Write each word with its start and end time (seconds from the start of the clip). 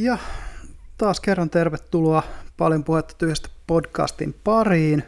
Ja 0.00 0.18
taas 0.98 1.20
kerran 1.20 1.50
tervetuloa 1.50 2.22
paljon 2.56 2.84
puhetta 2.84 3.14
tyhjästä 3.18 3.48
podcastin 3.66 4.34
pariin. 4.44 5.02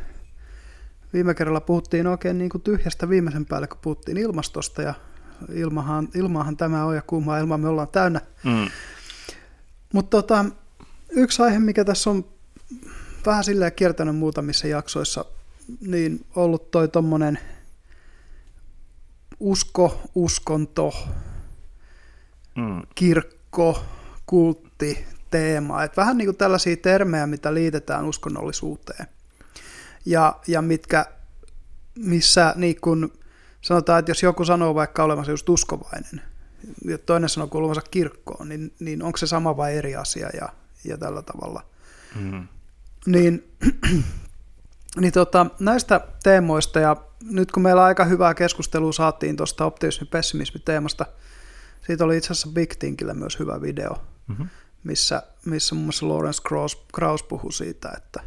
Viime 1.12 1.34
kerralla 1.34 1.60
puhuttiin 1.60 2.06
oikein 2.06 2.38
niin 2.38 2.50
kuin 2.50 2.62
tyhjästä 2.62 3.08
viimeisen 3.08 3.46
päälle, 3.46 3.66
kun 3.66 3.78
puhuttiin 3.82 4.16
ilmastosta 4.18 4.82
ja 4.82 4.94
ilmahan, 5.52 6.08
ilmahan 6.14 6.56
tämä 6.56 6.84
on 6.84 6.94
ja 6.94 7.02
kuumaa 7.02 7.38
ilmaa 7.38 7.58
me 7.58 7.68
ollaan 7.68 7.88
täynnä. 7.88 8.20
Mm. 8.44 8.68
Mutta 9.92 10.10
tota, 10.10 10.44
yksi 11.10 11.42
aihe, 11.42 11.58
mikä 11.58 11.84
tässä 11.84 12.10
on 12.10 12.24
vähän 13.26 13.44
silleen 13.44 13.72
kiertänyt 13.72 14.16
muutamissa 14.16 14.66
jaksoissa, 14.66 15.24
niin 15.80 16.26
ollut 16.36 16.70
toi 16.70 16.88
tommonen 16.88 17.38
usko, 19.40 20.00
uskonto, 20.14 20.94
mm. 22.56 22.82
kirkko, 22.94 23.84
kultti, 24.26 25.06
teema. 25.32 25.84
Et 25.84 25.96
vähän 25.96 26.18
niin 26.18 26.26
kuin 26.26 26.36
tällaisia 26.36 26.76
termejä, 26.76 27.26
mitä 27.26 27.54
liitetään 27.54 28.04
uskonnollisuuteen. 28.04 29.06
Ja, 30.06 30.36
ja 30.46 30.62
mitkä, 30.62 31.06
missä 31.94 32.52
niin 32.56 32.80
kuin 32.80 33.12
sanotaan, 33.60 33.98
että 33.98 34.10
jos 34.10 34.22
joku 34.22 34.44
sanoo 34.44 34.74
vaikka 34.74 35.04
olevansa 35.04 35.30
just 35.30 35.48
uskovainen, 35.48 36.22
ja 36.84 36.98
toinen 36.98 37.28
sanoo 37.28 37.48
kuuluvansa 37.48 37.82
kirkkoon, 37.90 38.48
niin, 38.48 38.72
niin 38.80 39.02
onko 39.02 39.16
se 39.16 39.26
sama 39.26 39.56
vai 39.56 39.76
eri 39.76 39.96
asia 39.96 40.28
ja, 40.40 40.48
ja 40.84 40.98
tällä 40.98 41.22
tavalla. 41.22 41.64
Mm. 42.20 42.48
Niin, 43.06 43.52
niin 45.00 45.12
tota, 45.12 45.46
näistä 45.60 46.00
teemoista, 46.22 46.80
ja 46.80 46.96
nyt 47.30 47.52
kun 47.52 47.62
meillä 47.62 47.84
aika 47.84 48.04
hyvää 48.04 48.34
keskustelua 48.34 48.92
saatiin 48.92 49.36
tuosta 49.36 49.64
optimismi-pessimismi-teemasta, 49.64 51.06
siitä 51.86 52.04
oli 52.04 52.16
itse 52.16 52.32
asiassa 52.32 52.48
Big 52.54 52.72
Thinkillä 52.78 53.14
myös 53.14 53.38
hyvä 53.38 53.62
video, 53.62 53.96
mm-hmm. 54.32 54.48
missä, 54.84 55.22
missä 55.44 55.74
muun 55.74 55.84
muassa 55.84 56.08
Lawrence 56.08 56.42
Krauss, 56.42 56.76
Krauss 56.94 57.22
puhui 57.22 57.52
siitä, 57.52 57.92
että 57.96 58.20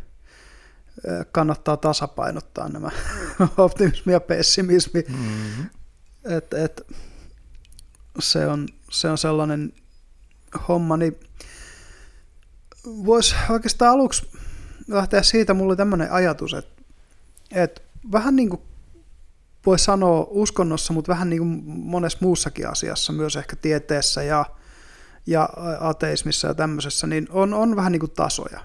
kannattaa 1.31 1.77
tasapainottaa 1.77 2.69
nämä 2.69 2.89
optimismi 3.57 4.13
ja 4.13 4.19
pessimismi. 4.19 5.05
Mm-hmm. 5.09 5.65
Et, 6.23 6.53
et, 6.53 6.87
se, 8.19 8.47
on, 8.47 8.67
se 8.91 9.09
on 9.09 9.17
sellainen 9.17 9.73
homma, 10.67 10.97
niin 10.97 11.19
voisi 12.85 13.35
oikeastaan 13.49 13.91
aluksi 13.91 14.27
lähteä 14.87 15.23
siitä, 15.23 15.53
mulla 15.53 15.71
oli 15.71 15.77
tämmöinen 15.77 16.11
ajatus, 16.11 16.53
että, 16.53 16.81
että 17.51 17.81
vähän 18.11 18.35
niin 18.35 18.49
kuin 18.49 18.61
voi 19.65 19.79
sanoa 19.79 20.27
uskonnossa, 20.29 20.93
mutta 20.93 21.11
vähän 21.11 21.29
niin 21.29 21.39
kuin 21.39 21.63
monessa 21.65 22.17
muussakin 22.21 22.67
asiassa, 22.69 23.13
myös 23.13 23.35
ehkä 23.35 23.55
tieteessä 23.55 24.23
ja, 24.23 24.45
ja 25.27 25.49
ateismissa 25.79 26.47
ja 26.47 26.53
tämmöisessä, 26.53 27.07
niin 27.07 27.27
on, 27.29 27.53
on 27.53 27.75
vähän 27.75 27.91
niin 27.91 27.99
kuin 27.99 28.11
tasoja. 28.11 28.59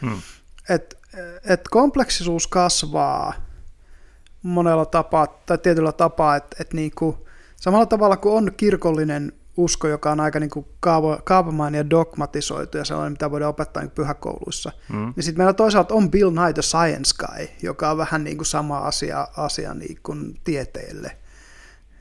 Hmm. 0.00 0.22
Et, 0.68 0.98
et 1.44 1.60
kompleksisuus 1.70 2.46
kasvaa 2.46 3.34
monella 4.42 4.86
tapaa, 4.86 5.26
tai 5.26 5.58
tietyllä 5.58 5.92
tapaa, 5.92 6.36
että 6.36 6.56
et 6.60 6.72
niin 6.72 6.92
kuin, 6.94 7.16
samalla 7.56 7.86
tavalla 7.86 8.16
kuin 8.16 8.34
on 8.34 8.52
kirkollinen 8.56 9.32
usko, 9.56 9.88
joka 9.88 10.10
on 10.10 10.20
aika 10.20 10.40
niin 10.40 10.50
kuin 10.50 10.66
kaavamainen 11.24 11.78
ja 11.78 11.90
dogmatisoitu 11.90 12.78
ja 12.78 12.84
sellainen, 12.84 13.12
mitä 13.12 13.30
voidaan 13.30 13.50
opettaa 13.50 13.82
niin 13.82 13.90
pyhäkouluissa. 13.90 14.72
Mm. 14.88 15.12
Niin 15.16 15.24
sitten 15.24 15.40
meillä 15.40 15.52
toisaalta 15.52 15.94
on 15.94 16.10
Bill 16.10 16.30
Nye 16.30 16.52
the 16.52 16.62
Science 16.62 17.14
Guy, 17.18 17.48
joka 17.62 17.90
on 17.90 17.98
vähän 17.98 18.24
niin 18.24 18.36
kuin 18.36 18.46
sama 18.46 18.78
asia, 18.78 19.28
asia 19.36 19.74
niin 19.74 19.98
kuin 20.02 20.40
tieteelle, 20.44 21.16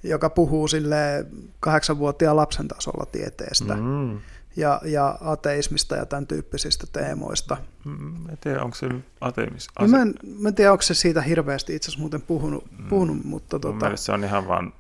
joka 0.03 0.29
puhuu 0.29 0.67
sille 0.67 1.25
kahdeksanvuotiaan 1.59 2.37
lapsen 2.37 2.67
tasolla 2.67 3.05
tieteestä. 3.05 3.75
Mm. 3.75 4.19
Ja, 4.55 4.81
ja 4.85 5.17
ateismista 5.21 5.95
ja 5.95 6.05
tämän 6.05 6.27
tyyppisistä 6.27 6.87
teemoista. 6.93 7.57
Mm, 7.85 8.29
en 8.29 8.37
tiedä, 8.41 8.63
onko 8.63 8.75
se 8.75 8.89
ateimis? 9.21 9.67
No 9.79 9.87
mä, 9.87 10.01
en, 10.01 10.13
mä 10.39 10.49
en 10.49 10.55
tiedä, 10.55 10.71
onko 10.71 10.81
se 10.81 10.93
siitä 10.93 11.21
hirveästi 11.21 11.75
itse 11.75 11.85
asiassa 11.85 11.99
muuten 11.99 12.21
puhunut, 12.21 12.65
mm. 12.79 12.87
puhunut 12.87 13.23
mutta... 13.23 13.59
Tota, 13.59 13.95
se 13.95 14.11
on 14.11 14.23
ihan 14.23 14.47
vaan 14.47 14.73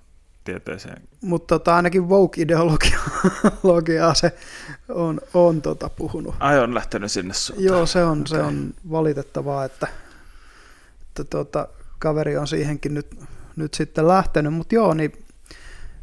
tieteeseen. 0.43 1.01
Mutta 1.21 1.59
tota, 1.59 1.75
ainakin 1.75 2.09
woke-ideologiaa 2.09 4.13
se 4.21 4.35
on, 4.89 5.21
on 5.33 5.61
tota, 5.61 5.89
puhunut. 5.89 6.35
Ai 6.39 6.59
on 6.59 6.75
lähtenyt 6.75 7.11
sinne 7.11 7.33
suuntaan. 7.33 7.65
Joo, 7.65 7.85
se 7.85 8.03
on, 8.03 8.21
okay. 8.21 8.27
se 8.27 8.41
on 8.41 8.73
valitettavaa, 8.91 9.65
että, 9.65 9.87
että 11.01 11.23
tota, 11.23 11.67
kaveri 11.99 12.37
on 12.37 12.47
siihenkin 12.47 12.93
nyt, 12.93 13.19
nyt 13.59 13.73
sitten 13.73 14.07
lähtenyt. 14.07 14.53
Mutta 14.53 14.75
joo, 14.75 14.93
niin, 14.93 15.25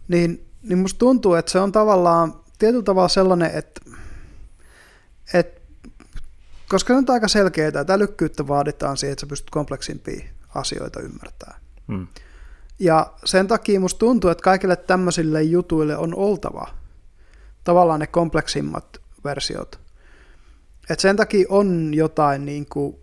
niin, 0.08 0.46
niin 0.62 0.78
musta 0.78 0.98
tuntuu, 0.98 1.34
että 1.34 1.52
se 1.52 1.60
on 1.60 1.72
tavallaan 1.72 2.34
tietyllä 2.58 2.84
tavalla 2.84 3.08
sellainen, 3.08 3.50
että, 3.54 3.80
että 5.34 5.60
koska 6.68 6.94
se 6.94 6.98
on 6.98 7.04
aika 7.08 7.28
selkeää, 7.28 7.68
että 7.80 7.94
älykkyyttä 7.94 8.48
vaaditaan 8.48 8.96
siihen, 8.96 9.12
että 9.12 9.20
sä 9.20 9.26
pystyt 9.26 9.50
kompleksimpia 9.50 10.24
asioita 10.54 11.00
ymmärtämään. 11.00 11.60
Hmm. 11.88 12.06
Ja 12.78 13.12
sen 13.24 13.48
takia 13.48 13.80
musta 13.80 13.98
tuntuu, 13.98 14.30
että 14.30 14.42
kaikille 14.42 14.76
tämmöisille 14.76 15.42
jutuille 15.42 15.96
on 15.96 16.14
oltava 16.14 16.68
tavallaan 17.64 18.00
ne 18.00 18.06
kompleksimmat 18.06 19.00
versiot. 19.24 19.80
Et 20.90 21.00
sen 21.00 21.16
takia 21.16 21.46
on 21.48 21.94
jotain 21.94 22.44
niin 22.44 22.66
kuin 22.66 22.96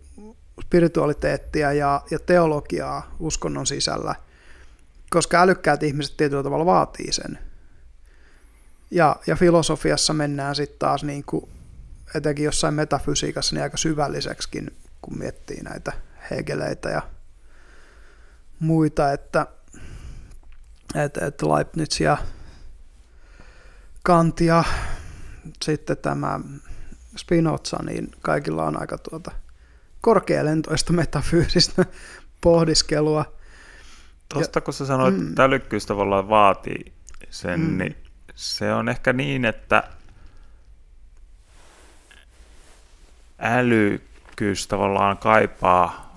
spiritualiteettia 0.64 1.72
ja, 1.72 2.02
ja 2.10 2.18
teologiaa 2.18 3.16
uskonnon 3.20 3.66
sisällä, 3.66 4.14
koska 5.14 5.40
älykkäät 5.40 5.82
ihmiset 5.82 6.16
tietyllä 6.16 6.42
tavalla 6.42 6.66
vaatii 6.66 7.12
sen. 7.12 7.38
Ja, 8.90 9.16
ja 9.26 9.36
filosofiassa 9.36 10.12
mennään 10.12 10.54
sitten 10.54 10.78
taas 10.78 11.04
niin 11.04 11.24
kuin, 11.24 11.50
etenkin 12.14 12.44
jossain 12.44 12.74
metafysiikassa 12.74 13.54
niin 13.54 13.62
aika 13.62 13.76
syvälliseksikin, 13.76 14.76
kun 15.02 15.18
miettii 15.18 15.62
näitä 15.62 15.92
hegeleitä 16.30 16.88
ja 16.88 17.02
muita, 18.58 19.12
että 19.12 19.46
että 20.94 21.26
et 21.26 21.42
Leibniz 21.42 22.00
ja 22.00 22.16
Kant 24.02 24.40
ja 24.40 24.64
sitten 25.62 25.96
tämä 25.96 26.40
Spinoza, 27.16 27.82
niin 27.82 28.10
kaikilla 28.20 28.64
on 28.64 28.80
aika 28.80 28.98
tuota 28.98 29.30
korkealentoista 30.00 30.92
metafyysistä 30.92 31.84
pohdiskelua. 32.40 33.34
Tuosta 34.28 34.60
kun 34.60 34.74
sä 34.74 34.86
sanoit, 34.86 35.16
mm. 35.16 35.28
että 35.28 35.44
älykkyys 35.44 35.86
tavallaan 35.86 36.28
vaatii 36.28 36.92
sen, 37.30 37.60
mm. 37.60 37.78
niin 37.78 37.96
se 38.34 38.72
on 38.72 38.88
ehkä 38.88 39.12
niin, 39.12 39.44
että 39.44 39.82
älykkyys 43.38 44.66
tavallaan 44.66 45.18
kaipaa 45.18 46.14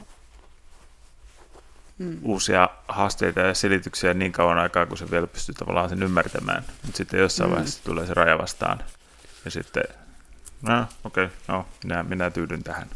mm. 1.97 2.19
uusia 2.21 2.69
haasteita 2.87 3.39
ja 3.39 3.53
selityksiä 3.53 4.13
niin 4.13 4.31
kauan 4.31 4.57
aikaa, 4.57 4.85
kun 4.85 4.97
se 4.97 5.11
vielä 5.11 5.27
pystyy 5.27 5.55
tavallaan 5.55 5.89
sen 5.89 6.03
ymmärtämään. 6.03 6.63
Mutta 6.83 6.97
sitten 6.97 7.19
jossain 7.19 7.49
mm. 7.49 7.53
vaiheessa 7.53 7.83
tulee 7.83 8.05
se 8.05 8.13
raja 8.13 8.37
vastaan. 8.37 8.83
Ja 9.45 9.51
sitten, 9.51 9.83
no 10.61 10.85
okei, 11.03 11.25
okay, 11.25 11.37
no 11.47 11.65
minä, 11.83 12.03
minä 12.03 12.29
tyydyn 12.29 12.63
tähän. 12.63 12.87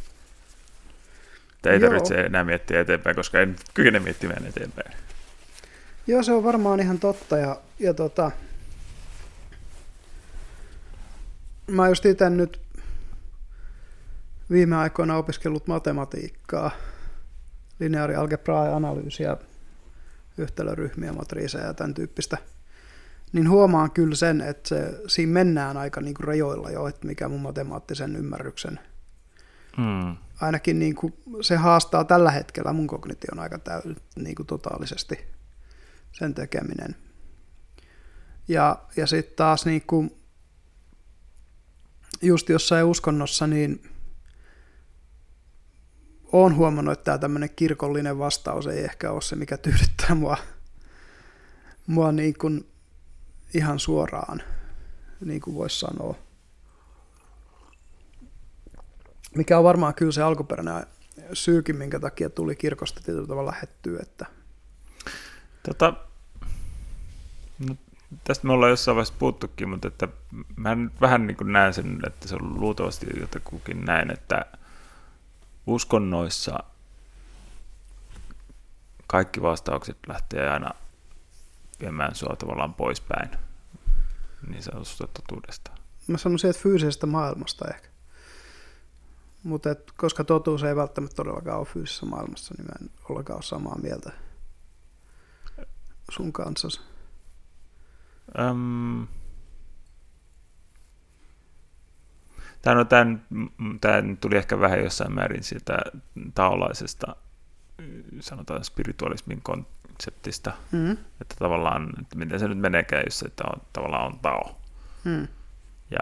Ei 1.65 1.79
Joo. 1.79 1.89
tarvitse 1.89 2.15
enää 2.15 2.43
miettiä 2.43 2.81
eteenpäin, 2.81 3.15
koska 3.15 3.39
en 3.39 3.55
kykene 3.73 3.99
miettimään 3.99 4.45
eteenpäin. 4.45 4.91
Joo, 6.07 6.23
se 6.23 6.31
on 6.31 6.43
varmaan 6.43 6.79
ihan 6.79 6.99
totta. 6.99 7.37
Ja, 7.37 7.61
ja 7.79 7.93
tota, 7.93 8.31
mä 11.67 11.89
just 11.89 12.05
itse 12.05 12.29
nyt 12.29 12.59
viime 14.51 14.75
aikoina 14.75 15.17
opiskellut 15.17 15.67
matematiikkaa– 15.67 16.71
lineaarialgebraa 17.81 18.65
ja 18.65 18.75
analyysiä, 18.75 19.37
yhtälöryhmiä, 20.37 21.13
matriiseja 21.13 21.65
ja 21.65 21.73
tämän 21.73 21.93
tyyppistä, 21.93 22.37
niin 23.33 23.49
huomaan 23.49 23.91
kyllä 23.91 24.15
sen, 24.15 24.41
että 24.41 24.69
se, 24.69 25.01
siinä 25.07 25.33
mennään 25.33 25.77
aika 25.77 26.01
niin 26.01 26.13
kuin 26.13 26.27
rajoilla 26.27 26.71
jo, 26.71 26.87
että 26.87 27.07
mikä 27.07 27.29
mun 27.29 27.41
matemaattisen 27.41 28.15
ymmärryksen 28.15 28.79
mm. 29.77 30.15
Ainakin 30.41 30.79
niin 30.79 30.95
kuin 30.95 31.13
se 31.41 31.55
haastaa 31.55 32.03
tällä 32.03 32.31
hetkellä 32.31 32.73
mun 32.73 32.87
kognition 32.87 33.39
aika 33.39 33.59
täy, 33.59 33.81
niin 34.15 34.35
kuin 34.35 34.47
totaalisesti 34.47 35.19
sen 36.11 36.33
tekeminen. 36.33 36.95
Ja, 38.47 38.83
ja 38.97 39.07
sitten 39.07 39.35
taas 39.35 39.65
niin 39.65 39.81
kuin, 39.87 40.15
just 42.21 42.49
jossain 42.49 42.85
uskonnossa, 42.85 43.47
niin 43.47 43.83
olen 46.31 46.55
huomannut, 46.55 46.91
että 46.91 47.03
tämä 47.03 47.17
tämmöinen 47.17 47.49
kirkollinen 47.55 48.19
vastaus 48.19 48.67
ei 48.67 48.83
ehkä 48.83 49.11
ole 49.11 49.21
se, 49.21 49.35
mikä 49.35 49.57
tyydyttää 49.57 50.15
mua, 50.15 50.37
mua 51.87 52.11
niin 52.11 52.33
kuin 52.37 52.69
ihan 53.53 53.79
suoraan, 53.79 54.41
niin 55.25 55.41
kuin 55.41 55.55
voisi 55.55 55.79
sanoa. 55.79 56.15
Mikä 59.35 59.57
on 59.57 59.63
varmaan 59.63 59.93
kyllä 59.93 60.11
se 60.11 60.21
alkuperäinen 60.21 60.85
syykin, 61.33 61.75
minkä 61.75 61.99
takia 61.99 62.29
tuli 62.29 62.55
kirkosta 62.55 63.01
tietyllä 63.05 63.27
tavalla 63.27 63.51
lähettyä. 63.51 63.99
Että... 64.01 64.25
Tota, 65.63 65.93
no, 67.67 67.75
tästä 68.23 68.47
me 68.47 68.53
ollaan 68.53 68.69
jossain 68.69 68.95
vaiheessa 68.95 69.13
puuttukin, 69.19 69.69
mutta 69.69 69.87
että 69.87 70.07
mä 70.55 70.77
vähän 71.01 71.27
niin 71.27 71.37
kuin 71.37 71.53
näen 71.53 71.73
sen, 71.73 71.99
että 72.07 72.27
se 72.27 72.35
on 72.35 72.59
luultavasti 72.61 73.07
jotakukin 73.19 73.85
näin, 73.85 74.11
että 74.11 74.45
uskonnoissa 75.67 76.63
kaikki 79.07 79.41
vastaukset 79.41 79.97
lähtee 80.07 80.49
aina 80.49 80.71
viemään 81.79 82.15
sua 82.15 82.35
tavallaan 82.35 82.73
poispäin 82.73 83.29
niin 84.47 84.63
sanotusta 84.63 85.07
totuudesta. 85.07 85.71
Mä 86.07 86.17
sanoisin, 86.17 86.49
että 86.49 86.61
fyysisestä 86.61 87.07
maailmasta 87.07 87.65
ehkä. 87.73 87.90
Mutta 89.43 89.69
koska 89.97 90.23
totuus 90.23 90.63
ei 90.63 90.75
välttämättä 90.75 91.15
todellakaan 91.15 91.59
ole 91.59 91.65
fyysisessä 91.65 92.05
maailmassa, 92.05 92.53
niin 92.57 92.65
mä 92.65 92.73
en 92.81 92.89
ollenkaan 93.09 93.37
ole 93.37 93.43
samaa 93.43 93.77
mieltä 93.81 94.11
sun 96.11 96.33
kanssasi. 96.33 96.81
Öm, 98.39 99.07
Tämä, 102.61 102.75
no, 102.75 102.85
tämän, 102.85 103.25
tämän 103.81 104.17
tuli 104.17 104.37
ehkä 104.37 104.59
vähän 104.59 104.83
jossain 104.83 105.13
määrin 105.13 105.43
siitä 105.43 105.77
taolaisesta, 106.35 107.15
sanotaan 108.19 108.63
spiritualismin 108.63 109.41
konseptista, 109.41 110.53
mm. 110.71 110.91
että 110.91 111.35
tavallaan, 111.39 111.93
että 112.01 112.15
miten 112.15 112.39
se 112.39 112.47
nyt 112.47 112.57
meneekään, 112.57 113.03
jos 113.05 113.23
että 113.23 113.43
on, 113.53 113.61
tavallaan 113.73 114.05
on 114.05 114.19
tao. 114.19 114.61
Mm. 115.03 115.27
Ja 115.91 115.99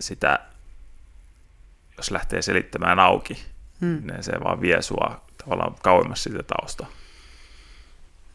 sitä, 0.00 0.38
jos 1.96 2.10
lähtee 2.10 2.42
selittämään 2.42 2.98
auki, 2.98 3.38
mm. 3.80 4.02
niin 4.06 4.22
se 4.22 4.32
vaan 4.44 4.60
vie 4.60 4.82
sua 4.82 5.24
tavallaan 5.44 5.74
kauemmas 5.82 6.22
siitä 6.22 6.42
taosta. 6.42 6.86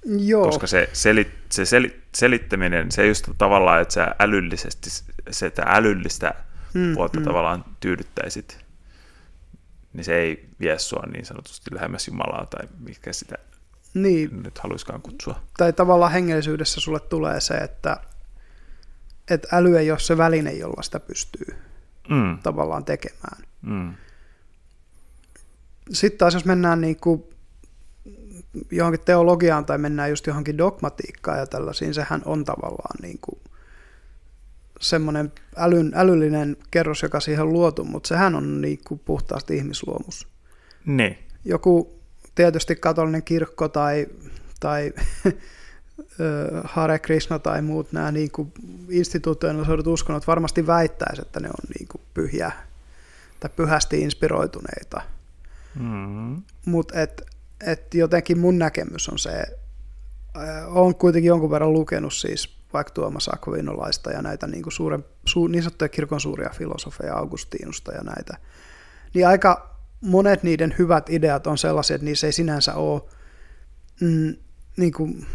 Joo. 0.05 0.45
Koska 0.45 0.67
se, 0.67 0.89
selit, 0.93 1.31
se 1.49 1.65
selit, 1.65 2.01
selittäminen, 2.15 2.91
se 2.91 3.07
just 3.07 3.29
tavallaan, 3.37 3.81
että 3.81 3.93
sä 3.93 4.15
älyllisesti, 4.19 4.89
se 5.31 5.51
älyllistä 5.65 6.33
mm, 6.73 6.93
puolta 6.93 7.19
mm. 7.19 7.23
tavallaan 7.23 7.65
tyydyttäisit, 7.79 8.65
niin 9.93 10.03
se 10.03 10.15
ei 10.15 10.49
vie 10.59 10.79
sua 10.79 11.03
niin 11.11 11.25
sanotusti 11.25 11.75
lähemmäs 11.75 12.07
Jumalaa 12.07 12.45
tai 12.45 12.67
mikä 12.79 13.13
sitä 13.13 13.35
niin. 13.93 14.43
nyt 14.43 14.59
haluaisikaan 14.59 15.01
kutsua. 15.01 15.39
Tai 15.57 15.73
tavallaan 15.73 16.11
hengellisyydessä 16.11 16.81
sulle 16.81 16.99
tulee 16.99 17.41
se, 17.41 17.53
että, 17.53 17.97
että 19.29 19.47
äly 19.51 19.77
ei 19.77 19.91
ole 19.91 19.99
se 19.99 20.17
väline, 20.17 20.53
jolla 20.53 20.81
sitä 20.81 20.99
pystyy 20.99 21.55
mm. 22.11 22.37
tavallaan 22.43 22.85
tekemään. 22.85 23.43
Mm. 23.61 23.93
Sitten 25.91 26.17
taas 26.17 26.33
jos 26.33 26.45
mennään 26.45 26.81
niin 26.81 26.99
kuin 26.99 27.23
johonkin 28.71 29.05
teologiaan 29.05 29.65
tai 29.65 29.77
mennään 29.77 30.09
just 30.09 30.27
johonkin 30.27 30.57
dogmatiikkaan 30.57 31.39
ja 31.39 31.47
tällaisiin, 31.47 31.93
sehän 31.93 32.21
on 32.25 32.45
tavallaan 32.45 32.97
niin 33.01 33.19
kuin 33.21 33.39
semmoinen 34.79 35.31
älyn, 35.55 35.91
älyllinen 35.95 36.57
kerros, 36.71 37.03
joka 37.03 37.19
siihen 37.19 37.43
on 37.43 37.53
luotu, 37.53 37.83
mutta 37.83 38.07
sehän 38.07 38.35
on 38.35 38.61
niin 38.61 38.79
kuin 38.87 39.01
puhtaasti 39.05 39.57
ihmisluomus. 39.57 40.27
Niin. 40.85 41.17
Joku 41.45 41.99
tietysti 42.35 42.75
katolinen 42.75 43.23
kirkko 43.23 43.67
tai, 43.67 44.07
tai 44.59 44.93
Hare 46.63 46.99
Krishna 46.99 47.39
tai 47.39 47.61
muut 47.61 47.91
nämä 47.91 48.11
niin 48.11 48.31
kuin 48.31 48.53
instituutioilla 48.89 49.91
uskonnot 49.91 50.27
varmasti 50.27 50.67
väittäisi, 50.67 51.21
että 51.21 51.39
ne 51.39 51.47
on 51.47 51.69
niin 51.79 51.87
kuin 51.87 52.01
pyhiä 52.13 52.51
tai 53.39 53.49
pyhästi 53.55 54.01
inspiroituneita. 54.01 55.01
Mm-hmm. 55.79 56.43
Mutta 56.65 57.01
et, 57.01 57.21
et 57.65 57.93
jotenkin 57.93 58.39
mun 58.39 58.59
näkemys 58.59 59.09
on 59.09 59.19
se, 59.19 59.59
olen 60.67 60.95
kuitenkin 60.95 61.27
jonkun 61.27 61.51
verran 61.51 61.73
lukenut 61.73 62.13
siis 62.13 62.57
vaikka 62.73 62.93
Tuomas 62.93 63.29
Akvinolaista 63.33 64.11
ja 64.11 64.21
näitä 64.21 64.47
niin, 64.47 64.63
kuin 64.63 64.73
suuren, 64.73 65.05
su, 65.25 65.47
niin 65.47 65.63
sanottuja 65.63 65.89
kirkon 65.89 66.21
suuria 66.21 66.49
filosofeja 66.49 67.15
Augustinusta 67.15 67.91
ja 67.91 68.01
näitä, 68.03 68.37
niin 69.13 69.27
aika 69.27 69.75
monet 70.01 70.43
niiden 70.43 70.75
hyvät 70.79 71.09
ideat 71.09 71.47
on 71.47 71.57
sellaisia, 71.57 71.95
että 71.95 72.05
niissä 72.05 72.27
ei 72.27 72.33
sinänsä 72.33 72.73
ole 72.73 73.01
mm, 74.01 74.35
niin 74.77 74.93
kuin 74.93 75.25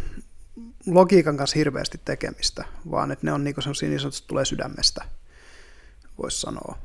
logiikan 0.87 1.37
kanssa 1.37 1.59
hirveästi 1.59 2.01
tekemistä, 2.05 2.65
vaan 2.91 3.11
että 3.11 3.25
ne 3.25 3.33
on 3.33 3.43
niin 3.43 3.55
niin 3.81 3.99
sanotusti 3.99 4.27
tulee 4.27 4.45
sydämestä, 4.45 5.05
voisi 6.17 6.41
sanoa. 6.41 6.77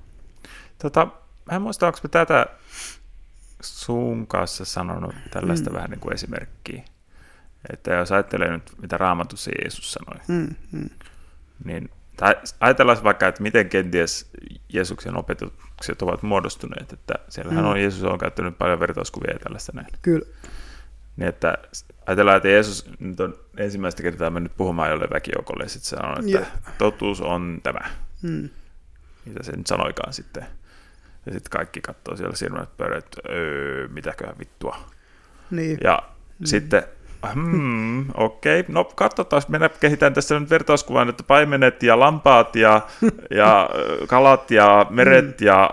Tota, 0.79 1.09
mä 1.51 1.57
en 1.57 1.63
muista, 1.63 1.87
onko 1.87 1.99
tätä 2.11 2.47
sun 3.61 4.27
kanssa 4.27 4.65
sanonut 4.65 5.15
tällaista 5.31 5.71
mm. 5.71 5.77
vähän 5.77 5.91
niin 5.91 6.01
kuin 6.01 6.15
esimerkkiä. 6.15 6.85
Että 7.73 7.95
jos 7.95 8.13
ajattelee 8.13 8.51
nyt, 8.51 8.73
mitä 8.83 8.99
raamatussa 8.99 9.51
Jeesus 9.63 9.93
sanoi, 9.93 10.21
mm, 10.29 10.55
mm. 10.73 10.91
niin 11.65 11.91
tai 12.17 12.37
ajatellaan 12.61 13.05
vaikka, 13.05 13.29
että 13.29 13.43
miten 13.43 13.69
kenties 13.69 14.31
Jeesuksen 14.69 15.17
opetukset 15.17 16.03
ovat 16.03 16.23
muodostuneet, 16.23 16.93
että 16.93 17.15
siellähän 17.29 17.65
mm. 17.65 17.71
on, 17.71 17.81
Jeesus 17.81 18.03
on 18.03 18.19
käyttänyt 18.19 18.59
paljon 18.59 18.81
vertauskuvia 18.81 19.33
ja 19.33 19.39
tällaista 19.39 19.73
näin. 19.75 19.87
Kyllä. 20.03 20.27
Niin 21.17 21.29
että 21.29 21.59
ajatellaan, 22.07 22.37
että 22.37 22.49
Jeesus 22.49 22.91
nyt 22.99 23.21
on 23.21 23.35
ensimmäistä 23.57 24.03
kertaa 24.03 24.31
mennyt 24.31 24.57
puhumaan 24.57 24.91
jolle 24.91 25.07
väkijoukolle, 25.13 25.65
ja 25.65 25.69
sitten 25.69 25.89
sanoo, 25.89 26.17
että 26.19 26.31
yeah. 26.31 26.53
totuus 26.79 27.21
on 27.21 27.61
tämä. 27.63 27.81
Mm. 28.23 28.49
Mitä 29.25 29.43
se 29.43 29.57
nyt 29.57 29.67
sanoikaan 29.67 30.13
sitten. 30.13 30.47
Ja 31.27 31.33
sitten 31.33 31.51
kaikki 31.51 31.81
katsoo 31.81 32.17
siellä 32.17 32.37
silmät 32.37 32.77
pöydät, 32.77 33.05
että 33.05 33.21
öö, 33.29 33.89
mitäköhän 33.89 34.39
vittua. 34.39 34.77
Niin. 35.51 35.79
Ja 35.85 36.03
mm. 36.39 36.47
sitten 36.47 36.83
Hmm, 37.35 38.05
Okei, 38.15 38.61
okay. 38.61 38.75
no 38.75 38.85
katsotaan, 38.85 39.43
minä 39.49 39.69
kehitän 39.69 40.15
tässä 40.15 40.41
nyt 40.41 40.51
vertauskuvan, 40.51 41.09
että 41.09 41.23
paimenet 41.23 41.83
ja 41.83 41.99
lampaat 41.99 42.57
ja, 42.57 42.81
ja 43.41 43.71
kalat 44.07 44.51
ja 44.51 44.87
meret 44.91 45.41
mm. 45.41 45.47
ja, 45.47 45.71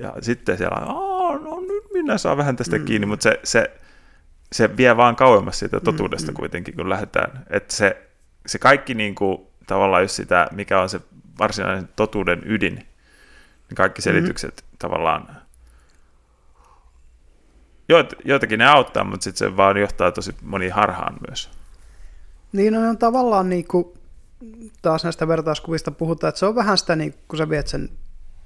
ja 0.00 0.12
sitten 0.20 0.58
siellä 0.58 0.76
on, 0.76 1.44
no 1.44 1.60
nyt 1.60 1.84
minä 1.92 2.18
saan 2.18 2.36
vähän 2.36 2.56
tästä 2.56 2.78
mm. 2.78 2.84
kiinni, 2.84 3.06
mutta 3.06 3.22
se, 3.22 3.40
se, 3.44 3.70
se 4.52 4.76
vie 4.76 4.96
vaan 4.96 5.16
kauemmas 5.16 5.58
siitä 5.58 5.76
mm, 5.76 5.84
totuudesta 5.84 6.32
mm. 6.32 6.36
kuitenkin, 6.36 6.76
kun 6.76 6.90
lähdetään. 6.90 7.44
Että 7.50 7.74
se, 7.74 8.08
se 8.46 8.58
kaikki 8.58 8.94
niin 8.94 9.14
kuin, 9.14 9.38
tavallaan 9.66 10.02
just 10.02 10.14
sitä, 10.14 10.48
mikä 10.52 10.80
on 10.80 10.88
se 10.88 11.00
varsinainen 11.38 11.88
totuuden 11.96 12.42
ydin, 12.44 12.74
niin 12.74 13.76
kaikki 13.76 14.02
selitykset 14.02 14.64
mm. 14.70 14.76
tavallaan 14.78 15.40
Joit, 17.90 18.14
joitakin 18.24 18.58
ne 18.58 18.66
auttaa, 18.66 19.04
mutta 19.04 19.24
sitten 19.24 19.38
se 19.38 19.56
vaan 19.56 19.76
johtaa 19.76 20.12
tosi 20.12 20.34
moni 20.42 20.68
harhaan 20.68 21.16
myös. 21.28 21.50
Niin, 22.52 22.72
no, 22.72 22.88
on 22.88 22.98
tavallaan 22.98 23.48
niin 23.48 23.68
kuin, 23.68 23.86
taas 24.82 25.04
näistä 25.04 25.28
vertauskuvista 25.28 25.90
puhutaan, 25.90 26.28
että 26.28 26.38
se 26.38 26.46
on 26.46 26.54
vähän 26.54 26.78
sitä, 26.78 26.96
niin 26.96 27.14
kun 27.28 27.38
sä 27.38 27.48
viet 27.48 27.66
sen 27.66 27.88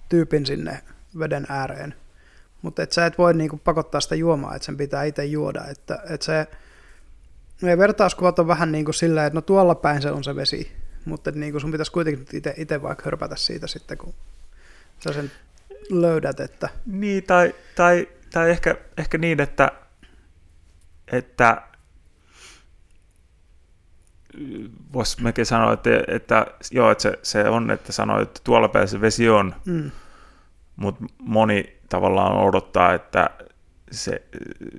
tyypin 0.09 0.47
sinne 0.47 0.81
veden 1.19 1.47
ääreen, 1.49 1.95
mutta 2.65 2.83
et 2.83 2.93
sä 2.93 3.07
et 3.07 3.19
voi 3.19 3.35
niin 3.35 3.51
kuin, 3.51 3.61
pakottaa 3.61 4.01
sitä 4.01 4.15
juomaa, 4.15 4.55
että 4.55 4.67
sen 4.67 4.77
pitää 4.77 5.05
itse 5.05 5.25
juoda, 5.25 5.65
että, 5.71 5.99
että 6.11 6.27
se, 6.27 6.47
ne 7.63 7.79
vertauskuvat 7.79 8.39
on 8.39 8.47
vähän 8.47 8.73
niin 8.73 8.85
kuin 8.85 8.95
silleen, 8.95 9.27
että 9.27 9.37
no 9.37 9.41
tuolla 9.41 9.75
päin 9.75 10.03
se 10.03 10.11
on 10.11 10.25
se 10.25 10.37
vesi, 10.37 10.73
mutta 11.05 11.31
niin 11.31 11.53
kuin 11.53 11.61
sun 11.61 11.73
pitäisi 11.73 11.93
kuitenkin 11.93 12.43
itse 12.57 12.83
vaikka 12.83 13.05
hörpätä 13.05 13.37
siitä 13.37 13.67
sitten, 13.67 13.99
kun 13.99 14.15
sä 15.05 15.13
sen 15.13 15.31
löydät. 15.91 16.41
Että... 16.41 16.69
Niin, 16.87 17.25
tai, 17.25 17.55
tai 17.75 18.07
tai 18.35 18.51
ehkä, 18.51 18.77
ehkä 18.97 19.19
niin, 19.19 19.41
että, 19.41 19.73
että 21.13 21.63
voisi 24.93 25.23
mekin 25.23 25.47
sanoa, 25.47 25.73
että, 25.73 25.91
että 26.09 26.47
joo, 26.71 26.91
että 26.91 27.03
se, 27.03 27.19
se 27.23 27.49
on, 27.49 27.71
että 27.71 27.93
sanoi, 27.93 28.23
että 28.23 28.41
tuolla 28.45 28.69
päin 28.69 28.89
se 28.89 29.01
vesi 29.01 29.29
on, 29.29 29.55
mm. 29.65 29.91
mutta 30.77 31.05
moni 31.19 31.74
tavallaan 31.89 32.37
odottaa, 32.37 32.95
että 32.95 33.31
se 33.91 34.23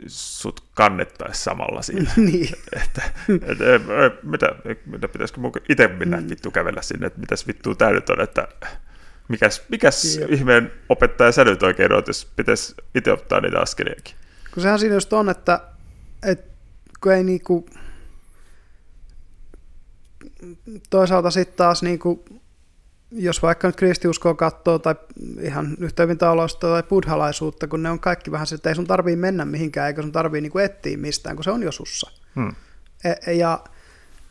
sut 0.07 0.63
kannettaisi 0.73 1.43
samalla 1.43 1.81
siinä. 1.81 2.11
niin. 2.31 2.49
että, 2.73 3.01
että, 3.31 3.63
mitä, 4.23 4.55
mitä 4.85 5.07
pitäisikö 5.07 5.39
mun 5.39 5.51
itse 5.69 5.87
mennä 5.87 6.21
mm. 6.21 6.29
vittu 6.29 6.51
kävellä 6.51 6.81
sinne, 6.81 7.07
että 7.07 7.19
mitäs 7.19 7.47
vittua 7.47 7.75
tää 7.75 7.91
nyt 7.91 8.09
on, 8.09 8.21
että 8.21 8.47
mikäs, 9.27 9.63
mikäs 9.69 10.19
ihmeen 10.29 10.71
opettaja 10.89 11.31
sä 11.31 11.43
nyt 11.43 11.63
oikein 11.63 11.93
oot, 11.93 12.07
jos 12.07 12.31
pitäisi 12.35 12.75
itse 12.95 13.11
ottaa 13.11 13.41
niitä 13.41 13.59
askeliakin? 13.59 14.15
Kun 14.53 14.63
sehän 14.63 14.79
siinä 14.79 14.95
just 14.95 15.13
on, 15.13 15.29
että, 15.29 15.61
että 16.23 16.51
kun 17.03 17.13
ei 17.13 17.23
niinku, 17.23 17.69
toisaalta 20.89 21.31
sitten 21.31 21.57
taas 21.57 21.83
niinku, 21.83 22.25
jos 23.15 23.41
vaikka 23.41 23.67
nyt 23.67 23.75
kristiuskoa 23.75 24.33
katsoo 24.33 24.79
tai 24.79 24.95
ihan 25.41 25.77
yhtä 25.79 26.03
hyvin 26.03 26.17
talousta 26.17 26.67
tai 26.67 26.83
buddhalaisuutta, 26.83 27.67
kun 27.67 27.83
ne 27.83 27.89
on 27.89 27.99
kaikki 27.99 28.31
vähän 28.31 28.47
se, 28.47 28.55
että 28.55 28.69
ei 28.69 28.75
sun 28.75 28.87
tarvii 28.87 29.15
mennä 29.15 29.45
mihinkään, 29.45 29.87
eikä 29.87 30.01
sun 30.01 30.11
tarvii 30.11 30.41
niinku 30.41 30.57
etsiä 30.57 30.97
mistään, 30.97 31.35
kun 31.35 31.43
se 31.43 31.51
on 31.51 31.63
jo 31.63 31.71
sussa. 31.71 32.11
Hmm. 32.35 32.55
E- 33.03 33.33
ja 33.33 33.59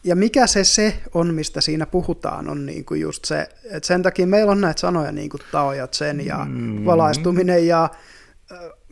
ja 0.05 0.17
mikä 0.17 0.47
se 0.47 0.65
se 0.65 1.01
on, 1.15 1.35
mistä 1.35 1.61
siinä 1.61 1.87
puhutaan, 1.87 2.49
on 2.49 2.67
niin 2.67 2.85
kuin 2.85 3.01
just 3.01 3.25
se, 3.25 3.49
että 3.71 3.87
sen 3.87 4.03
takia 4.03 4.27
meillä 4.27 4.53
on 4.53 4.61
näitä 4.61 4.81
sanoja 4.81 5.13
niin 5.13 5.31
kuin 5.31 5.41
Tao 5.53 5.73
ja 5.73 5.87
Zen 5.87 6.27
ja 6.27 6.47
mm. 6.49 6.85
valaistuminen 6.85 7.67
ja, 7.67 7.91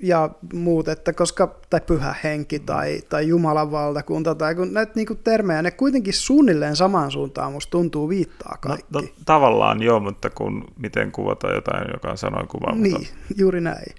ja 0.02 0.30
muut, 0.52 0.88
että 0.88 1.12
koska, 1.12 1.54
tai 1.70 1.80
pyhä 1.80 2.14
henki 2.24 2.58
tai, 2.58 3.02
tai 3.08 3.28
Jumalan 3.28 3.70
valtakunta, 3.70 4.34
tai 4.34 4.54
kun 4.54 4.72
näitä 4.72 4.92
niin 4.94 5.06
termejä, 5.24 5.62
ne 5.62 5.70
kuitenkin 5.70 6.14
suunnilleen 6.14 6.76
samaan 6.76 7.10
suuntaan 7.10 7.52
musta 7.52 7.70
tuntuu 7.70 8.08
viittaa 8.08 8.58
kaikki. 8.60 8.86
No, 8.92 9.00
no, 9.00 9.08
tavallaan 9.24 9.82
joo, 9.82 10.00
mutta 10.00 10.30
kun 10.30 10.64
miten 10.78 11.12
kuvata 11.12 11.50
jotain, 11.50 11.88
joka 11.94 12.10
on 12.10 12.18
sanoin 12.18 12.48
kuva. 12.48 12.72
Niin, 12.74 13.08
juuri 13.36 13.60
näin. 13.60 13.94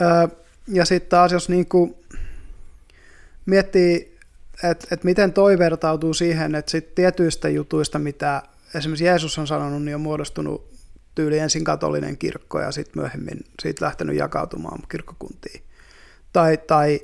Ö, 0.00 0.28
ja 0.68 0.84
sitten 0.84 1.10
taas 1.10 1.32
jos 1.32 1.48
niin 1.48 1.66
kuin 1.66 1.94
miettii, 3.46 4.18
että 4.70 4.86
et 4.90 5.04
miten 5.04 5.32
toi 5.32 5.58
vertautuu 5.58 6.14
siihen, 6.14 6.54
että 6.54 6.70
sit 6.70 6.94
tietyistä 6.94 7.48
jutuista, 7.48 7.98
mitä 7.98 8.42
esimerkiksi 8.74 9.04
Jeesus 9.04 9.38
on 9.38 9.46
sanonut, 9.46 9.82
niin 9.82 9.94
on 9.94 10.00
muodostunut 10.00 10.75
tyyli 11.16 11.38
ensin 11.38 11.64
katolinen 11.64 12.18
kirkko 12.18 12.60
ja 12.60 12.72
sitten 12.72 13.02
myöhemmin 13.02 13.44
siitä 13.62 13.84
lähtenyt 13.84 14.16
jakautumaan 14.16 14.82
kirkkokuntiin. 14.88 15.62
Tai, 16.32 16.56
tai 16.56 17.00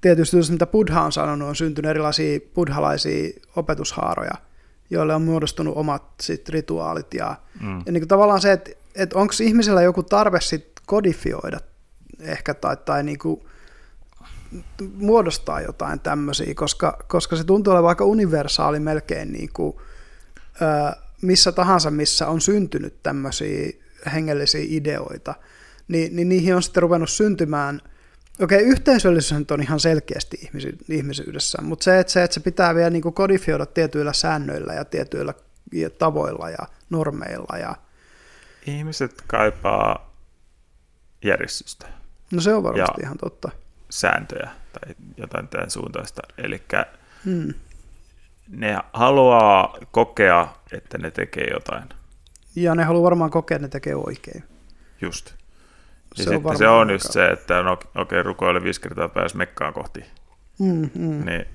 tietysti 0.00 0.36
mitä 0.50 0.66
Buddha 0.66 1.02
on 1.02 1.12
sanonut, 1.12 1.48
on 1.48 1.56
syntynyt 1.56 1.90
erilaisia 1.90 2.40
buddhalaisia 2.54 3.30
opetushaaroja, 3.56 4.34
joille 4.90 5.14
on 5.14 5.22
muodostunut 5.22 5.76
omat 5.76 6.02
sit 6.20 6.48
rituaalit. 6.48 7.14
Ja, 7.14 7.36
mm. 7.60 7.82
ja 7.86 7.92
niin 7.92 8.00
kuin 8.00 8.08
tavallaan 8.08 8.40
se, 8.40 8.52
että, 8.52 8.70
että 8.94 9.18
onko 9.18 9.34
ihmisellä 9.40 9.82
joku 9.82 10.02
tarve 10.02 10.40
sit 10.40 10.68
kodifioida 10.86 11.60
ehkä 12.20 12.54
tai, 12.54 12.76
tai 12.76 13.02
niin 13.02 13.18
kuin 13.18 13.40
muodostaa 14.94 15.60
jotain 15.60 16.00
tämmöisiä, 16.00 16.54
koska, 16.54 16.98
koska 17.08 17.36
se 17.36 17.44
tuntuu 17.44 17.72
olevan 17.72 17.88
aika 17.88 18.04
universaali 18.04 18.80
melkein 18.80 19.32
niin 19.32 19.50
kuin, 19.52 19.76
ö, 20.62 20.96
missä 21.22 21.52
tahansa, 21.52 21.90
missä 21.90 22.28
on 22.28 22.40
syntynyt 22.40 23.02
tämmöisiä 23.02 23.70
hengellisiä 24.12 24.64
ideoita, 24.64 25.34
niin, 25.88 26.16
niin 26.16 26.28
niihin 26.28 26.56
on 26.56 26.62
sitten 26.62 26.82
ruvennut 26.82 27.10
syntymään 27.10 27.80
Okei, 28.40 28.58
okay, 28.58 28.70
yhteisöllisyys 28.70 29.50
on 29.50 29.62
ihan 29.62 29.80
selkeästi 29.80 30.50
ihmisyydessä, 30.88 31.62
mutta 31.62 31.84
se, 31.84 31.98
että 31.98 32.12
se, 32.12 32.22
että 32.22 32.34
se 32.34 32.40
pitää 32.40 32.74
vielä 32.74 32.90
niin 32.90 33.02
kodifioida 33.02 33.66
tietyillä 33.66 34.12
säännöillä 34.12 34.74
ja 34.74 34.84
tietyillä 34.84 35.34
tavoilla 35.98 36.50
ja 36.50 36.66
normeilla. 36.90 37.58
Ja... 37.58 37.76
Ihmiset 38.66 39.22
kaipaa 39.26 40.14
järjestystä. 41.24 41.86
No 42.30 42.40
se 42.40 42.54
on 42.54 42.62
varmasti 42.62 43.00
ja 43.00 43.06
ihan 43.06 43.18
totta. 43.18 43.50
sääntöjä 43.90 44.50
tai 44.72 44.94
jotain 45.16 45.48
tämän 45.48 45.70
suuntaista. 45.70 46.22
Eli 46.38 46.62
hmm 47.24 47.54
ne 48.52 48.78
haluaa 48.92 49.78
kokea, 49.90 50.48
että 50.72 50.98
ne 50.98 51.10
tekee 51.10 51.46
jotain. 51.52 51.84
Ja 52.56 52.74
ne 52.74 52.84
haluaa 52.84 53.02
varmaan 53.02 53.30
kokea, 53.30 53.56
että 53.56 53.66
ne 53.66 53.70
tekee 53.70 53.94
oikein. 53.94 54.44
Just. 55.00 55.34
Ja 56.18 56.24
se 56.24 56.30
sitten 56.30 56.46
on 56.46 56.56
se 56.56 56.68
on 56.68 56.90
just 56.90 57.12
se, 57.12 57.26
että 57.26 57.62
no, 57.62 57.72
okei, 57.72 58.02
okay, 58.02 58.22
rukoile 58.22 58.62
viisi 58.62 58.80
kertaa 58.80 59.08
pääsi 59.08 59.36
mekkaan 59.36 59.72
kohti. 59.72 60.04
Mm, 60.58 60.90
mm. 60.94 61.24
Niin, 61.24 61.46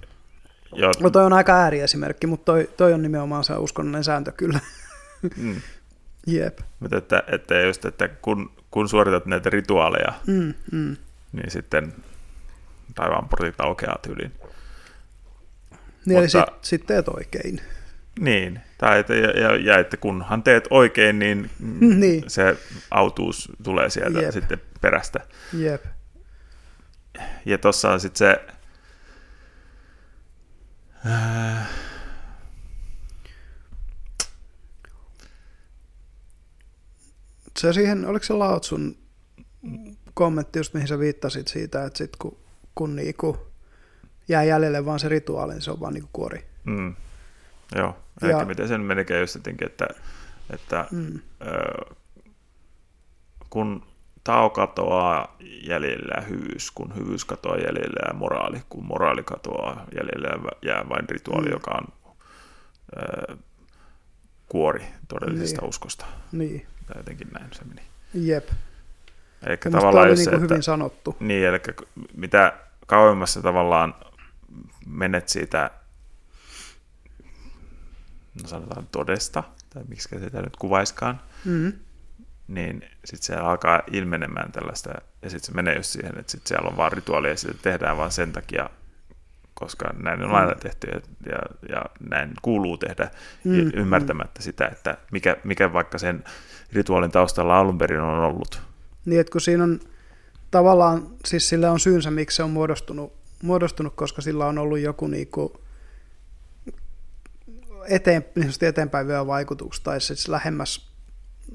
jo... 0.76 0.92
No 1.00 1.10
toi 1.10 1.26
on 1.26 1.34
aika 1.34 1.54
ääriesimerkki, 1.54 2.28
mutta 2.28 2.46
toi, 2.46 2.70
toi 2.78 2.94
on 2.94 3.02
nimenomaan 3.02 3.44
se 3.44 3.54
uskonnollinen 3.54 4.04
sääntö 4.04 4.32
kyllä. 4.32 4.60
Mm. 5.38 5.62
Jep. 6.28 6.60
Mutta 6.80 6.98
että, 6.98 7.24
että 7.28 7.60
just, 7.60 7.86
että 7.86 8.08
kun, 8.08 8.52
kun 8.72 8.90
suoritat 8.90 9.26
näitä 9.26 9.50
rituaaleja, 9.50 10.14
mm, 10.28 10.54
mm. 10.72 10.98
niin 11.32 11.52
sitten 11.52 11.94
taivaan 12.96 13.30
portit 13.30 13.62
aukeaa 13.62 14.00
tyyliin. 14.02 14.32
Niin, 16.08 16.20
Mutta, 16.20 16.40
sitten 16.40 16.60
sit 16.62 16.86
teet 16.86 17.08
oikein. 17.08 17.62
Niin, 18.20 18.60
tai 18.78 19.00
että, 19.00 19.16
ja, 19.16 19.40
ja, 19.40 19.56
ja 19.56 19.80
että 19.80 19.98
kunhan 19.98 20.44
teet 20.44 20.68
oikein, 20.70 21.20
niin, 21.20 21.50
niin. 22.00 22.24
se 22.28 22.58
autuus 22.92 23.52
tulee 23.64 23.90
sieltä 23.90 24.20
Jep. 24.22 24.32
sitten 24.32 24.62
perästä. 24.82 25.20
Jep. 25.54 25.86
Ja 27.46 27.58
tuossa 27.58 27.92
on 27.92 28.00
sitten 28.00 28.18
se... 28.18 28.48
Äh, 31.12 31.70
se 37.60 37.74
siihen, 37.74 38.06
oliko 38.06 38.26
se 38.26 38.34
Lautsun 38.34 38.98
kommentti, 40.14 40.60
just 40.60 40.74
mihin 40.74 40.88
sä 40.88 41.00
viittasit 41.00 41.48
siitä, 41.48 41.86
että 41.86 41.98
sit 41.98 42.16
kun, 42.16 42.38
kun 42.76 42.96
niinku 42.96 43.47
jää 44.28 44.44
jäljelle 44.44 44.86
vaan 44.86 45.00
se 45.00 45.10
rituaali, 45.10 45.54
niin 45.54 45.62
se 45.62 45.72
on 45.72 45.80
vaan 45.80 45.94
niin 45.94 46.02
kuin 46.04 46.12
kuori. 46.14 46.46
Mm. 46.64 46.96
Joo, 47.76 47.98
ehkä 48.24 48.38
ja, 48.38 48.46
miten 48.46 48.68
sen 48.68 48.82
menikään 48.82 49.20
just 49.20 49.36
jotenkin, 49.36 49.68
että, 49.68 49.88
että 50.50 50.86
mm. 50.92 51.20
ö, 51.42 51.96
kun 53.50 53.84
tao 54.24 54.50
katoaa 54.50 55.38
jäljellä 55.64 56.22
hyvyys, 56.22 56.72
kun 56.72 56.96
hyvyys 56.96 57.26
katoaa 57.26 57.58
jäljellä 57.58 58.08
ja 58.08 58.14
moraali, 58.14 58.62
kun 58.70 58.86
moraali 58.86 59.24
katoaa 59.24 59.86
jäljellä 59.96 60.52
jää 60.62 60.90
vain 60.90 61.10
rituaali, 61.10 61.48
mm. 61.48 61.54
joka 61.54 61.72
on 61.72 62.14
ö, 62.98 63.38
kuori 64.50 64.86
todellisesta 65.08 65.62
niin. 65.62 65.70
uskosta. 65.70 66.06
Niin. 66.32 66.68
Tai 66.88 66.98
jotenkin 66.98 67.28
näin 67.34 67.48
se 67.52 67.64
meni. 67.64 67.82
Jep. 68.14 68.50
Eli 69.46 69.58
tavallaan 69.58 70.08
oli 70.08 70.16
niin 70.16 70.30
kuin 70.30 70.34
että, 70.34 70.54
hyvin 70.54 70.64
sanottu. 70.64 71.16
Niin, 71.20 71.48
eli 71.48 71.60
mitä 72.14 72.54
kauemmassa 72.88 73.42
tavallaan 73.42 73.96
menet 74.86 75.30
siitä, 75.30 75.72
no 78.42 78.48
sanotaan 78.48 78.88
todesta, 78.92 79.44
tai 79.70 79.84
miksi 79.88 80.20
sitä 80.20 80.42
nyt 80.42 80.58
kuvaiskaan, 80.58 81.22
mm-hmm. 81.46 81.74
niin 82.48 82.84
sitten 83.06 83.26
se 83.26 83.36
alkaa 83.36 83.82
ilmenemään 83.92 84.52
tällaista, 84.52 84.90
ja 85.22 85.30
sitten 85.30 85.48
se 85.48 85.54
menee 85.56 85.76
just 85.76 85.90
siihen, 85.90 86.20
että 86.20 86.32
sitten 86.32 86.48
siellä 86.48 86.70
on 86.70 86.78
vaan 86.78 86.92
rituaalia, 86.92 87.32
ja 87.32 87.38
sitä 87.38 87.54
tehdään 87.62 87.98
vaan 87.98 88.12
sen 88.12 88.34
takia, 88.34 88.70
koska 89.54 89.94
näin 89.94 90.24
on 90.24 90.32
aina 90.32 90.54
mm. 90.54 90.60
tehty, 90.60 90.88
ja, 90.88 91.02
ja, 91.26 91.40
ja 91.70 91.86
näin 92.10 92.34
kuuluu 92.42 92.78
tehdä, 92.78 93.12
mm-hmm. 93.44 93.72
ymmärtämättä 93.74 94.42
sitä, 94.42 94.68
että 94.68 94.98
mikä, 95.12 95.38
mikä 95.44 95.74
vaikka 95.74 95.98
sen 95.98 96.24
rituaalin 96.74 97.12
taustalla 97.12 97.60
alun 97.60 97.78
perin 97.78 98.00
on 98.00 98.20
ollut. 98.20 98.62
Niin, 99.06 99.22
että 99.22 99.32
kun 99.32 99.42
siinä 99.42 99.64
on 99.64 99.80
tavallaan, 100.52 101.08
siis 101.26 101.50
sille 101.50 101.70
on 101.70 101.80
syynsä, 101.80 102.12
miksi 102.12 102.36
se 102.36 102.44
on 102.44 102.50
muodostunut 102.50 103.17
muodostunut, 103.44 103.96
koska 103.96 104.22
sillä 104.22 104.46
on 104.46 104.58
ollut 104.58 104.80
joku 104.80 105.08
niinku 105.08 105.62
eteen, 107.90 108.26
niin 108.36 108.52
eteenpäin 108.62 109.08
vielä 109.08 109.28
vaikutus, 109.28 109.80
tai 109.80 110.02
siis 110.02 110.28
lähemmäs, 110.28 110.90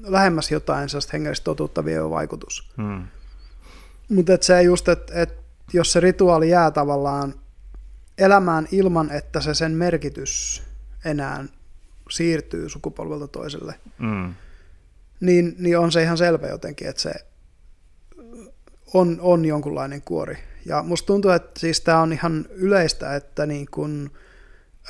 lähemmäs 0.01 0.51
jotain 0.51 0.89
sellaista 0.89 1.09
hengellistä 1.13 1.43
totuutta 1.43 1.85
vielä 1.85 2.09
vaikutus. 2.09 2.71
Hmm. 2.77 3.07
Mutta 4.09 4.37
se 4.41 4.61
just, 4.61 4.87
että 4.87 5.21
et, 5.21 5.33
jos 5.73 5.91
se 5.91 5.99
rituaali 5.99 6.49
jää 6.49 6.71
tavallaan 6.71 7.33
elämään 8.17 8.67
ilman, 8.71 9.11
että 9.11 9.41
se 9.41 9.53
sen 9.53 9.71
merkitys 9.71 10.63
enää 11.05 11.45
siirtyy 12.09 12.69
sukupolvelta 12.69 13.27
toiselle, 13.27 13.75
mm. 13.99 14.33
niin, 15.19 15.55
niin 15.59 15.79
on 15.79 15.91
se 15.91 16.03
ihan 16.03 16.17
selvä 16.17 16.47
jotenkin, 16.47 16.87
että 16.87 17.01
se 17.01 17.13
on, 18.93 19.17
on 19.21 19.45
jonkunlainen 19.45 20.01
kuori. 20.01 20.37
Ja 20.65 20.83
musta 20.83 21.07
tuntuu, 21.07 21.31
että 21.31 21.59
siis 21.59 21.81
tämä 21.81 22.01
on 22.01 22.13
ihan 22.13 22.45
yleistä, 22.49 23.15
että 23.15 23.45
niin 23.45 23.67
kun, 23.71 24.11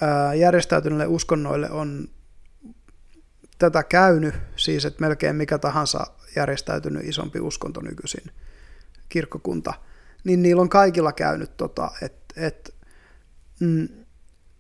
ää, 0.02 0.34
järjestäytyneille 0.34 1.08
uskonnoille 1.08 1.72
on 1.72 2.08
tätä 3.60 3.84
käynyt, 3.84 4.36
siis 4.56 4.86
että 4.86 5.02
melkein 5.02 5.36
mikä 5.36 5.58
tahansa 5.58 6.08
järjestäytynyt 6.36 7.06
isompi 7.06 7.40
uskonto 7.40 7.82
nykyisin, 7.82 8.32
kirkkokunta, 9.10 9.74
niin 10.24 10.42
niillä 10.42 10.62
on 10.62 10.70
kaikilla 10.70 11.12
käynyt, 11.12 11.58
tota, 11.58 11.92
että 12.02 12.34
et, 12.38 12.76
mm, 13.60 13.88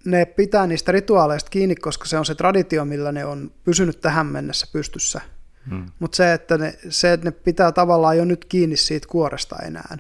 ne 0.05 0.25
pitää 0.25 0.67
niistä 0.67 0.91
rituaaleista 0.91 1.50
kiinni, 1.50 1.75
koska 1.75 2.05
se 2.05 2.17
on 2.17 2.25
se 2.25 2.36
traditio, 2.36 2.86
millä 2.86 3.12
ne 3.12 3.25
on 3.25 3.51
pysynyt 3.63 4.01
tähän 4.01 4.25
mennessä 4.25 4.67
pystyssä. 4.74 5.22
Hmm. 5.70 5.86
Mutta 6.00 6.15
se, 6.15 6.34
että 6.34 6.58
ne, 6.58 6.77
se, 6.89 7.13
että 7.13 7.27
ne 7.27 7.32
pitää 7.32 7.72
tavallaan 7.72 8.17
jo 8.17 8.25
nyt 8.25 8.46
kiinni 8.46 8.77
siitä 8.77 9.08
kuoresta 9.08 9.55
enää. 9.65 9.98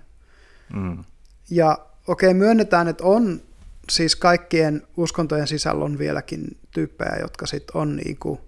Mm. 0.73 1.03
Ja 1.49 1.77
okei, 2.07 2.29
okay, 2.29 2.39
myönnetään, 2.39 2.87
että 2.87 3.03
on 3.03 3.41
siis 3.89 4.15
kaikkien 4.15 4.87
uskontojen 4.97 5.47
sisällä 5.47 5.85
on 5.85 5.97
vieläkin 5.97 6.57
tyyppejä, 6.71 7.17
jotka 7.21 7.45
sitten 7.45 7.77
on 7.77 7.95
niinku, 7.95 8.41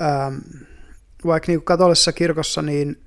ähm, 0.00 0.34
vaikka 1.26 1.52
niinku 1.52 1.64
katolisessa 1.64 2.12
kirkossa, 2.12 2.62
niin 2.62 3.02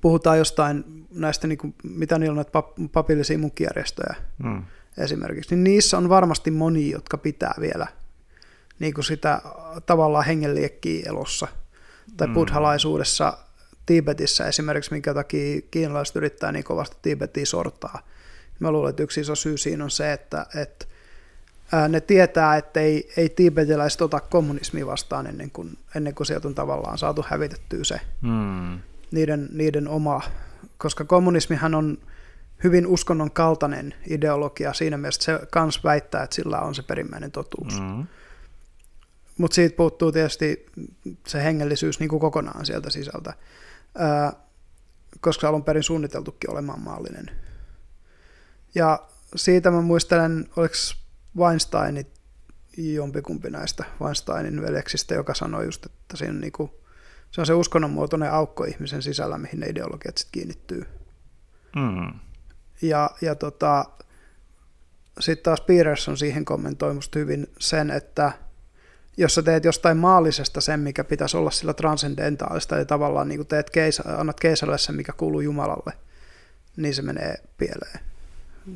puhutaan 0.00 0.38
jostain 0.38 1.06
näistä, 1.10 1.46
niinku, 1.46 1.74
mitä 1.82 2.18
niillä 2.18 2.32
on 2.32 2.36
näitä 2.36 2.62
papillisia 2.92 3.38
munkkijärjestöjä 3.38 4.14
mm. 4.38 4.62
esimerkiksi, 4.98 5.54
niin 5.54 5.64
niissä 5.64 5.98
on 5.98 6.08
varmasti 6.08 6.50
moni, 6.50 6.90
jotka 6.90 7.18
pitää 7.18 7.54
vielä 7.60 7.86
niinku 8.78 9.02
sitä 9.02 9.42
tavallaan 9.86 10.24
hengenliekkiä 10.24 11.02
elossa. 11.08 11.48
Tai 12.16 12.28
mm. 12.28 12.34
buddhalaisuudessa 12.34 13.38
Tibetissä 13.86 14.46
esimerkiksi, 14.46 14.92
minkä 14.92 15.14
takia 15.14 15.60
kiinalaiset 15.70 16.16
yrittää 16.16 16.52
niin 16.52 16.64
kovasti 16.64 16.96
Tibetiin 17.02 17.46
sortaa. 17.46 18.02
Mä 18.58 18.70
luulen, 18.70 18.90
että 18.90 19.02
yksi 19.02 19.20
iso 19.20 19.34
syy 19.34 19.58
siinä 19.58 19.84
on 19.84 19.90
se, 19.90 20.12
että, 20.12 20.46
että 20.54 20.86
ne 21.88 22.00
tietää, 22.00 22.56
että 22.56 22.80
ei, 22.80 23.08
ei 23.16 23.28
tibetiläiset 23.28 24.00
ota 24.00 24.20
kommunismia 24.20 24.86
vastaan 24.86 25.26
ennen 25.26 25.50
kuin, 25.50 25.78
ennen 25.96 26.14
kuin 26.14 26.26
sieltä 26.26 26.48
on 26.48 26.54
tavallaan 26.54 26.98
saatu 26.98 27.24
hävitettyä 27.28 27.84
se 27.84 28.00
hmm. 28.22 28.80
niiden, 29.10 29.48
niiden 29.52 29.88
oma 29.88 30.20
koska 30.82 31.04
kommunismihan 31.04 31.74
on 31.74 31.98
hyvin 32.64 32.86
uskonnon 32.86 33.30
kaltainen 33.30 33.94
ideologia 34.08 34.72
siinä 34.72 34.96
mielessä, 34.96 35.38
se 35.38 35.46
kans 35.50 35.84
väittää, 35.84 36.22
että 36.22 36.36
sillä 36.36 36.60
on 36.60 36.74
se 36.74 36.82
perimmäinen 36.82 37.32
totuus. 37.32 37.80
Mm. 37.80 38.06
Mutta 39.38 39.54
siitä 39.54 39.76
puuttuu 39.76 40.12
tietysti 40.12 40.66
se 41.26 41.44
hengellisyys 41.44 42.00
niin 42.00 42.08
kuin 42.08 42.20
kokonaan 42.20 42.66
sieltä 42.66 42.90
sisältä, 42.90 43.34
ää, 43.94 44.32
koska 45.20 45.48
alun 45.48 45.64
perin 45.64 45.82
suunniteltukin 45.82 46.50
olemaan 46.50 46.80
maallinen. 46.80 47.30
Ja 48.74 49.08
siitä 49.36 49.70
mä 49.70 49.80
muistelen, 49.80 50.48
oliko 50.56 50.74
Weinsteinit 51.36 52.20
jompikumpi 52.76 53.50
näistä 53.50 53.84
Weinsteinin 54.00 54.62
veljeksistä, 54.62 55.14
joka 55.14 55.34
sanoi 55.34 55.64
just, 55.64 55.86
että 55.86 56.16
siinä 56.16 56.32
on, 56.32 56.40
niin 56.40 56.52
kuin, 56.52 56.70
se 57.30 57.40
on 57.40 57.46
se 57.46 57.54
uskonnonmuotoinen 57.54 58.32
aukko 58.32 58.64
ihmisen 58.64 59.02
sisällä, 59.02 59.38
mihin 59.38 59.60
ne 59.60 59.66
ideologiat 59.66 60.18
sitten 60.18 60.32
kiinnittyy. 60.32 60.86
Mm. 61.76 62.18
Ja, 62.82 63.10
ja 63.20 63.34
tota, 63.34 63.84
sitten 65.20 65.44
taas 65.44 65.60
Peterson 65.60 66.16
siihen 66.16 66.44
kommentoi 66.44 66.94
musta 66.94 67.18
hyvin 67.18 67.46
sen, 67.58 67.90
että 67.90 68.32
jos 69.16 69.34
sä 69.34 69.42
teet 69.42 69.64
jostain 69.64 69.96
maallisesta 69.96 70.60
sen, 70.60 70.80
mikä 70.80 71.04
pitäisi 71.04 71.36
olla 71.36 71.50
sillä 71.50 71.74
transcendentaalista, 71.74 72.76
ja 72.76 72.84
tavallaan 72.84 73.28
niin 73.28 73.46
teet 73.46 73.70
keisa, 73.70 74.02
annat 74.06 74.40
keisarille 74.40 74.78
sen, 74.78 74.94
mikä 74.94 75.12
kuuluu 75.12 75.40
Jumalalle, 75.40 75.92
niin 76.76 76.94
se 76.94 77.02
menee 77.02 77.34
pieleen. 77.58 78.00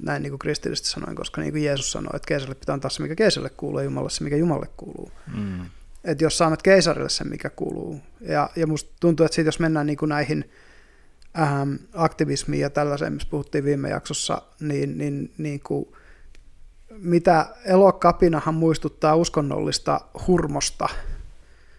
Näin 0.02 0.23
niin 0.23 0.31
kuin 0.31 0.38
kristillisesti 0.38 0.88
sanoin, 0.88 1.16
koska 1.16 1.40
niin 1.40 1.52
kuin 1.52 1.64
Jeesus 1.64 1.93
sanoi, 1.93 2.11
että 2.14 2.26
keisarille 2.26 2.55
pitää 2.55 2.73
antaa 2.73 2.90
se, 2.90 3.02
mikä 3.02 3.14
keisarille 3.14 3.50
kuuluu, 3.57 3.78
ja 3.78 3.85
Jumalalle 3.85 4.11
se, 4.11 4.25
mikä 4.25 4.37
Jumalle 4.37 4.69
kuuluu. 4.76 5.11
Mm. 5.37 5.66
Että 6.05 6.25
jos 6.25 6.38
sä 6.38 6.45
annat 6.45 6.62
keisarille 6.62 7.09
sen, 7.09 7.28
mikä 7.28 7.50
kuuluu, 7.50 8.00
ja, 8.21 8.50
ja 8.57 8.66
musta 8.66 8.90
tuntuu, 9.00 9.26
että 9.26 9.35
siitä 9.35 9.49
jos 9.49 9.61
mennään 9.61 9.87
niin 9.87 9.97
kuin 9.97 10.09
näihin 10.09 10.50
ähm, 11.38 11.75
aktivismiin 11.93 12.61
ja 12.61 12.71
tällaiseen, 12.71 13.12
missä 13.12 13.28
puhuttiin 13.31 13.64
viime 13.64 13.88
jaksossa, 13.90 14.43
niin, 14.61 14.99
niin, 14.99 15.35
niin 15.38 15.61
kuin, 15.61 15.88
mitä 16.99 17.47
elokapinahan 17.65 18.55
muistuttaa 18.55 19.15
uskonnollista 19.15 20.00
hurmosta 20.26 20.88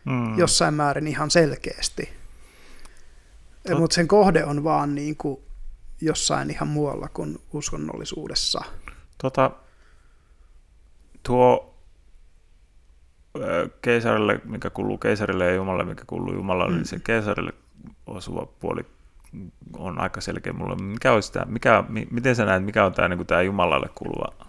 mm. 0.06 0.38
jossain 0.38 0.74
määrin 0.74 1.08
ihan 1.08 1.32
selkeästi. 1.32 2.10
Tot... 3.68 3.80
Mutta 3.80 3.96
sen 3.96 4.08
kohde 4.08 4.46
on 4.46 4.64
vaan 4.64 4.96
niin 4.96 5.18
kuin 5.18 5.40
jossain 6.02 6.50
ihan 6.50 6.68
muualla 6.68 7.08
kuin 7.14 7.42
uskonnollisuudessa. 7.54 8.62
Tota, 9.18 9.52
tuo 11.24 11.74
keisarille, 13.82 14.42
mikä 14.44 14.70
kuuluu 14.70 14.98
keisarille 14.98 15.46
ja 15.46 15.54
Jumalalle, 15.54 15.86
mikä 15.86 16.04
kuuluu 16.08 16.34
Jumalalle, 16.34 16.72
mm. 16.72 16.78
niin 16.78 16.88
se 16.88 17.00
keisarille 17.00 17.54
osuva 18.08 18.46
puoli 18.60 18.86
on 19.78 20.02
aika 20.02 20.22
selkeä 20.22 20.54
mulle. 20.54 20.76
Mikä 20.76 21.12
olisi 21.14 21.34
tämä, 21.34 21.46
mikä, 21.46 21.84
miten 22.12 22.36
sä 22.36 22.46
näet, 22.46 22.66
mikä 22.66 22.86
on 22.86 22.94
tämä, 22.94 23.08
niin 23.08 23.28
tämä 23.28 23.42
Jumalalle 23.42 23.90
kuuluva? 23.96 24.47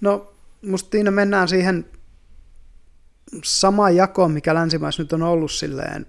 No, 0.00 0.32
musta 0.66 0.90
siinä 0.90 1.10
mennään 1.10 1.48
siihen 1.48 1.86
samaan 3.44 3.96
jakoon, 3.96 4.32
mikä 4.32 4.54
länsimaissa 4.54 5.02
nyt 5.02 5.12
on 5.12 5.22
ollut 5.22 5.52
silleen, 5.52 6.06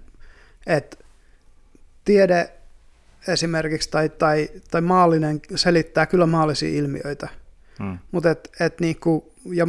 että 0.66 0.96
tiede 2.04 2.52
esimerkiksi 3.28 3.90
tai, 3.90 4.08
tai, 4.08 4.48
tai 4.70 4.80
maallinen 4.80 5.40
selittää 5.54 6.06
kyllä 6.06 6.26
maallisia 6.26 6.68
ilmiöitä, 6.68 7.28
hmm. 7.78 7.98
mutta 8.10 8.30
et, 8.30 8.50
et 8.60 8.80
niinku, 8.80 9.32
ja 9.44 9.66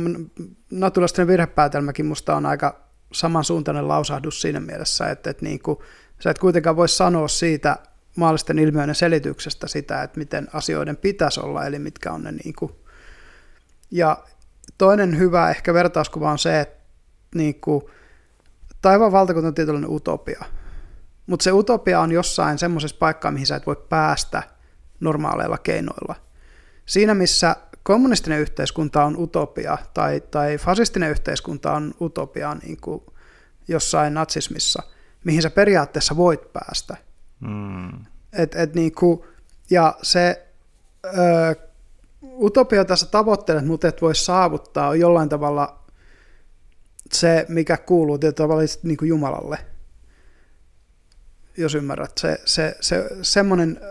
naturalistinen 0.72 1.28
virhepäätelmäkin 1.28 2.06
musta 2.06 2.36
on 2.36 2.46
aika 2.46 2.84
samansuuntainen 3.12 3.88
lausahdus 3.88 4.42
siinä 4.42 4.60
mielessä, 4.60 5.10
että, 5.10 5.30
että 5.30 5.46
niinku, 5.46 5.84
Sä 6.24 6.30
et 6.30 6.40
kuitenkaan 6.40 6.76
voi 6.76 6.90
sanoa 6.90 7.28
siitä 7.28 7.78
maallisten 8.16 8.60
ilmiöiden 8.60 8.96
selityksestä 8.96 9.68
sitä, 9.68 10.04
että 10.04 10.20
miten 10.20 10.48
asioiden 10.54 10.98
pitäisi 10.98 11.40
olla, 11.40 11.66
eli 11.66 11.80
mitkä 11.80 12.12
on 12.12 12.24
ne 12.24 12.32
niin 12.32 12.54
kuin. 12.60 12.72
Ja 13.92 14.24
toinen 14.78 15.18
hyvä 15.18 15.50
ehkä 15.50 15.74
vertauskuva 15.74 16.32
on 16.32 16.40
se, 16.40 16.60
että 16.60 16.84
niin 17.36 17.62
kuin, 17.62 17.84
taivaan 18.82 19.12
valtakunta 19.12 19.48
on 19.48 19.54
tietynlainen 19.54 19.92
utopia. 19.92 20.46
Mutta 21.28 21.44
se 21.44 21.52
utopia 21.52 22.00
on 22.00 22.12
jossain 22.12 22.58
semmoisessa 22.58 22.98
paikkaa, 23.00 23.32
mihin 23.32 23.48
sä 23.48 23.56
et 23.56 23.68
voi 23.68 23.86
päästä 23.90 24.44
normaaleilla 25.00 25.58
keinoilla. 25.58 26.16
Siinä, 26.86 27.14
missä 27.14 27.56
kommunistinen 27.84 28.40
yhteiskunta 28.40 29.04
on 29.04 29.18
utopia 29.18 29.78
tai, 29.94 30.22
tai 30.32 30.58
fasistinen 30.58 31.12
yhteiskunta 31.12 31.74
on 31.74 31.94
utopia 32.02 32.56
niin 32.64 32.78
kuin 32.82 33.04
jossain 33.68 34.14
natsismissa– 34.14 34.84
mihin 35.24 35.42
sä 35.42 35.50
periaatteessa 35.50 36.18
voit 36.18 36.54
päästä. 36.54 36.98
Mm. 37.40 38.06
Et, 38.34 38.56
et 38.56 38.76
niinku, 38.76 39.26
ja 39.70 39.96
se 40.02 40.48
ö, 41.06 41.56
utopia 42.42 42.86
tässä 42.86 43.06
tavoittelet, 43.06 43.66
mutta 43.66 43.88
et 43.88 44.02
voi 44.02 44.16
saavuttaa, 44.16 44.90
on 44.90 45.00
jollain 45.00 45.30
tavalla 45.30 45.84
se, 47.12 47.46
mikä 47.50 47.78
kuuluu 47.78 48.18
tavalla 48.36 48.64
niin 48.84 48.98
kuin 48.98 49.10
Jumalalle, 49.10 49.58
jos 51.58 51.76
ymmärrät. 51.76 52.18
Se, 52.18 52.42
se, 52.46 52.76
se, 52.82 53.10
semmoinen 53.22 53.82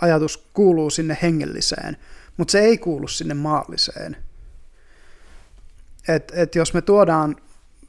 ajatus 0.00 0.36
kuuluu 0.36 0.90
sinne 0.90 1.18
hengelliseen, 1.22 1.96
mutta 2.36 2.52
se 2.52 2.60
ei 2.60 2.78
kuulu 2.78 3.08
sinne 3.08 3.34
maalliseen. 3.34 4.16
Et, 6.08 6.32
et 6.34 6.54
jos 6.54 6.74
me 6.74 6.82
tuodaan 6.82 7.36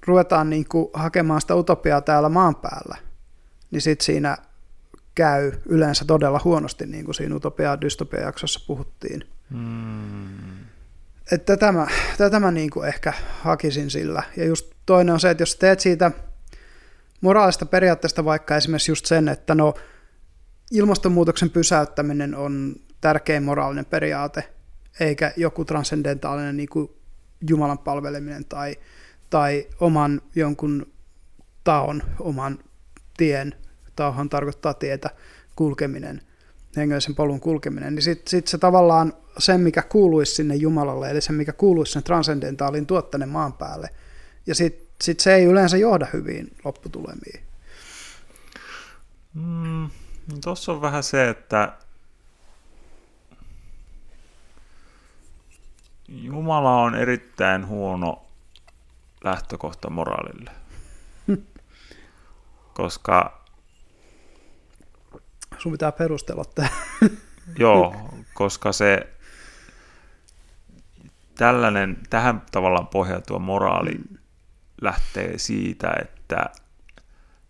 ruvetaan 0.07 0.49
niin 0.49 0.65
kuin 0.69 0.89
hakemaan 0.93 1.41
sitä 1.41 1.55
utopiaa 1.55 2.01
täällä 2.01 2.29
maan 2.29 2.55
päällä, 2.55 2.97
niin 3.71 3.81
sitten 3.81 4.05
siinä 4.05 4.37
käy 5.15 5.51
yleensä 5.65 6.05
todella 6.05 6.41
huonosti, 6.43 6.85
niin 6.85 7.05
kuin 7.05 7.15
siinä 7.15 7.35
utopia 7.35 7.81
dystopia 7.81 8.21
jaksossa 8.21 8.59
puhuttiin. 8.67 9.27
Hmm. 9.51 10.29
Että 11.31 11.57
tätä 11.57 11.71
mä, 11.71 11.87
tätä 12.17 12.39
mä 12.39 12.51
niin 12.51 12.69
kuin 12.69 12.87
ehkä 12.87 13.13
hakisin 13.41 13.89
sillä. 13.89 14.23
Ja 14.37 14.45
just 14.45 14.71
toinen 14.85 15.13
on 15.13 15.19
se, 15.19 15.29
että 15.29 15.41
jos 15.41 15.55
teet 15.55 15.79
siitä 15.79 16.11
moraalista 17.21 17.65
periaatteesta 17.65 18.25
vaikka 18.25 18.55
esimerkiksi 18.55 18.91
just 18.91 19.05
sen, 19.05 19.27
että 19.27 19.55
no 19.55 19.73
ilmastonmuutoksen 20.71 21.49
pysäyttäminen 21.49 22.35
on 22.35 22.75
tärkein 23.01 23.43
moraalinen 23.43 23.85
periaate, 23.85 24.43
eikä 24.99 25.33
joku 25.37 25.65
transcendentaalinen 25.65 26.57
niin 26.57 26.69
kuin 26.69 26.89
Jumalan 27.49 27.79
palveleminen 27.79 28.45
tai 28.45 28.75
tai 29.31 29.67
oman 29.79 30.21
jonkun 30.35 30.93
taon, 31.63 32.03
oman 32.19 32.59
tien, 33.17 33.55
taohan 33.95 34.29
tarkoittaa 34.29 34.73
tietä, 34.73 35.09
kulkeminen, 35.55 36.21
hengellisen 36.77 37.15
polun 37.15 37.39
kulkeminen, 37.39 37.95
niin 37.95 38.03
sitten 38.03 38.29
sit 38.29 38.47
se 38.47 38.57
tavallaan 38.57 39.13
sen, 39.37 39.61
mikä 39.61 39.81
kuuluisi 39.81 40.35
sinne 40.35 40.55
Jumalalle, 40.55 41.11
eli 41.11 41.21
se, 41.21 41.31
mikä 41.31 41.53
kuuluisi 41.53 41.91
sen 41.91 42.03
transcendentaalin 42.03 42.85
tuottainen 42.85 43.29
maan 43.29 43.53
päälle, 43.53 43.89
ja 44.47 44.55
sitten 44.55 44.87
sit 45.01 45.19
se 45.19 45.35
ei 45.35 45.45
yleensä 45.45 45.77
johda 45.77 46.07
hyviin 46.13 46.55
lopputulemiin. 46.63 47.43
Mm, 49.33 49.89
Tuossa 50.43 50.71
on 50.71 50.81
vähän 50.81 51.03
se, 51.03 51.29
että 51.29 51.73
Jumala 56.07 56.81
on 56.81 56.95
erittäin 56.95 57.67
huono 57.67 58.25
lähtökohta 59.23 59.89
moraalille. 59.89 60.51
Koska... 62.73 63.40
Sun 65.61 65.71
pitää 65.71 65.91
perustella 65.91 66.45
tämä. 66.45 66.69
joo, 67.57 67.95
koska 68.33 68.71
se 68.71 69.07
tällainen, 71.35 71.97
tähän 72.09 72.41
tavallaan 72.51 72.87
pohjautuva 72.87 73.39
moraali 73.39 73.91
mm. 73.91 74.17
lähtee 74.81 75.37
siitä, 75.37 75.93
että 76.01 76.49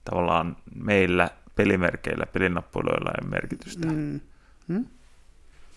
tavallaan 0.06 0.58
meillä 0.76 1.30
pelimerkeillä, 1.56 2.26
pelinappuloilla 2.26 3.12
ei 3.22 3.30
merkitystä. 3.30 3.88
Mm. 3.88 4.20
Mm. 4.68 4.86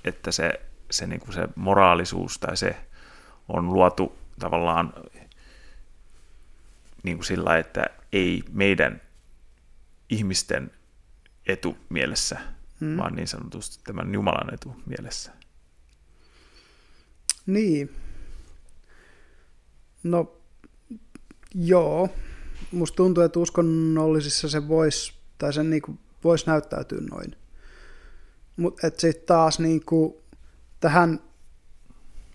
Että 0.05 0.33
se, 0.33 0.61
se, 0.91 1.07
niin 1.07 1.21
kuin 1.21 1.33
se 1.33 1.49
moraalisuus 1.57 2.39
tai 2.39 2.57
se 2.57 2.77
on 3.49 3.73
luotu 3.73 4.19
tavallaan 4.39 4.93
niin 7.03 7.17
kuin 7.17 7.27
sillä, 7.27 7.59
että 7.59 7.85
ei 8.13 8.43
meidän 8.53 9.01
ihmisten 10.11 10.71
etu 11.47 11.77
mielessä, 11.89 12.41
hmm. 12.81 12.97
vaan 12.97 13.15
niin 13.15 13.29
sanotusti 13.29 13.85
tämän 13.85 14.15
Jumalan 14.15 14.55
etu 14.55 14.77
mielessä. 14.87 15.33
Niin. 17.47 17.91
No, 20.03 20.41
joo. 21.55 22.09
Musta 22.73 22.97
tuntuu, 22.97 23.23
että 23.23 23.39
uskonnollisissa 23.39 24.49
se 24.49 24.69
voisi, 24.69 25.15
tai 25.39 25.53
sen 25.53 25.71
niin 25.71 25.99
voisi 26.25 26.47
näyttäytyä 26.47 27.01
noin. 27.11 27.37
Mutta 28.57 28.91
sitten 28.99 29.27
taas 29.27 29.59
niin 29.59 29.85
kuin, 29.85 30.15
tähän 30.81 31.21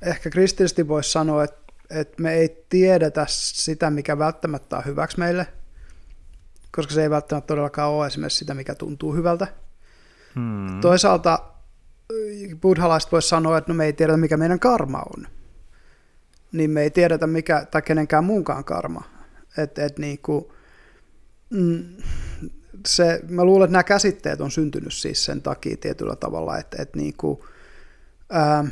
ehkä 0.01 0.29
kristillisesti 0.29 0.87
voisi 0.87 1.11
sanoa, 1.11 1.43
että 1.43 1.59
että 1.89 2.21
me 2.21 2.33
ei 2.33 2.65
tiedetä 2.69 3.25
sitä, 3.29 3.89
mikä 3.89 4.17
välttämättä 4.17 4.77
on 4.77 4.85
hyväksi 4.85 5.19
meille, 5.19 5.47
koska 6.75 6.93
se 6.93 7.03
ei 7.03 7.09
välttämättä 7.09 7.47
todellakaan 7.47 7.91
ole 7.91 8.07
esimerkiksi 8.07 8.39
sitä, 8.39 8.53
mikä 8.53 8.75
tuntuu 8.75 9.15
hyvältä. 9.15 9.47
Hmm. 10.35 10.81
Toisaalta 10.81 11.39
buddhalaiset 12.61 13.11
voisi 13.11 13.27
sanoa, 13.27 13.57
että 13.57 13.71
no 13.71 13.77
me 13.77 13.85
ei 13.85 13.93
tiedetä, 13.93 14.17
mikä 14.17 14.37
meidän 14.37 14.59
karma 14.59 15.03
on. 15.17 15.27
Niin 16.51 16.71
me 16.71 16.81
ei 16.81 16.91
tiedetä, 16.91 17.27
mikä, 17.27 17.65
tai 17.71 17.81
kenenkään 17.81 18.23
muunkaan 18.23 18.63
karma. 18.63 19.03
Et, 19.57 19.79
et 19.79 19.99
niin 19.99 20.19
kuin, 20.19 20.45
mm, 21.49 21.85
se, 22.87 23.21
mä 23.29 23.45
luulen, 23.45 23.65
että 23.65 23.71
nämä 23.71 23.83
käsitteet 23.83 24.41
on 24.41 24.51
syntynyt 24.51 24.93
siis 24.93 25.25
sen 25.25 25.41
takia 25.41 25.77
tietyllä 25.77 26.15
tavalla, 26.15 26.57
että, 26.57 26.81
että 26.81 26.97
niin 26.97 27.13
kuin, 27.17 27.39
ää, 28.29 28.65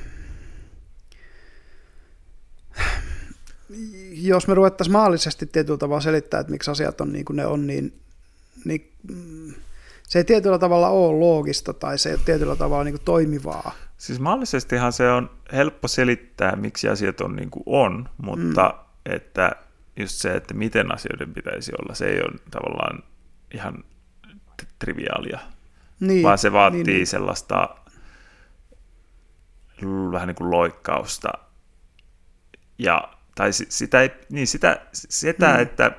jos 4.11 4.47
me 4.47 4.53
ruvettaisiin 4.53 4.93
maallisesti 4.93 5.45
tietyllä 5.45 5.77
tavalla 5.77 6.01
selittää, 6.01 6.39
että 6.39 6.51
miksi 6.51 6.71
asiat 6.71 7.01
on 7.01 7.13
niin 7.13 7.25
kuin 7.25 7.37
ne 7.37 7.45
on, 7.45 7.67
niin, 7.67 7.99
niin 8.65 8.91
mm, 9.09 9.53
se 10.07 10.19
ei 10.19 10.23
tietyllä 10.23 10.59
tavalla 10.59 10.89
ole 10.89 11.19
loogista 11.19 11.73
tai 11.73 11.97
se 11.97 12.09
ei 12.09 12.15
ole 12.15 12.21
tietyllä 12.25 12.55
tavalla 12.55 12.83
niin 12.83 12.93
kuin 12.93 13.05
toimivaa. 13.05 13.71
Siis 13.97 14.19
maallisestihan 14.19 14.93
se 14.93 15.09
on 15.09 15.29
helppo 15.53 15.87
selittää, 15.87 16.55
miksi 16.55 16.89
asiat 16.89 17.21
on 17.21 17.35
niin 17.35 17.49
kuin 17.51 17.63
on, 17.65 18.09
mutta 18.17 18.69
mm. 18.69 19.13
että 19.15 19.51
just 19.99 20.15
se, 20.15 20.35
että 20.35 20.53
miten 20.53 20.93
asioiden 20.93 21.33
pitäisi 21.33 21.71
olla, 21.81 21.95
se 21.95 22.05
ei 22.05 22.21
ole 22.21 22.39
tavallaan 22.51 23.03
ihan 23.53 23.83
triviaalia, 24.79 25.39
niin, 25.99 26.23
vaan 26.23 26.37
se 26.37 26.51
vaatii 26.51 26.83
niin, 26.83 26.95
niin. 26.95 27.07
sellaista 27.07 27.75
vähän 30.11 30.27
niin 30.27 30.35
kuin 30.35 30.51
loikkausta. 30.51 31.29
Ja, 32.79 33.16
tai 33.37 33.53
sitä, 33.53 34.01
ei, 34.01 34.11
niin 34.29 34.47
sitä, 34.47 34.81
sitä 34.93 35.53
mm. 35.53 35.61
että 35.61 35.91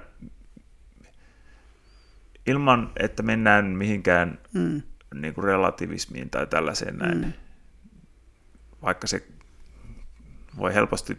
ilman, 2.46 2.92
että 2.96 3.22
mennään 3.22 3.64
mihinkään 3.64 4.38
mm. 4.52 4.82
niin 5.14 5.34
kuin 5.34 5.44
relativismiin 5.44 6.30
tai 6.30 6.46
tällaiseen 6.46 6.96
näin, 6.96 7.18
mm. 7.18 7.32
vaikka 8.82 9.06
se 9.06 9.26
voi 10.58 10.74
helposti, 10.74 11.18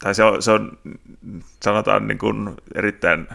tai 0.00 0.14
se 0.14 0.24
on, 0.24 0.42
se 0.42 0.50
on 0.50 0.78
sanotaan 1.62 2.08
niin 2.08 2.18
kuin 2.18 2.56
erittäin 2.74 3.28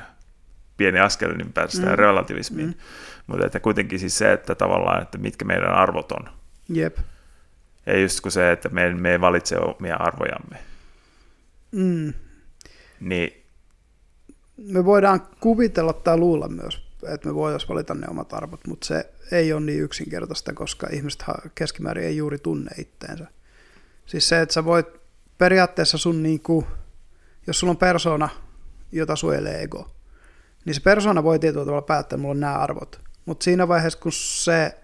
pieni 0.78 1.00
askel, 1.00 1.36
niin 1.36 1.54
päästään 1.54 1.90
mm. 1.90 1.96
relativismiin. 1.96 2.68
Mm. 2.68 2.76
Mutta 3.28 3.46
että 3.46 3.60
kuitenkin 3.60 4.00
siis 4.00 4.18
se, 4.18 4.34
että 4.34 4.56
tavallaan, 4.56 5.02
että 5.02 5.18
mitkä 5.18 5.46
meidän 5.46 5.72
arvot 5.72 6.12
on. 6.12 6.30
Jep. 6.70 6.98
Ei 7.88 8.02
just 8.02 8.22
kuin 8.22 8.32
se, 8.32 8.52
että 8.52 8.70
me, 8.70 8.94
me 8.94 9.12
ei 9.12 9.22
valitse 9.22 9.58
omia 9.58 9.96
arvojamme. 9.96 10.75
Mm. 11.76 12.14
Niin. 13.00 13.46
Me 14.58 14.86
voidaan 14.86 15.28
kuvitella 15.40 15.94
tai 15.94 16.18
luulla 16.18 16.48
myös, 16.48 16.88
että 17.08 17.28
me 17.28 17.36
voitaisiin 17.36 17.70
valita 17.70 17.94
ne 17.94 18.08
omat 18.10 18.34
arvot, 18.34 18.68
mutta 18.68 18.88
se 18.88 19.14
ei 19.32 19.54
ole 19.54 19.62
niin 19.62 19.82
yksinkertaista, 19.82 20.54
koska 20.54 20.88
ihmiset 20.92 21.24
keskimäärin 21.56 22.04
ei 22.04 22.18
juuri 22.18 22.38
tunne 22.40 22.72
itteensä. 22.78 23.28
Siis 24.06 24.30
se, 24.30 24.42
että 24.42 24.54
sä 24.54 24.66
voit 24.66 24.88
periaatteessa 25.38 25.98
sun 25.98 26.24
niinku, 26.24 26.68
jos 27.48 27.60
sulla 27.60 27.72
on 27.72 27.78
persona, 27.78 28.30
jota 28.92 29.16
suojelee 29.16 29.62
ego, 29.62 29.92
niin 30.66 30.74
se 30.74 30.82
persona 30.82 31.24
voi 31.24 31.40
tietyllä 31.40 31.66
tavalla 31.66 31.82
päättää, 31.82 32.16
että 32.16 32.18
mulla 32.18 32.32
on 32.32 32.40
nämä 32.40 32.58
arvot. 32.58 33.02
Mutta 33.26 33.44
siinä 33.44 33.68
vaiheessa, 33.68 34.00
kun 34.00 34.12
se 34.12 34.78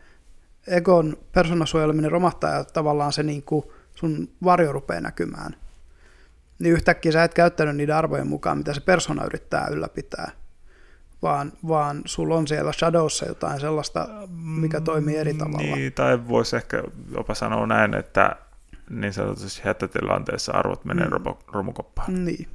egon 0.68 1.18
persoonasuojeleminen 1.32 2.12
romahtaa 2.12 2.54
ja 2.54 2.64
tavallaan 2.64 3.14
se 3.14 3.24
niin 3.24 3.44
kuin 3.44 3.66
sun 3.96 4.30
varjo 4.44 4.72
rupeaa 4.72 5.02
näkymään, 5.02 5.56
niin 6.62 6.74
yhtäkkiä 6.74 7.12
sä 7.12 7.24
et 7.24 7.34
käyttänyt 7.34 7.76
niiden 7.76 7.96
arvojen 7.96 8.28
mukaan, 8.28 8.58
mitä 8.58 8.74
se 8.74 8.82
persona 8.82 9.26
yrittää 9.26 9.68
ylläpitää, 9.68 10.32
vaan, 11.22 11.52
vaan 11.68 12.02
sulla 12.06 12.36
on 12.36 12.48
siellä 12.48 12.72
Shadowssa 12.72 13.26
jotain 13.26 13.60
sellaista, 13.60 14.08
mikä 14.38 14.82
toimii 14.82 15.18
eri 15.18 15.34
tavalla. 15.34 15.76
Niin, 15.76 15.94
tai 15.94 16.28
voisi 16.28 16.56
ehkä 16.56 16.84
jopa 17.12 17.34
sanoa 17.34 17.68
näin, 17.68 17.94
että 17.94 18.36
niin 18.90 19.14
sanotusti 19.14 19.62
hätätilanteessa 19.64 20.52
arvot 20.52 20.86
menee 20.86 21.08
mm. 21.08 21.34
romukoppaan. 21.48 22.26
Niin. 22.26 22.48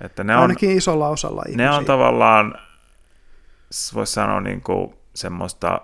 Että 0.00 0.24
ne 0.24 0.34
Ainakin 0.34 0.70
on, 0.70 0.76
isolla 0.76 1.08
osalla 1.08 1.42
ihmisiä. 1.46 1.70
Ne 1.70 1.76
on 1.76 1.84
tavallaan, 1.84 2.54
voisi 3.94 4.12
sanoa 4.12 4.40
niin 4.40 4.60
kuin 4.60 4.94
semmoista 5.14 5.80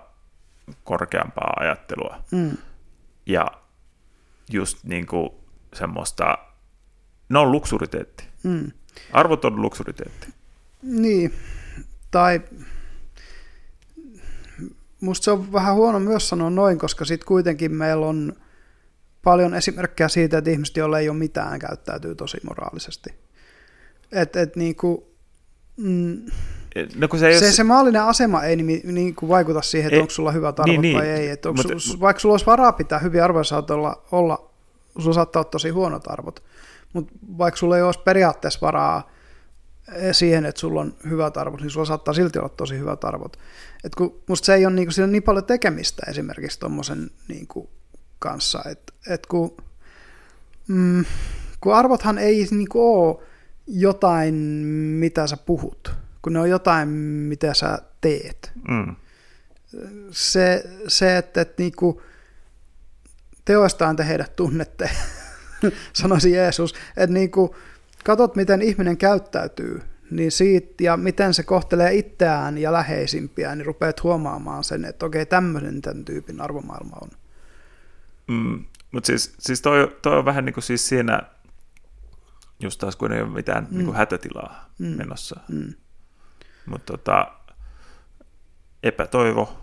korkeampaa 0.83 1.53
ajattelua. 1.59 2.17
Mm. 2.31 2.57
Ja 3.25 3.47
just 4.51 4.83
niin 4.83 5.05
kuin 5.05 5.29
semmoista, 5.73 6.37
ne 7.29 7.39
on 7.39 7.51
luksuriteetti. 7.51 8.23
Mm. 8.43 8.71
Arvot 9.11 9.45
on 9.45 9.61
luksuriteetti. 9.61 10.27
Niin, 10.81 11.33
tai 12.11 12.41
musta 15.01 15.25
se 15.25 15.31
on 15.31 15.53
vähän 15.53 15.75
huono 15.75 15.99
myös 15.99 16.29
sanoa 16.29 16.49
noin, 16.49 16.79
koska 16.79 17.05
sitten 17.05 17.27
kuitenkin 17.27 17.73
meillä 17.73 18.05
on 18.05 18.33
paljon 19.23 19.53
esimerkkejä 19.53 20.07
siitä, 20.07 20.37
että 20.37 20.51
ihmiset, 20.51 20.77
joilla 20.77 20.99
ei 20.99 21.09
ole 21.09 21.17
mitään, 21.17 21.59
käyttäytyy 21.59 22.15
tosi 22.15 22.37
moraalisesti. 22.43 23.09
Et, 24.11 24.35
et 24.35 24.55
niinku, 24.55 25.07
mm, 25.77 26.25
No, 26.95 27.07
kun 27.07 27.19
se, 27.19 27.39
se, 27.39 27.51
se 27.51 27.63
maallinen 27.63 28.03
asema 28.03 28.43
ei 28.43 28.55
niin, 28.55 28.95
niin 28.95 29.15
kuin 29.15 29.29
vaikuta 29.29 29.61
siihen, 29.61 29.87
että 29.87 29.95
ei, 29.95 30.01
onko 30.01 30.11
sulla 30.11 30.31
hyvät 30.31 30.59
arvot 30.59 30.81
niin, 30.81 30.97
vai 30.97 31.05
niin, 31.05 31.15
ei. 31.15 31.29
Että 31.29 31.49
onko, 31.49 31.63
mutta, 31.63 31.99
vaikka 31.99 32.19
sulla 32.19 32.33
olisi 32.33 32.45
varaa 32.45 32.71
pitää 32.71 32.99
hyviä 32.99 33.23
arvoja, 33.23 33.43
saattaa 33.43 33.77
olla, 33.77 34.01
olla, 34.11 34.49
sulla 34.99 35.13
saattaa 35.13 35.39
olla 35.39 35.49
tosi 35.49 35.69
huonot 35.69 36.03
arvot. 36.07 36.43
Mutta 36.95 37.13
vaikka 37.37 37.57
sulla 37.57 37.77
ei 37.77 37.83
olisi 37.83 37.99
periaatteessa 37.99 38.59
varaa 38.61 39.11
eh, 39.95 40.15
siihen, 40.15 40.45
että 40.45 40.61
sulla 40.61 40.81
on 40.81 40.95
hyvät 41.09 41.37
arvot, 41.37 41.61
niin 41.61 41.69
sulla 41.69 41.85
saattaa 41.85 42.13
silti 42.13 42.39
olla 42.39 42.49
tosi 42.49 42.77
hyvät 42.79 43.03
arvot. 43.03 43.37
Et 43.83 43.95
kun 43.95 44.21
musta 44.27 44.45
se 44.45 44.53
ei 44.53 44.65
ole 44.65 44.73
niin, 44.73 44.87
kuin, 44.95 45.11
niin 45.11 45.23
paljon 45.23 45.45
tekemistä 45.45 46.03
esimerkiksi 46.09 46.59
tuommoisen 46.59 47.11
niin 47.27 47.47
kanssa, 48.19 48.63
että 48.71 48.93
et 49.09 49.25
kun, 49.25 49.57
mm, 50.67 51.05
kun 51.61 51.75
arvothan 51.75 52.17
ei 52.17 52.47
niin 52.51 52.69
kuin 52.69 52.83
ole 52.83 53.23
jotain, 53.67 54.35
mitä 54.99 55.27
sä 55.27 55.37
puhut 55.37 56.05
kun 56.25 56.33
ne 56.33 56.39
on 56.39 56.49
jotain, 56.49 56.89
mitä 56.89 57.53
sä 57.53 57.79
teet. 58.01 58.51
Mm. 58.67 58.95
Se, 60.11 60.63
se, 60.87 61.17
että, 61.17 61.41
että 61.41 61.53
niinku, 61.57 62.01
teoistaan 63.45 63.95
te 63.95 64.07
heidät 64.07 64.35
tunnette, 64.35 64.89
sanoisi 65.93 66.31
Jeesus, 66.31 66.75
että 66.97 67.13
niinku, 67.13 67.55
katot, 68.03 68.35
miten 68.35 68.61
ihminen 68.61 68.97
käyttäytyy, 68.97 69.81
niin 70.11 70.31
siitä, 70.31 70.83
ja 70.83 70.97
miten 70.97 71.33
se 71.33 71.43
kohtelee 71.43 71.93
itseään 71.93 72.57
ja 72.57 72.73
läheisimpiä, 72.73 73.55
niin 73.55 73.65
rupeat 73.65 74.03
huomaamaan 74.03 74.63
sen, 74.63 74.85
että 74.85 75.05
okei, 75.05 75.25
tämmöinen 75.25 75.81
tämän 75.81 76.05
tyypin 76.05 76.41
arvomaailma 76.41 76.97
on. 77.01 77.09
Mm, 78.27 78.65
mutta 78.91 79.07
siis, 79.07 79.35
siis 79.39 79.61
toi, 79.61 79.95
toi 80.01 80.17
on 80.17 80.25
vähän 80.25 80.45
niin 80.45 80.53
kuin 80.53 80.63
siis 80.63 80.89
siinä, 80.89 81.21
just 82.59 82.79
taas 82.79 82.95
kun 82.95 83.11
ei 83.11 83.21
ole 83.21 83.29
mitään 83.29 83.67
mm. 83.69 83.77
niin 83.77 83.85
kuin 83.85 83.97
hätätilaa 83.97 84.69
mm. 84.79 84.87
menossa. 84.87 85.39
Mm. 85.49 85.73
Mutta 86.65 86.93
tota, 86.93 87.31
epätoivo, 88.83 89.61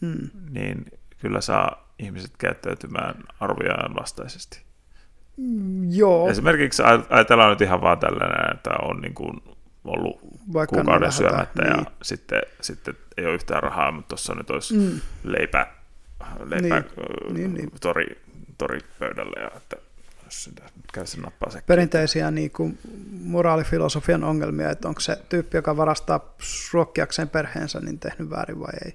hmm. 0.00 0.30
niin 0.50 0.84
kyllä 1.18 1.40
saa 1.40 1.92
ihmiset 1.98 2.36
käyttäytymään 2.36 3.24
arvojaan 3.40 3.94
vastaisesti. 3.94 4.67
Mm, 5.38 5.90
joo. 5.90 6.28
Esimerkiksi 6.28 6.82
ajatellaan 7.10 7.50
nyt 7.50 7.60
ihan 7.60 7.80
vaan 7.80 7.98
tällainen, 7.98 8.56
että 8.56 8.70
on 8.82 9.00
niin 9.00 9.14
kuin 9.14 9.42
ollut 9.84 10.20
Vaikka 10.52 10.76
kuukauden 10.76 11.12
syömättä 11.12 11.62
niin. 11.62 11.78
ja 11.78 11.84
sitten, 12.02 12.42
sitten 12.60 12.94
ei 13.16 13.26
ole 13.26 13.34
yhtään 13.34 13.62
rahaa, 13.62 13.92
mutta 13.92 14.08
tuossa 14.08 14.34
nyt 14.34 14.50
olisi 14.50 14.74
mm. 14.74 15.00
leipä, 15.24 15.66
leipä 16.44 16.80
niin. 16.80 17.34
Niin, 17.34 17.54
niin. 17.54 17.70
Tori, 17.80 18.22
tori 18.58 18.80
pöydälle 18.98 19.40
ja 19.40 19.50
että 19.56 19.76
käy 20.92 21.06
sen 21.06 21.22
nappaa 21.22 21.50
Perinteisiä 21.66 22.30
niin 22.30 22.50
kuin 22.50 22.78
moraalifilosofian 23.22 24.24
ongelmia, 24.24 24.70
että 24.70 24.88
onko 24.88 25.00
se 25.00 25.18
tyyppi, 25.28 25.56
joka 25.56 25.76
varastaa 25.76 26.34
ruokkiakseen 26.72 27.28
perheensä, 27.28 27.80
niin 27.80 27.98
tehnyt 27.98 28.30
väärin 28.30 28.60
vai 28.60 28.72
ei. 28.84 28.94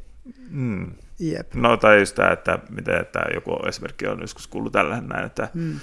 Mm. 0.50 0.92
Jep. 1.20 1.54
No 1.54 1.78
tai 1.78 2.00
just 2.00 2.16
tämä, 2.16 2.32
että, 2.32 2.60
miten, 2.70 3.02
että 3.02 3.20
joku 3.34 3.56
esimerkki 3.68 4.08
on 4.08 4.22
joskus 4.22 4.48
kuullut 4.48 4.74
tällä 4.74 5.02
näin, 5.02 5.26
että, 5.26 5.50
mm. 5.54 5.80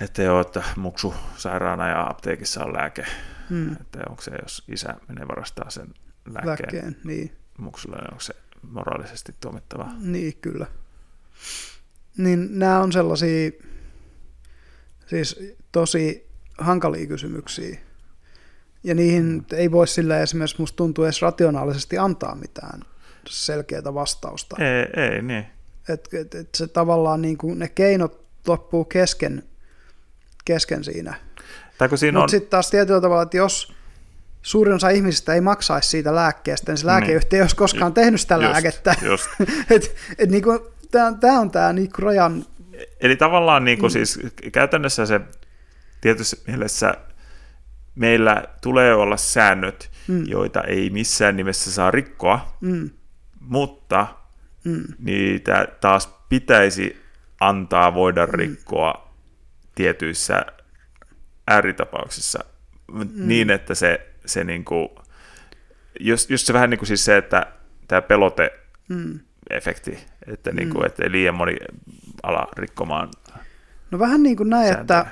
Että 0.00 0.22
joo, 0.22 0.40
että 0.40 0.62
muksu 0.76 1.14
sairaana 1.36 1.88
ja 1.88 2.06
apteekissa 2.06 2.64
on 2.64 2.72
lääke. 2.72 3.06
Mm. 3.50 3.72
Että 3.72 3.98
onko 4.08 4.22
se, 4.22 4.30
jos 4.42 4.64
isä 4.68 4.94
menee 5.08 5.28
varastaa 5.28 5.70
sen 5.70 5.94
lääkkeen, 6.26 6.46
lääkkeen 6.46 6.96
niin. 7.04 7.36
muksulle, 7.58 7.96
niin 7.96 8.10
onko 8.10 8.20
se 8.20 8.34
moraalisesti 8.62 9.34
tuomittava? 9.40 9.90
Niin, 10.00 10.36
kyllä. 10.40 10.66
Niin 12.16 12.58
nämä 12.58 12.80
on 12.80 12.92
sellaisia 12.92 13.50
Siis 15.08 15.54
tosi 15.72 16.28
hankalia 16.58 17.06
kysymyksiä. 17.06 17.78
Ja 18.84 18.94
niihin 18.94 19.24
mm. 19.24 19.44
ei 19.52 19.70
voi 19.70 19.88
sillä 19.88 20.20
esimerkiksi 20.20 20.56
musta 20.58 20.76
tuntuu 20.76 21.04
edes 21.04 21.22
rationaalisesti 21.22 21.98
antaa 21.98 22.34
mitään 22.34 22.80
selkeää 23.28 23.94
vastausta. 23.94 24.56
Ei, 24.58 25.04
ei 25.04 25.22
niin. 25.22 25.46
Et, 25.88 26.08
et, 26.12 26.34
et 26.34 26.54
se 26.54 26.66
tavallaan 26.66 27.22
niin 27.22 27.38
kuin 27.38 27.58
ne 27.58 27.68
keinot 27.68 28.24
loppuu 28.46 28.84
kesken, 28.84 29.42
kesken 30.48 30.84
siinä. 30.84 31.14
Mutta 31.80 32.22
on... 32.22 32.28
sitten 32.28 32.50
taas 32.50 32.70
tietyllä 32.70 33.00
tavalla, 33.00 33.22
että 33.22 33.36
jos, 33.36 33.74
suurin 34.42 34.74
osa 34.74 34.88
ihmisistä 34.88 35.34
ei 35.34 35.40
maksaisi 35.40 35.88
siitä 35.88 36.14
lääkkeestä, 36.14 36.72
niin 36.72 36.78
se 36.78 36.86
lääkeyhtiö 36.86 37.36
ei 37.36 37.42
olisi 37.42 37.56
koskaan 37.56 37.94
tehnyt 37.94 38.20
sitä 38.20 38.34
Just, 38.34 38.50
lääkettä. 38.50 38.94
just. 39.02 39.26
et, 39.74 39.96
et 40.18 40.30
niinku, 40.30 40.72
Tämä 40.90 41.40
on 41.40 41.50
tämä 41.50 41.72
niinku 41.72 42.02
rajan... 42.02 42.44
Eli 43.00 43.16
tavallaan 43.16 43.64
niinku 43.64 43.86
mm. 43.86 43.90
siis 43.90 44.20
käytännössä 44.52 45.06
se 45.06 45.20
tietyssä 46.00 46.36
mielessä 46.46 46.94
meillä 47.94 48.44
tulee 48.62 48.94
olla 48.94 49.16
säännöt, 49.16 49.90
mm. 50.08 50.26
joita 50.26 50.62
ei 50.62 50.90
missään 50.90 51.36
nimessä 51.36 51.72
saa 51.72 51.90
rikkoa, 51.90 52.56
mm. 52.60 52.90
mutta 53.40 54.06
mm. 54.64 54.84
niitä 54.98 55.68
taas 55.80 56.06
pitäisi 56.28 57.02
antaa 57.40 57.94
voida 57.94 58.26
mm. 58.26 58.32
rikkoa 58.32 59.07
tietyissä 59.78 60.46
ääritapauksissa 61.46 62.44
mm. 62.92 63.08
niin, 63.14 63.50
että 63.50 63.74
se, 63.74 64.06
se 64.26 64.44
niinku, 64.44 64.90
just, 66.00 66.30
just 66.30 66.46
se 66.46 66.52
vähän 66.52 66.70
niin 66.70 66.78
kuin 66.78 66.86
siis 66.86 67.04
se, 67.04 67.16
että 67.16 67.46
tämä 67.88 68.02
pelote 68.02 68.50
mm. 68.88 69.20
efekti, 69.50 69.98
että, 70.26 70.52
niin 70.52 70.70
kuin, 70.70 70.82
mm. 70.82 70.86
että 70.86 71.02
liian 71.10 71.34
moni 71.34 71.56
ala 72.22 72.48
rikkomaan 72.56 73.08
No 73.90 73.98
vähän 73.98 74.22
niin 74.22 74.36
kuin 74.36 74.50
näin, 74.50 74.72
sääntöjä. 74.74 75.00
että, 75.00 75.10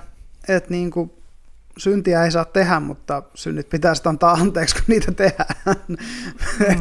että 0.48 0.70
niin 0.70 0.90
kuin 0.90 1.12
syntiä 1.78 2.24
ei 2.24 2.30
saa 2.30 2.44
tehdä, 2.44 2.80
mutta 2.80 3.22
synnit 3.34 3.68
pitää 3.68 3.94
sitten 3.94 4.10
antaa 4.10 4.32
anteeksi, 4.32 4.74
kun 4.74 4.84
niitä 4.86 5.12
tehdään. 5.12 5.54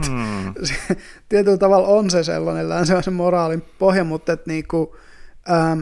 Mm. 0.09 0.53
tietyllä 1.29 1.57
tavalla 1.57 1.87
on 1.87 2.09
se 2.09 2.23
sellainen 2.23 2.87
se 2.87 2.95
on 2.95 3.03
se 3.03 3.11
moraalin 3.11 3.63
pohja, 3.79 4.03
mutta 4.03 4.33
että 4.33 4.51
niin 4.51 4.67
kuin, 4.67 4.89
ähm, 5.51 5.81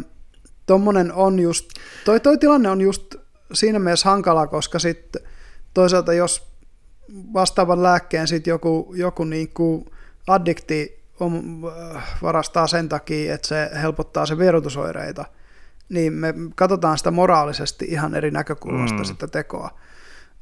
tommonen 0.65 1.13
on 1.13 1.39
just, 1.39 1.69
toi, 2.06 2.19
toi 2.19 2.38
tilanne 2.38 2.69
on 2.69 2.82
just 2.82 3.15
siinä 3.54 3.80
mielessä 3.80 4.10
hankala, 4.10 4.47
koska 4.47 4.80
sitten 4.80 5.21
toisaalta 5.73 6.13
jos 6.13 6.54
vastaavan 7.34 7.84
lääkkeen 7.84 8.28
sit 8.28 8.47
joku, 8.47 8.93
joku 8.97 9.23
niin 9.23 9.49
kuin 9.54 9.86
addikti 10.28 11.04
on, 11.19 11.62
äh, 11.95 12.04
varastaa 12.21 12.67
sen 12.67 12.89
takia, 12.89 13.34
että 13.34 13.47
se 13.47 13.71
helpottaa 13.82 14.26
se 14.26 14.38
vierotusoireita, 14.38 15.26
niin 15.89 16.13
me 16.13 16.34
katsotaan 16.56 16.97
sitä 16.97 17.12
moraalisesti 17.12 17.86
ihan 17.86 18.15
eri 18.15 18.32
näkökulmasta 18.32 18.97
mm. 18.97 19.04
sitä 19.04 19.28
tekoa, 19.28 19.69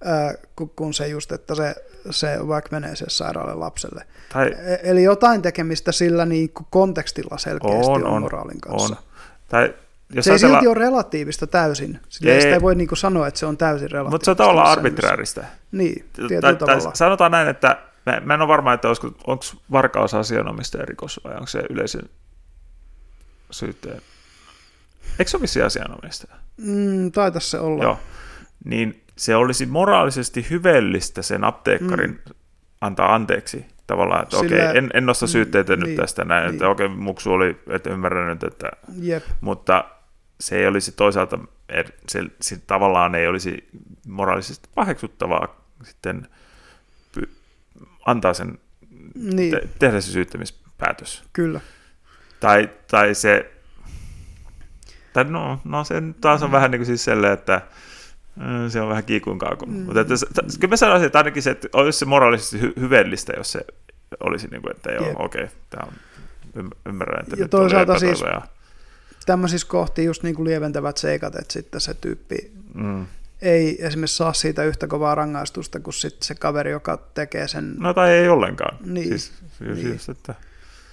äh, 0.08 0.36
kun 0.76 0.94
se 0.94 1.08
just, 1.08 1.32
että 1.32 1.56
se, 1.56 1.76
se 2.10 2.48
vaikka 2.48 2.70
menee 2.72 2.96
se 2.96 3.06
sairaalle 3.08 3.54
lapselle. 3.54 4.06
Tai... 4.34 4.48
E-, 4.48 4.80
eli 4.84 5.04
jotain 5.04 5.42
tekemistä 5.42 5.92
sillä 5.92 6.26
niin 6.26 6.52
kontekstilla 6.70 7.38
selkeästi 7.38 7.92
on, 7.92 8.06
on 8.06 8.22
moraalin 8.22 8.62
kanssa. 8.62 8.96
On. 8.96 9.04
Tai 9.50 9.74
jos 10.14 10.26
se 10.26 10.32
ajatella... 10.32 10.58
ei 10.58 10.62
silti 10.62 10.68
ole 10.68 10.86
relatiivista 10.86 11.48
täysin. 11.48 12.00
Sillä 12.10 12.34
ei, 12.34 12.42
sitä 12.42 12.54
ei 12.54 12.62
voi 12.62 12.76
niin 12.76 12.90
sanoa, 12.94 13.28
että 13.28 13.40
se 13.40 13.46
on 13.46 13.58
täysin 13.58 13.92
relatiivista. 13.92 14.16
Mutta 14.16 14.26
se 14.26 14.32
on 14.32 14.38
tavallaan 14.38 14.72
arbitraarista. 14.72 15.44
Niin, 15.72 16.06
tai, 16.42 16.56
tai 16.56 16.78
sanotaan 16.94 17.32
näin, 17.32 17.48
että 17.48 17.78
Mä, 18.06 18.22
mä 18.26 18.34
en 18.34 18.42
ole 18.42 18.48
varma, 18.48 18.74
että 18.74 18.88
olisiko, 18.88 19.08
onko 19.28 19.44
varkaus 19.72 20.14
asianomistaja 20.14 20.86
rikos 20.86 21.20
vai 21.24 21.34
onko 21.34 21.48
se 21.48 21.64
yleisen 21.70 22.10
syytteen. 23.52 24.02
Eikö 25.20 25.32
se 25.32 25.38
ole 25.38 25.42
vissi 25.42 25.62
asianomistaja? 25.62 26.36
Mm, 26.58 27.12
taitaisi 27.12 27.50
se 27.50 27.60
olla. 27.60 27.84
Joo. 27.84 28.00
Niin 28.66 29.04
se 29.16 29.36
olisi 29.36 29.66
moraalisesti 29.66 30.48
hyveellistä 30.50 31.22
sen 31.22 31.44
apteekkarin 31.44 32.12
mm. 32.12 32.34
antaa 32.82 33.16
anteeksi 33.16 33.66
tavallaan, 33.88 34.24
että 34.24 34.38
Sillä, 34.38 34.70
okei, 34.70 34.78
en, 34.78 34.90
en 34.94 35.06
nosta 35.06 35.28
syytteitä 35.28 35.76
niin, 35.76 35.88
nyt 35.88 35.96
tästä 35.96 36.26
näin, 36.26 36.46
niin. 36.46 36.54
että 36.54 36.70
okei, 36.70 36.88
muksu 36.88 37.32
oli, 37.32 37.62
että 37.70 37.90
ymmärrän 37.90 38.28
nyt, 38.28 38.44
että, 38.44 38.72
Jep. 39.02 39.24
mutta 39.42 39.86
se 40.42 40.58
ei 40.58 40.68
olisi 40.68 40.92
toisaalta, 40.92 41.40
se, 42.08 42.24
se 42.42 42.58
tavallaan 42.68 43.16
ei 43.16 43.28
olisi 43.28 43.70
moraalisesti 44.08 44.70
paheksuttavaa 44.76 45.62
sitten 45.84 46.28
antaa 48.06 48.34
sen, 48.34 48.60
niin. 49.16 49.52
te, 49.52 49.70
tehdä 49.80 50.02
se 50.02 50.12
syyttämispäätös. 50.12 51.24
Kyllä. 51.34 51.62
Tai, 52.40 52.70
tai 52.88 53.16
se, 53.16 53.52
tai 55.14 55.24
no, 55.24 55.62
no 55.64 55.84
se 55.84 55.96
taas 56.22 56.44
on 56.44 56.50
mm. 56.50 56.52
vähän 56.52 56.72
niin 56.72 56.80
kuin 56.80 56.86
siis 56.86 57.04
sellainen, 57.04 57.34
että 57.34 57.62
mm, 58.36 58.70
se 58.70 58.82
on 58.82 58.90
vähän 58.90 59.04
kiikun 59.04 59.40
kaakun. 59.40 59.70
Mm. 59.70 59.80
Mutta 59.80 60.02
että, 60.02 60.16
kyllä 60.60 60.72
mä 60.72 60.78
sanoisin, 60.78 61.06
että 61.06 61.20
ainakin 61.20 61.44
se, 61.44 61.52
että 61.52 61.68
olisi 61.74 62.00
se 62.00 62.06
moraalisesti 62.06 62.58
hy- 62.58 62.80
hyveellistä, 62.80 63.34
jos 63.38 63.52
se 63.52 63.66
olisi 64.20 64.48
niin 64.48 64.62
kuin, 64.62 64.76
että 64.76 64.92
joo, 64.92 65.12
okei, 65.16 65.44
okay, 65.44 65.56
tämä 65.70 65.88
on, 65.88 65.94
ymmärrän, 66.86 67.24
että 67.24 67.36
ja 67.36 67.42
nyt 67.42 67.52
toisaalta 67.52 68.00
siis 68.00 68.22
ja... 68.22 68.42
tämmöisissä 69.26 69.68
kohti 69.68 70.04
just 70.04 70.24
niin 70.24 70.36
kuin 70.36 70.48
lieventävät 70.48 70.98
seikat, 70.98 71.36
että 71.36 71.54
sitten 71.54 71.82
se 71.82 71.94
tyyppi 71.94 72.52
mm 72.74 73.06
ei 73.42 73.86
esimerkiksi 73.86 74.18
saa 74.18 74.34
siitä 74.34 74.64
yhtä 74.64 74.88
kovaa 74.88 75.16
rangaistusta 75.16 75.80
kuin 75.80 75.94
sit 75.94 76.24
se 76.24 76.36
kaveri, 76.36 76.72
joka 76.72 76.98
tekee 77.14 77.48
sen. 77.48 77.76
No 77.78 77.94
tai 77.94 78.12
ei 78.12 78.30
ollenkaan. 78.30 78.78
Niin. 78.86 79.08
Siis, 79.08 79.32
niin. 79.60 79.78
Siis, 79.78 80.10
että... 80.10 80.36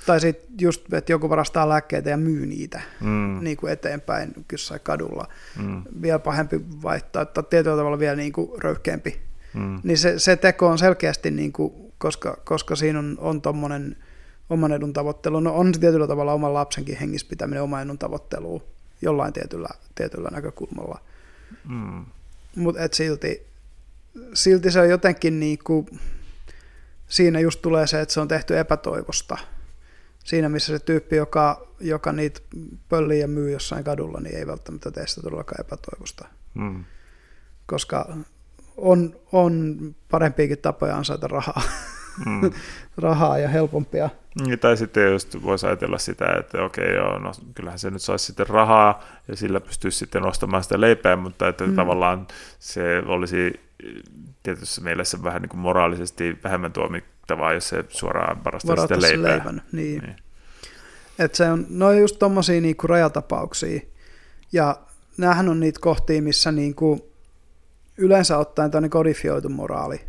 Tai 0.06 0.20
sitten 0.20 0.48
just, 0.60 0.92
että 0.92 1.12
joku 1.12 1.30
varastaa 1.30 1.68
lääkkeitä 1.68 2.10
ja 2.10 2.16
myy 2.16 2.46
niitä 2.46 2.80
mm. 3.00 3.38
niin 3.40 3.56
kuin 3.56 3.72
eteenpäin 3.72 4.32
jossain 4.52 4.80
kadulla. 4.80 5.28
Mm. 5.62 5.82
Vielä 6.02 6.18
pahempi 6.18 6.60
vaihtaa, 6.82 7.22
että 7.22 7.42
tietyllä 7.42 7.76
tavalla 7.76 7.98
vielä 7.98 8.16
niin 8.16 8.32
kuin 8.32 8.62
röyhkeämpi. 8.62 9.20
Mm. 9.54 9.80
Niin 9.82 9.98
se, 9.98 10.18
se 10.18 10.36
teko 10.36 10.66
on 10.68 10.78
selkeästi, 10.78 11.30
niin 11.30 11.52
kuin, 11.52 11.72
koska, 11.98 12.38
koska 12.44 12.76
siinä 12.76 12.98
on, 12.98 13.16
on 13.20 13.42
tuommoinen 13.42 13.96
oman 14.50 14.72
edun 14.72 14.92
tavoittelu. 14.92 15.40
No 15.40 15.54
on 15.54 15.74
se 15.74 15.80
tietyllä 15.80 16.06
tavalla 16.06 16.32
oman 16.32 16.54
lapsenkin 16.54 16.96
hengissä 16.96 17.26
pitäminen 17.30 17.62
oman 17.62 17.82
edun 17.82 17.98
tavoitteluun 17.98 18.62
jollain 19.02 19.32
tietyllä, 19.32 19.68
tietyllä 19.94 20.28
näkökulmalla. 20.30 21.00
Mm 21.68 22.04
mutta 22.58 22.82
et 22.82 22.94
silti, 22.94 23.46
silti 24.34 24.70
se 24.70 24.80
on 24.80 24.88
jotenkin 24.88 25.40
niin 25.40 25.58
kuin, 25.64 25.86
siinä 27.08 27.40
just 27.40 27.62
tulee 27.62 27.86
se, 27.86 28.00
että 28.00 28.14
se 28.14 28.20
on 28.20 28.28
tehty 28.28 28.58
epätoivosta. 28.58 29.38
Siinä, 30.24 30.48
missä 30.48 30.78
se 30.78 30.84
tyyppi, 30.84 31.16
joka, 31.16 31.68
joka 31.80 32.12
niitä 32.12 32.40
pöllii 32.88 33.20
ja 33.20 33.28
myy 33.28 33.50
jossain 33.50 33.84
kadulla, 33.84 34.20
niin 34.20 34.36
ei 34.36 34.46
välttämättä 34.46 34.90
tee 34.90 35.06
sitä 35.06 35.22
todellakaan 35.22 35.60
epätoivosta. 35.60 36.28
Mm. 36.54 36.84
Koska 37.66 38.16
on, 38.76 39.20
on 39.32 39.78
parempiakin 40.10 40.58
tapoja 40.58 40.96
ansaita 40.96 41.28
rahaa. 41.28 41.62
Mm. 42.26 42.50
rahaa 42.98 43.38
ja 43.38 43.48
helpompia. 43.48 44.10
Niin, 44.44 44.58
tai 44.58 44.76
sitten 44.76 45.12
just 45.12 45.42
voisi 45.42 45.66
ajatella 45.66 45.98
sitä, 45.98 46.26
että 46.40 46.62
okei, 46.62 46.94
joo, 46.94 47.18
no, 47.18 47.32
kyllähän 47.54 47.78
se 47.78 47.90
nyt 47.90 48.02
saisi 48.02 48.24
sitten 48.24 48.46
rahaa 48.46 49.02
ja 49.28 49.36
sillä 49.36 49.60
pystyisi 49.60 49.98
sitten 49.98 50.26
ostamaan 50.26 50.62
sitä 50.62 50.80
leipää, 50.80 51.16
mutta 51.16 51.48
että 51.48 51.66
mm. 51.66 51.76
tavallaan 51.76 52.26
se 52.58 53.02
olisi 53.06 53.60
tietyssä 54.42 54.80
mielessä 54.80 55.22
vähän 55.22 55.42
niin 55.42 55.50
kuin 55.50 55.60
moraalisesti 55.60 56.38
vähemmän 56.44 56.72
tuomittavaa, 56.72 57.52
jos 57.52 57.68
se 57.68 57.84
suoraan 57.88 58.44
varastaisi 58.44 58.82
sitä 58.82 59.00
leipää. 59.00 59.30
Leivän, 59.30 59.62
niin. 59.72 60.02
niin. 60.02 60.16
Et 61.18 61.34
se 61.34 61.50
on, 61.50 61.66
no 61.68 61.92
just 61.92 62.18
tuommoisia 62.18 62.60
niinku 62.60 62.86
rajatapauksia. 62.86 63.80
Ja 64.52 64.76
näähän 65.16 65.48
on 65.48 65.60
niitä 65.60 65.80
kohtia, 65.82 66.22
missä 66.22 66.52
niinku 66.52 67.10
yleensä 67.96 68.38
ottaen 68.38 68.70
tämmöinen 68.70 68.90
kodifioitu 68.90 69.48
moraali 69.48 70.00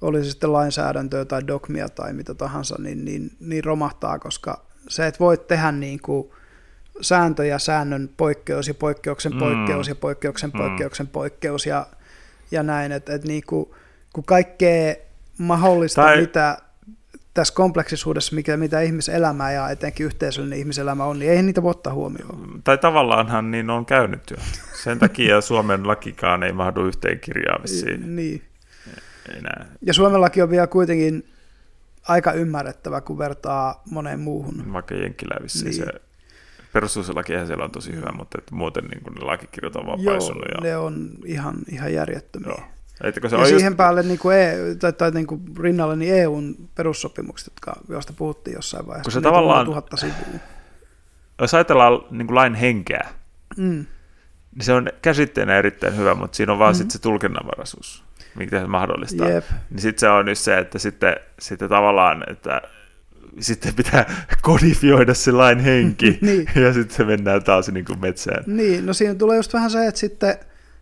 oli 0.00 0.24
se 0.24 0.30
sitten 0.30 0.52
lainsäädäntöä 0.52 1.24
tai 1.24 1.46
dogmia 1.46 1.88
tai 1.88 2.12
mitä 2.12 2.34
tahansa, 2.34 2.76
niin, 2.78 3.04
niin, 3.04 3.30
niin 3.40 3.64
romahtaa, 3.64 4.18
koska 4.18 4.66
se, 4.88 5.06
että 5.06 5.20
voit 5.20 5.46
tehdä 5.46 5.72
niin 5.72 6.00
kuin 6.00 6.30
sääntöjä, 7.00 7.58
säännön 7.58 8.10
poikkeus 8.16 8.68
ja 8.68 8.74
poikkeuksen 8.74 9.32
mm. 9.32 9.38
poikkeus 9.38 9.88
ja 9.88 9.94
poikkeuksen 9.94 10.50
mm. 10.54 10.58
poikkeuksen 10.58 11.06
poikkeus 11.06 11.66
ja, 11.66 11.86
ja 12.50 12.62
näin, 12.62 12.92
että, 12.92 13.14
että 13.14 13.28
niin 13.28 13.42
kuin, 13.46 13.70
kun 14.12 14.24
kaikkea 14.24 14.94
mahdollista, 15.38 16.02
tai... 16.02 16.20
mitä 16.20 16.58
tässä 17.34 17.54
kompleksisuudessa, 17.54 18.34
mikä, 18.34 18.56
mitä 18.56 18.80
ihmiselämää 18.80 19.52
ja 19.52 19.70
etenkin 19.70 20.06
yhteisöllinen 20.06 20.58
ihmiselämä 20.58 21.04
on, 21.04 21.18
niin 21.18 21.30
ei 21.30 21.42
niitä 21.42 21.62
voi 21.62 21.70
ottaa 21.70 21.92
huomioon. 21.92 22.60
Tai 22.64 22.78
tavallaanhan 22.78 23.50
niin 23.50 23.70
on 23.70 23.86
käynyt 23.86 24.30
jo. 24.30 24.36
Sen 24.82 24.98
takia 24.98 25.40
Suomen 25.40 25.88
lakikaan 25.88 26.42
ei 26.42 26.52
mahdu 26.52 26.86
yhteen 26.86 27.20
kirjaan 27.20 27.60
Niin 28.16 28.42
enää. 29.30 29.66
Ja 29.82 29.94
Suomellakin 29.94 30.42
on 30.42 30.50
vielä 30.50 30.66
kuitenkin 30.66 31.28
aika 32.08 32.32
ymmärrettävä, 32.32 33.00
kun 33.00 33.18
vertaa 33.18 33.82
moneen 33.90 34.20
muuhun. 34.20 34.72
Vaikka 34.72 34.94
Jenkkilävissä 34.94 35.64
niin. 35.64 35.74
se 35.74 35.86
perustuslakihan 36.72 37.46
siellä 37.46 37.64
on 37.64 37.70
tosi 37.70 37.92
hyvä, 37.92 38.12
mutta 38.12 38.38
että 38.38 38.54
muuten 38.54 38.84
niin 38.84 39.02
kuin 39.02 39.14
ne 39.14 39.24
lakikirjat 39.24 39.76
on 39.76 39.86
vaan 39.86 40.02
Joo, 40.02 40.14
paisunut. 40.14 40.44
Ja... 40.54 40.60
ne 40.60 40.76
on 40.76 41.10
ihan, 41.24 41.56
ihan 41.70 41.92
järjettömiä. 41.92 42.48
Joo. 42.48 42.60
Eikö 43.04 43.28
se 43.28 43.36
ja 43.36 43.44
siihen 43.44 43.64
just... 43.70 43.76
päälle 43.76 44.02
niin 44.02 44.18
kuin 44.18 44.36
e, 44.36 44.74
tai, 44.78 44.92
tai 44.92 45.10
niin 45.10 45.26
kuin 45.26 45.42
rinnalle 45.60 45.96
niin 45.96 46.14
EUn 46.14 46.56
perussopimukset, 46.74 47.52
jotka, 47.54 47.80
joista 47.88 48.12
puhuttiin 48.12 48.54
jossain 48.54 48.86
vaiheessa. 48.86 49.04
Kun 49.04 49.12
se 49.12 49.20
tavallaan, 49.20 49.66
tuhatta 49.66 49.96
sivua. 49.96 50.14
jos 51.40 51.54
ajatellaan 51.54 52.00
niin 52.10 52.26
kuin 52.26 52.34
lain 52.34 52.54
henkeä, 52.54 53.08
mm. 53.56 53.86
niin 54.54 54.64
se 54.64 54.72
on 54.72 54.88
käsitteenä 55.02 55.56
erittäin 55.56 55.96
hyvä, 55.96 56.14
mutta 56.14 56.36
siinä 56.36 56.52
on 56.52 56.58
vaan 56.58 56.74
mm. 56.74 56.76
sitten 56.76 56.90
se 56.90 56.98
tulkinnanvaraisuus 56.98 58.05
mikä 58.38 58.60
se 58.60 58.66
mahdollistaa. 58.66 59.28
Yep. 59.28 59.44
Niin 59.70 59.80
sitten 59.80 60.00
se 60.00 60.08
on 60.08 60.24
nyt 60.24 60.38
se, 60.38 60.58
että 60.58 60.78
sitten, 60.78 61.16
sitten 61.38 61.68
tavallaan, 61.68 62.24
että 62.30 62.62
sitten 63.40 63.74
pitää 63.74 64.26
kodifioida 64.42 65.14
se 65.14 65.32
lain 65.32 65.58
henki, 65.58 66.18
niin. 66.22 66.46
ja 66.54 66.72
sitten 66.72 66.96
se 66.96 67.04
mennään 67.04 67.44
taas 67.44 67.68
niin 67.68 67.84
kuin 67.84 68.00
metsään. 68.00 68.44
Niin, 68.46 68.86
no 68.86 68.92
siinä 68.92 69.14
tulee 69.14 69.36
just 69.36 69.54
vähän 69.54 69.70
se, 69.70 69.86
että 69.86 70.00
sitten 70.00 70.38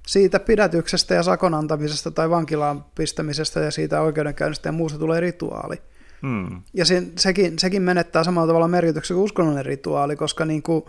siitä 0.07 0.41
pidätyksestä 0.41 1.15
ja 1.15 1.23
sakon 1.23 1.55
antamisesta 1.55 2.11
tai 2.11 2.31
vankilaan 2.31 2.85
pistämisestä 2.95 3.61
ja 3.61 3.71
siitä 3.71 4.01
oikeudenkäynnistä 4.01 4.69
ja 4.69 4.73
muusta 4.73 4.99
tulee 4.99 5.21
rituaali. 5.21 5.77
Hmm. 6.23 6.63
Ja 6.75 6.85
sen, 6.85 7.13
sekin, 7.17 7.59
sekin 7.59 7.83
menettää 7.83 8.25
samalla 8.25 8.47
tavalla 8.47 8.69
merkityksen 8.69 9.15
kuin 9.15 9.25
uskonnollinen 9.25 9.67
rituaali, 9.67 10.17
koska 10.17 10.45
niin 10.45 10.63
kuin, 10.63 10.85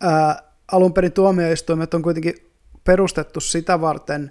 ää, 0.00 0.42
alun 0.72 0.92
perin 0.92 1.12
tuomioistuimet 1.12 1.94
on 1.94 2.02
kuitenkin 2.02 2.34
perustettu 2.84 3.40
sitä 3.40 3.80
varten, 3.80 4.30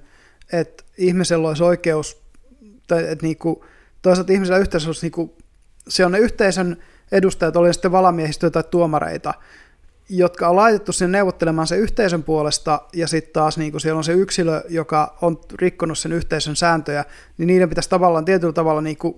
että 0.53 0.83
ihmisellä 0.97 1.47
olisi 1.47 1.63
oikeus, 1.63 2.21
tai 2.88 3.07
että 3.07 3.25
niin 3.25 3.38
kuin, 3.38 3.59
toisaalta 4.01 4.33
ihmisellä 4.33 4.59
yhteisössä 4.59 4.89
olisi, 4.89 5.05
niin 5.05 5.12
kuin, 5.12 5.31
se 5.88 6.05
on 6.05 6.12
ne 6.12 6.19
yhteisön 6.19 6.77
edustajat, 7.12 7.55
oli 7.55 7.73
sitten 7.73 7.91
valamiehistöä 7.91 8.49
tai 8.49 8.63
tuomareita, 8.63 9.33
jotka 10.09 10.47
on 10.47 10.55
laitettu 10.55 10.91
sinne 10.91 11.17
neuvottelemaan 11.17 11.67
sen 11.67 11.79
yhteisön 11.79 12.23
puolesta, 12.23 12.81
ja 12.93 13.07
sitten 13.07 13.33
taas 13.33 13.57
niin 13.57 13.71
kun 13.71 13.81
siellä 13.81 13.97
on 13.97 14.03
se 14.03 14.13
yksilö, 14.13 14.63
joka 14.69 15.17
on 15.21 15.41
rikkonut 15.55 15.97
sen 15.97 16.12
yhteisön 16.12 16.55
sääntöjä, 16.55 17.05
niin 17.38 17.47
niiden 17.47 17.69
pitäisi 17.69 17.89
tavallaan 17.89 18.25
tietyllä 18.25 18.53
tavalla 18.53 18.81
niin 18.81 18.97
kuin 18.97 19.15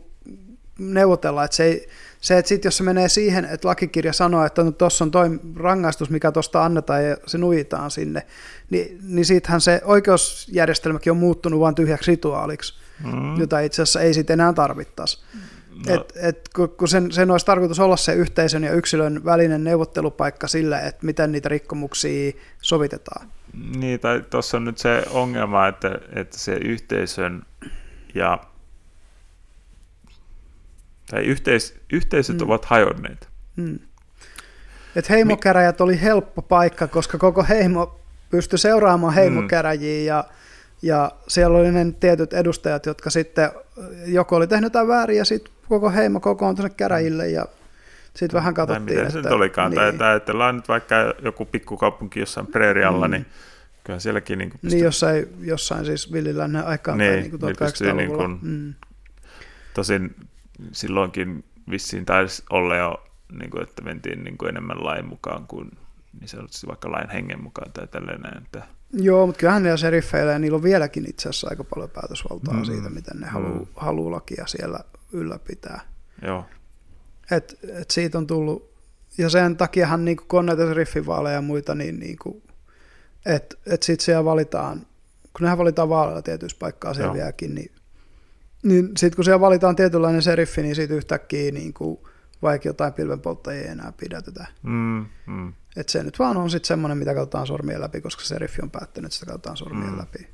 neuvotella, 0.80 1.44
että 1.44 1.58
se, 1.58 1.64
ei, 1.64 1.88
se 2.22 2.38
että 2.38 2.50
sitten 2.50 2.68
jos 2.68 2.78
se 2.78 2.84
menee 2.84 3.10
siihen, 3.10 3.46
että 3.46 3.68
lakikirja 3.68 4.14
sanoo, 4.14 4.46
että 4.46 4.64
no 4.64 4.72
tuossa 4.72 5.06
on 5.06 5.12
toi 5.12 5.40
rangaistus, 5.56 6.10
mikä 6.10 6.32
tuosta 6.32 6.66
annetaan 6.66 7.06
ja 7.06 7.18
se 7.26 7.38
nuitaan 7.38 7.92
sinne, 7.92 8.28
niin, 8.70 9.00
niin 9.04 9.26
siitähän 9.26 9.62
se 9.62 9.82
oikeusjärjestelmäkin 9.84 11.12
on 11.12 11.18
muuttunut 11.18 11.60
vain 11.60 11.76
tyhjäksi 11.76 12.12
rituaaliksi, 12.12 12.74
mm. 13.04 13.40
jota 13.40 13.60
itse 13.60 13.82
asiassa 13.82 14.02
ei 14.02 14.14
sitten 14.14 14.34
enää 14.34 14.54
tarvittaisi. 14.54 15.24
No. 15.88 15.96
Et, 15.96 16.14
et, 16.16 16.50
kun 16.78 16.88
sen, 16.88 17.12
sen 17.12 17.32
olisi 17.32 17.46
tarkoitus 17.46 17.80
olla 17.80 17.98
se 17.98 18.14
yhteisön 18.14 18.64
ja 18.64 18.74
yksilön 18.74 19.26
välinen 19.26 19.64
neuvottelupaikka 19.64 20.48
sille, 20.48 20.80
että 20.80 21.06
miten 21.06 21.32
niitä 21.32 21.50
rikkomuksia 21.50 22.32
sovitetaan. 22.62 23.28
Niin, 23.76 24.00
tai 24.00 24.24
tuossa 24.30 24.58
on 24.58 24.66
nyt 24.66 24.78
se 24.78 25.04
ongelma, 25.10 25.68
että, 25.68 26.00
että 26.16 26.38
se 26.38 26.54
yhteisön 26.54 27.44
ja 28.16 28.40
tai 31.12 31.26
yhteis, 31.26 31.76
yhteisöt 31.94 32.38
mm. 32.38 32.44
ovat 32.44 32.66
hajonneet. 32.66 33.30
Mm. 33.56 33.80
Et 34.96 35.10
heimokäräjät 35.10 35.82
oli 35.82 36.02
helppo 36.02 36.42
paikka, 36.42 36.88
koska 36.88 37.18
koko 37.18 37.46
heimo 37.50 38.00
pystyi 38.30 38.60
seuraamaan 38.60 39.14
heimokäräjiä 39.14 40.02
mm. 40.02 40.06
ja, 40.06 40.24
ja 40.82 41.12
siellä 41.28 41.58
oli 41.58 41.72
ne 41.72 41.94
tietyt 42.00 42.34
edustajat, 42.34 42.86
jotka 42.86 43.10
sitten 43.10 43.52
joko 44.06 44.36
oli 44.36 44.48
tehnyt 44.48 44.66
jotain 44.66 44.88
väärin 44.88 45.18
ja 45.18 45.26
sitten 45.26 45.54
koko 45.70 45.90
heimo 45.90 46.20
kokoontui 46.20 46.70
käräjille 46.70 47.30
ja 47.30 47.46
sitten 48.16 48.38
vähän 48.38 48.54
katsottiin. 48.54 48.86
Tai 48.86 48.96
miten 48.96 49.12
se 49.12 49.18
nyt 49.18 49.32
olikaan. 49.32 49.72
Niin. 49.72 49.98
Tai 49.98 50.10
ajatellaan 50.10 50.56
nyt 50.56 50.68
vaikka 50.68 50.96
joku 51.24 51.46
pikkukaupunki 51.46 52.20
jossain 52.20 52.48
preerialla, 52.48 53.08
mm. 53.08 53.12
niin 53.12 53.26
kyllä 53.84 54.00
sielläkin... 54.00 54.40
Niin, 54.40 54.52
pystyy... 54.52 54.70
niin 54.70 54.84
jossain, 54.84 55.28
jossain 55.42 55.86
siis 55.86 56.14
villilännen 56.14 56.66
aikaan 56.66 56.98
niin, 56.98 57.12
tai 57.12 57.22
niin 57.22 57.40
kuin 57.40 57.42
1800-luvulla. 57.42 58.28
Niin 58.28 58.40
kuin, 58.40 58.40
mm. 58.42 58.74
Tosin 59.74 60.16
silloinkin 60.72 61.44
vissiin 61.70 62.06
taisi 62.06 62.44
olla 62.50 62.76
jo, 62.76 63.04
niin 63.32 63.50
kuin, 63.52 63.64
että 63.64 63.82
mentiin 63.82 64.24
niin 64.24 64.38
kuin 64.38 64.50
enemmän 64.50 64.84
lain 64.84 65.06
mukaan 65.06 65.48
kuin 65.48 65.72
niin 66.20 66.28
se 66.28 66.40
olisi 66.40 66.68
vaikka 66.68 66.92
lain 66.92 67.10
hengen 67.10 67.44
mukaan 67.44 67.72
tai 67.72 67.88
tällainen. 67.88 68.38
Että... 68.38 68.64
Joo, 68.94 69.26
mutta 69.26 69.40
kyllähän 69.40 69.64
ne 69.64 69.78
seriffeillä 69.78 70.32
ja 70.32 70.40
niillä 70.40 70.56
on 70.56 70.64
vieläkin 70.64 71.10
itse 71.10 71.30
asiassa 71.30 71.48
aika 71.50 71.64
paljon 71.64 71.90
päätösvaltaa 71.90 72.54
mm. 72.54 72.64
siitä, 72.64 72.90
miten 72.90 73.20
ne 73.20 73.28
haluaa 73.28 73.60
mm. 73.60 73.68
haluu 73.76 74.12
lakia 74.12 74.48
siellä 74.48 74.80
ylläpitää. 75.12 75.82
Joo. 76.22 76.46
Et, 77.32 77.60
et 77.64 77.92
siitä 77.92 78.18
on 78.18 78.28
tullut, 78.28 78.74
ja 79.18 79.30
sen 79.30 79.58
takiahan 79.58 80.06
niin 80.06 80.18
kun 80.28 80.40
on 80.40 80.46
näitä 80.46 80.68
seriffivaaleja 80.68 81.36
ja 81.36 81.42
muita, 81.42 81.76
niin, 81.76 82.00
niin 82.00 82.18
kuin, 82.22 82.44
että 83.26 83.58
et 83.66 83.84
sitten 83.84 84.06
siellä 84.06 84.26
valitaan, 84.26 84.80
kun 85.34 85.42
nehän 85.42 85.58
valitaan 85.58 85.90
vaaleilla 85.90 86.22
tietyissä 86.22 86.58
paikkaa 86.60 86.94
selviääkin, 86.94 87.56
niin 87.56 87.72
niin 88.64 88.90
sitten 88.98 89.16
kun 89.16 89.26
siellä 89.26 89.42
valitaan 89.42 89.76
tietynlainen 89.76 90.22
seriffi, 90.22 90.62
niin 90.62 90.76
sitten 90.76 90.98
yhtäkkiä 90.98 91.52
niin 91.52 91.74
kuin, 91.74 92.00
vaikka 92.42 92.70
jotain 92.70 92.94
pilvenpolttajia 92.94 93.62
ei 93.62 93.68
enää 93.68 93.94
pidätetä. 93.98 94.46
Mm, 94.64 95.06
mm. 95.28 95.54
Et 95.76 95.90
se 95.90 96.04
nyt 96.04 96.20
vaan 96.20 96.38
on 96.38 96.50
sitten 96.50 96.68
semmoinen, 96.68 96.98
mitä 96.98 97.14
katsotaan 97.14 97.48
sormien 97.48 97.82
läpi, 97.82 98.02
koska 98.02 98.24
seriffi 98.24 98.62
on 98.62 98.72
päättänyt, 98.72 99.06
että 99.06 99.16
sitä 99.16 99.26
katsotaan 99.26 99.58
sormien 99.58 99.92
mm. 99.92 99.98
läpi. 99.98 100.28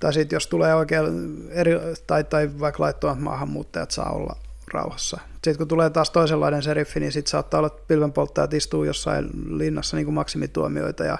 Tai 0.00 0.12
sitten 0.12 0.36
jos 0.36 0.46
tulee 0.46 0.74
oikein 0.74 1.06
eri, 1.50 1.72
tai, 2.06 2.24
tai 2.24 2.50
vaikka 2.60 2.82
laittomat 2.82 3.20
maahanmuuttajat 3.20 3.90
saa 3.90 4.10
olla 4.10 4.36
rauhassa. 4.72 5.18
Sitten 5.32 5.56
kun 5.56 5.68
tulee 5.68 5.90
taas 5.90 6.10
toisenlainen 6.10 6.62
seriffi, 6.62 7.00
niin 7.00 7.12
sitten 7.12 7.30
saattaa 7.30 7.58
olla, 7.58 7.66
että 7.66 7.82
pilvenpolttajat 7.88 8.54
istuu 8.54 8.84
jossain 8.84 9.30
linnassa 9.58 9.96
niin 9.96 10.04
kuin 10.04 10.14
maksimituomioita 10.14 11.04
ja, 11.04 11.18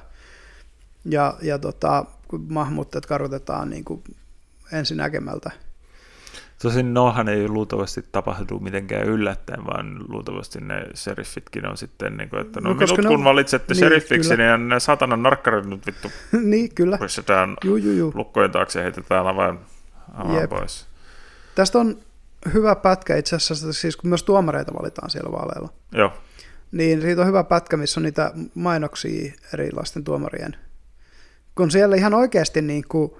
ja, 1.05 1.37
ja 1.43 1.59
tota, 1.59 2.05
maahanmuuttajat 2.49 3.07
karkotetaan 3.07 3.71
niin 3.71 3.85
kuin 3.85 4.05
ensinäkemältä. 4.73 5.51
Tosin 6.63 6.95
nohan 6.95 7.29
ei 7.29 7.49
luultavasti 7.49 8.05
tapahdu 8.13 8.59
mitenkään 8.59 9.07
yllättäen, 9.07 9.67
vaan 9.67 10.05
luultavasti 10.09 10.61
ne 10.61 10.87
seriffitkin 10.95 11.67
on 11.67 11.77
sitten, 11.77 12.17
niin 12.17 12.31
kuin, 12.31 12.41
että 12.41 12.61
no, 12.61 12.71
no 12.71 12.77
minut 12.77 12.97
kun 12.97 13.07
on... 13.07 13.25
valitsette 13.25 13.75
niin, 13.75 13.79
seriffiksi, 13.79 14.31
kyllä. 14.37 14.57
niin 14.59 14.69
ne 14.69 14.81
satanan 14.81 15.23
narkkarit 15.23 15.67
nyt 15.67 15.87
vittu 15.87 16.13
niin, 16.43 16.75
kyllä. 16.75 16.99
pistetään 16.99 17.57
juu, 17.65 17.77
juu, 17.77 17.93
juu. 17.93 18.13
lukkojen 18.15 18.51
taakse 18.51 18.79
ja 18.79 18.83
heitetään 18.83 19.27
avain, 19.27 19.59
avain 20.15 20.49
pois. 20.49 20.87
Tästä 21.55 21.79
on 21.79 21.97
hyvä 22.55 22.75
pätkä 22.75 23.17
itse 23.17 23.37
asiassa, 23.37 23.73
siis 23.73 23.97
kun 23.97 24.09
myös 24.09 24.23
tuomareita 24.23 24.75
valitaan 24.75 25.11
siellä 25.11 25.33
vaaleilla. 25.33 25.69
Joo. 25.93 26.13
Niin 26.73 27.01
siitä 27.01 27.21
on 27.21 27.27
hyvä 27.27 27.45
pätkä, 27.45 27.77
missä 27.77 28.01
on 28.01 28.05
niitä 28.05 28.33
mainoksia 28.55 29.33
erilaisten 29.55 30.05
tuomarien. 30.05 30.57
Kun 31.55 31.71
siellä 31.71 31.97
ihan 31.97 32.15
oikeasti 32.15 32.63
niin 32.63 32.85
kuin, 32.89 33.13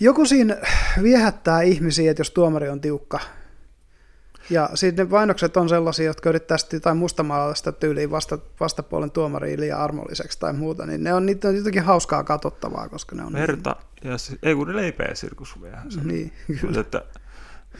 joku 0.00 0.24
siinä 0.24 0.56
viehättää 1.02 1.62
ihmisiä, 1.62 2.10
että 2.10 2.20
jos 2.20 2.30
tuomari 2.30 2.68
on 2.68 2.80
tiukka. 2.80 3.20
Ja 4.50 4.70
sitten 4.74 5.06
ne 5.06 5.10
vainokset 5.10 5.56
on 5.56 5.68
sellaisia, 5.68 6.06
jotka 6.06 6.28
yrittää 6.28 6.58
sitten 6.58 6.76
jotain 6.76 6.96
mustamaalata 6.96 7.54
sitä 7.54 7.72
tyyliin 7.72 8.10
vasta, 8.10 8.38
vastapuolen 8.60 9.10
tuomariin 9.10 9.60
liian 9.60 9.80
armolliseksi 9.80 10.38
tai 10.38 10.52
muuta, 10.52 10.86
niin 10.86 11.04
ne 11.04 11.14
on, 11.14 11.26
niitä 11.26 11.48
on 11.48 11.56
jotenkin 11.56 11.82
hauskaa 11.82 12.24
katsottavaa, 12.24 12.88
koska 12.88 13.16
ne 13.16 13.24
on... 13.24 13.32
Verta, 13.32 13.76
niin... 14.02 14.10
ja 14.10 14.18
se, 14.18 14.36
ei 14.42 14.54
kun 14.54 14.68
ne 14.68 14.76
leipeä 14.76 15.14
sirkusviehän. 15.14 15.88
Niin, 16.04 16.32
kyllä. 16.46 16.60
Mutta, 16.62 16.80
että, 16.80 17.02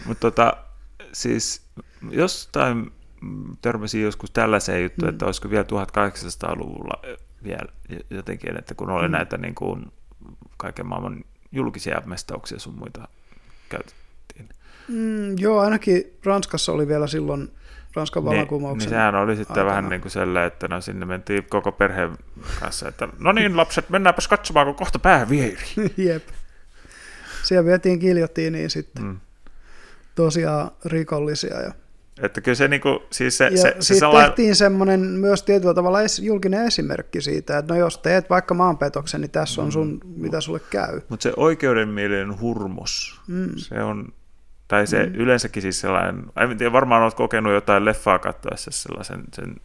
mutta 0.06 0.20
tota, 0.20 0.56
siis 1.12 1.62
jostain 2.10 2.92
törmäsin 3.62 4.02
joskus 4.02 4.30
tällaiseen 4.30 4.82
juttuun, 4.82 5.08
mm. 5.08 5.14
että 5.14 5.26
olisiko 5.26 5.50
vielä 5.50 5.64
1800-luvulla 5.64 7.02
vielä 7.44 7.72
jotenkin, 8.10 8.58
että 8.58 8.74
kun 8.74 8.90
oli 8.90 9.08
mm. 9.08 9.12
näitä 9.12 9.38
niin 9.38 9.54
kuin 9.54 9.92
kaiken 10.56 10.86
maailman 10.86 11.24
julkisia 11.52 12.02
mestauksia 12.06 12.58
sun 12.58 12.74
muita 12.74 13.08
käytettiin. 13.68 14.48
Mm, 14.88 15.38
joo, 15.38 15.60
ainakin 15.60 16.04
Ranskassa 16.24 16.72
oli 16.72 16.88
vielä 16.88 17.06
silloin 17.06 17.52
Ranskan 17.94 18.22
niin, 18.22 18.30
vallankumouksen 18.30 18.78
Niin, 18.78 18.90
sehän 18.90 19.14
oli 19.14 19.36
sitten 19.36 19.54
aikana. 19.54 19.70
vähän 19.70 19.88
niin 19.88 20.00
kuin 20.00 20.12
sellainen, 20.12 20.46
että 20.46 20.68
no 20.68 20.80
sinne 20.80 21.06
mentiin 21.06 21.44
koko 21.44 21.72
perheen 21.72 22.18
kanssa, 22.60 22.88
että 22.88 23.08
no 23.18 23.32
niin 23.32 23.56
lapset, 23.56 23.90
mennäänpäs 23.90 24.28
katsomaan, 24.28 24.66
kun 24.66 24.74
kohta 24.74 24.98
pää 24.98 25.28
vieri. 25.28 25.64
Jep. 25.96 26.28
Siellä 27.42 27.64
vietiin 27.64 27.98
kiljottiiniin 27.98 28.70
sitten. 28.70 29.04
Mm. 29.04 29.20
Tosiaan 30.14 30.70
rikollisia 30.84 31.60
ja 31.60 31.72
että 32.22 32.40
kyllä 32.40 32.54
se, 32.54 32.68
niin 32.68 32.80
kuin, 32.80 32.98
siis 33.12 33.38
se, 33.38 33.44
ja 33.44 33.58
se, 33.58 33.76
se 33.80 33.94
sellainen... 33.94 34.30
tehtiin 34.30 34.56
semmoinen 34.56 35.00
myös 35.00 35.42
tietyllä 35.42 35.74
tavalla 35.74 36.02
es, 36.02 36.18
julkinen 36.18 36.66
esimerkki 36.66 37.20
siitä, 37.20 37.58
että 37.58 37.74
no 37.74 37.80
jos 37.80 37.98
teet 37.98 38.30
vaikka 38.30 38.54
maanpetoksen, 38.54 39.20
niin 39.20 39.30
tässä 39.30 39.62
on 39.62 39.68
mm. 39.68 39.72
sun, 39.72 40.00
mm. 40.04 40.22
mitä 40.22 40.40
sulle 40.40 40.60
käy. 40.70 41.00
Mutta 41.08 41.22
se 41.22 41.32
oikeudenmielinen 41.36 42.40
hurmos, 42.40 43.20
mm. 43.26 43.50
se 43.56 43.82
on, 43.82 44.12
tai 44.68 44.86
se 44.86 45.06
mm. 45.06 45.14
yleensäkin 45.14 45.62
siis 45.62 45.80
sellainen, 45.80 46.24
en 46.36 46.58
tiedä, 46.58 46.72
varmaan 46.72 47.02
olet 47.02 47.14
kokenut 47.14 47.52
jotain 47.52 47.84
leffaa 47.84 48.18
katsoessa 48.18 48.70
sellaisen, 48.70 49.24
sen, 49.32 49.56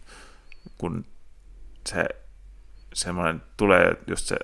kun 0.78 1.06
se 1.88 2.06
semmoinen 2.94 3.42
tulee 3.58 3.98
just 4.08 4.26
se 4.26 4.36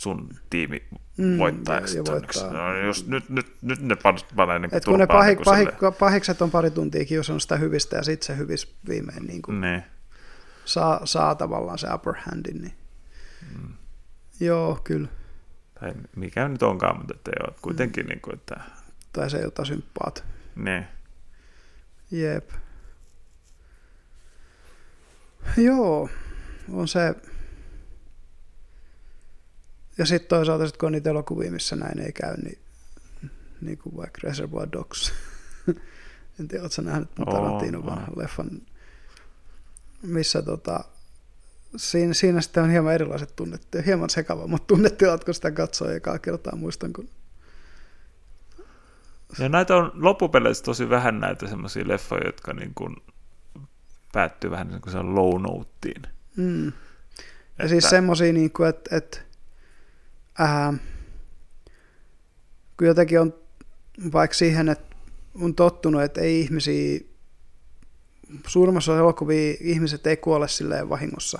sun 0.00 0.28
tiimi 0.50 0.82
mm, 1.18 1.38
voittaa. 1.38 1.74
Ja, 1.74 1.86
ja 1.94 2.04
voittaa. 2.04 2.52
No, 2.52 2.76
jos, 2.76 3.06
nyt, 3.06 3.28
nyt, 3.28 3.46
nyt 3.62 3.80
ne 3.80 3.96
panee 4.36 4.58
niin 4.58 4.70
kun 4.84 4.98
ne 4.98 5.06
pahi, 5.06 5.34
niin 5.34 5.44
pahi, 5.44 5.66
pahikset 5.98 6.42
on 6.42 6.50
pari 6.50 6.70
tuntia 6.70 7.04
kiusannut 7.04 7.42
sitä 7.42 7.56
hyvistä 7.56 7.96
ja 7.96 8.02
sitten 8.02 8.26
se 8.26 8.36
hyvis 8.36 8.74
viimein 8.88 9.26
niin 9.26 9.42
kuin 9.42 9.60
ne. 9.60 9.84
saa, 10.64 11.06
saa 11.06 11.34
tavallaan 11.34 11.78
se 11.78 11.86
upper 11.94 12.14
handin. 12.18 12.62
Niin. 12.62 12.74
Mm. 13.56 13.72
Joo, 14.40 14.80
kyllä. 14.84 15.08
Tai 15.80 15.94
mikä 16.16 16.48
nyt 16.48 16.62
onkaan, 16.62 16.98
mutta 16.98 17.14
että 17.14 17.30
joo, 17.40 17.56
kuitenkin 17.62 18.04
mm. 18.04 18.08
niin 18.08 18.20
kuin, 18.20 18.34
että... 18.34 18.60
Tai 19.12 19.30
se, 19.30 19.38
jota 19.38 19.64
symppaat. 19.64 20.24
Ne. 20.56 20.88
Jep. 22.10 22.50
Joo, 25.56 26.08
on 26.72 26.88
se 26.88 27.14
ja 29.98 30.06
sitten 30.06 30.28
toisaalta, 30.28 30.66
sit 30.66 30.76
kun 30.76 30.86
on 30.86 30.92
niitä 30.92 31.10
elokuvia, 31.10 31.50
missä 31.50 31.76
näin 31.76 31.98
ei 31.98 32.12
käy, 32.12 32.36
niin, 32.36 32.58
niin 33.60 33.78
kuin 33.78 33.96
vaikka 33.96 34.18
Reservoir 34.22 34.68
Dogs. 34.72 35.12
en 36.40 36.48
tiedä, 36.48 36.62
oletko 36.62 36.82
nähnyt 36.82 37.14
Tarantino 37.14 37.86
vanhan 37.86 38.12
leffan, 38.16 38.50
missä 40.02 40.42
tota, 40.42 40.84
siinä, 41.76 42.14
siinä 42.14 42.40
sitten 42.40 42.62
on 42.62 42.70
hieman 42.70 42.94
erilaiset 42.94 43.36
tunnet, 43.36 43.66
hieman 43.86 44.10
sekavammat 44.10 44.66
tunnetilat, 44.66 45.24
kun 45.24 45.34
sitä 45.34 45.50
katsoo 45.50 45.90
ekaa 45.90 46.18
kertaa, 46.18 46.56
muistan, 46.56 46.92
kun 46.92 47.08
ja 49.38 49.48
näitä 49.48 49.76
on 49.76 49.92
loppupeleissä 49.94 50.64
tosi 50.64 50.90
vähän 50.90 51.20
näitä 51.20 51.48
semmoisia 51.48 51.88
leffoja, 51.88 52.26
jotka 52.26 52.52
niin 52.52 52.72
kuin 52.74 52.96
päättyy 54.12 54.50
vähän 54.50 54.68
niin 54.68 54.80
kuin 54.80 54.92
se 54.92 55.02
low 55.02 55.42
noteen. 55.42 56.02
Mm. 56.36 56.66
Ja 56.66 56.72
että... 57.58 57.68
siis 57.68 57.90
semmoisia, 57.90 58.32
niin 58.32 58.52
kuin, 58.52 58.68
että, 58.68 58.96
että 58.96 59.18
äh, 60.40 60.80
kun 62.76 62.86
jotenkin 62.86 63.20
on 63.20 63.34
vaikka 64.12 64.34
siihen, 64.34 64.68
että 64.68 64.96
on 65.40 65.54
tottunut, 65.54 66.02
että 66.02 66.20
ei 66.20 66.40
ihmisiä, 66.40 67.00
suurimmassa 68.46 68.98
elokuvia 68.98 69.54
ihmiset 69.60 70.06
ei 70.06 70.16
kuole 70.16 70.48
silleen 70.48 70.88
vahingossa. 70.88 71.38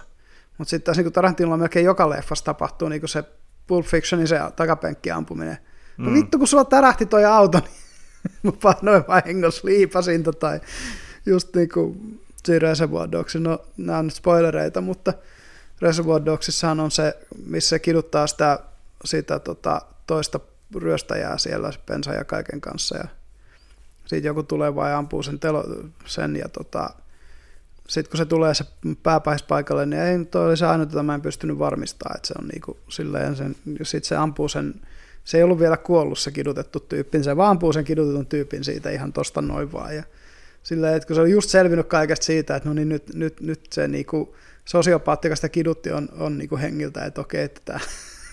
Mutta 0.59 0.71
sitten 0.71 0.85
taas 0.85 1.05
niin 1.05 1.13
Tarantinolla 1.13 1.57
melkein 1.57 1.85
joka 1.85 2.11
leffassa 2.11 2.45
tapahtuu 2.45 2.89
niin 2.89 3.09
se 3.09 3.25
Pulp 3.67 3.87
Fictionin 3.87 4.29
se 4.29 4.39
takapenkki 4.57 5.11
ampuminen. 5.11 5.59
No 5.97 6.11
mm. 6.11 6.15
vittu, 6.15 6.39
kun 6.39 6.49
sulla 6.49 6.65
tärähti 6.65 7.07
toi 7.07 7.25
auto, 7.25 7.61
niin 8.25 8.39
mä 8.43 8.53
painoin 8.53 9.05
vahingossa 9.09 9.63
liipasinta 9.65 10.33
tai 10.33 10.61
just 11.27 11.57
niin 11.57 11.69
kuin 11.69 12.21
siinä 12.45 12.59
Reservoir 12.59 13.13
Dogsin, 13.13 13.43
no 13.43 13.65
nämä 13.77 13.99
on 13.99 14.05
nyt 14.07 14.15
spoilereita, 14.15 14.81
mutta 14.81 15.13
Reservoir 15.83 16.25
Dogsissahan 16.25 16.81
on 16.81 16.91
se, 16.91 17.19
missä 17.47 17.79
kiduttaa 17.79 18.27
sitä, 18.27 18.59
sitä 19.05 19.39
tota, 19.39 19.83
toista 20.07 20.41
ryöstäjää 20.77 21.39
siellä 21.39 21.71
pensa 21.87 22.13
ja 22.13 22.25
kaiken 22.25 22.61
kanssa. 22.61 22.97
Ja 22.97 23.05
sitten 24.07 24.25
joku 24.25 24.43
tulee 24.43 24.75
vai 24.75 24.95
ampuu 24.95 25.23
sen, 25.23 25.39
telo, 25.39 25.65
sen 26.05 26.37
ja 26.37 26.49
tota, 26.49 26.91
sitten 27.89 28.11
kun 28.11 28.19
se 28.19 28.25
tulee 28.25 28.55
se 28.55 28.65
pääpäispaikalle, 29.03 29.87
niin 29.87 30.03
ei 30.03 30.25
toi 30.25 30.47
oli 30.47 30.57
se 30.57 30.67
ainoa, 30.67 30.87
jota 30.87 31.03
mä 31.03 31.15
en 31.15 31.23
pystynyt 31.23 31.59
varmistamaan, 31.59 32.17
että 32.17 32.29
se 32.29 32.35
on 32.39 32.49
niinku 32.49 32.77
silleen 32.89 33.37
sen, 33.37 33.57
sitten 33.83 34.09
se 34.09 34.17
ampuu 34.17 34.49
sen, 34.49 34.75
se 35.25 35.39
ei 35.39 35.43
ollut 35.43 35.59
vielä 35.59 35.77
kuollut 35.77 36.19
se 36.19 36.31
kidutettu 36.31 36.81
tyyppi, 36.81 37.23
se 37.23 37.37
vaan 37.37 37.51
ampuu 37.51 37.73
sen 37.73 37.85
kidutetun 37.85 38.27
tyypin 38.27 38.65
siitä 38.65 38.91
ihan 38.91 39.13
tosta 39.13 39.43
noin 39.43 39.73
vaan. 39.73 39.97
Ja 39.97 40.03
silleen, 40.63 40.97
että 40.97 41.07
kun 41.07 41.17
se 41.17 41.21
oli 41.21 41.31
just 41.31 41.51
selvinnyt 41.51 41.87
kaikesta 41.87 42.27
siitä, 42.27 42.57
että 42.57 42.69
no 42.69 42.75
niin 42.75 42.89
nyt, 42.89 43.15
nyt, 43.15 43.41
nyt 43.41 43.61
se 43.73 43.89
niinku, 43.89 44.37
sosiopaatti, 44.65 45.29
joka 45.29 45.37
sitä 45.37 45.49
kidutti, 45.49 45.93
on, 45.93 46.09
on 46.19 46.39
niinku 46.39 46.57
hengiltä, 46.57 47.05
että 47.05 47.21
okei, 47.21 47.43
että 47.43 47.61
tämä 47.65 47.81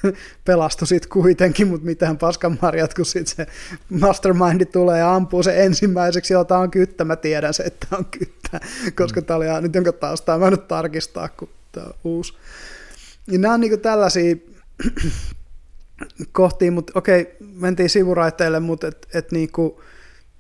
pelastui 0.45 0.87
sitten 0.87 1.09
kuitenkin, 1.09 1.67
mutta 1.67 1.85
mitään 1.85 2.17
paskan 2.17 2.57
marjat, 2.61 2.93
kun 2.93 3.05
sitten 3.05 3.35
se 3.35 3.53
mastermindi 3.89 4.65
tulee 4.65 4.99
ja 4.99 5.15
ampuu 5.15 5.43
se 5.43 5.63
ensimmäiseksi, 5.63 6.33
jota 6.33 6.57
on 6.57 6.71
kyttä, 6.71 7.05
mä 7.05 7.15
tiedän 7.15 7.53
se, 7.53 7.63
että 7.63 7.87
on 7.91 8.05
kyttä, 8.05 8.59
koska 8.95 9.21
mm. 9.21 9.25
tämä 9.25 9.37
oli 9.37 9.61
nyt 9.61 9.75
jonka 9.75 9.91
taas 9.91 10.21
tämä 10.21 10.37
mä 10.37 10.51
nyt 10.51 10.67
tarkistaa, 10.67 11.29
kun 11.29 11.49
tämä 11.71 11.85
on 11.85 11.93
uusi. 12.03 12.33
Niin 13.27 13.41
nämä 13.41 13.53
on 13.53 13.59
niinku 13.59 13.77
tällaisia 13.77 14.35
kohtiin, 16.31 16.73
mutta 16.73 16.91
okei, 16.95 17.35
mentiin 17.39 17.89
sivuraiteille, 17.89 18.59
mutta 18.59 18.87
et, 18.87 19.07
et 19.13 19.31
niinku, 19.31 19.81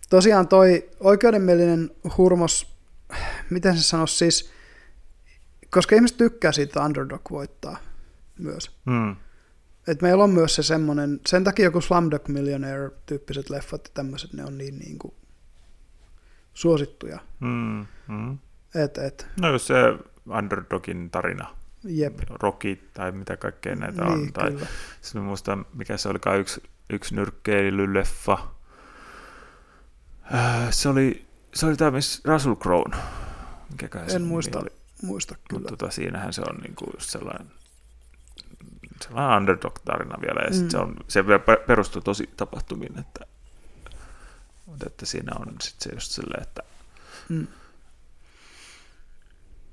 tosiaan 0.09 0.47
toi 0.47 0.89
oikeudenmielinen 0.99 1.91
hurmos, 2.17 2.75
miten 3.49 3.77
se 3.77 3.83
sanoisi 3.83 4.17
siis, 4.17 4.51
koska 5.69 5.95
ihmiset 5.95 6.17
tykkää 6.17 6.51
siitä, 6.51 6.83
underdog 6.83 7.31
voittaa 7.31 7.77
myös. 8.39 8.71
Mm. 8.85 9.15
Et 9.87 10.01
meillä 10.01 10.23
on 10.23 10.29
myös 10.29 10.55
se 10.55 10.63
semmoinen, 10.63 11.19
sen 11.27 11.43
takia 11.43 11.65
joku 11.65 11.81
Slumdog 11.81 12.27
Millionaire-tyyppiset 12.27 13.49
leffat 13.49 13.81
ja 13.83 13.91
tämmöiset, 13.93 14.33
ne 14.33 14.45
on 14.45 14.57
niin, 14.57 14.79
niin 14.79 14.99
kuin 14.99 15.13
suosittuja. 16.53 17.19
Mm, 17.39 17.85
mm. 18.07 18.37
Et, 18.75 18.97
et. 18.97 19.27
No 19.41 19.51
jos 19.51 19.67
se 19.67 19.75
underdogin 20.37 21.09
tarina, 21.09 21.55
Jep. 21.83 22.19
Rocky 22.29 22.75
tai 22.93 23.11
mitä 23.11 23.37
kaikkea 23.37 23.75
näitä 23.75 24.03
niin, 24.03 24.13
on. 24.13 24.33
Tai 24.33 24.57
sitten 25.01 25.21
muistan, 25.21 25.65
mikä 25.73 25.97
se 25.97 26.09
olikaan 26.09 26.39
yksi, 26.39 26.63
yksi 26.89 27.15
nyrkkeilyleffa. 27.15 28.47
Äh, 30.33 30.67
se 30.71 30.89
oli, 30.89 31.25
se 31.53 31.65
oli 31.65 31.75
tämä, 31.75 31.91
missä 31.91 32.21
Russell 32.25 32.55
Crowe. 32.55 32.95
en 34.15 34.21
muista, 34.21 34.59
oli. 34.59 34.69
muista 35.01 35.35
kyllä. 35.49 35.59
Mutta 35.59 35.77
tota, 35.77 35.91
siinähän 35.91 36.33
se 36.33 36.41
on 36.49 36.57
niinku 36.57 36.85
just 36.93 37.09
sellainen 39.03 39.29
sellainen 39.29 39.37
underdog-tarina 39.37 40.21
vielä, 40.21 40.41
ja 40.41 40.61
mm. 40.61 40.69
se, 40.69 40.77
on, 40.77 40.95
se 41.07 41.23
perustuu 41.67 42.01
tosi 42.01 42.29
tapahtumiin, 42.37 42.99
että, 42.99 43.25
että 44.87 45.05
siinä 45.05 45.31
on 45.39 45.47
sitten 45.61 45.89
se 45.89 45.95
just 45.95 46.11
silleen, 46.11 46.43
että, 46.43 46.63
mm. 47.29 47.47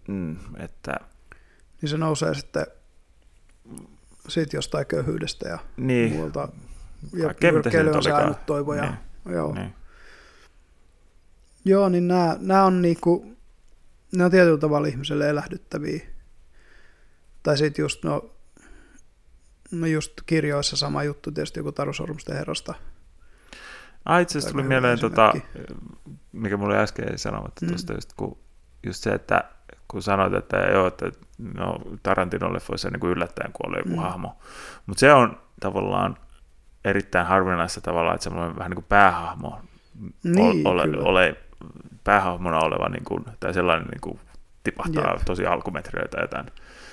Mm, 0.08 0.36
että 0.56 1.00
niin 1.82 1.90
se 1.90 1.96
nousee 1.98 2.34
sitten 2.34 2.66
siitä 4.28 4.56
jostain 4.56 4.86
köyhyydestä 4.86 5.48
ja 5.48 5.58
niin. 5.76 6.12
muualta. 6.12 6.48
Ja 7.12 7.34
nyrkkeily 7.52 7.90
on 7.90 8.02
se 8.02 8.12
ainut 8.12 8.46
toivo. 8.46 8.74
Ja, 8.74 8.82
niin. 8.82 9.34
Joo. 9.34 9.54
Niin. 9.54 9.74
joo, 11.64 11.88
niin 11.88 12.08
nämä, 12.08 12.36
nämä 12.40 12.64
on 12.64 12.82
niinku, 12.82 13.36
ne 14.12 14.24
on 14.24 14.30
tietyllä 14.30 14.58
tavalla 14.58 14.88
ihmiselle 14.88 15.28
elähdyttäviä. 15.28 16.06
Tai 17.42 17.58
sitten 17.58 17.82
just 17.82 18.04
no, 18.04 18.30
No 19.70 19.86
just 19.86 20.12
kirjoissa 20.26 20.76
sama 20.76 21.04
juttu, 21.04 21.30
tietysti 21.30 21.60
joku 21.60 21.72
Taru 21.72 21.92
Sormusten 21.92 22.36
herrasta. 22.36 22.74
Ah, 24.04 24.22
itse 24.22 24.38
asiassa 24.38 24.52
tuli 24.52 24.62
mieleen, 24.62 24.98
tota, 24.98 25.32
mikä 26.32 26.56
mulle 26.56 26.78
äsken 26.78 27.18
sanomatta 27.18 27.66
mm. 27.66 27.68
tuosta, 27.68 27.92
just, 27.92 28.12
kun, 28.16 28.38
just 28.86 29.02
se, 29.02 29.10
että 29.10 29.44
kun 29.88 30.02
sanoit, 30.02 30.34
että 30.34 30.56
joo, 30.56 30.86
että 30.86 31.12
no, 31.38 31.78
Tarantino 32.02 32.54
leffoissa 32.54 32.90
niin 32.90 33.00
kuin 33.00 33.10
yllättäen 33.10 33.52
kuolee 33.52 33.78
joku 33.78 33.96
mm. 33.96 34.02
hahmo. 34.02 34.38
Mutta 34.86 35.00
se 35.00 35.12
on 35.12 35.40
tavallaan 35.60 36.16
erittäin 36.84 37.26
harvinaista 37.26 37.80
tavalla, 37.80 38.14
että 38.14 38.24
semmoinen 38.24 38.56
vähän 38.56 38.70
niin 38.70 38.76
kuin 38.76 38.86
päähahmo 38.88 39.60
niin, 40.24 40.66
ole, 40.66 40.82
ole, 40.98 41.36
päähahmona 42.04 42.58
oleva, 42.58 42.88
niin 42.88 43.04
kuin, 43.04 43.24
tai 43.40 43.54
sellainen 43.54 43.88
niin 43.88 44.00
kuin, 44.00 44.20
tipahtaa 44.64 45.12
Jep. 45.12 45.24
tosi 45.24 45.46
alkumetreiltä 45.46 46.20
jotain. 46.20 46.46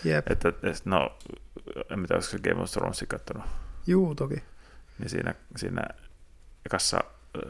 Jep. 0.03 0.27
Että, 0.31 0.53
no, 0.85 1.17
en 1.75 1.99
tiedä, 1.99 2.15
olisiko 2.15 2.37
Game 2.49 2.61
of 2.61 2.71
Thrones 2.71 3.05
katsonut. 3.07 3.45
Juu, 3.87 4.15
toki. 4.15 4.43
Niin 4.99 5.09
siinä, 5.09 5.35
siinä 5.55 5.83
ekassa, 6.65 6.99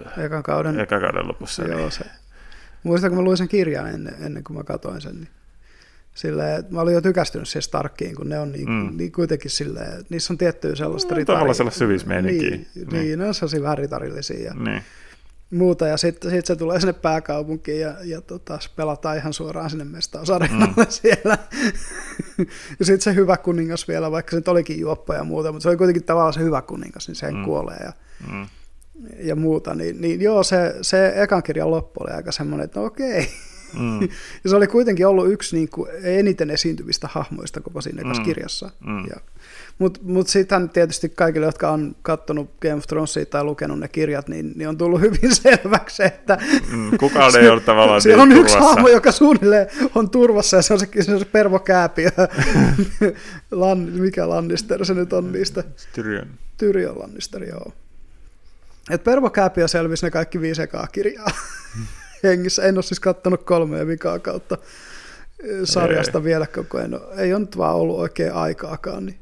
äh, 0.08 0.26
ekan 0.26 0.44
kauden, 0.44 0.80
ekan 0.80 1.02
kauden 1.02 1.28
lopussa. 1.28 1.64
Joo, 1.64 1.78
niin. 1.78 1.92
se. 1.92 2.06
Muistan, 2.84 3.10
kun 3.10 3.18
mä 3.18 3.24
luin 3.24 3.38
sen 3.38 3.48
kirjan 3.48 3.88
ennen, 3.88 4.16
ennen 4.20 4.44
kuin 4.44 4.58
mä 4.58 4.64
katsoin 4.64 5.02
sen, 5.02 5.16
niin 5.16 5.30
silleen, 6.16 6.66
mä 6.70 6.82
olin 6.82 6.94
jo 6.94 7.02
tykästynyt 7.02 7.48
siihen 7.48 7.62
Starkkiin, 7.62 8.16
kun 8.16 8.30
ne 8.30 8.40
on 8.40 8.52
niin, 8.52 8.70
mm. 8.70 8.98
niin 8.98 9.12
kuitenkin 9.12 9.52
silleen, 9.52 10.06
niissä 10.10 10.34
on 10.34 10.38
tiettyä 10.38 10.76
sellaista 10.76 11.14
no, 11.14 11.18
ritari... 11.18 11.36
Tavallaan 11.36 11.56
sellaista 11.56 11.80
syvismeininkiä. 11.80 12.50
Niin, 12.50 12.68
niin. 12.76 12.90
niin, 12.90 13.20
ne 13.20 13.26
on 13.26 13.34
sellaisia 13.34 13.62
vähän 13.62 13.78
ritarillisia. 13.78 14.46
Ja, 14.46 14.54
niin 14.54 14.82
muuta, 15.52 15.88
ja 15.88 15.98
sitten 15.98 16.32
sit 16.32 16.46
se 16.46 16.56
tulee 16.56 16.80
sinne 16.80 16.94
pääkaupunkiin, 16.94 17.82
ja, 17.82 17.96
ja 18.04 18.22
tota, 18.22 18.60
pelataan 18.76 19.18
ihan 19.18 19.34
suoraan 19.34 19.70
sinne 19.70 19.86
mestausareenalle 19.86 20.84
mm. 20.84 20.86
siellä. 21.02 21.38
ja 22.80 22.86
sitten 22.86 23.02
se 23.02 23.16
hyvä 23.16 23.38
kuningas 23.38 23.88
vielä, 23.88 24.12
vaikka 24.12 24.30
se 24.30 24.36
nyt 24.36 24.48
olikin 24.48 24.80
juoppa 24.80 25.16
ja 25.16 25.24
muuta, 25.24 25.52
mutta 25.52 25.64
se 25.64 25.70
oli 25.70 25.78
kuitenkin 25.78 26.04
tavallaan 26.04 26.34
se 26.34 26.40
hyvä 26.40 26.62
kuningas, 26.62 27.08
niin 27.08 27.16
se 27.16 27.32
mm. 27.32 27.44
kuolee 27.44 27.78
ja, 27.84 27.94
mm. 28.32 28.48
ja 29.20 29.36
muuta. 29.36 29.76
Niin, 29.76 30.02
niin 30.02 30.22
joo, 30.22 30.44
se, 30.44 30.76
se 30.82 31.14
ekan 31.16 31.44
kirjan 31.44 31.72
loppu 31.72 32.04
oli 32.04 32.12
aika 32.12 32.32
semmoinen, 32.32 32.66
että 32.66 32.80
no 32.80 32.86
okei. 32.86 33.28
Mm. 33.80 34.02
ja 34.44 34.50
se 34.50 34.56
oli 34.56 34.68
kuitenkin 34.68 35.08
ollut 35.08 35.32
yksi 35.32 35.56
niin 35.56 35.70
kuin, 35.70 35.90
eniten 36.04 36.50
esiintyvistä 36.50 37.10
hahmoista 37.12 37.62
koko 37.62 37.82
siinä 37.82 38.14
mm. 38.14 38.24
kirjassa. 38.24 38.72
Mm. 38.86 39.06
Ja 39.10 39.16
mutta 39.80 40.00
mut 40.04 40.28
sitten 40.28 40.70
tietysti 40.70 41.10
kaikille, 41.10 41.46
jotka 41.46 41.72
on 41.72 41.96
katsonut 42.02 42.52
Game 42.62 42.74
of 42.74 42.88
Thronesia 42.88 43.26
tai 43.26 43.44
lukenut 43.44 43.80
ne 43.80 43.88
kirjat, 43.88 44.28
niin, 44.28 44.54
niin 44.56 44.70
on 44.70 44.78
tullut 44.78 45.02
hyvin 45.08 45.36
selväksi, 45.36 46.04
että 46.04 46.38
mm, 46.72 46.98
kukaan 46.98 47.36
ei 47.36 47.50
ole 47.50 47.62
tavallaan 47.62 48.02
Se 48.02 48.16
on 48.16 48.32
yksi 48.32 48.58
hahmo, 48.58 48.88
joka 48.88 49.12
suunnilleen 49.12 49.68
on 49.96 50.10
turvassa 50.10 50.58
ja 50.58 50.62
se 50.62 50.74
on 50.74 50.80
se, 50.80 50.88
se, 51.02 51.14
on 51.14 51.20
se 51.20 51.26
Pervo 51.26 51.60
Kääpiö. 51.60 52.10
Lan, 53.52 53.78
mikä 53.78 54.30
Lannister 54.30 54.86
se 54.86 54.94
nyt 54.94 55.14
on 55.14 55.32
niistä? 55.32 55.64
Tyrion. 55.94 56.28
Tyrion 56.58 57.00
Lannister, 57.00 57.44
joo. 57.44 57.72
Et 58.90 59.04
Pervo 59.04 59.30
Kääpiö 59.30 59.68
selvisi 59.68 60.06
ne 60.06 60.12
kaikki 60.12 60.42
viisi 60.42 60.62
ekaa 60.62 60.88
kirjaa 60.88 61.32
hengissä. 62.24 62.64
En 62.64 62.78
ole 62.78 62.84
siis 62.84 63.00
kattonut 63.00 63.44
kolmea 63.44 63.88
vikaa 63.88 64.20
kautta 64.20 64.58
sarjasta 65.64 66.18
ei. 66.18 66.24
vielä 66.24 66.48
koko 66.48 66.78
ajan. 66.78 67.00
Ei 67.18 67.34
ole 67.34 67.40
nyt 67.40 67.58
vaan 67.58 67.76
ollut 67.76 68.00
oikein 68.00 68.34
aikaakaan, 68.34 69.06
niin 69.06 69.20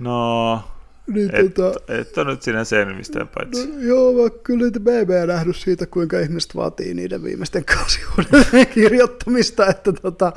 No, 0.00 0.62
niin, 1.06 1.34
et, 1.34 1.54
tota, 1.54 1.80
et 1.88 2.18
ole 2.18 2.30
nyt 2.30 2.42
sinä 2.42 2.64
selvistä 2.64 3.26
paitsi. 3.34 3.66
No, 3.66 3.80
joo, 3.80 4.12
mä 4.12 4.30
kyllä 4.42 4.64
niitä 4.64 4.80
BB 4.80 5.26
nähnyt 5.26 5.56
siitä, 5.56 5.86
kuinka 5.86 6.20
ihmiset 6.20 6.56
vaatii 6.56 6.94
niiden 6.94 7.22
viimeisten 7.22 7.64
kausiuuden 7.64 8.66
kirjoittamista, 8.74 9.66
että 9.66 9.92
tota, 9.92 10.32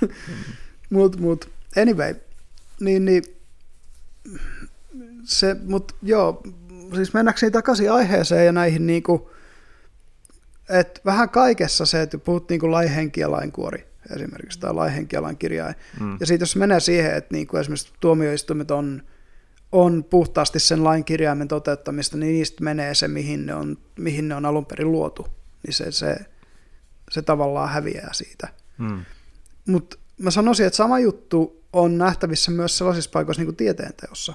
mm. 0.00 0.08
mut, 0.90 1.20
mut, 1.20 1.50
anyway, 1.76 2.14
niin, 2.80 3.04
niin 3.04 3.22
se, 5.24 5.56
mut 5.64 5.96
joo, 6.02 6.42
siis 6.94 7.14
mennäkseni 7.14 7.50
takaisin 7.50 7.92
aiheeseen 7.92 8.46
ja 8.46 8.52
näihin 8.52 8.86
niinku, 8.86 9.30
että 10.68 11.00
vähän 11.04 11.28
kaikessa 11.28 11.86
se, 11.86 12.02
että 12.02 12.18
puhut 12.18 12.48
niinku 12.48 12.70
laihenki 12.70 13.20
ja 13.20 13.30
lainkuori, 13.30 13.86
esimerkiksi, 14.16 14.60
tai 14.60 14.74
lain 14.74 14.92
henki 14.92 15.16
ja 15.16 15.22
lain 15.22 15.36
kirjain. 15.36 15.74
Mm. 16.00 16.16
Ja 16.20 16.26
sitten 16.26 16.42
jos 16.42 16.56
menee 16.56 16.80
siihen, 16.80 17.14
että 17.14 17.34
niin 17.34 17.46
kuin 17.46 17.60
esimerkiksi 17.60 17.92
tuomioistuimet 18.00 18.70
on, 18.70 19.02
on 19.72 20.04
puhtaasti 20.04 20.58
sen 20.60 20.84
lain 20.84 21.04
kirjaimen 21.04 21.48
toteuttamista, 21.48 22.16
niin 22.16 22.32
niistä 22.32 22.64
menee 22.64 22.94
se, 22.94 23.08
mihin 23.08 23.46
ne 23.46 23.54
on, 23.54 23.78
mihin 23.98 24.28
ne 24.28 24.34
on 24.34 24.46
alun 24.46 24.66
perin 24.66 24.92
luotu. 24.92 25.26
Niin 25.66 25.74
se, 25.74 25.92
se, 25.92 26.16
se 27.10 27.22
tavallaan 27.22 27.68
häviää 27.68 28.10
siitä. 28.12 28.48
Mm. 28.78 29.04
Mutta 29.68 29.98
mä 30.18 30.30
sanoisin, 30.30 30.66
että 30.66 30.76
sama 30.76 30.98
juttu 30.98 31.62
on 31.72 31.98
nähtävissä 31.98 32.50
myös 32.50 32.78
sellaisissa 32.78 33.10
paikoissa 33.10 33.40
niin 33.40 33.46
kuin 33.46 33.56
tieteenteossa. 33.56 34.34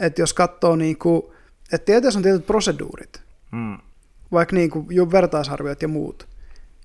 Että 0.00 0.22
jos 0.22 0.34
katsoo, 0.34 0.76
niin 0.76 0.98
kuin, 0.98 1.22
että 1.72 1.84
tieteessä 1.84 2.18
on 2.18 2.22
tietyt 2.22 2.46
proseduurit, 2.46 3.22
Mm. 3.52 3.78
vaikka 4.32 4.56
niin 4.56 4.70
kuin 4.70 4.86
jo 4.90 5.10
vertaisarviot 5.10 5.82
ja 5.82 5.88
muut. 5.88 6.28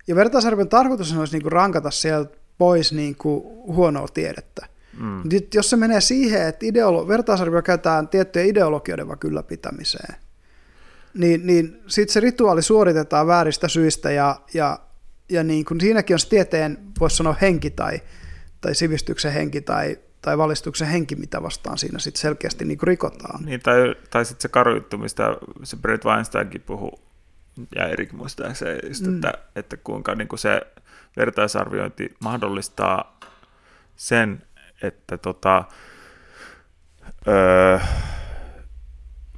Ja 0.08 0.14
vertaisarvion 0.14 0.68
tarkoitus 0.68 1.16
olisi 1.16 1.34
niin 1.34 1.42
kuin 1.42 1.52
rankata 1.52 1.90
sieltä 1.90 2.36
pois 2.58 2.92
niin 2.92 3.16
kuin 3.16 3.44
huonoa 3.66 4.08
tiedettä. 4.08 4.66
Mm. 5.00 5.22
Nyt 5.32 5.54
jos 5.54 5.70
se 5.70 5.76
menee 5.76 6.00
siihen, 6.00 6.48
että 6.48 6.66
ideolo- 6.66 7.08
vertaisarvio 7.08 7.62
käytetään 7.62 8.08
tiettyjen 8.08 8.48
ideologioiden 8.48 9.08
vaikka 9.08 9.28
ylläpitämiseen, 9.28 10.14
niin, 11.14 11.46
niin 11.46 11.82
sitten 11.86 12.12
se 12.12 12.20
rituaali 12.20 12.62
suoritetaan 12.62 13.26
vääristä 13.26 13.68
syistä 13.68 14.10
ja, 14.10 14.40
ja, 14.54 14.78
ja 15.28 15.44
niin 15.44 15.64
kun 15.64 15.80
siinäkin 15.80 16.14
on 16.14 16.20
se 16.20 16.28
tieteen, 16.28 16.78
voisi 17.00 17.16
sanoa 17.16 17.36
henki 17.40 17.70
tai, 17.70 18.02
tai 18.60 18.74
sivistyksen 18.74 19.32
henki 19.32 19.60
tai, 19.60 19.98
tai 20.22 20.38
valistuksen 20.38 20.88
henki, 20.88 21.16
mitä 21.16 21.42
vastaan 21.42 21.78
siinä 21.78 21.98
sitten 21.98 22.20
selkeästi 22.20 22.64
niin 22.64 22.78
rikotaan. 22.82 23.44
Niin, 23.44 23.60
tai, 23.60 23.94
tai 24.10 24.24
sitten 24.24 24.42
se 24.42 24.48
karu 24.48 24.74
juttu, 24.74 24.98
mistä 24.98 25.36
se 25.62 25.76
Brett 25.76 26.04
Weinsteinkin 26.04 26.60
puhuu, 26.60 27.00
ja 27.74 27.88
Erik 27.88 28.12
muistaakseni, 28.12 28.88
just, 28.88 29.06
Mm. 29.06 29.14
että, 29.14 29.32
että 29.56 29.76
kuinka 29.76 30.14
niin 30.14 30.28
kuin 30.28 30.38
se 30.38 30.60
vertaisarviointi 31.16 32.14
mahdollistaa 32.20 33.18
sen, 33.96 34.42
että 34.82 35.18
tota, 35.18 35.64
öö, 37.28 37.78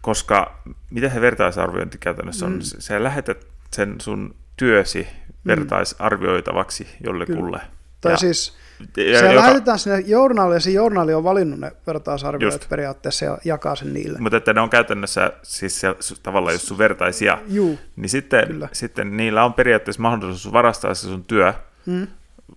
koska 0.01 0.63
miten 0.91 1.11
se 1.11 1.21
vertaisarviointi 1.21 1.99
käytännössä 1.99 2.47
on, 2.47 2.53
Mm. 2.53 2.59
mm. 2.59 2.63
sä 2.79 3.03
lähetät 3.03 3.47
sen 3.73 4.01
sun 4.01 4.35
työsi 4.57 5.09
vertaisarvioitavaksi 5.47 6.89
jollekulle. 7.05 7.61
Tai 8.01 8.13
Ja- 8.13 8.17
siis 8.17 8.57
se 8.97 9.03
joka- 9.13 9.35
lähetetään 9.35 9.79
sinne 9.79 10.01
journaaliin 10.01 10.57
ja 10.57 10.61
se 10.61 10.71
journaali 10.71 11.15
on 11.15 11.25
valinnut 11.25 11.61
ne 11.61 11.73
vertaisarvioit 11.87 12.55
Just. 12.55 12.69
periaatteessa 12.69 13.25
ja 13.25 13.39
jakaa 13.45 13.77
sen 13.77 13.93
niille. 13.95 14.19
Mutta 14.19 14.37
että 14.37 14.53
ne 14.53 14.61
on 14.61 14.71
käytännössä 14.71 15.33
siis 15.43 15.81
se, 15.81 15.95
tavallaan 16.23 16.55
jos 16.55 16.67
sun 16.69 16.79
vertaisia, 16.79 17.39
Juu, 17.49 17.79
niin 17.97 18.09
sitten, 18.09 18.47
Kyllä. 18.47 18.69
sitten 18.73 19.17
niillä 19.17 19.45
on 19.45 19.55
periaatteessa 19.55 20.03
mahdollisuus 20.03 20.53
varastaa 20.53 20.95
se 20.95 21.01
sun 21.09 21.25
työ, 21.25 21.55
mm, 21.87 22.07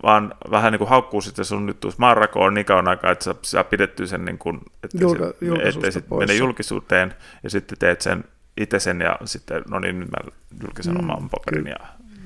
vaan 0.03 0.36
vähän 0.51 0.71
niin 0.71 0.78
kuin 0.80 0.89
haukkuu 0.89 1.21
sitten 1.21 1.45
sun 1.45 1.65
nyt 1.65 1.80
tuossa 1.80 1.99
maanrakoon 1.99 2.53
niin 2.53 2.65
kauan 2.65 2.88
aikaa, 2.88 3.11
että 3.11 3.24
sä 3.26 3.36
saa 3.41 3.63
pidetty 3.63 4.07
sen, 4.07 4.26
niin 4.26 4.38
kuin, 4.38 4.59
että 4.84 4.97
Julka- 4.97 5.26
se, 5.26 5.67
ettei 5.69 6.01
pois. 6.09 6.28
mene 6.28 6.39
julkisuuteen, 6.39 7.13
ja 7.43 7.49
sitten 7.49 7.78
teet 7.78 8.01
sen 8.01 8.24
itse 8.57 8.80
sen, 8.80 9.01
ja 9.01 9.17
sitten, 9.26 9.61
no 9.69 9.80
niin, 9.80 9.99
nyt 9.99 10.09
mä 10.11 10.32
julkaisen 10.63 10.93
Mm, 10.93 10.99
oman 10.99 11.30
paperin, 11.30 11.67
ja 11.67 11.76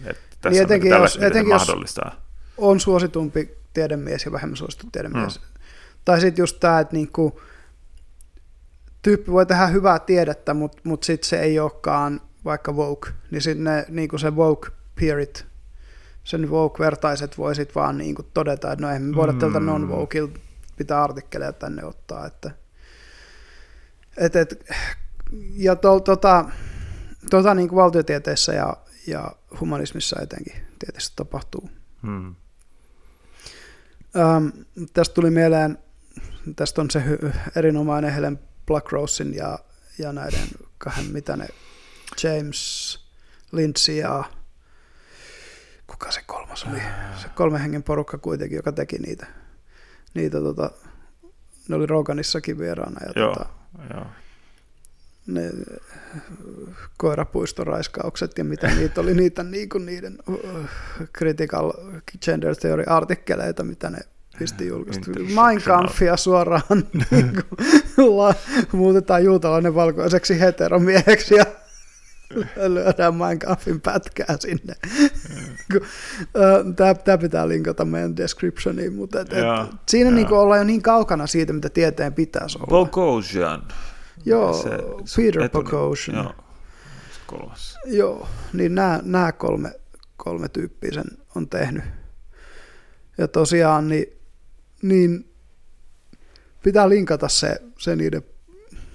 että 0.05 0.21
tässä 0.41 0.49
Niin 0.49 0.59
on 0.61 0.65
etenkin 0.65 0.91
niin 0.91 1.01
jos- 1.01 1.17
etenkin 1.21 1.51
jos- 1.53 1.67
mahdollistaa. 1.67 2.15
on 2.57 2.79
suositumpi 2.79 3.57
tiedemies 3.74 4.26
ja 4.26 4.32
vähemmän 4.32 4.57
suosittu 4.57 4.88
tiedemies. 4.91 5.39
Mm. 5.39 5.45
Tai 6.05 6.22
sitten 6.22 6.43
just 6.43 6.59
tämä, 6.59 6.80
että 6.80 6.93
niinku, 6.95 7.41
tyyppi 9.01 9.32
voi 9.32 9.45
tehdä 9.45 9.68
hyvää 9.68 9.99
tiedettä, 9.99 10.53
mutta 10.53 10.82
mut 10.84 11.03
sitten 11.03 11.30
se 11.30 11.39
ei 11.39 11.59
olekaan 11.59 12.22
vaikka 12.45 12.72
woke, 12.72 13.09
niin 13.32 13.41
sitten 13.41 13.86
niinku 13.89 14.18
se 14.18 14.32
woke 14.32 14.70
peerit, 14.99 15.45
sen 16.24 16.49
woke-vertaiset 16.49 17.38
voi 17.38 17.55
sitten 17.55 17.76
vaan 17.76 17.97
niinku 17.97 18.24
todeta, 18.24 18.72
että 18.72 18.86
no 18.86 18.93
ei 18.93 18.99
me 18.99 19.15
voida 19.15 19.32
Mm. 19.32 19.39
tältä 19.39 19.59
non-wokeilta 19.59 20.39
pitää 20.78 21.03
artikkeleja 21.03 21.53
tänne 21.53 21.86
ottaa. 21.86 22.26
Että, 22.26 22.51
et, 24.18 24.36
et, 24.36 24.65
ja 25.53 25.76
to, 25.76 25.99
tota, 25.99 26.45
tota 27.30 27.53
niinku 27.53 27.76
valtiotieteissä 27.76 28.53
ja, 28.53 28.78
ja 29.07 29.32
humanismissa 29.59 30.22
etenkin 30.22 30.55
tietysti 30.80 31.15
tapahtuu. 31.15 31.70
Hmm. 32.01 32.36
Ähm, 34.16 34.47
tästä 34.93 35.14
tuli 35.14 35.30
mieleen, 35.30 35.78
tästä 36.55 36.82
on 36.82 36.91
se 36.91 36.99
hy- 36.99 37.32
erinomainen 37.55 38.14
Helen 38.14 38.39
Blackrosein 38.66 39.34
ja, 39.34 39.60
ja 39.99 40.14
näiden 40.14 40.47
kahden, 40.78 41.05
mitä 41.12 41.38
ne, 41.38 41.47
James 42.24 42.99
Lindsay 43.51 43.95
ja 43.95 44.24
kuka 45.88 46.12
se 46.12 46.22
kolmas 46.26 46.64
oli? 46.64 46.80
Se 47.22 47.30
kolmen 47.30 47.62
hengen 47.62 47.84
porukka 47.84 48.18
kuitenkin, 48.18 48.55
joka 48.55 48.72
teki 48.72 48.97
niitä. 48.97 49.28
niitä 50.14 50.38
tota, 50.39 50.72
ne 51.68 51.76
oli 51.76 51.86
Roganissakin 51.86 52.58
vieraana 52.58 52.99
ja 53.05 53.12
Joo. 53.22 53.34
tota, 53.34 53.49
Joo. 53.93 54.05
Ne 55.28 55.51
koirapuistoraiskaukset 56.97 58.38
ja 58.38 58.43
mitä 58.43 58.67
niitä 58.67 59.01
oli, 59.01 59.13
niitä 59.13 59.43
niinku 59.43 59.78
niiden 59.78 60.17
uh, 60.28 60.39
critical 61.17 61.73
gender 62.25 62.55
theory 62.55 62.84
artikkeleita, 62.88 63.63
mitä 63.63 63.89
ne 63.89 63.97
pisti 64.39 64.67
julkaistu. 64.67 65.11
Intersectional. 65.11 65.47
Mein 65.47 65.61
Kampfia 65.61 66.17
suoraan 66.17 66.61
niinku, 67.11 67.41
la, 67.97 68.34
muutetaan 68.71 69.23
juutalainen 69.23 69.75
valkoiseksi 69.75 70.39
heteromieheksi 70.39 71.36
ja 71.36 71.45
lyödään 72.67 73.15
Mein 73.15 73.39
Kampfin 73.39 73.82
pätkää 73.82 74.38
sinne. 74.39 74.75
Tämä 77.05 77.17
pitää 77.17 77.47
linkata 77.47 77.86
meidän 77.86 78.17
descriptioniin, 78.17 78.93
mutta 78.93 79.21
et, 79.21 79.34
et, 79.34 79.45
siinä 79.88 80.11
niinku 80.11 80.36
ollaan 80.36 80.59
jo 80.59 80.63
niin 80.63 80.82
kaukana 80.82 81.28
siitä, 81.28 81.53
mitä 81.53 81.69
tieteen 81.69 82.13
pitäisi 82.13 82.57
olla. 82.57 82.67
Bogosian. 82.67 83.63
Joo, 84.28 84.53
Se- 84.53 84.78
Peter 85.15 85.49
Boghossian. 85.49 86.17
Joo. 86.23 86.34
Kolmas. 87.28 87.80
Joo, 87.86 88.28
niin 88.53 88.75
nämä, 88.75 88.99
nämä 89.03 89.32
kolme, 89.32 89.71
kolme 90.17 90.49
tyyppiä 90.49 90.91
sen 90.93 91.05
on 91.36 91.49
tehnyt. 91.49 91.84
Ja 93.17 93.28
tosiaan, 93.28 93.88
niin, 93.89 94.05
niin 94.82 95.32
pitää 96.63 96.89
linkata 96.89 97.28
se, 97.28 97.61
se 97.78 97.95
niiden 97.95 98.23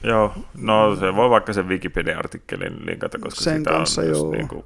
Joo, 0.04 0.32
no 0.54 0.96
se 0.96 1.16
voi 1.16 1.30
vaikka 1.30 1.52
sen 1.52 1.68
Wikipedia-artikkelin 1.68 2.86
linkata, 2.86 3.18
koska 3.18 3.40
Sen 3.44 3.58
sitä 3.58 3.70
kanssa, 3.70 4.00
on 4.00 4.08
just 4.08 4.20
joo. 4.20 4.30
niin 4.32 4.48
kuin, 4.48 4.64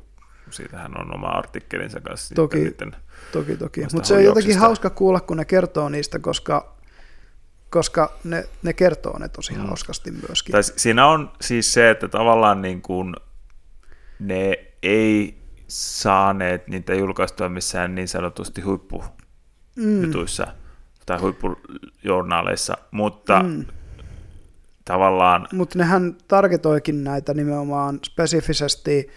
siitähän 0.50 1.00
on 1.00 1.14
oma 1.14 1.26
artikkelinsa 1.26 2.00
kanssa. 2.00 2.34
Toki. 2.34 2.58
Niiden, 2.58 2.96
toki 3.32 3.56
toki. 3.56 3.80
Mutta 3.92 4.08
se 4.08 4.14
on 4.14 4.24
jotenkin 4.24 4.58
hauska 4.58 4.90
kuulla, 4.90 5.20
kun 5.20 5.36
ne 5.36 5.44
kertoo 5.44 5.88
niistä, 5.88 6.18
koska, 6.18 6.75
koska 7.70 8.12
ne, 8.24 8.44
ne 8.62 8.72
kertoo 8.72 9.18
ne 9.18 9.28
tosi 9.28 9.52
Mm. 9.54 9.58
hauskasti 9.66 10.10
myöskin. 10.10 10.52
tai 10.52 10.62
si- 10.62 10.72
siinä 10.76 11.06
on 11.06 11.32
siis 11.40 11.72
se, 11.72 11.90
että 11.90 12.08
tavallaan 12.08 12.62
niin 12.62 12.82
kuin 12.82 13.14
ne 14.18 14.52
ei 14.82 15.38
saaneet 15.68 16.68
niitä 16.68 16.94
julkaistua 16.94 17.48
missään 17.48 17.94
niin 17.94 18.08
sanotusti 18.08 18.60
huippujutuissa 18.60 20.44
mm, 20.44 20.52
tai 21.06 21.18
huippujournaaleissa, 21.18 22.76
mutta 22.90 23.40
mm. 23.42 23.64
tavallaan 24.84 25.48
Mutta 25.52 25.78
nehän 25.78 26.16
targetoikin 26.28 27.04
näitä 27.04 27.34
nimenomaan 27.34 27.98
spesifisesti 28.06 29.08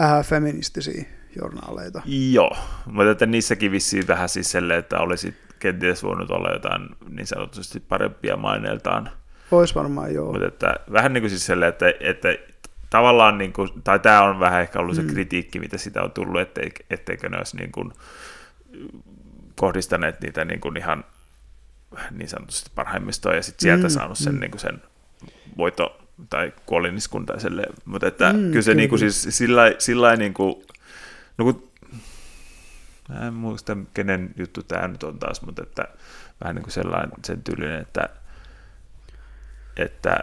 äh, 0.00 0.26
feministisiä 0.26 1.04
journaaleita. 1.40 2.02
Joo, 2.32 2.56
mutta 2.86 3.10
että 3.10 3.26
niissäkin 3.26 3.72
vissiin 3.72 4.06
vähän 4.08 4.28
siis 4.28 4.50
selle, 4.50 4.76
että 4.76 4.98
olisi 4.98 5.34
kenties 5.58 6.02
voinut 6.02 6.30
olla 6.30 6.50
jotain 6.52 6.88
niin 7.08 7.26
sanotusti 7.26 7.80
parempia 7.80 8.36
maineiltaan. 8.36 9.10
Olisi 9.50 9.74
varmaan 9.74 10.14
joo. 10.14 10.32
Mutta 10.32 10.48
että 10.48 10.74
vähän 10.92 11.12
niin 11.12 11.22
kuin 11.22 11.30
siis 11.30 11.46
selle, 11.46 11.68
että, 11.68 11.86
että 12.00 12.28
tavallaan, 12.90 13.38
niin 13.38 13.52
kuin, 13.52 13.68
tai 13.84 13.98
tämä 13.98 14.22
on 14.22 14.40
vähän 14.40 14.62
ehkä 14.62 14.78
ollut 14.78 14.96
se 14.96 15.02
Mm. 15.02 15.08
kritiikki, 15.08 15.60
mitä 15.60 15.78
sitä 15.78 16.02
on 16.02 16.10
tullut, 16.10 16.40
ettei, 16.40 16.70
etteikö 16.90 17.28
ne 17.28 17.36
olisi 17.36 17.56
niin 17.56 17.72
kuin 17.72 17.92
kohdistaneet 19.56 20.20
niitä 20.20 20.44
niin 20.44 20.60
kuin 20.60 20.76
ihan 20.76 21.04
niin 22.10 22.28
sanotusti 22.28 22.70
parhaimmistoon 22.74 23.36
ja 23.36 23.42
sitten 23.42 23.62
sieltä 23.62 23.86
Mm, 23.86 23.90
saanut 23.90 24.18
sen, 24.18 24.34
mm. 24.34 24.40
niin 24.40 24.50
kuin 24.50 24.60
sen 24.60 24.82
voito 25.56 25.98
tai 26.30 26.52
kuoliniskun 26.66 27.26
tai 27.26 27.40
silleen. 27.40 27.72
Mutta 27.84 28.06
että 28.06 28.32
Mm, 28.32 28.38
kyllä 28.38 28.62
se 28.62 28.70
kyllä, 28.70 28.76
niin 28.76 28.88
kuin 28.88 28.98
siis 28.98 29.26
sillä, 29.30 29.62
sillä 29.78 30.16
niin 30.16 30.34
kuin, 30.34 30.54
no 31.38 31.44
kun, 31.44 31.67
mä 33.08 33.26
en 33.26 33.34
muista 33.34 33.76
kenen 33.94 34.34
juttu 34.36 34.62
tämä 34.62 34.88
nyt 34.88 35.02
on 35.02 35.18
taas, 35.18 35.42
mutta 35.42 35.62
että 35.62 35.88
vähän 36.40 36.54
niin 36.54 36.62
kuin 36.62 36.72
sellainen 36.72 37.10
sen 37.24 37.42
tyylinen, 37.42 37.80
että, 37.80 38.08
että 39.76 40.18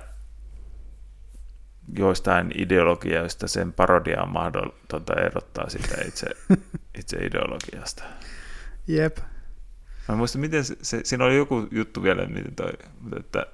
joistain 1.97 2.51
ideologioista 2.55 3.47
sen 3.47 3.73
parodia 3.73 4.21
on 4.21 4.29
mahdotonta 4.29 5.13
erottaa 5.13 5.69
sitä 5.69 6.01
itse, 6.07 6.27
itse 6.99 7.17
ideologiasta. 7.25 8.03
Jep. 8.88 9.17
Mä 10.07 10.13
en 10.13 10.17
muista, 10.17 10.38
miten 10.38 10.65
se, 10.65 10.77
se, 10.81 11.01
siinä 11.03 11.25
oli 11.25 11.36
joku 11.36 11.67
juttu 11.71 12.03
vielä, 12.03 12.25
miten 12.25 12.55
toi, 12.55 12.71
mutta, 12.99 13.19
että, 13.19 13.45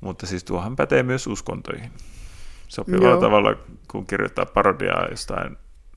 mutta 0.00 0.26
siis 0.26 0.44
tuohan 0.44 0.76
pätee 0.76 1.02
myös 1.02 1.26
uskontoihin. 1.26 1.92
Sopivalla 2.68 3.08
Joo. 3.08 3.20
tavalla, 3.20 3.54
kun 3.88 4.06
kirjoittaa 4.06 4.46
parodiaa 4.46 5.08
jostain 5.10 5.56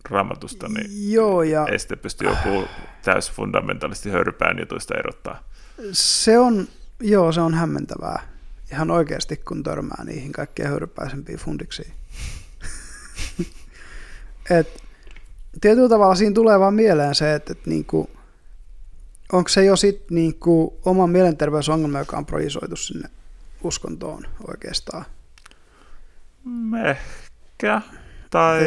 raamatusta, 0.09 0.67
niin 0.67 1.11
Joo, 1.11 1.43
ja 1.43 1.67
ei 1.71 1.79
sitten 1.79 1.99
pysty 1.99 2.25
joku 2.25 2.67
täys 3.01 3.31
fundamentalisti 3.31 4.09
höyrypään 4.09 4.59
jutuista 4.59 4.97
erottaa. 4.97 5.43
se 5.91 6.39
on, 6.39 6.67
joo, 6.99 7.31
se 7.31 7.41
on 7.41 7.53
hämmentävää. 7.53 8.27
Ihan 8.71 8.91
oikeasti, 8.91 9.37
kun 9.37 9.63
törmää 9.63 10.03
niihin 10.03 10.31
kaikkein 10.31 10.69
höyrypäisempiin 10.69 11.39
fundiksiin. 11.39 11.93
et, 14.59 14.83
tietyllä 15.61 15.89
tavalla 15.89 16.15
siinä 16.15 16.33
tulee 16.33 16.59
vaan 16.59 16.73
mieleen 16.73 17.15
se, 17.15 17.33
että, 17.33 17.51
että 17.51 17.69
niinku, 17.69 18.09
onko 19.31 19.49
se 19.49 19.65
jo 19.65 19.75
sitten 19.75 20.15
niinku 20.15 20.79
oma 20.85 21.07
mielenterveysongelma, 21.07 21.99
joka 21.99 22.17
on 22.17 22.25
projisoitu 22.25 22.75
sinne 22.75 23.09
uskontoon 23.63 24.27
oikeastaan. 24.47 25.05
Ehkä. 26.85 27.81
Tai 28.29 28.61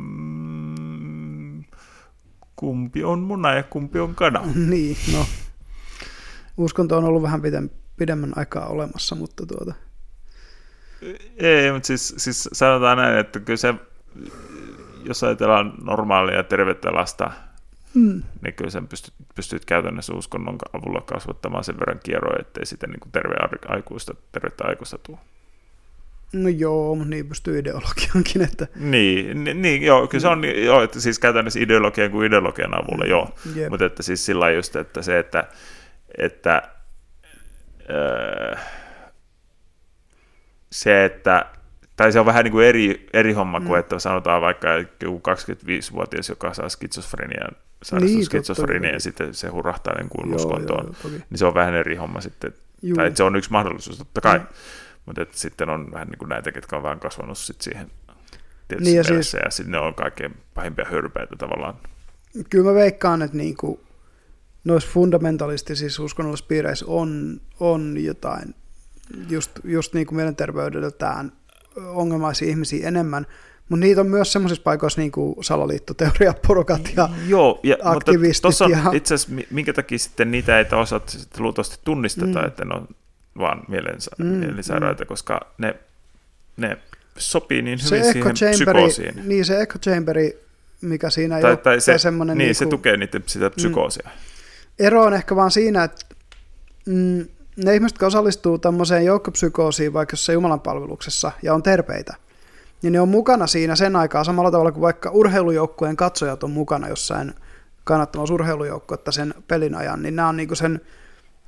mm, 0.00 1.64
kumpi 2.56 3.04
on 3.04 3.18
muna 3.18 3.54
ja 3.54 3.62
kumpi 3.62 3.98
on 3.98 4.14
kana. 4.14 4.42
niin, 4.70 4.96
no. 5.12 5.26
Uskonto 6.56 6.98
on 6.98 7.04
ollut 7.04 7.22
vähän 7.22 7.42
pidem, 7.42 7.70
pidemmän 7.96 8.32
aikaa 8.36 8.66
olemassa, 8.66 9.14
mutta 9.14 9.46
tuota, 9.46 9.74
Ei, 11.36 11.72
mutta 11.72 11.86
siis, 11.86 12.14
siis 12.16 12.48
sanotaan 12.52 12.98
näin, 12.98 13.18
että 13.18 13.40
kyllä 13.40 13.56
se, 13.56 13.74
jos 15.04 15.24
ajatellaan 15.24 15.74
normaalia 15.82 16.36
ja 16.36 16.42
tervettä 16.42 16.92
lasta, 16.92 17.30
mm, 17.94 18.22
niin 18.42 18.54
kyllä 18.54 18.70
sen 18.70 18.88
pystyt, 18.88 19.14
pystyt 19.34 19.64
käytännössä 19.64 20.14
uskonnon 20.14 20.58
avulla 20.72 21.00
kasvattamaan 21.00 21.64
sen 21.64 21.80
verran 21.80 22.00
kierroja, 22.04 22.40
ettei 22.40 22.66
sitten 22.66 22.90
niin 22.90 23.12
terve 23.12 23.34
aikuista, 23.68 24.14
tervettä 24.32 24.64
aikuista 24.64 24.98
tule. 24.98 25.18
No 26.32 26.48
joo, 26.48 26.94
mutta 26.94 27.10
niin 27.10 27.28
pystyy 27.28 27.58
ideologiankin, 27.58 28.42
että 28.42 28.66
Niin, 28.76 29.44
ni- 29.44 29.54
niin 29.54 29.82
joo, 29.82 30.06
kyllä 30.06 30.22
se 30.22 30.28
on, 30.28 30.40
niin- 30.40 30.64
joo, 30.64 30.82
että 30.82 31.00
siis 31.00 31.18
käytännössä 31.18 31.60
ideologian 31.60 32.10
kuin 32.10 32.26
ideologian 32.26 32.74
avulla, 32.74 33.04
joo. 33.04 33.34
Jep. 33.54 33.70
Mutta 33.70 33.84
että 33.84 34.02
siis 34.02 34.26
sillä 34.26 34.50
just, 34.50 34.76
että 34.76 35.02
se, 35.02 35.18
että, 35.18 35.44
että 36.18 36.62
öö, 37.90 38.54
se, 40.72 41.04
että 41.04 41.46
tai 41.96 42.12
se 42.12 42.20
on 42.20 42.26
vähän 42.26 42.44
niin 42.44 42.52
kuin 42.52 42.66
eri, 42.66 43.06
eri 43.12 43.32
homma 43.32 43.60
kuin, 43.60 43.70
Mm. 43.72 43.78
että 43.78 43.98
sanotaan 43.98 44.42
vaikka 44.42 44.68
joku 45.02 45.18
25-vuotias, 45.30 46.28
joka 46.28 46.54
saa 46.54 46.68
skitsofrenian, 46.68 47.50
sairastuu 47.82 48.16
Niin, 48.16 48.24
skitsofrenian 48.26 48.94
ja 48.94 49.00
sitten 49.00 49.34
se 49.34 49.48
hurrahtaa 49.48 49.94
niin 49.98 50.08
kuin 50.08 50.28
joo, 50.28 50.36
uskontoon, 50.36 50.84
joo, 50.86 50.94
toki. 51.02 51.14
niin 51.30 51.38
se 51.38 51.46
on 51.46 51.54
vähän 51.54 51.74
eri 51.74 51.96
homma 51.96 52.20
sitten. 52.20 52.52
Juu. 52.82 52.96
Tai 52.96 53.06
että 53.06 53.16
se 53.16 53.22
on 53.22 53.36
yksi 53.36 53.50
mahdollisuus, 53.50 53.98
totta 53.98 54.20
kai. 54.20 54.38
Mm. 54.38 54.44
Mutta 55.18 55.38
sitten 55.38 55.68
on 55.70 55.92
vähän 55.92 56.08
niin 56.08 56.18
kuin 56.18 56.28
näitä, 56.28 56.52
ketkä 56.52 56.76
on 56.76 56.82
vähän 56.82 57.00
kasvanut 57.00 57.38
sit 57.38 57.60
siihen 57.60 57.90
tietyssä 58.68 58.84
Niin 58.84 58.84
niin 58.84 58.96
ja 58.96 59.04
siis- 59.04 59.32
ja 59.44 59.50
sitten 59.50 59.72
ne 59.72 59.78
on 59.78 59.94
kaikkein 59.94 60.36
pahimpia 60.54 60.84
hörpäitä 60.90 61.36
tavallaan. 61.38 61.74
Kyllä 62.50 62.64
mä 62.70 62.74
veikkaan, 62.74 63.22
että 63.22 63.36
niinku, 63.36 63.80
noissa 64.64 64.90
fundamentalistisissa 64.92 66.02
uskonnollisissa 66.02 66.48
piireissä 66.48 66.84
on, 66.88 67.40
on 67.60 67.96
jotain 68.04 68.54
just, 69.28 69.50
just 69.64 69.94
niin 69.94 70.06
kuin 70.06 70.16
mielenterveydeltään 70.16 71.32
ongelmaisia 71.76 72.48
ihmisiä 72.48 72.88
enemmän, 72.88 73.26
mutta 73.68 73.80
niitä 73.86 74.00
on 74.00 74.06
myös 74.06 74.32
semmoisissa 74.32 74.62
paikoissa 74.62 75.00
niin 75.00 75.12
kuin 75.12 75.44
salaliittoteoriaporukat 75.44 76.80
ja 76.96 77.08
Joo, 77.26 77.60
ja, 77.62 77.76
mutta 77.76 77.90
aktivistit 77.90 78.60
on 78.60 78.70
ja- 78.70 78.92
itse 78.92 79.14
asiassa, 79.14 79.34
mi- 79.34 79.46
minkä 79.50 79.72
takia 79.72 79.98
sitten 79.98 80.30
niitä 80.30 80.58
ei 80.58 80.64
sitten 81.06 81.42
luultavasti 81.42 81.78
tunnisteta, 81.84 82.38
Mm. 82.40 82.46
että 82.46 82.64
ne 82.64 82.74
on 82.74 82.88
vaan 83.38 83.62
mielensä, 83.68 84.10
Mm, 84.18 84.24
mielisairaita, 84.26 85.04
koska 85.06 85.40
ne, 85.58 85.74
ne 86.56 86.76
sopii 87.18 87.62
niin 87.62 87.78
se 87.78 87.98
hyvin 87.98 88.10
echo 88.26 88.36
siihen 88.36 88.54
psykoosiin. 88.54 89.28
niin 89.28 89.44
se 89.44 89.60
echo 89.60 89.78
chamberi, 89.78 90.44
mikä 90.80 91.10
siinä 91.10 91.40
Tai, 91.40 91.56
tai 91.56 91.80
se, 91.80 91.98
semmoinen 91.98 92.38
niin, 92.38 92.44
niinku- 92.46 92.58
se 92.58 92.66
tukee 92.66 92.96
niiden 92.96 93.22
sitä 93.26 93.50
psykoosia. 93.50 94.10
ero 94.78 95.02
on 95.02 95.14
ehkä 95.14 95.36
vaan 95.36 95.50
siinä, 95.50 95.84
että 95.84 96.06
mm, 96.86 97.26
ne 97.56 97.74
ihmiset, 97.74 97.94
jotka 97.94 98.06
osallistuu 98.06 98.58
tämmöiseen 98.58 99.04
joukkopsykoosiin 99.04 99.92
vaikka 99.92 100.12
jossain 100.12 100.34
Jumalan 100.34 100.60
palveluksessa 100.60 101.32
ja 101.42 101.54
on 101.54 101.62
terveitä, 101.62 102.14
niin 102.82 102.92
ne 102.92 103.00
on 103.00 103.08
mukana 103.08 103.46
siinä 103.46 103.76
sen 103.76 103.96
aikaa 103.96 104.24
samalla 104.24 104.50
tavalla 104.50 104.72
kuin 104.72 104.82
vaikka 104.82 105.10
urheilujoukkueen 105.10 105.96
katsojat 105.96 106.42
on 106.44 106.50
mukana 106.50 106.88
jossain 106.88 107.34
kannattamassa 107.84 108.34
urheilujoukkuetta 108.34 109.12
sen 109.12 109.34
pelin 109.48 109.74
ajan, 109.74 110.02
niin 110.02 110.16
nämä 110.16 110.28
on 110.28 110.36
niinku 110.36 110.54
sen, 110.54 110.80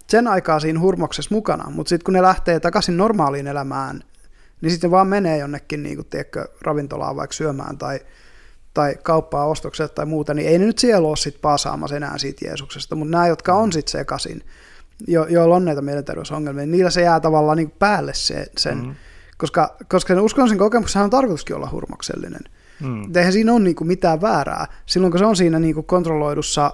sen 0.08 0.28
aikaa 0.28 0.60
siinä 0.60 0.80
hurmoksessa 0.80 1.34
mukana, 1.34 1.70
mutta 1.70 1.88
sitten 1.88 2.04
kun 2.04 2.14
ne 2.14 2.22
lähtee 2.22 2.60
takaisin 2.60 2.96
normaaliin 2.96 3.46
elämään, 3.46 4.02
niin 4.60 4.70
sitten 4.70 4.90
vaan 4.90 5.06
menee 5.06 5.38
jonnekin 5.38 5.82
niinku, 5.82 6.04
tiedätkö, 6.04 6.48
ravintolaan 6.60 7.16
vaikka 7.16 7.34
syömään 7.34 7.78
tai, 7.78 8.00
tai 8.74 8.96
kauppaa 9.02 9.46
ostokset 9.46 9.94
tai 9.94 10.06
muuta, 10.06 10.34
niin 10.34 10.48
ei 10.48 10.58
ne 10.58 10.66
nyt 10.66 10.78
siellä 10.78 11.08
ole 11.08 11.16
sit 11.16 11.40
paasaamassa 11.40 11.96
enää 11.96 12.18
siitä 12.18 12.46
Jeesuksesta, 12.46 12.94
mutta 12.94 13.10
nämä, 13.10 13.26
jotka 13.26 13.54
on 13.54 13.72
sitten 13.72 13.92
sekaisin, 13.92 14.42
jo, 15.06 15.26
joilla 15.26 15.56
on 15.56 15.64
näitä 15.64 15.82
mielenterveysongelmia, 15.82 16.62
niin 16.62 16.72
niillä 16.72 16.90
se 16.90 17.02
jää 17.02 17.20
tavallaan 17.20 17.56
niin 17.56 17.70
päälle 17.70 18.14
se, 18.14 18.46
sen, 18.58 18.78
Mm. 18.78 18.86
mm. 18.86 18.94
koska, 19.36 19.76
koska 19.88 20.14
sen 20.14 20.22
uskonnollisen 20.22 20.58
kokemuksen 20.58 21.02
on 21.02 21.10
tarkoituskin 21.10 21.56
olla 21.56 21.68
hurmoksellinen. 21.72 22.42
Mm. 22.80 23.16
Eihän 23.16 23.32
siinä 23.32 23.52
ole 23.52 23.60
niin 23.60 23.76
kuin 23.76 23.88
mitään 23.88 24.20
väärää. 24.20 24.66
Silloin 24.86 25.10
kun 25.10 25.18
se 25.18 25.24
on 25.24 25.36
siinä 25.36 25.58
niin 25.58 25.74
kuin 25.74 25.86
kontrolloidussa, 25.86 26.72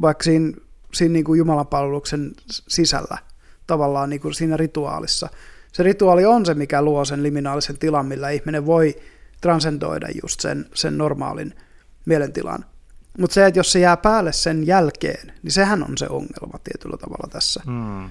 vaikka 0.00 0.24
siinä, 0.24 0.52
siinä 0.94 1.12
niin 1.12 1.24
kuin 1.24 1.38
Jumalan 1.38 1.66
palveluksen 1.66 2.32
sisällä, 2.48 3.18
tavallaan 3.66 4.10
niin 4.10 4.20
kuin 4.20 4.34
siinä 4.34 4.56
rituaalissa. 4.56 5.28
Se 5.72 5.82
rituaali 5.82 6.24
on 6.24 6.46
se, 6.46 6.54
mikä 6.54 6.82
luo 6.82 7.04
sen 7.04 7.22
liminaalisen 7.22 7.78
tilan, 7.78 8.06
millä 8.06 8.30
ihminen 8.30 8.66
voi 8.66 8.96
transcendoida 9.40 10.08
just 10.22 10.40
sen, 10.40 10.66
sen 10.74 10.98
normaalin 10.98 11.54
mielentilan. 12.06 12.64
Mutta 13.18 13.34
se, 13.34 13.46
että 13.46 13.58
jos 13.58 13.72
se 13.72 13.78
jää 13.78 13.96
päälle 13.96 14.32
sen 14.32 14.66
jälkeen, 14.66 15.32
niin 15.42 15.52
sehän 15.52 15.82
on 15.82 15.98
se 15.98 16.06
ongelma 16.08 16.58
tietyllä 16.64 16.96
tavalla 16.96 17.28
tässä. 17.32 17.62
Mm. 17.66 18.10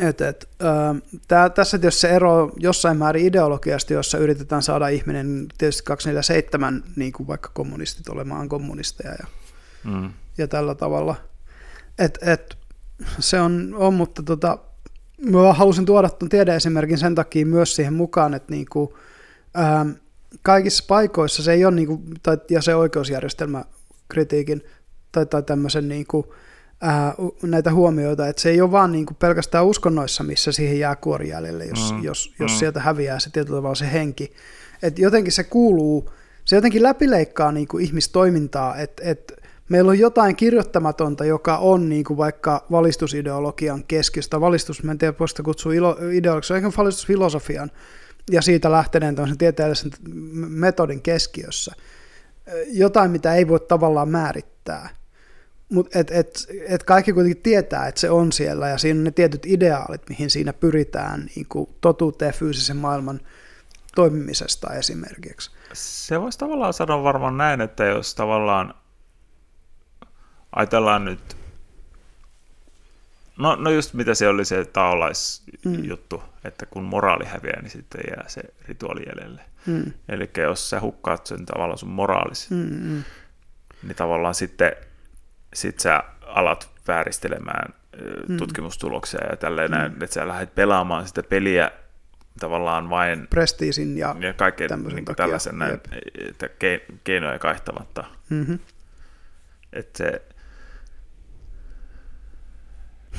Et, 0.00 0.20
et, 0.20 0.48
ö, 0.62 0.66
tää, 1.28 1.50
tässä 1.50 1.78
tietysti 1.78 2.00
se 2.00 2.08
ero 2.08 2.52
jossain 2.56 2.96
määrin 2.96 3.26
ideologiasta, 3.26 3.92
jossa 3.92 4.18
yritetään 4.18 4.62
saada 4.62 4.88
ihminen 4.88 5.46
tietysti 5.58 5.82
247, 5.84 6.84
niin 6.96 7.12
kuin 7.12 7.26
vaikka 7.26 7.50
kommunistit 7.54 8.08
olemaan 8.08 8.48
kommunisteja 8.48 9.12
ja, 9.12 9.26
Mm. 9.84 10.12
Ja 10.38 10.48
tällä 10.48 10.74
tavalla. 10.74 11.14
Et, 11.98 12.18
et, 12.22 12.56
se 13.18 13.40
on, 13.40 13.74
on 13.76 13.94
mutta 13.94 14.22
tota, 14.22 14.58
mä 15.30 15.38
vaan 15.38 15.56
halusin 15.56 15.86
tuoda 15.86 16.08
tuon 16.08 16.28
tiedeesimerkin 16.28 16.98
sen 16.98 17.14
takia 17.14 17.46
myös 17.46 17.76
siihen 17.76 17.94
mukaan, 17.94 18.34
että 18.34 18.52
niinku, 18.52 18.98
ää, 19.54 19.86
kaikissa 20.42 20.84
paikoissa 20.88 21.42
se 21.42 21.52
ei 21.52 21.64
ole, 21.64 21.74
niinku, 21.74 22.02
tai, 22.22 22.38
ja 22.50 22.62
se 22.62 22.74
oikeusjärjestelmäkritiikin 22.74 24.62
tai, 25.12 25.26
tai 25.26 25.42
tämmöisen 25.42 25.88
niinku, 25.88 26.34
ää, 26.80 27.14
u- 27.18 27.36
näitä 27.42 27.72
huomioita, 27.72 28.28
että 28.28 28.42
se 28.42 28.50
ei 28.50 28.60
ole 28.60 28.72
vaan 28.72 28.92
niinku 28.92 29.14
pelkästään 29.14 29.66
uskonnoissa, 29.66 30.24
missä 30.24 30.52
siihen 30.52 30.78
jää 30.78 30.96
kuori 30.96 31.28
jäljelle, 31.28 31.64
jos, 31.64 31.92
Mm, 31.92 32.04
jos, 32.04 32.34
jos 32.38 32.52
mm. 32.52 32.58
sieltä 32.58 32.80
häviää 32.80 33.18
se 33.18 33.30
tietyllä 33.30 33.58
tavalla 33.58 33.74
se 33.74 33.92
henki. 33.92 34.32
Et 34.82 34.98
jotenkin 34.98 35.32
se 35.32 35.44
kuuluu, 35.44 36.10
se 36.44 36.56
jotenkin 36.56 36.82
läpileikkaa 36.82 37.52
niinku 37.52 37.78
ihmistoimintaa, 37.78 38.76
että 38.76 39.02
et 39.06 39.41
meillä 39.72 39.90
on 39.90 39.98
jotain 39.98 40.36
kirjoittamatonta, 40.36 41.24
joka 41.24 41.56
on 41.56 41.88
niinku 41.88 42.16
vaikka 42.16 42.66
valistusideologian 42.70 43.84
keskiöstä. 43.84 44.40
Valistus, 44.40 44.82
mä 44.82 44.92
en 44.92 44.98
tiedä, 44.98 45.14
voisi 45.18 45.32
sitä 45.32 45.42
kutsua 45.42 45.72
on 45.90 46.56
ehkä 46.56 46.70
valistusfilosofian 46.76 47.70
ja 48.30 48.42
siitä 48.42 48.72
lähteneen 48.72 49.14
tämmöisen 49.14 49.38
tieteellisen 49.38 49.90
metodin 50.48 51.02
keskiössä. 51.02 51.74
Jotain, 52.66 53.10
mitä 53.10 53.34
ei 53.34 53.48
voi 53.48 53.60
tavallaan 53.60 54.08
määrittää. 54.08 54.88
Mutta 55.68 55.98
et, 55.98 56.10
et, 56.10 56.46
et 56.68 56.82
kaikki 56.82 57.12
kuitenkin 57.12 57.42
tietää, 57.42 57.88
että 57.88 58.00
se 58.00 58.10
on 58.10 58.32
siellä 58.32 58.68
ja 58.68 58.78
siinä 58.78 58.98
on 58.98 59.04
ne 59.04 59.10
tietyt 59.10 59.46
ideaalit, 59.46 60.08
mihin 60.08 60.30
siinä 60.30 60.52
pyritään 60.52 61.26
niin 61.36 61.46
kuin 61.48 61.68
totuuteen 61.80 62.34
fyysisen 62.34 62.76
maailman 62.76 63.20
toimimisesta 63.94 64.74
esimerkiksi. 64.74 65.50
Se 65.72 66.20
voisi 66.20 66.38
tavallaan 66.38 66.72
sanoa 66.72 67.02
varmaan 67.02 67.36
näin, 67.36 67.60
että 67.60 67.84
jos 67.84 68.14
tavallaan 68.14 68.74
ajatellaan 70.52 71.04
nyt, 71.04 71.36
no, 73.36 73.54
no 73.54 73.70
just 73.70 73.94
mitä 73.94 74.14
se 74.14 74.28
oli 74.28 74.44
se 74.44 74.64
taolaisjuttu, 74.64 76.16
mm. 76.18 76.38
että 76.44 76.66
kun 76.66 76.82
moraali 76.82 77.24
häviää, 77.24 77.62
niin 77.62 77.70
sitten 77.70 78.00
jää 78.10 78.24
se 78.28 78.40
rituaali 78.68 79.02
jäljelle. 79.06 79.40
Mm, 79.66 79.92
Eli 80.08 80.30
jos 80.36 80.70
sä 80.70 80.80
hukkaat 80.80 81.26
sen 81.26 81.46
tavallaan 81.46 81.78
sun 81.78 81.88
moraalis, 81.88 82.50
mm. 82.50 82.56
mm, 82.56 83.02
niin 83.82 83.96
tavallaan 83.96 84.34
sitten 84.34 84.72
sit 85.54 85.80
sä 85.80 86.02
alat 86.26 86.70
vääristelemään 86.88 87.74
Mm. 88.28 88.36
tutkimustuloksia 88.36 89.20
ja 89.30 89.36
tälleen 89.36 89.70
mm. 89.70 89.76
näin, 89.76 89.92
että 89.92 90.14
sä 90.14 90.28
lähdet 90.28 90.54
pelaamaan 90.54 91.08
sitä 91.08 91.22
peliä 91.22 91.70
tavallaan 92.40 92.90
vain 92.90 93.26
prestiisin 93.30 93.98
ja... 93.98 94.16
ja 94.20 94.32
kaiken 94.32 94.68
tämmöisen 94.68 94.96
niin 94.96 95.04
takia, 95.04 95.24
tällaisen 95.24 95.58
näin, 95.58 95.70
jep. 95.70 95.84
että 96.28 96.46
ke- 96.46 96.94
keinoja 97.04 97.38
kaihtamatta. 97.38 98.04
Mm-hmm. 98.30 98.58
Että 99.72 99.98
se, 99.98 100.22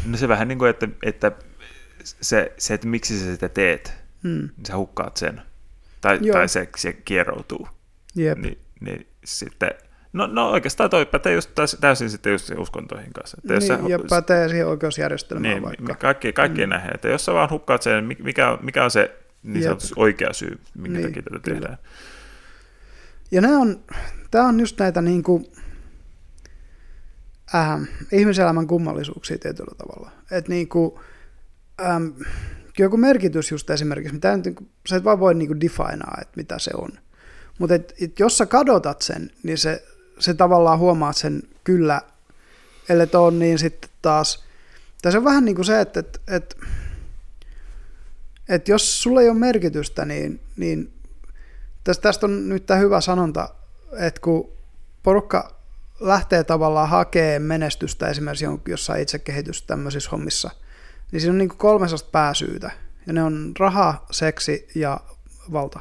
no 0.06 0.18
se 0.18 0.28
vähän 0.28 0.48
niin 0.48 0.60
kuin, 0.60 0.70
että, 0.70 0.88
että 1.04 1.32
se, 2.04 2.54
se, 2.58 2.74
että 2.74 2.88
miksi 2.88 3.20
sä 3.20 3.32
sitä 3.32 3.50
teet, 3.50 3.94
Mm, 4.24 4.30
niin 4.58 4.66
sä 4.68 4.78
hukkaat 4.78 5.18
sen. 5.18 5.42
tai, 6.02 6.20
Joo. 6.22 6.34
tai 6.34 6.48
se, 6.50 6.70
se 6.78 6.94
kieroutuu, 6.94 7.68
Jep. 8.16 8.38
niin, 8.38 8.58
niin 8.80 9.08
sitten, 9.26 9.72
no, 10.14 10.28
no 10.28 10.50
oikeastaan 10.50 10.90
toi 10.90 11.06
pätee 11.06 11.34
just 11.34 11.50
täysin, 11.56 11.80
täysin 11.82 12.10
sitten 12.10 12.32
just 12.32 12.52
uskontoihin 12.58 13.14
kanssa. 13.14 13.38
Että 13.44 13.54
jos 13.54 13.64
Niin, 13.70 13.80
sä- 13.84 13.90
ja 13.90 14.00
pätee 14.10 14.50
siihen 14.50 14.68
oikeusjärjestelmään 14.68 15.54
niin, 15.54 15.64
vaikka. 15.64 15.96
kaikki, 15.96 16.34
kaikki 16.34 16.66
mm. 16.66 16.70
nähdään, 16.70 16.96
että 16.96 17.08
jos 17.08 17.26
sä 17.26 17.34
vaan 17.34 17.50
hukkaat 17.50 17.82
sen, 17.82 18.04
mi- 18.04 18.18
mikä, 18.24 18.50
on- 18.52 18.60
mikä 18.62 18.84
on 18.84 18.92
se 18.92 19.16
niin 19.44 19.56
Jep. 19.56 19.64
sanotusti 19.64 19.94
oikea 19.98 20.34
syy, 20.34 20.60
minkä 20.76 20.98
Niin, 21.00 21.08
takia 21.08 21.24
tätä 21.24 21.40
kyllä. 21.40 21.60
tehdään. 21.60 21.78
Ja 23.32 23.42
nämä 23.42 23.58
on, 23.60 23.80
tämä 24.32 24.46
on 24.48 24.60
just 24.60 24.80
näitä 24.80 25.02
niin 25.02 25.24
kuin, 25.24 25.46
äh, 27.56 27.82
ihmiselämän 28.12 28.68
kummallisuuksia 28.68 29.38
tietyllä 29.38 29.76
tavalla. 29.78 30.12
Että 30.32 30.52
niin 30.52 30.70
kuin, 30.70 30.92
ähm, 31.82 32.08
joku 32.80 32.98
merkitys 32.98 33.52
just 33.52 33.70
esimerkiksi, 33.70 34.14
mitä 34.14 34.36
nyt, 34.38 34.46
niin 34.46 34.56
kuin- 34.56 34.70
sä 34.90 34.96
et 34.96 35.04
vaan 35.04 35.20
voi 35.20 35.36
niin 35.36 35.48
kuin 35.48 35.62
definaa, 35.62 36.18
että 36.22 36.34
mitä 36.36 36.60
se 36.60 36.72
on. 36.78 36.90
Mutta 37.60 37.76
et, 37.76 37.94
et 38.02 38.20
jos 38.20 38.38
sä 38.38 38.46
kadotat 38.46 39.02
sen, 39.02 39.32
niin 39.44 39.58
se, 39.58 39.84
se 40.20 40.34
tavallaan 40.34 40.80
huomaat 40.80 41.18
sen 41.18 41.44
kyllä, 41.64 42.02
ellei 42.90 43.08
on 43.14 43.40
niin 43.40 43.60
sitten 43.60 43.90
taas, 44.02 44.44
tai 45.02 45.12
se 45.12 45.18
on 45.18 45.24
vähän 45.24 45.46
niin 45.46 45.56
kuin 45.56 45.66
se, 45.66 45.82
että, 45.82 46.00
että, 46.00 46.20
että, 46.28 46.56
että 48.50 48.72
jos 48.72 49.04
sulla 49.04 49.22
ei 49.22 49.30
ole 49.30 49.38
merkitystä, 49.38 50.06
niin, 50.06 50.40
niin 50.58 50.94
tästä, 51.84 52.02
tästä 52.02 52.26
on 52.26 52.50
nyt 52.50 52.66
tämä 52.66 52.80
hyvä 52.80 53.02
sanonta, 53.02 53.50
että 54.00 54.22
kun 54.22 54.50
porukka 55.04 55.56
lähtee 56.08 56.44
tavallaan 56.44 56.90
hakemaan 56.90 57.42
menestystä 57.42 58.08
esimerkiksi 58.08 58.46
jossain 58.68 59.02
itsekehitys 59.02 59.64
tämmöisissä 59.64 60.10
hommissa, 60.10 60.50
niin 61.12 61.22
siinä 61.22 61.32
on 61.32 61.38
niin 61.38 61.50
kolme 61.50 61.88
sellaista 61.88 62.10
pääsyytä. 62.12 62.72
Ja 63.08 63.14
ne 63.14 63.24
on 63.24 63.52
raha, 63.60 64.06
seksi 64.12 64.68
ja 64.76 65.00
valta. 65.52 65.80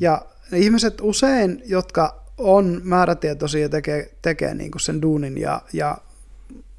Ja 0.00 0.26
ne 0.50 0.58
ihmiset 0.58 1.00
usein, 1.00 1.62
jotka 1.66 2.24
on 2.38 2.80
määrätietoisia 2.84 3.60
ja 3.60 3.68
tekee, 3.68 4.14
tekee 4.22 4.54
niin 4.54 4.70
kuin 4.70 4.80
sen 4.80 5.02
duunin 5.02 5.38
ja, 5.38 5.62
ja, 5.72 5.98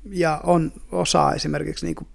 ja 0.09 0.41
on 0.43 0.71
osaa 0.91 1.33
esimerkiksi 1.33 1.86
niin 1.86 1.95
kuin 1.95 2.07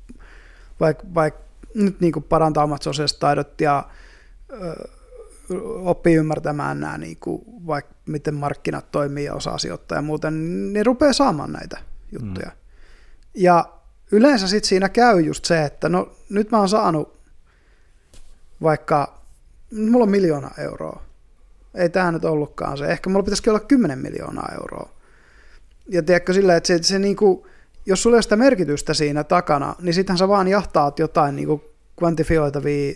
vaikka 0.80 1.04
vaik, 1.14 1.34
nyt 1.74 2.00
niin 2.00 2.12
kuin 2.12 2.22
parantaa 2.22 2.64
omat 2.64 2.82
sosiaaliset 2.82 3.18
taidot 3.18 3.60
ja 3.60 3.88
ö, 4.52 4.88
oppii 5.84 6.14
ymmärtämään 6.14 6.80
nämä, 6.80 6.98
niin 6.98 7.16
kuin, 7.16 7.42
vaikka 7.66 7.94
miten 8.06 8.34
markkinat 8.34 8.90
toimii 8.90 9.24
ja 9.24 9.34
osaa 9.34 9.58
sijoittaa 9.58 9.98
ja 9.98 10.02
muuten, 10.02 10.34
niin 10.34 10.72
ne 10.72 10.82
rupeaa 10.82 11.12
saamaan 11.12 11.52
näitä 11.52 11.78
juttuja. 12.12 12.46
Mm. 12.46 12.52
Ja 13.34 13.64
yleensä 14.12 14.48
sitten 14.48 14.68
siinä 14.68 14.88
käy 14.88 15.20
just 15.20 15.44
se, 15.44 15.64
että 15.64 15.88
no 15.88 16.12
nyt 16.30 16.50
mä 16.50 16.58
oon 16.58 16.68
saanut 16.68 17.20
vaikka, 18.62 19.22
mulla 19.72 20.02
on 20.02 20.10
miljoona 20.10 20.50
euroa. 20.58 21.02
Ei 21.74 21.88
tämä 21.88 22.12
nyt 22.12 22.24
ollutkaan 22.24 22.78
se. 22.78 22.86
Ehkä 22.86 23.10
mulla 23.10 23.22
pitäisikin 23.22 23.50
olla 23.50 23.60
10 23.60 23.98
miljoonaa 23.98 24.48
euroa. 24.60 24.90
Ja 25.88 26.02
tiedätkö 26.02 26.32
sillä, 26.32 26.56
että 26.56 26.66
se, 26.66 26.82
se 26.82 26.98
niinku, 26.98 27.46
jos 27.86 28.02
sulla 28.02 28.14
ei 28.14 28.16
ole 28.16 28.22
sitä 28.22 28.36
merkitystä 28.36 28.94
siinä 28.94 29.24
takana, 29.24 29.74
niin 29.80 29.94
sittenhän 29.94 30.18
sä 30.18 30.28
vaan 30.28 30.48
jahtaat 30.48 30.98
jotain 30.98 31.36
niinku 31.36 31.64
kvantifioitavia 31.98 32.94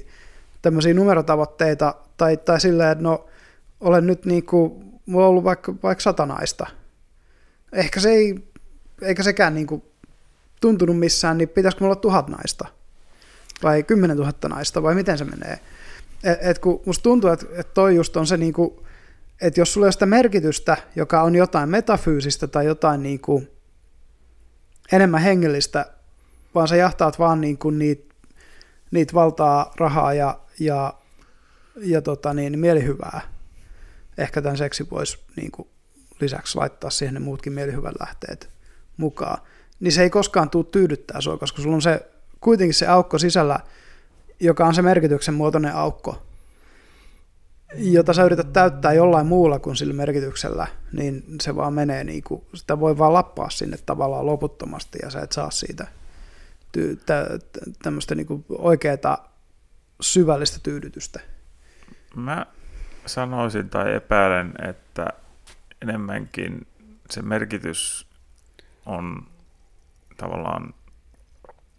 tämmöisiä 0.64 0.94
numerotavoitteita, 0.94 1.94
tai, 2.16 2.36
tai 2.36 2.60
silleen, 2.60 2.92
että 2.92 3.04
no, 3.04 3.26
olen 3.80 4.06
nyt 4.06 4.24
niinku, 4.24 4.82
mulla 5.06 5.24
on 5.26 5.30
ollut 5.30 5.44
vaikka, 5.44 5.74
vaikka 5.82 6.02
sata 6.02 6.26
naista. 6.26 6.66
Ehkä 7.72 8.00
se 8.00 8.10
ei, 8.10 8.34
eikä 9.02 9.22
sekään 9.22 9.54
niinku 9.54 9.84
tuntunut 10.60 10.98
missään, 10.98 11.38
niin 11.38 11.48
pitäisikö 11.48 11.84
mulla 11.84 11.92
olla 11.92 12.00
tuhat 12.00 12.28
naista? 12.28 12.68
Vai 13.62 13.82
kymmenen 13.82 14.16
tuhatta 14.16 14.48
naista, 14.48 14.82
vai 14.82 14.94
miten 14.94 15.18
se 15.18 15.24
menee? 15.24 15.58
Et, 16.24 16.38
et 16.40 16.58
kun 16.58 16.82
musta 16.86 17.02
tuntuu, 17.02 17.30
että 17.30 17.46
et 17.56 17.74
toi 17.74 17.96
just 17.96 18.16
on 18.16 18.26
se 18.26 18.36
niinku, 18.36 18.86
että 19.42 19.60
jos 19.60 19.72
sulla 19.72 19.84
ei 19.84 19.86
ole 19.86 19.92
sitä 19.92 20.06
merkitystä, 20.06 20.76
joka 20.96 21.22
on 21.22 21.34
jotain 21.34 21.68
metafyysistä 21.68 22.46
tai 22.46 22.66
jotain 22.66 23.02
niinku 23.02 23.42
enemmän 24.92 25.20
hengellistä, 25.20 25.86
vaan 26.54 26.68
sä 26.68 26.76
jahtaat 26.76 27.18
vaan 27.18 27.40
niinku 27.40 27.70
niitä 27.70 28.14
niit 28.90 29.14
valtaa, 29.14 29.72
rahaa 29.76 30.14
ja, 30.14 30.38
ja, 30.60 30.94
ja 31.76 32.02
tota 32.02 32.34
niin, 32.34 32.58
mielihyvää. 32.58 33.20
Ehkä 34.18 34.42
tämän 34.42 34.56
seksi 34.56 34.90
voisi 34.90 35.18
niinku 35.36 35.68
lisäksi 36.20 36.58
laittaa 36.58 36.90
siihen 36.90 37.14
ne 37.14 37.20
muutkin 37.20 37.52
mielihyvän 37.52 37.94
lähteet 38.00 38.50
mukaan. 38.96 39.38
Niin 39.80 39.92
se 39.92 40.02
ei 40.02 40.10
koskaan 40.10 40.50
tule 40.50 40.64
tyydyttää 40.64 41.20
sua, 41.20 41.38
koska 41.38 41.62
sulla 41.62 41.74
on 41.74 41.82
se 41.82 42.06
kuitenkin 42.40 42.74
se 42.74 42.86
aukko 42.86 43.18
sisällä, 43.18 43.60
joka 44.40 44.66
on 44.66 44.74
se 44.74 44.82
merkityksen 44.82 45.34
muotoinen 45.34 45.74
aukko, 45.74 46.22
jota 47.74 48.12
sä 48.12 48.24
yrität 48.24 48.52
täyttää 48.52 48.92
jollain 48.92 49.26
muulla 49.26 49.58
kuin 49.58 49.76
sillä 49.76 49.94
merkityksellä, 49.94 50.66
niin 50.92 51.24
se 51.40 51.56
vaan 51.56 51.72
menee 51.72 52.04
niin 52.04 52.22
kuin, 52.22 52.42
sitä 52.54 52.80
voi 52.80 52.98
vaan 52.98 53.12
lappaa 53.12 53.50
sinne 53.50 53.76
tavallaan 53.86 54.26
loputtomasti 54.26 54.98
ja 55.02 55.10
sä 55.10 55.20
et 55.20 55.32
saa 55.32 55.50
siitä 55.50 55.86
tämmöistä 57.82 58.14
niin 58.14 58.26
kuin 58.26 58.44
oikeaa 58.48 59.33
syvällistä 60.00 60.58
tyydytystä. 60.62 61.20
Mä 62.16 62.46
sanoisin 63.06 63.70
tai 63.70 63.94
epäilen, 63.94 64.52
että 64.68 65.06
enemmänkin 65.82 66.66
se 67.10 67.22
merkitys 67.22 68.06
on 68.86 69.26
tavallaan 70.16 70.74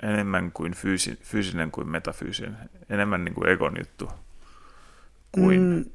enemmän 0.04 0.52
kuin 0.52 0.74
fyysi, 0.74 1.20
fyysinen 1.24 1.72
kuin 1.72 1.90
metafyysinen, 1.90 2.58
enemmän 2.90 3.26
niin 3.26 3.36
kuin 3.36 3.50
egon 3.50 3.74
juttu 3.78 4.10
kuin, 5.36 5.62
mm. 5.62 5.86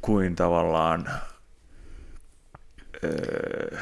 Kuin 0.00 0.36
tavallaan 0.36 1.10
öö, 3.04 3.78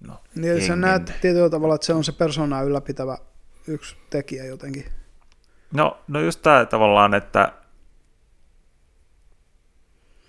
no, 0.00 0.22
niin 0.34 0.66
sä 0.66 0.76
näet 0.76 1.12
tietyllä 1.20 1.50
tavalla, 1.50 1.74
että 1.74 1.86
se 1.86 1.94
on 1.94 2.04
se 2.04 2.12
persoonaa 2.12 2.62
ylläpitävä 2.62 3.18
yksi 3.66 3.96
tekijä 4.10 4.44
jotenkin. 4.44 4.84
No, 5.72 6.00
no 6.08 6.20
just 6.20 6.42
tämä 6.42 6.64
tavallaan, 6.66 7.14
että 7.14 7.52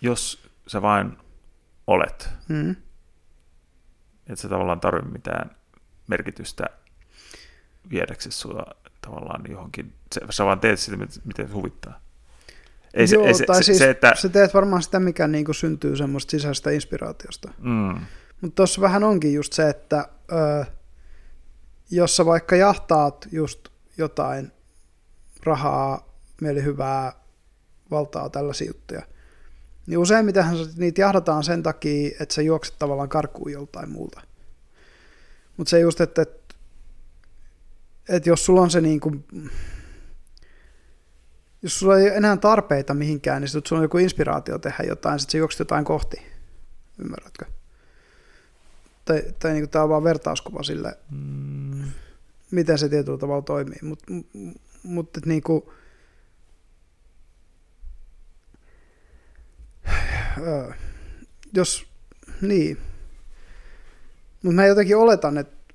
jos 0.01 0.49
sä 0.67 0.81
vain 0.81 1.17
olet, 1.87 2.29
Mm. 2.47 2.75
et 4.27 4.39
sä 4.39 4.49
tavallaan 4.49 4.79
tarvitse 4.79 5.11
mitään 5.11 5.55
merkitystä 6.07 6.63
viedäksesi 7.89 8.37
sua 8.37 8.65
tavallaan 9.01 9.41
johonkin, 9.49 9.93
sä, 10.29 10.45
vaan 10.45 10.59
teet 10.59 10.79
sitä, 10.79 10.97
mit- 10.97 11.21
miten 11.25 11.53
huvittaa. 11.53 12.01
Ei 12.93 13.07
se, 13.07 13.15
Joo, 13.15 13.25
ei 13.25 13.33
se, 13.33 13.45
tai 13.45 13.55
se, 13.55 13.65
siis 13.65 13.77
se, 13.77 13.89
että... 13.89 14.13
sä 14.15 14.29
teet 14.29 14.53
varmaan 14.53 14.83
sitä, 14.83 14.99
mikä 14.99 15.27
niin 15.27 15.45
kuin 15.45 15.55
syntyy 15.55 15.95
semmoista 15.95 16.31
sisäisestä 16.31 16.71
inspiraatiosta. 16.71 17.51
Mm, 17.57 17.99
Mutta 18.41 18.55
tuossa 18.55 18.81
vähän 18.81 19.03
onkin 19.03 19.33
just 19.33 19.53
se, 19.53 19.69
että 19.69 20.09
ö, 20.31 20.65
jos 21.91 22.17
sä 22.17 22.25
vaikka 22.25 22.55
jahtaat 22.55 23.27
just 23.31 23.69
jotain 23.97 24.51
rahaa, 25.43 26.15
mielihyvää, 26.41 27.13
valtaa, 27.91 28.29
tällaisia 28.29 28.67
juttuja, 28.67 29.01
niin 29.87 29.97
useimmitenhan 29.97 30.57
sä- 30.57 30.71
niitä 30.77 31.01
jahdataan 31.01 31.43
sen 31.43 31.63
takia, 31.63 32.11
että 32.19 32.35
sä 32.35 32.41
juokset 32.41 32.75
tavallaan 32.79 33.09
karkuun 33.09 33.51
joltain 33.51 33.89
muulta. 33.89 34.21
Mutta 35.57 35.69
se 35.69 35.79
just, 35.79 36.01
että, 36.01 36.21
että, 36.21 36.55
että 38.09 38.29
jos 38.29 38.45
sulla 38.45 38.61
on 38.61 38.71
se 38.71 38.81
niin 38.81 38.99
kuin, 38.99 39.25
jos 41.61 41.79
sulla 41.79 41.97
ei 41.97 42.07
enää 42.07 42.37
tarpeita 42.37 42.93
mihinkään, 42.93 43.41
niin 43.41 43.49
sit 43.49 43.67
sulla 43.67 43.79
on 43.79 43.85
joku 43.85 43.97
inspiraatio 43.97 44.59
tehdä 44.59 44.83
jotain, 44.87 45.19
sitten 45.19 45.31
sä 45.31 45.37
juokset 45.37 45.59
jotain 45.59 45.85
kohti. 45.85 46.31
Ymmärrätkö? 46.99 47.45
Tai, 49.11 49.33
tai 49.39 49.53
niin 49.53 49.69
tämä 49.69 49.83
on 49.83 49.89
vaan 49.89 50.03
vertauskuva 50.03 50.63
sille, 50.63 50.97
mm, 51.09 51.91
miten 52.51 52.77
se 52.77 52.89
tietyllä 52.89 53.17
tavalla 53.17 53.41
toimii. 53.41 53.79
Mutta 53.81 54.05
mut, 54.83 55.09
niin 55.25 55.43
kuin, 55.43 55.63
jos, 61.53 61.85
niin. 62.41 62.77
Mutta 64.43 64.55
mä 64.55 64.65
jotenkin 64.65 64.97
oletan, 64.97 65.37
että 65.37 65.73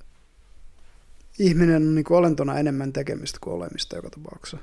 ihminen 1.39 1.77
on 1.77 1.95
niin 1.95 2.05
kuin 2.05 2.19
olentona 2.19 2.59
enemmän 2.59 2.93
tekemistä 2.93 3.39
kuin 3.41 3.55
olemista 3.55 3.97
joka 3.97 4.11
tapauksessa. 4.11 4.59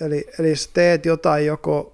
Eli, 0.00 0.26
eli 0.38 0.56
sä 0.56 0.70
teet 0.74 1.06
jotain 1.06 1.46
joko, 1.46 1.93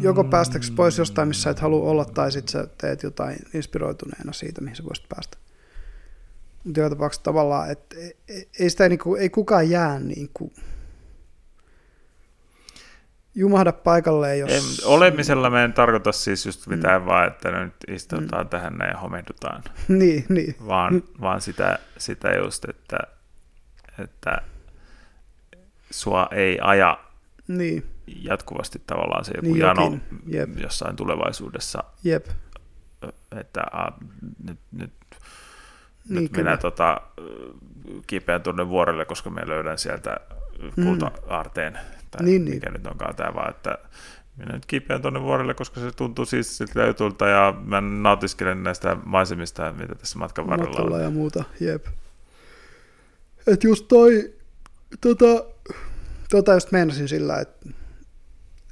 joko 0.00 0.24
päästäksesi 0.24 0.72
pois 0.72 0.98
jostain, 0.98 1.28
missä 1.28 1.50
et 1.50 1.60
halua 1.60 1.90
olla, 1.90 2.04
tai 2.04 2.32
sitten 2.32 2.52
sä 2.52 2.66
teet 2.78 3.02
jotain 3.02 3.36
inspiroituneena 3.54 4.32
siitä, 4.32 4.60
mihin 4.60 4.76
sä 4.76 4.84
voisit 4.84 5.08
päästä. 5.08 5.38
Mutta 6.64 6.80
joka 6.80 6.90
tapauksessa 6.90 7.22
tavallaan, 7.22 7.70
että 7.70 7.96
ei, 7.96 8.16
ei- 8.28 8.48
ei 8.60 8.70
sitä 8.70 8.88
niinku, 8.88 9.14
ei 9.14 9.30
kukaan 9.30 9.70
jää 9.70 10.00
niinku 10.00 10.52
jumahda 13.34 13.72
paikalleen, 13.72 14.38
jos... 14.38 14.50
en, 14.50 14.86
olemisella 14.86 15.50
me 15.50 15.64
en 15.64 15.72
tarkoita 15.72 16.12
siis 16.12 16.46
just 16.46 16.66
mitään 16.66 17.02
mm. 17.02 17.06
vaan, 17.06 17.28
että 17.28 17.50
nyt 17.50 17.74
istutaan 17.88 18.46
mm. 18.46 18.50
tähän 18.50 18.74
näin 18.74 18.90
ja 18.90 18.98
homehdutaan, 18.98 19.62
niin, 19.88 20.24
niin. 20.28 20.56
vaan, 20.66 21.02
vaan 21.20 21.40
sitä, 21.40 21.78
sitä 21.98 22.32
just, 22.32 22.64
että, 22.64 22.98
että 23.98 24.38
sua 25.90 26.28
ei 26.30 26.58
aja 26.60 26.98
Niin, 27.48 27.84
jatkuvasti 28.06 28.82
tavallaan 28.86 29.24
se 29.24 29.32
joku 29.36 29.46
Niin 29.46 29.58
jano 29.58 29.82
jokin, 29.84 30.02
jep. 30.26 30.58
jossain 30.58 30.96
tulevaisuudessa, 30.96 31.84
jep. 32.04 32.26
että 33.40 33.60
a, 33.72 33.92
nyt, 34.44 34.58
nyt, 34.72 34.92
Niin 36.08 36.22
nyt 36.22 36.32
kyllä. 36.32 36.44
minä 36.50 36.56
tota, 36.56 37.00
kiipeän 38.06 38.42
tuonne 38.42 38.68
vuorelle, 38.68 39.04
koska 39.04 39.30
minä 39.30 39.48
löydän 39.48 39.78
sieltä 39.78 40.16
kulta-aarteen, 40.74 41.78
tai 42.10 42.24
Niin, 42.24 42.44
niin. 42.44 42.54
mikä 42.54 42.70
nyt 42.70 42.86
onkaan 42.86 43.16
tämä 43.16 43.34
vaan, 43.34 43.50
että 43.50 43.78
minä 44.36 44.52
nyt 44.52 44.66
kiipeän 44.66 45.02
tuonne 45.02 45.22
vuorelle, 45.22 45.54
koska 45.54 45.80
se 45.80 45.90
tuntuu 45.92 46.24
siis 46.24 46.58
siltä 46.58 46.86
jutulta, 46.86 47.26
ja 47.28 47.54
mä 47.64 47.80
nautiskelen 47.80 48.62
näistä 48.62 48.96
maisemista, 49.04 49.72
mitä 49.72 49.94
tässä 49.94 50.18
matkan 50.18 50.46
varrella 50.46 50.70
matkalla 50.70 50.96
on. 50.96 51.02
ja 51.02 51.10
muuta, 51.10 51.44
jep. 51.60 51.86
Et 53.46 53.64
just 53.64 53.88
toi, 53.88 54.34
tota, 55.00 55.44
tota 56.30 56.54
just 56.54 56.72
meinasin 56.72 57.08
sillä, 57.08 57.40
että 57.40 57.68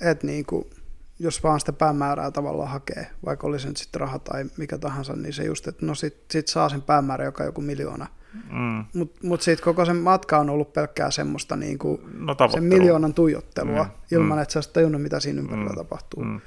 et 0.00 0.22
niinku, 0.22 0.70
jos 1.18 1.42
vaan 1.42 1.60
sitä 1.60 1.72
päämäärää 1.72 2.30
tavallaan 2.30 2.68
hakee, 2.70 3.06
vaikka 3.24 3.46
olisi 3.46 3.68
nyt 3.68 3.76
sitten 3.76 4.00
raha 4.00 4.18
tai 4.18 4.44
mikä 4.56 4.78
tahansa, 4.78 5.16
niin 5.16 5.32
se 5.32 5.44
just, 5.44 5.68
että 5.68 5.86
no 5.86 5.94
sit, 5.94 6.16
sit 6.30 6.48
saa 6.48 6.68
sen 6.68 6.82
päämäärä, 6.82 7.24
joka 7.24 7.42
on 7.42 7.48
joku 7.48 7.60
miljoona. 7.60 8.06
Mm. 8.34 8.84
Mutta 8.94 9.26
mut 9.26 9.42
siitä 9.42 9.62
koko 9.62 9.84
sen 9.84 9.96
matka 9.96 10.38
on 10.38 10.50
ollut 10.50 10.72
pelkkää 10.72 11.10
semmoista 11.10 11.56
niinku, 11.56 12.00
No 12.18 12.36
sen 12.52 12.64
miljoonan 12.64 13.14
tuijottelua, 13.14 13.84
Mm, 13.84 13.90
ilman 14.10 14.38
mm. 14.38 14.42
että 14.42 14.52
sä 14.52 14.56
olisit 14.58 14.72
tajunnut, 14.72 15.02
mitä 15.02 15.20
siinä 15.20 15.40
ympärillä 15.40 15.70
Mm, 15.70 15.76
tapahtuu. 15.76 16.24
Mm. 16.24 16.40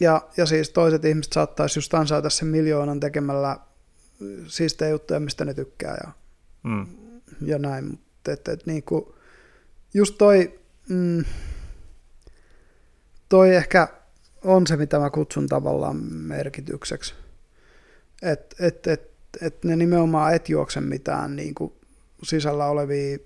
Ja, 0.00 0.22
ja 0.36 0.46
siis 0.46 0.70
toiset 0.70 1.04
ihmiset 1.04 1.32
saattaisi 1.32 1.78
just 1.78 1.94
ansaita 1.94 2.30
sen 2.30 2.48
miljoonan 2.48 3.00
tekemällä 3.00 3.56
siistejä 4.46 4.90
juttuja, 4.90 5.20
mistä 5.20 5.44
ne 5.44 5.54
tykkää 5.54 5.96
ja, 6.04 6.12
Mm. 6.62 6.86
ja 7.40 7.58
näin. 7.58 7.84
Mutta 7.84 8.32
et, 8.32 8.48
et 8.48 8.66
niinku, 8.66 9.14
just 9.94 10.14
toi, 10.18 10.60
mm, 10.88 11.24
toi 13.30 13.54
ehkä 13.54 13.88
on 14.44 14.66
se, 14.66 14.76
mitä 14.76 14.98
mä 14.98 15.10
kutsun 15.10 15.46
tavallaan 15.46 15.96
merkitykseksi. 16.12 17.14
Että 18.22 18.56
et, 18.66 18.86
et, 18.86 19.10
et 19.42 19.64
ne 19.64 19.76
nimenomaan 19.76 20.34
et 20.34 20.48
juokse 20.48 20.80
mitään 20.80 21.36
niinku 21.36 21.76
sisällä 22.22 22.66
olevia, 22.66 23.18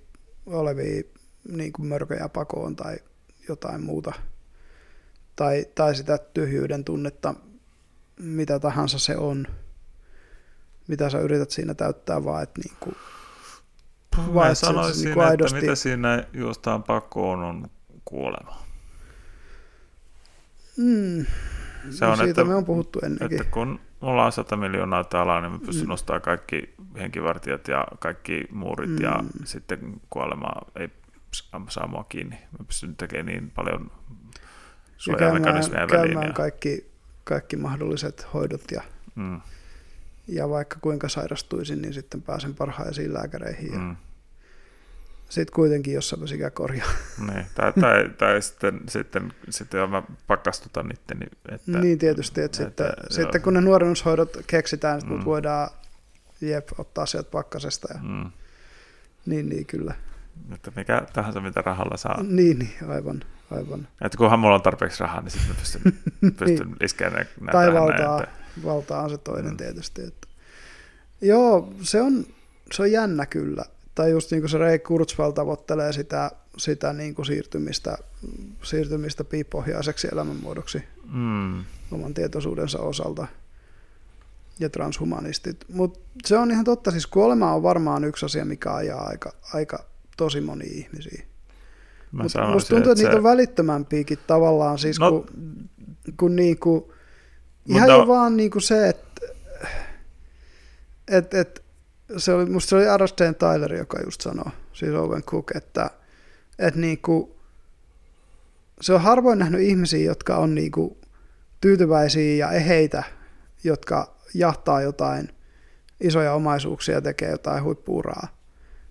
olevia 0.47 1.03
niinku 1.49 1.83
mörköjä 1.83 2.29
pakoon 2.29 2.77
tai 2.77 2.97
jotain 3.49 3.85
muuta. 3.85 4.13
Tai, 5.37 5.67
tai 5.75 5.95
sitä 5.95 6.19
tyhjyyden 6.19 6.85
tunnetta, 6.85 7.35
mitä 8.21 8.59
tahansa 8.61 8.99
se 8.99 9.17
on, 9.17 9.47
mitä 10.89 11.11
sä 11.11 11.19
yrität 11.19 11.51
siinä 11.51 11.75
täyttää, 11.75 12.25
vaan 12.25 12.43
että 12.43 12.61
niinku, 12.65 12.93
Mä 14.17 14.35
Vai 14.35 14.51
et 14.53 14.59
se- 14.59 14.67
sanoisin, 14.67 14.95
se 15.03 15.05
niinku 15.05 15.21
että 15.21 15.31
aidosti- 15.31 15.61
mitä 15.61 15.75
siinä 15.75 16.25
juostaan 16.33 16.83
pakoon 16.83 17.43
on 17.43 17.71
kuolema. 18.05 18.64
Mm. 20.77 21.27
Se 21.91 22.05
no 22.05 22.11
on, 22.11 22.17
siitä 22.17 22.31
että- 22.31 22.45
me 22.45 22.55
on 22.55 22.65
puhuttu 22.65 22.99
ennenkin. 23.03 23.41
Että 23.41 23.51
kun 23.53 23.81
mulla 24.01 24.25
on 24.27 24.33
100 24.33 24.57
miljoonaa 24.57 25.05
täällä, 25.05 25.41
niin 25.41 25.53
mä 25.53 25.59
pystyn 25.59 25.87
Mm. 25.87 25.89
nostamaan 25.89 26.23
kaikki 26.23 26.75
henkivartijat 26.99 27.69
ja 27.69 27.87
kaikki 27.99 28.45
muurit 28.53 29.01
ja 29.01 29.23
Mm. 29.23 29.29
sitten 29.45 30.01
kuolema 30.11 30.53
ei 30.77 30.89
saa- 31.69 31.87
mua 31.87 32.05
kiinni. 32.09 32.37
Mä 32.59 32.65
pystyn 32.67 32.97
tekemään 32.97 33.27
niin 33.27 33.51
paljon 33.51 33.91
ja 34.33 34.41
suojamekanismeja 34.97 35.87
käymään, 35.87 36.01
väliin. 36.01 36.13
käymään 36.13 36.27
Ja, 36.29 36.33
kaikki, 36.35 36.87
kaikki 37.25 37.57
mahdolliset 37.57 38.27
hoidot 38.35 38.63
ja, 38.73 38.83
mm, 39.15 39.41
ja 40.29 40.49
vaikka 40.49 40.77
kuinka 40.81 41.09
sairastuisin, 41.09 41.83
niin 41.83 41.95
sitten 41.95 42.23
pääsen 42.23 42.55
parhaisiin 42.55 43.15
lääkäreihin 43.15 43.73
ja 43.73 43.79
mm, 43.79 43.97
sitten 45.35 45.55
kuitenkin 45.55 45.95
jossain 45.95 46.21
vaiheessa 46.21 46.35
ikä 46.37 46.51
korjaa. 46.51 46.89
niin. 47.33 47.47
tai, 47.55 47.73
tai, 47.73 48.09
tai 48.19 48.43
sitten, 48.43 48.81
sitten, 48.89 49.33
sitten 49.51 49.91
mä 49.91 50.03
pakastutan 50.27 50.91
itteni. 50.95 51.27
Että, 51.53 51.79
niin 51.79 51.99
tietysti, 51.99 52.41
että, 52.41 52.63
että, 52.67 52.85
sitten, 52.85 52.87
joo. 53.01 53.23
sitten 53.23 53.43
kun 53.43 53.55
ne 53.55 53.61
nuorennushoidot 53.61 54.37
keksitään, 54.47 55.01
Mm. 55.03 55.09
mut 55.09 55.25
voidaan 55.25 55.71
jep, 56.41 56.69
ottaa 56.79 57.07
sieltä 57.07 57.31
pakkasesta. 57.31 57.89
Ja, 57.95 58.01
Mm, 58.03 58.31
niin, 59.27 59.49
niin 59.49 59.67
kyllä. 59.67 59.95
että 60.55 60.73
mikä 60.77 61.03
tahansa 61.13 61.41
mitä 61.41 61.63
rahalla 61.63 61.97
saa. 61.97 62.23
Niin, 62.23 62.59
niin, 62.59 62.75
aivan, 62.89 63.23
aivan. 63.51 63.89
Että 64.05 64.19
kunhan 64.19 64.39
mulla 64.39 64.55
on 64.55 64.63
tarpeeksi 64.63 65.01
rahaa, 65.01 65.21
niin 65.21 65.31
sitten 65.31 65.57
pystyn, 65.57 65.93
pystyn 66.39 66.77
iskeä 66.83 67.11
ne, 67.11 67.15
Tai 67.17 67.27
nä- 67.41 67.53
tähän 67.53 67.75
näin, 67.75 67.75
valtaa, 67.75 68.27
valtaa 68.65 69.03
on 69.03 69.11
se 69.11 69.19
toinen 69.19 69.51
Mm. 69.51 69.57
tietysti. 69.57 70.03
Että. 70.03 70.29
Joo, 71.21 71.73
se 71.83 72.01
on, 72.03 72.27
se 72.73 72.83
on 72.83 72.93
jännä 72.93 73.27
kyllä. 73.27 73.65
Tai 73.95 74.11
just 74.11 74.31
niin 74.31 74.41
kuin 74.43 74.51
se 74.51 74.59
Ray 74.59 74.79
Kurzweil 74.79 75.31
tavoittelee 75.31 75.93
sitä, 75.93 76.31
sitä 76.57 76.93
niin 76.93 77.15
kuin 77.15 77.27
siirtymistä, 77.27 77.99
siirtymistä 78.63 79.25
piipohjaiseksi 79.25 80.09
elämänmuodoksi 80.13 80.83
Mm, 81.13 81.65
oman 81.93 82.15
tietoisuudensa 82.15 82.79
osalta 82.79 83.27
ja 84.61 84.71
transhumanistit. 84.71 85.65
Mutta 85.75 86.01
se 86.25 86.39
on 86.39 86.51
ihan 86.51 86.65
totta, 86.65 86.91
siis 86.91 87.07
kuolema 87.07 87.53
on 87.55 87.63
varmaan 87.63 88.05
yksi 88.05 88.27
asia, 88.27 88.45
mikä 88.45 88.75
ajaa 88.75 89.05
aika, 89.07 89.33
aika 89.55 89.85
tosi 90.17 90.41
moni 90.41 90.65
ihmisiä. 90.67 91.25
Mutta 92.13 92.47
musta 92.53 92.69
tuntuu, 92.75 92.93
että 92.93 93.01
se- 93.03 93.05
niitä 93.09 93.17
on 93.17 93.23
välittömämpiäkin 93.23 94.19
tavallaan, 94.27 94.79
siis 94.79 94.99
No, 94.99 95.11
kun, 95.11 95.27
kun 96.17 96.37
niinku, 96.37 96.93
ihan 97.67 97.81
Mutta- 97.91 98.03
jo 98.03 98.07
vaan 98.09 98.37
niinku 98.37 98.61
se, 98.61 98.89
että 98.89 99.27
et, 101.09 101.35
et, 101.35 101.64
se 102.17 102.33
oli, 102.33 102.47
musta 102.47 102.69
se 102.69 102.77
oli 102.77 102.89
Arasteen 102.89 103.35
Tyler, 103.35 103.75
joka 103.75 103.99
just 104.05 104.21
sanoi, 104.21 104.53
siis 104.73 104.93
Owen 104.95 105.23
Cook, 105.23 105.51
että 105.57 105.91
et 106.59 106.75
niinku, 106.75 107.37
se 108.81 108.93
on 108.93 109.01
harvoin 109.01 109.39
nähnyt 109.39 109.61
ihmisiä, 109.61 110.05
jotka 110.05 110.37
on 110.37 110.55
niinku 110.55 110.99
tyytyväisiä 111.61 112.47
ja 112.47 112.53
eheitä, 112.53 113.03
jotka 113.65 114.15
jahtaa 114.35 114.83
jotain 114.83 115.29
isoja 116.01 116.33
omaisuuksia 116.33 116.95
ja 116.95 117.01
tekee 117.01 117.31
jotain 117.31 117.65
huippuuraa. 117.65 118.29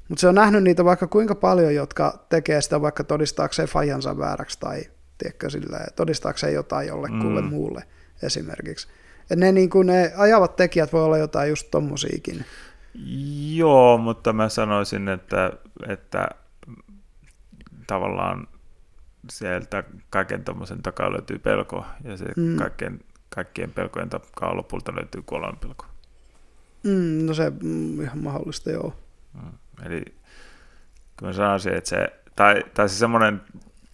Mutta 0.10 0.22
se 0.22 0.28
on 0.28 0.36
nähnyt 0.36 0.64
niitä 0.64 0.86
vaikka 0.86 1.08
kuinka 1.08 1.36
paljon, 1.36 1.76
jotka 1.76 2.26
tekee 2.30 2.62
sitä 2.62 2.82
vaikka 2.82 3.04
todistaakseen 3.04 3.68
fajansa 3.68 4.18
vääräksi 4.18 4.60
tai 4.60 4.84
tiedätkö, 5.18 5.50
silleen, 5.50 5.94
todistaakseen 5.96 6.54
jotain 6.54 6.88
jollekulle 6.88 7.42
Mm. 7.42 7.48
mm. 7.48 7.54
muulle 7.54 7.84
esimerkiksi. 8.24 8.88
Et 9.30 9.40
ne, 9.40 9.52
niin 9.52 9.70
kuin 9.70 9.88
ne 9.88 10.14
ajavat 10.18 10.56
tekijät 10.56 10.94
voi 10.94 11.04
olla 11.04 11.18
jotain 11.18 11.50
just 11.50 11.68
tommosiakin. 11.72 12.46
Joo, 13.56 13.98
mutta 13.98 14.34
mä 14.34 14.50
sanoisin, 14.50 15.08
että, 15.08 15.52
että 15.88 16.28
tavallaan 17.88 18.48
sieltä 19.30 19.84
kaiken 20.10 20.44
tommosen 20.44 20.82
takaa 20.82 21.12
löytyy 21.12 21.40
pelko, 21.40 21.86
ja 22.04 22.18
se 22.18 22.26
Mm. 22.38 22.56
kaikkien, 22.58 23.00
kaikkien 23.30 23.72
pelkojen 23.72 24.10
takaa 24.10 24.58
lopulta 24.58 24.96
löytyy 24.96 25.22
kuoleman 25.26 25.58
pelko. 25.62 25.86
Mm, 26.84 27.26
no 27.26 27.34
se 27.34 27.52
mm, 27.64 28.02
ihan 28.02 28.18
mahdollista, 28.24 28.72
joo. 28.72 28.94
Mm. 29.34 29.52
Eli 29.86 30.04
kyllä 31.18 31.30
mä 31.30 31.34
sanoisin, 31.34 31.74
että 31.74 31.90
se, 31.90 32.08
tai, 32.36 32.64
tai 32.74 32.90
se 32.90 32.96
semmoinen 32.96 33.42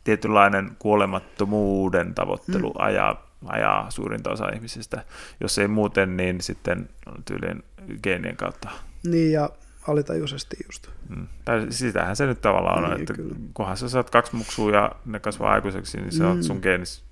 tietynlainen 0.03 0.75
kuolemattomuuden 0.79 2.13
tavoittelu 2.15 2.69
mm. 2.69 2.75
ajaa, 2.85 3.31
ajaa 3.45 3.91
suurinta 3.91 4.29
osa 4.31 4.49
ihmisistä. 4.49 5.03
Jos 5.41 5.57
ei 5.57 5.67
muuten, 5.67 6.17
niin 6.17 6.41
sitten 6.41 6.89
tyylien 7.25 7.63
geenien 8.03 8.35
kautta. 8.37 8.69
Niin 9.03 9.31
ja 9.31 9.49
alitajuisesti 9.87 10.57
just. 10.65 10.87
Mm. 11.09 11.27
Tai 11.45 11.67
sitähän 11.69 12.15
se 12.15 12.25
nyt 12.25 12.41
tavallaan 12.41 12.83
on, 12.83 12.89
Niin, 12.91 12.99
että 13.01 13.13
kyllä. 13.13 13.35
kunhan 13.53 13.77
sä 13.77 13.89
saat 13.89 14.09
kaksi 14.09 14.35
muksua 14.35 14.71
ja 14.71 14.91
ne 15.05 15.19
kasvaa 15.19 15.51
aikuiseksi, 15.53 15.97
niin 15.97 16.11
se 16.11 16.23
Mm. 16.23 16.29
on 16.29 16.43
sun 16.43 16.59
geenis, 16.61 17.03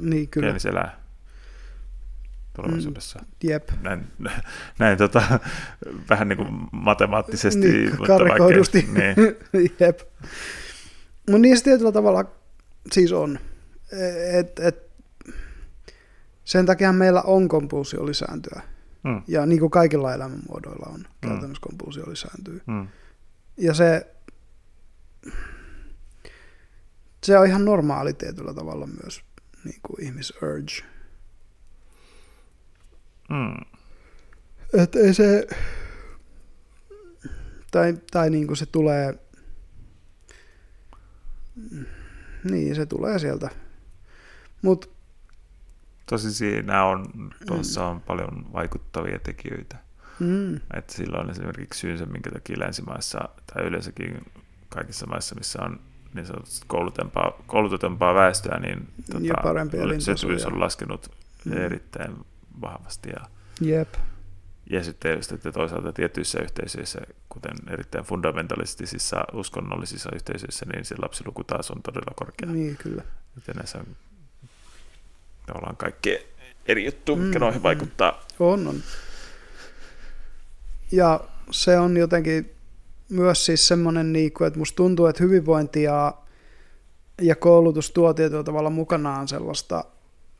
Niin 0.00 0.28
kyllä, 0.28 0.44
geenis 0.46 0.66
elää 0.66 1.00
tulevaisuudessa. 2.56 3.24
jep. 3.42 3.68
Näin, 3.82 4.06
näin 4.78 4.98
tota, 4.98 5.22
vähän 6.10 6.28
niin 6.28 6.36
kuin 6.36 6.48
matemaattisesti. 6.72 7.60
Niin, 7.72 7.90
mutta 7.98 8.06
karikoidusti. 8.18 8.88
Vaikka, 8.94 9.20
niin, 9.52 9.70
Jep. 9.80 10.00
Mutta 11.30 11.48
se 11.56 11.64
tietyllä 11.64 11.92
tavalla 11.92 12.24
siis 12.92 13.12
on. 13.12 13.38
Et, 14.38 14.58
et, 14.58 14.90
sen 16.44 16.66
takia 16.66 16.92
meillä 16.92 17.22
on 17.22 17.48
kompulsio 17.48 18.06
lisääntyä. 18.06 18.62
Mm, 19.04 19.22
Ja 19.26 19.46
niin 19.46 19.60
kuin 19.60 19.70
kaikilla 19.70 20.14
elämänmuodoilla 20.14 20.86
on 20.94 21.04
käytännössä 21.20 21.62
kompulsio 21.62 22.10
lisääntyy. 22.10 22.62
mm, 22.66 22.88
Ja 23.56 23.74
se, 23.74 24.14
se 27.22 27.38
on 27.38 27.46
ihan 27.46 27.64
normaali 27.64 28.12
tietyllä 28.14 28.54
tavalla 28.54 28.86
myös 28.86 29.22
niin 29.64 29.80
kuin 29.82 30.04
ihmis-urge. 30.04 30.84
mm, 33.30 33.64
Et 34.82 34.94
ei 34.96 35.14
se, 35.14 35.46
tai, 37.70 37.94
tai 38.10 38.30
niin 38.30 38.46
kuin 38.46 38.56
se 38.56 38.66
tulee, 38.66 39.18
niin 42.50 42.74
se 42.74 42.86
tulee 42.86 43.18
sieltä. 43.18 43.50
Mutta 44.62 44.86
Tosi 46.10 46.32
siinä 46.34 46.84
on, 46.84 47.06
tuossa 47.46 47.86
on 47.86 48.00
paljon 48.00 48.52
vaikuttavia 48.52 49.18
tekijöitä. 49.18 49.76
mm, 50.20 50.54
Että 50.74 50.92
sillä 50.94 51.18
on 51.18 51.30
esimerkiksi 51.30 51.80
syynsä, 51.80 52.06
minkä 52.06 52.30
takia 52.30 52.60
länsimaissa 52.60 53.28
tai 53.54 53.64
yleensäkin 53.66 54.24
kaikissa 54.68 55.06
maissa, 55.06 55.34
missä 55.34 55.62
on 55.62 55.80
niin 56.14 56.26
sanotusti 56.26 56.66
koulutetumpaa 57.46 58.14
väestöä, 58.14 58.58
niin 58.58 58.88
se 59.06 59.82
elintaso 59.82 60.30
ja- 60.30 60.46
on 60.46 60.60
laskenut 60.60 61.10
Mm. 61.44 61.52
erittäin 61.52 62.16
vahvasti. 62.60 63.08
Ja, 63.08 63.20
Jep. 63.60 63.94
ja 64.70 64.84
sitten 64.84 65.16
just, 65.16 65.32
että 65.32 65.52
toisaalta 65.52 65.92
tietyissä 65.92 66.40
yhteisöissä, 66.42 67.00
kuten 67.28 67.52
erittäin 67.70 68.04
fundamentalistisissa 68.04 69.24
uskonnollisissa 69.32 70.10
yhteisöissä, 70.14 70.66
niin 70.72 70.84
se 70.84 70.94
lapsiluku 71.02 71.44
taas 71.44 71.70
on 71.70 71.82
todella 71.82 72.12
korkea. 72.16 72.48
Niin, 72.52 72.76
kyllä. 72.76 73.02
Joten 73.36 73.56
näissä 73.56 73.78
on 73.78 73.86
tavallaan 75.50 75.76
kaikki 75.76 76.18
eri 76.66 76.84
juttu, 76.84 77.16
mikä 77.16 77.38
Mm, 77.38 77.40
noihin 77.40 77.60
mm. 77.60 77.62
vaikuttaa. 77.62 78.26
On, 78.40 78.66
on. 78.68 78.76
Ja 80.92 81.20
se 81.50 81.78
on 81.78 81.96
jotenkin 81.96 82.50
myös 83.08 83.46
siis 83.46 83.68
semmoinen, 83.68 84.12
niin 84.12 84.32
kuin, 84.32 84.46
että 84.46 84.58
musta 84.58 84.76
tuntuu, 84.76 85.06
että 85.06 85.24
hyvinvointi 85.24 85.82
ja, 85.82 86.14
ja 87.20 87.36
koulutus 87.36 87.90
tuo 87.90 88.14
tietyllä 88.14 88.44
tavalla 88.44 88.70
mukanaan 88.70 89.28
sellaista, 89.28 89.84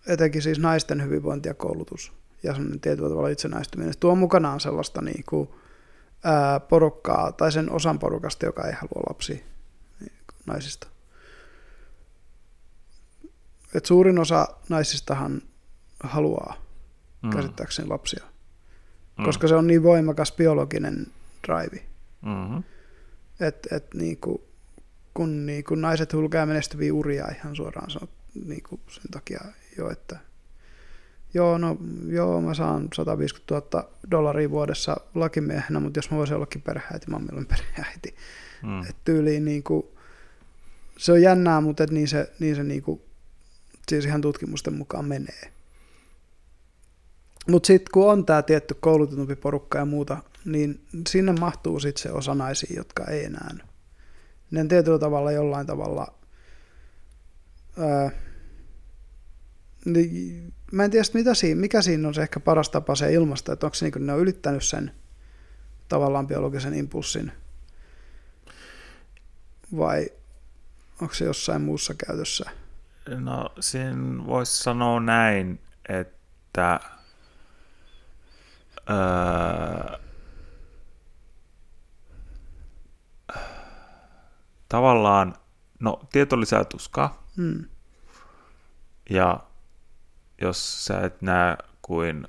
etenkin 0.06 0.42
siis 0.42 0.58
naisten 0.58 1.02
hyvinvointi 1.02 1.48
ja 1.48 1.54
koulutus 1.54 2.12
ja 2.42 2.52
semmoinen 2.52 2.80
tietyllä 2.80 3.08
tavalla 3.08 3.28
itsenäistyminen, 3.28 3.92
se 3.92 3.98
tuo 3.98 4.14
mukanaan 4.14 4.60
sellaista 4.60 5.02
niin 5.02 5.24
kuin, 5.28 5.48
ää, 6.24 6.60
porukkaa 6.60 7.32
tai 7.32 7.52
sen 7.52 7.70
osan 7.72 7.98
porukasta, 7.98 8.46
joka 8.46 8.66
ei 8.66 8.72
halua 8.72 9.02
lapsia 9.08 9.36
niin 10.00 10.12
kuin 10.26 10.38
naisista. 10.46 10.86
Et 13.74 13.86
suurin 13.86 14.18
osa 14.18 14.48
naisistahan 14.68 15.42
haluaa 16.02 16.54
Mm. 17.22 17.30
käsittääkseni 17.30 17.88
lapsia, 17.88 18.24
Mm. 19.18 19.24
koska 19.24 19.48
se 19.48 19.54
on 19.54 19.66
niin 19.66 19.82
voimakas 19.82 20.32
biologinen 20.32 21.06
drive. 21.46 21.82
Mm-hmm. 22.22 22.62
Että 23.40 23.76
et 23.76 23.94
niinku, 23.94 24.44
kun 25.14 25.46
niinku 25.46 25.74
naiset 25.74 26.12
hylkää 26.12 26.46
menestyviä 26.46 26.94
uria 26.94 27.28
ihan 27.36 27.56
suoraan 27.56 27.90
sanot, 27.90 28.10
niinku 28.46 28.80
sen 28.88 29.10
takia 29.10 29.40
jo, 29.78 29.90
että 29.90 30.18
joo, 31.34 31.58
no, 31.58 31.76
joo, 32.06 32.40
mä 32.40 32.54
saan 32.54 32.88
150 32.94 33.54
000 33.54 33.88
dollaria 34.10 34.50
vuodessa 34.50 34.96
lakimiehenä, 35.14 35.80
mutta 35.80 35.98
jos 35.98 36.10
mä 36.10 36.16
voisin 36.16 36.36
ollakin 36.36 36.62
perheäiti, 36.62 37.10
mä 37.10 37.16
oon 37.16 37.46
perheäiti. 37.46 38.14
Mm. 38.62 38.80
Et 38.80 38.96
tyyliin 39.04 39.44
niinku, 39.44 39.96
se 40.98 41.12
on 41.12 41.22
jännää, 41.22 41.60
mutta 41.60 41.84
et 41.84 41.90
niin 41.90 42.08
se, 42.08 42.32
niin 42.38 42.56
se 42.56 42.62
niinku, 42.62 43.02
siis 43.88 44.04
ihan 44.04 44.20
tutkimusten 44.20 44.74
mukaan 44.74 45.04
menee. 45.04 45.52
Mutta 47.48 47.66
sitten 47.66 47.92
kun 47.92 48.10
on 48.10 48.26
tämä 48.26 48.42
tietty 48.42 48.74
koulutetumpi 48.74 49.36
porukka 49.36 49.78
ja 49.78 49.84
muuta, 49.84 50.18
niin 50.44 50.80
sinne 51.08 51.32
mahtuu 51.32 51.80
sitten 51.80 52.02
se 52.02 52.12
osa 52.12 52.34
naisia, 52.34 52.76
jotka 52.76 53.04
ei 53.04 53.24
enää. 53.24 53.54
Ne 54.50 54.64
tietyllä 54.64 54.98
tavalla 54.98 55.32
jollain 55.32 55.66
tavalla... 55.66 56.14
Ää, 57.78 58.10
niin, 59.84 60.52
mä 60.72 60.84
en 60.84 60.90
tiedä, 60.90 61.04
mitä 61.14 61.34
siinä, 61.34 61.60
mikä 61.60 61.82
siinä 61.82 62.08
on 62.08 62.14
se 62.14 62.22
ehkä 62.22 62.40
paras 62.40 62.70
tapa 62.70 62.94
se 62.94 63.12
ilmasta, 63.12 63.52
että 63.52 63.66
onko 63.66 63.74
se 63.74 63.90
niin 63.90 64.06
ne 64.06 64.12
on 64.12 64.20
ylittänyt 64.20 64.64
sen 64.64 64.90
tavallaan 65.88 66.26
biologisen 66.26 66.74
impulssin 66.74 67.32
vai 69.76 70.10
onko 71.02 71.14
se 71.14 71.24
jossain 71.24 71.62
muussa 71.62 71.94
käytössä? 72.06 72.50
No, 73.08 73.52
siinä 73.60 74.26
voisi 74.26 74.62
sanoa 74.62 75.00
näin, 75.00 75.60
että 75.88 76.80
öö, 78.90 79.98
tavallaan, 84.68 85.34
no 85.80 86.00
tieto 86.12 86.40
lisää 86.40 86.64
tuskaa, 86.64 87.20
Hmm. 87.36 87.64
ja 89.10 89.40
jos 90.40 90.84
sä 90.84 91.00
et 91.00 91.22
näe 91.22 91.56
kuin 91.82 92.28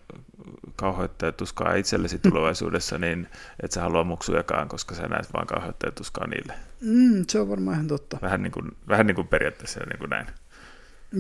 kauheutta 0.76 1.26
ja 1.26 1.32
tuskaa 1.32 1.74
itsellesi 1.74 2.20
tulevaisuudessa, 2.30 2.98
niin 2.98 3.30
et 3.64 3.72
sä 3.72 3.82
halua 3.82 4.04
muksujakaan, 4.04 4.68
koska 4.68 4.96
sä 4.96 5.08
näet 5.08 5.34
vaan 5.34 5.48
kauheutta 5.48 5.88
ja 5.88 5.92
tuskaa 5.92 6.28
niille. 6.28 6.54
Mm, 6.82 7.26
se 7.28 7.40
on 7.40 7.50
varmaan 7.50 7.76
ihan 7.76 7.88
totta. 7.88 8.18
Vähän 8.22 8.44
niin 8.44 8.52
kuin, 8.52 8.72
vähän 8.88 9.08
niin 9.08 9.16
kuin 9.16 9.28
periaatteessa 9.28 9.80
niin 9.80 10.00
kuin 10.00 10.10
näin. 10.10 10.28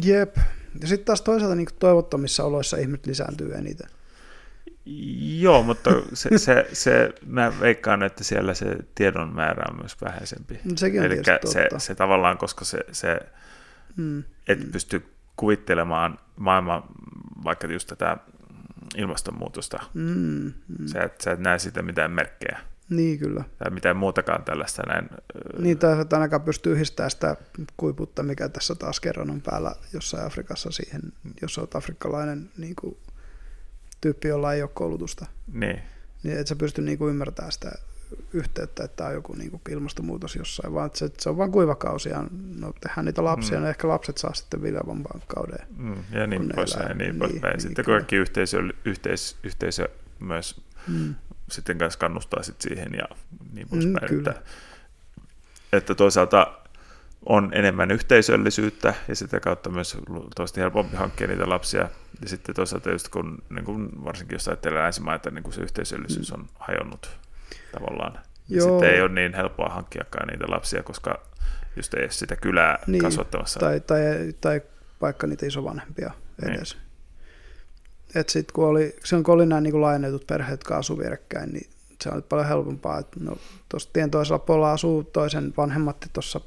Jep. 0.04 0.38
Ja 0.82 0.88
sitten 0.88 1.06
taas 1.06 1.22
toisaalta 1.22 1.56
niin 1.56 1.68
toivottomissa 1.80 2.44
oloissa 2.44 2.78
ihmiset 2.78 3.06
lisääntyy 3.06 3.54
eniten. 3.54 3.89
Joo, 5.39 5.64
mutta 5.64 5.89
se, 6.14 6.38
se, 6.38 6.68
se, 6.74 7.14
mä 7.26 7.54
veikkaan, 7.60 8.04
että 8.04 8.24
siellä 8.24 8.54
se 8.54 8.76
tiedon 8.96 9.36
määrä 9.36 9.64
on 9.72 9.78
myös 9.80 10.02
vähäisempi. 10.02 10.60
Mut 10.64 10.78
Sekin 10.78 11.00
on 11.00 11.06
Eli 11.06 11.22
se, 11.46 11.68
se 11.78 11.96
tavallaan, 11.96 12.38
koska 12.38 12.66
se, 12.66 12.80
se 12.92 13.20
Mm. 13.98 14.24
et 14.48 14.72
pysty 14.72 15.06
kuvittelemaan 15.36 16.20
maailman, 16.36 16.84
vaikka 17.44 17.68
just 17.68 17.88
tätä 17.88 18.18
ilmastonmuutosta, 18.98 19.80
Mm. 19.94 20.54
Mm. 20.80 20.88
sä 20.88 21.04
et, 21.04 21.22
sä 21.22 21.32
et 21.32 21.39
näe 21.39 21.60
siitä 21.60 21.82
mitään 21.82 22.12
merkkejä 22.12 22.60
Niin 22.92 23.20
kyllä. 23.20 23.44
tai 23.58 23.72
mitään 23.72 23.98
muutakaan 23.98 24.44
tällaista 24.44 24.84
näin. 24.88 25.10
Niin 25.60 25.78
taas, 25.78 26.00
että 26.00 26.16
ainakaan 26.16 26.42
pystyy 26.42 26.74
yhdistämään 26.74 27.12
sitä 27.12 27.36
kuiputta, 27.78 28.24
mikä 28.24 28.50
tässä 28.50 28.76
taas 28.76 29.00
kerran 29.00 29.30
on 29.30 29.42
päällä 29.42 29.76
jossain 29.94 30.26
Afrikassa 30.26 30.72
siihen, 30.72 31.02
jos 31.42 31.58
olet 31.58 31.76
afrikkalainen 31.76 32.50
niin 32.58 32.76
kuin, 32.76 32.98
tyyppi, 34.02 34.28
jolla 34.28 34.54
ei 34.54 34.62
ole 34.62 34.70
koulutusta. 34.74 35.26
Niin, 35.54 35.82
Niin 36.24 36.38
et 36.39 36.48
sä 36.48 36.56
pysty 36.56 36.82
niin 36.82 36.98
kuin, 36.98 37.10
ymmärtämään 37.10 37.52
sitä 37.52 37.72
yhteyttä, 38.34 38.84
että 38.84 38.96
tämä 38.98 39.08
on 39.08 39.14
joku 39.16 39.34
niin 39.34 39.52
kuin, 39.52 39.62
ilmastonmuutos 39.70 40.36
jossain, 40.36 40.74
vaan 40.74 40.89
se, 40.94 41.10
se 41.20 41.30
on 41.30 41.38
vain 41.38 41.52
kuivakausi 41.52 42.10
ja 42.10 42.24
no, 42.60 42.74
tehdään 42.82 43.06
niitä 43.06 43.24
lapsia, 43.24 43.58
Mm. 43.58 43.64
no 43.64 43.70
ehkä 43.70 43.88
lapset 43.88 44.18
saa 44.18 44.34
sitten 44.34 44.62
viljavampaan 44.62 45.22
kauden. 45.28 45.68
mm, 45.78 45.96
ja 46.12 46.28
niin 46.28 46.39
Kun 46.42 46.48
ne 46.48 46.54
poispäin, 46.56 46.98
niin 46.98 47.20
Niin, 47.20 47.42
niin, 47.42 47.62
Sitten 47.62 47.86
kyllä. 47.86 47.98
kaikki 48.00 48.16
yhteisö, 48.16 48.58
yhteis, 48.86 49.38
yhteisö 49.44 49.89
myös 50.20 50.62
Mm. 50.88 51.16
Sitten 51.52 51.78
kanssa 51.78 51.99
kannustaa 51.99 52.43
sit 52.43 52.62
siihen 52.62 52.93
ja 52.93 53.06
niin 53.54 53.68
Mm, 53.72 53.93
kyllä. 54.08 54.32
että, 54.32 54.41
että 55.74 55.95
toisaalta 55.95 56.54
on 57.26 57.49
enemmän 57.54 57.91
yhteisöllisyyttä 57.91 58.93
ja 59.08 59.16
sitä 59.16 59.39
kautta 59.39 59.70
myös 59.70 59.97
luultavasti 60.08 60.62
helpompi 60.62 60.95
hankkia 60.97 61.28
niitä 61.28 61.49
lapsia. 61.49 61.89
Ja 62.22 62.30
sitten 62.30 62.56
toisaalta 62.56 62.91
just 62.91 63.10
kun, 63.10 63.43
niin 63.49 63.66
kun 63.66 63.89
varsinkin 64.06 64.36
jos 64.36 64.47
ajattelee 64.47 64.84
länsimaita, 64.84 65.30
niin 65.32 65.43
kun 65.43 65.54
se 65.54 65.62
yhteisöllisyys 65.62 66.32
on 66.32 66.47
hajonnut 66.60 67.10
tavallaan. 67.72 68.14
Ja 68.49 68.58
Joo. 68.58 68.70
sitten 68.70 68.89
ei 68.95 69.02
ole 69.02 69.10
niin 69.14 69.34
helppoa 69.34 69.70
hankkiakaan 69.70 70.28
niitä 70.28 70.45
lapsia, 70.49 70.84
koska 70.84 71.22
just 71.76 71.93
ei 71.93 72.04
ole 72.04 72.12
sitä 72.12 72.36
kylää 72.36 72.80
Niin, 72.88 73.02
kasvattamassa. 73.02 73.60
Tai, 73.60 73.80
tai, 73.80 73.99
tai 74.41 74.62
vaikka 75.02 75.28
niitä 75.28 75.45
isovanhempia 75.45 76.12
Niin. 76.45 76.60
Et 78.16 78.30
sit 78.30 78.51
kun 78.51 78.66
oli, 78.66 78.95
silloin 79.03 79.24
kun 79.24 79.34
oli 79.34 79.45
nämä 79.45 79.62
niin 79.62 79.82
laajennetut 79.82 80.28
perheet, 80.28 80.51
jotka 80.51 80.78
asuu 80.78 80.97
vierekkäin, 80.97 81.49
niin 81.53 81.70
se 82.03 82.09
on 82.09 82.16
nyt 82.16 82.30
paljon 82.30 82.47
helpompaa. 82.47 82.99
että 82.99 83.20
no, 83.20 83.38
tuossa 83.70 83.89
tien 83.93 84.12
toisella 84.12 84.39
puolella 84.39 84.72
asuu 84.72 85.03
toisen 85.03 85.53
vanhemmat 85.57 85.97
ja 86.01 86.07
tuossa 86.14 86.41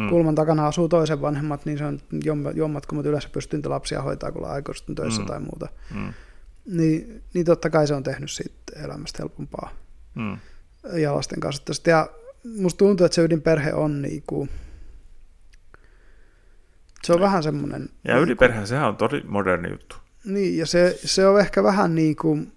Mm. 0.00 0.08
kulman 0.08 0.34
takana 0.34 0.66
asuu 0.66 0.88
toisen 0.88 1.20
vanhemmat, 1.20 1.66
niin 1.66 1.78
se 1.78 1.84
on 1.84 2.00
jom- 2.14 2.56
jommat, 2.56 2.86
kun 2.86 3.06
yleensä 3.06 3.28
pystyn 3.32 3.58
niitä 3.58 3.70
lapsia 3.70 4.02
hoitaa, 4.02 4.32
kun 4.32 4.38
ollaan 4.38 4.54
aikuiset 4.54 4.88
on 4.88 4.94
töissä 4.94 5.20
Mm. 5.20 5.26
tai 5.26 5.40
muuta. 5.40 5.68
Mm. 5.94 6.12
Niin, 6.66 7.22
niin 7.34 7.46
totta 7.46 7.70
kai 7.70 7.86
se 7.86 7.94
on 7.94 8.02
tehnyt 8.02 8.30
siitä 8.30 8.54
elämästä 8.84 9.18
helpompaa 9.22 9.70
Mm. 10.14 10.38
ja 10.92 11.14
lasten 11.14 11.40
kasvattamista. 11.40 11.90
Ja 11.90 12.08
musta 12.58 12.78
tuntuu, 12.78 13.04
että 13.06 13.14
se 13.14 13.22
ydinperhe 13.22 13.72
on 13.74 14.02
niinku, 14.02 14.48
se 17.04 17.12
on 17.12 17.20
vähän 17.20 17.42
semmoinen... 17.42 17.88
Ja 18.04 18.18
ydinperhe, 18.18 18.66
sehän 18.66 18.88
on 18.88 18.96
tosi 18.96 19.22
moderni 19.26 19.70
juttu. 19.70 19.96
Niin, 20.24 20.58
ja 20.58 20.66
se, 20.66 20.98
se 21.04 21.26
on 21.26 21.40
ehkä 21.40 21.62
vähän 21.62 21.94
niin 21.94 22.16
kuin 22.16 22.52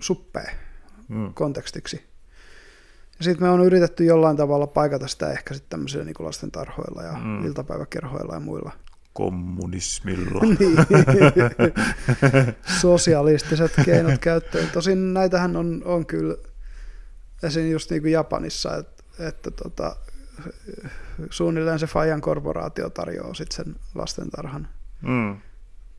suppea 0.00 0.50
Mm. 1.08 1.34
kontekstiksi. 1.34 1.96
Ja 3.18 3.24
sitten 3.24 3.46
me 3.46 3.50
on 3.50 3.60
yritetty 3.64 4.04
jollain 4.04 4.36
tavalla 4.36 4.66
paikata 4.66 5.08
sitä 5.08 5.30
ehkä 5.32 5.54
sitten 5.54 5.70
tämmöisillä 5.70 6.04
niin 6.04 6.14
lasten 6.18 6.50
tarhoilla 6.50 7.02
ja 7.02 7.12
Mm. 7.12 7.44
iltapäiväkerhoilla 7.46 8.34
ja 8.34 8.40
muilla. 8.40 8.72
Kommunismilla. 9.12 10.40
niin. 10.58 10.76
Sosialistiset 12.80 13.72
keinot 13.84 14.18
käyttöön. 14.18 14.68
Tosin 14.72 15.14
näitähän 15.14 15.56
on, 15.56 15.82
on 15.84 16.06
kyllä 16.06 16.36
esim. 17.42 17.70
just 17.70 17.90
niin 17.90 18.02
kuin 18.02 18.12
Japanissa, 18.12 18.76
että, 18.76 19.02
että 19.18 19.50
tota, 19.50 19.96
suunnilleen 21.30 21.78
se 21.78 21.86
Fajan 21.86 22.20
korporaatio 22.20 22.90
tarjoaa 22.90 23.34
sitten 23.34 23.56
sen 23.66 23.76
lastentarhan. 23.94 24.68
Mm. 25.02 25.36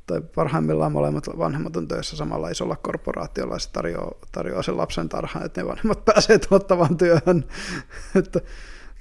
Tai 0.08 0.22
parhaimmillaan 0.36 0.92
molemmat 0.92 1.26
vanhemmat 1.38 1.76
on 1.78 1.88
töissä 1.88 2.18
samalla 2.18 2.50
isolla 2.50 2.76
korporaatiolla 2.76 3.56
ja 3.56 3.60
se 3.60 3.72
tarjoaa, 3.72 4.12
tarjoaa 4.32 4.64
sen 4.64 4.78
lapsen 4.78 5.10
tarhan, 5.10 5.46
että 5.46 5.62
ne 5.62 5.68
vanhemmat 5.68 6.06
pääsee 6.14 6.40
tuottavaan 6.40 6.98
työhön. 6.98 7.46
että 8.20 8.40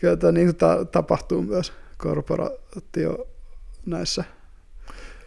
kyllä 0.00 0.16
tämä 0.16 0.32
niin 0.32 0.56
ta- 0.56 0.84
tapahtuu 0.84 1.42
myös 1.42 1.72
korporaatio 1.98 3.26
näissä. 3.86 4.24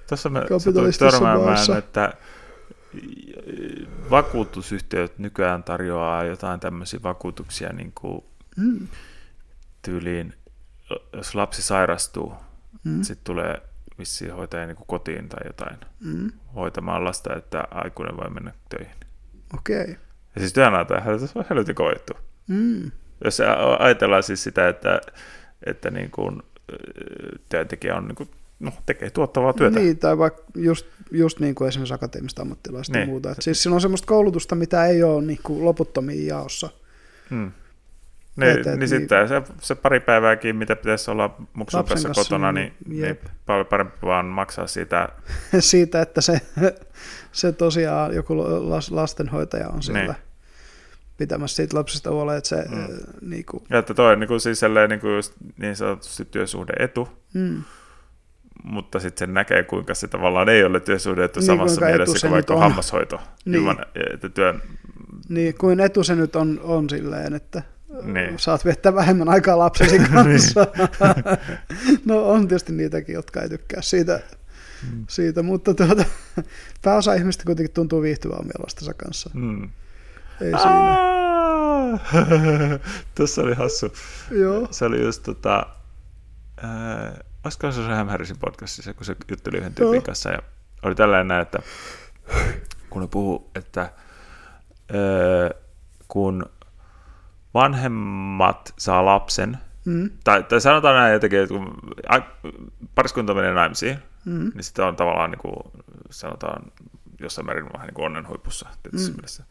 Tuossa 0.08 0.30
me 0.30 0.42
törmäämään, 1.00 1.42
maissa. 1.46 1.78
että 1.78 2.14
vakuutusyhtiöt 4.10 5.20
nykyään 5.20 5.64
tarjoaa 5.64 6.24
jotain 6.24 6.60
tämmöisiä 6.60 7.00
vakuutuksia, 7.04 7.74
niin 7.74 7.92
kuin, 7.96 8.24
Mm. 8.58 8.88
tyyliin, 9.82 10.34
jos 11.14 11.36
lapsi 11.36 11.62
sairastuu, 11.62 12.34
Mm. 12.84 13.04
sitten 13.04 13.24
tulee 13.26 13.62
vissiin 14.00 14.34
hoitaja 14.34 14.66
niin 14.66 14.76
kuin 14.78 14.88
kotiin 14.88 15.30
tai 15.30 15.48
jotain 15.48 15.78
Mm. 16.00 16.32
hoitamaan 16.56 17.04
lasta, 17.04 17.36
että 17.36 17.68
aikuinen 17.72 18.18
voi 18.18 18.30
mennä 18.30 18.54
töihin. 18.70 18.96
Okei. 19.58 19.82
Okay. 19.82 19.96
Ja 20.36 20.42
siis 20.42 20.54
työnantaja, 20.54 21.20
se 21.20 21.40
on 21.40 21.46
helvetin 21.50 21.76
kova 21.76 21.92
juttu. 21.92 22.14
Mm. 22.48 22.92
Jos 23.24 23.42
ajatellaan 23.80 24.24
siis 24.24 24.44
sitä, 24.44 24.68
että, 24.68 25.02
että 25.66 25.92
niin 25.92 26.12
kuin, 26.12 26.44
työntekijä 27.50 27.96
on 27.96 28.08
niin 28.08 28.16
kuin, 28.16 28.30
no, 28.60 28.72
tekee 28.86 29.10
tuottavaa 29.10 29.54
työtä. 29.54 29.80
Niin, 29.80 29.98
tai 29.98 30.18
vaikka 30.18 30.44
just, 30.56 30.86
just 31.12 31.40
niin 31.40 31.56
kuin 31.56 31.68
esimerkiksi 31.68 31.94
akateemista 31.94 32.42
ammattilaista. 32.42 32.94
Niin. 32.94 33.02
ja 33.02 33.08
muuta. 33.08 33.32
Et 33.32 33.38
siis 33.42 33.64
siinä 33.64 33.76
on 33.76 33.82
semmoista 33.82 34.08
koulutusta, 34.08 34.56
mitä 34.56 34.86
ei 34.86 35.04
ole 35.04 35.22
niin 35.24 35.40
kuin 35.44 35.66
loputtomiin 35.66 36.28
jaossa. 36.28 36.70
Mm. 37.30 37.52
Niin, 38.38 38.52
Et- 38.52 38.58
et 38.58 38.66
niin, 38.66 38.80
niin- 38.80 38.90
sitten 38.90 39.28
se, 39.28 39.42
se 39.62 39.76
pari 39.76 40.00
päivääkin, 40.00 40.56
mitä 40.56 40.76
pitäisi 40.76 41.12
olla 41.12 41.36
muksun 41.54 41.78
Lapsen 41.78 41.94
kanssa 41.96 42.08
kanssa, 42.10 42.24
kotona, 42.24 42.52
niin 42.52 42.74
niin, 42.88 43.02
jep. 43.06 43.24
niin 43.24 43.34
paljon 43.46 43.66
parempi 43.66 43.98
vaan 44.02 44.26
maksaa 44.26 44.68
siitä. 44.68 45.10
Siitä, 45.60 46.02
että 46.02 46.22
se, 46.22 46.42
se 47.32 47.52
tosiaan 47.52 48.16
joku 48.16 48.38
las, 48.70 48.92
lastenhoitaja 48.92 49.68
on 49.68 49.84
siellä 49.84 50.02
Niin. 50.04 50.16
pitämässä 51.18 51.56
siitä 51.56 51.78
lapsesta 51.78 52.12
huolen, 52.12 52.38
että 52.38 52.48
se 52.50 52.66
Mm. 52.70 52.78
mm. 52.78 52.88
niin 53.30 53.46
kuin, 53.46 53.64
Ja 53.70 53.80
että 53.80 53.94
toi 53.94 54.14
on 54.14 54.20
niin, 54.20 54.28
kuin, 54.28 54.42
siis 54.42 54.62
niin, 54.90 55.00
kuin 55.00 55.16
just 55.16 55.34
niin 55.58 55.76
sanotusti 55.76 56.26
työsuhde-etu, 56.26 57.10
mm, 57.34 57.64
mutta 58.64 59.00
sitten 59.00 59.28
se 59.28 59.34
näkee, 59.34 59.64
kuinka 59.64 59.94
se 59.94 60.08
tavallaan 60.08 60.50
ei 60.50 60.64
ole 60.64 60.80
työsuhde-etu 60.80 61.40
Niin, 61.40 61.46
samassa 61.48 61.86
mielessä 61.86 62.28
kuin 62.28 62.32
vaikka 62.34 62.54
on. 62.54 62.60
hammashoito. 62.60 63.20
Niin. 63.46 63.56
Ilman, 63.56 63.78
että 64.14 64.30
työn, 64.30 64.62
niin 65.30 65.56
kuin 65.58 65.80
etu 65.80 66.04
se 66.04 66.16
nyt 66.16 66.36
on, 66.36 66.60
on 66.64 66.90
silleen, 66.90 67.34
että 67.34 67.64
Niin. 68.04 68.40
saat 68.40 68.66
viettää 68.66 68.96
vähemmän 68.96 69.30
aikaa 69.30 69.58
lapsesi 69.58 70.00
kanssa. 70.14 70.68
no 72.06 72.30
on 72.30 72.48
tietysti 72.48 72.74
niitäkin, 72.74 73.14
jotka 73.16 73.42
ei 73.42 73.50
tykkää 73.50 73.82
siitä, 73.82 74.20
Mm. 74.92 75.06
siitä 75.10 75.44
mutta 75.44 75.74
tuota, 75.74 76.06
pääosa 76.82 77.14
ihmistä 77.14 77.44
kuitenkin 77.46 77.74
tuntuu 77.74 78.02
viihtyvän 78.02 78.40
omien 78.40 78.54
lastensa 78.64 78.94
kanssa. 78.94 79.30
mm. 79.34 79.64
Ei 80.42 80.52
siinä. 80.52 80.96
Aa! 80.98 82.00
Tuossa 83.16 83.42
oli 83.42 83.54
hassu. 83.56 83.94
Joo. 84.32 84.68
Se 84.72 84.86
oli 84.86 85.02
just 85.04 85.24
tota, 85.24 85.66
olisiko 87.44 87.72
se 87.72 87.82
Sam 87.86 88.08
Harrisin 88.08 88.38
podcastissa, 88.38 88.94
kun 88.94 89.06
se 89.06 89.16
jutteli 89.30 89.58
yhden 89.58 89.74
tyypin 89.74 90.02
kanssa, 90.04 90.30
ja 90.32 90.40
oli 90.84 90.96
tällainen 90.96 91.28
näin, 91.28 91.42
että 91.42 91.60
kun 92.90 93.02
ne 93.02 93.08
puhuu, 93.08 93.52
että 93.56 93.82
ää, 93.82 93.92
kun 96.08 96.46
vanhemmat 97.58 98.74
saa 98.78 99.06
lapsen, 99.06 99.58
Mm, 99.86 100.10
tai, 100.24 100.44
tai 100.44 100.62
sanotaan 100.62 100.96
näin 100.96 101.14
jotenkin, 101.14 101.40
että 101.40 101.54
kun 101.56 101.76
pariskunta 102.96 103.34
menee 103.34 103.54
naimisiin, 103.54 103.98
mm, 104.26 104.52
niin 104.56 104.64
sitten 104.64 104.86
on 104.86 104.96
tavallaan 104.96 105.32
niin 105.32 105.40
kuin, 105.40 105.56
sanotaan 106.10 106.64
jossain 107.20 107.46
määrin 107.46 107.74
vähän 107.74 107.88
niin 107.88 107.94
kuin 107.94 108.06
onnenhuipussa 108.06 108.70
tietysti 108.84 109.10
Mm. 109.12 109.16
mielessä. 109.16 109.44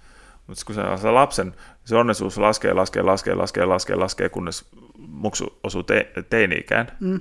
Mutta 0.46 0.62
kun 0.66 0.74
se 0.74 0.82
saa 0.96 1.14
lapsen, 1.14 1.54
se 1.84 1.96
onnellisuus 1.96 2.38
laskee, 2.38 2.72
laskee, 2.72 3.02
laskee, 3.02 3.34
laskee, 3.34 3.64
laskee, 3.64 3.96
laskee, 3.96 4.28
kunnes 4.28 4.68
muksu 4.98 5.58
osuu 5.62 5.82
te- 5.82 6.12
teini-ikään. 6.30 6.86
mm. 7.00 7.20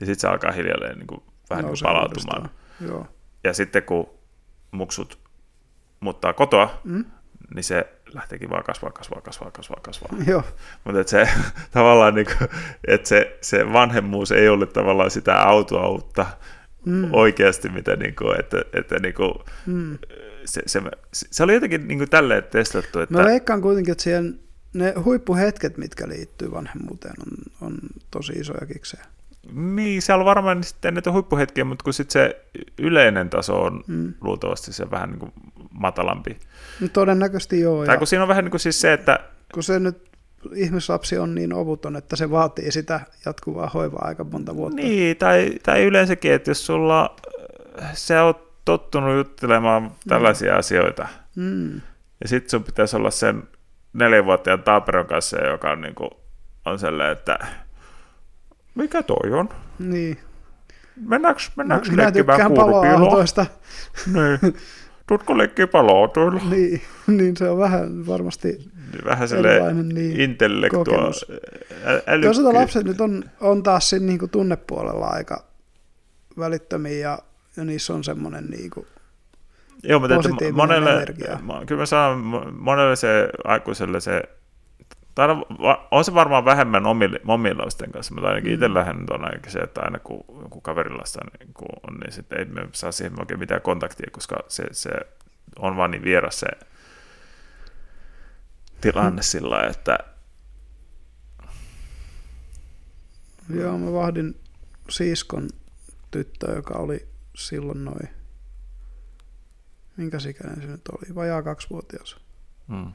Ja 0.00 0.06
sitten 0.06 0.20
se 0.20 0.28
alkaa 0.28 0.52
hiljalleen 0.52 0.98
niin 0.98 1.06
kuin, 1.06 1.22
vähän 1.50 1.64
niin 1.64 1.72
kuin 1.72 1.82
palautumaan. 1.82 2.50
Joo. 2.80 3.06
Ja 3.44 3.52
sitten 3.52 3.82
kun 3.82 4.10
muksut 4.70 5.18
muuttaa 6.00 6.32
kotoa, 6.32 6.80
Mm. 6.84 7.04
Niin 7.54 7.64
se 7.64 7.86
lähteekin 8.14 8.50
vaan 8.50 8.64
kasvaa, 8.64 8.90
kasvaa, 8.90 9.20
kasvaa, 9.20 9.50
kasvaa, 9.50 9.80
kasvaa. 9.82 10.08
Joo. 10.32 10.42
Mutta 10.84 11.10
se 11.10 11.28
tavallaan, 11.72 12.14
niin 12.14 12.26
kuin, 12.38 12.48
että 12.86 13.08
se, 13.08 13.38
se 13.40 13.72
vanhemmuus 13.72 14.32
ei 14.32 14.48
ole 14.48 14.66
tavallaan 14.66 15.10
sitä 15.10 15.42
autoautta 15.42 16.26
Mm. 16.86 17.08
oikeasti, 17.12 17.68
mitä 17.68 17.96
niin 17.96 18.16
kuin, 18.16 18.40
että, 18.40 18.62
että 18.72 18.98
niin 18.98 19.14
kuin, 19.14 19.32
Mm. 19.66 19.98
se, 20.44 20.62
se, 20.66 20.82
se, 21.12 21.42
oli 21.42 21.54
jotenkin 21.54 21.88
niin 21.88 21.98
kuin 21.98 22.10
tälleen 22.10 22.44
testattu, 22.44 23.00
että 23.00 23.14
Mä 23.14 23.24
veikkaan 23.24 23.62
kuitenkin, 23.62 23.92
että 23.92 24.04
siihen 24.04 24.40
ne 24.72 24.94
huippuhetket, 25.04 25.76
mitkä 25.76 26.08
liittyy 26.08 26.50
vanhemmuuteen, 26.50 27.14
on, 27.20 27.68
on 27.68 27.78
tosi 28.10 28.32
isoja 28.32 28.66
kiksejä. 28.66 29.04
Niin, 29.52 30.02
siellä 30.02 30.20
on 30.22 30.26
varmaan 30.26 30.64
sitten 30.64 30.94
näitä 30.94 31.12
huippuhetkiä, 31.12 31.64
mutta 31.64 31.82
kun 31.84 31.92
sitten 31.94 32.12
se 32.12 32.44
yleinen 32.78 33.30
taso 33.30 33.62
on 33.62 33.84
Mm. 33.86 34.14
luultavasti 34.20 34.72
se 34.72 34.90
vähän 34.90 35.10
niin 35.10 35.18
kuin 35.18 35.32
matalampi. 35.70 36.36
No 36.80 36.88
todennäköisesti 36.92 37.60
joo. 37.60 37.84
Tai 37.86 37.94
Ja 37.94 37.98
kun 37.98 38.06
siinä 38.06 38.22
on 38.22 38.28
vähän 38.28 38.44
niin 38.44 38.50
kuin 38.50 38.60
siis 38.60 38.80
se, 38.80 38.92
että 38.92 39.18
kun 39.54 39.62
se 39.62 39.78
nyt 39.80 40.10
ihmislapsi 40.54 41.18
on 41.18 41.34
niin 41.34 41.52
ovuton, 41.52 41.96
että 41.96 42.16
se 42.16 42.30
vaatii 42.30 42.72
sitä 42.72 43.00
jatkuvaa 43.26 43.70
hoivaa 43.74 44.04
aika 44.08 44.24
monta 44.24 44.56
vuotta. 44.56 44.76
Niin, 44.76 45.16
tai, 45.16 45.50
tai 45.62 45.84
yleensäkin, 45.84 46.32
että 46.32 46.50
jos 46.50 46.66
sulla, 46.66 47.16
sä 47.92 48.22
oot 48.24 48.64
tottunut 48.64 49.16
juttelemaan 49.16 49.92
tällaisia 50.08 50.52
mm. 50.52 50.58
asioita, 50.58 51.08
Mm. 51.36 51.74
ja 52.20 52.28
sitten 52.28 52.50
sun 52.50 52.64
pitäisi 52.64 52.96
olla 52.96 53.10
sen 53.10 53.42
neljänvuotiaan 53.92 54.62
Taaperon 54.62 55.06
kanssa, 55.06 55.44
joka 55.44 55.70
on, 55.70 55.80
niin 55.80 55.94
kuin, 55.94 56.10
on 56.64 56.78
sellainen, 56.78 57.12
että 57.12 57.38
mikä 58.76 59.02
toi 59.02 59.32
on? 59.32 59.48
Niin. 59.78 60.18
Mennäänkö, 61.06 61.40
mennäänkö 61.56 61.90
Minä 61.90 62.02
leikkimään 62.02 62.54
paloautoista. 62.54 63.46
Niin. 64.14 64.56
Tuutko 65.06 65.38
leikkiä 65.38 65.66
paloautoilla? 65.66 66.40
niin, 66.50 66.80
niin 67.06 67.36
se 67.36 67.50
on 67.50 67.58
vähän 67.58 68.06
varmasti 68.06 68.70
Vähän 69.04 69.28
sellainen 69.28 69.52
erilainen 69.54 69.88
niin, 69.88 70.20
intellektua, 70.20 70.84
kokemus. 70.84 71.26
Toisaalta 72.22 72.54
lapset 72.54 72.84
nyt 72.84 73.00
on, 73.00 73.24
on 73.40 73.62
taas 73.62 73.90
siinä 73.90 74.06
niin 74.06 74.18
kuin 74.18 74.30
tunnepuolella 74.30 75.06
aika 75.06 75.44
välittömiä 76.38 76.98
ja, 76.98 77.18
ja 77.56 77.64
niissä 77.64 77.94
on 77.94 78.04
semmoinen 78.04 78.44
niin 78.44 78.70
kuin, 78.70 78.86
Joo, 79.82 80.00
mutta 80.00 80.14
monelle, 80.52 80.92
energia. 80.92 81.38
kyllä 81.66 81.80
mä 81.80 82.38
mo- 82.38 82.50
monelle 82.50 82.96
se 82.96 83.28
aikuiselle 83.44 84.00
se, 84.00 84.22
tai 85.16 85.30
on 85.30 85.40
va- 85.62 85.88
on 85.90 86.04
se 86.04 86.14
varmaan 86.14 86.44
vähemmän 86.44 86.86
omille, 86.86 87.20
omien 87.26 87.58
lasten 87.58 87.92
kanssa, 87.92 88.14
mutta 88.14 88.28
ainakin 88.28 88.50
Mm. 88.50 88.54
itsellähän 88.54 88.96
on 89.10 89.24
ainakin 89.24 89.52
se, 89.52 89.58
että 89.58 89.80
aina 89.80 89.98
kun 89.98 90.24
niin 91.40 91.54
kun 91.54 91.68
on, 91.90 91.96
niin 92.00 92.12
sitten 92.12 92.38
ei 92.38 92.44
me 92.44 92.68
saa 92.72 92.92
siihen 92.92 93.20
oikein 93.20 93.40
mitään 93.40 93.62
kontaktia, 93.62 94.06
koska 94.12 94.36
se, 94.48 94.64
se 94.72 94.90
on 95.58 95.76
vaan 95.76 95.90
niin 95.90 96.02
vieras 96.04 96.40
se 96.40 96.46
tilanne 98.80 99.20
Mm. 99.20 99.24
sillä 99.24 99.66
että 99.70 99.98
joo 103.54 103.78
mä 103.78 103.92
vahdin 103.92 104.40
siskon 104.88 105.48
tyttö, 106.10 106.52
joka 106.52 106.74
oli 106.74 107.08
silloin 107.36 107.84
noin, 107.84 108.08
minkä 109.96 110.18
ikäinen 110.28 110.60
se 110.60 110.66
nyt 110.66 110.88
oli, 110.88 111.14
vajaa 111.14 111.42
kaksivuotias. 111.42 112.16
mm, 112.68 112.92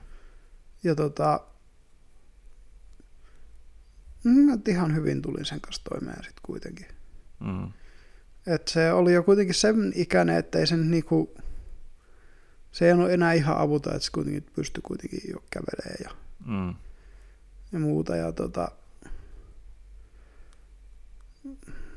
Ja 0.84 0.96
tota, 0.96 1.40
mä 4.24 4.52
nyt 4.56 4.68
ihan 4.68 4.96
hyvin 4.96 5.22
tulin 5.22 5.46
sen 5.46 5.62
kanssa 5.62 5.84
toimeen 5.84 6.16
sitten 6.24 6.44
kuitenkin. 6.44 6.88
mm, 7.40 7.72
Et 8.48 8.68
se 8.68 8.92
oli 8.94 9.14
jo 9.14 9.24
kuitenkin 9.24 9.56
sen 9.56 9.92
ikäinen, 9.96 10.38
että 10.38 10.60
ei 10.60 10.68
sen 10.68 10.92
niinku, 10.92 11.36
se 12.72 12.86
ei 12.88 12.94
ole 12.94 13.14
enää 13.14 13.34
ihan 13.34 13.58
avuta, 13.58 13.90
että 13.90 14.06
se 14.06 14.12
kuitenkin 14.12 14.46
pystyi 14.56 14.82
kuitenkin 14.82 15.22
jo 15.30 15.44
kävelemään 15.50 15.98
ja, 16.04 16.12
mm, 16.46 16.76
ja 17.72 17.80
muuta. 17.80 18.16
Ja 18.16 18.32
tota, 18.32 18.72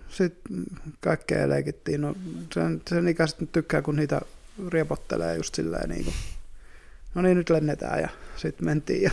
sitten 0.09 0.65
kaikkea 1.01 1.49
leikittiin. 1.49 2.01
No, 2.01 2.17
sen, 2.55 2.83
sen 2.89 3.09
ikäiset 3.09 3.41
nyt 3.41 3.53
tykkää, 3.53 3.83
kun 3.83 3.97
niitä 3.97 4.21
riepottelee 4.69 5.37
just 5.37 5.55
silleen 5.55 5.89
niin 5.89 6.05
kuin, 6.05 6.15
no 7.15 7.23
niin, 7.23 7.37
nyt 7.37 7.51
lennetään 7.51 8.01
ja 8.01 8.09
sitten 8.37 8.65
mentiin. 8.65 9.03
Ja 9.03 9.11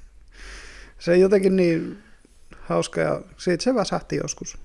se 0.98 1.16
jotenkin 1.16 1.56
niin 1.56 1.98
hauska 2.68 3.00
ja 3.00 3.20
siitä 3.36 3.64
se 3.64 3.74
väsähti 3.74 4.16
joskus. 4.16 4.58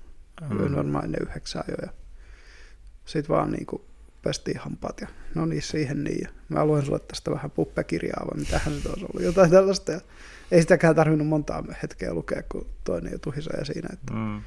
Mm. 0.50 0.76
varmaan 0.76 1.04
ennen 1.04 1.22
yhdeksää 1.28 1.64
jo. 1.68 1.74
Ja 1.82 1.88
sitten 3.04 3.36
vaan 3.36 3.50
niin 3.50 3.66
kuin 3.66 3.82
pestiin 4.22 4.58
hampaat 4.58 5.00
ja 5.00 5.08
no 5.34 5.46
niin 5.46 5.62
siihen 5.62 6.04
niin. 6.04 6.20
Ja 6.22 6.28
mä 6.48 6.64
luen 6.64 6.84
sulle 6.84 6.98
tästä 6.98 7.30
vähän 7.30 7.50
puppekirjaa 7.50 8.26
vai 8.30 8.40
mitähän 8.40 8.74
se 8.82 8.88
olisi 8.88 9.04
ollut, 9.04 9.22
jotain 9.22 9.50
tällaista. 9.50 9.92
Ja 9.92 10.00
ei 10.50 10.60
sitäkään 10.62 10.94
tarvinnut 10.94 11.28
montaa 11.28 11.64
hetkeä 11.82 12.14
lukea, 12.14 12.42
kun 12.48 12.66
toinen 12.84 13.12
jo 13.12 13.18
tuhisee 13.18 13.64
siinä. 13.64 13.88
Että 13.92 14.12
Mm. 14.14 14.40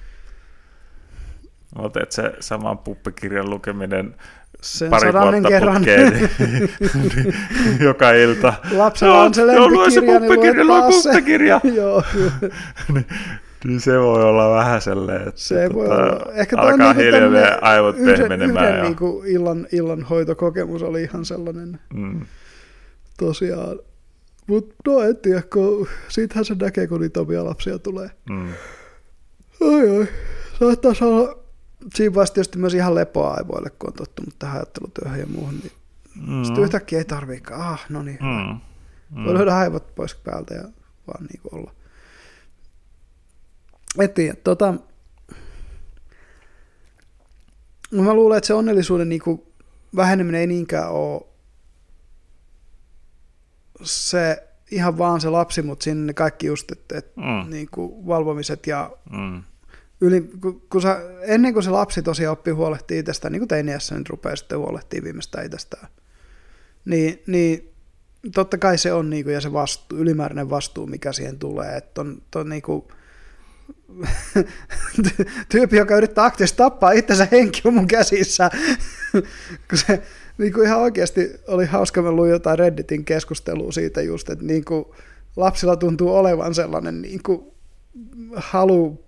Mutta 1.76 2.00
että 2.04 2.16
se 2.16 2.34
saman 2.40 2.78
puppikirjan 2.78 3.50
lukeminen 3.50 4.16
sen 4.62 4.90
pari 4.90 5.14
vuotta 5.14 5.48
kerran 5.48 5.76
putkeen, 5.76 6.14
niin, 6.14 6.30
niin, 7.16 7.36
joka 7.80 8.12
ilta. 8.12 8.54
lapsella 8.72 9.22
on 9.22 9.34
se 9.34 9.42
Joo, 9.42 9.70
lue 9.70 9.92
se 9.92 10.02
lempikirja, 10.02 10.20
niin 10.20 10.32
puppikirja, 10.32 10.66
lue 10.66 10.74
lue 10.74 10.82
taas 10.82 11.04
se. 11.04 11.10
puppikirja. 11.10 11.62
Joo, 11.76 12.04
Niin 12.94 13.06
se 13.78 14.00
voi 14.00 14.24
olla 14.24 14.56
vähän 14.56 14.82
sellainen, 14.82 15.28
että 15.28 15.42
se 15.42 15.70
voi 15.74 15.88
tota, 15.88 16.04
olla. 16.04 16.34
Ehkä 16.34 16.58
alkaa 16.58 16.94
niinku 16.94 17.02
hiljalleen 17.02 17.64
aivot 17.64 17.96
yhden, 17.98 18.18
pehmenemään. 18.18 18.66
yhden 18.66 18.78
ja, 18.78 18.84
niinku 18.84 19.24
illan, 19.26 19.68
illan 19.72 20.04
hoitokokemus 20.04 20.84
oli 20.84 21.04
ihan 21.04 21.26
sellainen 21.26 21.80
mm, 21.94 22.22
tosiaan 23.18 23.80
Mutta 24.48 24.76
no 24.88 25.02
en 25.02 25.18
tiedä, 25.18 25.42
kun 25.54 25.88
siitähän 26.08 26.46
se 26.46 26.56
näkee, 26.62 26.88
kun 26.88 27.02
niitä 27.02 27.22
omia 27.22 27.46
lapsia 27.46 27.80
tulee. 27.80 28.10
Mm. 28.30 28.50
Oi, 29.62 29.90
oi. 29.90 30.08
Saattaisi 30.60 31.04
olla 31.04 31.38
siinä 31.96 32.16
vaiheessa 32.16 32.34
tietysti 32.34 32.58
myös 32.58 32.74
ihan 32.74 32.96
lepoa 32.96 33.34
aivoille, 33.34 33.70
kun 33.70 33.90
on 33.90 33.94
tottunut 33.94 34.36
tähän 34.40 34.56
ajattelutyöhön 34.56 35.20
ja 35.20 35.28
muuhun. 35.28 35.54
Niin 35.54 35.72
Mm. 36.28 36.44
Sitten 36.44 36.64
yhtäkkiä 36.64 37.00
ei 37.00 37.06
tarviikaan. 37.06 37.62
Ah, 37.62 37.86
no 37.90 38.04
niin. 38.04 38.18
Mm. 38.22 38.60
Mm. 39.18 39.26
Voi 39.26 39.34
löydä 39.34 39.56
aivot 39.56 39.96
pois 39.96 40.16
päältä 40.16 40.54
ja 40.54 40.64
vaan 41.08 41.26
niin 41.26 41.42
kuin 41.42 41.56
olla. 41.56 41.72
En 44.00 44.10
tiedä, 44.10 44.36
tota, 44.44 44.74
no 47.92 48.04
mä 48.04 48.14
luulen, 48.14 48.38
että 48.38 48.48
se 48.48 48.54
onnellisuuden 48.54 49.10
niin 49.10 49.22
kuin 49.22 49.44
väheneminen 49.96 50.42
ei 50.42 50.48
niinkään 50.48 50.90
ole 50.92 51.22
se 53.84 54.44
ihan 54.72 54.98
vaan 54.98 55.22
se 55.22 55.30
lapsi, 55.30 55.62
mutta 55.62 55.84
sinne 55.84 56.14
kaikki 56.14 56.48
just, 56.48 56.72
että, 56.72 56.98
että 56.98 57.22
Mm. 57.22 57.50
niin 57.50 57.68
kuin 57.72 58.08
valvomiset 58.08 58.68
ja 58.68 58.92
Mm. 59.12 59.44
yli, 60.02 60.30
kun, 60.42 60.62
kun 60.70 60.82
sä, 60.82 61.00
ennen 61.22 61.54
kuin 61.54 61.64
se 61.64 61.70
lapsi 61.70 62.02
tosiaan 62.02 62.34
oppii 62.34 62.54
huolehtia 62.54 63.00
itsestään, 63.00 63.32
niin 63.32 63.40
kuin 63.40 63.48
teiniässä, 63.48 63.96
niin 63.96 64.08
rupeaa 64.10 64.36
sitten 64.36 64.60
huolehtia 64.60 65.04
viimeistään 65.04 65.46
itsestään. 65.46 65.88
Niin, 66.86 67.24
niin 67.28 67.74
totta 68.34 68.58
kai 68.58 68.78
se 68.78 68.94
on, 68.94 69.10
niin 69.10 69.24
kuin, 69.24 69.34
ja 69.34 69.42
se 69.42 69.54
vastuu, 69.54 69.98
ylimääräinen 69.98 70.50
vastuu, 70.50 70.88
mikä 70.88 71.14
siihen 71.14 71.40
tulee, 71.40 71.78
että 71.78 72.02
on, 72.02 72.22
on 72.36 72.50
niin 72.50 72.62
kuin, 72.62 72.84
tyyppi, 75.50 75.78
joka 75.78 75.98
yrittää 75.98 76.26
aktiivisesti 76.26 76.58
tappaa 76.58 76.92
itsensä 76.92 77.28
henki 77.32 77.62
on 77.66 77.74
mun 77.74 77.88
käsissä, 77.88 78.50
kun 79.70 79.78
se 79.88 80.02
niin 80.38 80.54
kuin 80.54 80.66
ihan 80.66 80.80
oikeasti 80.80 81.32
oli 81.48 81.66
hauska, 81.66 82.02
mä 82.02 82.12
luin 82.12 82.32
jotain 82.32 82.60
Redditin 82.60 83.06
keskustelua 83.06 83.72
siitä 83.72 84.02
just, 84.02 84.30
että 84.30 84.46
niin 84.46 84.66
kuin 84.66 84.86
lapsilla 85.36 85.76
tuntuu 85.76 86.16
olevan 86.16 86.56
sellainen 86.56 87.02
niin 87.02 87.24
kuin 87.24 87.42
halu 88.36 89.04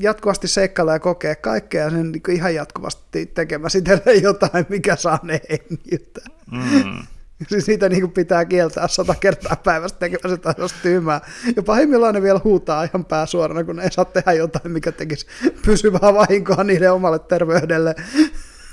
jatkuvasti 0.00 0.48
seikkailla 0.48 0.92
ja 0.92 0.98
kokea 0.98 1.36
kaikkea 1.36 1.84
ja 1.84 1.90
sen 1.90 2.12
niin 2.12 2.22
kuin 2.22 2.36
ihan 2.36 2.54
jatkuvasti 2.54 3.26
tekemässä 3.26 3.78
itselleen 3.78 4.22
jotain, 4.22 4.66
mikä 4.68 4.96
saa 4.96 5.18
ne 5.22 5.40
hengiltä. 5.50 6.20
Mm. 6.50 7.06
Siis 7.48 7.66
niitä 7.66 7.88
niin 7.88 8.00
kuin 8.00 8.12
pitää 8.12 8.44
kieltää 8.44 8.88
sata 8.88 9.14
kertaa 9.14 9.56
päivästä 9.56 9.98
tekemässä 9.98 10.54
jos 10.58 10.72
tyhmää. 10.72 11.20
Ja 11.56 11.62
pahimmillaan 11.62 12.14
ne 12.14 12.22
vielä 12.22 12.40
huutaa 12.44 12.84
ihan 12.84 13.04
pää 13.04 13.26
suorana, 13.26 13.64
kun 13.64 13.76
ne 13.76 13.82
ei 13.82 13.92
saa 13.92 14.04
tehdä 14.04 14.32
jotain, 14.32 14.72
mikä 14.72 14.92
tekisi 14.92 15.26
pysyvää 15.66 16.14
vahinkoa 16.14 16.64
niiden 16.64 16.92
omalle 16.92 17.18
terveydelle. 17.18 17.94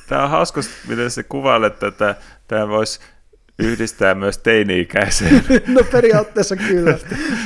Tämä 0.10 0.24
on 0.24 0.30
hauska, 0.30 0.62
miten 0.88 1.12
se 1.12 1.24
kuvailet 1.24 1.80
tätä. 1.80 2.16
Tämä 2.48 2.68
voisi 2.68 3.00
yhdistää 3.60 4.16
myös 4.16 4.38
teini-ikäiseen. 4.38 5.44
No 5.68 5.84
periaatteessa 5.92 6.56
kyllä. 6.56 6.98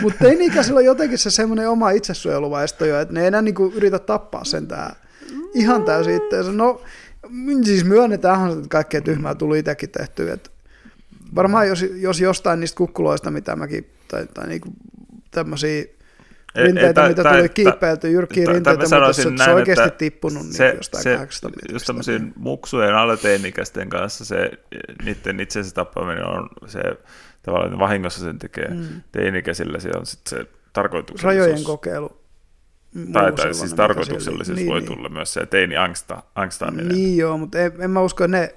Mutta 0.01 0.19
teini-ikäisillä 0.19 0.77
on 0.77 0.85
jotenkin 0.85 1.17
se 1.17 1.31
semmoinen 1.31 1.69
oma 1.69 1.89
itsesuojeluvaisto 1.89 2.85
jo, 2.85 2.99
että 2.99 3.13
ne 3.13 3.21
ei 3.21 3.27
enää 3.27 3.41
niinku 3.41 3.71
yritä 3.75 3.99
tappaa 3.99 4.43
sen 4.43 4.67
tää 4.67 4.95
ihan 5.53 5.83
täysin 5.83 6.15
itteensä. 6.15 6.51
No 6.51 6.81
siis 7.63 7.85
myönnetään, 7.85 8.51
että 8.51 8.67
kaikkea 8.69 9.01
tyhmää 9.01 9.35
tuli 9.35 9.59
itsekin 9.59 9.89
tehtyä. 9.89 10.33
Et 10.33 10.50
varmaan 11.35 11.67
jos, 11.67 11.85
jos 11.95 12.19
jostain 12.19 12.59
niistä 12.59 12.77
kukkuloista, 12.77 13.31
mitä 13.31 13.55
mäkin, 13.55 13.89
tai, 14.07 14.27
tai 14.33 14.47
niinku 14.47 14.69
tämmöisiä 15.31 15.83
Ei- 16.55 16.63
rinteitä, 16.63 16.87
ei, 16.87 16.93
tai- 16.93 17.09
mitä 17.09 17.23
tuli 17.23 17.49
kiipeilty, 17.49 18.11
jyrkkiä 18.11 18.45
rinteitä, 18.45 18.81
mutta 18.83 19.13
se, 19.13 19.23
se 19.23 19.29
näin, 19.29 19.49
on 19.49 19.55
oikeasti 19.55 19.91
tippunut 19.97 20.43
niin 20.43 20.53
se, 20.53 20.73
jostain 20.77 21.03
se, 21.03 21.15
800 21.15 21.61
just 21.71 21.85
tämmöisiin 21.85 22.33
muksujen 22.35 22.95
aleteinikäisten 22.95 23.89
kanssa 23.89 24.25
se, 24.25 24.51
niiden 25.05 25.39
itsensä 25.39 25.73
tappaminen 25.73 26.25
on 26.27 26.49
se, 26.67 26.81
tavallaan 27.43 27.79
vahingossa 27.79 28.21
sen 28.21 28.39
tekee. 28.39 28.67
Mm. 28.67 28.85
Teinikäisillä 29.11 29.79
se 29.79 29.89
on 29.99 30.05
sitten 30.05 30.39
se 30.39 30.51
tarkoituksellisuus. 30.73 31.43
Rajojen 31.47 31.63
kokeilu. 31.63 32.21
Tai, 33.13 33.33
tai 33.33 33.53
siis 33.53 33.73
tarkoituksellisuus 33.73 34.57
siellä- 34.57 34.71
voi 34.71 34.79
niin, 34.81 34.91
tulla 34.95 35.09
myös 35.09 35.33
se 35.33 35.45
teini 35.45 35.77
angsta, 35.77 36.23
angstaaminen. 36.35 36.87
Niin 36.87 37.17
joo, 37.17 37.37
mutta 37.37 37.59
en, 37.59 37.71
en 37.79 37.91
mä 37.91 38.01
usko, 38.01 38.23
että 38.23 38.37
ne, 38.37 38.55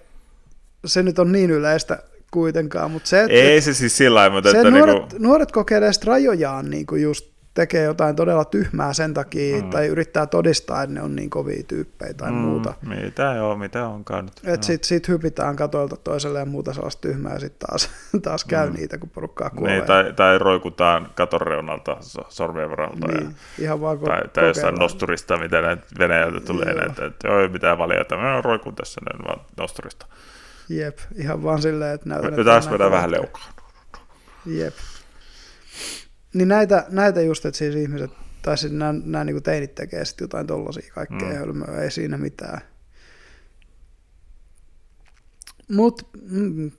se 0.84 1.02
nyt 1.02 1.18
on 1.18 1.32
niin 1.32 1.50
yleistä 1.50 2.02
kuitenkaan, 2.34 2.90
mutta 2.90 3.08
se, 3.08 3.20
että, 3.20 3.34
Ei 3.34 3.60
se 3.60 3.74
siis 3.74 3.96
sillä 3.96 4.18
lailla, 4.18 4.34
mutta 4.34 4.50
se, 4.50 4.56
että 4.56 4.70
nuoret, 4.70 4.94
niinku, 4.94 5.16
nuoret 5.18 5.52
kokeilee 5.52 5.92
sitten 5.92 6.08
rajojaan 6.08 6.70
niin 6.70 6.86
kuin 6.86 7.02
just 7.02 7.34
tekee 7.54 7.82
jotain 7.82 8.16
todella 8.16 8.44
tyhmää 8.44 8.92
sen 8.92 9.14
takia, 9.14 9.62
mm. 9.62 9.70
tai 9.70 9.86
yrittää 9.86 10.26
todistaa, 10.26 10.82
että 10.82 10.94
ne 10.94 11.02
on 11.02 11.16
niin 11.16 11.30
kovia 11.30 11.62
tyyppejä 11.68 12.14
tai 12.14 12.30
mm. 12.30 12.36
muuta. 12.36 12.74
Mitä 13.02 13.34
joo, 13.34 13.56
mitä 13.56 13.88
onkaan 13.88 14.24
nyt. 14.24 14.54
Että 14.54 14.66
sitten 14.66 14.88
sit 14.88 15.08
hypitään 15.08 15.56
katolta 15.56 15.96
toiselle 15.96 16.38
ja 16.38 16.44
muuta 16.44 16.72
sellaista 16.72 17.00
tyhmää, 17.00 17.32
ja 17.32 17.40
sitten 17.40 17.68
taas, 17.68 17.90
taas 18.22 18.44
käy 18.44 18.70
mm. 18.70 18.76
niitä, 18.76 18.98
kun 18.98 19.10
porukkaa 19.10 19.50
kuolee. 19.50 19.74
Niin, 19.74 19.86
tai, 19.86 20.12
tai 20.12 20.38
roikutaan 20.38 21.08
katon 21.14 21.40
reunalta 21.40 21.96
so- 22.00 22.26
sormien 22.28 22.70
varalta. 22.70 23.06
niin, 23.06 23.24
Ja, 23.24 23.64
ihan 23.64 23.80
vaan 23.80 23.98
ko- 23.98 24.06
tai, 24.06 24.28
tai 24.32 24.46
jossain 24.46 24.74
nosturista, 24.74 25.36
mitä 25.36 25.60
näitä 25.60 25.82
Venäjältä 25.98 26.40
tulee 26.40 26.70
Joo. 26.70 26.80
näitä, 26.80 27.06
että 27.06 27.28
joo, 27.28 27.40
ei 27.40 27.48
mitään 27.48 27.78
valiota, 27.78 28.16
mä 28.16 28.40
roikun 28.40 28.74
tässä 28.74 29.00
näin 29.10 29.24
vaan 29.28 29.46
nosturista. 29.56 30.06
Jep, 30.68 30.98
ihan 31.14 31.42
vaan 31.42 31.62
silleen, 31.62 31.94
että 31.94 32.08
näytän, 32.08 32.38
Ja 32.38 32.44
taas 32.44 32.70
vedän 32.70 32.90
vähän 32.90 33.10
leukaa. 33.10 33.52
Jep. 34.46 34.74
Niin 36.34 36.48
näitä, 36.48 36.86
näitä 36.88 37.20
just, 37.20 37.46
että 37.46 37.58
siis 37.58 37.74
ihmiset, 37.74 38.10
tai 38.42 38.58
siis 38.58 38.72
nämä, 38.72 38.94
nämä 39.04 39.24
niin 39.24 39.42
teinit 39.42 39.74
tekee 39.74 40.04
sitten 40.04 40.24
jotain 40.24 40.46
tollasia 40.46 40.92
kaikkea 40.94 41.18
Mm. 41.18 41.34
mm. 41.34 41.38
hölmöä, 41.38 41.80
ei 41.82 41.90
siinä 41.90 42.16
mitään. 42.18 42.60
Mut 45.68 46.08
mm, 46.30 46.70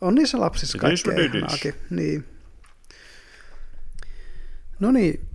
on 0.00 0.14
niissä 0.14 0.40
lapsissa 0.40 0.78
kaikkea 0.78 1.14
ihanaakin. 1.24 1.74
Niin. 1.90 2.24
No 4.80 4.90
niin, 4.90 5.28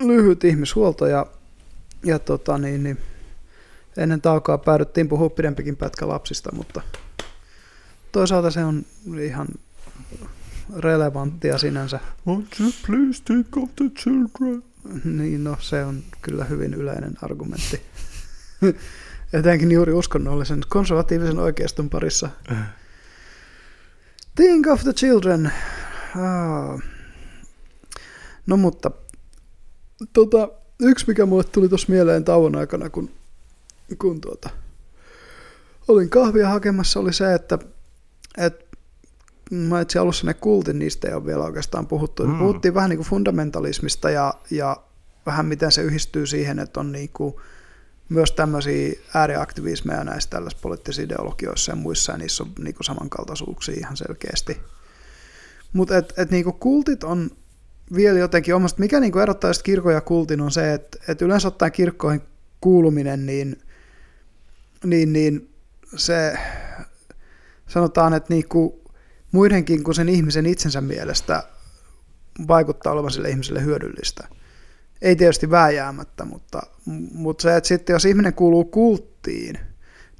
lyhyt 0.00 0.44
ihmishuolto 0.44 1.06
ja, 1.06 1.26
ja 2.04 2.18
tota 2.18 2.58
niin, 2.58 2.82
niin, 2.82 2.98
ennen 3.96 4.20
taukoa 4.20 4.58
päädyttiin 4.58 5.08
puhua 5.08 5.30
pidempikin 5.30 5.76
pätkä 5.76 6.08
lapsista, 6.08 6.52
mutta 6.52 6.80
toisaalta 8.12 8.50
se 8.50 8.64
on 8.64 8.84
ihan 9.22 9.48
relevanttia 10.78 11.58
sinänsä. 11.58 12.00
Won't 12.28 12.60
you 12.60 12.72
please 12.86 13.22
take 13.24 13.60
off 13.60 13.76
the 13.76 13.84
children? 13.88 14.62
Niin 15.04 15.44
no, 15.44 15.56
se 15.60 15.84
on 15.84 16.02
kyllä 16.22 16.44
hyvin 16.44 16.74
yleinen 16.74 17.14
argumentti. 17.22 17.82
Etenkin 19.32 19.72
juuri 19.72 19.92
uskonnollisen 19.92 20.60
konservatiivisen 20.68 21.38
oikeiston 21.38 21.90
parissa. 21.90 22.28
Think 24.34 24.66
of 24.66 24.82
the 24.82 24.92
children. 24.92 25.52
Ah. 26.16 26.80
No 28.46 28.56
mutta, 28.56 28.90
tota, 30.12 30.48
yksi 30.80 31.04
mikä 31.08 31.26
mulle 31.26 31.44
tuli 31.44 31.68
tuossa 31.68 31.92
mieleen 31.92 32.24
tauon 32.24 32.56
aikana, 32.56 32.90
kun, 32.90 33.10
kun 33.98 34.20
tuota, 34.20 34.50
olin 35.88 36.10
kahvia 36.10 36.48
hakemassa, 36.48 37.00
oli 37.00 37.12
se, 37.12 37.34
että, 37.34 37.58
että 38.38 38.64
mä 39.50 39.80
itse 39.80 39.98
alussa 39.98 40.26
ne 40.26 40.34
kultin, 40.34 40.78
niistä 40.78 41.08
ei 41.08 41.14
ole 41.14 41.26
vielä 41.26 41.44
oikeastaan 41.44 41.86
puhuttu. 41.86 42.26
Mm. 42.26 42.38
Puhuttiin 42.38 42.74
vähän 42.74 42.90
niin 42.90 42.98
kuin 42.98 43.08
fundamentalismista 43.08 44.10
ja, 44.10 44.34
ja 44.50 44.76
vähän 45.26 45.46
miten 45.46 45.72
se 45.72 45.82
yhdistyy 45.82 46.26
siihen, 46.26 46.58
että 46.58 46.80
on 46.80 46.92
niin 46.92 47.10
kuin 47.12 47.34
myös 48.08 48.32
tämmöisiä 48.32 48.92
ääriaktivismeja 49.14 50.04
näissä 50.04 50.30
tällaisissa 50.30 50.62
poliittisissa 50.62 51.02
ideologioissa 51.02 51.72
ja 51.72 51.76
muissa, 51.76 52.12
ja 52.12 52.18
niissä 52.18 52.42
on 52.42 52.50
niin 52.58 52.74
kuin 52.74 52.84
samankaltaisuuksia 52.84 53.74
ihan 53.78 53.96
selkeästi. 53.96 54.60
Mutta 55.72 55.96
et, 55.96 56.14
et 56.16 56.30
niin 56.30 56.44
kuin 56.44 56.58
kultit 56.58 57.04
on 57.04 57.30
vielä 57.94 58.18
jotenkin 58.18 58.54
omasta, 58.54 58.80
mikä 58.80 59.00
niin 59.00 59.12
kuin 59.12 59.22
erottaa 59.22 59.50
kirkon 59.62 59.92
ja 59.92 60.00
kultin 60.00 60.40
on 60.40 60.50
se, 60.50 60.74
että, 60.74 60.98
että 61.08 61.24
yleensä 61.24 61.48
ottaen 61.48 61.72
kirkkoihin 61.72 62.22
kuuluminen, 62.60 63.26
niin, 63.26 63.62
niin, 64.84 65.12
niin 65.12 65.54
se 65.96 66.38
sanotaan, 67.66 68.14
että 68.14 68.34
niin 68.34 68.48
kuin 68.48 68.72
muidenkin 69.32 69.84
kuin 69.84 69.94
sen 69.94 70.08
ihmisen 70.08 70.46
itsensä 70.46 70.80
mielestä 70.80 71.42
vaikuttaa 72.48 72.92
olevan 72.92 73.10
sille 73.10 73.30
ihmiselle 73.30 73.64
hyödyllistä. 73.64 74.28
Ei 75.02 75.16
tietysti 75.16 75.50
vääjäämättä, 75.50 76.24
mutta, 76.24 76.62
mutta 77.12 77.42
se, 77.42 77.56
että 77.56 77.68
sitten 77.68 77.94
jos 77.94 78.04
ihminen 78.04 78.34
kuuluu 78.34 78.64
kulttiin, 78.64 79.58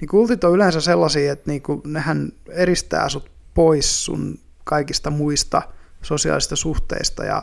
niin 0.01 0.09
kultit 0.09 0.45
on 0.45 0.55
yleensä 0.55 0.81
sellaisia, 0.81 1.33
että 1.33 1.51
niinku, 1.51 1.83
nehän 1.87 2.33
eristää 2.49 3.09
sut 3.09 3.31
pois 3.55 4.05
sun 4.05 4.39
kaikista 4.65 5.11
muista 5.11 5.63
sosiaalisista 6.03 6.57
suhteista 6.57 7.25
ja 7.25 7.43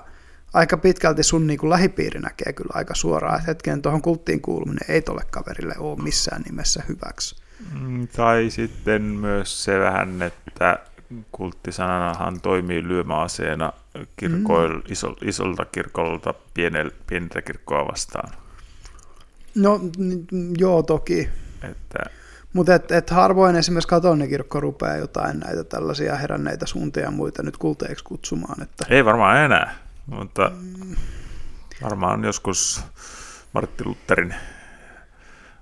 aika 0.53 0.77
pitkälti 0.77 1.23
sun 1.23 1.47
niinku 1.47 1.69
lähipiiri 1.69 2.19
näkee 2.19 2.53
kyllä 2.53 2.71
aika 2.73 2.95
suoraan, 2.95 3.35
että 3.39 3.51
hetken 3.51 3.81
tuohon 3.81 4.01
kulttiin 4.01 4.41
kuuluminen 4.41 4.85
ei 4.89 5.01
tolle 5.01 5.23
kaverille 5.29 5.75
ole 5.77 6.03
missään 6.03 6.41
nimessä 6.41 6.83
hyväksi. 6.89 7.35
Mm, 7.79 8.07
Tai 8.07 8.49
sitten 8.49 9.01
myös 9.01 9.63
se 9.63 9.79
vähän, 9.79 10.21
että 10.21 10.79
kulttisananahan 11.31 12.41
toimii 12.41 12.87
lyömäaseena 12.87 13.73
kirkoil, 14.17 14.73
mm. 14.73 14.81
iso, 14.89 15.15
isolta 15.21 15.65
kirkolta 15.65 16.33
pienel, 16.53 16.91
pientä 17.07 17.41
kirkkoa 17.41 17.87
vastaan. 17.87 18.33
No 19.55 19.79
joo 20.57 20.83
toki, 20.83 21.29
Että, 21.63 21.99
Mutta 22.53 22.75
et, 22.75 22.91
et 22.91 23.09
harvoin 23.09 23.55
esimerkiksi 23.55 23.87
katolinen 23.87 24.29
kirkko 24.29 24.59
rupeaa 24.59 24.95
jotain 24.95 25.39
näitä 25.39 25.63
tällaisia 25.63 26.15
heränneitä 26.15 26.65
suuntia 26.65 27.03
ja 27.03 27.11
muita 27.11 27.43
nyt 27.43 27.57
kulteeksi 27.57 28.03
kutsumaan. 28.03 28.61
Että... 28.61 28.85
Ei 28.89 29.05
varmaan 29.05 29.37
enää, 29.37 29.75
mutta 30.07 30.51
varmaan 31.83 32.23
joskus 32.23 32.81
Martti 33.53 33.85
Lutherin 33.85 34.35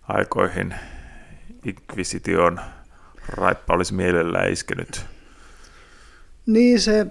aikoihin 0.08 0.76
inkvisition 1.66 2.60
raippa 3.28 3.74
olisi 3.74 3.94
mielellään 3.94 4.52
iskenyt. 4.52 5.06
Niin 6.46 6.82
se 6.82 7.08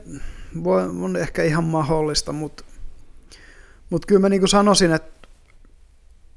voi, 0.64 0.82
on 0.82 1.16
ehkä 1.16 1.42
ihan 1.42 1.64
mahdollista, 1.64 2.32
mutta, 2.32 2.64
mutta 3.90 4.06
kyllä 4.06 4.20
mä 4.20 4.28
niin 4.28 4.48
sanoisin, 4.48 4.92
että 4.92 5.28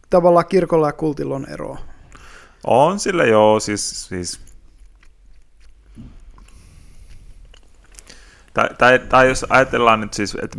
tavallaan 0.10 0.46
kirkolla 0.46 0.88
ja 0.88 0.94
kultilla 0.94 1.36
on 1.36 1.50
ero. 1.50 1.78
On 2.64 3.00
sillä 3.00 3.26
joo, 3.26 3.60
siis, 3.60 4.08
siis 4.08 4.47
tai, 8.58 8.70
tai, 8.78 9.00
tai 9.00 9.28
jos 9.28 9.46
ajatellaan 9.50 10.02
nyt 10.02 10.14
siis, 10.14 10.38
että 10.44 10.58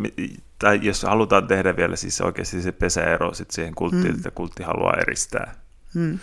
tai 0.58 0.80
jos 0.82 1.02
halutaan 1.02 1.46
tehdä 1.46 1.76
vielä 1.76 1.96
siis 1.96 2.20
oikeasti 2.20 2.62
se 2.62 2.72
pesäero 2.72 3.34
sit 3.34 3.50
siihen 3.50 3.74
kulttiin, 3.74 4.06
mm. 4.06 4.14
että 4.14 4.30
kultti 4.30 4.62
haluaa 4.62 4.96
eristää. 5.00 5.54
Mm. 5.94 6.18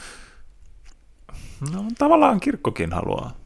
No 1.73 1.85
tavallaan 1.97 2.39
kirkkokin 2.39 2.93
haluaa. 2.93 3.38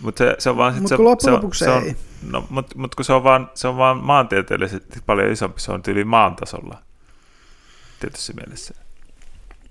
Mutta 0.00 0.24
se, 0.24 0.36
se 0.38 0.50
on 0.50 0.56
vaan... 0.56 0.74
Mutta 0.80 1.04
loppujen 1.04 1.34
lopuksi 1.34 1.64
se, 1.64 1.70
on, 1.70 1.82
ei. 1.82 1.96
No, 2.30 2.46
mutta 2.50 2.78
mut 2.78 2.94
kun 2.94 3.04
se 3.04 3.12
on 3.12 3.24
vaan, 3.24 3.50
se 3.54 3.68
on 3.68 3.76
vaan 3.76 3.96
maantieteellisesti 3.96 5.00
paljon 5.06 5.32
isompi, 5.32 5.60
se 5.60 5.72
on 5.72 5.82
yli 5.88 6.04
maan 6.04 6.36
tasolla 6.36 6.82
tietyssä 8.00 8.32
mielessä. 8.32 8.74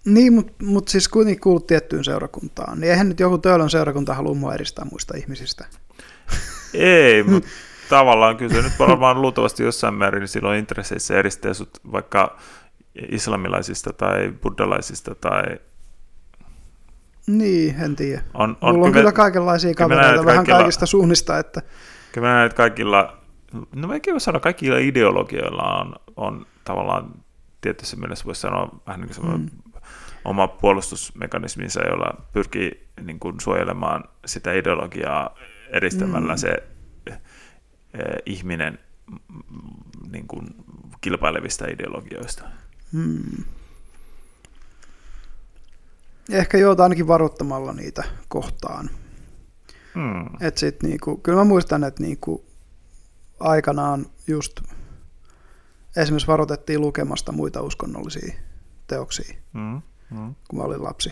Niin, 0.06 0.34
mutta 0.34 0.66
mut 0.66 0.88
siis 0.88 1.08
kuitenkin 1.08 1.42
kuulut 1.42 1.68
tiettyyn 1.68 2.04
seurakuntaan. 2.04 2.80
Niin 2.80 2.92
eihän 2.92 3.10
nyt 3.10 3.20
joku 3.20 3.38
Töölön 3.38 3.70
seurakunta 3.70 4.14
halua 4.14 4.34
mua 4.34 4.54
eristää 4.54 4.86
muista 4.92 5.18
ihmisistä. 5.18 5.66
Ei, 6.74 7.24
mutta 7.24 7.50
tavallaan 7.90 8.38
kyllä 8.38 8.54
se 8.54 8.62
nyt 8.62 8.80
varmaan 8.80 9.22
luultavasti 9.22 9.64
jossain 9.64 9.94
määrin 9.94 10.20
niin 10.20 10.28
silloin 10.28 10.60
intresseissä 10.60 11.18
eristää 11.18 11.54
sut 11.54 11.80
vaikka 11.92 12.38
islamilaisista 13.12 13.94
tai 13.94 14.34
buddhalaisista 14.42 15.16
tai 15.16 15.44
niin, 17.28 17.76
en 17.82 17.96
tiedä. 17.96 18.22
On, 18.34 18.58
on, 18.62 18.76
Mulla 18.76 18.86
on 18.86 18.92
kyllä, 18.92 19.04
kyllä 19.04 19.12
kaikenlaisia 19.12 19.74
kavereita 19.74 20.26
vähän 20.26 20.38
kaikilla, 20.38 20.58
kaikista 20.58 20.86
suunnista. 20.86 21.38
Että... 21.40 21.62
Kyllä 22.12 22.28
mä 22.28 22.34
näen, 22.34 22.46
että 22.46 22.58
kaikilla, 22.58 23.18
no 23.54 23.88
mä 23.88 24.00
voi 24.12 24.20
sanoa, 24.20 24.40
kaikilla 24.40 24.78
ideologioilla 24.78 25.64
on, 25.64 25.96
on 26.16 26.46
tavallaan 26.64 27.12
tietyssä 27.62 27.98
mielessä 27.98 28.26
voisi 28.26 28.42
sanoa 28.42 28.82
vähän 28.88 29.02
niin 29.02 29.16
kuin 29.16 29.42
mm. 29.42 29.50
oma 30.26 30.48
puolustusmekanisminsa, 30.48 31.82
jolla 31.88 32.22
pyrkii 32.34 32.88
niin 33.02 33.20
kuin 33.20 33.40
suojelemaan 33.40 34.04
sitä 34.26 34.54
ideologiaa 34.54 35.36
eristämällä 35.70 36.34
mm. 36.34 36.38
se 36.38 36.64
ihminen 38.26 38.80
niin 40.12 40.28
kuin 40.28 40.48
kilpailevista 41.02 41.68
ideologioista. 41.68 42.44
Mm. 42.92 43.44
Ehkä 46.30 46.58
joo, 46.58 46.76
ainakin 46.80 47.08
varoittamalla 47.08 47.74
niitä 47.74 48.04
kohtaan. 48.28 48.90
Hmm. 49.94 50.48
Et 50.48 50.58
sit 50.58 50.84
niinku, 50.84 51.18
kyllä 51.18 51.38
mä 51.38 51.44
muistan, 51.44 51.84
että 51.84 52.04
niinku 52.04 52.46
aikanaan 53.40 54.06
just 54.28 54.62
esimerkiksi 55.96 56.28
varoitettiin 56.28 56.82
lukemasta 56.82 57.32
muita 57.32 57.62
uskonnollisia 57.62 58.34
teoksia, 58.88 59.36
hmm. 59.54 59.82
Hmm. 60.10 60.36
kun 60.48 60.60
mä 60.60 60.64
olin 60.66 60.84
lapsi. 60.84 61.12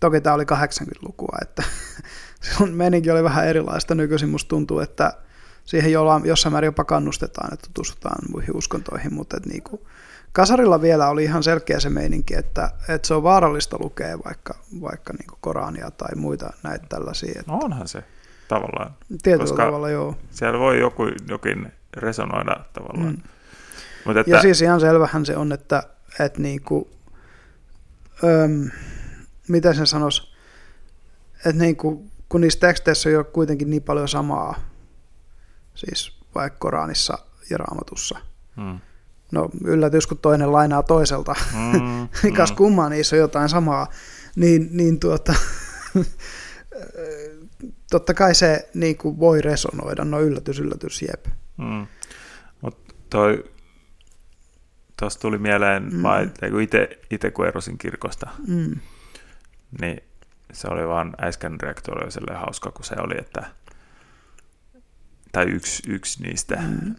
Toki 0.00 0.20
tämä 0.20 0.34
oli 0.34 0.44
80-lukua, 0.44 1.38
että 1.42 1.62
silloin 2.42 2.74
meninkin 2.74 3.12
oli 3.12 3.24
vähän 3.24 3.48
erilaista. 3.48 3.94
Nykyisin 3.94 4.28
musta 4.28 4.48
tuntuu, 4.48 4.80
että 4.80 5.12
siihen 5.66 5.92
jossain 6.24 6.52
määrin 6.52 6.68
jopa 6.68 6.84
kannustetaan, 6.84 7.54
että 7.54 7.66
tutustutaan 7.66 8.18
muihin 8.32 8.56
uskontoihin, 8.56 9.14
mutta 9.14 9.36
että 9.36 9.48
niinku, 9.48 9.86
Kasarilla 10.32 10.80
vielä 10.80 11.08
oli 11.08 11.24
ihan 11.24 11.42
selkeä 11.42 11.80
se 11.80 11.90
meininki, 11.90 12.34
että, 12.34 12.70
että 12.88 13.08
se 13.08 13.14
on 13.14 13.22
vaarallista 13.22 13.76
lukea 13.80 14.18
vaikka, 14.24 14.54
vaikka 14.80 15.12
niin 15.12 15.38
Korania 15.40 15.90
tai 15.90 16.14
muita 16.16 16.52
näitä 16.62 16.86
tällaisia. 16.88 17.40
Että 17.40 17.52
no 17.52 17.58
onhan 17.62 17.88
se 17.88 18.04
tavallaan. 18.48 18.94
Tietyllä 19.22 19.44
koska 19.44 19.64
tavalla, 19.64 19.90
joo. 19.90 20.16
Siellä 20.30 20.58
voi 20.58 20.80
joku, 20.80 21.02
jokin 21.28 21.72
resonoida 21.96 22.56
tavallaan. 22.72 23.14
Mm. 23.14 23.22
Mut 24.06 24.16
että... 24.16 24.30
Ja 24.30 24.42
siis 24.42 24.62
ihan 24.62 24.80
selvähän 24.80 25.26
se 25.26 25.36
on, 25.36 25.52
että, 25.52 25.82
että 26.20 26.42
niin 26.42 26.62
kuin, 26.62 26.84
öm, 28.24 28.70
mitä 29.48 29.74
sen 29.74 29.86
sanoisi, 29.86 30.22
että 31.36 31.62
niin 31.62 31.76
kuin, 31.76 32.10
kun 32.28 32.40
niissä 32.40 32.60
teksteissä 32.60 33.08
on 33.18 33.26
kuitenkin 33.26 33.70
niin 33.70 33.82
paljon 33.82 34.08
samaa, 34.08 34.54
siis 35.76 36.18
vaikka 36.34 36.58
Koranissa 36.58 37.18
ja 37.50 37.58
Raamatussa, 37.58 38.18
mm 38.56 38.80
no 39.32 39.48
yllätys, 39.64 40.06
kun 40.06 40.18
toinen 40.18 40.52
lainaa 40.52 40.82
toiselta, 40.82 41.34
mm, 41.54 42.08
mikäs 42.22 42.50
mm. 42.50 42.56
kummaa 42.56 42.88
niissä 42.88 43.16
on 43.16 43.20
jotain 43.20 43.48
samaa, 43.48 43.86
niin, 44.36 44.68
niin 44.70 45.00
tuota, 45.00 45.34
totta 47.90 48.14
kai 48.14 48.34
se 48.34 48.68
niin 48.74 48.96
kuin 48.96 49.18
voi 49.18 49.42
resonoida, 49.42 50.04
no 50.04 50.20
yllätys, 50.20 50.60
yllätys, 50.60 51.02
jep. 51.02 51.26
Mm. 51.56 51.86
Mutta 52.60 52.94
toi, 53.10 53.44
tuossa 54.98 55.20
tuli 55.20 55.38
mieleen, 55.38 55.82
mm. 55.82 56.02
itse 57.10 57.30
kun 57.30 57.46
erosin 57.46 57.78
kirkosta, 57.78 58.30
mm. 58.48 58.76
niin 59.80 60.02
se 60.52 60.68
oli 60.68 60.88
vaan 60.88 61.14
äskän 61.22 61.60
reaktio 61.60 61.94
oli 61.94 62.34
hauska, 62.34 62.70
kun 62.70 62.84
se 62.84 62.94
oli, 62.98 63.14
että 63.18 63.46
tai 65.36 65.44
yksi, 65.44 65.82
yksi 65.88 66.22
niistä, 66.22 66.56
mm. 66.56 66.94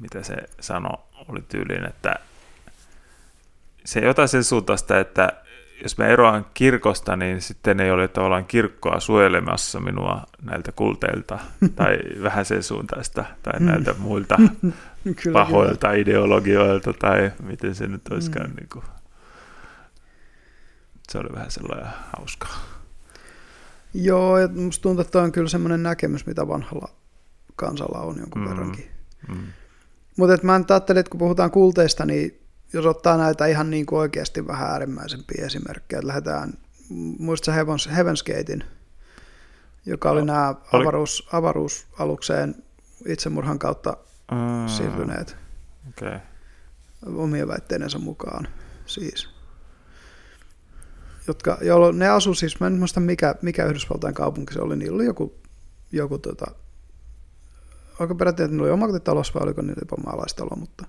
mitä 0.00 0.22
se 0.22 0.36
sanoi, 0.60 0.98
oli 1.28 1.42
tyyliin, 1.48 1.84
että 1.84 2.14
se 3.84 4.00
jotain 4.00 4.28
sen 4.28 4.44
suuntaista, 4.44 5.00
että 5.00 5.32
jos 5.82 5.98
mä 5.98 6.06
eroan 6.06 6.46
kirkosta, 6.54 7.16
niin 7.16 7.42
sitten 7.42 7.80
ei 7.80 7.90
ole 7.90 8.08
tavallaan 8.08 8.44
kirkkoa 8.44 9.00
suojelemassa 9.00 9.80
minua 9.80 10.22
näiltä 10.42 10.72
kulteilta, 10.72 11.38
tai 11.76 11.98
vähän 12.22 12.44
sen 12.44 12.62
suuntaista, 12.62 13.24
tai 13.42 13.60
mm. 13.60 13.66
näiltä 13.66 13.94
muilta 13.98 14.36
kyllä, 15.22 15.32
pahoilta 15.32 15.88
kyllä. 15.88 16.00
ideologioilta, 16.00 16.92
tai 16.92 17.32
miten 17.42 17.74
se 17.74 17.86
nyt 17.86 18.08
olisikaan. 18.10 18.50
Mm. 18.50 18.56
Niin 18.56 18.68
kuin. 18.72 18.84
Se 21.08 21.18
oli 21.18 21.28
vähän 21.34 21.50
sellainen 21.50 21.90
hauskaa. 22.16 22.58
Joo, 23.94 24.38
ja 24.38 24.48
musta 24.48 24.82
tuntuu, 24.82 25.00
että 25.00 25.22
on 25.22 25.32
kyllä 25.32 25.48
semmoinen 25.48 25.82
näkemys, 25.82 26.26
mitä 26.26 26.48
vanhalla 26.48 27.03
kansalla 27.56 28.00
on 28.00 28.18
jonkun 28.18 28.42
mm. 28.42 28.48
verrankin. 28.48 28.90
Mm. 29.28 29.46
Mutta 30.16 30.46
mä 30.46 30.60
ajattelin, 30.68 31.00
että 31.00 31.10
kun 31.10 31.18
puhutaan 31.18 31.50
kulteista, 31.50 32.06
niin 32.06 32.40
jos 32.72 32.86
ottaa 32.86 33.16
näitä 33.16 33.46
ihan 33.46 33.70
niin 33.70 33.86
kuin 33.86 33.98
oikeasti 33.98 34.46
vähän 34.46 34.70
äärimmäisempiä 34.70 35.46
esimerkkejä, 35.46 35.98
että 35.98 36.08
lähdetään, 36.08 36.52
muistatko 37.18 37.56
Heavens, 37.56 37.88
Heaven's 37.88 38.36
Gatein, 38.36 38.64
joka 39.86 40.10
oli 40.10 40.20
no, 40.20 40.26
nämä 40.26 40.54
avaruus, 40.72 41.28
avaruusalukseen 41.32 42.54
itsemurhan 43.06 43.58
kautta 43.58 43.96
mm, 44.30 44.68
siirtyneet 44.68 45.36
okay. 45.88 46.18
omien 47.04 47.48
väitteidensä 47.48 47.98
mukaan 47.98 48.48
siis. 48.86 49.28
Jotka, 51.26 51.58
jolloin 51.60 51.98
ne 51.98 52.08
asu 52.08 52.34
siis, 52.34 52.60
mä 52.60 52.66
en 52.66 52.78
muista 52.78 53.00
mikä, 53.00 53.34
mikä 53.42 53.64
Yhdysvaltain 53.64 54.14
kaupunki 54.14 54.54
se 54.54 54.60
oli, 54.60 54.76
niin 54.76 54.92
oli 54.92 55.04
joku, 55.04 55.34
joku 55.92 56.18
tota, 56.18 56.46
oikein 57.98 58.18
peräti, 58.18 58.42
että 58.42 58.56
ne 58.56 58.62
oli 58.62 58.70
omakotitalous 58.70 59.34
vai 59.34 59.42
oliko 59.42 59.62
niitä 59.62 59.80
jopa 59.80 60.02
maalaistalo, 60.06 60.56
mutta 60.56 60.86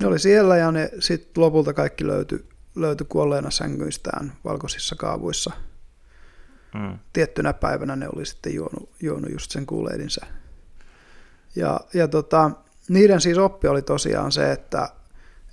ne 0.00 0.06
oli 0.06 0.18
siellä 0.18 0.56
ja 0.56 0.72
ne 0.72 0.90
sitten 0.98 1.42
lopulta 1.42 1.72
kaikki 1.72 2.06
löytyi 2.06 2.54
löytyi 2.74 3.06
kuolleena 3.08 3.50
sängyistään 3.50 4.32
valkoisissa 4.44 4.96
kaavuissa. 4.96 5.52
Mm. 6.74 6.98
Tiettynä 7.12 7.52
päivänä 7.52 7.96
ne 7.96 8.08
oli 8.16 8.26
sitten 8.26 8.54
juonut, 8.54 8.90
juonut 9.02 9.32
just 9.32 9.50
sen 9.50 9.66
kuuleidinsä. 9.66 10.26
Ja, 11.56 11.80
ja 11.94 12.08
tota, 12.08 12.50
niiden 12.88 13.20
siis 13.20 13.38
oppi 13.38 13.68
oli 13.68 13.82
tosiaan 13.82 14.32
se, 14.32 14.52
että, 14.52 14.88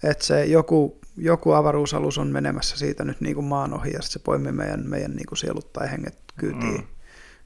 että 0.04 0.26
se 0.26 0.46
joku, 0.46 1.00
joku 1.18 1.52
avaruusalus 1.52 2.18
on 2.18 2.28
menemässä 2.28 2.78
siitä 2.78 3.04
nyt 3.04 3.22
niin 3.22 3.36
kuin 3.36 3.46
maan 3.46 3.74
ohi 3.74 3.92
ja 3.92 4.02
se 4.02 4.20
poimii 4.20 4.52
meidän, 4.52 4.90
meidän 4.90 5.16
niin 5.16 5.26
kuin 5.26 5.38
sielut 5.38 5.74
tai 5.74 5.92
henget 5.92 6.18
kyytiin, 6.38 6.82
mm. 6.82 6.88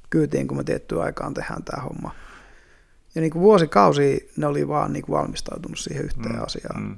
kyytiin, 0.09 0.47
kun 0.47 0.57
me 0.57 0.63
tiettyä 0.63 1.03
aikaan 1.03 1.33
tehdään 1.33 1.63
tämä 1.63 1.83
homma. 1.83 2.15
Ja 3.15 3.21
niin 3.21 3.31
kuin 3.31 3.41
vuosikausia 3.41 4.17
ne 4.37 4.47
oli 4.47 4.67
vaan 4.67 4.93
niin 4.93 5.03
kuin 5.05 5.17
valmistautunut 5.17 5.79
siihen 5.79 6.05
yhteen 6.05 6.35
mm, 6.35 6.43
asiaan. 6.43 6.81
Mm. 6.81 6.97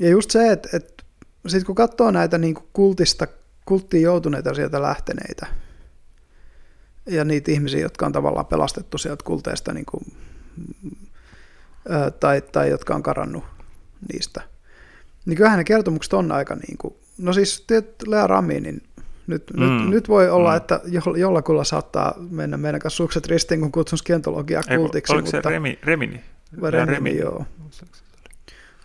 Ja 0.00 0.08
just 0.08 0.30
se, 0.30 0.52
että, 0.52 0.68
että 0.72 1.04
sitten 1.46 1.66
kun 1.66 1.74
katsoo 1.74 2.10
näitä 2.10 2.38
niin 2.38 2.54
kuin 2.54 2.66
kultista, 2.72 3.26
kulttiin 3.64 4.02
joutuneita 4.02 4.54
sieltä 4.54 4.82
lähteneitä, 4.82 5.46
ja 7.06 7.24
niitä 7.24 7.52
ihmisiä, 7.52 7.80
jotka 7.80 8.06
on 8.06 8.12
tavallaan 8.12 8.46
pelastettu 8.46 8.98
sieltä 8.98 9.24
kulteista, 9.24 9.72
niin 9.72 9.86
kuin, 9.86 10.04
tai, 12.20 12.42
tai 12.42 12.70
jotka 12.70 12.94
on 12.94 13.02
karannut 13.02 13.44
niistä, 14.12 14.40
niin 15.26 15.36
kyllähän 15.36 15.58
ne 15.58 15.64
kertomukset 15.64 16.12
on 16.12 16.32
aika 16.32 16.54
niin 16.54 16.78
kuin, 16.78 16.94
no 17.18 17.32
siis 17.32 17.66
Lea 18.06 18.26
Rami, 18.26 18.60
niin 18.60 18.82
Nyt, 19.32 19.50
Mm. 19.56 19.60
nyt, 19.62 19.88
nyt 19.90 20.08
voi 20.08 20.30
olla, 20.30 20.50
Mm. 20.50 20.56
että 20.56 20.80
jo- 20.84 21.14
jollakulla 21.16 21.64
saattaa 21.64 22.14
mennä 22.30 22.56
meidän 22.56 22.80
kanssa 22.80 22.96
sukset 22.96 23.26
ristiin, 23.26 23.60
kun 23.60 23.72
kutsun 23.72 23.98
skientologiaa 23.98 24.62
kultiksi. 24.76 25.12
oliko 25.12 25.28
se 25.30 25.36
mutta, 25.36 25.50
Remi, 25.50 25.78
Remini? 25.82 26.24
vai 26.60 26.70
Remini, 26.70 27.16
joo. 27.18 27.46
Muistaakseni. 27.58 28.08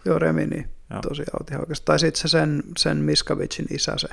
Joo, 0.05 0.19
Remini 0.19 0.67
Joo. 0.89 1.01
tosiaan 1.01 1.41
otin 1.41 1.59
oikeasti. 1.59 1.85
Tai 1.85 1.99
sitten 1.99 2.21
se 2.21 2.27
sen, 2.27 2.63
sen 2.77 2.97
Miskovicin 2.97 3.65
isä, 3.69 3.93
se 3.97 4.07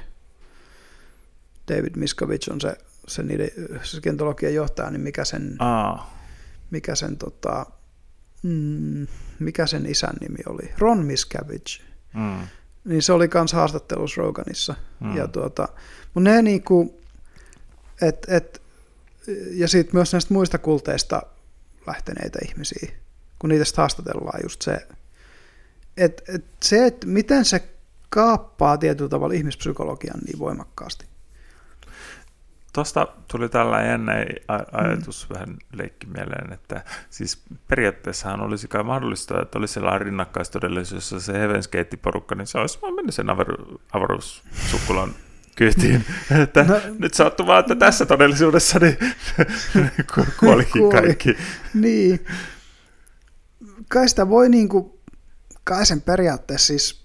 David 1.69 1.93
Miskovic 1.97 2.48
on 2.52 2.61
se, 2.61 2.77
se 3.09 3.23
niiden 3.23 3.51
se 3.82 3.97
skientologian 3.97 4.55
johtaja, 4.55 4.90
niin 4.90 5.01
mikä 5.01 5.24
sen, 5.24 5.56
Aa, 5.59 6.19
mikä 6.70 6.94
sen, 6.94 7.16
tota, 7.16 7.66
mm, 8.43 9.06
mikä 9.39 9.66
sen 9.66 9.86
isän 9.86 10.15
nimi 10.20 10.39
oli? 10.47 10.73
Ron 10.78 11.05
Miscavige. 11.06 11.82
mm, 12.15 12.39
Niin 12.85 13.02
se 13.02 13.12
oli 13.12 13.28
kans 13.28 13.52
haastattelussa 13.52 14.23
Roganissa. 14.23 14.74
Mm. 15.01 15.16
Ja 15.16 15.28
tuota, 15.28 15.69
mutta 16.15 16.31
ne 16.31 16.43
niinku, 16.43 17.01
et, 18.02 18.27
et, 18.28 18.62
ja 19.51 19.69
sitten 19.69 19.97
myös 19.97 20.12
näistä 20.12 20.35
muista 20.35 20.59
kulteista 20.59 21.23
lähteneitä 21.86 22.39
ihmisiä, 22.48 22.93
kun 23.39 23.51
niitä 23.51 23.65
haastatellaan 23.77 24.40
just 24.43 24.62
se, 24.62 24.86
että 25.97 26.23
et 26.35 26.44
se, 26.62 26.86
että 26.86 27.06
miten 27.06 27.44
se 27.44 27.69
kaappaa 28.11 28.78
tietyllä 28.78 29.09
tavalla 29.09 29.35
ihmispsykologian 29.35 30.20
niin 30.27 30.39
voimakkaasti. 30.39 31.06
Tuosta 32.74 33.09
tuli 33.30 33.48
tällainen 33.48 33.90
jännä 33.90 34.12
a- 34.48 34.59
Mm. 34.59 34.64
ajatus 34.72 35.30
vähän 35.30 35.56
leikki 35.72 36.06
mieleen, 36.06 36.52
että 36.52 36.84
siis 37.10 37.42
periaatteessahan 37.68 38.40
olisi 38.40 38.68
kai 38.68 38.82
mahdollista, 38.82 39.42
että 39.42 39.59
olisi 39.59 39.74
sellainen 39.74 40.01
rinnakkaistodellisuus, 40.01 40.92
jossa 41.12 41.20
se 41.20 41.32
Heaven's 41.32 41.68
Gate-porukka, 41.72 42.34
niin 42.34 42.46
se 42.46 42.59
olisi 42.59 42.78
vaan 42.82 42.94
mennyt 42.94 43.14
sen 43.14 43.26
avaru- 43.26 43.78
avaruussukkulan 43.92 45.10
kyytiin. 45.56 46.05
että 46.42 46.64
No- 46.64 46.80
nyt 46.98 47.14
sattuu 47.14 47.46
vaan, 47.46 47.60
että 47.60 47.74
tässä 47.74 48.06
todellisuudessa 48.06 48.78
niin 48.78 48.96
ku- 50.14 50.26
kuolikin 50.40 50.72
Kuoli. 50.82 50.92
kaikki. 51.02 51.36
Niin, 51.74 52.26
kai 53.88 54.09
sitä 54.09 54.28
voi 54.28 54.48
niinku, 54.48 55.01
kai 55.64 55.86
sen 55.86 56.01
periaatteessa 56.02 56.66
siis 56.66 57.05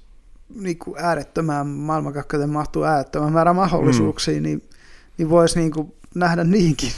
niinku 0.56 0.96
äärettömään 1.00 1.68
maailmankaukkeuteen 1.68 2.50
mahtuu 2.50 2.84
äärettömän 2.84 3.34
määrä 3.34 3.54
mahdollisuuksia, 3.54 4.38
mm. 4.38 4.44
niin, 4.44 4.69
niin 5.20 5.30
voisi 5.30 5.60
niinku 5.60 5.96
nähdä 6.16 6.44
niinkin. 6.44 6.92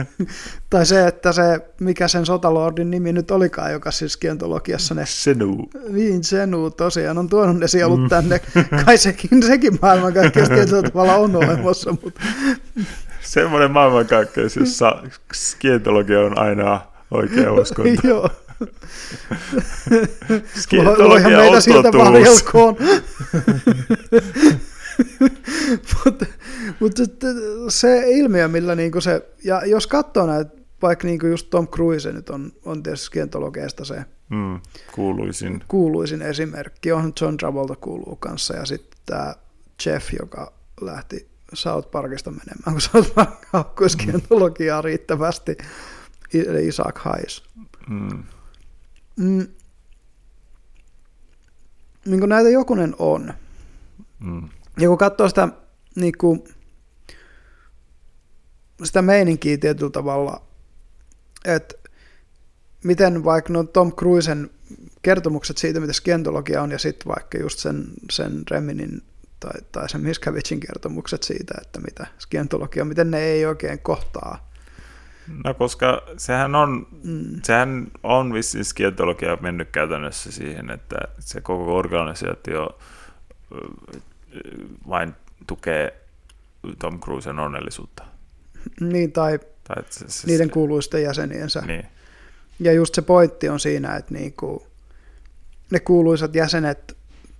tai 0.70 0.86
se, 0.86 1.06
että 1.06 1.32
se, 1.32 1.42
mikä 1.80 2.08
sen 2.08 2.26
sotalordin 2.26 2.90
nimi 2.90 3.12
nyt 3.12 3.30
olikaan, 3.30 3.72
joka 3.72 3.90
siis 3.90 4.16
kientologiassa 4.16 4.94
ne 4.94 5.06
Senu. 5.06 5.68
niin 5.88 6.24
Zenu 6.24 6.70
tosiaan 6.70 7.18
on 7.18 7.28
tuonut 7.28 7.58
ne 7.58 7.68
sielut 7.68 8.00
mm. 8.00 8.08
tänne. 8.08 8.40
Kai 8.84 8.98
sekin, 8.98 9.42
sekin 9.46 9.78
maailmankaikkeus 9.82 10.48
tietyllä 10.48 10.82
tavalla 10.82 11.14
on 11.14 11.36
olemassa, 11.36 11.90
mutta 11.90 12.20
Semmoinen 13.22 13.70
maailmankaikkeus, 13.70 14.56
jossa 14.56 15.02
skientologia 15.34 16.20
on 16.20 16.38
aina 16.38 16.80
oikea 17.10 17.52
uskonto. 17.52 18.08
joo. 18.08 18.30
Skientologia 20.60 21.28
meitä 21.28 21.56
on 21.56 21.62
siltä 21.62 21.82
totuus. 21.82 22.04
varjelkoon. 22.04 22.76
Mutta 26.80 27.02
se 27.68 28.02
ilmiö, 28.06 28.48
millä 28.48 28.74
niinku 28.74 29.00
se, 29.00 29.28
ja 29.44 29.66
jos 29.66 29.86
katsoo 29.86 30.26
näitä, 30.26 30.50
vaikka 30.82 31.06
niinku 31.06 31.26
just 31.26 31.50
Tom 31.50 31.68
Cruise 31.68 32.12
nyt 32.12 32.30
on, 32.30 32.52
on 32.64 32.82
tietysti 32.82 33.06
skientologeista 33.06 33.84
se 33.84 34.04
Mm, 34.30 34.60
kuuluisin. 34.94 35.64
kuuluisin 35.68 36.22
esimerkki, 36.22 36.92
on 36.92 37.12
John 37.20 37.36
Travolta 37.36 37.76
kuuluu 37.76 38.16
kanssa, 38.16 38.56
ja 38.56 38.66
sitten 38.66 39.00
tämä 39.06 39.34
Jeff, 39.86 40.12
joka 40.20 40.52
lähti 40.80 41.28
South 41.54 41.90
Parkista 41.90 42.30
menemään, 42.30 42.72
kun 42.72 42.80
South 42.80 43.14
Park 43.14 43.30
haukkui 43.52 43.90
skientologiaa 43.90 44.82
riittävästi, 44.82 45.56
eli 46.34 46.68
Isaac 46.68 46.98
Hayes. 46.98 47.42
Mm. 47.88 48.22
Mm. 49.16 49.46
Niin 52.06 52.28
näitä 52.28 52.50
jokunen 52.50 52.94
on. 52.98 53.34
Mm. 54.20 54.48
Ja 54.78 54.88
kun 54.88 54.98
katsoo 54.98 55.28
sitä, 55.28 55.48
niin 55.94 56.18
kuin, 56.18 56.44
sitä 58.84 59.02
meininkiä 59.02 59.58
tietyllä 59.58 59.90
tavalla, 59.90 60.42
että 61.44 61.74
miten 62.84 63.24
vaikka 63.24 63.52
no 63.52 63.64
Tom 63.64 63.92
Cruisen 63.92 64.50
kertomukset 65.02 65.58
siitä, 65.58 65.80
mitä 65.80 65.92
skientologia 65.92 66.62
on, 66.62 66.70
ja 66.70 66.78
sitten 66.78 67.08
vaikka 67.08 67.38
just 67.38 67.58
sen, 67.58 67.84
sen 68.10 68.42
Reminin 68.50 69.02
tai, 69.40 69.60
tai 69.72 69.88
sen 69.88 70.00
Miskavicin 70.00 70.60
kertomukset 70.60 71.22
siitä, 71.22 71.54
että 71.62 71.80
mitä 71.80 72.06
skientologia 72.18 72.82
on, 72.82 72.88
miten 72.88 73.10
ne 73.10 73.18
ei 73.20 73.46
oikein 73.46 73.78
kohtaa. 73.78 74.48
No 75.44 75.54
koska 75.54 76.02
sehän 76.16 76.54
on, 76.54 76.86
Mm. 77.04 77.40
sehän 77.42 77.86
on 78.02 78.32
vissiin 78.32 78.64
skientologia 78.64 79.38
mennyt 79.40 79.68
käytännössä 79.72 80.32
siihen, 80.32 80.70
että 80.70 80.96
se 81.18 81.40
koko 81.40 81.76
organisaatio 81.76 82.78
vain 84.88 85.14
tukee 85.46 86.00
Tom 86.78 87.00
Cruisen 87.00 87.38
onnellisuutta. 87.38 88.04
Niin, 88.92 89.12
tai 89.12 89.38
Tai 89.68 89.84
se, 89.90 90.26
niiden 90.26 90.50
kuuluisten 90.50 91.02
jäseniensä. 91.02 91.60
Niin. 91.60 91.86
Ja 92.60 92.72
just 92.72 92.94
se 92.94 93.02
pointti 93.02 93.48
on 93.48 93.60
siinä, 93.60 93.96
että 93.96 94.14
niinku, 94.14 94.66
ne 95.70 95.80
kuuluisat 95.80 96.34
jäsenet 96.34 96.96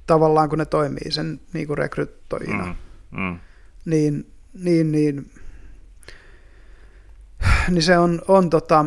tavallaan 0.07 0.49
kun 0.49 0.59
ne 0.59 0.67
toimii 0.67 1.11
sen 1.11 1.41
niinku 1.53 1.75
rekrytoijina, 1.75 2.67
mm. 3.11 3.21
Mm, 3.21 3.39
niin, 3.85 4.33
niin, 4.55 4.93
niin, 4.93 5.31
niin 7.71 7.83
se 7.83 7.99
on, 7.99 8.23
on 8.29 8.51
tota, 8.51 8.87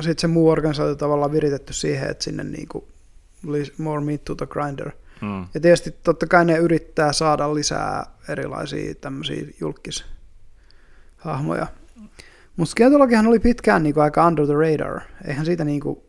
sit 0.00 0.18
se 0.18 0.26
muu 0.26 0.48
organisaatio 0.48 0.94
tavallaan 0.94 1.32
viritetty 1.32 1.72
siihen, 1.72 2.10
että 2.10 2.24
sinne 2.24 2.44
niinku, 2.44 2.88
more 3.78 4.00
meat 4.00 4.24
to 4.24 4.34
the 4.34 4.46
grinder. 4.46 4.90
mm, 5.22 5.46
Ja 5.54 5.60
tietysti 5.60 5.90
totta 6.02 6.26
kai 6.26 6.44
ne 6.44 6.56
yrittää 6.56 7.12
saada 7.12 7.54
lisää 7.54 8.06
erilaisia 8.28 8.94
tämmöisiä 8.94 9.46
julkishahmoja. 11.26 11.66
Mutta 12.56 12.70
skientologihan 12.70 13.26
oli 13.26 13.38
pitkään 13.38 13.82
niinku 13.82 14.00
aika 14.00 14.26
under 14.26 14.46
the 14.46 14.54
radar. 14.54 15.00
Eihän 15.24 15.46
siitä 15.46 15.64
niinku... 15.64 16.06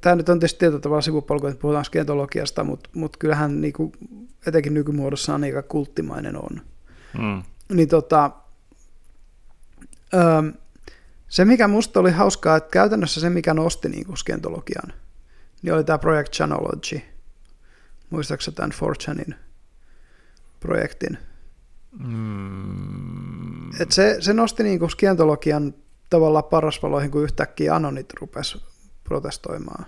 Tämä 0.00 0.16
nyt 0.16 0.28
on 0.28 0.38
tietysti 0.38 0.58
tietyllä 0.58 0.80
tavalla 0.80 1.02
sivupolku, 1.02 1.46
että 1.46 1.60
puhutaan 1.60 1.84
skientologiasta, 1.84 2.64
mutta 2.64 2.90
mut 2.94 3.16
kyllähän 3.16 3.60
niinku, 3.60 3.92
etenkin 4.46 4.74
nykymuodossaan 4.74 5.44
aika 5.44 5.62
kulttimainen 5.62 6.36
on. 6.36 6.60
mm, 7.18 7.42
Niin 7.72 7.88
tota, 7.88 8.30
öö, 10.14 10.52
se 11.28 11.44
mikä 11.44 11.68
musta 11.68 12.00
oli 12.00 12.10
hauskaa, 12.10 12.56
että 12.56 12.70
käytännössä 12.70 13.20
se 13.20 13.30
mikä 13.30 13.54
nosti 13.54 13.88
niinku 13.88 14.16
skientologian, 14.16 14.92
niin 15.62 15.74
oli 15.74 15.84
tämä 15.84 15.98
Project 15.98 16.32
Chanology. 16.32 17.00
Muistaakseni 18.10 18.54
tämän 18.54 18.72
4chanin 18.72 19.34
projektin? 20.60 21.18
Mm, 21.98 23.80
Et 23.80 23.92
se, 23.92 24.16
se 24.20 24.32
nosti 24.32 24.62
niinku 24.62 24.88
skientologian 24.88 25.74
tavallaan 26.10 26.44
parasvaloihin, 26.44 27.10
kun 27.10 27.22
yhtäkkiä 27.22 27.74
anonit 27.74 28.12
rupes 28.20 28.58
protestoimaan 29.04 29.86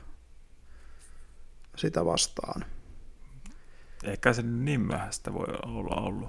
sitä 1.77 2.05
vastaan. 2.05 2.65
Ehkä 4.05 4.33
se 4.33 4.43
niin 4.43 4.81
myöhäistä 4.81 5.35
voi 5.35 5.47
olla 5.63 5.97
ollut. 5.97 6.29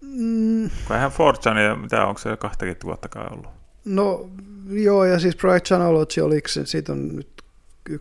Mm, 0.00 0.70
Kun 0.86 0.96
eihän 0.96 1.12
4 1.54 1.76
mitä 1.76 2.06
onko 2.06 2.18
se 2.18 2.28
jo 2.28 2.36
20 2.36 2.86
vuottakaan 2.86 3.32
ollut? 3.32 3.50
No 3.84 4.30
joo, 4.70 5.04
ja 5.04 5.18
siis 5.18 5.36
Project 5.36 5.66
Chanology 5.66 6.20
oliko 6.20 6.48
se, 6.48 6.66
siitä 6.66 6.92
on 6.92 7.16
nyt 7.16 7.42
11-12 7.90 7.92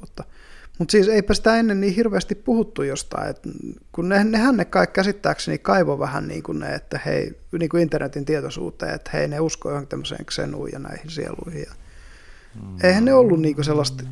vuotta. 0.00 0.24
Mutta 0.78 0.92
siis 0.92 1.08
eipä 1.08 1.34
sitä 1.34 1.56
ennen 1.56 1.80
niin 1.80 1.94
hirveästi 1.94 2.34
puhuttu 2.34 2.82
jostain, 2.82 3.30
että 3.30 3.48
kun 3.92 4.08
ne, 4.08 4.24
nehän 4.24 4.56
ne 4.56 4.64
kaikki 4.64 4.94
käsittääkseni 4.94 5.58
kaivo 5.58 5.98
vähän 5.98 6.28
niin 6.28 6.42
kuin 6.42 6.58
ne, 6.58 6.74
että 6.74 7.00
hei, 7.06 7.38
niin 7.58 7.68
kuin 7.68 7.82
internetin 7.82 8.24
tietoisuuteen, 8.24 8.94
että 8.94 9.10
hei, 9.14 9.28
ne 9.28 9.40
uskoo 9.40 9.70
johonkin 9.72 9.88
tämmöiseen 9.88 10.26
ksenuun 10.26 10.72
ja 10.72 10.78
näihin 10.78 11.10
sieluihin. 11.10 11.60
Ja 11.68 11.72
Mm. 12.62 12.76
eihän 12.82 13.04
ne 13.04 13.14
ollut 13.14 13.40
niin 13.40 13.54
kuin 13.54 13.64
sellaista 13.64 14.04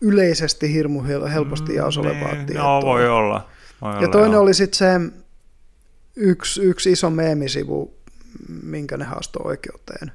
yleisesti 0.00 0.72
hirmu 0.72 1.00
hel- 1.02 1.28
helposti 1.28 1.74
jaossa 1.74 2.00
olevaa 2.00 2.34
niin, 2.34 2.46
tietoa. 2.46 2.64
No, 2.80 2.86
voi 2.86 3.08
olla. 3.08 3.48
Voi 3.80 3.92
Ja 3.92 3.98
olla, 3.98 4.08
toinen 4.08 4.32
joo. 4.32 4.42
oli 4.42 4.54
sitten 4.54 4.78
se 4.78 5.00
yksi, 6.16 6.62
yksi 6.62 6.92
iso 6.92 7.10
meemisivu, 7.10 7.94
minkä 8.62 8.96
ne 8.96 9.04
haastoi 9.04 9.42
oikeuteen. 9.50 10.12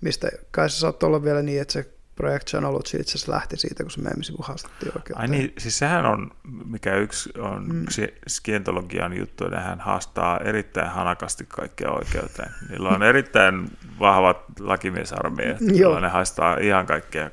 Mistä 0.00 0.28
kai 0.50 0.70
se 0.70 0.76
saattoi 0.76 1.06
olla 1.06 1.24
vielä 1.24 1.42
niin, 1.42 1.60
että 1.62 1.72
se 1.72 1.86
Project 2.16 2.48
Chanology 2.48 3.00
itse 3.00 3.10
asiassa 3.10 3.32
lähti 3.32 3.56
siitä, 3.56 3.82
kun 3.84 3.90
se 3.90 4.00
meemisivu 4.00 4.42
haastettiin 4.42 4.92
oikeuteen. 4.96 5.20
Ai 5.20 5.28
niin, 5.28 5.52
siis 5.58 5.78
sehän 5.78 6.06
on, 6.06 6.30
mikä 6.64 6.96
yksi 6.96 7.30
on 7.38 7.66
Mm. 7.66 7.74
mm. 7.74 7.82
yksi 7.82 8.14
skientologian 8.28 9.12
juttu, 9.16 9.44
että 9.44 9.60
hän 9.60 9.80
haastaa 9.80 10.38
erittäin 10.40 10.90
hanakasti 10.90 11.44
kaikkea 11.48 11.90
oikeuteen. 11.90 12.50
Niillä 12.70 12.88
on 12.88 13.02
erittäin 13.02 13.78
vahvat 13.98 14.36
lakimiesarmeijat, 14.60 15.60
Joo. 15.60 15.76
joilla 15.76 16.00
ne 16.00 16.08
haastaa 16.08 16.56
ihan 16.58 16.86
kaikkea, 16.86 17.30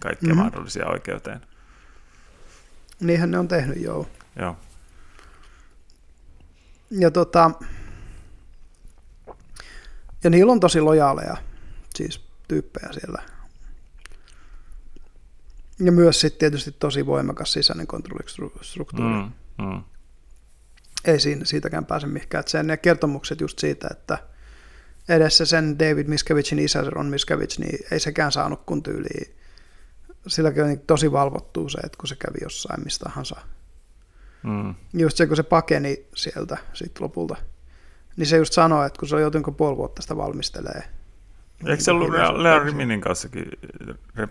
kaikkea 0.00 0.34
mm. 0.34 0.40
mahdollisia 0.40 0.86
oikeuteen. 0.86 1.40
Niinhän 3.00 3.30
ne 3.30 3.38
on 3.38 3.48
tehnyt, 3.48 3.82
joo. 3.82 4.06
Joo. 4.36 4.56
ja, 6.90 7.10
tota, 7.10 7.50
ja 10.24 10.30
niillä 10.30 10.52
on 10.52 10.60
tosi 10.60 10.80
lojaaleja 10.80 11.36
siis 11.94 12.26
tyyppejä 12.48 12.88
siellä. 12.92 13.22
Ja 15.80 15.92
myös 15.92 16.20
sitten 16.20 16.38
tietysti 16.38 16.72
tosi 16.72 17.06
voimakas 17.06 17.52
sisäinen 17.52 17.86
kontrollistruktuuri. 17.86 19.14
Mm, 19.14 19.32
mm. 19.64 19.82
Ei 21.04 21.20
siinä, 21.20 21.44
siitäkään 21.44 21.86
pääse 21.86 22.06
mihinkään. 22.06 22.40
Et 22.40 22.48
sen 22.48 22.68
ja 22.68 22.76
kertomukset 22.76 23.40
just 23.40 23.58
siitä, 23.58 23.88
että 23.90 24.18
edessä 25.08 25.44
sen 25.44 25.78
David 25.78 26.06
Miskevicin 26.06 26.58
isä 26.58 26.82
Ron 26.82 27.06
Miskevich, 27.06 27.58
niin 27.58 27.78
ei 27.90 28.00
sekään 28.00 28.32
saanut 28.32 28.62
kun 28.66 28.82
tyyliin. 28.82 29.36
Silläkin 30.26 30.62
on 30.62 30.68
niin 30.68 30.80
tosi 30.80 31.12
valvottuu 31.12 31.68
se, 31.68 31.78
että 31.78 31.98
kun 31.98 32.08
se 32.08 32.16
kävi 32.16 32.38
jossain 32.42 32.84
mistä 32.84 33.04
tahansa. 33.04 33.36
Mm. 34.42 34.74
Just 34.94 35.16
se, 35.16 35.26
kun 35.26 35.36
se 35.36 35.42
pakeni 35.42 36.06
sieltä 36.14 36.56
sit 36.72 37.00
lopulta, 37.00 37.36
niin 38.16 38.26
se 38.26 38.36
just 38.36 38.52
sanoi, 38.52 38.86
että 38.86 38.98
kun 38.98 39.08
se 39.08 39.14
on 39.14 39.20
joutunut 39.22 39.56
puoli 39.56 39.76
vuotta 39.76 40.02
sitä 40.02 40.16
valmistelee. 40.16 40.95
Eikö 41.64 41.82
se 41.82 41.90
ollut 41.90 42.10
Lea 42.36 42.58
Reminin 42.58 43.00
kanssakin, 43.00 43.44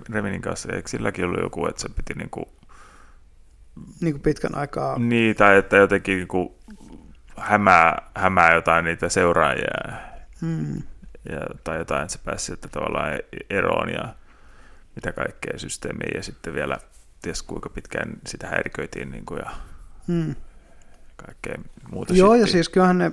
Reminin 0.09 0.41
kanssa, 0.41 0.73
eikö 0.73 0.89
silläkin 0.89 1.25
ollut 1.25 1.43
joku, 1.43 1.67
että 1.67 1.81
se 1.81 1.89
piti 1.89 2.13
niin 2.13 2.29
kuin 2.29 2.45
niin 4.01 4.13
kuin 4.13 4.21
pitkän 4.21 4.55
aikaa. 4.55 4.99
Niin, 4.99 5.35
tai 5.35 5.57
että 5.57 5.77
jotenkin 5.77 6.17
niin 6.17 6.27
kuin 6.27 6.49
hämää, 7.37 8.11
hämää 8.15 8.53
jotain 8.53 8.85
niitä 8.85 9.09
seuraajia. 9.09 9.97
Hmm. 10.41 10.83
Ja, 11.29 11.39
tai 11.63 11.77
jotain, 11.77 12.03
että 12.03 12.13
se 12.13 12.19
pääsi 12.23 12.45
sieltä 12.45 12.67
tavallaan 12.67 13.19
eroon 13.49 13.89
ja 13.89 14.15
mitä 14.95 15.11
kaikkea 15.11 15.59
systeemiä. 15.59 16.11
Ja 16.15 16.23
sitten 16.23 16.53
vielä 16.53 16.77
ties 17.21 17.43
kuinka 17.43 17.69
pitkään 17.69 18.17
sitä 18.27 18.47
häiriköitiin 18.47 19.11
niin 19.11 19.25
kuin, 19.25 19.39
ja 19.45 19.51
hmm. 20.07 20.35
kaikkea 21.15 21.55
muuta. 21.91 22.13
Joo, 22.13 22.29
shittia. 22.29 22.47
ja 22.47 22.51
siis 22.51 22.69
kyllähän 22.69 22.97
ne, 22.97 23.11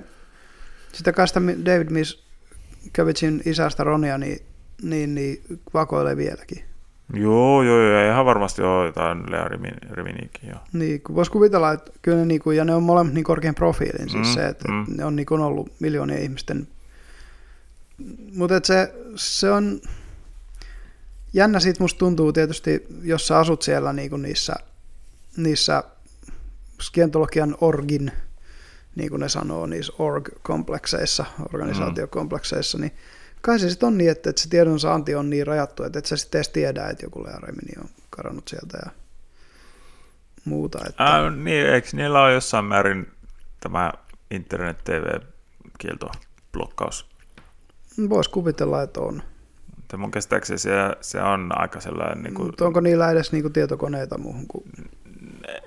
sitä 0.93 1.11
kanssa 1.11 1.41
David 1.65 1.89
Miss 1.89 2.22
Kevitsin 2.93 3.41
isästä 3.45 3.83
Ronia, 3.83 4.17
niin, 4.17 4.39
niin, 4.81 5.15
niin 5.15 5.41
vakoilee 5.73 6.17
vieläkin. 6.17 6.63
Joo, 7.13 7.63
joo, 7.63 7.79
joo, 7.79 8.11
ihan 8.11 8.25
varmasti 8.25 8.61
on 8.61 8.85
jotain 8.85 9.31
Lea 9.31 9.47
Riminikin, 9.91 10.49
joo. 10.49 10.59
Niin, 10.73 11.01
kun 11.01 11.15
voisi 11.15 11.31
kuvitella, 11.31 11.71
että 11.71 11.91
kyllä 12.01 12.17
ne, 12.17 12.25
niinku, 12.25 12.51
ja 12.51 12.65
ne 12.65 12.75
on 12.75 12.83
molemmat 12.83 13.13
niin 13.13 13.23
korkean 13.23 13.55
profiilin, 13.55 14.09
siis 14.09 14.27
mm, 14.27 14.33
se, 14.33 14.47
että 14.47 14.71
mm. 14.71 14.85
ne 14.97 15.05
on 15.05 15.15
niinku 15.15 15.33
ollut 15.33 15.71
miljoonia 15.79 16.17
ihmisten, 16.17 16.67
mutta 18.35 18.59
se, 18.63 18.93
se 19.15 19.51
on, 19.51 19.81
jännä 21.33 21.59
siitä 21.59 21.83
musta 21.83 21.99
tuntuu 21.99 22.33
tietysti, 22.33 22.87
jos 23.03 23.27
sä 23.27 23.37
asut 23.37 23.61
siellä 23.61 23.93
niinku 23.93 24.17
niissä, 24.17 24.53
niissä 25.37 25.83
skientologian 26.81 27.55
orgin, 27.61 28.11
niin 28.95 29.09
kuin 29.09 29.19
ne 29.19 29.29
sanoo, 29.29 29.65
niissä 29.65 29.93
org-komplekseissa, 29.99 31.25
organisaatiokomplekseissa, 31.53 32.77
niin 32.77 32.91
kai 33.41 33.59
se 33.59 33.69
sitten 33.69 33.87
on 33.87 33.97
niin, 33.97 34.11
että, 34.11 34.29
että 34.29 34.41
se 34.41 34.49
tiedon 34.49 34.79
saanti 34.79 35.15
on 35.15 35.29
niin 35.29 35.47
rajattu, 35.47 35.83
että 35.83 35.99
et 35.99 36.05
sä 36.05 36.17
sitten 36.17 36.39
edes 36.39 36.49
tiedä, 36.49 36.87
että 36.87 37.05
joku 37.05 37.23
Lea 37.23 37.39
Remini 37.39 37.73
on 37.81 37.89
karannut 38.09 38.47
sieltä 38.47 38.77
ja 38.85 38.91
muuta. 40.45 40.79
Että... 40.89 41.03
Ää, 41.03 41.29
niin, 41.29 41.65
eikö 41.65 41.87
niillä 41.93 42.21
ole 42.21 42.33
jossain 42.33 42.65
määrin 42.65 43.11
tämä 43.59 43.93
internet-tv-kielto, 44.31 46.11
blokkaus? 46.51 47.09
Voisi 48.09 48.29
kuvitella, 48.29 48.81
että 48.81 49.01
on. 49.01 49.23
Mutta 49.75 49.97
mun 49.97 50.11
käsittääkseni 50.11 50.57
se, 50.57 50.71
se 51.01 51.21
on 51.21 51.59
aika 51.59 51.81
sellainen... 51.81 52.23
Niin 52.23 52.33
kuin... 52.33 52.45
Mutta 52.45 52.65
onko 52.65 52.79
niillä 52.79 53.11
edes 53.11 53.31
niin 53.31 53.41
kuin 53.41 53.53
tietokoneita 53.53 54.17
muuhun 54.17 54.47
kuin 54.47 54.63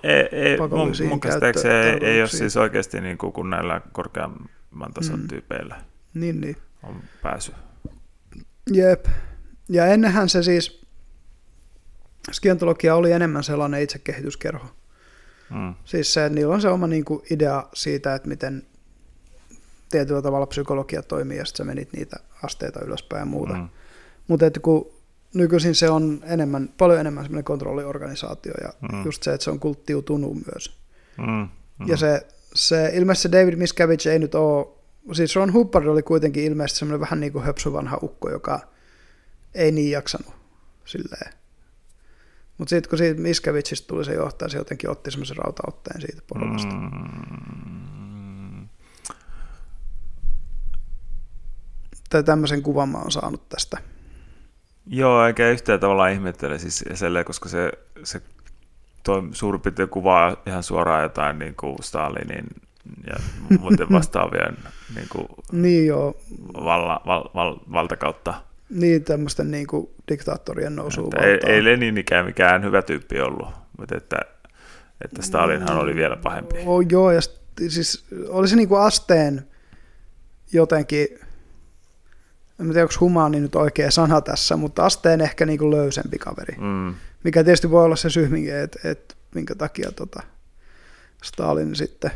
ei, 0.03 0.29
ei, 0.33 0.59
mun, 0.59 0.93
mun 1.09 1.21
käsittääkseni 1.21 1.75
ei, 1.75 1.99
ei 2.03 2.21
ole 2.21 2.29
siis 2.29 2.57
oikeasti 2.57 3.01
niin 3.01 3.19
kuin, 3.19 3.33
kun 3.33 3.51
näillä 3.51 3.81
korkeamman 3.93 4.93
tason 4.95 5.21
mm. 5.21 5.29
tyypeillä 5.29 5.77
niin, 6.15 6.41
niin. 6.41 6.57
on 6.83 7.03
pääsy. 7.23 7.53
Jep. 8.73 9.07
Ja 9.69 9.87
ennenhän 9.87 10.29
se 10.29 10.43
siis, 10.43 10.83
skientologia 12.33 12.95
oli 12.95 13.13
enemmän 13.13 13.45
sellainen 13.45 13.83
itsekehityskerho. 13.83 14.67
Mm. 15.51 15.75
Siis 15.85 16.15
se, 16.15 16.27
että 16.27 16.35
niillä 16.35 16.55
on 16.55 16.61
se 16.61 16.69
oma 16.69 16.87
niin 16.87 17.05
kuin, 17.05 17.23
idea 17.31 17.69
siitä, 17.75 18.15
että 18.15 18.29
miten 18.29 18.63
tietyllä 19.91 20.23
tavalla 20.23 20.47
psykologia 20.47 21.03
toimii, 21.03 21.39
ja 21.39 21.45
sitten 21.45 21.67
sä 21.67 21.69
menit 21.69 21.93
niitä 21.93 22.17
asteita 22.43 22.85
ylöspäin 22.85 23.21
ja 23.21 23.27
muuta. 23.27 23.55
Mm. 23.55 23.69
Mutta 24.29 24.47
että 24.47 24.61
kun 24.61 24.96
nykyisin 25.35 25.75
se 25.75 25.91
on 25.91 26.21
enemmän, 26.25 26.69
paljon 26.79 27.01
enemmän 27.01 27.25
semmoinen 27.25 27.45
kontrolliorganisaatio, 27.45 28.55
ja 28.63 28.73
mm. 28.93 29.05
just 29.05 29.23
se, 29.23 29.35
että 29.35 29.45
se 29.45 29.51
on 29.51 29.61
kulttiutunut 29.61 30.35
myös. 30.35 30.79
Mm. 31.19 31.49
Mm. 31.79 31.89
Ja 31.89 31.97
se, 31.97 32.27
se, 32.55 32.91
ilmeisesti 32.95 33.29
se 33.29 33.39
David 33.41 33.55
Miscavige 33.57 34.13
ei 34.13 34.19
nyt 34.19 34.35
ole 34.35 34.77
siis 35.13 35.37
Ron 35.37 35.53
Hubbard 35.53 35.87
oli 35.87 36.03
kuitenkin 36.03 36.45
ilmeisesti 36.45 36.79
semmoinen 36.79 37.01
vähän 37.01 37.21
niin 37.21 37.33
kuin 37.33 37.45
höpsuvanha 37.45 37.99
ukko, 38.03 38.31
joka 38.31 38.61
ei 39.55 39.73
niin 39.73 39.91
jaksanut 39.91 40.35
silleen. 40.85 41.33
Mutta 42.59 42.71
sitten 42.71 42.91
kun 42.91 42.99
siitä 42.99 43.21
Miskevitsistä 43.21 43.89
tuli 43.89 44.05
se 44.05 44.13
johtaja, 44.13 44.49
se 44.49 44.59
jotenkin 44.59 44.91
otti 44.91 45.11
semmoisen 45.11 45.37
rautaotteen 45.37 46.01
siitä 46.01 46.23
porukasta. 46.27 46.75
Mm. 46.75 46.97
Tai 52.11 52.23
tämmöisen 52.23 52.63
kuvan 52.63 52.89
mä 52.89 52.99
oon 52.99 53.13
saanut 53.13 53.49
tästä. 53.49 53.79
Joo, 54.87 55.27
eikä 55.27 55.51
yhtään 55.51 55.81
tavallaan 55.81 56.13
ihmettele 56.13 56.59
siis 56.59 56.85
selleen, 56.95 57.25
koska 57.25 57.49
se, 57.49 57.73
se 58.05 58.23
toi 59.03 59.23
suurin 59.33 59.61
piirtein 59.61 59.89
kuvaa 59.89 60.37
ihan 60.47 60.63
suoraan 60.63 61.03
jotain 61.03 61.39
niin 61.39 61.55
kuin 61.55 61.77
Stalinin 61.83 62.47
ja 63.07 63.17
muuten 63.61 63.87
vastaavia 63.99 64.53
niin 64.95 65.09
kuin 65.13 65.27
niin 65.53 65.87
joo. 65.87 66.17
Valla, 66.55 67.01
val, 67.07 67.25
val, 67.35 67.57
valtakautta. 67.73 68.35
Niin, 68.71 69.05
tämmöisten 69.05 69.51
niin 69.51 69.67
kuin 69.67 69.91
diktaattorien 70.09 70.77
nousu 70.77 71.11
ei, 71.23 71.39
ei 71.47 71.65
Leninikään 71.65 72.27
mikään 72.27 72.65
hyvä 72.65 72.83
tyyppi 72.83 73.21
ollut, 73.21 73.49
mutta 73.79 73.97
että, 73.97 74.17
että 75.05 75.23
Stalinhan 75.23 75.79
oli 75.79 75.95
vielä 75.95 76.17
pahempi. 76.17 76.55
Oh, 76.67 76.85
joo, 76.91 77.11
ja 77.11 77.21
siis 77.69 78.05
oli 78.29 78.49
se 78.49 78.57
niin 78.57 78.69
kuin 78.69 78.81
asteen 78.81 79.47
jotenkin, 80.53 81.09
en 82.61 82.67
tiedä 82.67 82.83
onko 82.83 82.95
humaani 83.01 83.41
nyt 83.41 83.55
oikea 83.55 83.91
sana 83.91 84.21
tässä, 84.21 84.57
mutta 84.57 84.87
asteen 84.87 85.21
ehkä 85.21 85.47
niin 85.47 85.59
kuin 85.59 85.71
löysempi 85.71 86.19
kaveri. 86.19 86.57
Mm. 86.59 86.95
Mikä 87.25 87.45
tietysti 87.45 87.71
voi 87.71 87.85
olla 87.85 87.97
se 87.97 88.11
syy, 88.11 88.51
että, 88.63 88.79
että 88.91 89.15
minkä 89.35 89.55
takia 89.55 89.93
tota 89.93 90.23
Stalin 91.25 91.77
sitten 91.77 92.11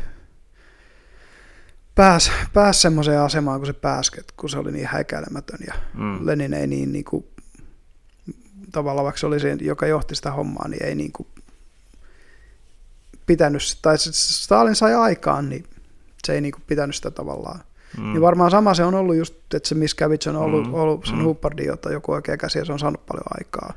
pääsi 1.95 2.31
pääs 2.53 2.81
semmoiseen 2.81 3.19
asemaan, 3.19 3.59
kun 3.59 3.67
se 3.67 3.73
pääsi, 3.73 4.11
kun 4.37 4.49
se 4.49 4.57
oli 4.57 4.71
niin 4.71 4.87
häikäilemätön 4.87 5.59
ja 5.67 5.73
mm. 5.93 6.25
Lenin 6.25 6.53
ei 6.53 6.67
niin, 6.67 6.91
niin 6.91 7.05
kuin, 7.05 7.25
tavallaan 8.71 9.03
vaikka 9.03 9.19
se 9.19 9.25
oli 9.25 9.39
se, 9.39 9.57
joka 9.61 9.87
johti 9.87 10.15
sitä 10.15 10.31
hommaa, 10.31 10.67
niin 10.67 10.83
ei 10.83 10.95
niin 10.95 11.11
kuin 11.11 11.27
pitänyt, 13.25 13.77
tai 13.81 13.97
Stalin 13.97 14.75
sai 14.75 14.95
aikaan, 14.95 15.49
niin 15.49 15.63
se 16.27 16.33
ei 16.33 16.41
niin 16.41 16.51
kuin 16.51 16.63
pitänyt 16.67 16.95
sitä 16.95 17.11
tavallaan. 17.11 17.59
Mm. 17.97 18.03
Niin 18.03 18.21
varmaan 18.21 18.51
sama 18.51 18.73
se 18.73 18.83
on 18.83 18.95
ollut 18.95 19.15
just, 19.15 19.53
että 19.53 19.69
se 19.69 19.75
Miskavich 19.75 20.29
on 20.29 20.35
ollut, 20.35 20.67
mm. 20.67 20.73
ollut 20.73 21.05
sen 21.05 21.17
mm. 21.17 21.23
Hubbardin, 21.23 21.65
jota 21.65 21.91
joku 21.91 22.11
oikea 22.11 22.37
käsi 22.37 22.59
ja 22.59 22.65
se 22.65 22.73
on 22.73 22.79
saanut 22.79 23.05
paljon 23.05 23.37
aikaa 23.39 23.73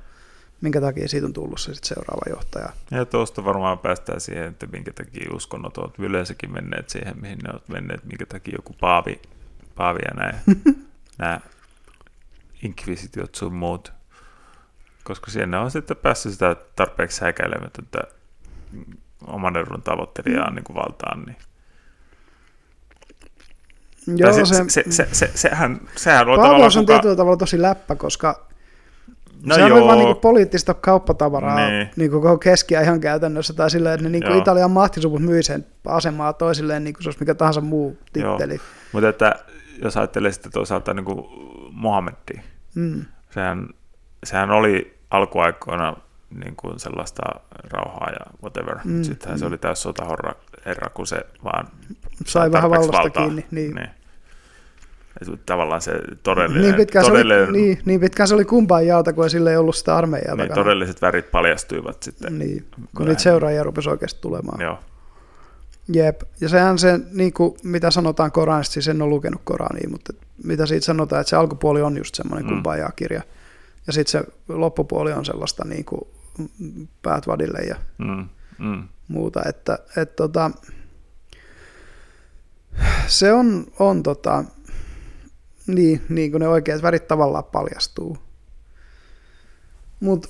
minkä 0.65 0.81
takia 0.81 1.09
siitä 1.09 1.27
on 1.27 1.33
tullut 1.33 1.61
se 1.61 1.75
sit 1.75 1.85
seuraava 1.85 2.31
johtaja. 2.31 2.69
Ja 2.91 3.05
tuosta 3.05 3.45
varmaan 3.45 3.79
päästään 3.79 4.21
siihen, 4.21 4.45
että 4.45 4.67
minkä 4.67 4.93
takia 4.93 5.35
uskonnot 5.35 5.79
ovat 5.79 5.99
yleensäkin 5.99 6.53
menneet 6.53 6.91
siihen, 6.91 7.21
mihin 7.21 7.39
ne 7.39 7.51
ovat 7.51 7.69
menneet, 7.69 8.05
minkä 8.05 8.27
takia 8.27 8.55
joku 8.59 8.77
paavi, 8.81 9.23
paavi 9.75 10.01
ja 10.09 10.15
näin, 10.15 10.35
nämä 11.19 11.41
inkvisitiot 12.63 13.35
sun 13.35 13.55
muut. 13.55 13.93
Koska 15.05 15.31
siinä 15.31 15.61
on 15.61 15.71
sitten 15.71 15.97
päässyt 15.97 16.33
sitä 16.33 16.57
tarpeeksi 16.77 17.21
häikäilemätöntä 17.21 17.99
oman 19.27 19.57
edun 19.57 19.83
tavoittelijaa 19.83 20.51
mm. 20.51 20.55
niin 20.55 20.65
kuin 20.65 20.77
valtaan, 20.77 21.23
niin 21.23 21.37
Joo, 24.17 24.33
se, 24.33 24.45
se, 24.47 24.65
se, 24.69 24.85
se, 24.91 25.09
se, 25.13 25.31
sehän, 25.35 25.81
sehän 25.97 26.29
on 26.29 26.39
tavallaan... 26.39 26.63
on 26.65 26.73
kuka... 26.73 26.93
tietyllä 26.93 27.17
tavalla 27.17 27.37
tosi 27.37 27.63
läppä, 27.63 27.97
koska 27.97 28.47
No 29.45 29.55
se 29.55 29.65
on 29.65 29.87
vain 29.87 29.99
niin 29.99 30.17
poliittista 30.17 30.75
kauppatavaraa 30.75 31.71
niin. 31.71 31.91
Niin 31.97 32.11
kuin 32.11 32.23
koko 32.23 32.39
keskiä 32.39 32.81
ihan 32.81 33.01
käytännössä, 33.01 33.53
tai 33.53 33.71
silleen, 33.71 33.95
että 33.95 34.05
ne 34.05 34.11
niin 34.11 34.25
kuin 34.25 34.39
Italian 34.39 34.71
mahtisuvut 34.71 35.23
myy 35.23 35.43
sen 35.43 35.67
asemaa 35.87 36.33
toisilleen 36.33 36.85
niin 36.85 36.95
kuin 36.95 37.03
se 37.03 37.09
olisi 37.09 37.21
mikä 37.21 37.35
tahansa 37.35 37.61
muu 37.61 37.99
titteli. 38.13 38.61
Mutta 38.93 39.09
että 39.09 39.35
jos 39.83 39.97
ajattelee 39.97 40.33
sitten 40.33 40.53
toisaalta 40.53 40.95
niin 40.95 41.05
kuin 41.05 41.25
Mohammedia, 41.71 42.43
mm. 42.75 43.05
sehän, 43.31 43.69
sehän 44.25 44.51
oli 44.51 44.99
alkuaikoina 45.11 45.97
niin 46.45 46.57
kuin 46.57 46.81
sellaista 46.81 47.23
rauhaa 47.71 48.11
ja 48.11 48.33
whatever. 48.43 48.79
Mm, 48.85 49.03
Sittenhän 49.03 49.37
mm. 49.37 49.41
se 49.41 49.47
oli 49.47 49.59
täys 49.59 49.83
sotahorra 49.83 50.35
herra, 50.67 50.91
kun 50.91 51.07
se 51.07 51.27
vaan 51.45 51.69
sai 52.27 52.53
vähän 52.53 52.71
vallasta 52.71 52.93
valtaa. 52.99 53.23
kiinni. 53.25 53.47
Niin. 53.51 53.75
niin 53.75 53.91
tavallaan 55.47 55.81
se 55.81 55.93
todellinen... 56.23 56.63
Niin 56.63 56.75
pitkään, 56.75 57.07
todellinen, 57.07 57.45
se, 57.47 57.51
oli, 57.51 57.59
niin, 57.61 57.79
niin 57.85 58.01
pitkään 58.01 58.29
se 58.29 58.35
oli 58.35 58.45
kumpaan 58.45 58.87
jaota, 58.87 59.13
kun 59.13 59.31
sillä 59.31 59.51
ei 59.51 59.57
ollut 59.57 59.77
sitä 59.77 59.97
armeijaa 59.97 60.37
niin, 60.37 60.55
todelliset 60.55 61.03
värit 61.03 61.31
paljastuivat 61.31 62.03
sitten. 62.03 62.39
Niin, 62.39 62.67
kun 62.97 63.07
niitä 63.07 63.23
seuraajia 63.23 63.63
rupesi 63.63 63.91
oikeasti 63.91 64.21
tulemaan. 64.21 64.61
Joo. 64.61 64.79
Jep, 65.93 66.21
ja 66.41 66.49
sehän 66.49 66.79
se, 66.79 67.01
niin 67.13 67.33
kuin, 67.33 67.57
mitä 67.63 67.91
sanotaan 67.91 68.33
Koranista, 68.33 68.73
siis 68.73 68.89
en 68.89 69.03
ole 69.03 69.11
lukenut 69.11 69.41
Korania, 69.45 69.89
mutta 69.91 70.13
mitä 70.45 70.67
siitä 70.67 70.85
sanotaan, 70.85 71.21
että 71.21 71.31
se 71.31 71.37
alkupuoli 71.37 71.83
on 71.83 71.97
just 71.97 72.15
semmoinen 72.15 72.47
Mm. 72.51 72.57
mm. 72.57 72.63
kirja 72.97 73.23
ja 73.87 73.93
sitten 73.93 74.11
se 74.23 74.33
loppupuoli 74.49 75.13
on 75.13 75.25
sellaista 75.25 75.65
niin 75.65 75.85
kuin, 75.85 76.01
päät 77.03 77.27
vadille 77.27 77.59
ja 77.59 77.77
Mm. 77.99 78.29
Mm. 78.59 78.89
muuta, 79.09 79.43
että 79.49 79.79
et, 79.97 80.17
tota, 80.17 80.51
se 83.07 83.33
on, 83.33 83.67
on 83.79 84.03
tota, 84.03 84.45
niin, 85.67 86.03
niin 86.09 86.31
kuin 86.31 86.41
ne 86.41 86.49
oikeat 86.49 86.83
värit 86.83 87.09
tavallaan 87.09 87.45
paljastuu. 87.45 88.19
Mutta 90.01 90.29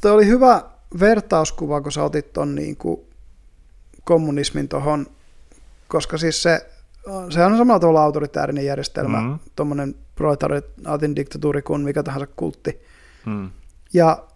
toi 0.00 0.10
oli 0.10 0.26
hyvä 0.26 0.62
vertauskuva, 1.00 1.80
kun 1.80 1.92
sä 1.92 2.02
otit 2.02 2.32
ton 2.32 2.54
niin 2.54 2.76
kuin 2.76 3.00
kommunismin 4.04 4.68
tohon, 4.68 5.06
koska 5.88 6.18
siis 6.18 6.42
se, 6.42 6.70
se 7.30 7.44
on 7.44 7.58
samalla 7.58 7.80
tavalla 7.80 8.02
autoritäärinen 8.02 8.64
järjestelmä, 8.64 9.20
mm. 9.20 9.38
tuommoinen 9.56 9.94
proletariaatin 10.14 11.16
diktatuuri 11.16 11.62
kuin 11.62 11.80
mikä 11.80 12.02
tahansa 12.02 12.26
kultti. 12.26 12.80
Mm. 13.26 13.50
Ja 13.92 14.27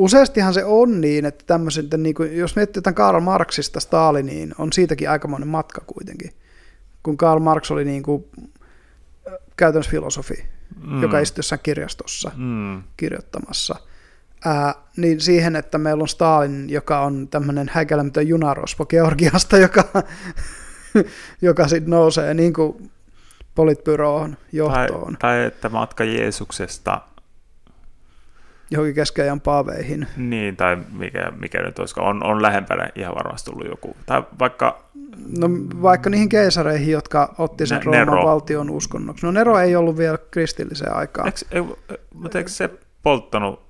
useastihan 0.00 0.54
se 0.54 0.64
on 0.64 1.00
niin, 1.00 1.24
että 1.24 1.44
tämmöiset, 1.46 1.86
niin 1.96 2.14
kuin, 2.14 2.36
jos 2.36 2.56
miettii 2.56 2.78
jotain 2.78 2.94
Karl 2.94 3.20
Marxista 3.20 3.80
Staliniin, 3.80 4.54
on 4.58 4.72
siitäkin 4.72 5.10
aikamoinen 5.10 5.48
matka 5.48 5.80
kuitenkin. 5.86 6.30
Kun 7.02 7.16
Karl 7.16 7.40
Marx 7.40 7.70
oli 7.70 7.84
niin 7.84 8.02
kuin, 8.02 8.24
käytännössä 9.56 9.90
filosofi, 9.90 10.44
Mm. 10.86 11.02
joka 11.02 11.18
istui 11.20 11.38
jossain 11.38 11.60
kirjastossa 11.62 12.30
Mm. 12.36 12.82
kirjoittamassa, 12.96 13.76
ää, 14.44 14.74
niin 14.96 15.20
siihen, 15.20 15.56
että 15.56 15.78
meillä 15.78 16.02
on 16.02 16.08
Stalin, 16.08 16.70
joka 16.70 17.00
on 17.00 17.28
tämmöinen 17.28 17.70
häikäilemätön 17.72 18.28
junarosvo 18.28 18.86
Georgiasta, 18.86 19.56
joka, 19.66 19.84
joka 21.42 21.68
sitten 21.68 21.90
nousee 21.90 22.34
niin 22.34 22.52
kuin 22.52 22.90
politbyroon 23.54 24.30
Tai, 24.30 24.38
johtoon, 24.52 25.16
tai 25.20 25.44
että 25.44 25.68
matka 25.68 26.04
Jeesuksesta, 26.04 27.00
johonkin 28.70 28.94
keskiajan 28.94 29.40
paaveihin. 29.40 30.06
niin, 30.16 30.56
tai 30.56 30.78
mikä, 30.92 31.32
mikä 31.40 31.62
nyt 31.62 31.78
olisiko, 31.78 32.00
on, 32.00 32.24
on 32.24 32.42
lähempänä 32.42 32.88
ihan 32.94 33.14
varmasti 33.14 33.50
tullut 33.50 33.68
joku. 33.68 33.96
Tai 34.06 34.22
vaikka, 34.38 34.82
No 35.38 35.48
vaikka 35.82 36.10
niihin 36.10 36.28
keisareihin, 36.28 36.92
jotka 36.92 37.34
otti 37.38 37.66
sen 37.66 37.78
Ne- 37.78 37.84
Rooman 37.84 38.06
Nero. 38.14 38.26
valtion 38.26 38.70
uskonnoksi. 38.70 39.26
No 39.26 39.32
Nero 39.32 39.58
ei 39.58 39.76
ollut 39.76 39.96
vielä 39.98 40.18
kristilliseen 40.30 40.94
aikaan. 40.96 41.26
eikö, 41.28 41.38
ei, 41.50 41.96
mutta 42.14 42.38
eikö 42.38 42.50
se 42.50 42.70
polttanut, 43.02 43.62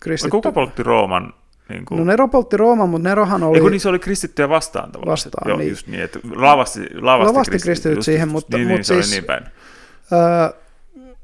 Kristitty. 0.00 0.30
kuka 0.30 0.52
poltti 0.52 0.82
Rooman? 0.82 1.34
Niin 1.68 1.84
kuin, 1.84 1.98
No 1.98 2.04
Nero 2.04 2.28
poltti 2.28 2.56
Rooman, 2.56 2.88
mutta 2.88 3.08
Nerohan 3.08 3.42
oli... 3.42 3.56
Ei 3.56 3.60
kun 3.62 3.70
niin 3.70 3.80
se 3.80 3.88
oli 3.88 3.98
kristittyjä 3.98 4.48
vastaan 4.48 4.92
tavallaan. 4.92 5.10
Vastaan, 5.12 5.48
Joo, 5.48 5.58
niin. 5.58 5.70
just 5.70 5.86
niin, 5.86 6.02
että 6.02 6.18
lavasti, 6.36 6.80
lavasti, 7.00 7.32
Lavasti 7.32 7.58
kristityt 7.58 7.96
just, 7.96 8.04
siihen, 8.06 8.28
mutta- 8.28 8.56
niin, 8.56 8.66
mutta 8.68 8.76
niin, 8.76 8.84
se 8.84 8.94
oli 8.94 9.02
siis- 9.02 9.14
niin 9.14 9.24
päin. 9.24 9.44
Öö, 10.12 10.60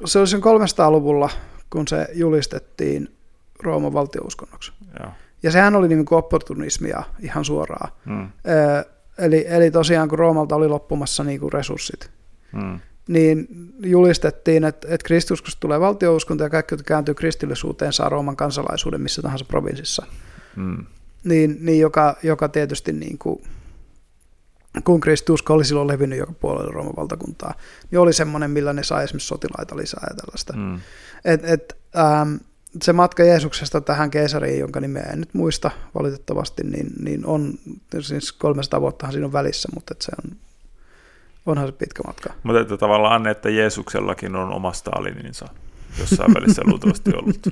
se 0.05 0.19
oli 0.19 0.27
sen 0.27 0.41
300-luvulla, 0.41 1.29
kun 1.71 1.89
se 1.89 2.09
julistettiin 2.15 3.17
Rooman 3.63 3.93
valtiouskonnoksi. 3.93 4.73
Joo. 5.01 5.11
Ja 5.43 5.51
sehän 5.51 5.77
oli 5.77 5.89
niin 5.89 6.05
kuin 6.05 6.19
opportunismia 6.19 7.03
ihan 7.21 7.45
suoraan. 7.45 7.93
Mm, 8.05 8.29
Öö, 8.49 8.83
eli, 9.19 9.47
eli 9.49 9.71
tosiaan 9.71 10.09
kun 10.09 10.19
Roomalta 10.19 10.57
oli 10.57 10.69
loppumassa 10.69 11.25
niin 11.25 11.41
kuin 11.41 11.53
resurssit, 11.53 12.11
mm, 12.53 12.81
niin 13.09 13.47
julistettiin, 13.83 14.65
että, 14.65 14.89
että 14.91 15.05
kristiuskosta 15.07 15.61
tulee 15.61 15.81
valtiouskonto 15.81 16.45
ja 16.45 16.51
kaikki, 16.51 16.73
jotka 16.75 16.89
kääntyy 16.89 17.15
kristillisyyteen, 17.15 17.93
saa 17.93 18.09
Rooman 18.09 18.37
kansalaisuuden 18.37 19.01
missä 19.01 19.23
tahansa 19.23 19.45
provinssissa. 19.45 20.07
mm, 20.57 20.87
Niin, 21.25 21.57
niin 21.61 21.81
joka, 21.81 22.17
joka 22.23 22.49
tietysti 22.49 22.93
niin 22.93 23.19
kuin, 23.19 23.43
kun 24.85 25.01
kristiusko 25.01 25.55
oli 25.55 25.65
silloin 25.65 25.89
levinnyt 25.89 26.19
joka 26.19 26.33
puolelle 26.33 26.73
Rooman 26.73 26.97
valtakuntaa, 26.97 27.55
niin 27.91 27.99
oli 27.99 28.13
semmoinen, 28.13 28.51
millä 28.51 28.73
ne 28.73 28.83
sai 28.83 29.05
esimerkiksi 29.05 29.29
sotilaita 29.29 29.77
lisää 29.77 30.07
ja 30.11 30.17
tällaista. 30.17 30.53
mm, 30.57 30.81
Et, 31.25 31.45
et, 31.45 31.77
ähm, 31.99 32.35
se 32.83 32.93
matka 32.93 33.23
Jeesuksesta 33.25 33.81
tähän 33.81 34.11
keisariin, 34.11 34.59
jonka 34.59 34.81
nimeä 34.81 35.03
en 35.13 35.21
nyt 35.21 35.35
muista 35.35 35.71
valitettavasti, 35.95 36.63
niin, 36.65 36.87
niin 37.05 37.27
on, 37.27 37.55
siis 38.01 38.33
300 38.33 38.81
vuottahan 38.81 39.13
siinä 39.13 39.27
on 39.27 39.33
välissä, 39.33 39.69
mutta 39.75 39.95
et 39.95 40.03
se 40.03 40.13
on, 40.25 40.37
onhan 41.47 41.67
se 41.69 41.73
pitkä 41.73 42.03
matka. 42.07 42.33
Mutta 42.43 42.61
että 42.61 42.77
tavallaan, 42.77 43.27
että 43.27 43.51
Jeesuksellakin 43.51 44.37
on 44.37 44.53
oma 44.53 44.73
Stalininsa 44.73 45.49
jossain 45.99 46.35
välissä 46.35 46.63
luultavasti 46.65 47.11
ollut. 47.17 47.47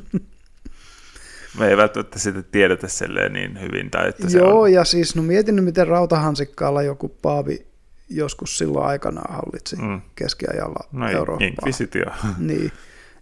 Me 1.59 1.69
ei 1.69 1.77
välttämättä 1.77 2.19
sitä 2.19 2.43
tiedetä 2.43 2.89
silleen 2.89 3.32
niin 3.32 3.61
hyvin. 3.61 3.90
Tai 3.90 4.09
että 4.09 4.31
se 4.31 4.39
Joo, 4.39 4.61
on, 4.61 4.73
ja 4.73 4.85
siis 4.85 5.16
no 5.16 5.23
mietin 5.23 5.57
nyt, 5.57 5.65
miten 5.65 5.86
rautahansikkaalla 5.86 6.82
joku 6.82 7.09
paavi 7.23 7.66
joskus 8.09 8.59
silloin 8.59 8.86
aikanaan 8.86 9.35
hallitsi 9.35 9.77
Mm. 9.77 10.01
keskiajalla 10.15 10.89
no 10.93 11.09
Eurooppaa. 11.11 11.47
inkvisitio. 11.49 12.05
Niin. 12.39 12.73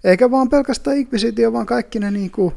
Eikä 0.07 0.31
vaan 0.31 0.49
pelkästään 0.49 0.97
inkvisitio, 0.97 1.53
vaan 1.53 1.67
kaikki 1.67 1.99
ne 1.99 2.11
niin 2.11 2.31
kuin 2.31 2.55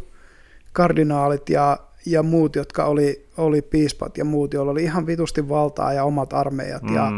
kardinaalit 0.73 1.49
ja, 1.49 1.77
ja 2.05 2.23
muut, 2.23 2.55
jotka 2.55 2.85
oli, 2.85 3.27
oli 3.37 3.61
piispat 3.61 4.17
ja 4.17 4.25
muut, 4.25 4.53
joilla 4.53 4.71
oli 4.71 4.83
ihan 4.83 5.05
vitusti 5.05 5.49
valtaa 5.49 5.93
ja 5.93 6.03
omat 6.03 6.33
armeijat. 6.33 6.83
Mm. 6.83 6.95
Ja, 6.95 7.11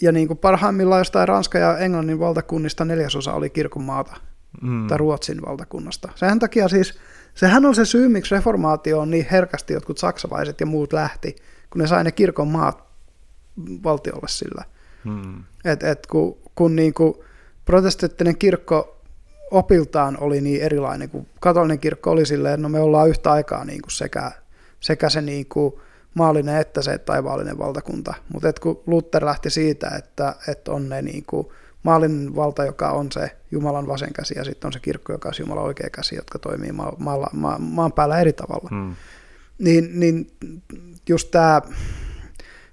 ja 0.00 0.12
niin 0.12 0.26
kuin 0.28 0.38
parhaimmillaan 0.38 1.00
jostain 1.00 1.28
Ranska 1.28 1.58
ja 1.58 1.78
Englannin 1.78 2.18
valtakunnista 2.18 2.84
neljäsosa 2.84 3.32
oli 3.32 3.50
kirkon 3.50 3.82
maata 3.82 4.16
mm, 4.62 4.86
tai 4.86 4.98
Ruotsin 4.98 5.42
valtakunnasta. 5.42 6.08
Sen 6.14 6.38
takia 6.38 6.68
siis, 6.68 6.98
sehän 7.34 7.64
on 7.64 7.74
se 7.74 7.84
syy, 7.84 8.08
miksi 8.08 8.34
reformaatio 8.34 9.00
on 9.00 9.10
niin 9.10 9.26
herkästi 9.30 9.72
jotkut 9.72 9.98
saksalaiset 9.98 10.60
ja 10.60 10.66
muut 10.66 10.92
lähti, 10.92 11.36
kun 11.70 11.80
ne 11.80 11.86
sai 11.86 12.04
ne 12.04 12.12
kirkon 12.12 12.48
maat 12.48 12.84
valtiolle 13.84 14.28
sillä. 14.28 14.64
mm, 15.04 15.42
Et, 15.64 15.82
et 15.82 16.06
kun, 16.06 16.36
kun 16.54 16.76
niin 16.76 16.94
kuin 16.94 17.14
protestanttinen 17.64 18.38
kirkko 18.38 18.95
opiltaan 19.50 20.18
oli 20.20 20.40
niin 20.40 20.62
erilainen, 20.62 21.10
kuin 21.10 21.26
katolinen 21.40 21.78
kirkko 21.78 22.10
oli 22.10 22.26
silleen, 22.26 22.54
että 22.54 22.62
no 22.62 22.68
me 22.68 22.80
ollaan 22.80 23.08
yhtä 23.08 23.32
aikaa 23.32 23.64
niin 23.64 23.82
kuin 23.82 23.92
sekä, 23.92 24.32
sekä 24.80 25.08
se 25.08 25.20
niin 25.20 25.46
kuin 25.46 25.74
maallinen 26.14 26.56
että 26.56 26.82
se 26.82 26.98
taivaallinen 26.98 27.58
valtakunta. 27.58 28.14
Mutta 28.32 28.52
kun 28.60 28.82
Luther 28.86 29.24
lähti 29.24 29.50
siitä, 29.50 29.90
että, 29.98 30.34
että 30.48 30.72
on 30.72 30.88
ne 30.88 31.02
niin 31.02 31.24
kuin 31.26 31.48
maallinen 31.82 32.36
valta, 32.36 32.64
joka 32.64 32.90
on 32.90 33.12
se 33.12 33.36
Jumalan 33.50 33.88
vasen 33.88 34.12
käsi, 34.12 34.34
ja 34.36 34.44
sitten 34.44 34.68
on 34.68 34.72
se 34.72 34.80
kirkko, 34.80 35.12
joka 35.12 35.28
on 35.28 35.34
se 35.34 35.42
Jumalan 35.42 35.64
oikea 35.64 35.90
käsi, 35.90 36.16
jotka 36.16 36.38
toimii 36.38 36.72
ma- 36.72 36.96
maalla, 36.98 37.30
ma- 37.32 37.58
maan 37.58 37.92
päällä 37.92 38.20
eri 38.20 38.32
tavalla 38.32 38.68
mm, 38.72 38.94
niin, 39.58 40.00
niin 40.00 40.30
just 41.08 41.30
tämä 41.30 41.62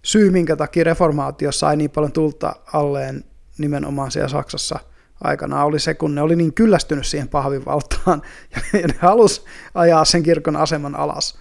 syy, 0.02 0.30
minkä 0.30 0.56
takia 0.56 0.84
reformaatio 0.84 1.52
sai 1.52 1.78
niin 1.78 1.92
paljon 1.92 2.12
tulta 2.12 2.56
alleen 2.74 3.24
nimenomaan 3.58 4.12
siellä 4.12 4.30
Saksassa 4.30 4.80
aikana, 5.24 5.64
oli 5.64 5.80
se, 5.80 5.94
kun 5.94 6.16
ne 6.16 6.22
oli 6.22 6.36
niin 6.36 6.54
kyllästynyt 6.54 7.06
siihen 7.06 7.28
pahvivaltaan, 7.28 8.22
ja 8.82 8.88
ne 8.88 8.96
halusi 9.00 9.42
ajaa 9.74 10.06
sen 10.06 10.24
kirkon 10.24 10.56
aseman 10.56 10.96
alas. 10.96 11.40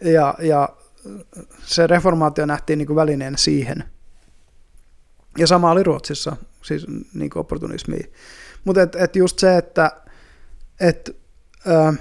Ja, 0.00 0.34
ja 0.38 0.68
se 1.64 1.86
reformaatio 1.86 2.46
nähtiin 2.46 2.78
niin 2.78 2.86
kuin 2.86 2.96
välineen 2.96 3.38
siihen. 3.38 3.84
Ja 5.38 5.46
sama 5.46 5.70
oli 5.70 5.82
Ruotsissa, 5.82 6.36
siis 6.62 6.86
niin 7.14 7.30
kuin 7.30 7.40
opportunismia. 7.40 8.06
Mutta 8.64 8.82
et, 8.82 8.96
et 8.96 9.16
just 9.16 9.38
se, 9.38 9.56
että 9.56 9.90
et, 10.80 11.16
ö, 11.66 11.92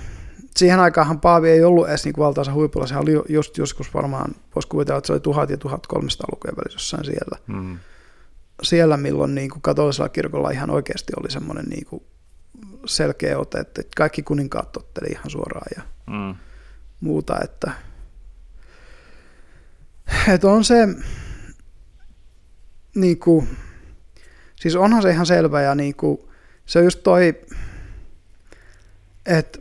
siihen 0.57 0.80
aikaanhan 0.80 1.19
Paavi 1.19 1.49
ei 1.49 1.64
ollut 1.64 1.90
edes 1.90 2.06
niin 2.06 2.15
valtaansa 2.18 2.53
huipulla, 2.53 2.88
sehän 2.88 3.03
oli 3.03 3.23
just 3.30 3.57
joskus 3.57 3.94
varmaan, 3.94 4.36
voisi 4.56 4.68
kuvitella, 4.68 4.98
että 4.98 5.07
se 5.07 5.14
oli 5.14 5.19
1000 5.19 5.49
ja 5.49 5.57
1300 5.57 6.28
lukujen 6.32 6.57
välissä 6.57 6.76
jossain 6.76 7.06
siellä. 7.06 7.38
mm, 7.48 7.80
Siellä, 8.61 8.97
milloin 8.97 9.35
niin 9.35 9.49
kuin 9.49 9.61
katolisella 9.61 10.09
kirkolla 10.09 10.49
ihan 10.49 10.69
oikeasti 10.69 11.13
oli 11.19 11.31
semmoinen 11.31 11.65
niin 11.65 11.85
kuin 11.85 12.03
selkeä 12.85 13.39
ote, 13.39 13.59
että 13.59 13.81
kaikki 13.95 14.23
kuninkaat 14.23 14.71
totteli 14.71 15.11
ihan 15.11 15.29
suoraan 15.29 15.67
ja 15.75 15.83
mm, 16.07 16.35
muuta, 17.01 17.39
että, 17.43 17.71
että 20.33 20.47
on 20.47 20.63
se, 20.63 20.88
niin 22.95 23.19
kuin, 23.19 23.47
siis 24.55 24.75
onhan 24.75 25.01
se 25.01 25.11
ihan 25.11 25.25
selvä 25.25 25.61
ja 25.61 25.75
niin 25.75 25.95
kuin, 25.95 26.19
se 26.65 26.79
on 26.79 26.85
just 26.85 27.03
toi, 27.03 27.41
että 29.25 29.59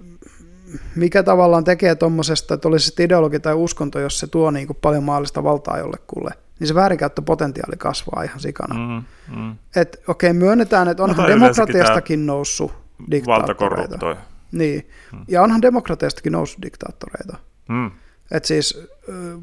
mikä 0.96 1.22
tavallaan 1.22 1.64
tekee 1.64 1.94
tuommoisesta, 1.94 2.54
että 2.54 2.68
olisi 2.68 2.86
sitten 2.86 3.04
ideologi 3.04 3.40
tai 3.40 3.54
uskonto, 3.54 4.00
jos 4.00 4.18
se 4.18 4.26
tuo 4.26 4.50
niin 4.50 4.66
kuin 4.66 4.78
paljon 4.80 5.04
maallista 5.04 5.44
valtaa 5.44 5.78
jollekulle, 5.78 6.30
niin 6.60 6.68
se 6.68 6.74
väärinkäyttöpotentiaali 6.74 7.76
kasvaa 7.76 8.22
ihan 8.22 8.40
sikana. 8.40 8.74
Mm. 8.74 9.04
mm, 9.34 9.42
mm. 9.42 9.56
Että 9.76 9.98
okei, 10.08 10.32
myönnetään, 10.32 10.88
että 10.88 11.02
onhan 11.02 11.18
No 11.18 11.28
demokratiastakin 11.28 12.26
noussut 12.26 12.72
diktaattoreita. 13.10 14.16
Niin, 14.52 14.88
ja 15.28 15.42
onhan 15.42 15.62
demokratiastakin 15.62 16.32
noussut 16.32 16.62
diktaattoreita. 16.62 17.36
Mm, 17.68 17.90
Et 18.30 18.44
siis 18.44 18.88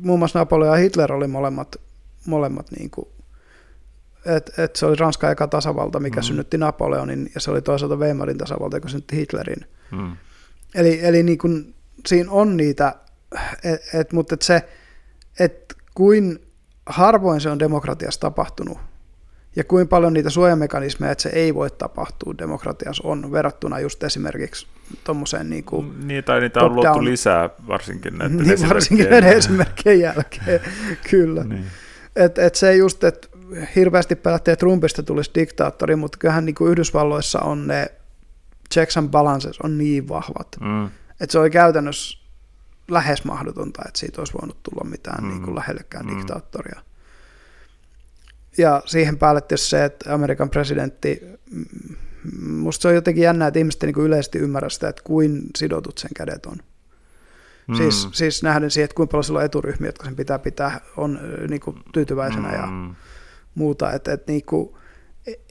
muun 0.01 0.19
muassa 0.19 0.39
Napoleon 0.39 0.71
ja 0.75 0.81
Hitler 0.83 1.13
oli 1.13 1.27
molemmat, 1.27 1.75
molemmat 2.25 2.71
niin 2.71 2.89
kuin, 2.89 3.07
et, 4.25 4.59
et 4.59 4.75
se 4.75 4.85
oli 4.85 4.95
Ranskan 4.95 5.31
eka 5.31 5.47
tasavalta, 5.47 5.99
mikä 5.99 6.15
Mm. 6.15 6.23
mm. 6.23 6.23
synnytti 6.23 6.57
Napoleonin, 6.57 7.31
ja 7.35 7.41
se 7.41 7.51
oli 7.51 7.61
toisaalta 7.61 7.95
Weimarin 7.95 8.37
tasavalta, 8.37 8.77
joka 8.77 8.87
synnytti 8.89 9.15
Hitlerin. 9.15 9.65
mm, 9.91 10.15
Eli, 10.75 10.99
eli 11.05 11.23
niin 11.23 11.37
kuin, 11.37 11.75
siinä 12.07 12.31
on 12.31 12.57
niitä, 12.57 12.95
et, 13.63 13.81
et, 13.93 14.13
mutta 14.13 14.33
et 14.33 14.41
se, 14.41 14.69
et 15.39 15.73
kuin 15.95 16.46
harvoin 16.87 17.41
se 17.41 17.49
on 17.49 17.59
demokratiassa 17.59 18.19
tapahtunut 18.19 18.77
ja 19.55 19.63
kuinka 19.63 19.89
paljon 19.89 20.13
niitä 20.13 20.29
suojamekanismeja, 20.29 21.11
että 21.11 21.21
se 21.21 21.29
ei 21.29 21.55
voi 21.55 21.69
tapahtua 21.71 22.33
demokratiassa 22.37 23.03
on 23.07 23.31
verrattuna 23.31 23.79
just 23.79 24.03
esimerkiksi 24.03 24.67
tuommoiseen 25.03 25.49
niin 25.49 25.63
kuin 25.63 26.07
Niin, 26.07 26.23
tai 26.23 26.39
niitä 26.39 26.59
on 26.59 26.75
luotu 26.75 27.03
lisää 27.03 27.49
varsinkin 27.67 28.17
näiden 28.17 28.37
niin, 28.37 28.69
varsinkin 28.69 29.09
näiden 29.09 29.37
esimerkkien 29.37 29.99
jälkeen, 29.99 30.59
kyllä. 31.11 31.43
Niin. 31.43 31.65
Et, 32.15 32.37
et 32.37 32.55
se 32.55 32.75
just, 32.75 33.03
että 33.03 33.27
hirveästi 33.75 34.15
pelättiin, 34.15 34.53
että 34.53 34.59
Trumpista 34.59 35.03
tulisi 35.03 35.31
diktaattori, 35.35 35.95
mutta 35.95 36.17
kyllähän 36.17 36.45
niin 36.45 36.55
kuin 36.55 36.71
Yhdysvalloissa 36.71 37.39
on 37.39 37.67
ne 37.67 37.91
checks 38.73 38.97
and 38.97 39.09
balances 39.09 39.59
on 39.59 39.77
niin 39.77 40.07
vahvat, 40.07 40.47
mm. 40.59 40.85
että 40.85 41.31
se 41.31 41.39
oli 41.39 41.49
käytännössä 41.49 42.26
lähes 42.87 43.23
mahdotonta, 43.23 43.81
että 43.87 43.99
siitä 43.99 44.21
olisi 44.21 44.33
voinut 44.33 44.63
tulla 44.63 44.89
mitään 44.89 45.23
mm. 45.23 45.29
niin 45.29 45.41
kuin 45.41 45.55
lähellekään 45.55 46.05
mm. 46.05 46.17
diktaattoria. 46.17 46.81
Ja 48.57 48.81
siihen 48.85 49.17
päälle 49.17 49.41
se, 49.55 49.85
että 49.85 50.13
Amerikan 50.13 50.49
presidentti, 50.49 51.21
musta 52.41 52.81
se 52.81 52.87
on 52.87 52.95
jotenkin 52.95 53.23
jännä, 53.23 53.47
että 53.47 53.59
ihmiset 53.59 53.83
niin 53.83 53.99
yleisesti 53.99 54.37
ymmärrä 54.37 54.69
sitä, 54.69 54.89
että 54.89 55.01
kuin 55.03 55.41
sidotut 55.57 55.97
sen 55.97 56.11
kädet 56.15 56.45
on. 56.45 56.57
Mm. 57.67 57.75
Siis, 57.75 58.07
siis 58.11 58.43
nähden 58.43 58.71
siihen, 58.71 58.85
että 58.85 58.95
kuinka 58.95 59.11
paljon 59.11 59.23
sillä 59.23 59.39
on 59.39 59.45
eturyhmiä, 59.45 59.87
jotka 59.87 60.05
sen 60.05 60.15
pitää 60.15 60.39
pitää, 60.39 60.81
on 60.97 61.19
niin 61.49 61.61
kuin, 61.61 61.79
tyytyväisenä 61.93 62.47
mm. 62.47 62.53
ja 62.53 62.67
muuta. 63.55 63.91
Että 63.91 64.13
et, 64.13 64.27
niin 64.27 64.45
kuin, 64.45 64.75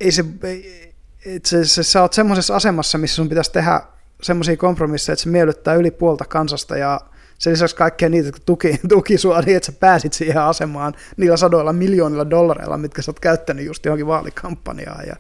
ei 0.01 0.13
se, 0.13 0.25
ei, 0.43 0.95
et 1.27 1.45
se, 1.47 1.65
se, 1.65 1.83
sä 1.83 2.03
oot 2.03 2.13
semmoisessa 2.13 2.57
asemassa, 2.57 2.99
missä 2.99 3.17
sun 3.17 3.29
pitäisi 3.29 3.53
tehdä 3.53 3.81
semmoisia 4.23 4.57
kompromisseja, 4.57 5.13
että 5.13 5.23
se 5.23 5.29
miellyttää 5.29 5.75
yli 5.75 5.91
puolta 5.91 6.25
kansasta 6.25 6.77
ja 6.77 7.01
sen 7.39 7.53
lisäksi 7.53 7.77
kaikkea 7.77 8.09
niitä, 8.09 8.29
jotka 8.29 8.43
tuki, 8.47 8.81
tuki 8.89 9.19
sua 9.19 9.41
niin, 9.41 9.57
että 9.57 9.67
sä 9.67 9.73
pääsit 9.73 10.13
siihen 10.13 10.43
asemaan 10.43 10.95
niillä 11.17 11.37
sadoilla 11.37 11.73
miljoonilla 11.73 12.31
dollareilla, 12.31 12.79
mitkä 12.79 13.03
sä 13.03 13.11
oot 13.11 13.21
käyttänyt 13.21 13.67
just 13.67 13.85
johonkin 13.85 14.07
vaalikampanjaan 14.07 15.07
ja 15.07 15.17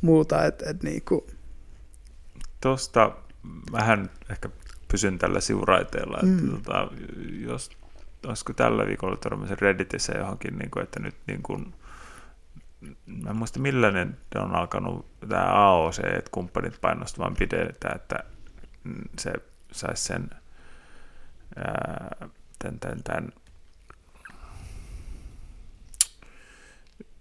muuta. 0.00 0.44
Et, 0.44 0.62
et 0.62 0.82
niin 0.82 1.02
kuin. 1.08 1.24
Tuosta 2.60 3.12
vähän 3.72 4.10
ehkä 4.30 4.48
pysyn 4.88 5.18
tällä 5.18 5.40
siuraiteella, 5.40 6.18
että 6.22 6.42
mm. 6.42 6.50
tota, 6.50 6.88
jos 7.40 7.70
olisiko 8.26 8.52
tällä 8.52 8.86
viikolla 8.86 9.16
törmäsin 9.16 9.58
Redditissä 9.60 10.12
johonkin, 10.18 10.58
niin 10.58 10.70
kuin, 10.70 10.82
että 10.82 11.00
nyt 11.00 11.14
niin 11.26 11.42
kuin, 11.42 11.74
mä 13.06 13.30
en 13.30 13.36
muista 13.36 13.60
millainen 13.60 14.16
on 14.34 14.54
alkanut 14.54 15.06
tämä 15.28 15.44
AOC, 15.44 15.98
että 15.98 16.30
kumppanit 16.30 16.80
painostamaan 16.80 17.36
pidetään, 17.36 17.96
että 17.96 18.18
se 19.18 19.32
saisi 19.72 20.04
sen 20.04 20.30
tämän, 22.58 22.78
tämän, 22.80 23.02
tämän 23.04 23.32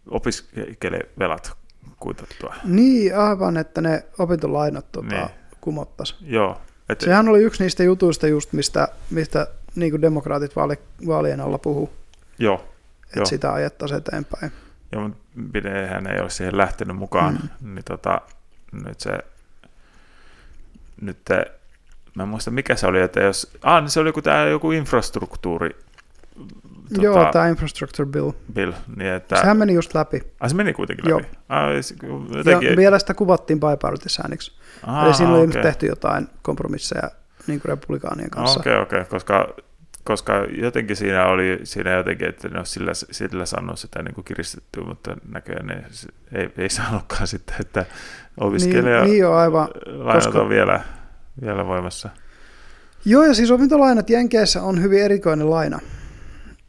opiskelevelat 0.10 1.57
kuitattua. 1.99 2.56
Niin, 2.64 3.18
aivan, 3.18 3.57
että 3.57 3.81
ne 3.81 4.06
opintolainat 4.19 4.91
tota, 4.91 5.15
niin. 5.15 5.30
kumottaisiin. 5.61 6.19
Joo. 6.34 6.61
Et, 6.89 7.01
Sehän 7.01 7.30
oli 7.30 7.43
yksi 7.43 7.64
niistä 7.64 7.84
jutuista 7.84 8.27
just, 8.27 8.53
mistä, 8.53 8.88
mistä 9.10 9.47
niin 9.76 10.01
demokraatit 10.01 10.56
vaali, 10.56 10.80
vaalien 11.07 11.41
alla 11.41 11.57
puhuu. 11.57 11.93
Joo. 12.39 12.73
Että 13.03 13.30
sitä 13.30 13.53
ajettaisiin 13.53 13.97
eteenpäin. 13.97 14.51
Joo, 14.91 15.07
mutta 15.07 15.23
Bidehän 15.51 16.07
ei 16.07 16.22
ole 16.22 16.30
siihen 16.30 16.57
lähtenyt 16.57 16.97
mukaan, 16.97 17.39
mm. 17.61 17.73
niin 17.73 17.85
tota, 17.85 18.22
nyt 18.72 18.99
se 18.99 19.11
nyt 21.01 21.18
mä 22.20 22.24
en 22.24 22.30
muista 22.30 22.52
mikä 22.52 22.76
se 22.76 22.88
oli, 22.88 23.02
että 23.02 23.20
jos, 23.20 23.52
ah, 23.64 23.82
niin 23.82 23.90
se 23.90 24.00
oli 24.00 24.10
joku, 24.10 24.22
tämä 24.22 24.46
joku 24.46 24.72
infrastruktuuri. 24.72 25.70
Tota, 26.90 27.02
Joo, 27.02 27.30
tämä 27.32 27.48
infrastructure 27.48 28.10
bill. 28.10 28.32
bill 28.54 28.72
niin 28.96 29.12
että, 29.12 29.36
Sehän 29.36 29.58
meni 29.58 29.74
just 29.74 29.94
läpi. 29.94 30.22
Ah, 30.40 30.50
se 30.50 30.56
meni 30.56 30.74
kuitenkin 30.74 31.06
läpi? 31.06 31.24
Joo. 31.24 31.32
Ah, 31.50 31.70
jotenkin... 32.38 32.70
Ja 32.70 32.78
vielä 32.78 33.00
sitä 33.00 33.14
kuvattiin 33.14 33.60
bipartisääniksi. 33.60 34.52
Ah, 34.84 35.06
Eli 35.06 35.14
siinä 35.14 35.34
oli 35.34 35.48
okay. 35.48 35.62
tehty 35.62 35.86
jotain 35.86 36.28
kompromisseja 36.41 37.12
niin 37.48 37.62
kuin 37.62 37.70
republikaanien 37.70 38.30
kanssa. 38.30 38.60
Okei, 38.60 38.74
okay, 38.74 38.84
okei, 38.84 39.00
okay, 39.00 39.10
koska, 39.10 39.48
koska 40.04 40.34
jotenkin 40.62 40.96
siinä 40.96 41.26
oli 41.26 41.60
siinä 41.64 41.91
jotenkin, 41.91 42.30
että 42.30 42.48
ne 42.48 42.58
olisi 42.58 42.72
sillä, 42.72 42.91
sillä 42.94 43.46
saanut 43.46 43.80
sitä 43.80 44.04
niin 44.04 44.16
kuin 44.16 44.26
kiristettyä, 44.26 44.84
mutta 44.84 45.18
näköjään 45.30 45.68
ne 45.68 45.84
ei, 46.32 46.50
ei 46.58 46.70
saanutkaan 46.70 47.28
sitten, 47.28 47.56
että 47.60 47.86
opiskelija 48.38 49.00
niin, 49.00 49.12
niin 49.12 49.20
jo, 49.20 49.34
aivan, 49.34 49.68
koska... 50.14 50.50
vielä 50.50 50.82
vielä 51.41 51.68
voimassa. 51.68 52.10
Joo, 53.06 53.23
ja 53.23 53.34
siis 53.34 53.51
opintolainat 53.51 54.10
Jenkeissä 54.10 54.64
on 54.64 54.81
hyvin 54.81 55.03
erikoinen 55.03 55.49
laina. 55.49 55.80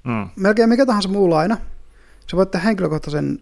Mm. 0.05 0.29
Melkein 0.37 0.69
mikä 0.69 0.87
tahansa 0.87 1.09
muu 1.09 1.31
laina. 1.31 1.57
Sä 2.31 2.37
voit 2.37 2.51
tehdä 2.51 2.65
henkilökohtaisen 2.65 3.39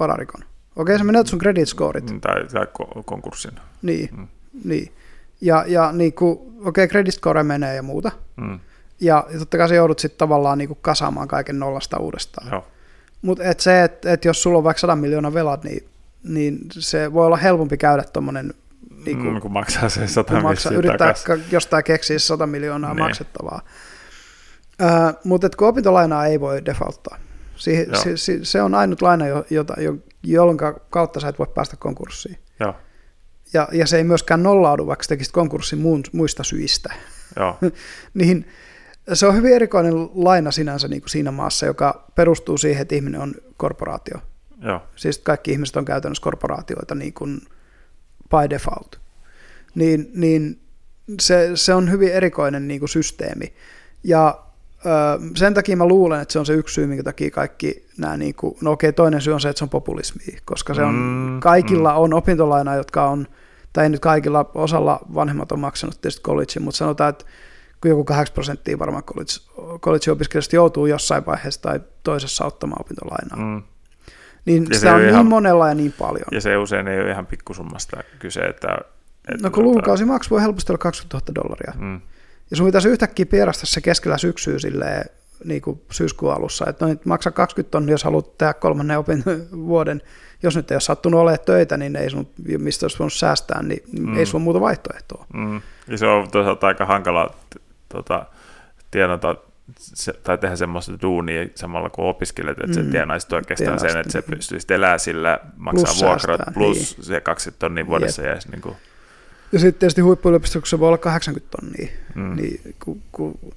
vararikon. 0.00 0.44
Okei, 0.76 0.98
sä 0.98 1.04
menet 1.04 1.26
sun 1.26 1.38
credit 1.38 1.68
scoret. 1.68 2.10
Mm, 2.10 2.20
tai, 2.20 2.46
tai 2.46 2.66
konkurssin. 3.04 3.52
Niin, 3.82 4.08
mm. 4.16 4.28
niin. 4.64 4.92
Ja, 5.40 5.64
ja 5.66 5.92
niin 5.92 6.12
kuin, 6.12 6.38
okei, 6.64 6.88
credit 6.88 7.14
score 7.14 7.42
menee 7.42 7.74
ja 7.74 7.82
muuta. 7.82 8.12
Mm. 8.36 8.60
Ja, 9.00 9.26
ja 9.32 9.38
totta 9.38 9.58
kai 9.58 9.68
sä 9.68 9.74
joudut 9.74 9.98
sitten 9.98 10.18
tavallaan 10.18 10.58
niin 10.58 10.68
kuin 10.68 10.78
kasaamaan 10.82 11.28
kaiken 11.28 11.58
nollasta 11.58 11.98
uudestaan. 11.98 12.62
Mutta 13.22 13.44
et 13.44 13.60
se, 13.60 13.84
että 13.84 14.12
et 14.12 14.24
jos 14.24 14.42
sulla 14.42 14.58
on 14.58 14.64
vaikka 14.64 14.80
100 14.80 14.96
miljoonaa 14.96 15.34
velat, 15.34 15.64
niin, 15.64 15.88
niin 16.24 16.58
se 16.70 17.12
voi 17.12 17.26
olla 17.26 17.36
helpompi 17.36 17.76
käydä 17.76 18.04
tuommoinen 18.12 18.54
niin 19.06 19.18
kuin, 19.18 19.34
mm, 19.34 19.40
kun 19.40 19.52
maksaa 19.52 19.88
se 19.88 20.06
100 20.08 20.40
maksaa, 20.40 20.72
Yrittää 20.72 21.14
takas. 21.14 21.40
jostain 21.50 21.84
keksiä 21.84 22.18
100 22.18 22.46
miljoonaa 22.46 22.94
niin. 22.94 23.02
maksettavaa. 23.02 23.62
Uh, 24.82 25.20
mutta 25.24 25.50
kun 25.56 25.68
opintolainaa 25.68 26.26
ei 26.26 26.40
voi 26.40 26.64
defaulttaa. 26.64 27.18
Siihen, 27.56 27.86
se, 27.96 28.16
se, 28.16 28.38
se, 28.42 28.62
on 28.62 28.74
ainut 28.74 29.02
laina, 29.02 29.24
jota, 29.50 29.74
jolloin 30.22 30.58
kautta 30.90 31.20
sä 31.20 31.28
et 31.28 31.38
voi 31.38 31.46
päästä 31.54 31.76
konkurssiin. 31.76 32.38
Joo. 32.60 32.74
Ja, 33.52 33.68
ja 33.72 33.86
se 33.86 33.96
ei 33.96 34.04
myöskään 34.04 34.42
nollaudu, 34.42 34.86
vaikka 34.86 35.04
tekisit 35.08 35.32
konkurssin 35.32 35.78
muun, 35.78 36.02
muista 36.12 36.44
syistä. 36.44 36.94
Joo. 37.36 37.58
niin 38.14 38.46
se 39.12 39.26
on 39.26 39.34
hyvin 39.34 39.52
erikoinen 39.52 39.94
laina 40.14 40.50
sinänsä 40.50 40.88
niin 40.88 41.02
kuin 41.02 41.10
siinä 41.10 41.30
maassa, 41.30 41.66
joka 41.66 42.04
perustuu 42.14 42.58
siihen, 42.58 42.82
että 42.82 42.94
ihminen 42.94 43.20
on 43.20 43.34
korporaatio. 43.56 44.18
Joo. 44.62 44.82
Siis 44.96 45.18
kaikki 45.18 45.52
ihmiset 45.52 45.76
on 45.76 45.84
käytännössä 45.84 46.22
korporaatioita 46.22 46.94
niin 46.94 47.12
kuin 47.12 47.40
by 48.30 48.50
default, 48.50 49.00
niin, 49.74 50.10
niin 50.14 50.60
se, 51.20 51.50
se 51.54 51.74
on 51.74 51.90
hyvin 51.90 52.12
erikoinen 52.12 52.68
niin 52.68 52.80
kuin 52.80 52.88
systeemi. 52.88 53.52
Ja 54.04 54.42
ö, 54.86 55.20
sen 55.36 55.54
takia 55.54 55.76
mä 55.76 55.86
luulen, 55.86 56.20
että 56.20 56.32
se 56.32 56.38
on 56.38 56.46
se 56.46 56.52
yksi 56.52 56.74
syy, 56.74 56.86
minkä 56.86 57.02
takia 57.02 57.30
kaikki 57.30 57.86
nämä, 57.98 58.16
niin 58.16 58.34
kuin, 58.34 58.56
no 58.60 58.70
okei, 58.72 58.92
toinen 58.92 59.20
syy 59.20 59.32
on 59.32 59.40
se, 59.40 59.48
että 59.48 59.58
se 59.58 59.64
on 59.64 59.68
populismi, 59.68 60.36
koska 60.44 60.74
se 60.74 60.82
on, 60.82 60.94
mm, 60.94 61.40
kaikilla 61.40 61.92
mm. 61.92 61.98
on 61.98 62.14
opintolaina, 62.14 62.74
jotka 62.74 63.08
on, 63.08 63.26
tai 63.72 63.84
ei 63.84 63.90
nyt 63.90 64.00
kaikilla, 64.00 64.50
osalla 64.54 65.00
vanhemmat 65.14 65.52
on 65.52 65.60
maksanut 65.60 66.00
tietysti 66.00 66.22
college, 66.22 66.60
mutta 66.60 66.78
sanotaan, 66.78 67.10
että 67.10 67.24
kun 67.80 67.88
joku 67.88 68.04
8 68.04 68.34
prosenttia 68.34 68.78
varmaan 68.78 69.04
college, 69.04 69.32
college-opiskelijoista 69.80 70.56
joutuu 70.56 70.86
jossain 70.86 71.26
vaiheessa 71.26 71.62
tai 71.62 71.80
toisessa 72.02 72.44
ottamaan 72.44 72.82
opintolainaa. 72.82 73.36
Mm. 73.36 73.62
Niin 74.44 74.66
ja 74.70 74.78
sitä 74.78 74.94
on 74.94 75.00
niin 75.00 75.10
ihan, 75.10 75.26
monella 75.26 75.68
ja 75.68 75.74
niin 75.74 75.94
paljon. 75.98 76.24
Ja 76.32 76.40
se 76.40 76.56
usein 76.56 76.88
ei 76.88 77.00
ole 77.00 77.10
ihan 77.10 77.26
pikkusummasta 77.26 78.02
kyse, 78.18 78.40
että... 78.40 78.78
että 79.28 79.42
no 79.42 79.50
kun 79.50 79.64
lukukausi 79.64 80.04
maksu 80.04 80.30
voi 80.30 80.42
helposti 80.42 80.72
olla 80.72 80.78
20 80.78 81.32
000 81.32 81.44
dollaria. 81.44 81.72
Mm. 81.78 82.00
Ja 82.50 82.56
sun 82.56 82.66
pitäisi 82.66 82.88
yhtäkkiä 82.88 83.26
pierasta 83.26 83.66
se 83.66 83.80
keskellä 83.80 84.18
syksyä 84.18 84.58
silleen, 84.58 85.04
niin 85.44 85.62
kuin 85.62 85.80
syyskuun 85.90 86.32
alussa, 86.32 86.66
että 86.68 86.84
noin 86.84 87.00
maksaa 87.04 87.32
20 87.32 87.70
tonnia, 87.70 87.92
jos 87.92 88.04
haluat 88.04 88.38
tehdä 88.38 88.54
kolmannen 88.54 88.98
opin 88.98 89.24
vuoden. 89.66 90.02
Jos 90.42 90.56
nyt 90.56 90.70
ei 90.70 90.74
ole 90.74 90.80
sattunut 90.80 91.20
olemaan 91.20 91.44
töitä, 91.46 91.76
niin 91.76 91.96
ei 91.96 92.10
sun, 92.10 92.28
mistä 92.58 92.84
olisi 92.84 92.98
voinut 92.98 93.12
säästää, 93.12 93.62
niin 93.62 93.82
mm. 94.00 94.16
ei 94.16 94.26
sun 94.26 94.42
muuta 94.42 94.60
vaihtoehtoa. 94.60 95.26
Mm. 95.34 95.60
Ja 95.88 95.98
se 95.98 96.06
on 96.06 96.30
toisaalta 96.30 96.66
aika 96.66 96.86
hankala 96.86 97.34
tota, 97.88 98.26
tienata 98.90 99.36
se, 99.78 100.12
tai 100.12 100.38
tehdä 100.38 100.56
semmoista 100.56 100.92
duunia 101.02 101.48
samalla 101.54 101.90
kun 101.90 102.04
opiskelet, 102.04 102.58
että 102.58 102.80
mm. 102.80 102.84
se 102.84 102.90
tienaisit 102.90 103.32
oikeastaan 103.32 103.80
sen, 103.80 103.96
että 103.96 104.12
se 104.12 104.22
pystyisi 104.22 104.74
elää 104.74 104.98
sillä, 104.98 105.38
maksaa 105.56 105.84
plus 105.84 106.02
vuokrat, 106.02 106.38
säästää, 106.38 106.54
plus 106.54 106.96
niin. 106.96 107.06
se 107.06 107.20
20 107.20 107.58
tonnia 107.58 107.86
vuodessa 107.86 108.22
jäisi 108.22 108.50
niin 108.50 108.60
kuin... 108.60 108.76
Ja 109.52 109.58
sitten 109.58 109.78
tietysti 109.80 110.00
huippuyliopistossa 110.00 110.80
voi 110.80 110.88
olla 110.88 110.98
80 110.98 111.56
tonnia, 111.60 111.88
mm. 112.14 112.36
niin, 112.36 112.74
ku, 112.84 112.98
ku, 113.12 113.54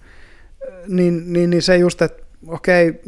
niin, 0.88 1.34
niin, 1.34 1.50
niin 1.50 1.62
se 1.62 1.78
just, 1.78 2.02
että 2.02 2.24
okei, 2.48 3.02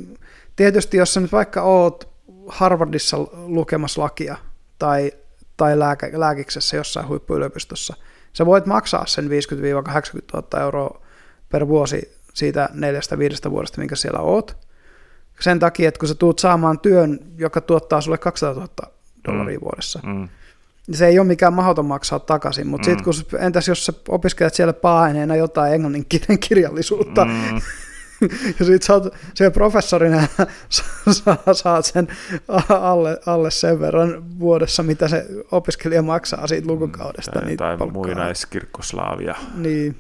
tietysti 0.56 0.98
jos 0.98 1.14
sä 1.14 1.20
nyt 1.20 1.32
vaikka 1.32 1.62
oot 1.62 2.10
Harvardissa 2.48 3.18
lukemassa 3.34 4.02
lakia 4.02 4.38
tai, 4.80 5.12
tai 5.58 5.80
lääke, 5.80 6.12
lääkiksessä 6.14 6.78
jossain 6.78 7.08
huippuyliopistossa, 7.08 7.96
sä 8.34 8.46
voit 8.46 8.66
maksaa 8.66 9.06
sen 9.06 9.26
50-80 9.26 9.30
000 10.34 10.62
euroa 10.62 11.02
per 11.50 11.68
vuosi 11.68 12.16
siitä 12.36 12.70
neljästä 12.74 13.20
viidestä 13.20 13.52
vuodesta, 13.52 13.82
minkä 13.82 13.96
siellä 13.96 14.20
oot. 14.20 14.58
Sen 15.40 15.60
takia, 15.60 15.88
että 15.88 16.00
kun 16.00 16.08
sä 16.08 16.16
tuut 16.16 16.40
saamaan 16.40 16.80
työn, 16.80 17.20
joka 17.38 17.62
tuottaa 17.62 18.02
sulle 18.02 18.18
200 18.18 18.54
000 18.54 18.94
dollaria 19.28 19.58
mm. 19.60 19.64
vuodessa, 19.64 20.00
mm. 20.04 20.30
niin 20.88 20.98
se 20.98 21.08
ei 21.08 21.20
ole 21.20 21.28
mikään 21.28 21.54
mahdoton 21.54 21.86
maksaa 21.86 22.20
takaisin. 22.20 22.68
Mutta 22.68 22.90
mm. 22.90 22.98
sitten 22.98 23.04
kun 23.04 23.40
entäs 23.42 23.68
jos 23.68 23.86
sä 23.86 23.94
opiskelet 24.10 24.54
siellä 24.54 24.74
paa-aineena 24.74 25.36
jotain 25.36 25.74
englanninkielen 25.74 26.40
kirjallisuutta, 26.40 27.26
mm. 27.26 27.62
ja 28.60 28.66
sit 28.66 28.84
sä 28.84 28.94
oot 28.94 29.16
siellä 29.34 29.54
professorina 29.54 30.28
saat 31.54 31.86
sen 31.86 32.08
alle, 32.70 33.20
alle 33.26 33.52
sen 33.52 33.80
verran 33.80 34.40
vuodessa, 34.40 34.84
mitä 34.84 35.08
se 35.08 35.26
opiskelija 35.52 36.02
maksaa 36.02 36.48
siitä 36.48 36.68
lukukaudesta. 36.68 37.32
Tai 37.32 37.42
niin 37.42 37.52
jotain 37.52 37.80
palkkaa. 37.80 38.04
muinaiskirkkoslaavia. 38.04 39.36
Niin, 39.56 39.96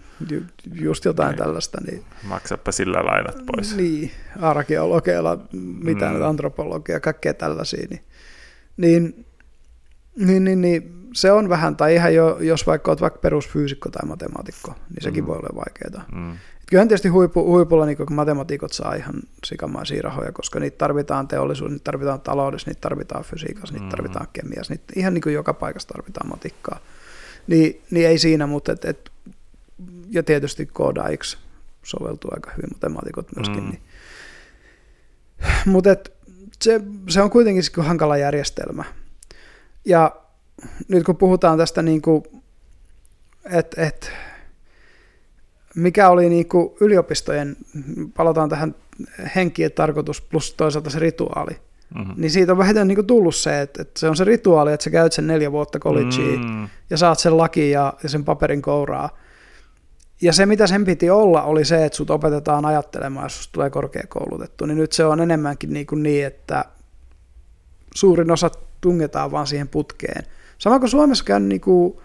just 0.73 1.05
jotain 1.05 1.29
Niin. 1.29 1.37
tällaista. 1.37 1.77
Niin, 1.91 2.03
Maksappa 2.23 2.71
sillä 2.71 3.05
lainat 3.05 3.35
pois. 3.45 3.75
niin 3.77 4.11
arkeologeilla, 4.41 5.37
mitä 5.83 6.09
Mm. 6.09 6.15
mm. 6.15 6.21
antropologia, 6.21 6.99
kaikkea 6.99 7.33
tällaisia. 7.33 7.87
Niin, 7.89 8.01
niin, 8.77 9.25
niin, 10.17 10.43
niin, 10.43 10.61
niin, 10.61 10.91
se 11.13 11.31
on 11.31 11.49
vähän, 11.49 11.75
tai 11.75 11.95
ihan 11.95 12.15
jo, 12.15 12.37
jos 12.41 12.67
vaikka 12.67 12.91
olet 12.91 13.01
vaikka 13.01 13.19
perusfyysikko 13.19 13.89
tai 13.89 14.07
matemaatikko, 14.07 14.71
niin 14.89 15.03
sekin 15.03 15.23
Mm. 15.23 15.27
voi 15.27 15.37
olla 15.37 15.49
vaikeaa. 15.65 16.05
Mm. 16.15 16.37
Kyllähän 16.69 16.87
tietysti 16.87 17.07
huipu, 17.07 17.45
huipulla 17.45 17.85
niin 17.85 17.97
matematiikot 18.09 18.73
saa 18.73 18.93
ihan 18.95 19.15
sikamaisia 19.43 20.01
rahoja, 20.01 20.31
koska 20.31 20.59
niitä 20.59 20.77
tarvitaan 20.77 21.27
teollisuudessa, 21.27 21.73
niitä 21.75 21.83
tarvitaan 21.83 22.21
taloudessa, 22.21 22.69
niitä 22.69 22.81
tarvitaan 22.81 23.23
fysiikassa, 23.23 23.73
niitä 23.73 23.85
Mm. 23.85 23.89
tarvitaan 23.89 24.27
kemiassa, 24.33 24.73
niitä, 24.73 24.93
ihan 24.95 25.13
niin 25.13 25.21
kuin 25.21 25.33
joka 25.33 25.53
paikassa 25.53 25.87
tarvitaan 25.87 26.29
matikkaa. 26.29 26.79
Niin, 27.47 27.81
niin 27.91 28.07
ei 28.07 28.17
siinä, 28.17 28.47
mutta 28.47 28.71
et, 28.71 28.85
et, 28.85 29.11
ja 30.15 30.23
tietysti 30.23 30.65
koodaiksi 30.65 31.37
soveltuu 31.83 32.31
aika 32.33 32.51
hyvin 32.51 32.69
matemaatikot 32.73 33.27
myöskin. 33.35 33.63
Mm. 33.63 33.69
Niin. 33.69 33.81
Mutta 35.65 35.91
et, 35.91 36.13
se, 36.61 36.81
se 37.09 37.21
on 37.21 37.29
kuitenkin 37.29 37.63
hankala 37.77 38.17
järjestelmä. 38.17 38.83
Ja 39.85 40.15
nyt 40.87 41.03
kun 41.03 41.17
puhutaan 41.17 41.57
tästä, 41.57 41.81
niin 41.81 42.01
kuin, 42.01 42.23
että 43.51 43.87
et, 43.87 44.11
mikä 45.75 46.09
oli 46.09 46.29
niin 46.29 46.47
kuin 46.49 46.69
yliopistojen, 46.81 47.57
palataan 48.17 48.49
tähän 48.49 48.75
henki 49.35 49.61
ja 49.61 49.69
tarkoitus 49.69 50.21
plus 50.21 50.53
toisaalta 50.53 50.89
se 50.89 50.99
rituaali, 50.99 51.57
Mm. 51.95 52.13
niin 52.17 52.31
siitä 52.31 52.51
on 52.51 52.57
vähintään 52.57 52.87
niin 52.87 52.95
kuin 52.95 53.07
tullut 53.07 53.35
se, 53.35 53.61
että, 53.61 53.81
että 53.81 53.99
se 53.99 54.09
on 54.09 54.15
se 54.15 54.23
rituaali, 54.23 54.73
että 54.73 54.83
sä 54.83 54.89
käyt 54.89 55.13
sen 55.13 55.27
neljä 55.27 55.51
vuotta 55.51 55.79
collegea 55.79 56.39
Mm. 56.39 56.67
ja 56.89 56.97
saat 56.97 57.19
sen 57.19 57.37
laki 57.37 57.71
ja, 57.71 57.93
ja 58.03 58.09
sen 58.09 58.25
paperin 58.25 58.61
kouraa. 58.61 59.09
Ja 60.21 60.33
se, 60.33 60.45
mitä 60.45 60.67
sen 60.67 60.85
piti 60.85 61.09
olla, 61.09 61.43
oli 61.43 61.65
se, 61.65 61.85
että 61.85 61.95
sut 61.95 62.09
opetetaan 62.09 62.65
ajattelemaan, 62.65 63.25
jos 63.25 63.49
tulee 63.51 63.69
korkeakoulutettu. 63.69 64.65
Niin 64.65 64.77
nyt 64.77 64.91
se 64.91 65.05
on 65.05 65.21
enemmänkin 65.21 65.73
niin, 65.73 65.85
kuin 65.85 66.03
niin 66.03 66.25
että 66.25 66.65
suurin 67.95 68.31
osa 68.31 68.51
tungetaan 68.81 69.31
vaan 69.31 69.47
siihen 69.47 69.67
putkeen. 69.67 70.23
Sama 70.57 70.79
kuin 70.79 70.89
Suomessa 70.89 71.23
käyn 71.23 71.49
niin 71.49 71.61
kuin 71.61 71.97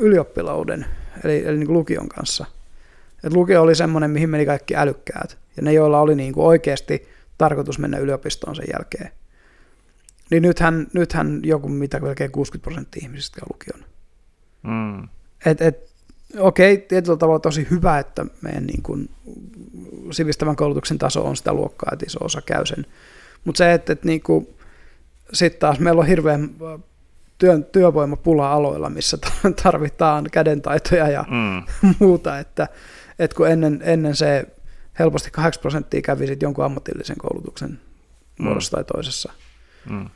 ylioppilauden, 0.00 0.86
eli, 1.24 1.44
eli 1.46 1.56
niin 1.56 1.66
kuin 1.66 1.78
lukion 1.78 2.08
kanssa. 2.08 2.46
Et 3.24 3.32
lukio 3.32 3.62
oli 3.62 3.74
semmoinen, 3.74 4.10
mihin 4.10 4.30
meni 4.30 4.46
kaikki 4.46 4.76
älykkäät. 4.76 5.38
Ja 5.56 5.62
ne, 5.62 5.72
joilla 5.72 6.00
oli 6.00 6.14
niin 6.14 6.32
kuin 6.32 6.46
oikeasti 6.46 7.08
tarkoitus 7.38 7.78
mennä 7.78 7.98
yliopistoon 7.98 8.56
sen 8.56 8.66
jälkeen. 8.72 9.12
Niin 10.30 10.42
nythän, 10.42 10.86
nythän 10.92 11.40
joku 11.44 11.68
mitä 11.68 12.00
melkein 12.00 12.32
60 12.32 12.62
prosenttia 12.62 13.00
ihmisistä 13.02 13.40
käy 13.40 13.46
lukion. 13.52 13.90
Mm. 14.62 15.08
Et, 15.46 15.60
et, 15.60 15.89
okei, 16.38 16.78
tietyllä 16.78 17.16
tavalla 17.16 17.40
tosi 17.40 17.66
hyvä, 17.70 17.98
että 17.98 18.26
meidän 18.40 18.66
niin 18.66 18.82
kuin, 18.82 19.10
sivistävän 20.10 20.56
koulutuksen 20.56 20.98
taso 20.98 21.24
on 21.24 21.36
sitä 21.36 21.52
luokkaa, 21.52 21.90
että 21.92 22.06
iso 22.06 22.24
osa 22.24 22.42
käy 22.42 22.66
sen. 22.66 22.86
Mutta 23.44 23.58
se, 23.58 23.72
että, 23.72 23.92
että 23.92 24.06
niin 24.06 24.22
kuin, 24.22 24.48
sitten 25.32 25.60
taas 25.60 25.78
meillä 25.78 26.00
on 26.00 26.06
hirveän 26.06 26.42
äh, 26.42 26.80
työn, 27.38 27.64
työvoimapula 27.64 28.52
aloilla, 28.52 28.90
missä 28.90 29.18
tarvitaan 29.62 30.26
kädentaitoja 30.32 31.08
ja 31.08 31.24
Mm. 31.28 31.92
muuta, 32.00 32.38
että, 32.38 32.68
että 33.18 33.36
kun 33.36 33.48
ennen, 33.48 33.80
ennen 33.84 34.16
se 34.16 34.46
helposti 34.98 35.30
8 35.30 35.60
prosenttia 35.60 36.02
kävi 36.02 36.26
sit 36.26 36.42
jonkun 36.42 36.64
ammatillisen 36.64 37.16
koulutuksen 37.18 37.80
muodossa 38.38 38.70
tai 38.70 38.84
toisessa. 38.84 39.32
Mm. 39.90 40.06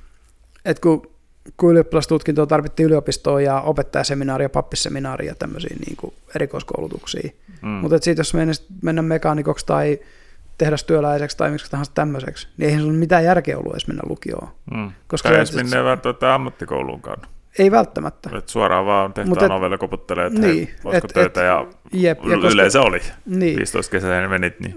Et 0.65 0.81
kun, 0.81 1.14
kun 1.57 1.71
ylioppilastutkintoa 1.71 2.47
tarvittiin 2.47 2.87
yliopistoon 2.87 3.45
ja 3.45 3.61
opettajaseminaaria, 3.61 4.49
pappisseminaaria 4.49 5.29
ja 5.31 5.35
tämmöisiä 5.35 5.77
niin 5.87 5.97
kuin 5.97 6.15
erikoiskoulutuksia. 6.35 7.31
Mm. 7.62 7.69
Mutta 7.69 7.97
sitten 7.99 8.21
jos 8.21 8.35
mennä, 8.35 8.53
mennä 8.83 9.03
mekaanikoksi 9.03 9.66
tai 9.66 9.99
tehdastyöläiseksi 10.59 11.37
tai 11.37 11.51
miksi 11.51 11.71
tahansa 11.71 11.93
tämmöiseksi, 11.95 12.49
niin 12.57 12.69
eihän 12.69 12.83
sun 12.83 12.95
mitään 12.95 13.25
järkeä 13.25 13.59
ollut 13.59 13.73
edes 13.73 13.87
mennä 13.87 14.03
lukioon. 14.09 14.49
Mm. 14.75 14.91
koska 15.09 15.29
tai 15.29 15.39
edes 15.39 15.55
minne 15.57 15.85
välttämättä 15.85 16.35
ammattikouluunkaan. 16.35 17.23
Ei 17.59 17.71
välttämättä. 17.71 18.31
Et 18.39 18.49
suoraan 18.49 18.87
vaan 18.87 19.12
tehtaan 19.12 19.45
et- 19.53 19.59
ovelle 19.59 19.79
koputtelee, 19.79 20.27
että 20.27 20.41
Niin, 20.41 20.71
voisiko 20.85 21.07
et- 21.07 21.15
töitä 21.15 21.41
et- 21.41 21.47
ja, 21.47 21.66
Jep, 21.93 22.19
ja 22.25 22.37
koska- 22.37 22.51
yleensä 22.55 22.81
oli. 22.81 23.01
Niin, 23.27 23.57
15 23.59 23.91
kesäinen 23.91 24.31
menit, 24.31 24.61
niin 24.61 24.75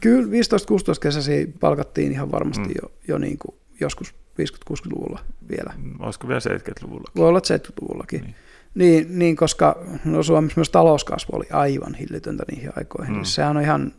kyllä 0.00 0.30
15-16 0.30 1.00
kesäisiä 1.00 1.46
palkattiin 1.60 2.12
ihan 2.12 2.32
varmasti 2.32 2.68
Mm. 2.68 2.74
jo, 2.82 2.92
jo 3.08 3.18
niin 3.18 3.38
kuin 3.38 3.54
joskus 3.80 4.14
50-60-luvulla 4.38 5.20
vielä. 5.50 5.74
mm, 5.76 5.94
olisiko 5.98 6.28
vielä 6.28 6.40
70-luvulla. 6.40 7.10
Voi 7.16 7.28
olla, 7.28 7.38
että 7.38 7.56
70-luvullakin. 7.56 8.20
Niin. 8.20 8.34
Niin, 8.74 9.18
niin, 9.18 9.36
koska 9.36 9.84
no 10.04 10.22
Suomessa 10.22 10.58
myös 10.60 10.70
talouskasvu 10.70 11.36
oli 11.36 11.46
aivan 11.52 11.94
hillitöntä 11.94 12.44
niihin 12.50 12.70
aikoihin. 12.76 13.16
Mm. 13.16 13.24
Sehän 13.24 13.56
on 13.56 13.62
ihan 13.62 13.92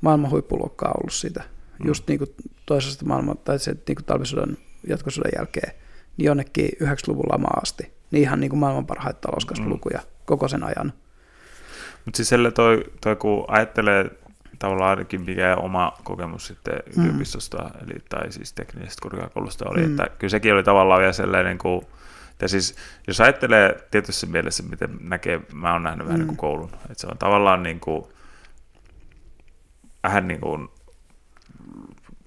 maailman 0.00 0.30
huippuluokkaa 0.30 0.94
ollut 0.98 1.12
sitä. 1.12 1.42
Mm. 1.78 1.86
Just 1.86 2.08
niin 2.08 2.18
kuin 2.18 2.30
toisesta 2.66 3.06
maailman, 3.06 3.38
tai 3.38 3.58
se 3.58 3.72
niin 3.72 3.96
kuin 3.96 4.04
talvisodan 4.04 4.56
jatkosodan 4.86 5.30
jälkeen, 5.36 5.72
niin 6.16 6.26
jonnekin 6.26 6.68
90-luvun 6.82 7.26
lamaan 7.32 7.62
asti. 7.62 7.92
Niin 8.10 8.22
ihan 8.22 8.40
niin 8.40 8.50
kuin 8.50 8.60
maailman 8.60 8.86
parhaita 8.86 9.20
talouskasvulukuja 9.20 9.98
mm. 9.98 10.06
koko 10.24 10.48
sen 10.48 10.62
ajan. 10.62 10.92
Mutta 12.04 12.16
siis 12.16 12.30
toi, 12.54 12.84
toi, 13.00 13.16
kun 13.16 13.44
ajattelee 13.48 14.10
tavallaan 14.58 14.90
ainakin 14.90 15.20
mikä 15.20 15.56
oma 15.56 15.92
kokemus 16.04 16.46
sitten 16.46 16.74
Mm. 16.96 17.04
yliopistosta, 17.04 17.70
eli, 17.82 17.94
tai 18.08 18.32
siis 18.32 18.52
teknisestä 18.52 19.02
korkeakoulusta 19.02 19.64
oli, 19.68 19.80
Mm. 19.86 19.90
että 19.90 20.16
kyllä 20.18 20.30
sekin 20.30 20.54
oli 20.54 20.62
tavallaan 20.62 21.00
vielä 21.00 21.12
sellainen 21.12 21.58
kuin, 21.58 21.86
ja 22.42 22.48
siis 22.48 22.76
jos 23.06 23.20
ajattelee 23.20 23.86
tietyssä 23.90 24.26
mielessä, 24.26 24.62
miten 24.62 24.96
näkee, 25.00 25.40
mä 25.52 25.72
oon 25.72 25.82
nähnyt 25.82 26.06
vähän 26.06 26.20
Mm. 26.20 26.26
niin 26.26 26.28
kuin 26.28 26.36
koulun, 26.36 26.70
että 26.74 26.94
se 26.96 27.06
on 27.06 27.18
tavallaan 27.18 27.62
niin 27.62 27.80
kuin, 27.80 28.04
vähän 30.02 30.28
niin 30.28 30.40
kuin 30.40 30.68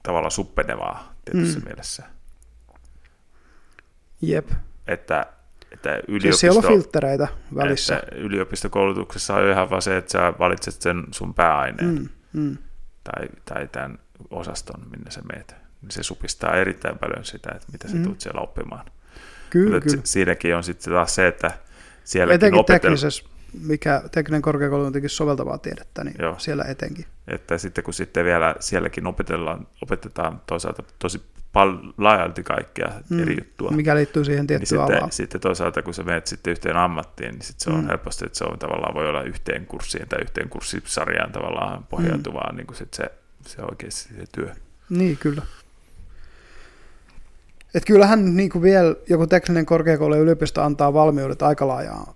tavallaan 0.03 0.31
suppenevaa 0.31 1.13
tietyssä 1.25 1.59
Mm. 1.59 1.65
mielessä, 1.65 2.03
Jep. 4.21 4.49
että, 4.87 5.25
että 5.71 5.89
Siis 5.93 6.03
yliopisto, 6.07 6.37
siellä 6.39 6.57
on 6.57 6.63
filtreitä 6.67 7.27
välissä. 7.55 7.97
että 7.97 8.15
yliopistokoulutuksessa 8.15 9.35
on 9.35 9.49
ihan 9.49 9.69
vaan 9.69 9.81
se, 9.81 9.97
että 9.97 10.11
sä 10.11 10.33
valitset 10.39 10.81
sen 10.81 11.03
sun 11.11 11.33
pääaineen 11.33 11.89
Mm, 11.99 12.09
mm. 12.33 12.57
tai, 13.03 13.27
tai 13.45 13.67
tämän 13.67 13.99
osaston, 14.29 14.83
minne 14.91 15.11
sä 15.11 15.21
meet. 15.33 15.55
Niin 15.81 15.91
se 15.91 16.03
supistaa 16.03 16.55
erittäin 16.55 16.97
paljon 16.99 17.25
sitä, 17.25 17.49
että 17.55 17.67
mitä 17.71 17.87
sä 17.87 17.95
Mm. 17.95 18.03
tulet 18.03 18.21
siellä 18.21 18.41
oppimaan. 18.41 18.85
Kyllä, 19.49 19.75
Mutta 19.75 19.89
kyllä. 19.89 20.01
si- 20.05 20.11
siinäkin 20.11 20.55
on 20.55 20.63
sitten 20.63 20.93
taas 20.93 21.15
se, 21.15 21.27
että 21.27 21.51
sielläkin 22.03 22.35
Etenkin 22.35 22.59
opetel- 22.61 22.79
teknisessä, 22.81 23.23
mikä 23.53 24.01
tekninen 24.11 24.41
korkeakoulu 24.41 24.85
on 24.85 24.93
soveltavaa 25.07 25.57
tiedettä, 25.57 26.03
niin 26.03 26.15
Joo. 26.19 26.35
Siellä 26.39 26.63
etenkin. 26.63 27.05
että 27.27 27.57
sitten 27.57 27.83
kun 27.83 27.93
sitten 27.93 28.25
vielä 28.25 28.55
sielläkin 28.59 29.07
opetellaan, 29.07 29.67
opetetaan 29.81 30.41
toisaalta 30.47 30.83
tosi 30.99 31.21
paljon 31.53 31.93
laajalti 31.97 32.43
kaikkea 32.43 32.91
mm. 33.09 33.19
eri 33.21 33.37
juttua. 33.39 33.71
Mikä 33.71 33.95
liittyy 33.95 34.25
siihen 34.25 34.39
Niin 34.39 34.47
tiettyyn 34.47 34.81
alaan. 34.81 34.93
sitten, 34.93 35.11
sitten 35.11 35.41
toisaalta, 35.41 35.81
kun 35.81 35.93
sä 35.93 36.03
menet 36.03 36.27
sitten 36.27 36.51
yhteen 36.51 36.75
ammattiin, 36.77 37.31
niin 37.31 37.41
sitten 37.41 37.63
se 37.63 37.69
on 37.69 37.81
Mm. 37.83 37.87
helposti, 37.87 38.25
että 38.25 38.37
se 38.37 38.43
on 38.43 38.59
tavallaan 38.59 38.93
voi 38.95 39.09
olla 39.09 39.21
yhteen 39.21 39.65
kurssiin 39.65 40.07
tai 40.09 40.21
yhteen 40.21 40.49
kurssisarjaan 40.49 41.31
tavallaan 41.31 41.83
pohjautuvaa, 41.89 42.49
mm. 42.51 42.57
niin 42.57 42.67
kuin 42.67 42.77
sit 42.77 42.93
se, 42.93 43.03
se 43.45 43.61
oikeasti 43.61 44.13
se 44.13 44.23
työ. 44.31 44.49
Niin, 44.89 45.17
kyllä. 45.17 45.41
Et 47.73 47.85
kyllähän 47.85 48.35
niin 48.35 48.49
kuin 48.49 48.61
vielä 48.61 48.95
joku 49.09 49.27
tekninen 49.27 49.65
korkeakoulu 49.65 50.15
ja 50.15 50.21
yliopisto 50.21 50.61
antaa 50.61 50.93
valmiudet 50.93 51.41
aika 51.41 51.67
laajaa 51.67 52.13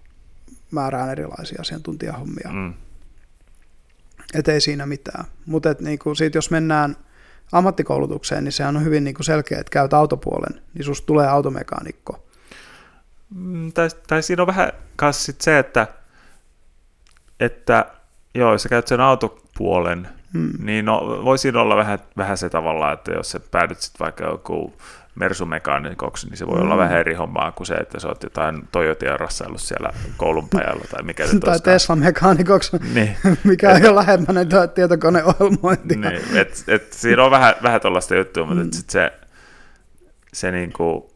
määrään 0.72 1.10
erilaisia 1.10 1.62
asiantuntijahommia. 1.62 2.50
Mm. 2.52 2.58
Mm. 2.58 2.74
Et 4.34 4.48
ei 4.48 4.62
siinä 4.62 4.86
mitään. 4.86 5.26
Mutta 5.46 5.76
niin 5.80 6.00
siitä 6.18 6.38
jos 6.38 6.52
mennään 6.52 6.96
ammattikoulutukseen, 7.52 8.44
niin 8.44 8.52
sehän 8.52 8.78
on 8.78 8.86
hyvin 8.86 9.04
niin 9.04 9.14
kuin 9.14 9.26
selkeä, 9.26 9.60
että 9.60 9.72
käyt 9.72 9.94
autopuolen, 9.94 10.62
niin 10.74 10.86
susta 10.86 11.06
tulee 11.06 11.28
automekaanikko. 11.28 12.28
Mm, 13.36 13.74
Tai, 13.74 13.90
tai 14.08 14.24
siinä 14.24 14.44
on 14.44 14.48
vähän 14.48 14.72
kanssa 14.96 15.24
sit 15.24 15.42
se, 15.42 15.60
että, 15.60 15.88
että 17.40 17.86
joo, 18.36 18.52
jos 18.52 18.64
sä 18.64 18.70
käyt 18.70 18.88
sen 18.88 19.02
autopuolen, 19.02 20.08
Hmm. 20.36 20.52
niin 20.60 20.86
no, 20.86 21.22
voi 21.26 21.38
siinä 21.38 21.62
olla 21.62 21.76
vähän, 21.76 22.00
vähän 22.18 22.38
se 22.38 22.50
tavallaan, 22.50 22.94
että 22.94 23.12
jos 23.12 23.32
sä 23.32 23.40
päädyt 23.40 23.82
sitten 23.82 24.00
vaikka 24.00 24.24
joku 24.24 24.74
mersumekaanikoksi, 25.16 26.28
niin 26.30 26.38
se 26.38 26.48
voi 26.48 26.56
mm. 26.58 26.62
olla 26.62 26.78
vähän 26.78 26.98
eri 27.00 27.14
hommaa 27.14 27.52
kuin 27.52 27.68
se, 27.68 27.74
että 27.74 28.00
sä 28.00 28.08
oot 28.08 28.24
jotain 28.24 28.68
Toyotia 28.72 29.18
rassaillut 29.18 29.62
siellä 29.62 29.90
koulun 30.18 30.50
pajalla 30.50 30.86
tai 30.92 31.04
mikä 31.04 31.28
se 31.28 31.40
tai. 31.40 31.60
Tesla-mekaanikoksi, 31.60 32.78
Niin, 32.94 33.18
mikä 33.44 33.70
on 33.72 33.82
jo 33.82 33.96
lähemmän 33.96 34.36
näitä 34.36 34.68
tietokoneohjelmointia. 34.68 35.98
niin 36.10 36.38
et, 36.38 36.64
et 36.68 36.94
siinä 36.94 37.24
on 37.24 37.32
vähän, 37.32 37.54
vähän 37.64 37.82
tuollaista 37.82 38.16
juttua, 38.16 38.46
mutta 38.46 38.64
Mm. 38.64 38.72
sit 38.72 38.90
se, 38.90 39.14
se 40.34 40.52
niinku, 40.52 41.14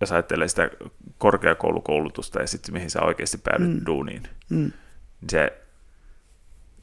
jos 0.00 0.12
ajattelee 0.12 0.48
sitä 0.48 0.70
korkeakoulukoulutusta 1.18 2.40
ja 2.40 2.46
sitten 2.46 2.74
mihin 2.74 2.90
sä 2.90 3.02
oikeasti 3.02 3.38
päädyt 3.38 3.68
Mm. 3.68 3.80
duuniin, 3.86 4.22
Mm. 4.50 4.58
niin 5.20 5.30
se 5.30 5.52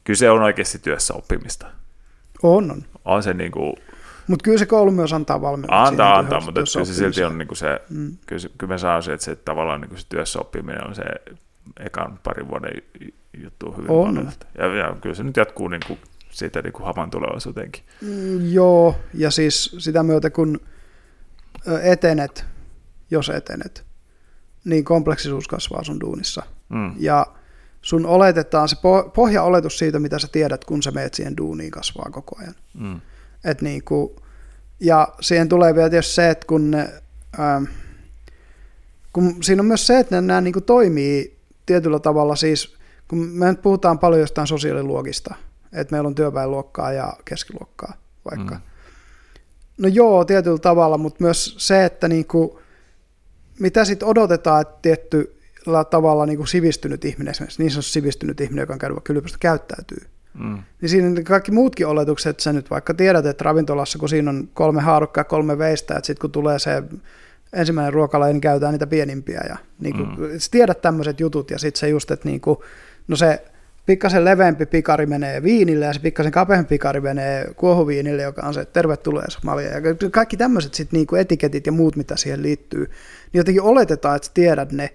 kyllä 0.04 0.18
se 0.18 0.30
on 0.30 0.42
oikeasti 0.42 0.78
työssä 0.78 1.14
oppimista. 1.14 1.66
On, 2.42 2.70
on. 2.70 2.82
On 3.04 3.22
se 3.22 3.34
niin 3.34 3.52
kuin, 3.52 3.76
Mutta 4.32 4.44
kyllä 4.44 4.58
se 4.58 4.66
koulu 4.66 4.90
myös 4.90 5.12
antaa 5.12 5.40
valmiudet. 5.40 5.70
antaa, 5.72 6.06
siihen 6.06 6.18
antaa, 6.18 6.40
mutta 6.40 6.60
kyllä 6.72 6.84
se 6.86 6.94
silti 6.94 7.24
on 7.24 7.38
niin 7.38 7.48
kuin 7.48 7.58
se, 7.58 7.80
Mm. 7.90 8.16
kyllä, 8.26 8.40
se, 8.40 8.50
kyllä 8.58 8.72
mä 8.74 8.78
sanoisin, 8.78 9.14
että 9.14 9.24
se 9.24 9.36
tavallaan 9.36 9.80
niin 9.80 9.88
kuin 9.88 9.98
se 9.98 10.06
työssä 10.08 10.38
oppiminen 10.40 10.86
on 10.88 10.94
se 10.94 11.02
ekan 11.80 12.18
parin 12.22 12.48
vuoden 12.48 12.82
juttu 13.42 13.72
hyvin 13.72 13.90
On. 13.90 14.14
paljon. 14.14 14.32
Ja, 14.58 14.66
ja 14.76 14.96
kyllä 15.00 15.14
se 15.14 15.22
nyt 15.22 15.36
jatkuu 15.36 15.68
niin 15.68 15.80
kuin 15.86 15.98
siitä 16.30 16.62
niin 16.62 16.72
kuin 16.72 16.86
havan 16.86 17.10
tulevaisuuteenkin. 17.10 17.82
Mm, 18.00 18.52
Joo, 18.52 18.96
ja 19.14 19.30
siis 19.30 19.74
sitä 19.78 20.02
myötä 20.02 20.30
kun 20.30 20.60
etenet, 21.82 22.44
jos 23.10 23.28
etenet, 23.28 23.84
niin 24.64 24.84
kompleksisuus 24.84 25.48
kasvaa 25.48 25.84
sun 25.84 26.00
duunissa. 26.00 26.42
Mm. 26.68 26.94
Ja 26.98 27.26
sun 27.82 28.06
oletetaan, 28.06 28.68
se 28.68 28.76
po- 28.76 29.10
pohjaoletus 29.10 29.78
siitä, 29.78 29.98
mitä 29.98 30.18
sä 30.18 30.28
tiedät, 30.32 30.64
kun 30.64 30.82
sä 30.82 30.90
meet 30.90 31.14
siihen 31.14 31.36
duuniin, 31.36 31.70
kasvaa 31.70 32.08
koko 32.10 32.36
ajan. 32.40 32.54
Mm. 32.74 33.00
Et 33.44 33.62
niinku, 33.62 34.21
ja 34.82 35.08
siihen 35.20 35.48
tulee 35.48 35.74
vielä 35.74 35.90
tietysti 35.90 36.14
se, 36.14 36.30
että 36.30 36.46
kun, 36.46 36.70
ne, 36.70 36.88
ähm, 37.40 37.64
kun 39.12 39.42
siinä 39.42 39.62
on 39.62 39.66
myös 39.66 39.86
se, 39.86 39.98
että 39.98 40.20
nämä 40.20 40.40
niinku 40.40 40.60
toimii 40.60 41.38
tietyllä 41.66 41.98
tavalla 41.98 42.36
siis, 42.36 42.76
kun 43.08 43.18
me 43.18 43.50
nyt 43.50 43.62
puhutaan 43.62 43.98
paljon 43.98 44.20
jostain 44.20 44.46
sosiaaliluokista, 44.46 45.34
että 45.72 45.92
meillä 45.92 46.06
on 46.06 46.14
työväenluokkaa 46.14 46.92
ja 46.92 47.12
keskiluokkaa 47.24 47.94
vaikka. 48.30 48.54
Mm. 48.54 48.60
No 49.78 49.88
joo, 49.88 50.24
tietyllä 50.24 50.58
tavalla, 50.58 50.98
mutta 50.98 51.24
myös 51.24 51.54
se, 51.58 51.84
että 51.84 52.08
niinku, 52.08 52.60
mitä 53.60 53.84
sitten 53.84 54.08
odotetaan, 54.08 54.60
että 54.60 54.78
tietyllä 54.82 55.84
tavalla 55.90 56.26
niinku 56.26 56.46
sivistynyt 56.46 57.04
ihminen, 57.04 57.30
esimerkiksi 57.30 57.62
niin 57.62 57.70
sanotusti 57.70 57.92
sivistynyt 57.92 58.40
ihminen, 58.40 58.62
joka 58.62 58.72
on 58.72 58.78
käynyt 58.78 58.96
vaikka 58.96 59.12
yliopisto, 59.12 59.38
käyttäytyy. 59.40 60.06
Mm. 60.34 60.58
Niin 60.80 60.88
siinä 60.88 61.22
kaikki 61.22 61.52
muutkin 61.52 61.86
oletukset, 61.86 62.30
että 62.30 62.42
sä 62.42 62.52
nyt 62.52 62.70
vaikka 62.70 62.94
tiedät, 62.94 63.26
että 63.26 63.44
ravintolassa, 63.44 63.98
kun 63.98 64.08
siinä 64.08 64.30
on 64.30 64.48
kolme 64.54 64.80
haarukkaa 64.80 65.20
ja 65.20 65.24
kolme 65.24 65.58
veistä, 65.58 65.94
että 65.94 66.06
sitten 66.06 66.20
kun 66.20 66.30
tulee 66.30 66.58
se 66.58 66.82
ensimmäinen 67.52 67.92
ruokalaji, 67.92 68.32
niin 68.32 68.40
käytetään 68.40 68.72
niitä 68.72 68.86
pienimpiä. 68.86 69.40
Ja 69.48 69.56
niin 69.80 69.96
kuin, 69.96 70.08
mm. 70.08 70.38
sä 70.38 70.50
tiedät 70.50 70.82
tämmöiset 70.82 71.20
jutut 71.20 71.50
ja 71.50 71.58
sitten 71.58 71.80
se 71.80 71.88
just, 71.88 72.10
että 72.10 72.28
niin 72.28 72.40
kuin, 72.40 72.58
no 73.08 73.16
se 73.16 73.42
pikkasen 73.86 74.24
leveämpi 74.24 74.66
pikari 74.66 75.06
menee 75.06 75.42
viinille 75.42 75.84
ja 75.84 75.92
se 75.92 76.00
pikkasen 76.00 76.32
kapeampi 76.32 76.68
pikari 76.68 77.00
menee 77.00 77.54
kuohuviinille, 77.56 78.22
joka 78.22 78.46
on 78.46 78.54
se 78.54 78.64
tervetuloa 78.64 79.24
malja. 79.44 79.68
Ja 79.68 79.80
kaikki 80.10 80.36
tämmöiset 80.36 80.74
sitten 80.74 80.98
niin 80.98 81.20
etiketit 81.20 81.66
ja 81.66 81.72
muut, 81.72 81.96
mitä 81.96 82.16
siihen 82.16 82.42
liittyy, 82.42 82.84
niin 82.84 83.38
jotenkin 83.40 83.62
oletetaan, 83.62 84.16
että 84.16 84.26
sä 84.26 84.32
tiedät 84.34 84.72
ne. 84.72 84.90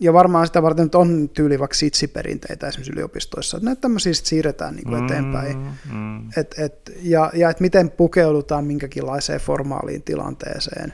Ja 0.00 0.12
varmaan 0.12 0.46
sitä 0.46 0.62
varten 0.62 0.84
nyt 0.84 0.94
on 0.94 1.28
tyyli 1.28 1.58
vaikka 1.58 1.74
sitsiperinteitä 1.74 2.68
esimerkiksi 2.68 2.92
yliopistoissa, 2.92 3.56
että 3.56 3.64
näitä 3.64 3.80
tämmöisiä 3.80 4.12
siirretään 4.14 4.76
niin 4.76 4.84
kuin 4.84 5.04
eteenpäin. 5.04 5.56
Mm. 5.92 6.28
Et, 6.36 6.54
et, 6.58 6.92
ja, 7.02 7.30
ja 7.34 7.50
että 7.50 7.62
miten 7.62 7.90
pukeudutaan 7.90 8.64
minkäkinlaiseen 8.64 9.40
formaaliin 9.40 10.02
tilanteeseen. 10.02 10.92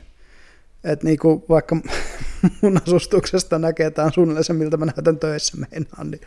Et 0.84 1.02
niin 1.02 1.18
kuin 1.18 1.44
vaikka 1.48 1.76
mun 2.62 2.80
asustuksesta 2.86 3.58
näkee, 3.58 3.86
että 3.86 4.04
on 4.04 4.12
suunnilleen 4.12 4.44
se, 4.44 4.52
miltä 4.52 4.76
mä 4.76 4.86
näytän 4.86 5.18
töissä 5.18 5.56
meinaan, 5.56 6.10
niin 6.10 6.20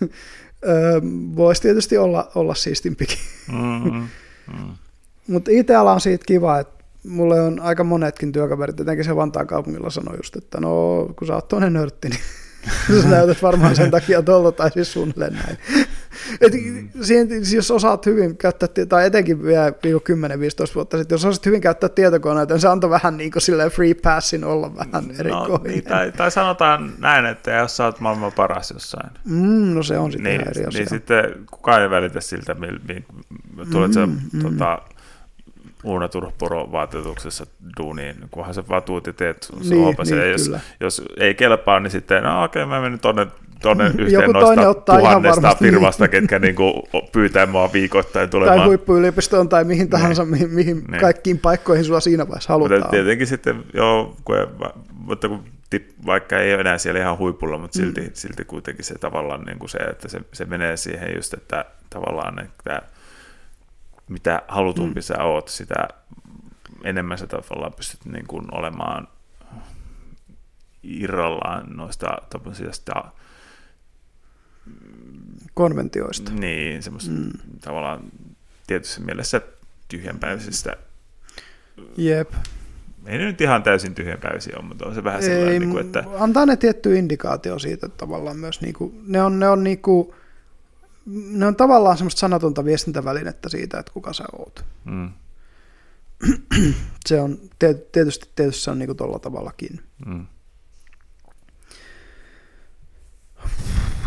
voisi 1.36 1.62
tietysti 1.62 1.98
olla, 1.98 2.30
olla 2.34 2.54
siistimpikin. 2.54 3.18
Mm. 3.52 4.08
Mm. 4.52 4.70
Mutta 5.32 5.50
IT-ala 5.50 5.92
on 5.92 6.00
siitä 6.00 6.24
kiva, 6.26 6.58
että 6.58 6.79
mulle 7.08 7.40
on 7.40 7.60
aika 7.60 7.84
monetkin 7.84 8.32
työkaverit, 8.32 8.80
etenkin 8.80 9.04
se 9.04 9.16
Vantaan 9.16 9.46
kaupungilla 9.46 9.90
sanoi 9.90 10.16
just, 10.16 10.36
että 10.36 10.60
no 10.60 10.70
kun 11.18 11.26
sä 11.28 11.34
oot 11.34 11.48
toinen 11.48 11.72
nörtti, 11.72 12.08
niin 12.08 12.20
sä 13.02 13.08
näytät 13.08 13.42
varmaan 13.42 13.76
sen 13.76 13.90
takia 13.90 14.22
tuolta 14.22 14.52
tai 14.52 14.70
siis 14.70 14.92
suunnilleen 14.92 15.32
näin. 15.32 15.58
Et 16.40 16.52
siihen, 17.02 17.28
siis 17.28 17.52
jos 17.52 17.70
osaat 17.70 18.06
hyvin 18.06 18.36
käyttää, 18.36 18.68
tai 18.88 19.06
etenkin 19.06 19.42
vielä 19.42 19.70
10-15 19.70 19.72
vuotta 20.74 20.98
sitten, 20.98 21.14
jos 21.14 21.24
osaat 21.24 21.46
hyvin 21.46 21.60
käyttää 21.60 21.88
tietokoneita, 21.88 22.54
niin 22.54 22.60
se 22.60 22.68
antoi 22.68 22.90
vähän 22.90 23.16
niin 23.16 23.30
kuin 23.30 23.42
silleen 23.42 23.70
free 23.70 23.94
passin 23.94 24.44
olla 24.44 24.76
vähän 24.76 25.04
No, 25.08 25.14
erikoinen. 25.18 25.72
niin, 25.72 25.84
tai, 25.84 26.12
tai 26.12 26.30
sanotaan 26.30 26.92
näin, 26.98 27.26
että 27.26 27.50
jos 27.50 27.76
sä 27.76 27.84
oot 27.84 28.00
maailman 28.00 28.32
paras 28.32 28.70
jossain, 28.70 29.10
Mm, 29.24 29.74
no 29.74 29.82
se 29.82 29.98
on 29.98 30.12
sitten 30.12 30.30
niin, 30.32 30.40
eri 30.40 30.50
asia. 30.50 30.68
niin 30.80 30.88
sitten 30.88 31.24
kukaan 31.50 31.82
ei 31.82 31.90
välitä 31.90 32.20
siltä, 32.20 32.54
mil, 32.54 32.78
mil, 32.88 33.02
tulet 33.72 33.92
sä 33.92 34.06
Mm, 34.06 34.16
mm. 34.32 34.40
tota, 34.42 34.78
Uuna 35.84 36.08
vaatetuksessa 36.72 37.46
duuniin, 37.80 38.16
kunhan 38.30 38.54
sä 38.54 38.64
vaan 38.68 38.82
tuut 38.82 39.06
ja 39.06 39.12
teet 39.12 39.42
sun 39.42 39.58
Niin, 39.58 39.70
niin, 39.70 40.18
niin, 40.18 40.30
jos, 40.30 40.44
kyllä. 40.44 40.60
jos 40.80 41.02
ei 41.16 41.34
kelpaa, 41.34 41.80
niin 41.80 41.90
sitten, 41.90 42.22
no 42.22 42.44
okei, 42.44 42.62
okay, 42.62 42.74
mä 42.74 42.80
menen 42.80 42.98
tonne, 42.98 43.26
tonne 43.62 43.84
Joku 43.88 44.02
yhteen 44.02 44.32
toinen 44.32 44.42
noista 44.42 44.68
ottaa 44.68 44.98
tuhannesta 44.98 45.56
firmasta, 45.58 46.08
ketkä 46.08 46.38
niinku 46.38 46.88
pyytää 47.12 47.46
mua 47.46 47.72
viikoittain 47.72 48.30
tai 48.30 48.40
tulemaan. 48.40 48.66
huippuyliopistoon 48.66 49.48
tai 49.48 49.64
mihin 49.64 49.90
tahansa, 49.90 50.24
mihin, 50.24 50.50
mihin 50.50 50.84
Niin. 50.90 51.00
kaikkiin 51.00 51.38
paikkoihin 51.38 51.84
sua 51.84 52.00
siinä 52.00 52.28
vaiheessa 52.28 52.52
halutaan. 52.52 52.80
Mutta 52.80 52.90
tietenkin 52.90 53.26
sitten, 53.26 53.64
joo, 53.74 54.16
kun, 54.24 54.36
mutta 54.92 55.28
kun 55.28 55.44
vaikka 56.06 56.38
ei 56.38 56.54
ole 56.54 56.60
enää 56.60 56.78
siellä 56.78 57.00
ihan 57.00 57.18
huipulla, 57.18 57.58
mutta 57.58 57.78
silti, 57.78 58.00
mm. 58.00 58.10
silti 58.12 58.44
kuitenkin 58.44 58.84
se 58.84 58.94
tavallaan 58.98 59.44
niin 59.44 59.58
kuin 59.58 59.68
se, 59.68 59.78
että 59.78 60.08
se, 60.08 60.20
se 60.32 60.44
menee 60.44 60.76
siihen 60.76 61.16
just, 61.16 61.34
että 61.34 61.64
tavallaan, 61.90 62.38
että 62.38 62.82
mitä 64.10 64.42
halutumpi 64.48 65.00
mm. 65.00 65.02
sä 65.02 65.24
oot, 65.24 65.48
sitä 65.48 65.88
enemmän 66.84 67.18
sä 67.18 67.26
tavallaan 67.26 67.72
pystyt 67.72 68.04
niin 68.04 68.26
kuin 68.26 68.44
olemaan 68.52 69.08
irrallaan 70.82 71.76
noista 71.76 72.18
tämmöisistä 72.30 72.92
Konventioista. 75.54 76.32
niin, 76.32 76.82
semmoista 76.82 77.10
mm. 77.10 77.30
tavallaan 77.60 78.00
tietyssä 78.66 79.00
mielessä 79.00 79.40
tyhjänpäiväisistä 79.88 80.76
Jep. 81.96 82.32
ei 83.06 83.18
ne 83.18 83.24
nyt 83.24 83.40
ihan 83.40 83.62
täysin 83.62 83.94
tyhjänpäiväisiä 83.94 84.56
ole, 84.56 84.64
mutta 84.64 84.86
on 84.86 84.94
se 84.94 85.04
vähän 85.04 85.20
Ei, 85.20 85.28
sellainen, 85.28 85.60
niin 85.60 85.70
kuin, 85.70 85.86
että 85.86 86.04
Antaa 86.18 86.46
ne 86.46 86.56
tietty 86.56 86.98
indikaatio 86.98 87.58
siitä 87.58 87.86
että 87.86 87.98
tavallaan 87.98 88.36
myös, 88.36 88.60
niinku, 88.60 88.94
ne 89.06 89.22
on, 89.22 89.40
ne 89.40 89.48
on 89.48 89.64
niinku, 89.64 90.14
ne 91.06 91.46
on 91.46 91.56
tavallaan 91.56 91.96
semmoista 91.96 92.18
sanatonta 92.18 92.64
viestintävälinettä 92.64 93.48
siitä, 93.48 93.78
että 93.78 93.92
kuka 93.92 94.12
sä 94.12 94.24
oot. 94.38 94.64
mm, 94.84 95.10
Se 97.06 97.20
on 97.20 97.38
tiety- 97.58 97.88
tietysti, 97.92 98.30
tietysti 98.34 98.62
se 98.62 98.70
on 98.70 98.78
niinku 98.78 98.94
tolla 98.94 99.18
tavallakin. 99.18 99.80
mm, 100.06 100.26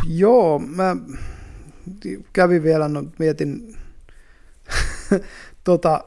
Joo, 0.07 0.59
mä 0.59 0.95
kävin 2.33 2.63
vielä, 2.63 2.87
no 2.87 3.03
mietin, 3.19 3.77
tota, 5.63 6.03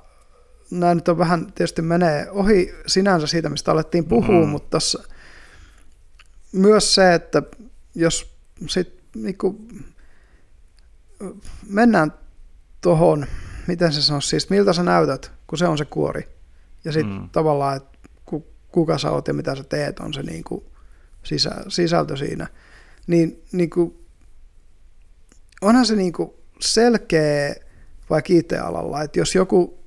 nämä 0.70 0.94
nyt 0.94 1.08
on 1.08 1.18
vähän, 1.18 1.46
tietysti 1.52 1.82
menee 1.82 2.30
ohi 2.30 2.74
sinänsä 2.86 3.26
siitä, 3.26 3.48
mistä 3.48 3.72
alettiin 3.72 4.04
puhua, 4.04 4.40
Mhm. 4.40 4.48
mutta 4.48 4.70
tässä 4.70 5.02
myös 6.52 6.94
se, 6.94 7.14
että 7.14 7.42
jos 7.94 8.34
sit 8.68 9.02
niinku, 9.14 9.60
mennään 11.68 12.12
tuohon, 12.80 13.26
miten 13.66 13.92
se 13.92 14.02
sanoisi, 14.02 14.28
siis 14.28 14.50
miltä 14.50 14.72
sä 14.72 14.82
näytät, 14.82 15.32
kun 15.46 15.58
se 15.58 15.66
on 15.66 15.78
se 15.78 15.84
kuori, 15.84 16.28
ja 16.84 16.92
sitten 16.92 17.12
Mm. 17.20 17.28
tavallaan, 17.30 17.76
että 17.76 17.98
ku, 18.24 18.46
kuka 18.72 18.98
sä 18.98 19.10
oot 19.10 19.28
ja 19.28 19.34
mitä 19.34 19.54
sä 19.54 19.64
teet, 19.64 19.98
on 20.00 20.14
se 20.14 20.22
niinku 20.22 20.64
sisä, 21.22 21.50
sisältö 21.68 22.16
siinä, 22.16 22.46
niin 23.06 23.42
niinku, 23.52 24.00
onhan 25.62 25.86
se 25.86 25.96
niinku 25.96 26.34
selkeä 26.60 27.54
vaikka 28.10 28.32
IT-alalla, 28.32 29.02
että 29.02 29.18
jos 29.18 29.34
joku 29.34 29.78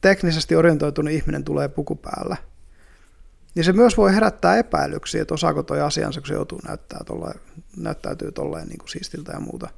teknisesti 0.00 0.56
orientoitunut 0.56 1.12
ihminen 1.12 1.44
tulee 1.44 1.68
puku 1.68 1.94
päällä, 1.96 2.36
niin 3.54 3.64
se 3.64 3.72
myös 3.72 3.96
voi 3.96 4.14
herättää 4.14 4.56
epäilyksiä, 4.56 5.22
että 5.22 5.34
osaako 5.34 5.62
toi 5.62 5.80
asiansa, 5.80 6.20
kun 6.20 6.28
se 6.28 6.34
joutuu 6.34 6.60
näyttää 6.68 7.00
tolleen, 7.06 7.40
näyttäytyy 7.76 8.32
tolleen 8.32 8.68
niin 8.68 8.78
kuin 8.78 8.88
siistiltä 8.88 9.32
ja 9.32 9.40
muuta. 9.40 9.68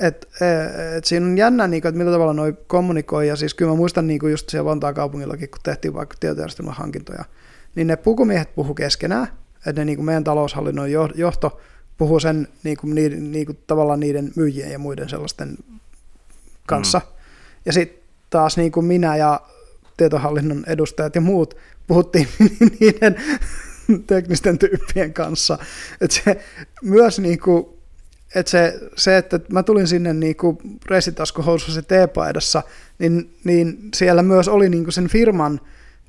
Et, 0.00 0.28
e, 0.40 0.46
et 0.96 1.04
siinä 1.04 1.26
on 1.26 1.38
jännä, 1.38 1.68
niin 1.68 1.82
kuin, 1.82 1.88
että 1.88 1.98
millä 1.98 2.12
tavalla 2.12 2.32
noi 2.32 2.54
kommunikoi, 2.66 3.28
ja 3.28 3.36
siis 3.36 3.54
kyllä 3.54 3.70
mä 3.70 3.76
muistan 3.76 4.06
niin 4.06 4.20
kuin 4.20 4.30
just 4.30 4.48
siellä 4.48 4.64
Vantaan 4.64 4.94
kaupungillakin, 4.94 5.50
kun 5.50 5.60
tehtiin 5.62 5.94
vaikka 5.94 6.16
tietojärjestelmän 6.20 6.74
hankintoja, 6.74 7.24
niin 7.74 7.86
ne 7.86 7.96
pukumiehet 7.96 8.54
puhu 8.54 8.74
keskenään, 8.74 9.28
että 9.66 9.80
ne 9.80 9.84
niin 9.84 9.96
kuin 9.96 10.06
meidän 10.06 10.24
taloushallinnon 10.24 10.92
jo- 10.92 11.10
johto 11.14 11.60
puhuu 11.98 12.20
sen 12.20 12.48
niin 12.62 12.76
kuin, 12.76 12.94
niiden, 12.94 13.32
niin 13.32 13.46
kuin, 13.46 13.58
tavallaan 13.66 14.00
niiden 14.00 14.32
myyjien 14.36 14.72
ja 14.72 14.78
muiden 14.78 15.08
sellaisten 15.08 15.56
kanssa. 16.66 16.98
Mm. 16.98 17.14
Ja 17.66 17.72
sitten 17.72 18.04
taas 18.30 18.56
niin 18.56 18.72
kuin 18.72 18.86
minä 18.86 19.16
ja 19.16 19.40
tietohallinnon 19.96 20.64
edustajat 20.66 21.14
ja 21.14 21.20
muut 21.20 21.56
puhuttiin 21.86 22.28
niiden 22.80 23.16
teknisten 24.06 24.58
tyyppien 24.58 25.14
kanssa. 25.14 25.58
Että 26.00 26.16
se 26.24 26.40
myös 26.82 27.18
niin 27.18 27.38
kuin, 27.38 27.66
että 28.34 28.50
se, 28.50 28.80
se, 28.96 29.16
että 29.16 29.40
mä 29.52 29.62
tulin 29.62 29.86
sinne 29.86 30.12
niin 30.12 30.36
reisitaskuhousussa 30.86 31.82
teepaidassa, 31.82 32.62
niin, 32.98 33.34
niin 33.44 33.78
siellä 33.94 34.22
myös 34.22 34.48
oli 34.48 34.68
niin 34.68 34.84
kuin 34.84 34.92
sen 34.92 35.08
firman 35.08 35.60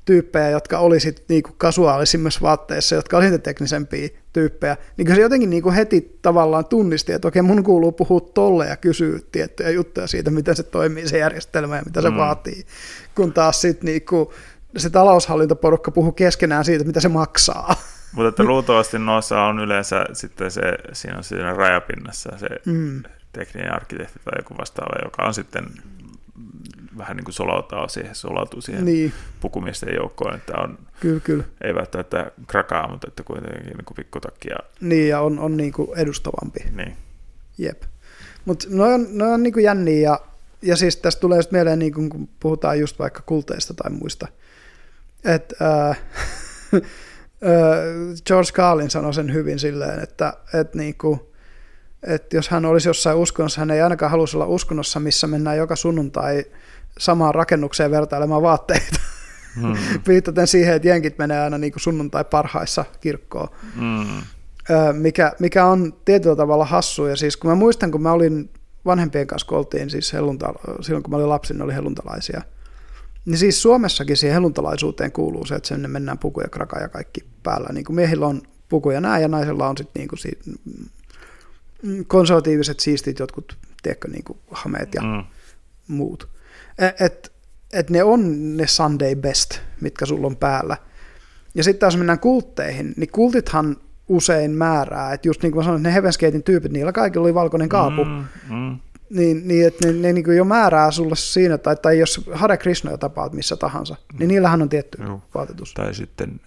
tyyppejä, 0.04 0.50
jotka 0.50 0.78
oli 0.78 1.00
sitten 1.00 1.24
niinku 1.28 1.50
kasuaalisimmassa 1.58 2.40
vaatteissa, 2.42 2.94
jotka 2.94 3.16
oli 3.16 3.24
niitä 3.24 3.38
teknisempiä 3.38 4.08
tyyppejä, 4.32 4.76
niin 4.96 5.06
kyllä 5.06 5.16
se 5.16 5.22
jotenkin 5.22 5.50
niinku 5.50 5.72
heti 5.72 6.18
tavallaan 6.22 6.64
tunnisti, 6.64 7.12
että 7.12 7.28
okei, 7.28 7.42
mun 7.42 7.64
kuuluu 7.64 7.92
puhua 7.92 8.20
tolle 8.20 8.66
ja 8.66 8.76
kysyä 8.76 9.18
tiettyjä 9.32 9.70
juttuja 9.70 10.06
siitä, 10.06 10.30
miten 10.30 10.56
se 10.56 10.62
toimii 10.62 11.08
se 11.08 11.18
järjestelmä 11.18 11.76
ja 11.76 11.82
mitä 11.86 12.02
se 12.02 12.10
mm. 12.10 12.16
vaatii, 12.16 12.66
kun 13.14 13.32
taas 13.32 13.60
sitten 13.60 13.86
niinku, 13.86 14.32
se 14.76 14.90
taloushallintoporukka 14.90 15.90
puhuu 15.90 16.12
keskenään 16.12 16.64
siitä, 16.64 16.84
mitä 16.84 17.00
se 17.00 17.08
maksaa. 17.08 17.76
Mutta 18.12 18.28
että 18.28 18.44
luultavasti 18.44 18.98
noissa 18.98 19.42
on 19.42 19.58
yleensä 19.58 20.04
sitten 20.12 20.50
se, 20.50 20.62
siinä 20.92 21.16
on 21.16 21.24
siinä 21.24 21.54
rajapinnassa 21.54 22.38
se 22.38 22.48
mm. 22.64 23.02
tekninen 23.32 23.74
arkkitehti 23.74 24.18
tai 24.24 24.38
joku 24.38 24.56
vastaava, 24.58 25.04
joka 25.04 25.22
on 25.22 25.34
sitten 25.34 25.64
vähän 26.98 27.16
niin 27.16 27.24
kuin 27.24 27.34
solautaa 27.34 27.88
siihen, 27.88 28.14
solautuu 28.14 28.60
siihen 28.60 28.84
niin. 28.84 29.12
pukumiesten 29.40 29.94
joukkoon, 29.94 30.34
että 30.34 30.52
on, 30.58 30.78
kyllä, 31.00 31.20
kyllä. 31.20 31.44
ei 31.64 31.74
välttämättä 31.74 32.30
krakaa, 32.46 32.90
mutta 32.90 33.08
että 33.08 33.22
kuitenkin 33.22 33.66
niin 33.66 33.84
kuin 33.84 33.96
pikkutakki. 33.96 34.48
Ja... 34.48 34.56
Niin, 34.80 35.08
ja 35.08 35.20
on, 35.20 35.38
on 35.38 35.56
niin 35.56 35.72
kuin 35.72 35.98
edustavampi. 35.98 36.60
Niin. 36.76 36.96
Jep. 37.58 37.82
Mutta 38.44 38.66
ne 38.70 38.82
on, 38.82 39.06
ne 39.10 39.24
on 39.24 39.42
niin 39.42 39.52
kuin 39.52 39.64
jänniä, 39.64 40.00
ja, 40.00 40.20
ja 40.62 40.76
siis 40.76 40.96
tästä 40.96 41.20
tulee 41.20 41.38
just 41.38 41.52
mieleen, 41.52 41.78
niin 41.78 41.92
kuin, 41.92 42.10
kun 42.10 42.28
puhutaan 42.40 42.80
just 42.80 42.98
vaikka 42.98 43.22
kulteista 43.26 43.74
tai 43.74 43.90
muista, 43.90 44.28
että 45.24 45.56
äh, 45.90 46.00
George 48.26 48.52
Carlin 48.52 48.90
sanoi 48.90 49.14
sen 49.14 49.32
hyvin 49.32 49.58
silleen, 49.58 50.02
että, 50.02 50.32
että 50.54 50.78
niin 50.78 50.94
kuin, 50.98 51.20
että 52.02 52.36
jos 52.36 52.48
hän 52.48 52.64
olisi 52.64 52.88
jossain 52.88 53.16
uskonnossa, 53.16 53.60
hän 53.60 53.70
ei 53.70 53.80
ainakaan 53.80 54.10
halusi 54.10 54.36
olla 54.36 54.46
uskonnossa, 54.46 55.00
missä 55.00 55.26
mennään 55.26 55.56
joka 55.56 55.76
sunnuntai 55.76 56.44
samaan 56.98 57.34
rakennukseen 57.34 57.90
vertailemaan 57.90 58.42
vaatteita. 58.42 59.00
Hmm. 59.60 59.76
Viitaten 60.08 60.46
siihen, 60.46 60.74
että 60.74 60.88
jenkit 60.88 61.18
menee 61.18 61.40
aina 61.40 61.58
niin 61.58 61.72
kuin 61.72 61.80
sunnuntai 61.80 62.24
parhaissa 62.24 62.84
kirkkoon. 63.00 63.48
Hmm. 63.74 64.22
Mikä, 64.92 65.32
mikä 65.38 65.66
on 65.66 65.92
tietyllä 66.04 66.36
tavalla 66.36 66.64
hassu. 66.64 67.06
Ja 67.06 67.16
siis 67.16 67.36
kun 67.36 67.50
mä 67.50 67.54
muistan, 67.54 67.90
kun 67.90 68.02
mä 68.02 68.12
olin 68.12 68.50
vanhempien 68.84 69.26
kanssa, 69.26 69.48
kun 69.48 69.58
oltiin 69.58 69.90
siis 69.90 70.12
hellunta, 70.12 70.52
silloin 70.80 71.02
kun 71.02 71.10
mä 71.10 71.16
olin 71.16 71.28
lapsi, 71.28 71.54
ne 71.54 71.64
oli 71.64 71.74
helluntalaisia. 71.74 72.42
Niin 73.26 73.38
siis 73.38 73.62
Suomessakin 73.62 74.16
siihen 74.16 74.34
helluntalaisuuteen 74.34 75.12
kuuluu 75.12 75.46
se, 75.46 75.54
että 75.54 75.68
sinne 75.68 75.88
mennään 75.88 76.18
puku 76.18 76.40
ja 76.40 76.48
kraka 76.48 76.78
ja 76.78 76.88
kaikki 76.88 77.20
päällä. 77.42 77.68
Niin 77.72 77.84
kuin 77.84 77.96
miehillä 77.96 78.26
on 78.26 78.42
pukuja 78.68 79.00
näin 79.00 79.22
ja 79.22 79.28
naisella 79.28 79.68
on 79.68 79.76
sitten 79.78 80.00
niin 80.00 80.08
kuin 80.08 80.18
si- 80.18 80.38
konservatiiviset 82.06 82.80
siistit 82.80 83.18
jotkut, 83.18 83.56
tiedätkö, 83.82 84.08
niin 84.08 84.24
kuin 84.24 84.38
hameet 84.50 84.94
ja 84.94 85.02
mm. 85.02 85.24
muut. 85.88 86.28
E, 86.78 87.04
et, 87.04 87.32
et 87.72 87.90
ne 87.90 88.02
on 88.02 88.56
ne 88.56 88.66
Sunday 88.66 89.14
best, 89.14 89.60
mitkä 89.80 90.06
sulla 90.06 90.26
on 90.26 90.36
päällä. 90.36 90.76
Ja 91.54 91.64
sitten 91.64 91.80
taas 91.80 91.96
mennään 91.96 92.18
kultteihin, 92.18 92.94
niin 92.96 93.10
kultithan 93.10 93.76
usein 94.08 94.50
määrää, 94.50 95.12
että 95.12 95.28
just 95.28 95.42
niin 95.42 95.52
kuin 95.52 95.60
mä 95.60 95.64
sanoin, 95.64 95.86
että 95.86 96.00
ne 96.00 96.08
Heaven's 96.08 96.18
Gatein 96.20 96.42
tyypit, 96.42 96.72
niillä 96.72 96.92
kaikilla 96.92 97.24
oli 97.24 97.34
valkoinen 97.34 97.68
kaapu, 97.68 98.04
mm, 98.04 98.24
mm. 98.50 98.78
Niin, 99.10 99.48
niin 99.48 99.66
että 99.66 99.86
ne, 99.86 99.92
ne 99.92 100.12
niin 100.12 100.36
jo 100.36 100.44
määrää 100.44 100.90
sulle 100.90 101.16
siinä, 101.16 101.58
tai, 101.58 101.76
tai 101.76 101.98
jos 101.98 102.20
Hare 102.32 102.56
Krishna 102.56 102.98
tapaat 102.98 103.32
missä 103.32 103.56
tahansa, 103.56 103.96
mm. 104.12 104.18
niin 104.18 104.28
niillähän 104.28 104.62
on 104.62 104.68
tietty 104.68 105.02
Joo. 105.02 105.22
vaatetus. 105.34 105.74
Tai 105.74 105.94
sitten 105.94 106.40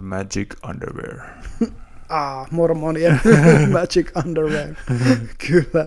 Magic 0.00 0.54
Underwear. 0.68 1.20
ah, 2.08 2.46
mormonien 2.50 3.20
Magic 3.72 4.10
Underwear, 4.26 4.68
kyllä. 5.48 5.86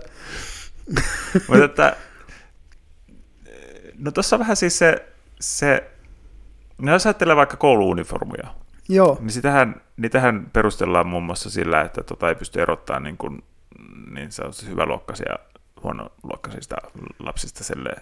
Mutta 1.47 1.65
että 1.65 1.95
No 3.99 4.11
tuossa 4.11 4.35
on 4.35 4.39
vähän 4.39 4.55
siis 4.55 4.79
se, 4.79 5.05
se 5.39 5.91
no 6.77 6.91
jos 6.91 7.05
ajattelee 7.05 7.35
vaikka 7.35 7.57
kouluuniformuja, 7.57 8.53
Joo. 8.89 9.17
niin 9.19 9.31
sitähän, 9.31 9.81
niitähän 9.97 10.49
perustellaan 10.53 11.07
muun 11.07 11.23
muassa 11.23 11.49
sillä, 11.49 11.81
että 11.81 12.03
tota 12.03 12.29
ei 12.29 12.35
pysty 12.35 12.61
erottamaan 12.61 13.03
niin, 13.03 13.17
kuin, 13.17 13.43
niin 14.11 14.31
se 14.31 14.43
on 14.43 14.53
hyväluokkaisia 15.83 16.17
huonoluokkaisista 16.23 16.75
lapsista 17.19 17.63
sille. 17.63 17.95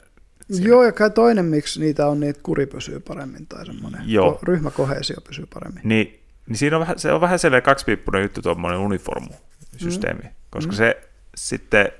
Joo, 0.49 0.83
ja 0.83 0.91
kai 0.91 1.11
toinen, 1.11 1.45
miksi 1.45 1.79
niitä 1.79 2.07
on, 2.07 2.19
niin 2.19 2.35
kuri 2.43 2.65
pysyy 2.65 2.99
paremmin 2.99 3.47
tai 3.47 3.65
semmoinen 3.65 4.01
Joo. 4.05 4.39
ryhmäkohesio 4.43 5.17
pysyy 5.27 5.45
paremmin. 5.53 5.81
Niin, 5.83 6.19
niin 6.47 6.57
siinä 6.57 6.77
on 6.77 6.81
vähän, 6.81 6.99
se 6.99 7.11
on 7.11 7.21
vähän 7.21 7.39
sellainen 7.39 7.63
kaksipiippunen 7.63 8.21
juttu 8.21 8.41
tuommoinen 8.41 8.79
uniformusysteemi, 8.79 10.23
mm. 10.23 10.29
koska 10.49 10.71
mm. 10.71 10.75
se 10.75 11.09
sitten, 11.35 11.91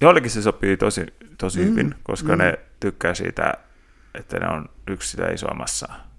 joillekin 0.00 0.30
se 0.30 0.42
sopii 0.42 0.76
tosi 0.76 1.06
tosi 1.42 1.60
mm. 1.60 1.66
hyvin, 1.66 1.94
koska 2.02 2.32
mm. 2.32 2.38
ne 2.38 2.58
tykkää 2.80 3.14
siitä, 3.14 3.54
että 4.14 4.38
ne 4.38 4.48
on 4.48 4.68
yksi 4.88 5.10
sitä 5.10 5.30
isoa 5.30 5.54
massaa. 5.54 6.12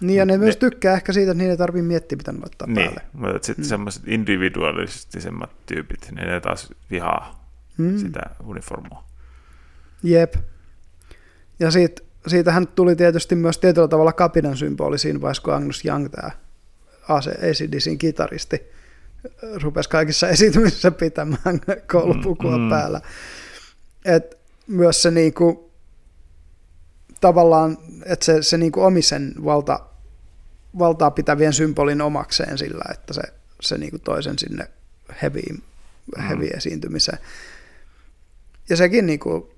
Niin, 0.00 0.16
ja 0.16 0.26
ne, 0.26 0.32
ne 0.32 0.38
myös 0.38 0.56
tykkää 0.56 0.94
ehkä 0.94 1.12
siitä, 1.12 1.30
että 1.30 1.38
niiden 1.38 1.50
ei 1.50 1.56
tarvitse 1.56 1.86
miettiä, 1.86 2.16
mitä 2.16 2.32
ne 2.32 2.38
laittaa 2.38 2.68
niin, 2.68 2.76
päälle. 2.76 3.02
mutta 3.12 3.46
sitten 3.46 3.64
mm. 3.64 3.68
semmoiset 3.68 4.02
individualistisemmat 4.06 5.50
tyypit, 5.66 6.10
niin 6.14 6.28
ne 6.28 6.40
taas 6.40 6.68
vihaa 6.90 7.39
mm. 7.82 7.98
sitä 7.98 8.20
uniformua. 8.44 9.04
Jep. 10.02 10.34
Ja 11.58 11.70
siitä, 11.70 12.02
siitähän 12.26 12.68
tuli 12.68 12.96
tietysti 12.96 13.34
myös 13.34 13.58
tietyllä 13.58 13.88
tavalla 13.88 14.12
kapinan 14.12 14.56
symboli 14.56 14.98
siinä 14.98 15.20
vaiheessa, 15.20 15.42
kun 15.42 15.54
Agnus 15.54 15.84
Young, 15.84 16.08
tämä 16.08 16.30
ACDCin 17.08 17.98
kitaristi, 17.98 18.62
rupesi 19.62 19.88
kaikissa 19.88 20.28
esiintymisissä 20.28 20.90
pitämään 20.90 21.60
koulupukua 21.92 22.56
mm, 22.56 22.62
mm. 22.62 22.70
päällä. 22.70 23.00
Et 24.04 24.38
myös 24.66 25.02
se 25.02 25.10
niinku, 25.10 25.70
tavallaan, 27.20 27.78
että 28.04 28.24
se, 28.24 28.42
se 28.42 28.56
niinku 28.56 28.80
omi 28.80 29.02
sen 29.02 29.34
valta, 29.44 29.80
valtaa 30.78 31.10
pitävien 31.10 31.52
symbolin 31.52 32.00
omakseen 32.00 32.58
sillä, 32.58 32.84
että 32.90 33.12
se, 33.12 33.22
se 33.60 33.78
niinku 33.78 33.98
toisen 33.98 34.38
sinne 34.38 34.68
heavy, 35.22 35.40
heavy 36.28 36.44
mm. 36.44 36.56
esiintymiseen. 36.56 37.18
Ja 38.70 38.76
sekin 38.76 39.06
niinku 39.06 39.54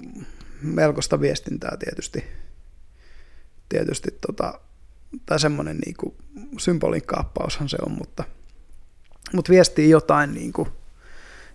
melkoista 0.62 1.20
viestintää 1.20 1.76
tietysti, 1.76 2.24
tietysti 3.68 4.10
tota, 4.26 4.60
tai 5.26 5.40
semmoinen 5.40 5.78
niinku 5.78 6.16
symbolin 6.58 7.06
kaappaushan 7.06 7.68
se 7.68 7.76
on, 7.86 7.92
mutta, 7.92 8.24
mutta 9.32 9.50
viestii 9.50 9.90
jotain. 9.90 10.34
Niinku. 10.34 10.68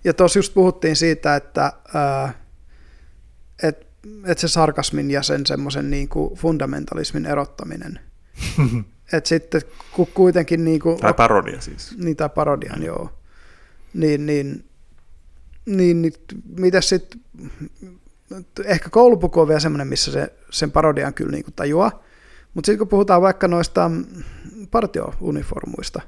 Ja 0.03 0.13
tuossa 0.13 0.39
just 0.39 0.53
puhuttiin 0.53 0.95
siitä, 0.95 1.35
että 1.35 1.73
ää, 1.93 2.33
että 3.63 3.87
et 4.25 4.37
se 4.37 4.47
sarkasmin 4.47 5.11
ja 5.11 5.23
sen 5.23 5.45
semmoisen 5.45 5.89
niin 5.89 6.09
fundamentalismin 6.35 7.25
erottaminen. 7.25 7.99
Et 9.13 9.25
sitten 9.25 9.61
kun 9.91 10.07
kuitenkin... 10.13 10.65
Niin 10.65 10.79
kuin, 10.79 10.99
tai 10.99 11.13
parodia 11.13 11.61
siis. 11.61 11.97
Niin, 11.97 12.17
tai 12.17 12.29
parodian, 12.29 12.83
joo. 12.83 13.09
Niin, 13.93 14.25
niin, 14.25 14.66
niin, 15.67 16.01
niin 16.01 16.13
mitä 16.57 16.81
sitten... 16.81 17.21
Ehkä 18.65 18.89
koulupuku 18.89 19.39
on 19.39 19.47
vielä 19.47 19.59
semmoinen, 19.59 19.87
missä 19.87 20.11
se, 20.11 20.33
sen 20.49 20.71
parodian 20.71 21.13
kyllä 21.13 21.31
niin 21.31 21.43
kuin 21.43 21.53
tajuaa. 21.53 22.03
Mutta 22.53 22.65
sitten 22.65 22.79
kun 22.79 22.87
puhutaan 22.87 23.21
vaikka 23.21 23.47
noista 23.47 23.91
partiouniformuista, 24.71 26.01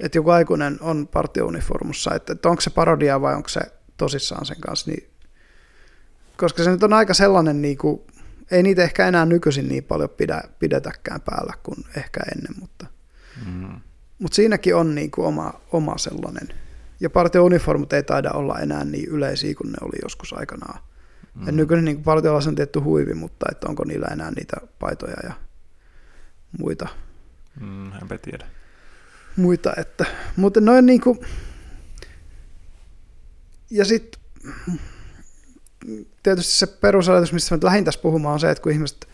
että 0.00 0.18
joku 0.18 0.30
aikuinen 0.30 0.78
on 0.80 1.08
partiouniformussa, 1.08 2.14
että, 2.14 2.32
että 2.32 2.48
onko 2.48 2.60
se 2.60 2.70
parodia 2.70 3.20
vai 3.20 3.34
onko 3.34 3.48
se 3.48 3.60
tosissaan 3.96 4.46
sen 4.46 4.60
kanssa, 4.60 4.90
niin 4.90 5.10
koska 6.36 6.64
se 6.64 6.70
nyt 6.70 6.82
on 6.82 6.92
aika 6.92 7.14
sellainen, 7.14 7.62
niin 7.62 7.78
kuin, 7.78 8.00
ei 8.50 8.62
niitä 8.62 8.82
ehkä 8.82 9.08
enää 9.08 9.26
nykyisin 9.26 9.68
niin 9.68 9.84
paljon 9.84 10.10
pidä, 10.10 10.42
pidetäkään 10.58 11.20
päällä 11.20 11.54
kuin 11.62 11.84
ehkä 11.96 12.20
ennen, 12.36 12.54
mutta, 12.60 12.86
mm. 13.46 13.80
mutta 14.18 14.36
siinäkin 14.36 14.76
on 14.76 14.94
niin 14.94 15.10
kuin 15.10 15.26
oma, 15.26 15.60
oma 15.72 15.98
sellainen. 15.98 16.63
Ja 17.00 17.10
partiouniformut 17.10 17.92
ei 17.92 18.02
taida 18.02 18.30
olla 18.30 18.58
enää 18.58 18.84
niin 18.84 19.08
yleisiä 19.08 19.54
kuin 19.54 19.72
ne 19.72 19.78
oli 19.80 19.96
joskus 20.02 20.32
aikanaan. 20.32 20.78
Mm. 21.34 21.46
Ja 21.46 21.52
nykyisin 21.52 21.84
niin 21.84 22.02
partiolaisen 22.02 22.50
on 22.50 22.54
tietty 22.54 22.78
huivi, 22.78 23.14
mutta 23.14 23.46
että 23.50 23.68
onko 23.68 23.84
niillä 23.84 24.06
enää 24.06 24.30
niitä 24.30 24.56
paitoja 24.78 25.16
ja 25.22 25.32
muita. 26.58 26.88
Mm, 27.60 27.92
enpä 27.92 28.18
tiedä. 28.18 28.46
Muita, 29.36 29.72
että, 29.76 30.04
mutta 30.36 30.60
noin 30.60 30.86
niin 30.86 31.00
kuin, 31.00 31.18
ja 33.70 33.84
sitten 33.84 34.20
tietysti 36.22 36.52
se 36.52 36.66
perusajatus, 36.66 37.32
mistä 37.32 37.54
mä 37.54 37.60
lähdin 37.62 37.84
tässä 37.84 38.00
puhumaan, 38.00 38.32
on 38.32 38.40
se, 38.40 38.50
että 38.50 38.62
kun 38.62 38.72
ihmiset, 38.72 39.08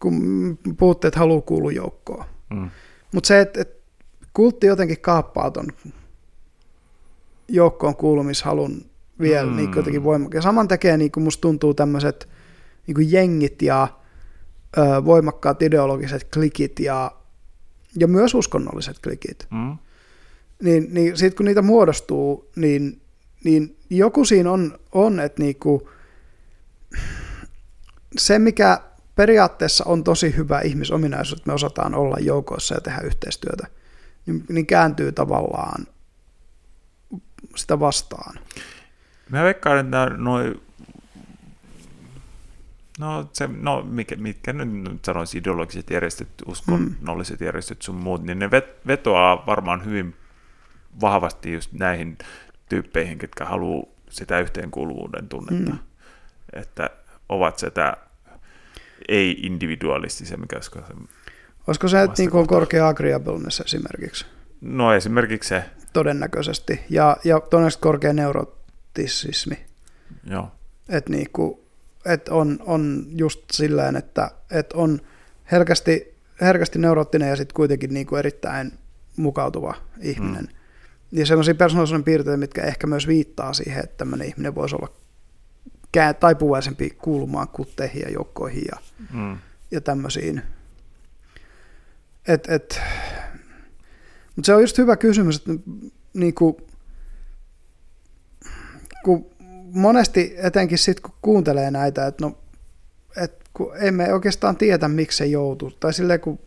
kun 0.00 0.58
puhutte, 0.78 1.08
että 1.08 1.20
haluaa 1.20 1.40
kuulua 1.40 1.72
joukkoon. 1.72 2.24
Mm. 2.50 2.70
Mutta 3.12 3.28
se, 3.28 3.40
että, 3.40 3.60
että 3.60 3.79
kultti 4.34 4.66
jotenkin 4.66 5.00
kaappaa 5.00 5.50
ton 5.50 5.66
joukkoon 7.48 7.96
kuulumishalun 7.96 8.84
vielä 9.20 9.50
mm. 9.50 9.56
niin 9.56 9.72
jotenkin 9.76 10.04
voimakkaasti. 10.04 10.36
Ja 10.36 10.42
saman 10.42 10.68
tekee, 10.68 10.96
niin 10.96 11.12
kuin 11.12 11.24
musta 11.24 11.40
tuntuu 11.40 11.74
tämmöiset 11.74 12.28
niin 12.86 13.12
jengit 13.12 13.62
ja 13.62 13.88
ö, 14.78 15.04
voimakkaat 15.04 15.62
ideologiset 15.62 16.26
klikit 16.34 16.80
ja, 16.80 17.12
ja 17.96 18.08
myös 18.08 18.34
uskonnolliset 18.34 18.98
klikit. 18.98 19.46
Mm. 19.50 19.76
Niin, 20.62 20.94
niin 20.94 21.16
sitten 21.16 21.36
kun 21.36 21.46
niitä 21.46 21.62
muodostuu, 21.62 22.50
niin 22.56 23.00
niin 23.44 23.76
joku 23.90 24.24
siinä 24.24 24.50
on, 24.52 24.78
on 24.92 25.20
että 25.20 25.42
niinku, 25.42 25.90
se, 28.18 28.38
mikä 28.38 28.80
periaatteessa 29.14 29.84
on 29.86 30.04
tosi 30.04 30.36
hyvä 30.36 30.60
ihmisominaisuus, 30.60 31.40
että 31.40 31.50
me 31.50 31.54
osataan 31.54 31.94
olla 31.94 32.16
joukoissa 32.20 32.74
ja 32.74 32.80
tehdä 32.80 33.00
yhteistyötä, 33.00 33.66
niin, 34.26 34.44
niin 34.48 34.66
kääntyy 34.66 35.12
tavallaan 35.12 35.86
sitä 37.56 37.80
vastaan. 37.80 38.34
Mä 39.30 39.42
veikkaan, 39.42 39.78
että 39.78 40.06
noin 40.06 40.60
No, 43.00 43.28
se, 43.32 43.48
no 43.60 43.82
mikä, 43.82 44.16
mitkä 44.16 44.52
nyt 44.52 45.04
sanoisi 45.04 45.38
ideologiset 45.38 45.90
järjestöt, 45.90 46.28
uskonnolliset 46.46 47.40
mm. 47.40 47.46
järjestöt 47.46 47.82
sun 47.82 47.94
muut, 47.94 48.22
niin 48.22 48.38
ne 48.38 48.50
vet, 48.50 48.86
vetoaa 48.86 49.46
varmaan 49.46 49.84
hyvin 49.84 50.16
vahvasti 51.00 51.52
just 51.52 51.72
näihin 51.72 52.18
tyyppeihin, 52.68 53.18
ketkä 53.18 53.44
haluaa 53.44 53.86
sitä 54.10 54.40
yhteenkuuluvuuden 54.40 55.28
tunnetta. 55.28 55.70
Mm. 55.70 55.78
Että 56.52 56.90
ovat 57.28 57.58
sitä 57.58 57.96
ei-individualistisia, 59.08 60.36
mikä 60.36 60.60
se 60.60 60.70
Olisiko 61.70 61.88
se, 61.88 62.02
että 62.02 62.22
niin 62.22 62.34
on 62.34 62.46
korkea 62.46 62.88
agreeableness 62.88 63.60
esimerkiksi? 63.60 64.26
No 64.60 64.94
esimerkiksi 64.94 65.48
se. 65.48 65.64
Todennäköisesti. 65.92 66.80
Ja, 66.88 67.16
ja 67.24 67.40
todennäköisesti 67.40 67.82
korkea 67.82 68.12
neurotisismi. 68.12 69.58
Joo. 70.24 70.52
Että 70.88 71.10
niin 71.10 71.28
kuin, 71.32 71.60
että 72.04 72.34
on, 72.34 72.58
on 72.66 73.06
just 73.08 73.40
silleen, 73.52 73.96
että, 73.96 74.30
että 74.50 74.76
on 74.76 75.00
herkästi, 75.52 76.14
herkästi 76.40 76.78
neuroottinen 76.78 77.28
ja 77.28 77.36
sitten 77.36 77.54
kuitenkin 77.54 77.94
niin 77.94 78.06
kuin 78.06 78.18
erittäin 78.18 78.72
mukautuva 79.16 79.74
ihminen. 80.00 80.44
Mm. 80.44 81.18
Ja 81.18 81.26
sellaisia 81.26 81.54
persoonallisuuden 81.54 82.04
piirteitä, 82.04 82.36
mitkä 82.36 82.62
ehkä 82.62 82.86
myös 82.86 83.06
viittaa 83.06 83.52
siihen, 83.52 83.84
että 83.84 83.96
tämmöinen 83.96 84.28
ihminen 84.28 84.54
voisi 84.54 84.76
olla 84.76 84.88
taipuvaisempi 86.20 86.90
kuulumaan 86.90 87.48
kutteihin 87.48 88.02
ja 88.02 88.10
joukkoihin 88.10 88.64
ja, 88.72 88.78
mm. 89.12 89.38
ja 89.70 89.80
tämmöisiin. 89.80 90.42
Et, 92.32 92.50
et, 92.50 92.80
mutta 94.36 94.46
se 94.46 94.54
on 94.54 94.60
just 94.60 94.78
hyvä 94.78 94.96
kysymys, 94.96 95.36
että 95.36 95.52
niin 96.14 96.34
kuin, 96.34 96.56
kun 99.04 99.26
monesti 99.72 100.34
etenkin 100.36 100.78
sitten 100.78 101.02
kun 101.02 101.18
kuuntelee 101.22 101.70
näitä, 101.70 102.06
että 102.06 102.24
no, 102.24 102.38
et 103.16 103.32
kun 103.52 103.72
emme 103.76 104.12
oikeastaan 104.12 104.56
tiedä, 104.56 104.88
miksi 104.88 105.18
se 105.18 105.26
joutuu, 105.26 105.70
tai 105.70 105.92
silleen 105.92 106.20
kun 106.20 106.38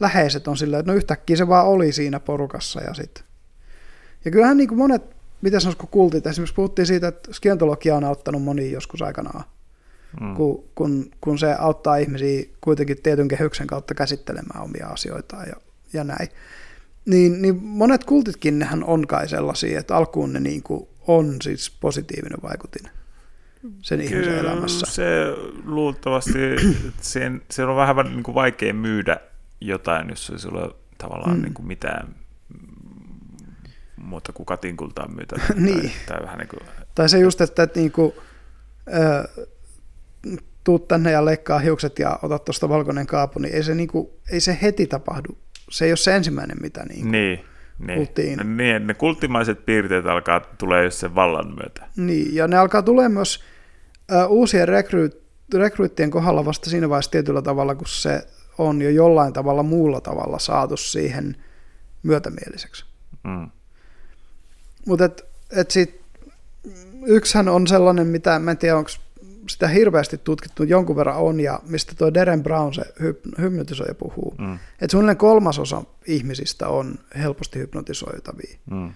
läheiset 0.00 0.48
on 0.48 0.56
silleen, 0.56 0.80
että 0.80 0.92
no 0.92 0.96
yhtäkkiä 0.96 1.36
se 1.36 1.48
vaan 1.48 1.66
oli 1.66 1.92
siinä 1.92 2.20
porukassa 2.20 2.80
ja 2.80 2.94
sitten. 2.94 3.24
Ja 4.24 4.30
kyllähän 4.30 4.56
niin 4.56 4.76
monet, 4.76 5.02
miten 5.42 5.60
sanoisiko 5.60 5.86
kultit, 5.86 6.26
esimerkiksi 6.26 6.54
puhuttiin 6.54 6.86
siitä, 6.86 7.08
että 7.08 7.32
skientologia 7.32 7.96
on 7.96 8.04
auttanut 8.04 8.42
moni 8.42 8.72
joskus 8.72 9.02
aikanaan, 9.02 9.44
mm. 10.20 10.34
kun, 10.34 10.64
kun, 10.74 11.10
kun, 11.20 11.38
se 11.38 11.54
auttaa 11.58 11.96
ihmisiä 11.96 12.44
kuitenkin 12.60 13.02
tietyn 13.02 13.28
kehyksen 13.28 13.66
kautta 13.66 13.94
käsittelemään 13.94 14.64
omia 14.64 14.86
asioitaan 14.86 15.48
ja, 15.48 15.54
ja 15.92 16.04
näin. 16.04 16.28
Niin, 17.06 17.42
niin 17.42 17.56
monet 17.62 18.04
kultitkin 18.04 18.58
nehän 18.58 18.84
on 18.84 19.06
kai 19.06 19.28
sellaisia, 19.28 19.80
että 19.80 19.96
alkuun 19.96 20.32
ne 20.32 20.40
niin 20.40 20.62
kuin 20.62 20.88
on 21.06 21.36
siis 21.42 21.76
positiivinen 21.80 22.38
vaikutin 22.42 22.90
sen 23.82 24.00
ihmisen 24.00 24.24
Kyllä, 24.24 24.40
elämässä. 24.40 24.86
se 24.86 25.04
luultavasti, 25.64 26.56
sen, 27.00 27.42
se 27.50 27.64
on 27.64 27.76
vähän 27.76 27.96
niin 28.06 28.22
kuin 28.22 28.34
vaikea 28.34 28.74
myydä 28.74 29.20
jotain, 29.60 30.08
jos 30.08 30.30
ei 30.30 30.38
sulla 30.38 30.74
tavallaan 30.98 31.36
mm. 31.36 31.42
niin 31.42 31.54
kuin 31.54 31.66
mitään 31.66 32.14
muuta 33.96 34.32
kuin 34.32 34.46
katinkultaa 34.46 35.08
myytä. 35.08 35.36
niin. 35.54 35.80
tai, 35.80 35.90
tai, 36.06 36.22
vähän 36.22 36.38
niin 36.38 36.48
kuin, 36.48 36.60
tai 36.94 37.08
se 37.08 37.18
just, 37.18 37.40
että, 37.40 37.62
että 37.62 37.80
niin 37.80 37.92
kuin, 37.92 38.12
tuut 40.66 40.88
tänne 40.88 41.10
ja 41.10 41.24
leikkaa 41.24 41.58
hiukset 41.58 41.98
ja 41.98 42.18
otat 42.22 42.44
tuosta 42.44 42.68
valkoinen 42.68 43.06
kaapu, 43.06 43.38
niin 43.38 43.54
ei 43.54 43.62
se, 43.62 43.74
niin 43.74 43.88
kuin, 43.88 44.08
ei 44.32 44.40
se 44.40 44.58
heti 44.62 44.86
tapahdu. 44.86 45.38
Se 45.70 45.84
ei 45.84 45.90
ole 45.90 45.96
se 45.96 46.16
ensimmäinen, 46.16 46.56
mitä 46.60 46.84
niin 46.84 47.00
kuin, 47.00 47.12
niin. 47.12 47.44
Niin. 47.78 47.96
Kulttiin. 47.96 48.56
Niin, 48.56 48.86
ne 48.86 48.94
kulttimaiset 48.94 49.66
piirteet 49.66 50.06
alkaa 50.06 50.40
tulee 50.40 50.84
just 50.84 50.98
sen 50.98 51.14
vallan 51.14 51.54
myötä. 51.54 51.86
Niin, 51.96 52.34
ja 52.34 52.48
ne 52.48 52.56
alkaa 52.56 52.82
tulee 52.82 53.08
myös 53.08 53.44
uh, 54.12 54.32
uusien 54.32 54.68
rekryyt, 54.68 55.22
rekryyttien 55.54 56.10
kohdalla 56.10 56.44
vasta 56.44 56.70
siinä 56.70 56.88
vaiheessa 56.88 57.10
tietyllä 57.10 57.42
tavalla, 57.42 57.74
kun 57.74 57.86
se 57.86 58.26
on 58.58 58.82
jo 58.82 58.90
jollain 58.90 59.32
tavalla 59.32 59.62
muulla 59.62 60.00
tavalla 60.00 60.38
saatu 60.38 60.76
siihen 60.76 61.36
myötämieliseksi. 62.02 62.84
Mm. 63.24 63.50
Mutta 64.86 65.04
et, 65.04 65.24
et 65.56 65.70
sit, 65.70 66.00
yksihän 67.06 67.48
on 67.48 67.66
sellainen, 67.66 68.06
mitä 68.06 68.38
mä 68.38 68.50
en 68.50 68.58
tiedä, 68.58 68.76
onko 68.76 68.90
sitä 69.48 69.68
hirveästi 69.68 70.18
tutkittu 70.18 70.62
jonkun 70.62 70.96
verran 70.96 71.16
on, 71.16 71.40
ja 71.40 71.60
mistä 71.68 71.92
tuo 71.98 72.14
Deren 72.14 72.42
Brown, 72.42 72.74
se 72.74 72.82
hyp- 72.82 73.40
hypnotisoija, 73.40 73.94
puhuu. 73.94 74.34
Mm. 74.38 74.54
Että 74.54 74.90
suunnilleen 74.90 75.16
kolmasosa 75.16 75.82
ihmisistä 76.06 76.68
on 76.68 76.98
helposti 77.18 77.58
hypnotisoitavia. 77.58 78.58
Mm. 78.70 78.92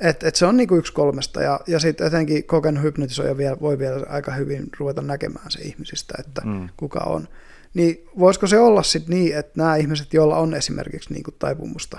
Et, 0.00 0.22
et 0.22 0.34
se 0.34 0.46
on 0.46 0.56
niinku 0.56 0.76
yksi 0.76 0.92
kolmesta, 0.92 1.42
ja, 1.42 1.60
ja 1.66 1.78
sitten 1.78 2.06
etenkin 2.06 2.44
kokenut 2.44 2.82
hypnotisoija 2.82 3.36
vielä, 3.36 3.56
voi 3.60 3.78
vielä 3.78 4.06
aika 4.08 4.32
hyvin 4.32 4.68
ruveta 4.78 5.02
näkemään 5.02 5.50
se 5.50 5.62
ihmisistä, 5.62 6.14
että 6.18 6.42
mm. 6.44 6.68
kuka 6.76 7.00
on. 7.00 7.28
Niin 7.74 8.08
voisiko 8.18 8.46
se 8.46 8.58
olla 8.58 8.82
sitten 8.82 9.14
niin, 9.16 9.36
että 9.36 9.52
nämä 9.56 9.76
ihmiset, 9.76 10.14
joilla 10.14 10.36
on 10.36 10.54
esimerkiksi 10.54 11.12
niinku 11.12 11.30
taipumusta 11.30 11.98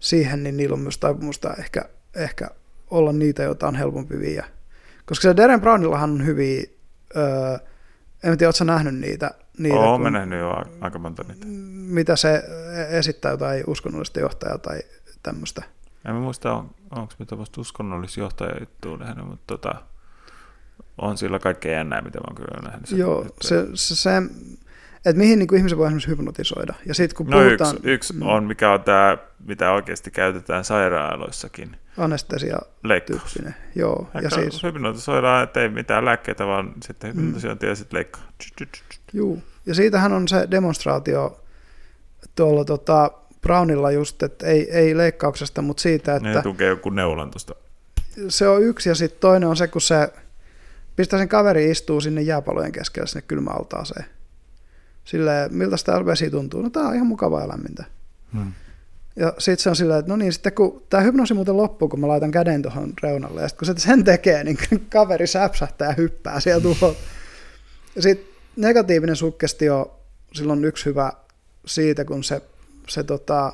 siihen, 0.00 0.42
niin 0.42 0.56
niillä 0.56 0.74
on 0.74 0.80
myös 0.80 0.98
taipumusta 0.98 1.54
ehkä, 1.54 1.84
ehkä 2.16 2.48
olla 2.90 3.12
niitä, 3.12 3.42
joita 3.42 3.68
on 3.68 3.74
helpompi 3.74 4.18
viiä 4.18 4.44
koska 5.06 5.22
se 5.22 5.36
Darren 5.36 5.60
Brownillahan 5.60 6.10
on 6.10 6.26
hyviä, 6.26 6.62
öö, 7.16 7.58
en 8.22 8.38
tiedä, 8.38 8.48
ootko 8.48 8.64
nähnyt 8.64 8.94
niitä? 8.94 9.30
niitä 9.58 9.76
Oon 9.76 10.02
kun, 10.02 10.12
nähnyt 10.12 10.40
jo 10.40 10.54
aika 10.80 10.98
monta 10.98 11.24
niitä. 11.28 11.46
Mitä 11.92 12.16
se 12.16 12.42
esittää 12.90 13.30
jotain 13.30 13.64
uskonnollista 13.66 14.20
johtajaa 14.20 14.58
tai 14.58 14.80
tämmöistä. 15.22 15.62
En 16.08 16.14
muista, 16.14 16.52
on, 16.54 16.70
onko 16.90 17.14
mitä 17.18 17.38
vasta 17.38 17.60
uskonnollista 17.60 18.20
johtajajuttua 18.20 18.96
nähnyt, 18.96 19.26
mutta 19.26 19.44
tota, 19.46 19.74
on 20.98 21.18
sillä 21.18 21.38
kaikkea 21.38 21.72
jännää, 21.72 22.00
mitä 22.00 22.18
mä 22.18 22.24
oon 22.26 22.36
kyllä 22.36 22.70
nähnyt. 22.70 22.90
Joo, 22.90 23.26
se, 23.40 23.66
se, 23.74 23.96
se, 23.96 24.22
että 25.04 25.18
mihin 25.18 25.38
niin 25.38 25.46
kuin 25.46 25.58
ihmisen 25.58 25.78
voi 25.78 25.86
esimerkiksi 25.86 26.10
hypnotisoida. 26.10 26.74
Ja 26.86 26.94
sit, 26.94 27.12
kun 27.12 27.26
no 27.26 27.38
puhutaan, 27.38 27.76
yksi, 27.76 27.90
yksi 27.90 28.12
mm. 28.12 28.22
on, 28.22 28.44
mikä 28.44 28.72
on 28.72 28.82
tämä, 28.82 29.18
mitä 29.44 29.72
oikeasti 29.72 30.10
käytetään 30.10 30.64
sairaaloissakin. 30.64 31.76
Anestesia 31.98 32.58
tyyppinen. 33.06 33.54
Joo. 33.74 34.10
ja 34.22 34.30
siis... 34.30 34.62
hypnotisoidaan, 34.62 35.44
että 35.44 35.60
ei 35.60 35.68
mitään 35.68 36.04
lääkkeitä, 36.04 36.46
vaan 36.46 36.72
sitten 36.82 37.16
hypnotisointia 37.16 37.66
mm. 37.66 37.70
ja 37.70 37.76
sitten 37.76 37.96
leikkaa. 37.96 38.22
Joo. 39.12 39.38
Ja 39.66 39.74
siitähän 39.74 40.12
on 40.12 40.28
se 40.28 40.48
demonstraatio 40.50 41.40
tuolla 42.34 42.64
tota, 42.64 43.10
Brownilla 43.42 43.90
just, 43.90 44.22
että 44.22 44.46
ei, 44.46 44.70
ei 44.70 44.96
leikkauksesta, 44.96 45.62
mutta 45.62 45.80
siitä, 45.80 46.16
että... 46.16 46.28
Ne 46.28 46.42
tukee 46.42 46.68
joku 46.68 46.90
neulan 46.90 47.30
tuosta. 47.30 47.54
Se 48.28 48.48
on 48.48 48.62
yksi, 48.62 48.88
ja 48.88 48.94
sitten 48.94 49.20
toinen 49.20 49.48
on 49.48 49.56
se, 49.56 49.68
kun 49.68 49.80
se 49.80 50.12
pistää 50.96 51.18
sen 51.18 51.28
kaveri 51.28 51.70
istuu 51.70 52.00
sinne 52.00 52.22
jääpalojen 52.22 52.72
keskellä 52.72 53.06
sinne 53.06 53.22
kylmäaltaaseen 53.28 54.04
silleen, 55.04 55.54
miltä 55.54 55.76
tämä 55.84 56.06
vesi 56.06 56.30
tuntuu? 56.30 56.62
No 56.62 56.70
tämä 56.70 56.88
on 56.88 56.94
ihan 56.94 57.06
mukavaa 57.06 57.40
ja 57.40 57.48
lämmintä. 57.48 57.84
Hmm. 58.32 58.52
Ja 59.16 59.34
sitten 59.38 59.62
se 59.62 59.70
on 59.70 59.76
silleen, 59.76 59.98
että 59.98 60.12
no 60.12 60.16
niin, 60.16 60.32
sitten 60.32 60.52
kun 60.52 60.82
tämä 60.90 61.02
hypnoosi 61.02 61.34
muuten 61.34 61.56
loppuu, 61.56 61.88
kun 61.88 62.00
mä 62.00 62.08
laitan 62.08 62.30
käden 62.30 62.62
tuohon 62.62 62.92
reunalle, 63.02 63.42
ja 63.42 63.48
sitten 63.48 63.66
kun 63.66 63.76
se 63.76 63.82
sen 63.82 64.04
tekee, 64.04 64.44
niin 64.44 64.58
kaveri 64.92 65.26
säpsähtää 65.26 65.88
ja 65.88 65.94
hyppää 65.94 66.40
sieltä 66.40 66.62
tuohon. 66.62 66.96
Sitten 67.98 68.26
negatiivinen 68.56 69.16
sukkestio, 69.16 70.00
silloin 70.32 70.64
yksi 70.64 70.84
hyvä 70.84 71.12
siitä, 71.66 72.04
kun 72.04 72.24
se, 72.24 72.42
se 72.88 73.02
tota, 73.02 73.52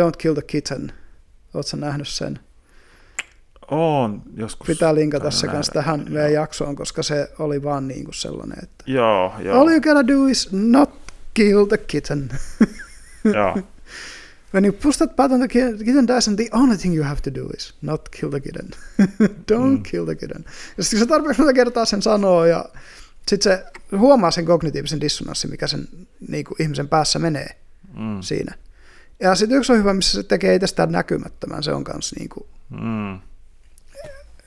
Don't 0.00 0.16
Kill 0.18 0.34
the 0.34 0.42
Kitten, 0.42 0.92
ootko 1.54 1.76
nähnyt 1.76 2.08
sen? 2.08 2.40
On 3.70 4.22
joskus. 4.36 4.66
Pitää 4.66 4.94
linkata 4.94 5.30
se 5.30 5.46
kanssa 5.46 5.72
tähän 5.72 6.06
meidän 6.08 6.32
jaksoon, 6.32 6.76
koska 6.76 7.02
se 7.02 7.30
oli 7.38 7.62
vaan 7.62 7.88
niin 7.88 8.04
kuin 8.04 8.14
sellainen, 8.14 8.58
että 8.62 8.84
joo, 8.86 9.32
joo. 9.38 9.60
all 9.60 9.68
you 9.68 9.80
gotta 9.80 10.06
do 10.06 10.26
is 10.26 10.48
not 10.52 10.90
kill 11.34 11.64
the 11.64 11.78
kitten. 11.78 12.28
joo. 13.34 13.58
When 14.54 14.64
you 14.64 14.72
push 14.72 14.98
that 14.98 15.16
button, 15.16 15.38
the 15.38 15.48
kitten 15.48 16.06
dies, 16.06 16.28
and 16.28 16.36
the 16.36 16.48
only 16.52 16.76
thing 16.76 16.94
you 16.94 17.04
have 17.04 17.20
to 17.20 17.34
do 17.34 17.46
is 17.56 17.74
not 17.82 18.08
kill 18.08 18.30
the 18.30 18.40
kitten. 18.40 18.70
Don't 19.52 19.78
mm. 19.78 19.82
kill 19.82 20.04
the 20.04 20.14
kitten. 20.14 20.44
Ja 20.76 20.84
sitten 20.84 20.98
se 20.98 21.06
tarpeeksi 21.06 21.42
monta 21.42 21.52
kertaa 21.52 21.84
sen 21.84 22.02
sanoo, 22.02 22.44
ja 22.44 22.64
sitten 23.28 23.52
se 23.52 23.64
huomaa 23.98 24.30
sen 24.30 24.44
kognitiivisen 24.46 25.00
dissonanssin, 25.00 25.50
mikä 25.50 25.66
sen 25.66 25.88
niin 26.28 26.44
kuin 26.44 26.62
ihmisen 26.62 26.88
päässä 26.88 27.18
menee 27.18 27.56
mm. 27.96 28.20
siinä. 28.20 28.54
Ja 29.20 29.34
sitten 29.34 29.58
yksi 29.58 29.72
on 29.72 29.78
hyvä, 29.78 29.94
missä 29.94 30.22
se 30.22 30.28
tekee 30.28 30.54
itsestään 30.54 30.92
näkymättömän, 30.92 31.62
se 31.62 31.72
on 31.72 31.84
kanssa 31.84 32.16
niin 32.18 32.28
kuin, 32.28 32.46
mm 32.70 33.20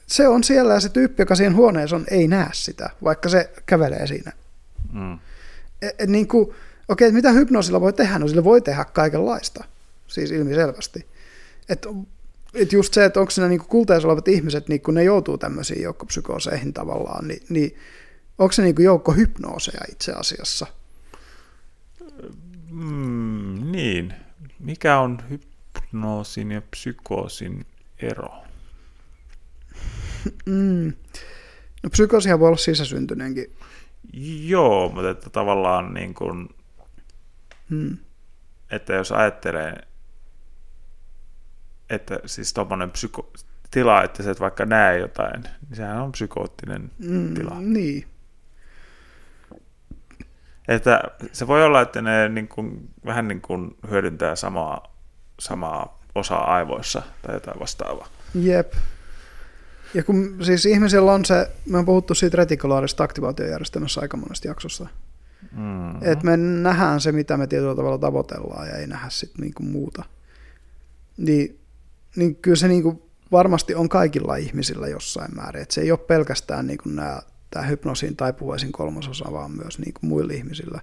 se 0.07 0.27
on 0.27 0.43
siellä 0.43 0.73
ja 0.73 0.79
se 0.79 0.89
tyyppi, 0.89 1.21
joka 1.21 1.35
siinä 1.35 1.55
huoneessa 1.55 1.95
on, 1.95 2.05
ei 2.11 2.27
näe 2.27 2.49
sitä, 2.53 2.89
vaikka 3.03 3.29
se 3.29 3.51
kävelee 3.65 4.07
siinä. 4.07 4.31
Mm. 4.93 5.13
Et, 5.81 5.95
et 5.99 6.09
niin 6.09 6.27
kuin, 6.27 6.55
okei, 6.87 7.11
mitä 7.11 7.31
hypnoosilla 7.31 7.81
voi 7.81 7.93
tehdä? 7.93 8.19
No 8.19 8.27
sillä 8.27 8.43
voi 8.43 8.61
tehdä 8.61 8.85
kaikenlaista, 8.85 9.63
siis 10.07 10.31
ilmiselvästi. 10.31 11.07
Et, 11.69 11.87
et 12.53 12.73
just 12.73 12.93
se, 12.93 13.05
että 13.05 13.19
onko 13.19 13.31
siinä 13.31 13.47
niin 13.47 13.59
kulteessa 13.59 14.07
olevat 14.07 14.27
ihmiset, 14.27 14.67
niin 14.67 14.81
kun 14.81 14.93
ne 14.93 15.03
joutuu 15.03 15.37
tämmöisiin 15.37 15.81
joukkopsykooseihin 15.81 16.73
tavallaan, 16.73 17.27
niin, 17.27 17.43
niin 17.49 17.77
onko 18.37 18.51
se 18.51 18.61
niin 18.61 18.75
joukko 18.79 19.11
hypnooseja 19.11 19.81
itse 19.91 20.11
asiassa? 20.11 20.67
Mm, 22.71 23.71
niin. 23.71 24.13
Mikä 24.59 24.99
on 24.99 25.19
hypnoosin 25.29 26.51
ja 26.51 26.61
psykoosin 26.61 27.65
ero? 28.01 28.46
Mm. 30.45 30.93
No 31.83 31.89
psykoosihan 31.89 32.39
voi 32.39 32.47
olla 32.47 32.57
sisäsyntyneenkin. 32.57 33.55
Joo, 34.43 34.89
mutta 34.89 35.09
että 35.09 35.29
tavallaan 35.29 35.93
niin 35.93 36.13
kuin, 36.13 36.49
Mm. 37.69 37.97
että 38.71 38.93
jos 38.93 39.11
ajattelee, 39.11 39.87
että 41.89 42.19
siis 42.25 42.53
tuommoinen 42.53 42.91
psyko, 42.91 43.31
tila, 43.71 44.03
että 44.03 44.23
sä 44.23 44.31
et 44.31 44.39
vaikka 44.39 44.65
näe 44.65 44.97
jotain, 44.97 45.41
niin 45.43 45.75
sehän 45.75 46.01
on 46.01 46.11
psykoottinen 46.11 46.91
Mm. 46.99 47.33
tila. 47.33 47.55
Niin. 47.59 48.07
Että 50.67 51.01
se 51.31 51.47
voi 51.47 51.63
olla, 51.65 51.81
että 51.81 52.01
ne 52.01 52.29
niin 52.29 52.47
kuin, 52.47 52.89
vähän 53.05 53.27
niin 53.27 53.41
kuin 53.41 53.77
hyödyntää 53.89 54.35
samaa, 54.35 54.95
samaa 55.39 55.99
osaa 56.15 56.53
aivoissa 56.55 57.01
tai 57.21 57.35
jotain 57.35 57.59
vastaavaa. 57.59 58.07
Jep. 58.35 58.73
Ja 59.93 60.03
kun 60.03 60.37
siis 60.41 60.65
ihmisellä 60.65 61.13
on 61.13 61.25
se, 61.25 61.51
me 61.65 61.77
on 61.77 61.85
puhuttu 61.85 62.15
siitä 62.15 62.37
retikulaarista 62.37 63.03
aktivaatiojärjestelmässä 63.03 64.01
aika 64.01 64.17
monesta 64.17 64.47
jaksossa, 64.47 64.87
Mm. 65.51 65.59
mm-hmm. 65.59 65.99
että 66.01 66.25
me 66.25 66.37
nähdään 66.37 67.01
se, 67.01 67.11
mitä 67.11 67.37
me 67.37 67.47
tietyllä 67.47 67.75
tavalla 67.75 67.97
tavoitellaan 67.97 68.67
ja 68.67 68.75
ei 68.75 68.87
nähdä 68.87 69.09
sitten 69.09 69.41
niinku 69.41 69.63
muuta. 69.63 70.03
Niin, 71.17 71.59
niin 72.15 72.35
kyllä 72.35 72.55
se 72.55 72.67
niinku 72.67 73.09
varmasti 73.31 73.75
on 73.75 73.89
kaikilla 73.89 74.35
ihmisillä 74.35 74.87
jossain 74.87 75.35
määrin, 75.35 75.61
että 75.61 75.73
se 75.73 75.81
ei 75.81 75.91
ole 75.91 75.99
pelkästään 75.99 76.67
niinku 76.67 76.89
nämä, 76.89 77.21
tämä 77.51 77.65
hypnosiin 77.65 78.15
taipuvaisen 78.15 78.71
kolmasosa, 78.71 79.31
vaan 79.31 79.51
myös 79.51 79.79
niinku 79.79 79.99
muilla 80.01 80.33
ihmisillä. 80.33 80.81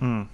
Mm. 0.00 0.26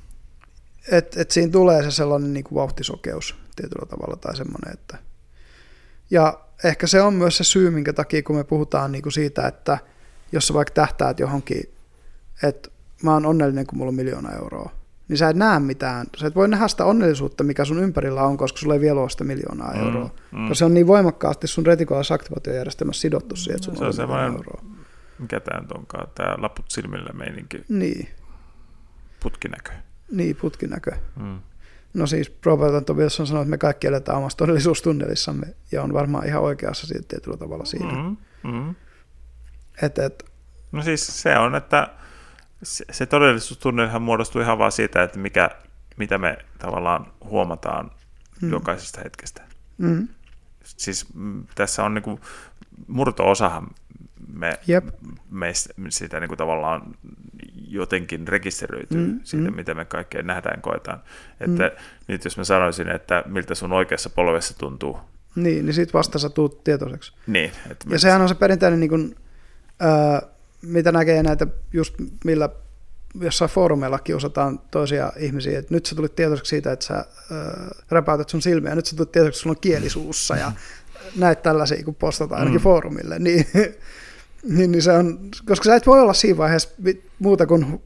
Et, 0.91 1.17
et 1.17 1.31
siinä 1.31 1.53
tulee 1.53 1.83
se 1.83 1.91
sellainen 1.91 2.33
niinku 2.35 2.55
vauhtisokeus 2.55 3.35
tietyllä 3.57 3.87
tavalla 3.87 4.17
tai 4.17 4.37
semmoinen, 4.37 4.73
että 4.73 4.99
ja 6.11 6.41
ehkä 6.65 6.87
se 6.87 7.03
on 7.03 7.15
myös 7.15 7.37
se 7.37 7.45
syy, 7.45 7.71
minkä 7.71 7.93
takia 7.93 8.23
kun 8.23 8.37
me 8.37 8.45
puhutaan 8.45 8.93
niinku 8.93 9.11
siitä, 9.11 9.47
että 9.49 9.79
jos 10.33 10.47
sä 10.49 10.55
vaikka 10.55 10.75
tähtäät 10.75 11.21
johonkin, 11.21 11.63
että 12.43 12.69
mä 13.03 13.13
oon 13.13 13.27
onnellinen, 13.27 13.67
kun 13.67 13.79
mulla 13.79 13.89
on 13.89 13.95
miljoona 13.95 14.33
euroa, 14.33 14.71
niin 15.09 15.17
sä 15.19 15.29
et 15.29 15.37
näe 15.37 15.59
mitään. 15.61 16.07
Sä 16.17 16.27
et 16.27 16.35
voi 16.35 16.49
nähdä 16.49 16.69
sitä 16.69 16.85
onnellisuutta, 16.85 17.45
mikä 17.45 17.65
sun 17.65 17.83
ympärillä 17.83 18.23
on, 18.23 18.37
koska 18.37 18.59
sulla 18.59 18.75
ei 18.75 18.81
vielä 18.81 19.01
ole 19.01 19.11
sitä 19.11 19.25
miljoonaa 19.25 19.73
Mm, 19.75 19.87
euroa. 19.87 20.11
mm. 20.33 20.55
Se 20.55 20.65
on 20.65 20.75
niin 20.75 20.87
voimakkaasti 20.87 21.47
sun 21.47 21.67
retikulaalisessa 21.67 22.15
aktivaatiojärjestelmässä 22.15 23.01
sidottu 23.01 23.37
siihen, 23.37 23.55
että 23.55 23.65
sulla 23.65 23.93
se 23.93 24.03
on 24.03 24.11
on 24.11 24.15
miljoona 24.17 24.37
euroa. 24.37 24.63
Mikä 25.19 25.41
tämä 25.41 25.61
nyt 25.61 25.73
onkaan? 25.73 26.09
Tämä 26.15 26.35
laput 26.39 26.71
silmillä 26.71 27.11
meininki, 27.13 27.65
Niin, 27.69 28.09
putkinäkö. 29.21 29.73
niin 30.11 30.37
putkinäkö. 30.37 30.91
Mm. 31.17 31.39
No 31.99 32.07
siis 32.07 32.37
Robert 32.45 32.75
Anton 32.75 32.97
Wilson 32.97 33.27
sanoi, 33.27 33.43
että 33.43 33.51
me 33.51 33.59
kaikki 33.59 33.87
eletään 33.87 34.19
omassa 34.19 34.39
todellisuustunnelissamme 34.39 35.47
ja 35.73 35.83
on 35.83 35.93
varmaan 35.93 36.27
ihan 36.27 36.43
oikeassa 36.43 36.87
siitä 36.87 37.09
tietyllä 37.09 37.37
tavalla 37.37 37.65
siinä. 37.65 37.93
Mm. 37.93 38.17
Mm. 38.51 38.59
Mm. 38.59 38.75
Et, 39.83 39.99
et, 39.99 40.25
No 40.73 40.83
siis 40.83 41.23
se 41.23 41.39
on, 41.39 41.55
että 41.55 41.89
se, 42.63 42.85
se 42.91 43.07
todellisuustunnelhan 43.07 44.03
muodostuu 44.03 44.43
ihan 44.43 44.59
vaan 44.59 44.73
siitä, 44.73 45.03
että 45.03 45.19
mikä, 45.19 45.51
mitä 45.97 46.19
me 46.19 46.39
tavallaan 46.59 47.13
huomataan 47.25 47.91
mm. 48.43 48.51
jokaisesta 48.51 49.01
hetkestä. 49.05 49.43
mm, 49.79 50.09
Siis 50.65 51.07
tässä 51.55 51.85
on 51.85 51.95
niinku 51.95 52.21
murto-osahan 52.87 53.69
me, 54.33 54.59
Jep. 54.67 54.89
meistä 55.31 55.75
sitä 55.89 56.21
niinku 56.21 56.37
tavallaan 56.37 56.95
jotenkin 57.69 58.29
rekisteröityy 58.29 59.07
Mm, 59.07 59.21
siitä, 59.25 59.51
mm. 59.51 59.57
mitä 59.57 59.75
me 59.75 59.85
kaikkea 59.85 60.23
nähdään 60.23 60.63
koetaan. 60.63 61.03
Että 61.41 61.63
mm. 61.69 61.83
nyt 62.09 62.25
jos 62.25 62.37
mä 62.37 62.45
sanoisin, 62.45 62.89
että 62.89 63.23
miltä 63.27 63.55
sun 63.55 63.73
oikeassa 63.73 64.11
polvessa 64.11 64.59
tuntuu, 64.59 64.99
niin, 65.37 65.67
niin 65.67 65.75
sit 65.75 65.95
vasta 65.95 66.19
sä 66.19 66.29
tuut 66.29 66.65
tietoiseksi. 66.65 67.13
niin. 67.27 67.53
Että 67.71 67.87
Ja 67.91 67.99
sehän 67.99 68.23
on 68.23 68.29
se 68.29 68.35
perinteinen, 68.35 68.81
niin 68.81 68.91
kuin, 68.91 69.17
ää, 69.81 70.23
mitä 70.63 70.93
näkee 70.93 71.23
näitä 71.23 71.47
just 71.73 71.95
millä 72.25 72.49
jossain 73.21 73.51
foorumeilla 73.51 73.99
kiusataan 73.99 74.59
toisia 74.71 75.13
ihmisiä, 75.17 75.59
että 75.59 75.75
nyt 75.75 75.87
sä 75.87 75.95
tulit 75.95 76.15
tietoiseksi 76.17 76.51
siitä, 76.51 76.73
että 76.73 76.85
sä 76.85 76.95
ää, 76.95 77.05
räpäytät 77.91 78.29
sun 78.29 78.43
silmiä, 78.43 78.75
nyt 78.75 78.87
sä 78.87 78.97
tulit 78.97 79.13
tietoiseksi, 79.13 79.39
että 79.39 79.43
sulla 79.43 79.55
on 79.57 79.61
kieli 79.61 79.91
suussa 79.91 80.37
ja 80.37 80.53
näitä 81.17 81.43
tällaisia, 81.43 81.85
kun 81.85 81.95
postataan 81.95 82.39
ainakin 82.39 82.61
Mm. 82.61 82.63
foorumille, 82.63 83.19
niin, 83.19 83.47
niin, 84.43 84.73
niin 84.73 84.83
se 84.83 84.93
on, 84.93 85.31
koska 85.45 85.65
sä 85.65 85.77
et 85.77 85.87
voi 85.87 86.01
olla 86.01 86.13
siinä 86.13 86.39
vaiheessa 86.39 86.69
muuta 87.19 87.47
kuin 87.47 87.67
hu- 87.73 87.81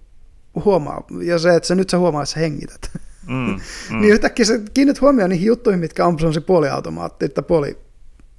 huomaa, 0.64 1.06
ja 1.22 1.38
se, 1.38 1.56
että 1.56 1.66
sä 1.66 1.74
nyt 1.74 1.90
sä 1.90 1.98
huomaat, 1.98 2.22
että 2.22 2.34
sä 2.34 2.40
hengität. 2.40 2.90
Mm, 3.26 3.34
mm. 3.90 4.00
Niin 4.00 4.12
yhtäkkiä 4.12 4.44
sä 4.44 4.60
kiinnit 4.74 5.00
huomioon 5.00 5.30
niihin 5.30 5.46
juttuihin, 5.46 5.80
mitkä 5.80 6.06
on 6.06 6.18
sellaisia 6.18 6.42
puoliautomaatti, 6.42 7.28
tai 7.28 7.44
puoli 7.44 7.78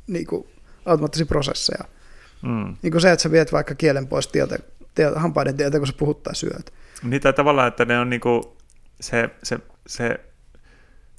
niin 0.08 0.28
kuin, 0.28 0.48
automaattisia 0.86 1.26
prosesseja. 1.26 1.84
Mm. 2.42 2.76
Niin 2.82 2.92
kuin 2.92 3.02
se, 3.02 3.12
että 3.12 3.24
sä 3.24 3.32
viet 3.32 3.52
vaikka 3.52 3.76
kielen 3.76 4.08
pois 4.08 4.28
tieltä, 4.28 4.58
tieltä, 4.96 5.20
hampaiden 5.20 5.58
tieltä, 5.58 5.78
kun 5.78 5.88
sä 5.88 5.94
puhut 5.98 6.24
tai 6.24 6.36
syöt. 6.36 6.74
Niin 7.04 7.22
tai 7.22 7.34
tavallaan, 7.34 7.68
että 7.68 7.86
ne 7.86 8.00
on 8.00 8.10
niinku 8.10 8.58
se, 9.02 9.30
se, 9.44 9.60
se, 9.88 10.20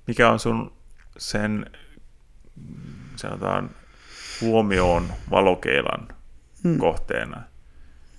mikä 0.07 0.31
on 0.31 0.39
sun 0.39 0.73
sen, 1.19 1.67
sanotaan, 3.17 3.71
huomioon 4.41 5.13
valokeilan. 5.31 6.09
Mm. 6.65 6.79
kohteena, 6.79 7.43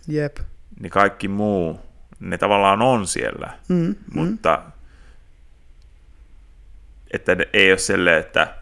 Jep. 0.08 0.38
niin 0.80 0.90
kaikki 0.92 1.28
muu, 1.28 1.80
ne 2.20 2.38
tavallaan 2.38 2.82
on 2.82 3.08
siellä, 3.08 3.54
Mm, 3.70 3.76
mm. 3.76 3.96
mutta 4.14 4.62
että 7.14 7.36
ne 7.36 7.50
ei 7.54 7.72
ole 7.72 7.78
silleen, 7.78 8.20
että, 8.20 8.56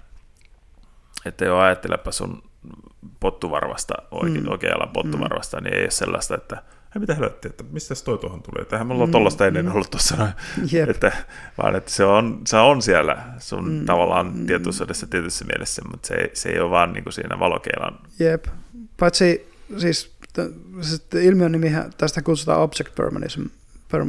että 1.26 1.46
joo, 1.46 1.60
ajattelepa 1.60 2.12
sun 2.12 2.44
pottuvarvasta, 3.20 3.94
oike, 4.12 4.38
Mm. 4.40 4.44
mm. 4.46 4.52
oikealla 4.52 4.88
pottuvarvasta, 4.94 5.62
niin 5.62 5.74
ei 5.74 5.82
ole 5.84 5.92
sellaista, 5.92 6.36
että 6.36 6.56
ei 6.96 7.00
mitä 7.00 7.14
helvettiä, 7.16 7.50
että 7.50 7.64
mistä 7.72 7.96
toi 8.06 8.18
tuohon 8.18 8.44
tulee, 8.44 8.62
että 8.62 8.76
eihän 8.76 8.88
mulla 8.88 9.06
Mm, 9.06 9.10
mm. 9.10 9.12
tollasta 9.12 9.48
ennen 9.48 9.66
mm. 9.66 9.72
ollut 9.72 9.92
tuossa 9.92 10.16
noin, 10.16 10.32
Jep. 10.72 10.90
että, 10.90 11.12
vaan 11.58 11.76
että 11.76 11.92
se 11.92 12.04
on, 12.04 12.42
se 12.48 12.58
on 12.58 12.82
siellä 12.82 13.18
sun 13.40 13.66
Mm, 13.70 13.80
mm. 13.80 13.86
tavallaan 13.86 14.36
mm. 14.36 14.46
tietoisuudessa 14.46 15.08
tietyssä 15.08 15.46
mielessä, 15.46 15.82
mutta 15.92 16.08
se, 16.08 16.14
ei- 16.16 16.30
se 16.34 16.50
ei 16.50 16.60
ole 16.60 16.70
vaan 16.72 16.94
niin 16.94 17.04
kuin 17.04 17.14
siinä 17.14 17.40
valokeilan, 17.40 18.00
Jep. 18.20 18.46
Paitsi 19.00 19.53
siis 19.78 20.16
t- 20.34 20.82
sit 20.82 21.14
ilmiön 21.14 21.52
nimihän, 21.52 21.92
tästä 21.98 22.22
kutsutaan 22.22 22.62
object 22.62 22.96
permanence, 22.96 23.42
per, 23.92 24.06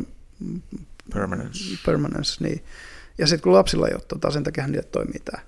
permanence. 1.14 1.58
permanence 1.86 2.44
niin. 2.44 2.64
Ja 3.18 3.26
sitten 3.26 3.42
kun 3.42 3.52
lapsilla 3.52 3.88
ei 3.88 3.94
ole 3.94 4.02
tota, 4.08 4.30
sen 4.30 4.44
takia 4.44 4.66
niille 4.66 4.82
toimii 4.82 5.20
tämä. 5.24 5.42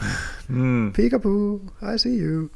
Mm. 0.48 0.92
Peekaboo, 0.96 1.60
I 1.94 1.98
see 1.98 2.18
you. 2.18 2.50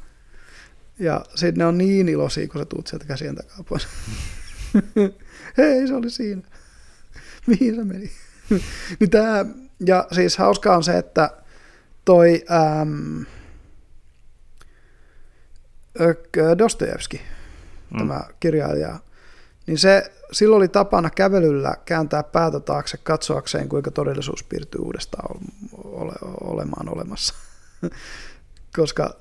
Ja 0.99 1.25
sitten 1.35 1.57
ne 1.57 1.65
on 1.65 1.77
niin 1.77 2.09
iloisia, 2.09 2.47
kun 2.47 2.61
sä 2.61 2.65
tuut 2.65 2.87
sieltä 2.87 3.05
käsien 3.05 3.35
takaa 3.35 3.63
pois. 3.69 3.87
Hei, 5.57 5.87
se 5.87 5.95
oli 5.95 6.09
siinä. 6.09 6.41
Mihin 7.47 7.75
se 7.75 7.83
meni? 7.83 8.11
niin 8.99 9.09
tää, 9.09 9.45
ja 9.85 10.07
siis 10.11 10.37
hauskaa 10.37 10.77
on 10.77 10.83
se, 10.83 10.97
että 10.97 11.29
toi 12.05 12.43
ö, 12.49 13.25
Dostojevski, 16.57 17.21
Mm. 17.91 17.97
tämä 17.97 18.21
kirjailija, 18.39 18.99
niin 19.67 19.77
se 19.77 20.11
silloin 20.31 20.57
oli 20.57 20.67
tapana 20.67 21.09
kävelyllä 21.09 21.75
kääntää 21.85 22.23
päätä 22.23 22.59
taakse 22.59 22.97
katsoakseen, 22.97 23.69
kuinka 23.69 23.91
todellisuus 23.91 24.43
piirtyy 24.43 24.81
uudestaan 24.81 25.37
ole, 25.83 26.13
olemaan 26.41 26.89
olemassa. 26.89 27.33
Koska 28.77 29.15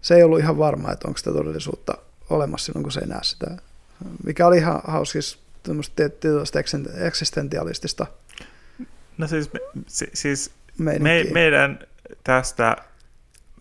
se 0.00 0.14
ei 0.14 0.22
ollut 0.22 0.38
ihan 0.38 0.58
varma, 0.58 0.92
että 0.92 1.08
onko 1.08 1.18
sitä 1.18 1.32
todellisuutta 1.32 1.98
olemassa 2.30 2.66
silloin, 2.66 2.82
kun 2.82 2.92
se 2.92 3.00
ei 3.00 3.06
näe 3.06 3.22
sitä. 3.22 3.46
Mikä 4.26 4.46
oli 4.46 4.58
ihan 4.58 4.80
hauskis 4.84 5.38
tämmöistä 5.62 5.94
tietynlaista 5.96 6.58
eksistentialistista 7.00 8.06
No 9.18 9.26
siis, 9.26 9.52
me, 9.52 9.60
si, 9.86 10.10
siis 10.14 10.50
me, 10.78 10.98
meidän 11.32 11.78
tästä, 12.24 12.76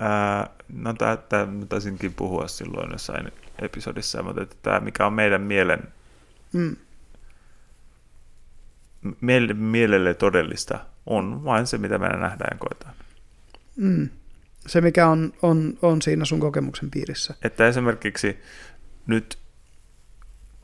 ää, 0.04 0.50
no 0.74 0.94
tää, 0.94 1.46
mä 1.46 1.66
taisinkin 1.66 2.14
puhua 2.14 2.48
silloin 2.48 2.92
jossain 2.92 3.32
episodissa, 3.62 4.24
mutta 4.24 4.42
että 4.42 4.56
tämä 4.62 4.80
mikä 4.80 5.06
on 5.06 5.14
meidän 5.14 5.42
mielen, 5.42 5.84
Mm, 6.54 6.76
mielelle 9.54 10.14
todellista, 10.14 10.80
on 11.06 11.44
vain 11.44 11.68
se, 11.68 11.78
mitä 11.78 11.98
me 11.98 12.08
nähdään 12.08 12.50
ja 12.52 12.58
koetaan. 12.58 12.94
mm. 13.76 14.10
Se, 14.68 14.82
mikä 14.82 15.08
on, 15.08 15.34
on, 15.42 15.78
on 15.82 16.02
siinä 16.02 16.26
sun 16.26 16.40
kokemuksen 16.40 16.92
piirissä. 16.92 17.34
Että 17.44 17.68
esimerkiksi 17.68 18.40
nyt 19.08 19.38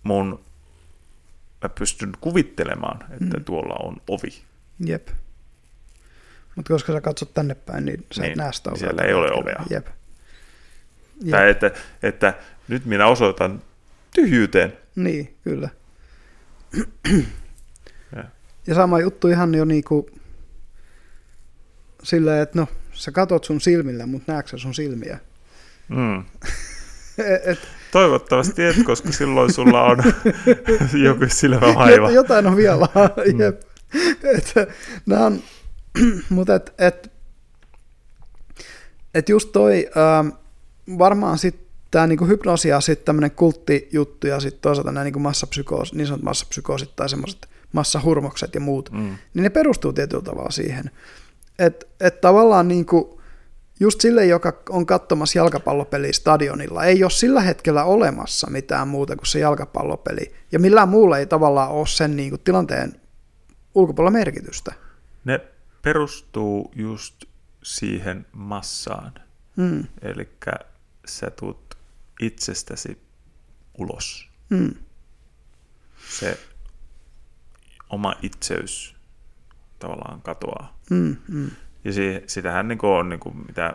mun, 0.04 0.46
mä 1.64 1.70
pystyn 1.70 2.12
kuvittelemaan, 2.22 3.00
että 3.12 3.38
Mm. 3.38 3.44
tuolla 3.46 3.76
on 3.88 3.98
ovi. 4.08 4.42
Jep. 4.86 5.08
Mutta 6.60 6.74
koska 6.74 6.94
sä 6.94 7.02
katsot 7.02 7.34
tänne 7.34 7.56
päin, 7.56 7.86
niin 7.86 8.06
sä 8.12 8.24
et 8.24 8.28
Niin, 8.30 8.38
näe 8.38 8.54
sitä 8.54 8.70
niin 8.70 8.78
ovea 8.78 8.90
siellä 8.90 9.04
ei 9.04 9.14
ole 9.14 9.32
ovea. 9.32 9.64
Jep. 9.70 9.88
Jep. 11.24 11.32
Tai 11.32 11.50
että, 11.50 11.72
että 12.04 12.34
nyt 12.68 12.86
minä 12.86 13.08
osoitan 13.08 13.62
tyhjyyteen. 14.16 14.78
Niin, 14.96 15.36
kyllä. 15.44 15.70
Ja. 18.16 18.24
Ja 18.68 18.76
sama 18.76 19.00
juttu 19.00 19.28
ihan 19.28 19.56
jo 19.56 19.66
niinku 19.66 20.10
silleen, 22.04 22.42
että 22.42 22.60
no, 22.60 22.68
sä 22.92 23.12
katot 23.12 23.44
sun 23.44 23.62
silmillä, 23.62 24.06
mutta 24.06 24.32
näetkö 24.32 24.58
sun 24.58 24.76
silmiä? 24.76 25.20
Mm. 25.88 26.24
Et, 27.46 27.60
Toivottavasti 27.92 28.66
et, 28.66 28.76
koska 28.86 29.12
silloin 29.12 29.54
sulla 29.54 29.84
on 29.84 29.98
joku 31.06 31.26
silmävaiva. 31.28 32.12
Jotain 32.12 32.48
on 32.48 32.56
vielä. 32.56 32.88
Mm. 32.96 33.40
Jep. 33.40 33.62
Et, 34.24 34.54
nämä 35.06 35.26
on, 35.26 35.44
mutta 36.30 36.56
et, 36.56 36.74
et, 36.78 37.12
et 39.14 39.30
just 39.30 39.52
toi, 39.52 39.90
ähm, 39.98 40.30
varmaan 40.98 41.38
sitten 41.38 41.70
tämä 41.92 42.08
niinku 42.08 42.26
hypnoosi 42.26 42.70
ja 42.70 42.82
sitten 42.82 43.06
tämmöinen 43.06 43.32
kulttijuttu 43.32 44.28
ja 44.28 44.40
sitten 44.40 44.62
toisaalta 44.62 44.92
nämä 44.92 45.04
niinku 45.04 45.20
massapsykoosi, 45.20 45.96
niin 45.96 46.08
sanotut 46.08 46.26
massapsykoosit 46.26 46.96
tai 46.96 47.10
semmoiset 47.10 47.48
massahurmokset 47.72 48.56
ja 48.56 48.62
muut, 48.62 48.92
mm. 48.92 49.16
niin 49.34 49.44
ne 49.44 49.50
perustuu 49.50 49.94
tietyllä 49.94 50.24
tavalla 50.24 50.52
siihen. 50.52 50.92
Että 51.60 51.86
et 52.00 52.22
tavallaan 52.22 52.68
niinku, 52.68 53.22
just 53.80 54.02
sille, 54.02 54.26
joka 54.26 54.54
on 54.70 54.86
katsomassa 54.86 55.40
jalkapallopeliä 55.40 56.14
stadionilla, 56.14 56.86
ei 56.86 57.04
ole 57.04 57.12
sillä 57.12 57.42
hetkellä 57.42 57.84
olemassa 57.84 58.50
mitään 58.50 58.88
muuta 58.88 59.16
kuin 59.16 59.28
se 59.28 59.40
jalkapallopeli. 59.40 60.34
Ja 60.52 60.60
millään 60.60 60.90
muulla 60.90 61.18
ei 61.18 61.26
tavallaan 61.26 61.72
ole 61.72 61.88
sen 61.88 62.16
niinku 62.16 62.38
tilanteen 62.38 62.94
ulkopuolella 63.76 64.18
merkitystä. 64.18 64.74
Ne 65.26 65.42
perustuu 65.82 66.72
just 66.76 67.26
siihen 67.64 68.26
massaan. 68.32 69.14
Mm. 69.56 69.88
Eli 70.02 70.30
sä 71.06 71.30
tuut 71.30 71.78
itsestäsi 72.20 73.02
ulos. 73.78 74.30
Mm. 74.50 74.74
Se 76.10 76.40
oma 77.90 78.16
itseys 78.22 78.96
tavallaan 79.80 80.22
katoaa. 80.22 80.80
Mm, 80.90 81.18
mm. 81.28 81.52
Ja 81.84 81.94
si, 81.94 82.24
sitähän 82.28 82.68
niin 82.68 82.80
on, 82.84 83.10
niin 83.10 83.20
kuin 83.20 83.38
mitä 83.48 83.74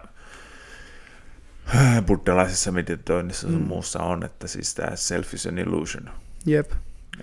buddhalaisessa 2.07 2.73
meditoinnissa 2.73 3.49
mm. 3.49 3.55
muussa 3.55 4.03
on, 4.03 4.25
että 4.25 4.47
siis 4.47 4.75
tämä 4.75 4.97
self 4.97 5.35
is 5.35 5.47
an 5.47 5.59
illusion. 5.59 6.11
Jep. 6.47 6.73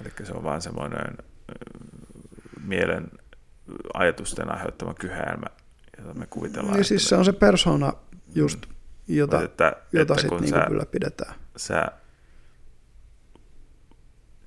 Eli 0.02 0.12
se 0.24 0.34
on 0.34 0.44
vaan 0.44 0.62
semmoinen 0.62 1.18
mielen 2.64 3.12
ajatusten 3.94 4.52
aiheuttama 4.52 4.94
kyhäelmä, 4.94 5.48
jota 5.98 6.14
me 6.14 6.28
kuvitellaan. 6.28 6.76
Niin 6.76 6.86
siis 6.86 7.10
se 7.10 7.16
on 7.16 7.26
se 7.26 7.34
persona 7.34 7.94
just, 8.36 8.66
mm. 8.66 8.74
jota, 9.16 9.44
että, 9.44 9.76
jota 9.94 10.14
että 10.14 10.22
sitten 10.22 10.42
niin 10.42 10.72
ylläpidetään. 10.72 11.36
Sä, 11.58 11.92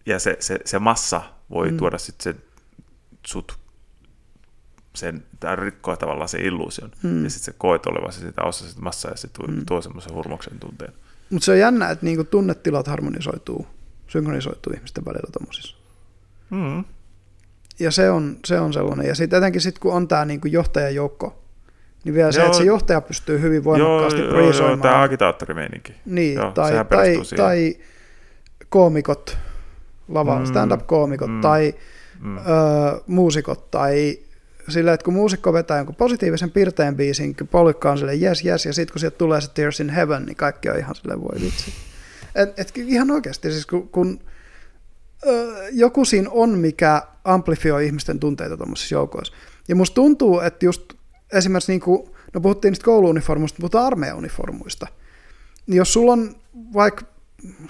ja 0.06 0.18
se, 0.18 0.36
se, 0.40 0.58
se 0.64 0.78
massa 0.78 1.22
voi 1.50 1.70
mm. 1.70 1.76
tuoda 1.76 1.98
sitten 1.98 2.34
sen 2.34 2.42
sut 3.26 3.58
sen, 4.94 5.24
tai 5.40 5.56
rikkoa 5.56 5.96
tavallaan 5.96 6.28
se 6.28 6.38
illuusion. 6.38 6.90
Mm. 7.02 7.24
Ja 7.24 7.30
sitten 7.30 7.44
se 7.44 7.58
koet 7.58 7.86
olevasi 7.86 8.20
sitä 8.20 8.42
osa 8.42 8.68
sitä 8.68 8.80
massaa 8.80 9.10
ja 9.10 9.16
se 9.16 9.28
tuo, 9.28 9.46
mm. 9.46 9.66
tuo 9.66 9.82
semmoisen 9.82 10.14
hurmoksen 10.14 10.58
tunteen. 10.58 10.92
Mutta 11.30 11.44
se 11.44 11.52
on 11.52 11.58
jännä, 11.58 11.90
että 11.90 12.06
niinku 12.06 12.24
tunnetilat 12.24 12.86
harmonisoituu, 12.86 13.66
synkronisoituu 14.08 14.72
ihmisten 14.76 15.04
välillä 15.04 15.30
tommosissa. 15.32 15.76
Mm. 16.50 16.84
Ja 17.78 17.90
se 17.90 18.10
on, 18.10 18.36
se 18.44 18.60
on 18.60 18.72
sellainen. 18.72 19.06
Ja 19.06 19.14
sitten 19.14 19.36
etenkin 19.36 19.60
sit, 19.60 19.78
kun 19.78 19.92
on 19.92 20.08
tämä 20.08 20.24
niinku 20.24 20.48
johtajajoukko, 20.48 21.42
niin 22.04 22.14
vielä 22.14 22.26
joo, 22.26 22.32
se, 22.32 22.42
että 22.44 22.58
se 22.58 22.64
johtaja 22.64 23.00
pystyy 23.00 23.40
hyvin 23.40 23.64
voimakkaasti 23.64 24.20
joo, 24.20 24.32
priisoimaan. 24.32 24.78
Joo, 24.78 24.82
tämä 24.82 25.02
agitaattorimeininki. 25.02 25.94
Niin, 26.06 26.34
joo, 26.34 26.52
tai, 26.52 26.72
tai, 26.88 27.20
tai 27.36 27.76
koomikot, 28.68 29.38
lava, 30.08 30.38
mm, 30.38 30.44
stand-up-koomikot, 30.44 31.30
mm, 31.30 31.40
tai 31.40 31.74
mm. 32.20 32.36
Ö, 32.36 32.40
muusikot, 33.06 33.70
tai 33.70 34.18
sillä, 34.68 34.92
että 34.92 35.04
kun 35.04 35.14
muusikko 35.14 35.52
vetää 35.52 35.76
jonkun 35.76 35.94
positiivisen 35.94 36.50
pirteen 36.50 36.96
biisin, 36.96 37.36
polykka 37.50 37.90
on 37.90 37.98
silleen 37.98 38.22
yes, 38.22 38.44
yes, 38.44 38.66
ja 38.66 38.72
sitten 38.72 38.92
kun 38.92 39.00
sieltä 39.00 39.18
tulee 39.18 39.40
se 39.40 39.50
Tears 39.54 39.80
in 39.80 39.90
Heaven, 39.90 40.26
niin 40.26 40.36
kaikki 40.36 40.70
on 40.70 40.78
ihan 40.78 40.94
silleen 40.94 41.20
voi 41.20 41.40
vitsi. 41.40 41.72
Et, 42.34 42.58
et 42.58 42.72
ihan 42.76 43.10
oikeasti, 43.10 43.50
siis 43.50 43.66
kun, 43.66 43.88
kun 43.88 44.20
joku 45.72 46.04
siinä 46.04 46.30
on, 46.32 46.50
mikä 46.50 47.02
amplifioi 47.24 47.86
ihmisten 47.86 48.20
tunteita 48.20 48.56
tuommoisissa 48.56 48.94
joukoissa. 48.94 49.34
Ja 49.68 49.76
musta 49.76 49.94
tuntuu, 49.94 50.40
että 50.40 50.66
just 50.66 50.92
esimerkiksi 51.32 51.72
niin 51.72 51.80
kuin, 51.80 52.10
no 52.34 52.40
puhuttiin 52.40 52.70
niistä 52.70 52.84
kouluuniformuista, 52.84 53.56
puhutaan 53.60 53.86
armeijauniformuista. 53.86 54.86
Niin 55.66 55.76
jos 55.76 55.92
sulla 55.92 56.12
on 56.12 56.36
vaikka 56.74 57.04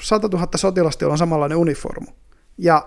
100 0.00 0.28
000 0.28 0.48
sotilasta, 0.56 1.04
jolla 1.04 1.14
on 1.14 1.18
samanlainen 1.18 1.58
uniformu, 1.58 2.06
ja 2.58 2.86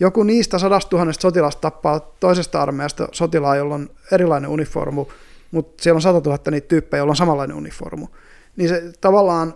joku 0.00 0.22
niistä 0.22 0.58
sadasta 0.58 0.90
tuhannesta 0.90 1.22
sotilasta 1.22 1.60
tappaa 1.60 2.00
toisesta 2.00 2.62
armeijasta 2.62 3.08
sotilaa, 3.12 3.56
jolla 3.56 3.74
on 3.74 3.90
erilainen 4.12 4.50
uniformu, 4.50 5.06
mutta 5.50 5.82
siellä 5.82 5.96
on 5.96 6.02
100 6.02 6.30
000 6.30 6.50
niitä 6.50 6.68
tyyppejä, 6.68 6.98
joilla 6.98 7.12
on 7.12 7.16
samanlainen 7.16 7.56
uniformu. 7.56 8.06
Niin 8.56 8.68
se 8.68 8.92
tavallaan 9.00 9.54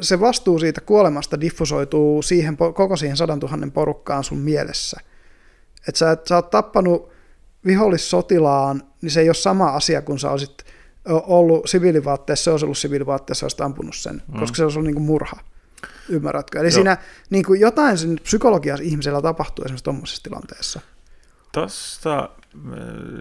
se 0.00 0.20
vastuu 0.20 0.58
siitä 0.58 0.80
kuolemasta 0.80 1.40
diffusoituu 1.40 2.22
siihen, 2.22 2.56
koko 2.56 2.96
siihen 2.96 3.16
sadan 3.16 3.40
tuhannen 3.40 3.72
porukkaan 3.72 4.24
sun 4.24 4.38
mielessä. 4.38 5.00
Että 5.88 5.98
sä, 5.98 6.10
et, 6.10 6.26
sä 6.26 6.36
oot 6.36 6.50
tappanut 6.50 7.08
vihollissotilaan, 7.66 8.82
niin 9.02 9.10
se 9.10 9.20
ei 9.20 9.28
ole 9.28 9.34
sama 9.34 9.68
asia 9.68 10.02
kuin 10.02 10.18
sä 10.18 10.30
olisit 10.30 10.64
ollut 11.08 11.68
siviilivaatteessa, 11.68 12.44
se 12.44 12.50
olisi 12.50 12.64
ollut 12.64 12.78
siviilivaatteessa, 12.78 13.46
olisit 13.46 13.60
ampunut 13.60 13.96
sen, 13.96 14.22
mm. 14.28 14.40
koska 14.40 14.56
se 14.56 14.62
olisi 14.62 14.78
ollut 14.78 14.86
niin 14.86 14.94
kuin 14.94 15.06
murha. 15.06 15.40
Ymmärrätkö? 16.08 16.60
Eli 16.60 16.66
Joo. 16.66 16.74
siinä 16.74 16.96
niin 17.30 17.44
kuin 17.44 17.60
jotain 17.60 17.98
sen 17.98 18.20
psykologiassa 18.22 18.84
ihmisellä 18.84 19.22
tapahtuu 19.22 19.64
esimerkiksi 19.64 19.84
tuommoisessa 19.84 20.22
tilanteessa. 20.22 20.80
Tuosta 21.52 22.30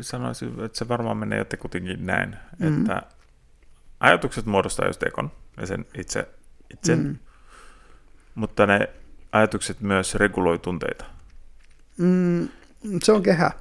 sanoisin, 0.02 0.64
että 0.66 0.78
se 0.78 0.88
varmaan 0.88 1.18
menee 1.18 1.38
jotenkin 1.38 2.06
näin, 2.06 2.36
mm. 2.60 2.68
että 2.68 3.02
ajatukset 4.00 4.46
muodostaa 4.46 4.88
just 4.88 5.04
ekon 5.04 5.32
ja 5.58 5.66
sen 5.66 5.86
itse, 5.98 6.28
itsen, 6.74 7.00
mm. 7.00 7.18
mutta 8.36 8.66
ne 8.66 8.90
ajatukset 9.32 9.82
myös 9.82 10.16
reguloi 10.16 10.60
tunteita. 10.60 11.06
Mm, 11.98 12.50
se 13.04 13.12
on 13.12 13.24
kehä. 13.24 13.52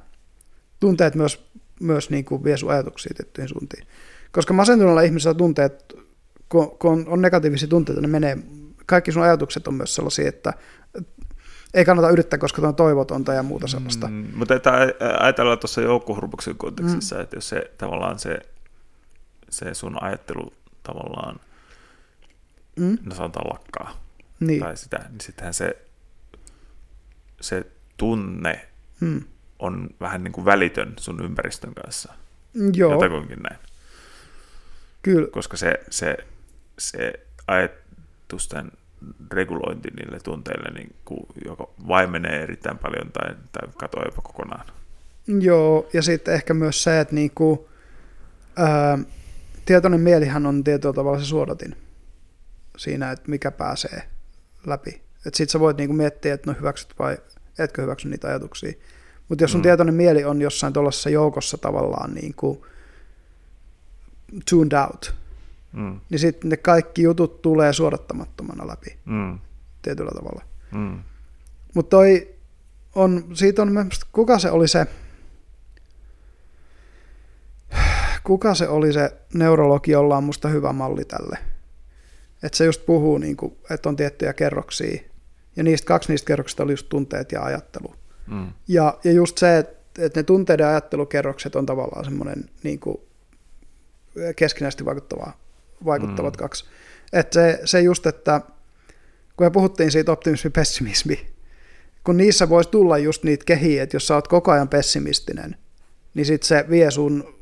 Tunteet 0.81 1.15
myös, 1.15 1.47
myös 1.81 2.11
niin 2.11 2.25
kuin 2.25 2.45
vie 2.45 2.57
sun 2.57 2.71
ajatuksia 2.71 3.13
tiettyihin 3.17 3.49
suuntiin. 3.49 3.87
Koska 4.33 4.55
masentuneella 4.55 5.03
ihmisellä 5.03 5.35
tunteet, 5.35 5.97
kun, 6.49 7.05
on 7.07 7.23
negatiivisia 7.23 7.69
tunteita, 7.69 8.01
ne 8.01 8.09
menee 8.09 8.39
kaikki 8.87 9.13
sun 9.13 9.23
ajatukset 9.23 9.69
on 9.69 9.75
myös 9.75 9.95
sellaisia, 9.95 10.29
että 10.29 10.53
ei 11.75 11.85
kannata 11.85 12.11
yrittää, 12.11 12.39
koska 12.39 12.69
on 12.69 12.75
toivotonta 12.75 13.33
ja 13.33 13.43
muuta 13.43 13.67
sellaista. 13.67 14.09
Mm, 14.09 14.27
mutta 14.35 14.55
että 14.55 14.73
ajatellaan 15.21 15.59
tuossa 15.59 15.81
joukkohurmuksen 15.81 16.57
kontekstissa, 16.57 17.17
mm. 17.17 17.23
että 17.23 17.37
jos 17.37 17.49
se 17.49 17.71
tavallaan 17.79 18.19
se, 18.19 18.39
se 19.51 19.75
sun 19.75 20.03
ajattelu 20.03 20.53
tavallaan, 20.83 21.41
mm. 22.77 22.99
no 23.05 23.15
sanotaan 23.15 23.53
lakkaa, 23.53 24.01
niin. 24.41 24.61
tai 24.61 24.77
sitä, 24.77 24.99
niin 25.11 25.21
sittenhän 25.21 25.55
se, 25.55 25.77
se 27.41 27.67
tunne 27.97 28.69
mm. 29.01 29.23
on 29.59 29.91
vähän 30.01 30.25
niin 30.25 30.33
kuin 30.33 30.45
välitön 30.45 30.95
sun 30.97 31.25
ympäristön 31.25 31.75
kanssa. 31.75 32.15
Joo. 32.75 32.93
Jotakuinkin 32.93 33.43
näin. 33.43 33.61
Kyllä. 35.03 35.29
Koska 35.33 35.57
se, 35.57 35.81
se, 35.91 36.17
se 36.79 37.13
ajat, 37.47 37.85
ajatusten 38.35 38.73
regulointi 39.33 39.89
niille 39.91 40.21
tunteille 40.21 40.71
niin 40.71 40.95
kuin 41.05 41.27
joko 41.45 41.75
vaimenee 41.89 42.43
erittäin 42.43 42.79
paljon 42.79 43.13
tai, 43.13 43.35
tai 43.53 43.69
katoaa 43.77 44.05
jopa 44.05 44.23
kokonaan. 44.23 44.67
Joo, 45.41 45.89
ja 45.93 46.03
sitten 46.03 46.35
ehkä 46.35 46.55
myös 46.55 46.83
se, 46.83 47.01
että 47.01 47.15
niinku, 47.15 47.69
ää, 48.57 48.99
tietoinen 49.67 50.01
mielihän 50.01 50.47
on 50.47 50.65
tietyllä 50.65 50.95
tavalla 50.95 51.19
se 51.19 51.25
suodatin 51.25 51.77
siinä, 52.77 53.11
että 53.11 53.31
mikä 53.31 53.51
pääsee 53.51 54.03
läpi. 54.67 55.03
Että 55.27 55.37
sit 55.37 55.51
sä 55.51 55.61
voit 55.61 55.77
niinku 55.77 55.95
miettiä, 55.95 56.35
että 56.35 56.51
no 56.51 56.57
hyväksyt 56.59 56.95
vai 56.99 57.19
etkö 57.59 57.83
hyväksy 57.83 58.09
niitä 58.09 58.29
ajatuksia. 58.29 58.73
Mutta 59.29 59.45
jos 59.45 59.53
sun 59.53 59.61
mm. 59.61 59.63
tietoinen 59.63 59.95
mieli 59.95 60.25
on 60.25 60.43
jossain 60.43 60.73
tuollaisessa 60.73 61.11
joukossa 61.11 61.59
tavallaan 61.59 62.15
niinku 62.15 62.67
tuned 64.51 64.73
out, 64.73 65.15
mm. 65.73 66.01
niin 66.11 66.19
sitten 66.19 66.51
ne 66.51 66.57
kaikki 66.57 67.03
jutut 67.03 67.43
tulee 67.43 67.73
suodattamattomana 67.73 68.67
läpi 68.67 68.99
mm. 69.05 69.39
tietyllä 69.83 70.11
tavalla. 70.15 70.43
Mm. 70.73 71.03
Mutta 71.75 71.91
toi 71.91 72.35
on, 72.95 73.25
siitä 73.35 73.63
on, 73.63 73.91
kuka 74.13 74.39
se 74.39 74.51
oli 74.51 74.69
se, 74.69 74.87
kuka 78.25 78.55
se 78.55 78.69
oli 78.69 78.93
se 78.93 79.13
neurologi, 79.35 79.91
jolla 79.91 80.17
on 80.17 80.25
musta 80.25 80.49
hyvä 80.49 80.73
malli 80.73 81.05
tälle. 81.05 81.54
Että 82.45 82.57
se 82.57 82.65
just 82.65 82.87
puhuu, 82.87 83.19
niin 83.19 83.37
kuin, 83.37 83.57
että 83.71 83.89
on 83.89 83.97
tiettyjä 83.97 84.33
kerroksia, 84.33 85.01
ja 85.57 85.63
niistä 85.63 85.87
kaksi 85.87 86.13
niistä 86.13 86.27
kerroksista 86.27 86.63
oli 86.63 86.73
just 86.73 86.89
tunteet 86.89 87.33
ja 87.33 87.43
ajattelu. 87.43 87.95
Mm. 88.27 88.53
Ja, 88.69 88.99
ja 89.05 89.13
just 89.13 89.39
se, 89.39 89.59
että, 89.59 90.05
että 90.05 90.21
ne 90.21 90.25
tunteiden 90.25 90.65
ja 90.65 90.71
ajattelukerrokset 90.71 91.57
on 91.57 91.67
tavallaan 91.67 92.05
semmoinen 92.05 92.51
niin 92.63 92.81
kuin 92.81 92.97
keskinäisesti 94.37 94.85
vaikuttavaa 94.85 95.41
vaikuttavat 95.85 96.35
mm. 96.35 96.39
kaksi. 96.39 96.65
Että 97.13 97.35
se, 97.35 97.61
se 97.65 97.81
just, 97.81 98.07
että 98.07 98.41
kun 99.37 99.47
me 99.47 99.51
puhuttiin 99.51 99.91
siitä 99.91 100.13
optimismi-pessimismi 100.13 101.35
kun 102.05 102.17
niissä 102.17 102.49
voisi 102.49 102.71
tulla 102.71 102.99
just 102.99 103.25
niitä 103.25 103.45
kehiä, 103.45 103.83
että 103.83 103.97
jos 103.97 104.07
sä 104.07 104.15
oot 104.15 104.29
koko 104.29 104.53
ajan 104.53 104.69
pessimistinen, 104.69 105.57
niin 106.15 106.27
sit 106.27 106.43
se 106.43 106.65
vie 106.71 106.91
sun 106.91 107.34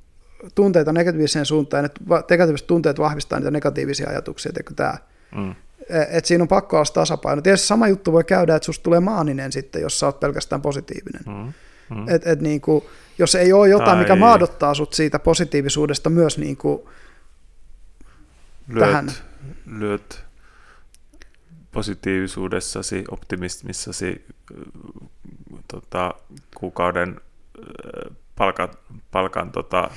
tunteita 0.54 0.92
negatiiviseen 0.92 1.46
suuntaan, 1.46 1.84
että 1.84 2.00
negatiiviset 2.30 2.66
tunteet 2.66 2.98
vahvistaa 2.98 3.38
niitä 3.38 3.50
negatiivisia 3.50 4.08
ajatuksia, 4.08 4.52
että 4.56 4.74
tämä. 4.74 4.94
Mm. 5.34 5.54
Et 6.10 6.24
siinä 6.24 6.44
on 6.44 6.48
pakko 6.48 6.76
olla 6.76 6.86
tasapaino. 6.94 7.42
Tietysti 7.42 7.66
sama 7.66 7.88
juttu 7.88 8.12
voi 8.12 8.24
käydä, 8.24 8.56
että 8.56 8.66
susta 8.66 8.82
tulee 8.82 9.00
maaninen 9.00 9.52
sitten, 9.52 9.82
jos 9.82 10.00
sä 10.00 10.06
oot 10.06 10.20
pelkästään 10.20 10.62
positiivinen. 10.62 11.22
Mm. 11.26 11.52
Mm. 11.96 12.08
Et, 12.08 12.26
et 12.26 12.40
niin 12.40 12.60
kuin, 12.60 12.84
jos 13.18 13.34
ei 13.34 13.52
ole 13.52 13.68
jotain, 13.68 13.90
tai... 13.90 13.98
mikä 13.98 14.16
maadottaa 14.16 14.74
sut 14.74 14.92
siitä 14.92 15.18
positiivisuudesta 15.18 16.10
myös 16.10 16.38
niin 16.38 16.56
kuin 16.56 16.82
lyöt, 18.68 18.88
tähän. 18.88 19.12
Lyöt 19.66 20.24
positiivisuudessasi, 21.72 23.04
optimismissasi 23.10 24.26
tota, 25.68 26.14
kuukauden 26.54 27.20
palkan, 28.36 28.68
palkan 29.10 29.52
tota. 29.52 29.90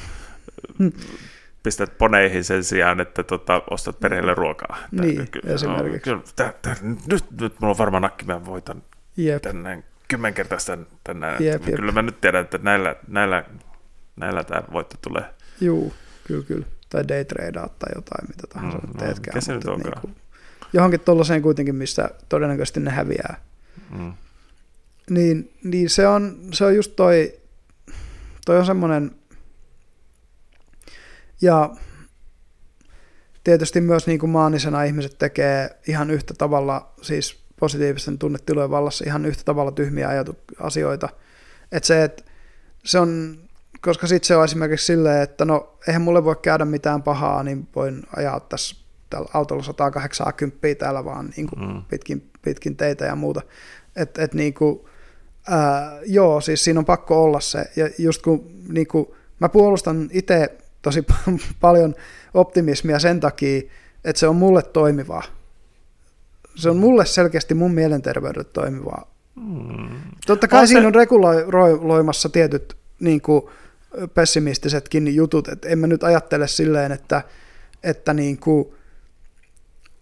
Pistät 1.63 1.97
poneihin 1.97 2.43
sen 2.43 2.63
sijaan, 2.63 2.99
että 2.99 3.23
tota, 3.23 3.61
ostat 3.69 3.99
perheelle 3.99 4.33
ruokaa. 4.33 4.77
Niin, 4.91 5.27
kyllä, 5.31 5.53
esimerkiksi. 5.53 6.09
No, 6.11 6.21
kyllä, 6.35 6.53
tää, 6.61 6.75
nyt, 7.07 7.23
nyt 7.41 7.59
mulla 7.59 7.71
on 7.71 7.77
varmaan 7.77 8.03
nakki, 8.03 8.25
mä 8.25 8.45
voitan 8.45 8.83
Jep. 9.17 9.41
tänne 9.41 9.83
kymmenkertaista 10.07 10.77
tänään. 11.03 11.43
Jep, 11.43 11.67
jep. 11.67 11.75
Kyllä 11.75 11.91
mä 11.91 12.01
nyt 12.01 12.21
tiedän, 12.21 12.41
että 12.41 12.57
näillä, 12.57 12.95
näillä, 13.07 13.43
näillä 14.15 14.43
tämä 14.43 14.63
voitto 14.71 14.95
tulee. 15.01 15.23
Juu, 15.61 15.93
kyllä, 16.27 16.43
kyllä. 16.43 16.65
Tai 16.89 17.07
daytradeat 17.07 17.79
tai 17.79 17.91
jotain, 17.95 18.27
mitä 18.27 18.47
tahansa 18.53 18.77
mm, 18.77 18.87
no, 18.87 18.93
teetkään. 18.99 19.41
se 19.41 19.53
nyt 19.53 19.65
onkaan? 19.65 19.91
Niin 19.91 20.01
kuin, 20.01 20.15
johonkin 20.73 20.99
tuollaiseen 20.99 21.41
kuitenkin, 21.41 21.75
missä 21.75 22.09
todennäköisesti 22.29 22.79
ne 22.79 22.91
häviää. 22.91 23.41
Mm. 23.97 24.13
Niin, 25.09 25.51
niin 25.63 25.89
se, 25.89 26.07
on, 26.07 26.37
se 26.51 26.65
on 26.65 26.75
just 26.75 26.95
toi, 26.95 27.33
toi 28.45 28.57
on 28.57 28.65
semmoinen, 28.65 29.11
ja 31.45 31.69
tietysti 33.43 33.81
myös 33.81 34.07
niin 34.07 34.19
kuin 34.19 34.29
maanisena 34.29 34.83
ihmiset 34.83 35.17
tekee 35.17 35.79
ihan 35.87 36.11
yhtä 36.11 36.33
tavalla, 36.37 36.93
siis 37.01 37.45
positiivisten 37.59 38.17
tunnetilojen 38.17 38.69
vallassa 38.69 39.03
ihan 39.07 39.25
yhtä 39.25 39.43
tavalla 39.45 39.71
tyhmiä 39.71 40.07
ajatu- 40.07 40.39
asioita. 40.59 41.09
Että 41.71 41.87
se, 41.87 42.03
että 42.03 42.23
se 42.83 42.99
on, 42.99 43.37
koska 43.81 44.07
sitten 44.07 44.27
se 44.27 44.35
on 44.35 44.45
esimerkiksi 44.45 44.85
silleen, 44.85 45.21
että 45.21 45.45
no 45.45 45.77
eihän 45.87 46.01
mulle 46.01 46.23
voi 46.23 46.35
käydä 46.35 46.65
mitään 46.65 47.03
pahaa, 47.03 47.43
niin 47.43 47.67
voin 47.75 48.03
ajaa 48.15 48.39
tässä 48.39 48.75
tällä 49.09 49.29
autolla 49.33 49.63
180 49.63 50.79
täällä 50.79 51.05
vaan 51.05 51.33
niin 51.37 51.47
kuin 51.47 51.67
mm. 51.67 51.81
pitkin, 51.89 52.29
pitkin 52.41 52.77
teitä 52.77 53.05
ja 53.05 53.15
muuta. 53.15 53.41
Että 53.95 54.23
et 54.23 54.33
niin 54.33 54.53
kuin, 54.53 54.79
ää, 55.49 55.99
joo, 56.05 56.41
siis 56.41 56.63
siinä 56.63 56.79
on 56.79 56.85
pakko 56.85 57.23
olla 57.23 57.39
se. 57.39 57.65
Ja 57.75 57.89
just 57.97 58.21
kun 58.21 58.51
niin 58.69 58.87
kuin, 58.87 59.07
mä 59.39 59.49
puolustan 59.49 60.09
itse 60.11 60.57
tosi 60.85 61.05
paljon 61.61 61.95
optimismia 62.33 62.99
sen 62.99 63.19
takia, 63.19 63.61
että 64.03 64.19
se 64.19 64.27
on 64.27 64.35
mulle 64.35 64.61
toimivaa. 64.61 65.23
Se 66.55 66.69
on 66.69 66.77
mulle 66.77 67.05
selkeästi 67.05 67.53
mun 67.53 67.73
mielenterveydelle 67.73 68.49
toimivaa. 68.53 69.11
Mm. 69.35 69.89
Totta 70.25 70.47
kai 70.47 70.61
on 70.61 70.67
siinä 70.67 70.81
se... 70.81 70.87
on 70.87 70.95
reguloimassa 70.95 72.29
tietyt 72.29 72.77
niin 72.99 73.21
kuin, 73.21 73.41
pessimistisetkin 74.13 75.15
jutut, 75.15 75.47
että 75.47 75.69
en 75.69 75.79
mä 75.79 75.87
nyt 75.87 76.03
ajattele 76.03 76.47
silleen, 76.47 76.91
että, 76.91 77.21
että 77.83 78.13
niin 78.13 78.37
kuin, 78.37 78.67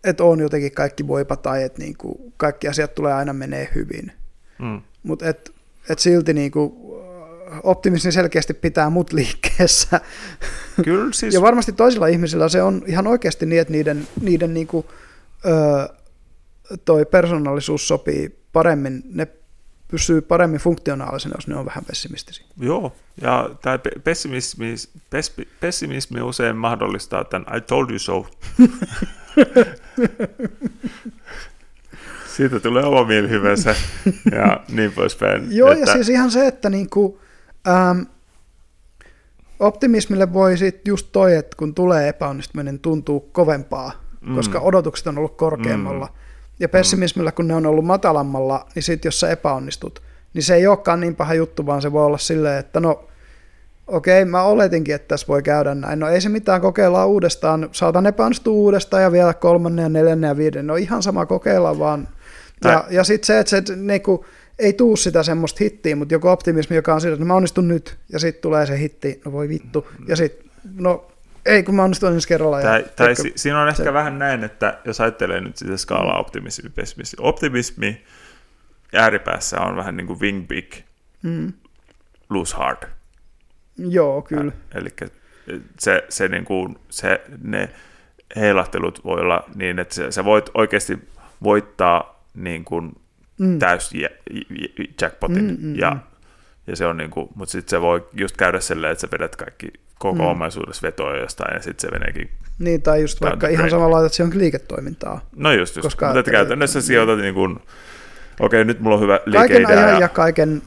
että 0.03 0.23
on 0.23 0.39
jotenkin 0.39 0.71
kaikki 0.71 1.07
voipa 1.07 1.35
tai 1.35 1.63
että 1.63 1.81
niin 1.81 1.97
kuin 1.97 2.33
kaikki 2.37 2.67
asiat 2.67 2.95
tulee 2.95 3.13
aina 3.13 3.33
menee 3.33 3.69
hyvin. 3.75 4.11
Mm. 4.59 4.81
Mutta 5.03 5.29
et, 5.29 5.51
et 5.89 5.99
silti 5.99 6.33
niin 6.33 6.51
kuin 6.51 6.73
optimismi 7.63 8.11
selkeästi 8.11 8.53
pitää 8.53 8.89
mut 8.89 9.13
liikkeessä. 9.13 10.01
Kyllä, 10.83 11.13
siis... 11.13 11.33
ja 11.33 11.41
varmasti 11.41 11.71
toisilla 11.71 12.07
ihmisillä 12.07 12.49
se 12.49 12.61
on 12.61 12.83
ihan 12.85 13.07
oikeasti 13.07 13.45
niin, 13.45 13.61
että 13.61 13.71
niiden, 13.71 14.07
niiden 14.21 14.53
niin 14.53 14.67
kuin, 14.67 14.85
ö, 15.45 15.89
toi 16.85 17.05
persoonallisuus 17.05 17.87
sopii 17.87 18.39
paremmin, 18.53 19.03
ne 19.13 19.27
pysyy 19.87 20.21
paremmin 20.21 20.59
funktionaalisena, 20.59 21.35
jos 21.37 21.47
ne 21.47 21.55
on 21.55 21.65
vähän 21.65 21.85
pessimistisiä. 21.85 22.45
Joo, 22.59 22.95
ja 23.21 23.49
tämä 23.61 23.79
pessimismi, 24.03 24.75
pessimismi 25.59 26.21
usein 26.21 26.55
mahdollistaa 26.55 27.23
tämän 27.23 27.57
I 27.57 27.61
told 27.61 27.89
you 27.89 27.99
so 27.99 28.25
Siitä 32.35 32.59
tulee 32.59 32.83
oma 32.83 33.03
mielihyvänsä 33.03 33.75
ja 34.31 34.63
niin 34.69 34.91
poispäin. 34.91 35.47
Joo, 35.55 35.71
että... 35.71 35.89
ja 35.89 35.93
siis 35.93 36.09
ihan 36.09 36.31
se, 36.31 36.47
että 36.47 36.69
niinku, 36.69 37.21
ähm, 37.67 38.01
optimismille 39.59 40.33
voi 40.33 40.57
sitten 40.57 40.89
just 40.91 41.07
toi, 41.11 41.35
että 41.35 41.57
kun 41.57 41.73
tulee 41.73 42.07
epäonnistuminen, 42.07 42.79
tuntuu 42.79 43.19
kovempaa, 43.19 43.91
mm. 44.21 44.35
koska 44.35 44.59
odotukset 44.59 45.07
on 45.07 45.17
ollut 45.17 45.37
korkeammalla. 45.37 46.05
Mm. 46.05 46.13
Ja 46.59 46.69
pessimismillä, 46.69 47.31
kun 47.31 47.47
ne 47.47 47.55
on 47.55 47.65
ollut 47.65 47.85
matalammalla, 47.85 48.67
niin 48.75 48.83
sitten 48.83 49.07
jos 49.07 49.19
sä 49.19 49.29
epäonnistut, 49.29 50.01
niin 50.33 50.43
se 50.43 50.55
ei 50.55 50.67
olekaan 50.67 50.99
niin 50.99 51.15
paha 51.15 51.33
juttu, 51.33 51.65
vaan 51.65 51.81
se 51.81 51.91
voi 51.91 52.05
olla 52.05 52.17
silleen, 52.17 52.59
että 52.59 52.79
no 52.79 53.03
okei, 53.87 54.25
mä 54.25 54.43
oletinkin, 54.43 54.95
että 54.95 55.07
tässä 55.07 55.27
voi 55.27 55.43
käydä 55.43 55.75
näin. 55.75 55.99
No 55.99 56.07
ei 56.07 56.21
se 56.21 56.29
mitään, 56.29 56.61
kokeillaan 56.61 57.07
uudestaan. 57.07 57.69
Saatan 57.71 58.05
epäonnistua 58.05 58.53
uudestaan 58.53 59.03
ja 59.03 59.11
vielä 59.11 59.33
kolmannen 59.33 59.83
ja 59.83 59.89
neljännen 59.89 60.27
ja 60.27 60.37
viiden. 60.37 60.67
No 60.67 60.75
ihan 60.75 61.03
sama 61.03 61.25
kokeilla 61.25 61.79
vaan. 61.79 62.07
Ja, 62.63 62.85
ja 62.89 63.03
sitten 63.03 63.27
se, 63.27 63.39
että 63.39 63.49
se 63.49 63.75
niinku, 63.75 64.25
ei 64.59 64.73
tuu 64.73 64.95
sitä 64.95 65.23
semmoista 65.23 65.57
hittiä, 65.63 65.95
mutta 65.95 66.13
joku 66.13 66.27
optimismi, 66.27 66.75
joka 66.75 66.93
on 66.93 67.01
sillä, 67.01 67.13
että 67.13 67.25
mä 67.25 67.35
onnistun 67.35 67.67
nyt, 67.67 67.97
ja 68.09 68.19
sitten 68.19 68.41
tulee 68.41 68.65
se 68.65 68.79
hitti, 68.79 69.21
no 69.25 69.31
voi 69.31 69.49
vittu, 69.49 69.87
ja 70.07 70.15
sitten, 70.15 70.51
no 70.75 71.11
ei 71.45 71.63
kun 71.63 71.75
mä 71.75 71.83
onnistun 71.83 72.13
ensi 72.13 72.27
kerralla. 72.27 72.61
Tai, 72.61 72.81
ja, 72.81 72.87
tai 72.95 73.15
si- 73.15 73.33
siinä 73.35 73.61
on 73.61 73.69
ehkä 73.69 73.83
se. 73.83 73.93
vähän 73.93 74.19
näin, 74.19 74.43
että 74.43 74.79
jos 74.85 75.01
ajattelee 75.01 75.41
nyt 75.41 75.57
sitä 75.57 75.77
skaalaa 75.77 76.19
optimismi, 76.19 76.69
pessimismi, 76.69 77.17
optimismi 77.19 78.03
ääripäässä 78.93 79.61
on 79.61 79.75
vähän 79.75 79.97
niin 79.97 80.07
kuin 80.07 80.19
wing 80.19 80.47
big, 80.47 80.73
mm. 81.23 81.53
lose 82.29 82.55
hard. 82.55 82.83
Joo, 83.77 84.21
kyllä. 84.21 84.51
Eli 84.75 84.89
se, 85.79 86.03
se, 86.09 86.27
niin 86.27 86.45
kuin, 86.45 86.75
se, 86.89 87.21
ne 87.43 87.69
heilahtelut 88.35 89.03
voi 89.03 89.21
olla 89.21 89.43
niin, 89.55 89.79
että 89.79 89.95
sä, 89.95 90.11
sä 90.11 90.25
voit 90.25 90.49
oikeasti 90.53 90.99
voittaa 91.43 92.25
niin 92.33 92.65
kuin 92.65 92.95
mm. 93.39 93.59
täys 93.59 93.91
jackpotin, 95.01 95.43
mm, 95.45 95.57
mm, 95.59 95.75
ja, 95.75 95.91
mm. 95.91 95.99
ja 96.67 96.75
se 96.75 96.85
on 96.85 96.97
niin 96.97 97.09
kuin, 97.09 97.29
mutta 97.35 97.51
sitten 97.51 97.69
se 97.69 97.81
voi 97.81 98.07
just 98.13 98.37
käydä 98.37 98.59
silleen, 98.59 98.91
että 98.91 99.01
sä 99.01 99.07
vedät 99.11 99.35
kaikki 99.35 99.67
koko 99.99 100.23
mm. 100.23 100.29
omaisuudessa 100.29 100.87
vetoja 100.87 101.21
jostain, 101.21 101.55
ja 101.55 101.61
sitten 101.61 101.89
se 101.89 101.99
meneekin 101.99 102.29
Niin, 102.59 102.81
tai 102.81 103.01
just 103.01 103.21
vaikka 103.21 103.47
ihan 103.47 103.69
samalla 103.69 103.95
laitat 103.95 104.13
siihen 104.13 104.39
liiketoimintaa. 104.39 105.21
No 105.35 105.51
just, 105.51 105.75
just. 105.75 105.85
Koska, 105.85 106.13
mutta 106.13 106.31
käytännössä 106.31 106.81
sijoitat 106.81 107.19
niin 107.19 107.33
kuin, 107.33 107.51
okei, 107.51 107.65
okay, 108.39 108.63
nyt 108.63 108.79
mulla 108.79 108.95
on 108.95 109.01
hyvä 109.01 109.19
liikeidea. 109.25 109.67
Kaiken 109.67 109.77
ajan 109.77 109.93
ja, 109.93 109.99
ja 109.99 110.09
kaiken 110.09 110.61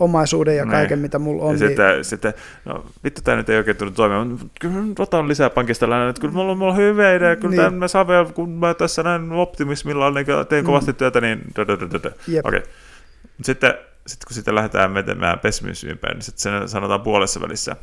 omaisuuden 0.00 0.56
ja 0.56 0.64
niin. 0.64 0.72
kaiken, 0.72 0.98
mitä 0.98 1.18
mulla 1.18 1.42
on. 1.42 1.54
Ja 1.54 1.58
niin... 1.58 1.68
sitten, 1.68 2.04
sitten, 2.04 2.34
no 2.64 2.84
vittu, 3.04 3.20
tämä 3.22 3.36
nyt 3.36 3.48
ei 3.48 3.58
oikein 3.58 3.76
tullut 3.76 3.94
toimimaan. 3.94 4.38
Kyllä 4.60 4.82
otan 4.98 5.28
lisää 5.28 5.50
pankista 5.50 5.90
lainaa, 5.90 6.08
että 6.08 6.20
kyllä 6.20 6.34
mulla, 6.34 6.54
mulla 6.54 6.72
on 6.72 6.78
hyvä 6.78 7.12
idea, 7.12 7.36
kyllä 7.36 7.50
niin. 7.50 7.62
tämän 7.62 7.74
mä 7.74 7.88
saan 7.88 8.08
vielä, 8.08 8.24
kun 8.24 8.50
mä 8.50 8.74
tässä 8.74 9.02
näin 9.02 9.32
optimismilla 9.32 10.10
niin 10.10 10.26
teen 10.48 10.64
mm. 10.64 10.66
kovasti 10.66 10.92
työtä, 10.92 11.20
niin 11.20 11.44
okei. 11.58 12.38
Okay. 12.44 12.62
Sitten, 13.42 13.74
sitten 14.06 14.26
kun 14.26 14.34
sitten 14.34 14.54
lähdetään 14.54 14.92
menemään 14.92 15.38
pessimismiin 15.38 15.98
päin, 15.98 16.14
niin 16.14 16.22
sitten 16.22 16.42
sen 16.42 16.68
sanotaan 16.68 17.00
puolessa 17.00 17.40
välissä, 17.40 17.76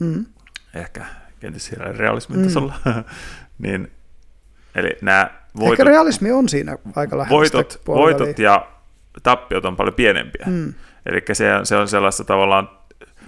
mm. 0.00 0.24
ehkä 0.74 1.04
kenties 1.40 1.66
siellä 1.66 1.92
realismin 1.92 2.38
mm. 2.38 2.44
tasolla, 2.44 2.74
niin 3.58 3.90
eli 4.74 4.90
nämä 5.02 5.30
voitot, 5.56 5.72
Ehkä 5.72 5.84
realismi 5.84 6.32
on 6.32 6.48
siinä 6.48 6.78
aika 6.96 7.18
lähellä 7.18 7.36
voitot, 7.36 7.80
voitot 7.86 8.38
ja 8.38 8.66
tappiot 9.22 9.64
on 9.64 9.76
paljon 9.76 9.94
pienempiä. 9.94 10.44
Mm. 10.46 10.74
Eli 11.06 11.22
se, 11.32 11.46
se 11.64 11.76
on 11.76 11.88
sellaista 11.88 12.24
tavallaan... 12.24 12.70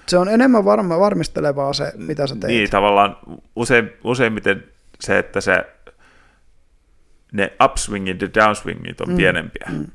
Se 0.06 0.18
on 0.18 0.28
enemmän 0.28 0.64
varma, 0.64 0.98
varmistelevaa 0.98 1.72
se, 1.72 1.92
mitä 1.96 2.26
sä 2.26 2.36
teet. 2.36 2.52
Niin, 2.52 2.70
tavallaan 2.70 3.16
usein, 3.56 3.90
useimmiten 4.04 4.64
se, 5.00 5.18
että 5.18 5.40
se, 5.40 5.66
ne 7.32 7.52
upswingit 7.64 8.22
ja 8.22 8.28
downswingit 8.34 9.00
on 9.00 9.08
mm. 9.08 9.16
pienempiä. 9.16 9.68
Mm. 9.72 9.86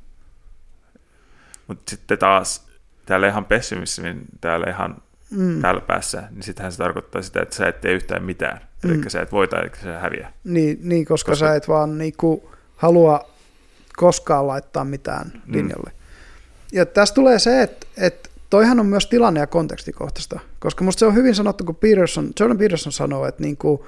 Mutta 1.68 1.90
sitten 1.90 2.18
taas 2.18 2.68
täällä 3.06 3.28
ihan 3.28 3.46
pessimismin, 3.46 4.26
täällä 4.42 4.70
ihan 4.70 4.98
mm. 5.32 5.62
täällä 5.62 5.82
päässä, 5.82 6.24
niin 6.32 6.44
sittenhän 6.44 6.72
se 6.72 6.78
tarkoittaa 6.78 7.22
sitä, 7.22 7.42
että 7.42 7.56
sä 7.56 7.68
et 7.68 7.82
tee 7.82 7.92
yhtään 7.92 8.24
mitään. 8.24 8.62
Mm. 8.84 8.92
Eli 8.92 9.10
sä 9.10 9.22
et 9.22 9.32
voita, 9.32 9.60
eli 9.60 9.70
sä 9.84 10.00
häviä. 10.00 10.34
Niin, 10.44 10.80
niin 10.82 11.06
koska, 11.06 11.32
koska 11.32 11.48
sä 11.48 11.56
et 11.56 11.68
vaan 11.68 11.98
niinku 11.98 12.52
halua 12.76 13.30
koskaan 13.96 14.48
laittaa 14.48 14.84
mitään 14.86 15.32
mm. 15.34 15.54
linjalle. 15.54 15.90
Mm. 15.90 16.03
Ja 16.74 16.86
tässä 16.86 17.16
tulee 17.16 17.40
se, 17.40 17.62
että, 17.62 17.88
että 17.98 18.30
toihan 18.50 18.80
on 18.80 18.86
myös 18.86 19.08
tilanne- 19.08 19.40
ja 19.40 19.48
kontekstikohtaista, 19.48 20.40
koska 20.60 20.84
musta 20.84 21.00
se 21.00 21.06
on 21.06 21.16
hyvin 21.16 21.36
sanottu, 21.36 21.64
kun 21.64 21.76
Peterson, 21.76 22.32
Jordan 22.40 22.58
Peterson 22.58 22.92
sanoo, 22.92 23.26
että 23.26 23.44
niin 23.44 23.58
kuin, 23.58 23.82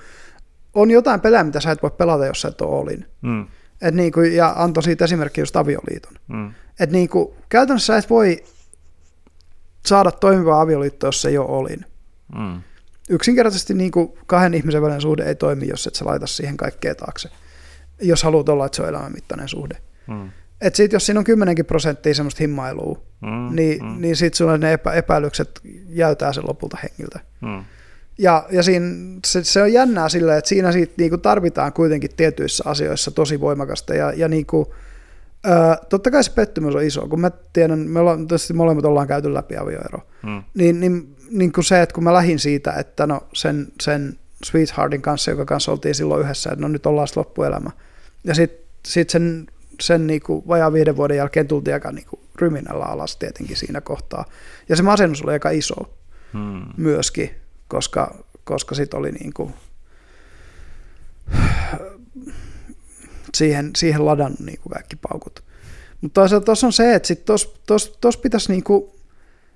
on 0.74 0.92
jotain 0.92 1.22
pelejä, 1.22 1.44
mitä 1.44 1.60
sä 1.60 1.72
et 1.72 1.84
voi 1.84 1.92
pelata, 1.92 2.26
jos 2.26 2.42
sä 2.42 2.48
et 2.48 2.62
ole 2.62 2.80
olin. 2.80 3.06
Mm. 3.22 3.48
Et 3.82 3.96
niin 3.96 4.12
kuin, 4.12 4.36
ja 4.36 4.54
antoi 4.56 4.84
siitä 4.84 5.06
esimerkki 5.06 5.42
just 5.42 5.56
avioliiton. 5.56 6.14
Mm. 6.28 6.54
Et 6.80 6.92
niin 6.92 7.10
kuin, 7.10 7.36
käytännössä 7.50 7.94
sä 7.94 7.98
et 7.98 8.10
voi 8.10 8.44
saada 9.86 10.12
toimivaa 10.12 10.62
avioliittoa, 10.62 11.08
jos 11.08 11.22
se 11.22 11.30
ei 11.30 11.38
ole 11.38 11.50
olin. 11.50 11.86
Mm. 12.36 12.62
Yksinkertaisesti 13.10 13.74
niin 13.74 13.92
kuin 13.92 14.14
kahden 14.28 14.54
ihmisen 14.54 14.82
välinen 14.82 15.02
suhde 15.02 15.24
ei 15.24 15.36
toimi, 15.36 15.68
jos 15.68 15.88
et 15.88 15.96
sä 15.96 16.06
laita 16.06 16.28
siihen 16.28 16.58
kaikkea 16.58 16.96
taakse. 16.96 17.30
Jos 18.02 18.24
haluat 18.24 18.50
olla, 18.50 18.66
että 18.66 18.76
se 18.76 18.82
on 18.82 18.90
elämänmittainen 18.90 19.50
suhde. 19.50 19.78
Mm. 20.08 20.30
Et 20.62 20.76
sit, 20.76 20.94
jos 20.94 21.06
siinä 21.06 21.20
on 21.20 21.24
kymmenenkin 21.24 21.66
prosenttia 21.66 22.14
semmoista 22.14 22.38
himmailua, 22.40 23.02
Mm. 23.22 23.56
niin, 23.56 23.86
mm. 23.86 24.02
niin 24.02 24.16
sitten 24.16 24.38
sulle 24.38 24.58
ne 24.58 24.74
epä, 24.74 24.94
epäilykset 24.94 25.60
jäytää 25.90 26.34
sen 26.34 26.44
lopulta 26.48 26.78
hengiltä. 26.84 27.20
Mm. 27.42 27.64
Ja, 28.18 28.46
ja 28.52 28.64
siinä, 28.64 28.88
se, 29.26 29.44
se 29.44 29.62
on 29.62 29.74
jännää 29.74 30.10
silleen, 30.10 30.38
että 30.38 30.50
siinä 30.50 30.72
siitä 30.72 30.94
niinku 30.98 31.18
tarvitaan 31.18 31.74
kuitenkin 31.74 32.12
tietyissä 32.18 32.64
asioissa 32.68 33.12
tosi 33.12 33.42
voimakasta. 33.42 33.96
Ja, 33.96 34.14
ja 34.16 34.28
niinku, 34.28 34.74
ää, 35.44 35.78
totta 35.90 36.12
kai 36.12 36.24
se 36.24 36.32
pettymys 36.32 36.76
on 36.76 36.84
iso, 36.84 37.08
kun 37.08 37.20
mä 37.20 37.32
tiedän, 37.54 37.80
me 37.80 38.00
ollaan, 38.00 38.28
tietysti 38.28 38.54
molemmat 38.54 38.86
ollaan 38.86 39.08
käyty 39.08 39.34
läpi 39.34 39.58
avioero. 39.58 40.00
Mm. 40.24 40.44
Niin, 40.54 40.80
niin, 40.80 41.16
niin 41.32 41.52
kuin 41.52 41.64
se, 41.66 41.82
että 41.82 41.94
kun 41.94 42.04
mä 42.04 42.14
lähdin 42.14 42.40
siitä, 42.40 42.72
että 42.74 43.08
no 43.08 43.28
sen, 43.34 43.68
sen 43.82 44.20
Sweetheartin 44.44 45.02
kanssa, 45.02 45.32
joka 45.32 45.46
kanssa 45.46 45.72
oltiin 45.72 45.96
silloin 45.96 46.22
yhdessä, 46.24 46.50
että 46.52 46.62
no 46.62 46.68
nyt 46.68 46.86
ollaan 46.86 47.08
sitten 47.08 47.22
loppuelämä. 47.22 47.72
Ja 48.24 48.36
sitten 48.36 48.66
sit 48.86 49.10
sen, 49.10 49.48
sen 49.82 50.08
niinku 50.08 50.44
vajaan 50.48 50.74
viiden 50.74 50.96
vuoden 50.96 51.18
jälkeen 51.18 51.48
tultiin 51.48 51.74
aika 51.74 51.92
niinku 51.92 52.20
ryminällä 52.36 52.86
alas 52.86 53.18
tietenkin 53.18 53.58
siinä 53.58 53.82
kohtaa. 53.82 54.26
Ja 54.70 54.76
se 54.76 54.84
masennus 54.84 55.22
oli 55.22 55.32
aika 55.32 55.50
iso 55.50 55.76
Mm. 56.34 56.66
myöskin, 56.78 57.36
koska, 57.68 58.16
koska 58.44 58.76
sit 58.76 58.94
oli 58.94 59.12
niinku 59.12 59.52
siihen, 63.34 63.72
siihen 63.76 64.06
ladannut 64.06 64.40
niinku 64.40 64.70
kaikki 64.70 64.96
paukut. 64.96 65.44
Mutta 66.02 66.22
toisaalta 66.22 66.46
tuossa 66.46 66.68
on 66.68 66.74
se, 66.74 66.96
että 66.96 67.08
sit 67.08 67.26
tos, 67.26 67.60
tos, 67.68 67.98
tos 68.02 68.18
pitäisi 68.18 68.52
niinku 68.52 68.96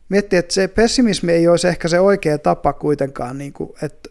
miettiä, 0.10 0.40
että 0.40 0.54
se 0.54 0.68
pessimismi 0.68 1.32
ei 1.32 1.48
olisi 1.48 1.68
ehkä 1.68 1.88
se 1.88 2.00
oikea 2.00 2.38
tapa 2.38 2.74
kuitenkaan, 2.74 3.38
niinku, 3.38 3.76
että 3.82 4.10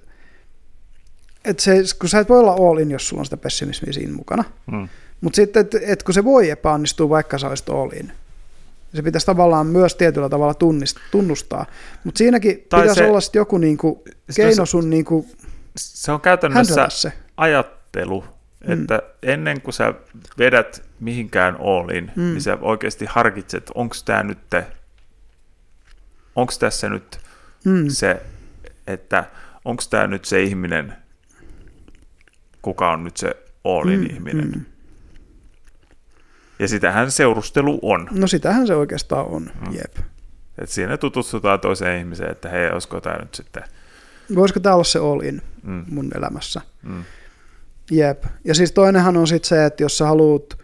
et 1.44 1.60
se, 1.60 1.82
kun 2.00 2.08
sä 2.08 2.18
et 2.18 2.28
voi 2.28 2.38
olla 2.38 2.52
all 2.52 2.78
in, 2.78 2.90
jos 2.90 3.08
sulla 3.08 3.20
on 3.20 3.26
sitä 3.26 3.36
pessimismiä 3.36 3.92
siinä 3.92 4.12
mukana. 4.12 4.44
Mm. 4.66 4.88
Mutta 5.20 5.36
sitten, 5.36 5.60
että 5.60 5.78
et 5.82 6.02
kun 6.02 6.14
se 6.14 6.24
voi 6.24 6.50
epäonnistua, 6.50 7.08
vaikka 7.08 7.38
sä 7.38 7.48
olisit 7.48 7.68
all 7.68 7.90
in, 7.92 8.12
se 8.94 9.02
pitäisi 9.02 9.26
tavallaan 9.26 9.66
myös 9.66 9.94
tietyllä 9.94 10.28
tavalla 10.28 10.54
tunnist, 10.54 10.96
tunnustaa. 11.10 11.66
Mutta 12.04 12.18
siinäkin 12.18 12.66
Tai 12.68 12.80
pitäisi 12.80 12.98
se- 12.98 13.06
olla 13.06 13.20
sit 13.20 13.34
joku 13.34 13.58
niinku 13.58 14.02
Se- 14.30 14.42
keino 14.42 14.66
se- 14.66 14.70
sun 14.70 14.90
niinku 14.90 15.26
Se 15.76 16.12
on 16.12 16.20
käytännössä 16.20 16.86
se. 16.88 17.12
ajattelu, 17.36 18.24
että 18.68 19.02
ennen 19.22 19.60
kuin 19.60 19.74
sä 19.74 19.94
vedät 20.38 20.82
mihinkään 21.00 21.56
olin, 21.58 22.12
Mm. 22.16 22.22
mm. 22.22 22.28
niin 22.28 22.42
sä 22.42 22.58
oikeasti 22.60 23.04
harkitset, 23.08 23.70
onko 23.74 23.94
tämä 24.04 24.22
nyt, 24.22 24.38
onko 26.36 26.52
tässä 26.58 26.88
nyt 26.88 27.18
Mm. 27.64 27.88
se, 27.88 28.22
että 28.86 29.24
onko 29.64 29.82
tämä 29.90 30.06
nyt 30.06 30.24
se 30.24 30.42
ihminen, 30.42 30.92
kuka 32.62 32.90
on 32.90 33.04
nyt 33.04 33.16
se 33.16 33.36
olin 33.64 34.00
Mm, 34.00 34.06
ihminen. 34.06 34.48
mm. 34.48 34.64
Ja 36.58 36.68
sitähän 36.68 37.10
seurustelu 37.10 37.78
on. 37.82 38.08
No 38.10 38.26
sitähän 38.26 38.66
se 38.66 38.74
oikeastaan 38.74 39.26
on, 39.26 39.42
Mm. 39.42 39.74
jep. 39.74 39.96
Et 40.58 40.68
siinä 40.70 40.96
tutustutaan 40.96 41.60
toiseen 41.60 41.98
ihmiseen, 41.98 42.30
että 42.30 42.48
hei, 42.48 42.70
olisiko 42.70 43.00
tämä 43.00 43.16
nyt 43.16 43.34
sitten... 43.34 43.62
Voisiko 44.34 44.60
tämä 44.60 44.74
olla 44.74 44.84
se 44.84 44.98
all 44.98 45.20
in 45.20 45.42
Mm, 45.62 45.84
mun 45.88 46.10
elämässä? 46.14 46.60
mm, 46.82 47.04
Jep. 47.90 48.24
Ja 48.44 48.54
siis 48.54 48.72
toinenhan 48.72 49.16
on 49.16 49.26
sitten 49.26 49.48
se, 49.48 49.64
että 49.64 49.82
jos 49.82 49.98
sä 49.98 50.06
haluat 50.06 50.58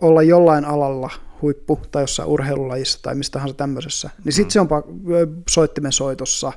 olla 0.00 0.22
jollain 0.22 0.64
alalla 0.64 1.10
huippu 1.42 1.80
tai 1.90 2.02
jossain 2.02 2.28
urheilulajissa 2.28 2.98
tai 3.02 3.14
mistä 3.14 3.32
tahansa 3.32 3.54
tämmöisessä, 3.54 4.10
niin 4.24 4.32
sitten 4.32 4.62
Mm. 4.62 4.68
se 4.68 4.74
on 4.74 4.84
soittimen 5.50 5.92
soitossa, 5.92 6.52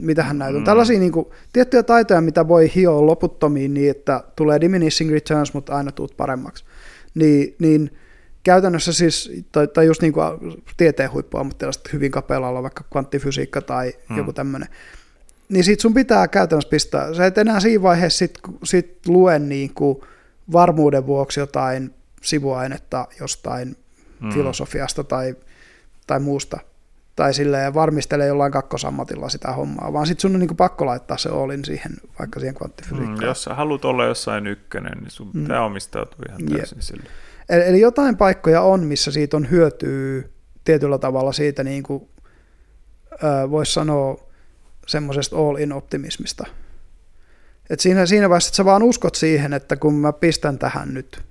mitähän 0.00 0.38
näitä 0.38 0.56
on. 0.56 0.62
Mm. 0.62 0.64
Tällaisia 0.64 0.98
niin 0.98 1.12
kuin, 1.12 1.26
tiettyjä 1.52 1.82
taitoja, 1.82 2.20
mitä 2.20 2.48
voi 2.48 2.72
hioa 2.74 3.06
loputtomiin 3.06 3.74
niin, 3.74 3.90
että 3.90 4.24
tulee 4.36 4.60
diminishing 4.60 5.10
returns, 5.10 5.54
mutta 5.54 5.76
aina 5.76 5.92
tuut 5.92 6.16
paremmaksi. 6.16 6.64
Niin, 7.16 7.54
niin 7.58 7.90
käytännössä 8.42 8.92
siis, 8.92 9.32
tai, 9.52 9.68
tai 9.68 9.86
just 9.86 10.02
niin 10.02 10.12
kuin 10.12 10.24
tieteen 10.76 11.12
huippuammattilaiset 11.12 11.92
hyvin 11.92 12.10
kapealla 12.10 12.48
olla 12.48 12.62
vaikka 12.62 12.84
kvanttifysiikka 12.90 13.62
tai 13.62 13.86
Mm. 13.86 14.14
mm. 14.14 14.18
joku 14.18 14.32
tämmöinen, 14.32 14.68
niin 15.48 15.64
sit 15.64 15.80
sun 15.80 15.94
pitää 15.94 16.28
käytännössä 16.28 16.70
pistää, 16.70 17.14
sä 17.14 17.26
et 17.26 17.38
enää 17.38 17.60
siinä 17.60 17.82
vaiheessa 17.82 18.18
sit, 18.18 18.38
sit 18.64 19.06
lue 19.06 19.38
niin 19.38 19.74
kuin 19.74 19.98
varmuuden 20.52 21.06
vuoksi 21.06 21.40
jotain 21.40 21.94
sivuainetta 22.22 23.06
jostain 23.20 23.68
mm. 23.68 24.26
mm. 24.26 24.32
filosofiasta 24.32 25.04
tai, 25.04 25.34
tai 26.06 26.20
muusta, 26.20 26.58
tai 27.16 27.34
silleen 27.34 27.74
varmistele 27.74 28.26
jollain 28.26 28.52
kakkosammatilla 28.52 29.28
sitä 29.28 29.52
hommaa, 29.52 29.92
vaan 29.92 30.06
sit 30.06 30.20
sun 30.20 30.34
on 30.34 30.40
niin 30.40 30.48
kuin 30.48 30.56
pakko 30.56 30.86
laittaa 30.86 31.16
se 31.16 31.28
olin 31.30 31.64
siihen, 31.64 31.92
vaikka 32.18 32.40
siihen 32.40 32.54
Mm, 32.54 32.58
kvanttifysiikkaan. 32.58 33.22
jos 33.22 33.42
sä 33.44 33.54
haluat 33.54 33.84
olla 33.84 34.04
jossain 34.04 34.46
ykkönen, 34.46 34.98
niin 34.98 35.10
sun 35.10 35.30
Mm. 35.34 35.42
pitää 35.42 35.64
omistautua 35.64 36.24
ihan 36.28 36.40
täysin 36.58 36.82
sille. 36.82 37.02
Eli, 37.48 37.62
eli 37.68 37.80
jotain 37.80 38.16
paikkoja 38.16 38.62
on, 38.62 38.84
missä 38.84 39.10
siitä 39.10 39.36
on 39.36 39.50
hyötyä 39.50 40.22
tietyllä 40.64 40.98
tavalla 40.98 41.32
siitä, 41.32 41.64
niin 41.64 41.82
kuin, 41.82 42.08
voisi 43.50 43.72
sanoa, 43.72 44.26
semmoisesta 44.86 45.36
all-in 45.36 45.72
optimismista. 45.72 46.46
Et 47.70 47.80
siinä, 47.80 48.06
siinä 48.06 48.28
vaiheessa, 48.28 48.48
että 48.48 48.56
sä 48.56 48.64
vaan 48.64 48.82
uskot 48.82 49.14
siihen, 49.14 49.52
että 49.52 49.76
kun 49.76 49.94
mä 49.94 50.12
pistän 50.12 50.58
tähän 50.58 50.94
nyt 50.94 51.22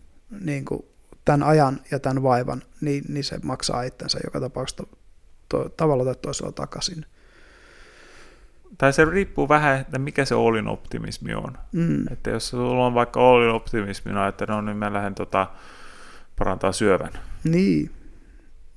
niin 0.42 0.66
kuin 0.66 0.86
tämän 1.26 1.44
ajan 1.44 1.80
ja 1.92 2.00
tämän 2.00 2.24
vaivan, 2.24 2.64
niin, 2.82 3.04
niin 3.10 3.24
se 3.24 3.40
maksaa 3.44 3.84
itsensä 3.84 4.20
joka 4.24 4.40
tapauksessa 4.40 4.84
to, 5.50 5.70
tavalla 5.70 6.06
tai 6.06 6.16
toisella 6.22 6.52
takaisin. 6.52 7.06
Tai 8.78 8.94
se 8.94 9.06
riippuu 9.06 9.50
vähän, 9.50 9.80
että 9.80 10.00
mikä 10.00 10.26
se 10.26 10.36
olin 10.36 10.68
optimismi 10.68 11.34
on. 11.34 11.58
Mm. 11.72 12.06
Että 12.12 12.30
jos 12.30 12.50
sulla 12.50 12.86
on 12.86 12.94
vaikka 12.94 13.20
olin 13.20 13.50
optimismina, 13.50 14.28
että 14.28 14.46
no 14.46 14.62
niin 14.62 14.78
mä 14.78 14.94
lähden 14.94 15.16
tota, 15.16 15.48
parantaa 16.40 16.72
syövän. 16.72 17.12
Niin. 17.44 17.92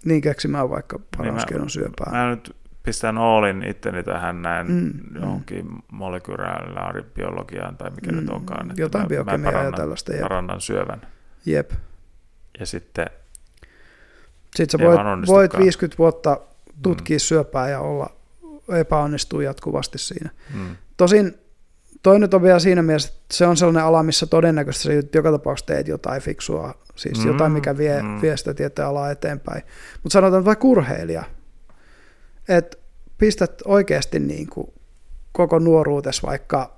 Niin 0.05 0.21
keksimään 0.21 0.71
vaikka 0.71 0.99
paras 1.17 1.35
mä- 1.35 1.45
keinon 1.49 1.71
syöpää. 1.71 2.13
Mä 2.13 2.31
nyt 2.31 2.57
pistän 2.83 3.19
olin 3.19 3.63
itteni 3.63 4.03
tähän 4.03 4.43
näin 4.43 4.67
Mm, 4.67 4.75
mm, 4.75 5.21
johonkin 5.21 5.67
molekyylaaribiologiaan 5.93 7.77
tai 7.77 7.91
mikä 7.91 8.13
mm, 8.13 8.17
nyt 8.19 8.31
onkaan. 8.31 8.71
että 8.71 8.81
Jotain 8.83 9.03
mä- 9.03 9.05
mä 9.05 9.09
biokemiaa 9.09 9.53
ja 9.53 9.59
parannan- 9.59 9.77
tällaista. 9.81 10.13
Jep. 10.13 10.23
Parannan 10.23 10.61
syövän. 10.61 11.01
jep. 11.47 11.71
Ja 12.61 12.67
sitten, 12.67 13.07
Sitten 14.57 14.81
sä 14.81 14.87
voit, 14.87 15.01
voit 15.27 15.59
50 15.59 15.99
vuotta 15.99 16.41
tutkia 16.83 17.17
mm. 17.17 17.21
syöpää 17.21 17.69
ja 17.69 17.81
olla 17.81 18.11
epäonnistuu 18.79 19.41
jatkuvasti 19.41 19.99
siinä. 19.99 20.31
mm, 20.55 20.77
Tosin 20.97 21.35
toi 22.03 22.19
nyt 22.21 22.35
on 22.35 22.43
vielä 22.43 22.59
siinä 22.59 22.83
mielessä, 22.83 23.13
että 23.13 23.37
se 23.37 23.47
on 23.47 23.57
sellainen 23.57 23.85
ala, 23.85 24.03
missä 24.03 24.27
todennäköisesti 24.27 24.89
sä 25.03 25.09
joka 25.15 25.31
tapauksessa 25.33 25.67
teet 25.67 25.89
jotain 25.89 26.23
fiksua, 26.23 26.75
siis 26.97 27.19
Mm, 27.19 27.27
jotain, 27.27 27.53
mikä 27.53 27.77
vie, 27.79 28.03
mm. 28.03 28.23
vie 28.23 28.37
sitä 28.37 28.55
tieteen 28.55 28.89
alaa 28.89 29.11
eteenpäin. 29.11 29.63
Mutta 30.03 30.13
sanotaan 30.13 30.41
että 30.41 30.47
vaikka 30.47 30.69
urheilija, 30.69 31.25
että 32.49 32.77
pistät 33.19 33.63
oikeasti 33.65 34.19
niin 34.19 34.47
kuin 34.47 34.73
koko 35.33 35.59
nuoruutes 35.59 36.23
vaikka 36.23 36.77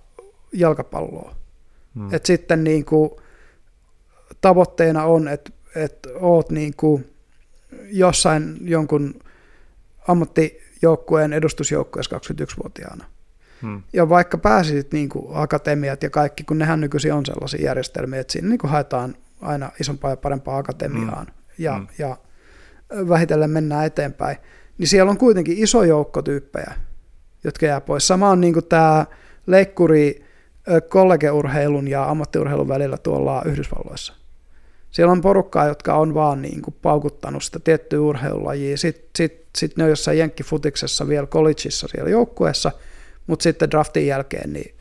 jalkapalloa. 0.53 1.35
mm, 1.95 2.15
Et 2.15 2.27
sitten 2.27 2.65
niin 2.65 2.85
kuin 2.85 3.11
tavoitteena 4.41 5.05
on, 5.05 5.29
että, 5.29 5.51
että 5.75 6.09
oot 6.21 6.51
niin 6.51 6.75
kuin 6.77 7.11
jossain 7.91 8.57
jonkun 8.61 9.15
ammattijoukkueen 10.09 11.33
edustusjoukkueessa 11.33 12.17
21-vuotiaana. 12.17 13.05
mm, 13.63 13.83
Ja 13.93 14.09
vaikka 14.09 14.39
pääsisit 14.39 14.93
niin 14.93 15.09
kuin 15.09 15.27
akatemiat 15.33 16.03
ja 16.03 16.11
kaikki, 16.11 16.45
kun 16.45 16.59
nehän 16.59 16.81
nykyisin 16.81 17.15
on 17.15 17.27
sellaisia 17.27 17.65
järjestelmiä, 17.65 18.21
että 18.21 18.33
siinä 18.33 18.49
niin 18.49 18.59
kuin 18.59 18.71
haetaan 18.71 19.15
aina 19.41 19.71
isompaa 19.81 20.11
ja 20.11 20.17
parempaa 20.17 20.57
akatemiaan 20.59 21.27
mm. 21.27 21.33
Ja, 21.59 21.79
Mm. 21.79 21.87
ja 21.99 22.17
vähitellen 23.09 23.51
mennään 23.51 23.87
eteenpäin, 23.87 24.37
niin 24.79 24.89
siellä 24.89 25.11
on 25.11 25.19
kuitenkin 25.19 25.59
iso 25.59 25.83
joukko 25.83 26.23
tyyppejä, 26.23 26.73
jotka 27.45 27.67
jää 27.67 27.81
pois. 27.81 28.07
Sama 28.09 28.31
on 28.31 28.41
niin 28.41 28.53
kuin 28.55 28.67
tämä 28.67 29.07
leikkuri 29.47 30.25
kollegeurheilun 30.89 31.89
ja 31.89 32.11
ammattiurheilun 32.11 32.69
välillä 32.69 32.99
tuolla 32.99 33.43
Yhdysvalloissa. 33.47 34.15
Siellä 34.91 35.13
on 35.13 35.21
porukkaa, 35.21 35.67
jotka 35.67 35.95
on 35.95 36.15
vaan 36.15 36.43
niin 36.43 36.63
kuin 36.63 36.75
paukuttanut 36.83 37.43
sitä 37.45 37.59
tiettyä 37.59 38.01
urheilulajia. 38.01 38.77
Sitten 38.77 39.11
sit, 39.17 39.47
sit 39.57 39.77
ne 39.77 39.85
on 39.85 39.91
jossain 39.91 40.19
jenkkifutiksessa 40.19 41.09
vielä 41.09 41.27
collegeissa 41.27 41.89
siellä 41.89 42.11
joukkueessa, 42.11 42.73
mutta 43.27 43.43
sitten 43.43 43.71
draftin 43.71 44.07
jälkeen 44.07 44.53
niin 44.53 44.75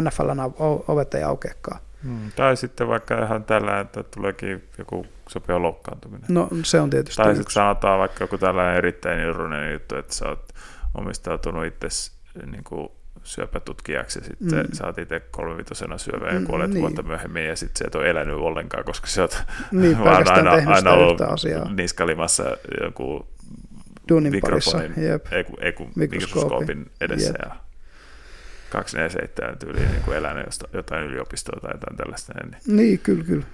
NFLn 0.00 0.40
ovet 0.88 1.14
ei 1.14 1.22
aukeakaan. 1.22 1.80
mm. 2.02 2.32
Tai 2.36 2.56
sitten 2.56 2.88
vaikka 2.88 3.24
ihan 3.24 3.44
tällä, 3.44 3.80
että 3.80 4.02
tuleekin 4.02 4.68
joku 4.78 5.06
sopia 5.28 5.62
loukkaantuminen. 5.62 6.26
No 6.28 6.48
se 6.62 6.80
on 6.80 6.90
tietysti 6.90 7.22
Tai 7.22 7.36
sitten 7.36 7.52
sanotaan 7.52 7.98
vaikka 7.98 8.24
joku 8.24 8.38
tällainen 8.38 8.76
erittäin 8.76 9.20
ironinen 9.20 9.72
juttu, 9.72 9.96
että 9.96 10.14
sä 10.14 10.28
oot 10.28 10.48
omistautunut 10.94 11.66
itse 11.66 11.88
niin 12.50 12.64
kuin 12.64 12.88
syöpätutkijaksi 13.24 14.18
ja 14.18 14.24
sitten 14.24 14.58
Mm. 14.66 14.72
sä 14.72 14.86
oot 14.86 14.98
itse 14.98 15.20
kolmevitosena 15.20 15.98
syövä 15.98 16.28
ja 16.28 16.40
Mm, 16.40 16.46
kuolet 16.46 16.70
niin. 16.70 16.80
vuotta 16.80 17.02
myöhemmin 17.02 17.44
ja 17.46 17.56
sitten 17.56 17.78
sä 17.78 17.84
et 17.86 17.94
ole 17.94 18.10
elänyt 18.10 18.34
ollenkaan, 18.36 18.84
koska 18.84 19.06
sä 19.06 19.22
oot 19.22 19.42
Niin, 19.72 19.98
vaan 19.98 20.28
aina, 20.32 20.50
aina 20.74 20.90
ollut 20.92 21.20
asiaa 21.20 21.74
niskalimassa 21.74 22.56
joku 22.82 23.26
parissa. 24.10 24.30
mikrofonin, 24.30 24.92
Jep. 25.08 25.26
ei, 25.32 25.44
kun- 25.44 25.62
ei 25.62 25.72
kun 25.72 25.90
mikroskoopin 25.96 26.90
edessä 27.00 27.28
Jep. 27.42 27.50
ja 27.50 27.56
247 28.70 29.58
tyyliin 29.58 29.90
niin 29.90 30.02
kuin 30.02 30.16
elänyt 30.16 30.46
josta- 30.46 30.68
jotain 30.72 31.04
yliopistoa 31.06 31.60
tai 31.60 31.74
jotain 31.74 31.96
tällaista. 31.96 32.32
Niin. 32.42 32.56
Niin, 32.76 32.98
kyllä, 32.98 33.24
kyllä. 33.24 33.44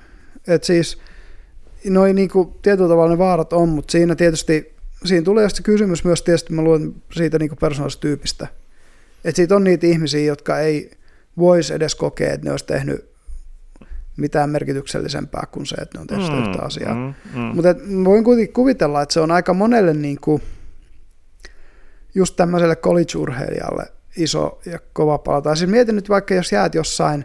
Et 0.47 0.65
siis 0.65 0.99
noin 1.84 2.16
niinku 2.16 2.58
tietyllä 2.62 2.89
tavalla 2.89 3.10
ne 3.12 3.18
vaarat 3.18 3.52
on, 3.52 3.68
mutta 3.68 3.92
siinä 3.92 4.15
tietysti, 4.15 4.74
siinä 5.05 5.24
tulee 5.24 5.49
se 5.49 5.62
kysymys 5.62 6.05
myös 6.05 6.23
tietysti, 6.23 6.52
mä 6.52 6.62
luulen 6.62 6.94
siitä 7.12 7.39
niinku 7.39 7.57
persoonallisesta 7.57 8.00
tyypistä. 8.00 8.47
Että 9.24 9.36
siitä 9.36 9.57
on 9.57 9.65
niitä 9.65 9.86
ihmisiä, 9.86 10.20
jotka 10.20 10.58
ei 10.58 10.90
voisi 11.39 11.74
edes 11.74 11.94
kokea, 11.94 12.32
että 12.32 12.44
ne 12.44 12.50
olisi 12.50 12.66
tehnyt 12.66 13.10
mitään 14.16 14.50
merkityksellisempää 14.50 15.44
kuin 15.52 15.66
se, 15.66 15.74
että 15.74 15.99
ne 15.99 16.00
on 16.00 16.07
tehnyt 16.07 16.26
sitä 16.26 16.39
yhtä 16.39 16.62
asiaa. 16.62 16.94
Mm, 16.94 17.15
mm. 17.34 17.40
Mutta 17.40 17.68
voin 18.05 18.24
kuitenkin 18.24 18.55
kuvitella, 18.55 19.02
että 19.02 19.12
se 19.12 19.20
on 19.20 19.31
aika 19.31 19.55
monelle 19.55 19.94
niin 19.94 20.20
kuin, 20.20 20.42
just 22.15 22.36
tämmöiselle 22.36 22.76
college-urheilijalle 22.76 23.86
iso 24.16 24.60
ja 24.66 24.78
kova 24.92 25.18
pala. 25.18 25.42
Tai 25.42 25.57
siis 25.57 25.70
mietin 25.70 25.97
nyt 25.97 26.08
vaikka, 26.08 26.34
jos 26.34 26.52
jäät 26.52 26.74
jossain 26.74 27.24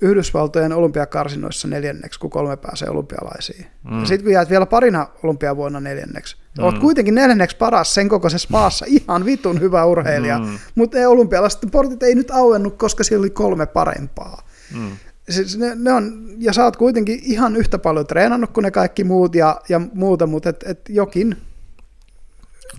Yhdysvaltojen 0.00 0.72
olympiakarsinoissa 0.72 1.68
neljänneksi, 1.68 2.20
kun 2.20 2.30
kolme 2.30 2.56
pääsee 2.56 2.90
olympialaisiin. 2.90 3.66
Mm. 3.84 3.94
Mm. 3.94 4.00
Ja 4.00 4.06
sitten 4.06 4.24
kun 4.24 4.32
jäät 4.32 4.50
vielä 4.50 4.66
parina 4.66 5.06
olympiavuonna 5.22 5.80
neljänneksi, 5.80 6.36
mm. 6.58 6.64
oot 6.64 6.74
Mm. 6.74 6.80
kuitenkin 6.80 7.14
neljänneksi 7.14 7.56
paras 7.56 7.94
sen 7.94 8.08
kokoisessa 8.08 8.48
maassa, 8.50 8.86
ihan 8.88 9.24
vitun 9.24 9.60
hyvä 9.60 9.84
urheilija. 9.84 10.38
Mm. 10.38 10.44
Mm. 10.44 10.58
Mutta 10.74 10.98
ne 10.98 11.06
olympialaiset 11.06 11.60
portit 11.72 12.02
ei 12.02 12.14
nyt 12.14 12.30
auennut, 12.30 12.76
koska 12.76 13.04
siellä 13.04 13.22
oli 13.22 13.30
kolme 13.30 13.66
parempaa. 13.66 14.42
Mm. 14.74 14.90
Siis 15.30 15.58
ne, 15.58 15.72
ne 15.74 15.92
on, 15.92 16.28
ja 16.38 16.52
sä 16.52 16.64
oot 16.64 16.76
kuitenkin 16.76 17.20
ihan 17.22 17.56
yhtä 17.56 17.78
paljon 17.78 18.06
treenannut 18.06 18.50
kuin 18.50 18.62
ne 18.62 18.70
kaikki 18.70 19.04
muut 19.04 19.34
ja, 19.34 19.60
ja 19.68 19.80
muuta, 19.94 20.26
mutta 20.26 20.48
et, 20.48 20.64
et 20.66 20.80
jokin, 20.88 21.36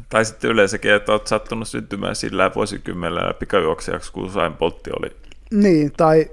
Tai 0.09 0.25
sitten 0.25 0.51
yleensäkin, 0.51 0.93
että 0.93 1.11
olet 1.11 1.27
sattunut 1.27 1.67
syntymään 1.67 2.15
sillä 2.15 2.51
vuosikymmenellä 2.55 3.33
pikajuoksijaksi, 3.33 4.11
kun 4.11 4.23
Usain 4.23 4.53
Boltti 4.53 4.89
oli 4.99 5.15
niin, 5.51 5.91
tai, 5.97 6.29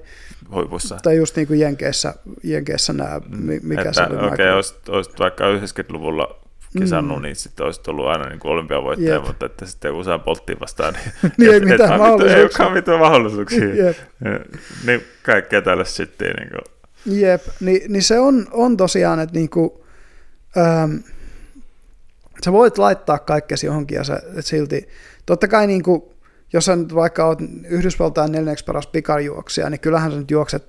huipussa. 0.52 0.96
tai 1.02 1.16
just 1.16 1.36
niin 1.36 1.46
kuin 1.48 1.60
Jenkeissä, 1.60 2.14
Jenkeissä 2.42 2.92
nämä, 2.92 3.20
mi- 3.28 3.60
mikä 3.62 3.80
että, 3.80 3.92
se 3.92 4.02
oli. 4.02 4.16
okei, 4.16 4.28
Michael- 4.30 4.54
olisit, 4.54 4.88
olisit 4.88 5.18
vaikka 5.18 5.44
90-luvulla 5.44 6.40
kisannut, 6.78 7.18
Mm. 7.18 7.22
niin 7.22 7.36
sitten 7.36 7.66
olisit 7.66 7.88
ollut 7.88 8.06
aina 8.06 8.28
niin 8.28 8.38
kuin 8.40 8.52
olympiavoittaja, 8.52 9.14
Jep. 9.14 9.24
mutta 9.26 9.46
että 9.46 9.66
sitten 9.66 9.92
Usain 9.92 10.20
Bolttiin 10.20 10.60
vastaan, 10.60 10.94
niin, 10.94 11.32
Niin 11.38 11.50
ei 11.50 11.56
et- 11.56 11.62
et 11.62 11.68
mitään 11.68 11.98
vaan 11.98 12.00
mitään- 12.00 12.00
Ei 12.00 12.08
mahdollisuuksia. 12.10 12.42
olekaan 12.64 12.72
mitään 12.72 12.98
mahdollisuuksia. 12.98 13.74
Jep. 13.86 13.96
niin 14.86 15.02
kaikkea 15.22 15.62
tällaista 15.62 15.94
sitten. 15.94 16.30
Niin 16.36 16.48
kuin, 16.50 17.18
Jep, 17.20 17.42
niin, 17.60 17.92
niin 17.92 18.02
se 18.02 18.18
on, 18.18 18.46
on 18.50 18.76
tosiaan, 18.76 19.20
että 19.20 19.34
niinku, 19.34 19.84
ähm, 20.56 20.94
sä 22.44 22.52
voit 22.52 22.78
laittaa 22.78 23.18
kaikkesi 23.18 23.66
johonkin 23.66 23.96
ja 23.96 24.04
sä, 24.04 24.22
et 24.36 24.46
silti, 24.46 24.88
totta 25.26 25.48
kai 25.48 25.66
niinku, 25.66 26.14
jos 26.52 26.64
sä 26.64 26.76
nyt 26.76 26.94
vaikka 26.94 27.26
oot 27.26 27.38
Yhdysvaltain 27.68 28.32
neljänneksi 28.32 28.64
paras 28.64 28.86
pikajuoksija, 28.86 29.70
niin 29.70 29.80
kyllähän 29.80 30.10
sä 30.10 30.18
nyt 30.18 30.30
juokset 30.30 30.64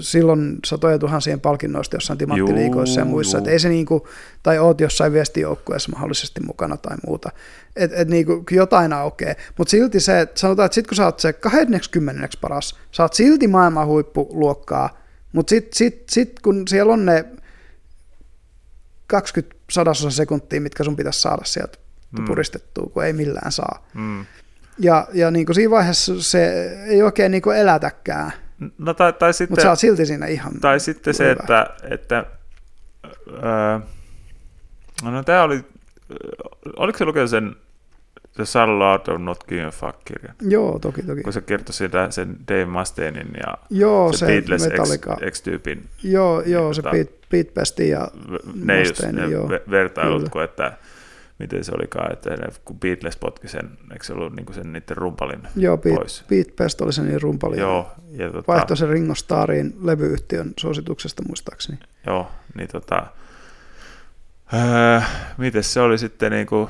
silloin 0.00 0.58
satoja 0.66 0.98
tuhansien 0.98 1.40
palkinnoista 1.40 1.96
jossain 1.96 2.18
timanttiliikoissa 2.18 3.00
ja 3.00 3.04
muissa, 3.04 3.38
että 3.38 3.50
ei 3.50 3.58
se 3.58 3.68
niinku, 3.68 4.08
tai 4.42 4.58
oot 4.58 4.80
jossain 4.80 5.12
viestijoukkueessa 5.12 5.92
mahdollisesti 5.92 6.40
mukana 6.40 6.76
tai 6.76 6.96
muuta, 7.06 7.30
että 7.76 7.96
et 7.96 8.08
niinku, 8.08 8.44
jotain 8.50 8.92
aukeaa, 8.92 9.34
mutta 9.58 9.70
silti 9.70 10.00
se, 10.00 10.20
että 10.20 10.40
sanotaan, 10.40 10.66
että 10.66 10.74
sit 10.74 10.86
kun 10.86 10.96
sä 10.96 11.04
oot 11.04 11.20
se 11.20 11.32
20 11.32 12.28
paras, 12.40 12.78
sä 12.92 13.02
oot 13.02 13.12
silti 13.12 13.48
maailman 13.48 13.86
huippuluokkaa, 13.86 14.98
mutta 15.32 15.50
sitten 15.50 15.76
sit, 15.76 16.04
sit, 16.10 16.40
kun 16.40 16.68
siellä 16.68 16.92
on 16.92 17.06
ne 17.06 17.24
20 19.06 19.56
sadasosa 19.70 20.10
sekuntia, 20.16 20.60
mitkä 20.60 20.84
sun 20.84 20.96
pitäisi 20.96 21.20
saada 21.20 21.44
sieltä 21.44 21.82
Mm. 22.18 22.24
puristettua, 22.24 22.90
kun 22.94 23.04
ei 23.04 23.12
millään 23.12 23.52
saa. 23.52 23.86
mm. 23.94 24.24
Ja, 24.82 25.06
ja 25.12 25.30
niin 25.30 25.46
kuin 25.46 25.54
siinä 25.54 25.70
vaiheessa 25.70 26.22
se 26.22 26.72
ei 26.86 27.02
oikein 27.02 27.32
niin 27.32 27.42
kuin 27.42 27.56
elätäkään, 27.56 28.32
No 28.78 28.94
tai, 28.94 29.12
tai 29.12 29.32
sitten... 29.34 29.52
mutta 29.52 29.62
sä 29.62 29.68
oot 29.70 29.78
silti 29.78 30.06
siinä 30.06 30.26
ihan 30.26 30.52
Tai 30.60 30.80
sitten 30.80 31.14
se, 31.14 31.24
hyvä. 31.24 31.40
että, 31.40 31.66
että 31.90 32.24
öö, 33.28 33.78
no 35.10 35.22
tämä 35.22 35.42
oli, 35.42 35.64
oliko 36.76 36.98
se 36.98 37.04
lukenut 37.04 37.30
sen 37.30 37.56
The 38.36 38.44
Art 38.92 39.08
of 39.08 39.20
Not 39.20 39.44
Giving 39.44 39.68
a 39.68 39.70
Fuck-kirjan, 39.70 40.34
Joo, 40.40 40.78
toki, 40.78 41.02
toki. 41.02 41.22
kun 41.22 41.32
se 41.32 41.40
kertoi 41.40 41.74
sitä 41.74 42.10
sen 42.10 42.36
Dave 42.48 42.64
Mustainein 42.64 43.30
ja 43.46 43.58
Joo, 43.70 44.12
se, 44.12 44.18
se, 44.18 44.26
Beatles. 44.26 44.68
X, 44.68 45.30
X-tyypin 45.30 45.88
Joo, 46.02 46.40
joo, 46.40 46.64
niin 46.64 46.74
se 46.74 46.82
tota- 46.82 46.90
Pete, 47.30 47.84
ja 47.84 48.08
ne, 48.64 48.78
just, 48.78 48.90
Mustaine, 48.90 49.22
ne 49.26 49.32
joo. 49.32 49.48
ve- 49.48 49.70
vertailut, 49.70 50.28
kun 50.28 50.42
että 50.42 50.72
miten 51.38 51.64
se 51.64 51.72
olikaan, 51.74 52.12
että 52.12 52.30
ne, 52.30 52.48
kun 52.64 52.80
Beatles 52.80 53.16
potki 53.16 53.48
sen, 53.48 53.70
eikö 53.92 54.04
se 54.04 54.12
ollut 54.12 54.36
niin 54.36 54.54
sen 54.54 54.72
niiden 54.72 54.96
rumpalin 54.96 55.42
joo, 55.56 55.76
Pete, 55.76 55.96
pois? 55.96 56.24
Pete 56.28 56.52
Best 56.52 56.80
oli 56.80 56.92
se 56.92 57.02
niin 57.02 57.22
rumpali. 57.22 57.58
Joo, 57.60 57.90
ja 58.10 58.30
tota, 58.30 58.52
Vaihtoi 58.52 58.76
se 58.76 58.86
Ringo 58.86 59.14
Starriin 59.14 59.74
levyyhtiön 59.82 60.52
suosituksesta 60.56 61.22
muistaakseni. 61.26 61.78
Joo, 62.06 62.30
niin 62.54 62.68
tota, 62.68 63.06
öö, 64.54 65.00
miten 65.38 65.62
se 65.64 65.80
oli 65.80 65.98
sitten, 65.98 66.32
niin 66.32 66.46
kuin, 66.46 66.68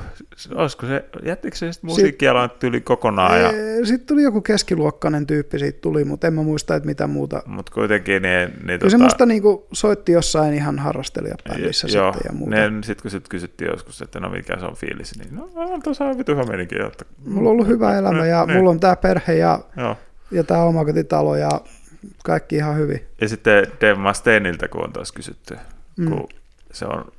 olisiko 0.55 0.87
se, 0.87 1.05
jättikö 1.25 1.57
se 1.57 1.71
sitten 1.73 1.89
musiikkialan 1.89 2.49
tyyli 2.59 2.81
kokonaan, 2.81 3.41
ja, 3.41 3.51
Sitten 3.83 4.07
tuli 4.07 4.23
joku 4.23 4.41
keskiluokkainen 4.41 5.27
tyyppi, 5.27 5.59
siitä 5.59 5.81
tuli, 5.81 6.03
mutta 6.05 6.27
en 6.27 6.33
mä 6.33 6.41
muista, 6.43 6.75
että 6.75 6.87
mitä 6.87 7.07
muuta. 7.07 7.43
mutta 7.45 7.71
kuitenkin 7.73 8.21
niin, 8.21 8.49
niin 8.67 8.79
Kyllä 8.79 8.89
se 8.91 8.97
musta 8.97 9.25
niinku 9.25 9.67
soitti 9.73 10.11
jossain 10.11 10.53
ihan 10.53 10.79
harrastelijabändissä 10.79 11.87
sitten 11.87 12.21
ja 12.25 12.33
muuta. 12.33 12.55
sitten 12.81 13.01
kun 13.01 13.11
sit 13.11 13.27
kysyttiin 13.27 13.71
joskus, 13.71 14.01
että 14.01 14.19
no 14.19 14.29
mikä 14.29 14.59
se 14.59 14.65
on 14.65 14.75
fiilis, 14.75 15.19
niin 15.19 15.35
no 15.35 15.49
on 15.55 15.81
tuossa 15.83 16.05
on 16.05 16.17
vitu 16.17 16.35
meininki, 16.35 16.75
että, 16.87 17.05
Mulla 17.25 17.49
on 17.49 17.51
ollut 17.53 17.67
hyvä 17.67 17.97
elämä 17.97 18.25
ja 18.25 18.45
Niin. 18.45 18.57
mulla 18.57 18.69
on 18.69 18.79
tää 18.79 18.95
perhe 18.95 19.33
ja, 19.33 19.59
Joo. 19.77 19.97
ja 20.31 20.43
tää 20.43 20.63
omakotitalo 20.63 21.35
ja 21.35 21.49
kaikki 22.23 22.55
ihan 22.55 22.77
hyvin. 22.77 23.05
Ja 23.21 23.29
sitten 23.29 23.67
Dave 23.81 23.93
Mustaineilta, 23.95 24.67
kun 24.67 24.83
on 24.83 24.93
taas 24.93 25.11
kysytty, 25.11 25.57
Mm. 25.97 26.09
kun 26.09 26.27
se 26.71 26.85
on, 26.85 27.11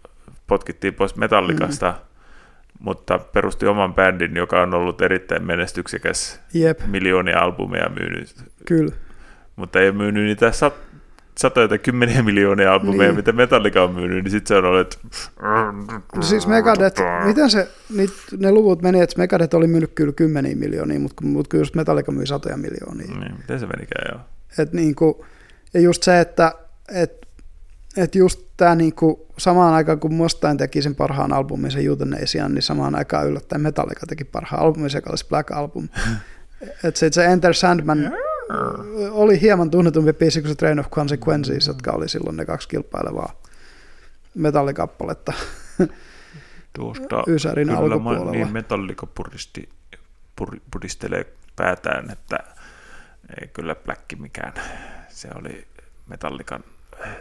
potkittiin 0.46 0.94
pois 0.94 1.16
Metallikasta, 1.16 1.90
mm. 1.90 1.96
mutta 2.78 3.18
perusti 3.18 3.66
oman 3.66 3.94
bändin, 3.94 4.36
joka 4.36 4.62
on 4.62 4.74
ollut 4.74 5.02
erittäin 5.02 5.46
menestyksekäs, 5.46 6.40
Jep, 6.54 6.80
miljoonia 6.86 7.38
albumeja 7.38 7.88
myynyt, 7.88 8.34
kyllä. 8.66 8.92
mutta 9.56 9.80
ei 9.80 9.92
myynyt 9.92 10.24
niitä 10.24 10.52
sat, 10.52 10.74
satoja 11.38 11.68
tai 11.68 11.78
kymmeniä 11.78 12.22
miljoonia 12.22 12.72
albumeja, 12.72 12.98
Niin. 12.98 13.08
niin. 13.08 13.16
mitä 13.16 13.32
Metallica 13.32 13.82
on 13.82 13.94
myynyt, 13.94 14.24
niin 14.24 14.30
sitten 14.30 14.48
se 14.48 14.56
on 14.56 14.64
ollut, 14.64 14.80
että 14.80 14.98
Siis 16.20 16.46
Megadeth, 16.46 17.02
miten 17.24 17.50
se, 17.50 17.68
niit, 17.96 18.10
ne 18.38 18.52
luvut 18.52 18.82
meni, 18.82 19.00
että 19.00 19.18
Megadeth 19.18 19.54
oli 19.54 19.66
myynyt 19.66 19.92
kyllä 19.94 20.12
kymmeniä 20.12 20.56
miljoonia, 20.56 21.00
mutta 21.00 21.24
mut 21.26 21.48
kyllä 21.48 21.62
just 21.62 21.74
Metallica 21.74 22.12
myi 22.12 22.26
satoja 22.26 22.56
miljoonia. 22.56 23.18
Niin, 23.18 23.38
miten 23.38 23.60
se 23.60 23.66
menikään, 23.66 24.06
joo. 24.12 24.20
Et 24.58 24.72
niinku, 24.72 25.24
ja 25.74 25.80
just 25.80 26.02
se, 26.02 26.20
että 26.20 26.52
et, 26.94 27.23
et 27.96 28.14
just 28.14 28.40
tämä 28.56 28.74
niinku, 28.74 29.26
samaan 29.38 29.74
aikaan 29.74 30.00
kun 30.00 30.14
Mustaine 30.14 30.58
teki 30.58 30.82
sen 30.82 30.94
parhaan 30.94 31.32
albumin, 31.32 31.70
sen 31.70 31.86
Euthanasian, 31.86 32.54
niin 32.54 32.62
samaan 32.62 32.94
aikaan 32.94 33.26
yllättäen 33.26 33.62
Metallica 33.62 34.06
teki 34.06 34.24
parhaan 34.24 34.62
albumin, 34.62 34.90
se 34.90 35.02
oli 35.08 35.18
se 35.18 35.28
Black 35.28 35.50
Album. 35.50 35.88
Et 36.84 36.96
se, 36.96 37.12
se 37.12 37.24
Enter 37.24 37.54
Sandman 37.54 38.12
oli 39.10 39.40
hieman 39.40 39.70
tunnetumpi 39.70 40.12
biisi 40.12 40.40
kuin 40.40 40.48
se 40.48 40.54
Train 40.54 40.80
of 40.80 40.90
Consequences, 40.90 41.66
jotka 41.66 41.92
oli 41.92 42.08
silloin 42.08 42.36
ne 42.36 42.44
kaksi 42.44 42.68
kilpailevaa 42.68 43.32
metallikappaletta. 44.34 45.32
Tuosta 46.72 47.24
Ysärin 47.26 47.68
kyllä 47.68 47.78
alkupuolella. 47.80 48.30
niin 48.30 48.52
Metallica 48.52 49.06
puristi, 49.06 49.68
pur, 50.36 50.56
puristelee 50.70 51.26
päätään, 51.56 52.10
että 52.10 52.38
ei 53.40 53.48
kyllä 53.48 53.74
Black 53.74 54.00
mikään. 54.18 54.52
Se 55.08 55.28
oli 55.34 55.66
Metallican 56.06 56.64
äh, 57.06 57.16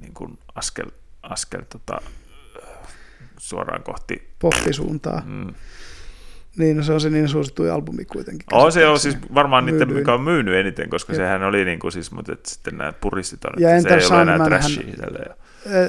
niin 0.00 0.14
kuin 0.14 0.38
askel, 0.54 0.86
askel 1.22 1.62
tota, 1.68 2.00
suoraan 3.38 3.82
kohti. 3.82 4.28
Poppisuuntaa. 4.38 5.22
Mm. 5.24 5.54
Niin, 6.58 6.76
no 6.76 6.82
se 6.82 6.92
on 6.92 7.00
se 7.00 7.10
niin 7.10 7.28
suosittu 7.28 7.62
albumi 7.72 8.04
kuitenkin. 8.04 8.46
On 8.52 8.72
se 8.72 8.86
on 8.86 8.98
siis 8.98 9.16
varmaan 9.34 9.64
Myydyin. 9.64 9.92
mikä 9.92 10.14
on 10.14 10.20
myynyt 10.20 10.54
eniten, 10.54 10.90
koska 10.90 11.12
Jep. 11.12 11.20
sehän 11.22 11.42
oli 11.42 11.64
niin 11.64 11.78
kuin 11.78 11.92
siis, 11.92 12.10
mutta 12.12 12.32
et 12.32 12.46
sitten 12.46 12.78
nämä 12.78 12.92
puristit 12.92 13.44
on, 13.44 13.52
Ja 13.62 13.76
että 13.76 13.82
se 13.88 13.94
Enter 13.94 14.12
ei 14.12 14.22
ole 14.22 14.22
enää 14.34 14.46
trashia. 14.46 14.82
hän- 14.86 14.94
tälleen. 14.96 15.36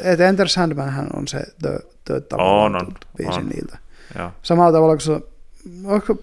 Et 0.03 0.19
Enter 0.19 0.47
Sandmanhän 0.49 1.07
on 1.15 1.27
se 1.27 1.39
the, 1.61 1.79
the 2.05 2.21
On, 2.37 2.75
on, 2.75 2.87
biisi 3.17 3.39
on. 3.39 3.47
niiltä. 3.49 3.77
Joo. 4.17 4.31
Samalla 4.41 4.71
tavalla 4.71 4.93
kuin 4.95 5.01
se, 5.01 5.21
onko 5.85 6.19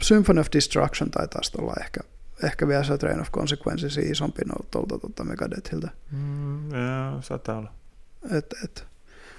Symphony 0.00 0.40
of 0.40 0.46
Destruction 0.54 1.10
taitaa 1.10 1.40
olla 1.58 1.74
ehkä, 1.80 2.00
ehkä 2.44 2.68
vielä 2.68 2.82
se 2.82 2.98
Train 2.98 3.20
of 3.20 3.30
Consequences 3.32 3.98
isompi 3.98 4.42
no, 4.46 4.54
tuolta 4.70 4.98
tuolta 4.98 5.24
Megadethiltä. 5.24 5.88
Mm, 6.10 6.70
joo, 6.70 7.22
saattaa 7.22 7.58
olla. 7.58 7.72
Et, 8.30 8.54
et. 8.64 8.86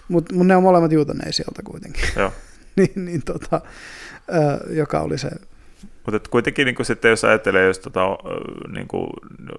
Mutta 0.07 0.35
mut 0.35 0.47
ne 0.47 0.55
on 0.55 0.63
molemmat 0.63 0.91
juutaneet 0.91 1.35
sieltä 1.35 1.61
kuitenkin. 1.63 2.03
Joo. 2.15 2.31
niin, 2.77 3.05
niin 3.05 3.21
tota, 3.25 3.61
ö, 4.33 4.73
joka 4.73 4.99
oli 4.99 5.17
se 5.17 5.29
Mutta 6.05 6.29
kuitenkin 6.29 6.65
niin 6.65 6.85
sitten 6.85 7.09
jos 7.09 7.23
ajattelee 7.23 7.67
jos 7.67 7.79
tota, 7.79 8.01
niin 8.73 8.87
kuin, 8.87 9.09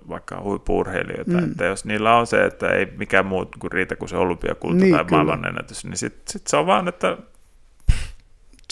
vaikka 0.09 0.41
huippuurheilijoita, 0.43 1.33
mm. 1.33 1.51
että 1.51 1.65
jos 1.65 1.85
niillä 1.85 2.17
on 2.17 2.27
se, 2.27 2.45
että 2.45 2.69
ei 2.69 2.87
mikään 2.87 3.27
muu 3.27 3.47
kuin 3.59 3.73
riitä 3.73 3.97
kuin 3.97 4.09
se 4.09 4.17
olympiakulta 4.17 4.77
niin, 4.77 4.95
tai 4.95 5.05
maailmanennätys, 5.11 5.85
niin 5.85 5.97
sitten 5.97 6.33
sit 6.33 6.47
se 6.47 6.57
on 6.57 6.67
vaan, 6.67 6.89
että 6.89 7.17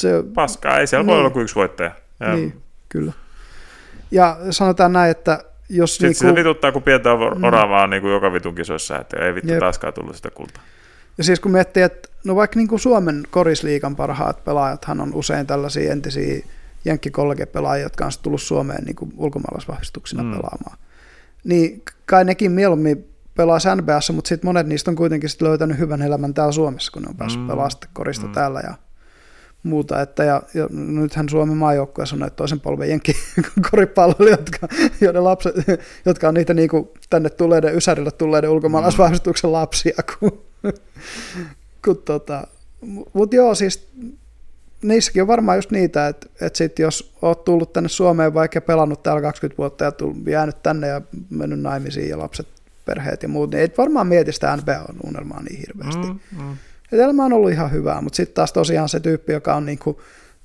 se, 0.01 0.25
paskaa, 0.35 0.79
ei 0.79 0.87
siellä 0.87 1.03
niin. 1.03 1.11
voi 1.11 1.19
olla 1.21 1.31
kuin 1.31 1.43
yksi 1.43 1.55
voittaja. 1.55 1.91
Ja, 2.21 2.35
niin, 2.35 2.63
kyllä. 2.89 3.13
Ja 4.11 4.37
sanotaan 4.51 4.93
näin, 4.93 5.11
että 5.11 5.45
jos... 5.69 5.97
Sitten 5.97 6.09
niinku, 6.09 6.25
se 6.25 6.35
vituttaa, 6.35 6.73
kun 6.73 6.83
pientä 6.83 7.13
oravaa 7.43 7.87
mm. 7.87 7.91
niin 7.91 8.03
kuin 8.03 8.13
joka 8.13 8.33
vitun 8.33 8.55
kisoissa, 8.55 8.99
että 8.99 9.17
ei 9.17 9.35
vittu 9.35 9.53
Jep. 9.53 9.61
taaskaan 9.61 9.95
tullut 9.95 10.17
sitä 10.17 10.31
kultaa. 10.31 10.63
Ja 11.19 11.25
siis 11.25 11.41
kun 11.41 11.53
miettii, 11.53 11.83
että 11.83 12.09
no 12.25 12.37
vaikka 12.37 12.59
niin 12.59 12.69
kuin 12.69 12.81
Suomen 12.81 13.23
korisliikan 13.31 13.97
parhaat 13.97 14.45
pelaajathan 14.45 15.01
on 15.01 15.15
usein 15.15 15.47
tällaisia 15.47 15.93
entisiä 15.93 16.45
jenkkikollegepelaajia, 16.85 17.83
jotka 17.83 18.05
on 18.05 18.13
tullut 18.23 18.43
Suomeen 18.43 18.85
niin 18.85 18.97
kuin 18.97 19.13
ulkomaalaisvahvistuksina 19.17 20.23
mm. 20.23 20.31
pelaamaan. 20.31 20.79
Niin 21.45 21.83
kai 22.07 22.25
nekin 22.25 22.53
mieluummin 22.53 23.09
pelaa 23.35 23.59
NBAssa, 23.77 24.13
mutta 24.13 24.29
sitten 24.29 24.49
monet 24.49 24.67
niistä 24.67 24.91
on 24.91 24.97
kuitenkin 24.97 25.31
sit 25.31 25.43
löytänyt 25.43 25.79
hyvän 25.79 26.03
elämän 26.03 26.35
täällä 26.35 26.53
Suomessa, 26.53 26.93
kun 26.93 27.03
ne 27.03 27.09
on 27.09 27.17
päässyt 27.17 27.41
mm. 27.41 27.47
pelaamaan 27.47 27.71
korista 27.93 28.27
mm. 28.27 28.33
täällä 28.33 28.61
ja 28.61 28.75
muuta. 29.69 30.03
Että 30.03 30.25
ja, 30.25 30.43
ja 30.55 30.67
nythän 30.71 31.29
Suomen 31.29 31.57
maajoukkueessa 31.57 32.17
on 32.17 32.21
näitä 32.21 32.37
toisen 32.37 32.61
polven 32.61 32.89
jenki 32.89 33.17
jotka, 34.31 34.69
joiden 35.01 35.25
lapset, 35.25 35.55
jotka 36.07 36.29
on 36.29 36.35
niitä 36.35 36.55
niin 36.55 36.69
kuin 36.69 36.89
tänne 37.11 37.31
tulleiden, 37.31 37.77
Ysärille 37.77 38.11
tulleiden 38.11 38.51
ulkomaalaisvahvistuksen 38.51 39.53
lapsia. 39.53 39.97
Kun, 40.19 40.43
kun 41.85 42.03
tota, 42.05 42.47
mutta 43.13 43.37
joo, 43.37 43.55
siis 43.55 43.89
niissäkin 44.83 45.23
on 45.23 45.29
varmaan 45.29 45.59
just 45.59 45.71
niitä, 45.71 46.09
että, 46.09 46.27
että 46.41 46.57
sit 46.57 46.79
jos 46.79 47.15
oot 47.23 47.45
tullut 47.45 47.73
tänne 47.73 47.89
Suomeen 47.89 48.35
vaikka 48.35 48.61
pelannut 48.61 49.03
täällä 49.03 49.23
20 49.23 49.59
vuotta 49.59 49.85
ja 49.85 49.93
tullut, 49.93 50.17
jäänyt 50.27 50.63
tänne 50.63 50.89
ja 50.89 51.01
mennyt 51.31 51.61
naimisiin 51.61 52.09
ja 52.09 52.19
lapset, 52.19 52.49
perheet 52.85 53.23
ja 53.23 53.29
muut, 53.29 53.51
niin 53.51 53.61
ei 53.61 53.71
varmaan 53.79 54.07
mieti 54.07 54.33
sitä 54.33 54.57
NBA-unelmaa 54.57 55.43
niin 55.43 55.59
hirveästi. 55.59 56.07
Mm, 56.07 56.43
mm. 56.43 56.57
Et 56.93 57.01
elämä 57.01 57.25
on 57.25 57.33
ollut 57.33 57.51
ihan 57.51 57.73
hyvää, 57.73 58.01
mutta 58.01 58.17
sitten 58.17 58.35
taas 58.35 58.53
tosiaan 58.53 58.89
se 58.89 59.01
tyyppi, 59.01 59.33
joka 59.33 59.55
on 59.55 59.67
niin 59.67 59.79
kuin, 59.79 59.97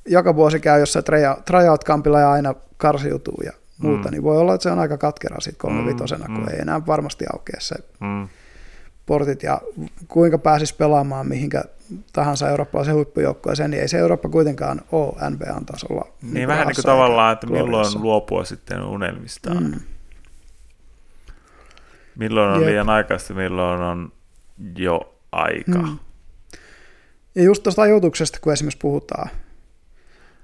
joka 0.08 0.36
vuosi 0.36 0.60
käy 0.60 0.80
jossain 0.80 1.06
tryout-kampilla 1.46 2.20
ja 2.20 2.32
aina 2.32 2.56
karsiutuu 2.78 3.42
ja 3.46 3.52
muuta, 3.78 4.08
mm. 4.08 4.12
niin 4.12 4.24
voi 4.24 4.38
olla, 4.38 4.54
että 4.54 4.64
se 4.64 4.72
on 4.72 4.80
aika 4.80 4.98
katkera 4.98 5.40
sitten 5.40 5.58
kolmevitosena, 5.58 6.28
mm, 6.28 6.36
kun 6.36 6.44
mm. 6.44 6.50
ei 6.50 6.60
enää 6.60 6.86
varmasti 6.86 7.26
aukea 7.34 7.60
se 7.60 7.76
mm. 8.00 8.28
portit 9.06 9.44
ja 9.44 9.62
kuinka 10.08 10.38
pääsis 10.38 10.74
pelaamaan 10.74 11.28
mihinkä 11.28 11.64
tahansa 12.14 12.50
eurooppalaisen 12.50 12.96
huippujoukkueeseen, 12.96 13.72
niin 13.72 13.82
ei 13.82 13.88
se 13.88 14.00
Eurooppa 14.00 14.30
kuitenkaan 14.30 14.82
ole 14.92 15.30
NBAn 15.30 15.66
tasolla. 15.66 16.08
Niin, 16.22 16.34
niin 16.34 16.48
vähän 16.48 16.68
niin 16.68 16.76
kuin 16.76 16.86
tavallaan, 16.86 17.34
että 17.34 17.48
milloin 17.48 18.02
luopua 18.02 18.46
sitten 18.46 18.84
unelmistaan. 18.84 19.64
Mm. 19.64 19.80
Milloin 22.16 22.50
on 22.50 22.62
Jep. 22.62 22.70
liian 22.70 22.90
aikaista, 22.90 23.34
milloin 23.34 23.82
on 23.82 24.12
jo 24.76 25.16
aika. 25.32 25.80
Mm. 25.80 25.98
Ja 27.36 27.44
just 27.44 27.64
tuosta 27.64 27.82
ajoituksesta, 27.82 28.40
kun 28.42 28.54
esimerkiksi 28.54 28.80
puhutaan, 28.82 29.30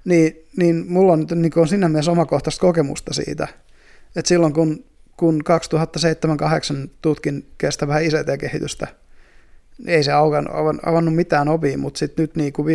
niin, 0.05 0.47
niin 0.57 0.85
mulla 0.87 1.13
on, 1.13 1.27
niin 1.35 1.59
on 1.59 1.67
sinne 1.67 1.87
mielessä 1.87 2.11
omakohtaista 2.11 2.61
kokemusta 2.61 3.13
siitä, 3.13 3.47
että 4.15 4.29
silloin 4.29 4.53
kun, 4.53 4.85
kun 5.17 5.41
2007-2008 6.85 6.89
tutkin 7.01 7.45
kestävää 7.57 7.99
ICT-kehitystä, 7.99 8.87
niin 9.77 9.89
ei 9.89 10.03
se 10.03 10.11
avannut 10.85 11.15
mitään 11.15 11.47
ovia, 11.47 11.77
mutta 11.77 11.97
sitten 11.97 12.23
nyt 12.23 12.35
niin 12.35 12.53
kuin 12.53 12.67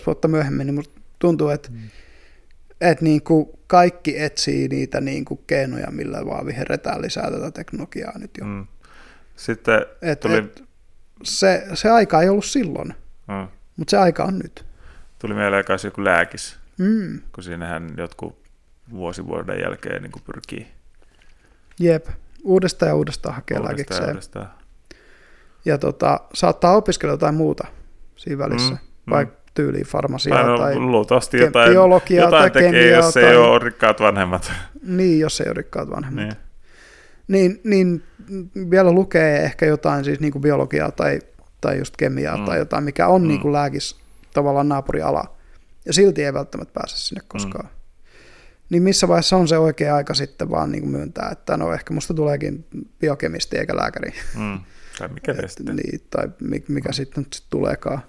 15-12 0.00 0.02
vuotta 0.06 0.28
myöhemmin, 0.28 0.66
niin 0.66 0.74
musta 0.74 1.00
tuntuu, 1.18 1.48
että 1.48 1.70
mm. 1.70 1.78
et 2.80 3.00
niin 3.00 3.22
kuin 3.22 3.48
kaikki 3.66 4.18
etsii 4.18 4.68
niitä 4.68 5.00
niin 5.00 5.24
kuin 5.24 5.40
keinoja, 5.46 5.90
millä 5.90 6.26
vaan 6.26 6.46
viherretään 6.46 7.02
lisää 7.02 7.30
tätä 7.30 7.50
teknologiaa 7.50 8.18
nyt 8.18 8.30
jo. 8.38 8.44
Mm. 8.44 8.66
Sitten 9.36 9.86
et, 10.02 10.20
tuli... 10.20 10.36
et, 10.36 10.62
se, 11.22 11.66
se 11.74 11.90
aika 11.90 12.22
ei 12.22 12.28
ollut 12.28 12.44
silloin. 12.44 12.94
Mm. 13.40 13.48
Mutta 13.76 13.90
se 13.90 13.96
aika 13.96 14.24
on 14.24 14.38
nyt. 14.38 14.64
Tuli 15.18 15.34
mieleen 15.34 15.64
myös 15.68 15.84
joku 15.84 16.04
lääkis, 16.04 16.58
mm. 16.78 17.20
kun 17.34 17.44
siinähän 17.44 17.94
jotkut 17.96 18.42
vuosivuoden 18.90 19.60
jälkeen 19.60 20.02
niin 20.02 20.12
kuin 20.12 20.22
pyrkii. 20.26 20.66
Jep, 21.78 22.06
uudestaan 22.44 22.88
ja 22.88 22.94
uudestaan 22.94 23.34
hakee 23.34 23.58
uudestaan 23.58 23.76
lääkikseen. 23.76 24.04
Ja, 24.04 24.12
uudestaan. 24.12 24.50
ja 25.64 25.78
tota, 25.78 26.20
saattaa 26.34 26.76
opiskella 26.76 27.12
jotain 27.12 27.34
muuta 27.34 27.66
siinä 28.16 28.38
välissä, 28.38 28.74
mm. 28.74 29.10
vaikka 29.10 29.34
mm. 29.34 29.42
tyyliin 29.54 29.86
farmasiaa 29.86 30.44
tai, 30.44 30.58
tai 30.58 30.76
luultavasti 30.76 31.38
jotain, 31.38 31.70
biologiaa 31.70 32.24
jotain 32.24 32.42
tai 32.42 32.50
tekee, 32.50 32.70
kemiaa, 32.70 32.96
jos 32.96 33.14
tai... 33.14 33.24
ei 33.24 33.36
ole 33.36 33.58
rikkaat 33.58 34.00
vanhemmat. 34.00 34.52
Niin, 34.86 35.20
jos 35.20 35.40
ei 35.40 35.46
ole 35.46 35.54
rikkaat 35.54 35.90
vanhemmat. 35.90 36.24
Niin. 36.24 36.36
Niin, 37.28 37.60
niin 37.64 38.02
vielä 38.70 38.92
lukee 38.92 39.44
ehkä 39.44 39.66
jotain 39.66 40.04
siis 40.04 40.20
niin 40.20 40.32
kuin 40.32 40.42
biologiaa 40.42 40.90
tai 40.90 41.20
tai 41.62 41.78
just 41.78 41.96
kemiaa 41.96 42.36
mm. 42.36 42.44
tai 42.44 42.58
jotain, 42.58 42.84
mikä 42.84 43.06
on 43.06 43.22
mm. 43.22 43.28
niin 43.28 43.40
kuin 43.40 43.52
lääkis 43.52 43.96
tavallaan 44.34 44.68
naapuriala. 44.68 45.36
Ja 45.86 45.92
silti 45.92 46.24
ei 46.24 46.34
välttämättä 46.34 46.72
pääse 46.74 46.96
sinne 46.96 47.20
koskaan. 47.28 47.64
Mm. 47.64 47.82
Niin 48.70 48.82
missä 48.82 49.08
vaiheessa 49.08 49.36
on 49.36 49.48
se 49.48 49.58
oikea 49.58 49.96
aika 49.96 50.14
sitten 50.14 50.50
vaan 50.50 50.72
niin 50.72 50.82
kuin 50.82 50.92
myöntää, 50.92 51.28
että 51.32 51.56
no 51.56 51.72
ehkä 51.72 51.94
musta 51.94 52.14
tuleekin 52.14 52.66
biokemisti 53.00 53.58
eikä 53.58 53.76
lääkäri. 53.76 54.14
Mm. 54.38 54.60
Tai 54.98 55.08
mikä 55.08 55.32
Et, 55.32 55.50
sitten. 55.50 55.76
Niin, 55.76 56.00
tai 56.10 56.28
mikä 56.68 56.88
mm. 56.88 56.92
sitten 56.92 57.26
sit 57.32 57.46
tuleekaan. 57.50 58.02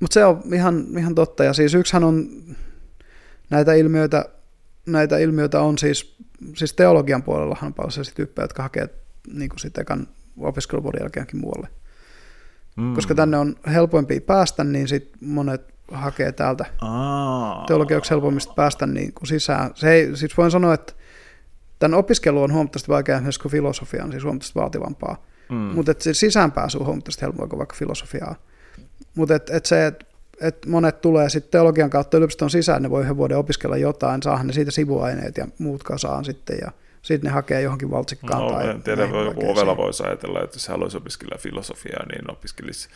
Mutta 0.00 0.14
se 0.14 0.24
on 0.24 0.42
ihan, 0.54 0.86
ihan 0.98 1.14
totta. 1.14 1.44
Ja 1.44 1.52
siis 1.52 1.74
yksihän 1.74 2.04
on 2.04 2.28
näitä 3.50 3.74
ilmiöitä, 3.74 4.24
näitä 4.86 5.18
ilmiöitä 5.18 5.60
on 5.60 5.78
siis, 5.78 6.16
siis 6.56 6.72
teologian 6.72 7.22
puolellahan 7.22 7.66
on 7.66 7.74
paljon 7.74 7.92
sellaisia 7.92 8.14
tyyppejä, 8.14 8.44
jotka 8.44 8.62
hakee 8.62 8.88
niin 9.32 9.48
kuin 9.48 9.60
sit 9.60 9.78
ekan 9.78 10.08
opiskeluvuoden 10.40 11.00
jälkeenkin 11.02 11.40
muualle. 11.40 11.68
Mm. 12.76 12.94
Koska 12.94 13.14
tänne 13.14 13.38
on 13.38 13.56
helpoimpi 13.72 14.20
päästä, 14.20 14.64
niin 14.64 14.88
sit 14.88 15.10
monet 15.20 15.74
hakee 15.92 16.32
täältä 16.32 16.64
Aa. 16.80 17.64
teologiaksi 17.66 18.10
helpommista 18.10 18.54
päästä 18.54 18.86
niin 18.86 19.12
kuin 19.12 19.26
sisään. 19.26 19.70
Se 19.74 19.90
ei, 19.92 20.16
siis 20.16 20.36
voin 20.36 20.50
sanoa, 20.50 20.74
että 20.74 20.92
tämän 21.78 21.98
opiskelu 21.98 22.42
on 22.42 22.52
huomattavasti 22.52 22.88
vaikeaa 22.88 23.20
myös 23.20 23.38
kuin 23.38 23.52
filosofia 23.52 24.04
on 24.04 24.10
siis 24.10 24.24
huomattavasti 24.24 24.58
vaativampaa. 24.58 25.24
Mm. 25.48 25.56
Mutta 25.56 25.94
se 25.98 26.14
sisäänpääsy 26.14 26.78
on 26.78 26.86
huomattavasti 26.86 27.22
helpompaa 27.22 27.48
kuin 27.48 27.58
vaikka 27.58 27.76
filosofiaa. 27.78 28.34
Mutta 29.14 29.34
et, 29.34 29.50
et 29.50 29.66
se, 29.66 29.86
että 29.86 30.06
et 30.40 30.66
monet 30.66 31.00
tulee 31.00 31.28
sitten 31.28 31.50
teologian 31.50 31.90
kautta 31.90 32.16
yliopiston 32.16 32.50
sisään, 32.50 32.82
ne 32.82 32.90
voi 32.90 33.02
yhden 33.02 33.16
vuoden 33.16 33.36
opiskella 33.36 33.76
jotain, 33.76 34.22
saahan 34.22 34.46
ne 34.46 34.52
siitä 34.52 34.70
sivuaineet 34.70 35.36
ja 35.36 35.46
muut 35.58 35.82
kasaan 35.82 36.24
sitten 36.24 36.58
ja 36.62 36.72
sitten 37.02 37.28
ne 37.28 37.34
hakee 37.34 37.62
johonkin 37.62 37.90
valtsikkaan. 37.90 38.42
No, 38.42 38.52
tai 38.52 38.70
en 38.70 38.82
tiedä, 38.82 39.02
joku 39.02 39.50
ovella 39.50 39.76
voisi 39.76 40.02
ajatella, 40.02 40.42
että 40.42 40.56
jos 40.56 40.68
haluaisi 40.68 40.96
opiskella 40.96 41.38
filosofiaa, 41.38 42.06
niin 42.06 42.30
opiskelisi 42.30 42.88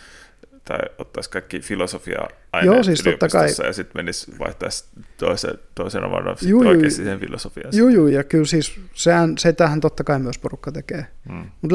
tai 0.64 0.78
ottaisi 0.98 1.30
kaikki 1.30 1.60
filosofia-aineet 1.60 2.74
Joo, 2.74 2.82
siis 2.82 3.02
totta 3.02 3.28
kai. 3.28 3.48
ja 3.66 3.72
sitten 3.72 3.98
menisi 3.98 4.38
vaihtaisi 4.38 4.84
toisen, 5.16 5.58
toisen 5.74 6.04
avana 6.04 6.36
oikeasti 6.66 6.90
siihen 6.90 7.20
filosofiaan. 7.20 7.76
Joo, 7.76 7.88
joo, 7.88 8.08
ja 8.08 8.24
kyllä 8.24 8.44
siis 8.44 8.80
sehän, 8.94 9.38
se 9.38 9.52
tähän 9.52 9.80
totta 9.80 10.04
kai 10.04 10.18
myös 10.18 10.38
porukka 10.38 10.72
tekee. 10.72 11.06
Mm. 11.28 11.50
Mutta 11.60 11.74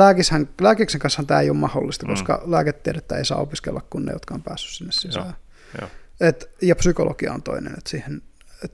lääkiksen 0.62 1.00
kanssa 1.00 1.24
tämä 1.24 1.42
ei 1.42 1.50
ole 1.50 1.58
mahdollista, 1.58 2.06
mm. 2.06 2.10
koska 2.10 2.44
lääketiedettä 2.46 3.18
ei 3.18 3.26
saa 3.26 3.38
opiskella 3.38 3.82
kuin 3.90 4.06
ne, 4.06 4.12
jotka 4.12 4.34
on 4.34 4.44
päässyt 4.44 4.72
sinne 4.72 4.92
sisään. 4.92 5.26
Joo, 5.26 5.34
joo. 5.82 5.90
Et, 6.22 6.50
ja 6.62 6.76
psykologia 6.76 7.34
on 7.34 7.44
toinen, 7.44 7.74
että 7.78 7.90
siihen 7.90 8.22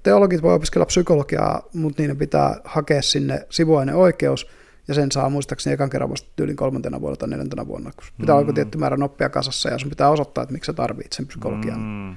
teologit 0.03 0.41
voi 0.41 0.53
opiskella 0.53 0.85
psykologiaa, 0.85 1.69
mutta 1.73 2.01
niiden 2.01 2.17
pitää 2.17 2.61
hakea 2.63 3.01
sinne 3.01 3.45
sivuaineoikeus, 3.49 4.47
ja 4.87 4.93
sen 4.93 5.11
saa 5.11 5.29
muistaakseni 5.29 5.73
ekan 5.73 5.89
kerran 5.89 6.09
vasta 6.09 6.29
tyylin 6.35 6.55
kolmantena 6.55 7.01
vuonna 7.01 7.17
tai 7.17 7.29
neljäntenä 7.29 7.67
vuonna, 7.67 7.91
kun 7.91 8.03
pitää 8.19 8.35
mm. 8.35 8.41
olla 8.41 8.53
tietty 8.53 8.77
määrä 8.77 8.97
oppia 9.03 9.29
kasassa, 9.29 9.69
ja 9.69 9.77
sun 9.77 9.89
pitää 9.89 10.09
osoittaa, 10.09 10.41
että 10.41 10.53
miksi 10.53 10.65
sä 10.65 10.73
tarvitset 10.73 11.13
sen 11.13 11.27
psykologian. 11.27 11.79
Mm. 11.79 12.15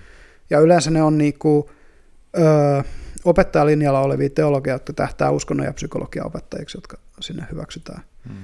Ja 0.51 0.61
yleensä 0.61 0.91
ne 0.91 1.03
on 1.03 1.19
niinku, 1.19 1.71
ö, 2.39 2.83
opettajalinjalla 3.25 4.01
olevia 4.01 4.31
teologia, 4.31 4.73
jotka 4.73 4.93
tähtää 4.93 5.31
uskonnon 5.31 5.67
ja 5.67 5.73
psykologian 5.73 6.27
opettajiksi, 6.27 6.77
jotka 6.77 6.99
sinne 7.21 7.47
hyväksytään. 7.53 8.03
Mm. 8.29 8.35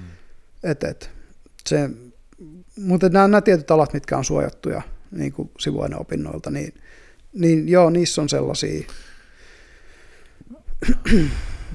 Et, 0.62 0.84
et, 0.84 1.10
se, 1.66 1.90
mutta 2.78 3.08
nämä, 3.08 3.28
nämä 3.28 3.40
tietyt 3.40 3.70
alat, 3.70 3.92
mitkä 3.92 4.18
on 4.18 4.24
suojattuja 4.24 4.82
niin 5.10 5.32
kuin 5.32 5.50
sivuaineopinnoilta, 5.58 6.50
niin, 6.50 6.74
niin 7.32 7.68
joo, 7.68 7.90
niissä 7.90 8.22
on 8.22 8.28
sellaisia 8.28 8.86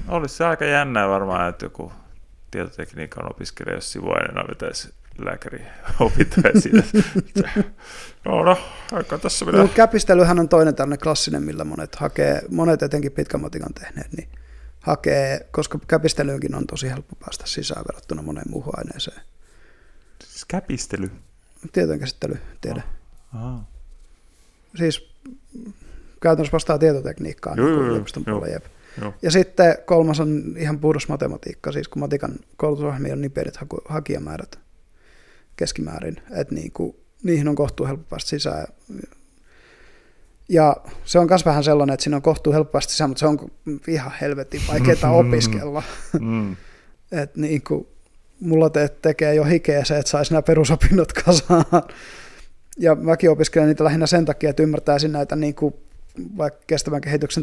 Olisi 0.08 0.34
se 0.34 0.44
aika 0.44 0.64
jännää 0.64 1.08
varmaan, 1.08 1.48
että 1.48 1.66
joku 1.66 1.92
tietotekniikan 2.50 3.30
opiskelija, 3.30 3.74
jos 3.74 3.92
sivuaineena 3.92 4.48
vetäisi 4.48 4.94
lääkäri 5.24 5.64
opintoja 6.00 6.60
siitä. 6.60 6.82
no, 8.24 8.44
no, 8.44 8.58
aika 8.92 9.18
tässä 9.18 9.46
vielä. 9.46 9.58
No, 9.58 9.68
käpistelyhän 9.68 10.38
on 10.38 10.48
toinen 10.48 10.74
tämmöinen 10.74 10.98
klassinen, 11.02 11.42
millä 11.42 11.64
monet 11.64 11.94
hakee, 11.94 12.42
monet 12.50 12.82
etenkin 12.82 13.12
pitkän 13.12 13.40
matikan 13.40 13.74
tehneet, 13.74 14.12
niin 14.12 14.28
hakee, 14.80 15.46
koska 15.50 15.78
käpistelyynkin 15.86 16.54
on 16.54 16.66
tosi 16.66 16.90
helppo 16.90 17.16
päästä 17.16 17.46
sisään 17.46 17.84
verrattuna 17.88 18.22
moneen 18.22 18.50
muuhun 18.50 18.78
aineeseen. 18.78 19.20
Siis 20.24 20.44
käpistely? 20.44 21.10
Tietojenkäsittely, 21.72 22.38
tiede. 22.60 22.82
Oh. 23.34 23.60
Siis 24.76 25.14
käytännössä 26.22 26.52
vastaa 26.52 26.78
tietotekniikkaa 26.78 27.54
Joo, 27.56 27.66
niin 27.66 27.74
joo, 27.74 27.82
joo, 27.82 27.90
yliopiston 27.90 28.22
joo. 28.26 28.38
puolella, 28.38 28.54
jep. 28.54 28.64
Joo. 29.00 29.14
Ja 29.22 29.30
sitten 29.30 29.74
kolmas 29.84 30.20
on 30.20 30.54
ihan 30.58 30.78
puhdas 30.78 31.08
matematiikka, 31.08 31.72
siis 31.72 31.88
kun 31.88 32.00
matikan 32.00 32.34
koulutusohjelmia 32.56 33.12
on 33.12 33.20
niin 33.20 33.32
pienet 33.32 33.56
haku- 33.56 33.84
hakijamäärät 33.88 34.58
keskimäärin, 35.56 36.16
että 36.30 36.54
niin 36.54 36.72
kuin, 36.72 36.96
niihin 37.22 37.48
on 37.48 37.54
kohtuu 37.54 37.86
helppo 37.86 38.06
päästä 38.10 38.28
sisään. 38.28 38.66
Ja 40.48 40.76
se 41.04 41.18
on 41.18 41.26
myös 41.28 41.44
vähän 41.44 41.64
sellainen, 41.64 41.94
että 41.94 42.04
siinä 42.04 42.16
on 42.16 42.22
kohtuu 42.22 42.52
helppo 42.52 42.72
päästä 42.72 42.90
sisään, 42.90 43.10
mutta 43.10 43.20
se 43.20 43.26
on 43.26 43.50
ihan 43.88 44.12
helvetin 44.20 44.60
vaikeaa 44.68 45.12
opiskella. 45.26 45.82
Mm. 46.20 46.56
että 47.22 47.40
niin 47.40 47.62
kuin, 47.62 47.86
mulla 48.40 48.70
te, 48.70 48.88
tekee 49.02 49.34
jo 49.34 49.44
hikeä 49.44 49.84
se, 49.84 49.98
että 49.98 50.10
saisi 50.10 50.32
nämä 50.32 50.42
perusopinnot 50.42 51.12
kasaan. 51.12 51.64
Ja 52.78 52.94
mäkin 52.94 53.30
opiskelen 53.30 53.68
niitä 53.68 53.84
lähinnä 53.84 54.06
sen 54.06 54.24
takia, 54.24 54.50
että 54.50 54.62
ymmärtäisin 54.62 55.12
näitä 55.12 55.36
niin 55.36 55.54
kuin, 55.54 55.74
vaikka 56.36 56.60
kestävän 56.66 57.00
kehityksen 57.00 57.42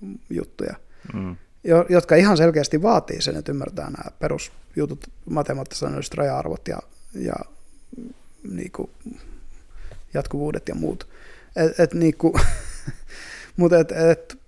talousoptimointijuttuja, 0.00 0.74
Mm. 1.14 1.36
jo- 1.64 1.86
jotka 1.88 2.14
ihan 2.16 2.36
selkeästi 2.36 2.82
vaatii 2.82 3.22
sen, 3.22 3.36
että 3.36 3.52
ymmärtää 3.52 3.90
nämä 3.90 4.10
perusjutut, 4.18 5.06
matemaattiset 5.30 6.14
raja-arvot 6.14 6.68
ja, 6.68 6.78
ja 7.14 7.34
niin 8.50 8.70
kuin, 8.72 8.90
jatkuvuudet 10.14 10.68
ja 10.68 10.74
muut. 10.74 11.08
Et, 11.56 11.80
et, 11.80 11.94
niin 12.04 12.16
kuin, 12.16 12.34
mutta 13.56 13.78
et, 13.78 13.92
et, 13.92 14.38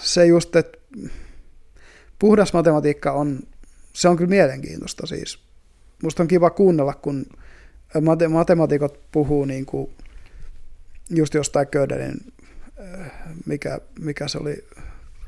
se 0.00 0.26
just, 0.26 0.56
että 0.56 0.78
puhdas 2.18 2.52
matematiikka 2.52 3.12
on, 3.12 3.40
se 3.92 4.08
on 4.08 4.16
kyllä 4.16 4.28
mielenkiintoista 4.30 5.06
siis. 5.06 5.38
Musta 6.02 6.22
on 6.22 6.28
kiva 6.28 6.50
kuunnella, 6.50 6.94
kun 6.94 7.26
mate- 8.00 8.28
matemaatikot 8.28 9.00
puhuu 9.12 9.44
niin 9.44 9.66
kuin 9.66 9.90
just 11.10 11.34
jostain 11.34 11.66
Gödelin, 11.72 12.32
mikä, 13.46 13.80
mikä 14.00 14.28
se 14.28 14.38
oli 14.38 14.64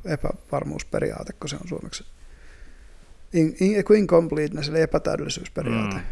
epävarmuusperiaate, 0.04 1.32
kun 1.32 1.48
se 1.48 1.56
on 1.56 1.68
suomeksi. 1.68 2.04
In, 3.32 3.56
in, 3.60 3.84
kun 3.84 3.96
incompleteness, 3.96 4.68
eli 4.68 4.80
epätäydellisyysperiaate. 4.80 5.96
Mm. 5.96 6.02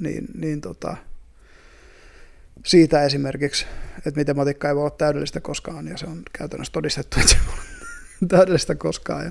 Niin, 0.00 0.26
niin 0.34 0.60
tota, 0.60 0.96
siitä 2.64 3.02
esimerkiksi, 3.02 3.66
että 4.06 4.20
matematiikka 4.20 4.68
ei 4.68 4.74
voi 4.74 4.82
olla 4.82 4.90
täydellistä 4.90 5.40
koskaan, 5.40 5.88
ja 5.88 5.96
se 5.96 6.06
on 6.06 6.22
käytännössä 6.32 6.72
todistettu, 6.72 7.20
että 7.20 7.32
se 7.32 7.38
olla 7.46 7.62
täydellistä 8.36 8.74
koskaan 8.74 9.24
ja 9.24 9.30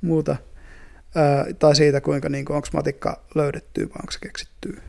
muuta. 0.00 0.36
Ää, 1.14 1.46
tai 1.58 1.76
siitä, 1.76 2.00
kuinka 2.00 2.28
niin 2.28 2.52
onko 2.52 2.68
matikka 2.72 3.24
löydetty 3.34 3.80
vai 3.80 4.00
onko 4.00 4.12
se 4.12 4.18
keksitty. 4.18 4.82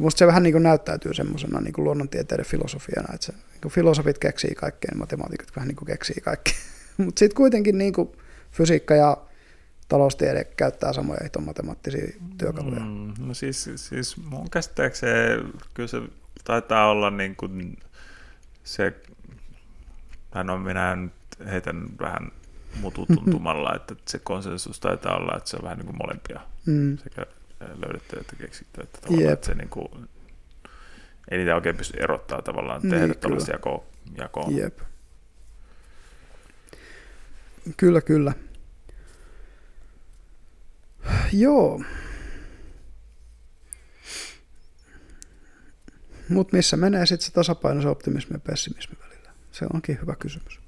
Musta 0.00 0.18
se 0.18 0.26
vähän 0.26 0.42
niin 0.42 0.52
kuin 0.52 0.62
näyttäytyy 0.62 1.14
semmoisena 1.14 1.60
niin 1.60 1.72
kuin 1.72 1.84
luonnontieteiden 1.84 2.46
filosofiana, 2.46 3.14
että 3.14 3.26
se, 3.26 3.32
niin 3.32 3.60
kuin 3.62 3.72
filosofit 3.72 4.18
keksii 4.18 4.54
kaikkea, 4.54 4.88
niin 4.92 4.98
matemaatikot 4.98 5.56
vähän 5.56 5.68
niin 5.68 5.76
kuin 5.76 5.86
keksii 5.86 6.20
kaikkea. 6.24 6.54
Mutta 6.96 7.18
sitten 7.18 7.36
kuitenkin 7.36 7.78
niin 7.78 7.92
kuin 7.92 8.12
fysiikka 8.52 8.94
ja 8.94 9.16
taloustiede 9.88 10.44
käyttää 10.44 10.92
samoja 10.92 11.20
hiton 11.24 11.44
matemaattisia 11.44 12.06
työkaluja. 12.38 12.80
Mm, 12.80 13.12
no 13.18 13.34
siis, 13.34 13.70
siis 13.76 14.16
mun 14.16 14.50
käsittääkseen 14.50 15.52
kyllä 15.74 15.88
se 15.88 16.02
taitaa 16.44 16.90
olla 16.90 17.10
niin 17.10 17.36
kuin 17.36 17.78
se, 18.64 18.92
tai 20.30 20.44
no 20.44 20.58
minä 20.58 20.96
nyt 20.96 21.12
heitän 21.50 21.86
vähän 22.00 22.32
mututuntumalla, 22.80 23.74
että 23.76 23.94
se 24.08 24.18
konsensus 24.18 24.80
taitaa 24.80 25.16
olla, 25.16 25.36
että 25.36 25.50
se 25.50 25.56
on 25.56 25.62
vähän 25.62 25.78
niin 25.78 25.86
kuin 25.86 25.98
molempia 25.98 26.40
Mm. 26.66 26.98
sekä 26.98 27.26
löydetty 27.60 28.18
että 28.20 28.36
keksitty, 28.36 28.80
että, 28.80 28.98
tavallaan, 29.00 29.32
että 29.32 29.46
se 29.46 29.54
niin 29.54 29.68
kuin, 29.68 29.88
ei 31.30 31.38
niitä 31.38 31.54
oikein 31.54 31.76
pysty 31.76 31.96
erottaa 32.02 32.42
tavallaan, 32.42 32.80
Niin, 32.82 32.90
tehdä 32.90 33.06
kyllä. 33.06 33.20
tällaisia 33.20 33.54
jakoa. 33.54 33.84
jakoa. 34.18 34.46
Jep. 34.50 34.78
Kyllä, 37.76 38.00
kyllä. 38.00 38.32
Joo. 41.32 41.82
Mutta 46.28 46.56
missä 46.56 46.76
menee 46.76 47.06
sitten 47.06 47.26
se 47.26 47.32
tasapaino 47.32 47.82
se 47.82 47.88
optimismi 47.88 48.34
ja 48.34 48.38
pessimismi 48.40 48.96
välillä? 49.08 49.30
Se 49.52 49.66
onkin 49.74 49.98
hyvä 50.00 50.14
kysymys. 50.16 50.60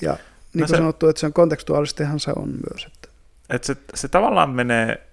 Ja 0.00 0.12
niin 0.12 0.20
No 0.54 0.58
kuin 0.58 0.68
se- 0.68 0.76
sanottu, 0.76 1.08
että 1.08 1.20
se 1.20 1.26
on 1.26 1.32
kontekstuaalistihan 1.32 2.20
se 2.20 2.32
on 2.36 2.48
myös. 2.70 2.84
Että, 2.86 3.08
Et 3.50 3.64
se, 3.64 3.76
se 3.94 4.08
tavallaan 4.08 4.50
menee, 4.50 5.09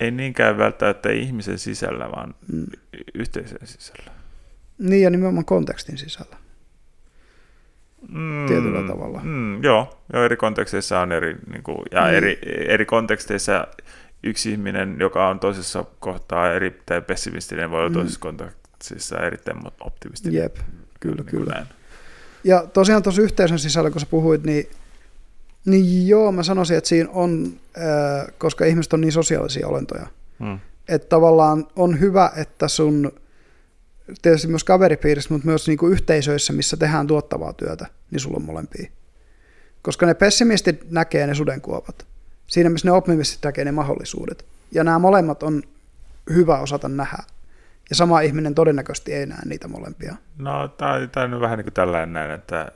ei 0.00 0.10
niinkään 0.10 0.58
välttämättä 0.58 1.10
ihmisen 1.10 1.58
sisällä, 1.58 2.10
vaan 2.10 2.34
mm. 2.52 2.66
yhteisön 3.14 3.58
sisällä. 3.64 4.10
Niin 4.78 5.02
ja 5.02 5.10
nimenomaan 5.10 5.44
kontekstin 5.44 5.98
sisällä. 5.98 6.36
Mm, 8.08 8.46
Tietyllä 8.48 8.88
tavalla. 8.88 9.20
Mm, 9.24 9.64
joo, 9.64 10.00
joo, 10.12 10.24
eri 10.24 10.36
konteksteissa 10.36 11.00
on 11.00 11.12
eri, 11.12 11.36
niin 11.52 11.62
kuin, 11.62 11.78
ja 11.92 12.04
Niin. 12.04 12.14
eri, 12.14 12.38
eri 12.68 12.86
konteksteissa 12.86 13.66
yksi 14.22 14.50
ihminen, 14.50 14.96
joka 15.00 15.28
on 15.28 15.40
toisessa 15.40 15.84
kohtaa 15.98 16.52
erittäin 16.52 17.04
pessimistinen, 17.04 17.70
voi 17.70 17.80
olla 17.80 17.88
Mm. 17.88 17.94
toisessa 17.94 18.20
kontekstissa 18.20 19.18
erittäin 19.20 19.58
optimistinen. 19.80 20.42
Jep, 20.42 20.56
kyllä, 21.00 21.16
Niin 21.16 21.26
kyllä. 21.26 21.52
näin. 21.54 21.66
Ja 22.44 22.66
tosiaan 22.72 23.02
tuossa 23.02 23.22
yhteisön 23.22 23.58
sisällä, 23.58 23.90
kun 23.90 24.00
sä 24.00 24.06
puhuit, 24.10 24.44
niin, 24.44 24.66
niin 25.64 26.08
joo, 26.08 26.32
mä 26.32 26.42
sanoisin, 26.42 26.76
että 26.76 26.88
siinä 26.88 27.08
on, 27.12 27.52
ää, 27.76 28.28
koska 28.38 28.64
ihmiset 28.64 28.92
on 28.92 29.00
niin 29.00 29.12
sosiaalisia 29.12 29.68
olentoja, 29.68 30.06
Mm. 30.38 30.58
että 30.88 31.08
tavallaan 31.08 31.66
on 31.76 32.00
hyvä, 32.00 32.32
että 32.36 32.68
sun, 32.68 33.12
tietysti 34.22 34.48
myös 34.48 34.64
kaveripiirissä, 34.64 35.34
mutta 35.34 35.46
myös 35.46 35.68
niinku 35.68 35.86
yhteisöissä, 35.88 36.52
missä 36.52 36.76
tehdään 36.76 37.06
tuottavaa 37.06 37.52
työtä, 37.52 37.86
niin 38.10 38.20
sulla 38.20 38.36
on 38.36 38.44
molempia. 38.44 38.90
Koska 39.82 40.06
ne 40.06 40.14
pessimistit 40.14 40.90
näkee 40.90 41.26
ne 41.26 41.34
sudenkuopat. 41.34 42.06
Siinä, 42.46 42.70
missä 42.70 42.88
ne 42.88 42.92
optimistit 42.92 43.44
näkee 43.44 43.64
ne 43.64 43.72
mahdollisuudet. 43.72 44.44
Ja 44.72 44.84
nämä 44.84 44.98
molemmat 44.98 45.42
on 45.42 45.62
hyvä 46.30 46.58
osata 46.58 46.88
nähdä. 46.88 47.22
Ja 47.90 47.96
sama 47.96 48.20
ihminen 48.20 48.54
todennäköisesti 48.54 49.12
ei 49.12 49.26
näe 49.26 49.38
niitä 49.44 49.68
molempia. 49.68 50.16
No, 50.38 50.68
tämä 50.68 51.24
on 51.34 51.40
vähän 51.40 51.58
niin 51.58 51.64
kuin 51.64 51.74
tällainen 51.74 52.30
että 52.30 52.72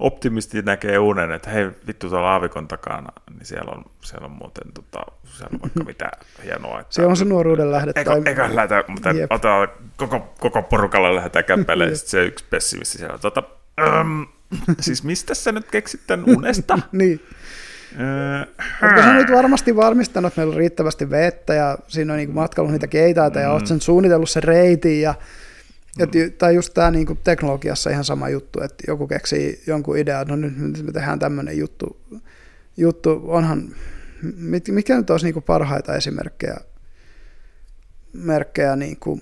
optimisti 0.00 0.62
näkee 0.62 0.98
unen, 0.98 1.32
että 1.32 1.50
hei 1.50 1.68
vittu 1.86 2.08
tuolla 2.08 2.32
aavikon 2.32 2.68
takana, 2.68 3.08
niin 3.30 3.46
siellä 3.46 3.72
on, 3.72 3.84
siellä 4.04 4.24
on 4.24 4.30
muuten 4.32 4.72
tota, 4.74 5.00
siellä 5.24 5.50
on 5.54 5.60
vaikka 5.62 5.84
mitä 5.84 6.10
hienoa. 6.44 6.80
Että 6.80 6.94
Se 6.94 7.06
on 7.06 7.16
se 7.16 7.24
nuoruuden 7.24 7.72
lähde. 7.72 7.92
Eikö, 7.96 8.10
tai- 8.10 8.22
eikö 8.26 8.48
lähdetä, 8.56 8.84
mutta 8.88 9.10
Jep. 9.10 9.32
otetaan 9.32 9.68
koko, 9.96 10.34
koko 10.40 10.62
porukalla 10.62 11.14
lähdetään 11.16 11.44
kämpäille, 11.44 11.84
ja 11.88 11.96
sitten 11.96 12.10
se 12.10 12.24
yksi 12.24 12.44
pessimisti 12.50 12.98
siellä. 12.98 13.18
Tota, 13.18 13.42
äm, 14.00 14.26
siis 14.80 15.04
mistä 15.04 15.34
sä 15.34 15.52
nyt 15.52 15.70
keksit 15.70 16.00
tämän 16.06 16.24
unesta? 16.36 16.78
niin. 16.92 17.20
Öö, 18.00 18.38
Oletko 18.82 19.02
sä 19.02 19.12
nyt 19.14 19.30
varmasti 19.30 19.76
varmistanut, 19.76 20.28
että 20.28 20.40
meillä 20.40 20.52
on 20.52 20.58
riittävästi 20.58 21.10
vettä 21.10 21.54
ja 21.54 21.78
siinä 21.88 22.12
on 22.12 22.16
niin 22.16 22.34
matkailu 22.34 22.70
niitä 22.70 22.86
keitaita 22.86 23.40
ja 23.40 23.48
Mm. 23.48 23.54
olet 23.54 23.66
sen 23.66 23.80
suunnitellut 23.80 24.30
sen 24.30 24.42
reitin 24.44 25.02
ja 25.02 25.14
et, 25.98 26.38
tai 26.38 26.54
just 26.54 26.74
tämä 26.74 26.90
niin 26.90 27.18
teknologiassa 27.24 27.90
ihan 27.90 28.04
sama 28.04 28.28
juttu, 28.28 28.62
että 28.62 28.84
joku 28.88 29.06
keksii 29.06 29.62
jonkun 29.66 29.98
idean, 29.98 30.26
no 30.26 30.36
nyt 30.36 30.86
me 30.86 30.92
tehdään 30.92 31.18
tämmöinen 31.18 31.58
juttu, 31.58 32.00
juttu 32.76 33.22
onhan, 33.24 33.74
mit- 34.36 34.68
mikä 34.68 34.96
nyt 34.96 35.10
olisi 35.10 35.26
niin 35.32 35.42
parhaita 35.42 35.94
esimerkkejä, 35.96 36.56
merkkejä 38.12 38.76
niin 38.76 38.96
kuin, 39.00 39.20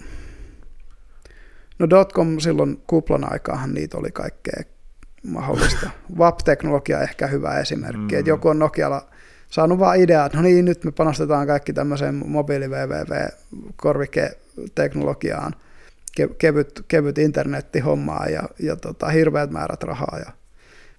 no 1.78 1.90
dotcom 1.90 2.40
silloin 2.40 2.82
kuplan 2.86 3.32
aikaahan 3.32 3.74
niitä 3.74 3.98
oli 3.98 4.10
kaikkea 4.10 4.62
mahdollista. 5.22 5.90
WAP-teknologia 6.18 7.00
ehkä 7.02 7.26
hyvä 7.26 7.58
esimerkki, 7.58 8.14
Mm. 8.14 8.18
että 8.18 8.30
joku 8.30 8.48
on 8.48 8.58
Nokialla 8.58 9.08
saanut 9.50 9.78
vaan 9.78 10.00
idea, 10.00 10.24
että 10.26 10.38
no 10.38 10.42
niin, 10.42 10.64
nyt 10.64 10.84
me 10.84 10.92
panostetaan 10.92 11.47
kaikki 11.47 11.72
tämmöiseen 11.72 12.14
mobiili 12.14 12.70
teknologiaan 14.74 15.52
ke- 15.52 15.67
kevyt, 16.39 16.85
kevyt 16.89 17.19
internettihommaa 17.19 18.27
ja, 18.27 18.43
ja 18.59 18.77
tota, 18.77 19.09
hirveät 19.09 19.51
määrät 19.51 19.83
rahaa. 19.83 20.19
Ja 20.19 20.33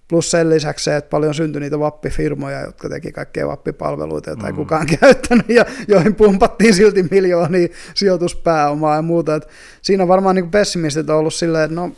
plus 0.07 0.31
sen 0.31 0.49
lisäksi 0.49 0.83
se, 0.83 0.95
että 0.95 1.09
paljon 1.09 1.33
syntyi 1.33 1.59
niitä 1.59 1.79
vappifirmoja, 1.79 2.61
jotka 2.61 2.89
teki 2.89 3.11
kaikkea 3.11 3.47
vappipalveluita, 3.47 4.29
joita 4.29 4.45
ei 4.47 4.51
Mm. 4.53 4.55
kukaan 4.57 4.87
käyttänyt 4.99 5.49
ja 5.49 5.65
joihin 5.87 6.15
pumpattiin 6.15 6.73
silti 6.75 7.03
miljoonia 7.11 7.67
sijoituspääomaa 7.93 8.95
ja 8.95 9.01
muuta. 9.01 9.35
Et 9.35 9.47
siinä 9.81 10.07
varmaan 10.07 10.35
niin 10.35 10.51
pessimistit 10.51 11.09
on 11.09 11.17
ollut 11.17 11.33
silleen, 11.33 11.63
että 11.63 11.75
no, 11.75 11.91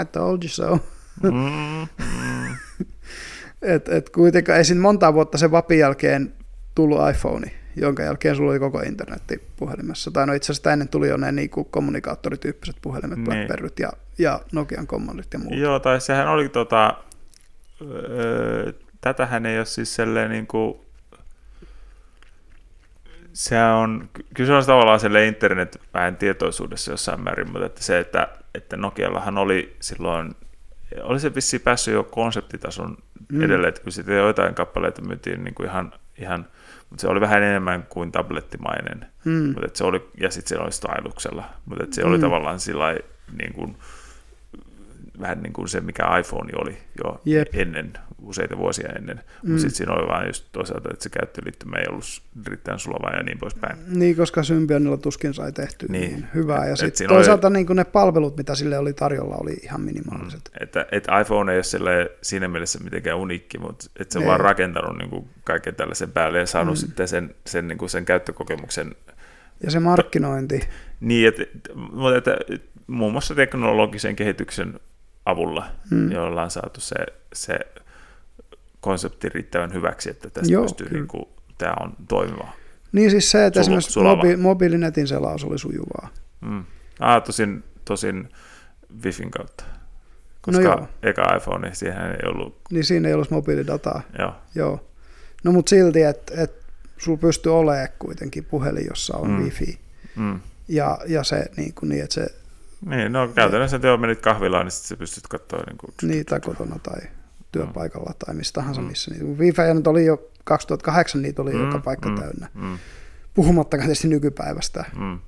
I 0.00 0.04
told 0.12 0.42
you 0.42 0.48
so. 0.48 0.78
mm, 1.22 1.30
mm. 1.98 2.56
Et, 3.62 3.88
et 3.88 4.10
kuitenkaan 4.10 4.58
ei 4.58 4.64
siinä 4.64 4.80
monta 4.80 5.14
vuotta 5.14 5.38
sen 5.38 5.50
vapin 5.50 5.78
jälkeen 5.78 6.32
tullut 6.74 6.98
iPhone, 7.10 7.50
jonka 7.76 8.02
jälkeen 8.02 8.36
sulla 8.36 8.50
oli 8.50 8.58
koko 8.58 8.80
internetti 8.80 9.42
puhelimessa. 9.56 10.10
Tai 10.10 10.26
no 10.26 10.32
itse 10.32 10.52
asiassa 10.52 10.72
ennen 10.72 10.88
tuli 10.88 11.08
jo 11.08 11.16
ne 11.16 11.32
niinku 11.32 11.64
kommunikaattorityyppiset 11.64 12.76
puhelimet, 12.82 13.18
Niin. 13.18 13.24
Blackberryt 13.24 13.78
ja, 13.78 13.92
ja 14.18 14.40
Nokian 14.52 14.86
kommandit 14.86 15.32
ja 15.32 15.38
muut. 15.38 15.58
Joo, 15.58 15.78
tai 15.80 16.00
sehän 16.00 16.28
oli 16.28 16.48
tota, 16.48 16.94
öö, 17.82 18.72
tätähän 19.00 19.46
ei 19.46 19.58
ole 19.58 19.66
siis 19.66 19.94
selleen 19.94 20.30
niin 20.30 20.46
kuin, 20.46 20.76
se 23.32 23.64
on, 23.64 24.08
kyllä 24.34 24.48
se 24.48 24.54
on 24.54 24.66
tavallaan 24.66 25.00
selle 25.00 25.26
internet 25.26 25.80
vähän 25.94 26.16
tietoisuudessa 26.16 26.90
jossain 26.90 27.20
määrin, 27.20 27.52
mutta 27.52 27.66
että 27.66 27.82
se, 27.82 27.98
että, 27.98 28.28
että 28.54 28.76
Nokiallahan 28.76 29.38
oli 29.38 29.76
silloin, 29.80 30.34
oli 31.02 31.20
se 31.20 31.34
vissiin 31.34 31.60
päässyt 31.60 31.94
jo 31.94 32.04
konseptitason 32.04 32.96
mm. 33.32 33.42
edelleen, 33.42 33.68
että 33.68 33.82
kun 33.82 33.92
sitten 33.92 34.16
joitain 34.16 34.54
kappaleita 34.54 35.02
myytiin 35.02 35.44
niin 35.44 35.54
kuin 35.54 35.68
ihan, 35.68 35.92
ihan, 36.18 36.46
mutta 36.94 37.02
se 37.02 37.08
oli 37.08 37.20
vähän 37.20 37.42
enemmän 37.42 37.86
kuin 37.88 38.12
tablettimainen, 38.12 39.06
mm. 39.24 39.46
mutta 39.46 39.68
se 39.74 39.84
oli, 39.84 40.08
ja 40.20 40.30
sitten 40.30 40.48
se 40.48 40.62
oli 40.62 40.72
styluksella, 40.72 41.44
mutta 41.64 41.84
se 41.90 42.02
mm. 42.02 42.08
oli 42.08 42.18
tavallaan 42.18 42.60
sillä 42.60 42.96
niin 43.38 43.52
kuin, 43.54 43.76
vähän 45.20 45.42
niin 45.42 45.52
kuin 45.52 45.68
se, 45.68 45.80
mikä 45.80 46.18
iPhone 46.18 46.52
oli 46.56 46.78
jo 47.04 47.20
Jep. 47.24 47.48
ennen, 47.52 47.92
useita 48.22 48.58
vuosia 48.58 48.88
ennen. 48.98 49.16
Mm. 49.16 49.50
Mutta 49.50 49.60
sitten 49.60 49.76
siinä 49.76 49.92
oli 49.92 50.08
vain 50.08 50.26
just 50.26 50.46
toisaalta, 50.52 50.88
että 50.92 51.02
se 51.02 51.08
käyttöliittymä 51.08 51.76
ei 51.76 51.86
ollut 51.88 52.04
riittävän 52.46 52.78
sulava 52.78 53.16
ja 53.16 53.22
niin 53.22 53.38
poispäin. 53.38 53.76
Niin, 53.88 54.16
koska 54.16 54.42
Symbionilla 54.42 54.96
tuskin 54.96 55.34
sai 55.34 55.52
tehty 55.52 55.86
niin, 55.88 56.10
niin 56.10 56.26
hyvää. 56.34 56.66
Ja 56.66 56.76
sitten 56.76 57.08
toisaalta 57.08 57.46
oli... 57.48 57.54
niin 57.54 57.66
kuin 57.66 57.76
ne 57.76 57.84
palvelut, 57.84 58.36
mitä 58.36 58.54
sille 58.54 58.78
oli 58.78 58.92
tarjolla, 58.92 59.36
oli 59.36 59.52
ihan 59.62 59.80
minimaaliset. 59.80 60.50
Mm. 60.52 60.62
Että, 60.62 60.86
että 60.92 61.20
iPhone 61.20 61.52
ei 61.52 61.58
ole 61.80 62.10
siinä 62.22 62.48
mielessä 62.48 62.78
mitenkään 62.84 63.18
uniikki, 63.18 63.58
mutta 63.58 63.86
että 64.00 64.12
se 64.12 64.18
on 64.18 64.26
vaan 64.26 64.40
rakentanut 64.40 64.98
niin 64.98 65.10
kuin 65.10 65.28
kaiken 65.44 65.74
tällaisen 65.74 66.12
päälle 66.12 66.38
ja 66.38 66.46
saanut 66.46 66.74
mm. 66.74 66.80
sitten 66.80 67.08
sen, 67.08 67.34
sen, 67.46 67.68
niin 67.68 67.78
kuin 67.78 67.90
sen 67.90 68.04
käyttökokemuksen. 68.04 68.94
Ja 69.60 69.70
se 69.70 69.80
markkinointi. 69.80 70.60
Niin, 71.00 71.28
että, 71.28 71.42
mutta 71.74 72.16
että, 72.16 72.36
muun 72.86 73.12
muassa 73.12 73.34
teknologisen 73.34 74.16
kehityksen 74.16 74.80
avulla, 75.26 75.66
mm. 75.90 76.12
jolla 76.12 76.42
on 76.42 76.50
saatu 76.50 76.80
se, 76.80 76.94
se 77.32 77.58
konsepti 78.80 79.28
riittävän 79.28 79.72
hyväksi, 79.72 80.10
että 80.10 80.30
tästä 80.30 80.52
Joo, 80.52 80.62
pystyy, 80.62 80.88
niin 80.90 81.08
kuin, 81.08 81.24
tämä 81.58 81.74
on 81.80 81.96
toimiva. 82.08 82.48
Niin 82.92 83.10
siis 83.10 83.30
se, 83.30 83.46
että 83.46 83.62
Sul, 83.62 83.62
esimerkiksi 83.62 84.00
mobi, 84.00 84.36
mobiilinetin 84.36 85.08
selaus 85.08 85.44
oli 85.44 85.58
sujuvaa. 85.58 86.08
Mm. 86.40 86.64
Ah, 87.00 87.22
tosin, 87.22 87.64
tosin 87.84 88.28
Wifin 89.04 89.30
kautta. 89.30 89.64
Koska 90.40 90.62
no 90.62 90.68
joo. 90.68 90.88
eka 91.02 91.36
iPhone, 91.36 91.74
siihen 91.74 92.10
ei 92.10 92.28
ollut... 92.28 92.60
Niin 92.70 92.84
siinä 92.84 93.08
ei 93.08 93.14
ollut 93.14 93.30
mobiilidataa. 93.30 94.02
Joo. 94.18 94.34
joo. 94.54 94.88
No 95.44 95.52
mutta 95.52 95.70
silti, 95.70 96.02
että 96.02 96.42
et, 96.42 96.64
sulla 96.98 97.18
pystyy 97.18 97.58
olemaan 97.58 97.88
kuitenkin 97.98 98.44
puhelin, 98.44 98.86
jossa 98.86 99.16
on 99.16 99.30
mm. 99.30 99.42
wifi. 99.44 99.78
Mm. 100.16 100.40
Ja, 100.68 100.98
ja 101.06 101.24
se 101.24 101.46
niin, 101.56 101.74
kuin 101.74 101.88
niin 101.88 102.02
että 102.02 102.14
se 102.14 102.26
niin, 102.86 103.12
no 103.12 103.28
käytännössä 103.28 103.78
te 103.78 103.96
menit 103.96 104.20
kahvilaan, 104.20 104.66
niin 104.66 104.70
sitten 104.70 104.88
sä 104.88 104.96
pystyt 104.96 105.26
katsoa. 105.26 105.62
Niin, 105.66 105.78
kuin... 105.78 105.94
niin 106.02 106.26
tai 106.26 106.40
kotona 106.40 106.78
tai 106.82 107.00
työpaikalla 107.52 108.10
mm. 108.10 108.16
tai 108.26 108.34
missä 108.34 108.52
tahansa, 108.52 108.80
mm. 108.80 108.86
missä. 108.86 109.10
Niin, 109.10 109.38
Wi-Fi 109.38 109.74
nyt 109.74 109.86
oli 109.86 110.06
jo 110.06 110.30
2008, 110.44 111.22
niitä 111.22 111.42
oli 111.42 111.52
mm. 111.52 111.60
joka 111.64 111.78
paikka 111.78 112.08
mm. 112.08 112.14
täynnä. 112.14 112.48
Mm. 112.54 112.78
Puhumattakaan 113.34 113.86
tietysti 113.86 114.08
nykypäivästä. 114.08 114.84
Mm. 114.96 115.18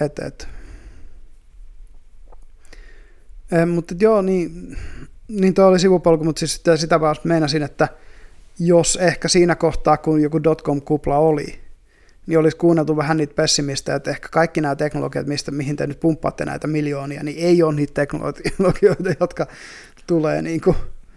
Et, 0.00 0.18
et. 0.18 0.48
Eh, 3.52 3.66
mutta 3.66 3.94
joo, 4.00 4.22
niin, 4.22 4.76
niin 5.28 5.54
tuo 5.54 5.66
oli 5.66 5.78
sivupolku, 5.78 6.24
mutta 6.24 6.38
siis 6.38 6.54
sitä, 6.54 6.76
sitä 6.76 7.00
vaan 7.00 7.16
meinasin, 7.24 7.62
että 7.62 7.88
jos 8.58 8.96
ehkä 8.96 9.28
siinä 9.28 9.54
kohtaa, 9.54 9.96
kun 9.96 10.22
joku 10.22 10.38
dotcom-kupla 10.38 11.18
oli, 11.18 11.60
niin 12.30 12.38
olisi 12.38 12.56
kuunneltu 12.56 12.96
vähän 12.96 13.16
niitä 13.16 13.34
pessimistä, 13.34 13.94
että 13.94 14.10
ehkä 14.10 14.28
kaikki 14.28 14.60
nämä 14.60 14.76
teknologiat, 14.76 15.26
mistä, 15.26 15.50
mihin 15.50 15.76
te 15.76 15.86
nyt 15.86 16.00
pumppaatte 16.00 16.44
näitä 16.44 16.66
miljoonia, 16.66 17.22
niin 17.22 17.38
ei 17.38 17.62
ole 17.62 17.74
niitä 17.74 17.94
teknologioita, 17.94 19.14
jotka 19.20 19.46
tulee 20.06 20.42
niin 20.42 20.60
kuin 20.60 20.76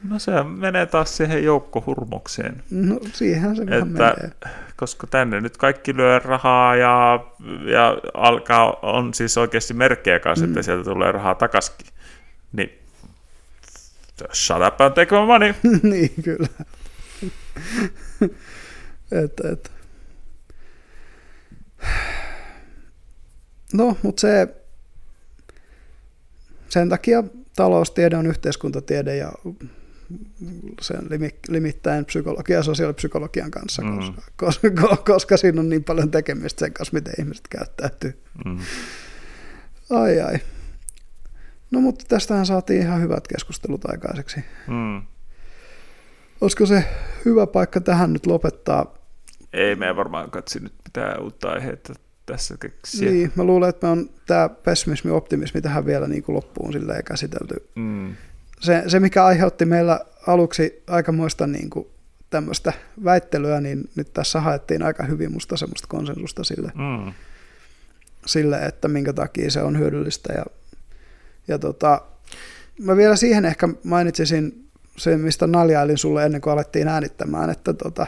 No 0.10 0.20
se 0.20 0.32
menee 0.44 0.86
taas 0.86 1.18
siihen 1.18 1.44
joukkohurmokseen. 1.44 2.64
No 2.72 3.00
siihen 3.14 3.56
se 3.56 3.62
että, 3.62 3.86
menee. 3.86 4.32
Koska 4.76 5.08
tänne 5.08 5.42
nyt 5.42 5.58
kaikki 5.58 5.98
lyö 5.98 6.20
rahaa 6.20 6.76
ja, 6.76 7.26
ja 7.72 7.98
alkaa, 8.14 8.80
on 8.82 9.14
siis 9.14 9.38
oikeasti 9.38 9.74
merkkejä 9.74 10.20
kanssa, 10.20 10.46
mm. 10.46 10.52
että 10.52 10.62
sieltä 10.62 10.84
tulee 10.84 11.12
rahaa 11.12 11.36
takaskin. 11.36 11.88
Niin 12.54 12.70
shut 14.34 14.58
up 14.68 14.82
and 14.82 14.94
take 14.94 15.20
my 15.20 15.26
money. 15.26 15.54
niin, 15.92 16.12
kyllä. 16.24 16.48
et, 19.24 19.40
et. 19.52 19.72
No, 23.74 23.98
mutta 24.04 24.22
se, 24.22 24.48
sen 26.70 26.90
takia 26.90 27.24
taloustiede 27.56 28.18
on 28.18 28.28
yhteiskuntatiede 28.28 29.18
ja 29.18 29.32
sen 30.82 31.02
limittäin 31.48 32.06
psykologia 32.06 32.56
ja 32.56 32.64
sosiaalipsykologian 32.64 33.52
kanssa, 33.52 33.82
mm. 33.82 33.98
koska, 33.98 34.22
koska, 34.36 34.98
koska 35.06 35.38
siinä 35.38 35.62
on 35.62 35.70
niin 35.70 35.84
paljon 35.84 36.12
tekemistä 36.12 36.60
sen 36.60 36.74
kanssa, 36.74 36.94
miten 36.94 37.14
ihmiset 37.20 37.48
käyttäytyy. 37.48 38.24
Mm. 38.46 38.58
Ai 39.90 40.22
ai. 40.22 40.40
No 41.72 41.82
mutta 41.82 42.06
tästähän 42.08 42.46
saatiin 42.46 42.82
ihan 42.82 43.02
hyvät 43.02 43.28
keskustelut 43.28 43.86
aikaiseksi. 43.86 44.40
Mm. 44.68 45.02
Olisiko 46.42 46.66
se 46.66 46.86
hyvä 47.26 47.48
paikka 47.48 47.82
tähän 47.82 48.14
nyt 48.14 48.26
lopettaa? 48.26 49.03
Ei 49.54 49.76
me 49.76 49.96
varmaan 49.96 50.32
katsi 50.32 50.60
nyt 50.60 50.74
pitää 50.84 51.18
uutta 51.18 51.50
aihetta 51.50 51.94
tässä 52.26 52.56
keksiä. 52.60 53.12
Niin, 53.12 53.32
mä 53.36 53.44
luulen, 53.44 53.70
että 53.70 53.88
me 53.88 53.92
on 53.92 54.10
tämä 54.28 54.50
pessimismi 54.50 55.12
optimismi 55.12 55.62
tähän 55.62 55.86
vielä 55.86 56.08
niin 56.08 56.24
kuin 56.24 56.36
loppuun 56.36 56.74
silleen 56.74 57.04
käsitelty. 57.04 57.70
Mm. 57.76 58.16
Se, 58.60 58.84
se, 58.88 59.00
mikä 59.00 59.26
aiheutti 59.26 59.66
meillä 59.66 60.00
aluksi 60.28 60.84
aikamoista 60.88 61.48
niin 61.48 61.70
kuin 61.70 61.88
tämmöistä 62.30 62.74
väittelyä, 63.04 63.62
niin 63.62 63.90
nyt 63.96 64.14
tässä 64.14 64.42
haettiin 64.42 64.84
aika 64.84 65.04
hyvin 65.04 65.32
musta 65.32 65.58
semmoista 65.58 65.88
konsensusta 65.88 66.44
sille, 66.44 66.72
mm. 66.76 67.14
sille 68.26 68.66
että 68.66 68.88
minkä 68.88 69.14
takia 69.14 69.52
se 69.52 69.62
on 69.62 69.80
hyödyllistä. 69.80 70.34
Ja, 70.34 70.46
ja 71.48 71.60
tota, 71.60 72.02
mä 72.80 72.98
vielä 72.98 73.16
siihen 73.16 73.46
ehkä 73.46 73.70
mainitsisin 73.84 74.70
sen, 74.98 75.20
mistä 75.20 75.48
naljailin 75.48 75.98
sulle 75.98 76.26
ennen 76.26 76.42
kuin 76.42 76.54
alettiin 76.54 76.88
äänittämään, 76.88 77.50
että 77.50 77.74
tota, 77.74 78.08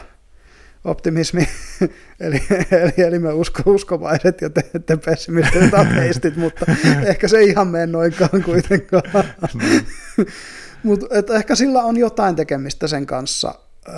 optimismi, 0.86 1.48
eli, 2.20 2.42
eli, 2.70 2.92
eli 2.96 3.18
me 3.18 3.32
usko, 3.32 3.62
uskovaiset 3.66 4.40
ja 4.40 4.50
te, 4.50 4.62
te 4.86 4.96
pessimistit 4.96 5.74
ateistit, 5.74 6.36
mutta 6.36 6.66
ehkä 7.06 7.28
se 7.28 7.38
ei 7.38 7.48
ihan 7.48 7.68
mene 7.68 7.86
noinkaan 7.86 8.42
kuitenkaan. 8.44 9.24
Mm. 9.54 10.26
mutta 10.82 11.06
ehkä 11.36 11.54
sillä 11.54 11.82
on 11.82 11.96
jotain 11.96 12.36
tekemistä 12.36 12.86
sen 12.86 13.06
kanssa, 13.06 13.54
öö, 13.88 13.94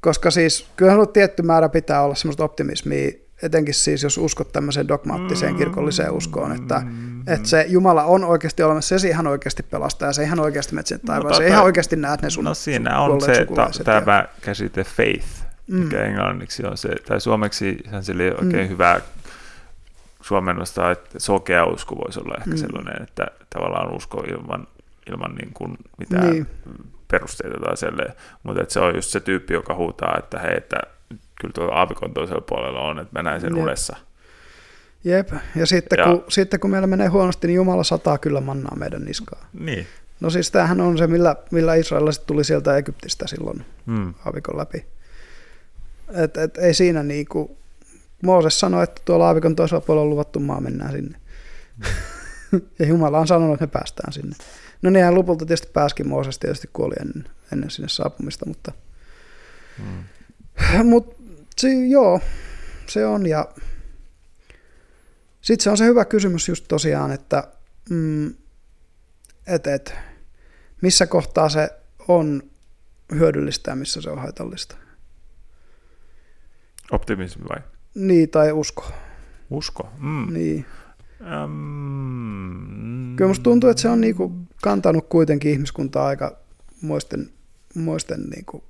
koska 0.00 0.30
siis 0.30 0.66
kyllähän 0.76 1.08
tietty 1.08 1.42
määrä 1.42 1.68
pitää 1.68 2.02
olla 2.02 2.14
semmoista 2.14 2.44
optimismia, 2.44 3.10
etenkin 3.42 3.74
siis 3.74 4.02
jos 4.02 4.18
uskot 4.18 4.52
tämmöiseen 4.52 4.88
dogmaattiseen 4.88 5.56
kirkolliseen 5.56 6.12
uskoon, 6.12 6.52
että, 6.52 6.82
että 7.26 7.48
se 7.48 7.66
Jumala 7.68 8.04
on 8.04 8.24
oikeasti 8.24 8.62
olemassa, 8.62 8.98
se 8.98 9.08
ihan 9.08 9.26
oikeasti 9.26 9.62
pelastaa, 9.62 10.08
ja 10.08 10.12
se 10.12 10.22
ihan 10.22 10.40
oikeasti 10.40 10.74
metsin 10.74 11.00
taivaan, 11.00 11.30
no, 11.30 11.36
se 11.36 11.46
ihan 11.46 11.64
oikeasti 11.64 11.96
näet 11.96 12.22
ne 12.22 12.30
sun 12.30 12.44
No 12.44 12.54
siinä 12.54 13.00
on 13.00 13.20
se 13.20 13.46
ta- 13.54 13.84
tämä 13.84 14.24
käsite 14.40 14.84
faith, 14.84 15.26
mikä 15.66 15.96
mm. 15.96 16.04
englanniksi 16.04 16.66
on 16.66 16.76
se, 16.76 16.88
tai 17.06 17.20
suomeksi 17.20 17.78
se 18.00 18.12
oli 18.12 18.30
oikein 18.30 18.66
mm. 18.66 18.68
hyvä 18.68 19.00
suomennosta, 20.20 20.90
että 20.90 21.18
sokea 21.18 21.64
usko 21.64 21.96
voisi 21.96 22.20
olla 22.20 22.34
ehkä 22.38 22.50
mm. 22.50 22.56
sellainen, 22.56 23.02
että 23.02 23.26
tavallaan 23.50 23.96
usko 23.96 24.24
ilman, 24.28 24.66
ilman 25.10 25.34
niin 25.34 25.50
kuin 25.54 25.78
mitään 25.98 26.30
niin. 26.30 26.46
perusteita 27.10 27.60
tai 27.60 27.76
selleen, 27.76 28.12
mutta 28.42 28.62
että 28.62 28.74
se 28.74 28.80
on 28.80 28.94
just 28.94 29.10
se 29.10 29.20
tyyppi, 29.20 29.54
joka 29.54 29.74
huutaa, 29.74 30.16
että 30.18 30.38
hei, 30.38 30.56
että 30.56 30.80
kyllä 31.40 31.52
tuo 31.52 31.70
aavikon 31.72 32.14
toisella 32.14 32.40
puolella 32.40 32.80
on, 32.80 32.98
että 32.98 33.18
mä 33.18 33.22
näen 33.22 33.40
sen 33.40 33.56
Jep. 33.56 33.62
unessa. 33.62 33.96
Jep, 35.04 35.28
ja 35.56 35.66
sitten, 35.66 35.98
ja 35.98 36.04
kun, 36.04 36.24
sitten 36.28 36.60
kun 36.60 36.70
meillä 36.70 36.86
menee 36.86 37.08
huonosti, 37.08 37.46
niin 37.46 37.54
Jumala 37.54 37.84
sataa 37.84 38.18
kyllä 38.18 38.40
mannaa 38.40 38.76
meidän 38.76 39.04
niskaa. 39.04 39.48
Niin. 39.52 39.86
No 40.20 40.30
siis 40.30 40.50
tämähän 40.50 40.80
on 40.80 40.98
se, 40.98 41.06
millä, 41.06 41.36
millä 41.50 41.74
Israelilaiset 41.74 42.26
tuli 42.26 42.44
sieltä 42.44 42.76
Egyptistä 42.76 43.26
silloin 43.26 43.64
hmm. 43.86 44.14
aavikon 44.24 44.58
läpi. 44.58 44.86
Et, 46.14 46.36
et, 46.36 46.58
ei 46.58 46.74
siinä 46.74 47.02
niin 47.02 47.26
kuin, 47.28 47.50
Mooses 48.22 48.60
sanoi, 48.60 48.84
että 48.84 49.02
tuolla 49.04 49.26
aavikon 49.26 49.56
toisella 49.56 49.80
puolella 49.80 50.04
on 50.04 50.10
luvattu 50.10 50.40
maa, 50.40 50.60
mennään 50.60 50.92
sinne. 50.92 51.18
Hmm. 51.76 52.60
ja 52.78 52.86
Jumala 52.86 53.18
on 53.18 53.26
sanonut, 53.26 53.54
että 53.54 53.66
me 53.66 53.70
päästään 53.70 54.12
sinne. 54.12 54.36
No 54.82 54.90
niin, 54.90 55.14
lopulta 55.14 55.46
tietysti 55.46 55.70
pääskin, 55.72 56.08
Mooses 56.08 56.38
tietysti 56.38 56.70
kuoli 56.72 56.94
ennen, 57.00 57.24
ennen 57.52 57.70
sinne 57.70 57.88
saapumista, 57.88 58.46
mutta... 58.46 58.72
Hmm. 59.78 60.04
Mutta 60.84 61.17
se, 61.58 61.86
joo, 61.86 62.20
se 62.86 63.06
on. 63.06 63.26
Ja 63.26 63.48
sitten 65.40 65.64
se 65.64 65.70
on 65.70 65.78
se 65.78 65.84
hyvä 65.84 66.04
kysymys 66.04 66.48
just 66.48 66.64
tosiaan, 66.68 67.12
että 67.12 67.48
mm, 67.90 68.34
et, 69.46 69.66
et, 69.66 69.94
missä 70.82 71.06
kohtaa 71.06 71.48
se 71.48 71.70
on 72.08 72.42
hyödyllistä 73.14 73.70
ja 73.70 73.76
missä 73.76 74.00
se 74.00 74.10
on 74.10 74.18
haitallista. 74.18 74.76
Optimismi 76.90 77.44
vai? 77.48 77.62
Niin, 77.94 78.30
tai 78.30 78.52
usko. 78.52 78.92
Usko? 79.50 79.88
Mm. 79.98 80.32
Niin. 80.32 80.66
Um, 81.44 83.16
Kyllä 83.16 83.28
musta 83.28 83.42
tuntuu, 83.42 83.70
että 83.70 83.80
se 83.80 83.88
on 83.88 84.00
niinku 84.00 84.32
kantanut 84.62 85.08
kuitenkin 85.08 85.52
ihmiskuntaa 85.52 86.06
aika 86.06 86.38
moisten, 86.82 87.30
moisten 87.74 88.22
niinku 88.22 88.64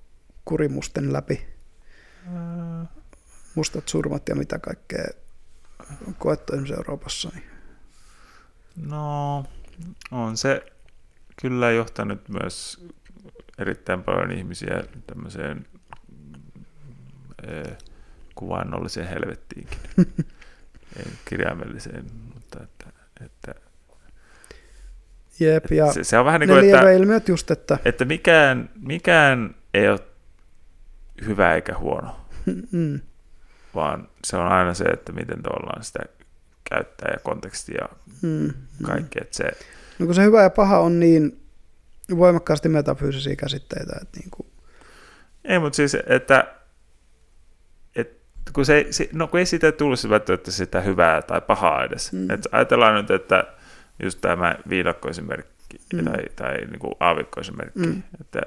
kurimusten 0.44 1.12
läpi. 1.12 1.57
Mustat 3.54 3.88
surmat 3.88 4.28
ja 4.28 4.34
mitä 4.34 4.58
kaikkea 4.58 5.04
on 6.06 6.14
koettu 6.14 6.52
esimerkiksi 6.52 6.74
Euroopassa. 6.74 7.30
Niin. 7.34 7.44
No, 8.86 9.44
on 10.10 10.36
se 10.36 10.66
kyllä 11.42 11.70
johtanut 11.70 12.28
myös 12.28 12.86
erittäin 13.58 14.02
paljon 14.02 14.30
ihmisiä 14.30 14.84
tämmöiseen 15.06 15.66
eh, 17.46 17.76
kuvannolliseen 18.34 19.08
helvettiinkin. 19.08 19.78
Ei 20.96 21.12
kirjaimelliseen, 21.24 22.04
mutta 22.34 22.62
että, 22.62 22.86
että 23.24 23.54
Jep, 25.40 25.70
ja 25.70 25.92
se, 25.92 26.04
se 26.04 26.18
on 26.18 26.24
vähän 26.24 26.40
niin 26.40 26.48
kuin, 26.48 26.64
että, 26.64 26.90
ilmiöt 26.90 27.28
just, 27.28 27.50
että 27.50 27.78
että 27.84 28.04
mikään, 28.04 28.70
mikään 28.80 29.54
ei 29.74 29.88
ole 29.88 30.00
hyvä 31.26 31.54
eikä 31.54 31.78
huono, 31.78 32.16
mm, 32.72 33.00
vaan 33.74 34.08
se 34.24 34.36
on 34.36 34.46
aina 34.46 34.74
se, 34.74 34.84
että 34.84 35.12
miten 35.12 35.42
tavallaan 35.42 35.84
sitä 35.84 36.00
käyttää 36.70 37.10
ja 37.12 37.18
konteksti 37.22 37.72
ja 37.74 37.88
mm, 38.22 38.52
kaikki. 38.82 39.18
Että 39.20 39.36
se, 39.36 39.44
No 39.98 40.06
kun 40.06 40.14
se 40.14 40.22
hyvä 40.22 40.42
ja 40.42 40.50
paha 40.50 40.78
on 40.78 41.00
niin 41.00 41.40
voimakkaasti 42.16 42.68
metafyysisiä 42.68 43.36
käsitteitä, 43.36 43.98
että 44.02 44.20
niin 44.20 44.30
kuin, 44.30 44.46
ei, 45.44 45.58
mutta 45.58 45.76
siis, 45.76 45.96
että, 46.06 46.54
että 47.96 48.52
kun, 48.52 48.66
se, 48.66 48.86
se, 48.90 49.08
no 49.12 49.26
kun 49.26 49.40
ei 49.40 49.46
siitä 49.46 49.72
tulisi 49.72 50.10
välttämättä 50.10 50.50
sitä 50.50 50.80
hyvää 50.80 51.22
tai 51.22 51.40
pahaa 51.40 51.84
edes. 51.84 52.12
Mm. 52.12 52.30
Että 52.30 52.48
ajatellaan 52.52 52.94
nyt, 52.94 53.10
että 53.10 53.44
just 54.02 54.20
tämä 54.20 54.56
viidakkoesimerkki 54.68 55.58
Mm. 55.92 56.04
tai, 56.04 56.24
tai 56.36 56.56
niin 56.56 56.78
kuin 56.78 56.94
aavikkoesimerkki, 57.00 57.78
mm. 57.86 58.02
että 58.20 58.40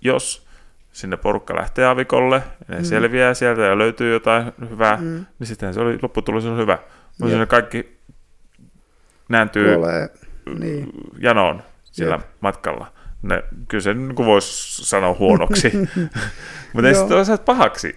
jos 0.00 0.46
sinne 0.92 1.16
porukka 1.16 1.56
lähtee 1.56 1.84
aavikolle 1.86 2.42
ja 2.68 2.74
ne 2.74 2.78
Mm. 2.78 2.84
selviää 2.84 3.34
sieltä 3.34 3.62
ja 3.62 3.78
löytyy 3.78 4.12
jotain 4.12 4.52
hyvää, 4.70 4.96
mm. 4.96 5.26
niin 5.38 5.46
sittenhän 5.46 5.74
se 5.74 5.80
oli, 5.80 5.98
lopputulos 6.02 6.44
on 6.44 6.58
hyvä. 6.58 6.78
Mutta 7.20 7.36
ne 7.38 7.46
kaikki 7.46 7.98
nääntyy 9.28 9.74
kuolee. 9.74 10.08
Niin. 10.58 10.90
janoon 11.18 11.62
sillä 11.84 12.14
Jep. 12.14 12.20
matkalla. 12.40 12.92
Ne, 13.22 13.42
kyllä 13.68 13.82
se 13.82 13.94
niin 13.94 14.16
voisi 14.16 14.84
sanoa 14.84 15.14
huonoksi, 15.18 15.72
mutta 16.72 16.88
ei 16.88 16.94
se 16.94 17.06
toisaalta 17.08 17.42
pahaksi. 17.44 17.96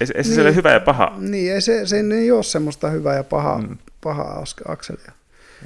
Ei, 0.00 0.06
se- 0.06 0.14
ei 0.16 0.24
se 0.24 0.30
Niin. 0.30 0.44
niin. 0.44 0.54
hyvä 0.56 0.72
ja 0.72 0.80
paha. 0.80 1.12
Niin, 1.18 1.52
ei 1.52 1.60
se, 1.60 1.86
se 1.86 1.96
ei 2.14 2.30
ole 2.30 2.42
semmoista 2.42 2.90
hyvää 2.90 3.16
ja 3.16 3.24
pahaa, 3.24 3.58
mm. 3.58 3.78
Pahaa 4.04 4.44
akselia. 4.68 5.12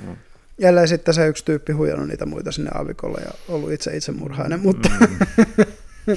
Mm. 0.06 0.16
Jälleen 0.58 0.88
sitten 0.88 1.14
se 1.14 1.26
yksi 1.26 1.44
tyyppi 1.44 1.72
huijannut 1.72 2.08
niitä 2.08 2.26
muita 2.26 2.52
sinne 2.52 2.70
aavikolle 2.74 3.20
ja 3.24 3.30
ollut 3.48 3.72
itse 3.72 3.96
itsemurhainen, 3.96 4.60
mutta 4.60 4.88
Mm. 4.88 6.16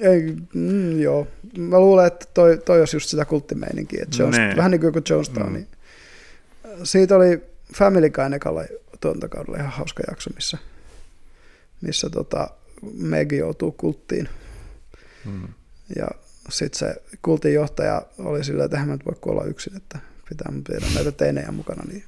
ei, 0.00 0.36
mm, 0.54 1.00
joo. 1.00 1.28
Mä 1.58 1.80
luulen, 1.80 2.06
että 2.06 2.26
toi, 2.34 2.58
toi 2.64 2.80
olisi 2.80 2.96
just 2.96 3.08
sitä 3.08 3.24
kulttimeininkiä, 3.24 4.02
että 4.02 4.16
Jones, 4.22 4.38
Nee. 4.38 4.56
vähän 4.56 4.70
niin 4.70 4.80
kuin 4.80 4.92
Jonestown. 5.10 5.46
Mm. 5.48 5.52
Niin. 5.52 5.68
Siitä 6.84 7.16
oli 7.16 7.42
Family 7.74 8.10
Guy 8.10 8.34
ekalla 8.34 8.64
tuontakaudella 9.00 9.58
ihan 9.58 9.72
hauska 9.72 10.02
jakso, 10.08 10.30
missä, 10.34 10.58
missä 11.80 12.10
tota 12.10 12.50
Meg 12.92 13.32
joutuu 13.32 13.72
kulttiin 13.72 14.28
Mm. 15.24 15.48
ja 15.96 16.08
sitten 16.50 16.78
se 16.78 17.02
kultin 17.22 17.54
johtaja 17.54 18.02
oli 18.18 18.44
silleen, 18.44 18.64
että 18.64 18.86
mä 18.86 18.98
voi 19.06 19.14
kuolla 19.20 19.44
yksin, 19.44 19.76
että 19.76 19.98
pitää 20.28 20.52
viedä 20.70 20.86
näitä 20.94 21.12
teinejä 21.12 21.52
mukana, 21.52 21.82
niin 21.88 22.04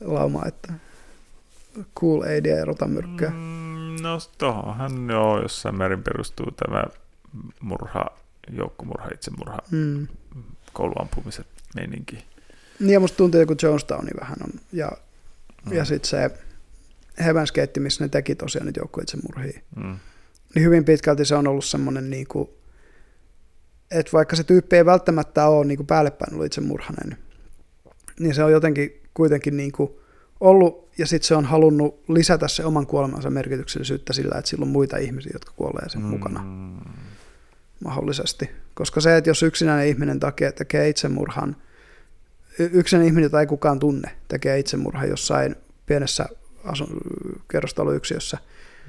lauma, 0.00 0.46
että 0.46 0.72
cool 2.00 2.22
aid 2.22 2.46
ja 2.46 2.58
erota 2.58 2.86
myrkkyä. 2.88 3.30
Mm, 3.30 3.70
No 4.02 4.18
tohonhan 4.38 5.10
joo, 5.10 5.42
jossain 5.42 5.74
määrin 5.74 6.02
perustuu 6.02 6.46
tämä 6.50 6.84
murha, 7.60 8.06
joukkomurha, 8.52 9.08
itsemurha, 9.14 9.58
Mm. 9.70 10.06
kouluampumiset 10.72 11.46
meininki. 11.74 12.24
Niin 12.80 12.90
ja 12.90 13.00
musta 13.00 13.16
tuntuu, 13.16 13.40
että 13.40 13.66
Jonestowni 13.66 14.10
vähän 14.20 14.36
on. 14.44 14.50
Ja, 14.72 14.90
mm. 15.66 15.72
Ja 15.72 15.84
sitten 15.84 16.08
se 16.10 16.30
Heaven's 17.20 17.52
Gate, 17.54 17.80
missä 17.80 18.04
ne 18.04 18.08
teki 18.08 18.34
tosiaan 18.34 18.66
niitä 18.66 18.80
joukkueitsemurhia. 18.80 19.60
Mm. 19.76 19.98
Niin 20.54 20.64
hyvin 20.64 20.84
pitkälti 20.84 21.24
se 21.24 21.34
on 21.34 21.46
ollut 21.46 21.64
semmoinen, 21.64 22.10
niin 22.10 22.26
kuin, 22.26 22.48
että 23.90 24.12
vaikka 24.12 24.36
se 24.36 24.44
tyyppi 24.44 24.76
ei 24.76 24.86
välttämättä 24.86 25.46
ole 25.46 25.64
niin 25.66 25.86
päällepäin 25.86 26.32
ollut 26.34 26.46
itsemurhainen, 26.46 27.18
niin 28.20 28.34
se 28.34 28.44
on 28.44 28.52
jotenkin 28.52 29.02
kuitenkin 29.14 29.56
niin 29.56 29.72
kuin 29.72 29.90
ollut, 30.40 30.88
ja 30.98 31.06
sitten 31.06 31.26
se 31.28 31.34
on 31.34 31.44
halunnut 31.44 32.02
lisätä 32.08 32.48
se 32.48 32.64
oman 32.64 32.86
kuolemansa 32.86 33.30
merkityksellisyyttä 33.30 34.12
sillä, 34.12 34.38
että 34.38 34.48
sillä 34.50 34.62
on 34.62 34.68
muita 34.68 34.96
ihmisiä, 34.96 35.30
jotka 35.34 35.52
kuolee 35.56 35.88
sen 35.88 36.02
mm. 36.02 36.06
mukana 36.08 36.44
mahdollisesti. 37.84 38.50
Koska 38.74 39.00
se, 39.00 39.16
että 39.16 39.30
jos 39.30 39.42
yksinäinen 39.42 39.88
ihminen 39.88 40.20
tekee, 40.20 40.52
tekee 40.52 40.88
itsemurhan, 40.88 41.56
yksinäinen 42.58 43.06
ihminen, 43.06 43.22
jota 43.26 43.40
ei 43.40 43.46
kukaan 43.46 43.78
tunne, 43.78 44.10
tekee 44.28 44.58
itsemurhan 44.58 45.08
jossain 45.08 45.56
pienessä 45.86 46.26
asu- 46.64 47.00
kerrostaloyksiössä, 47.50 48.38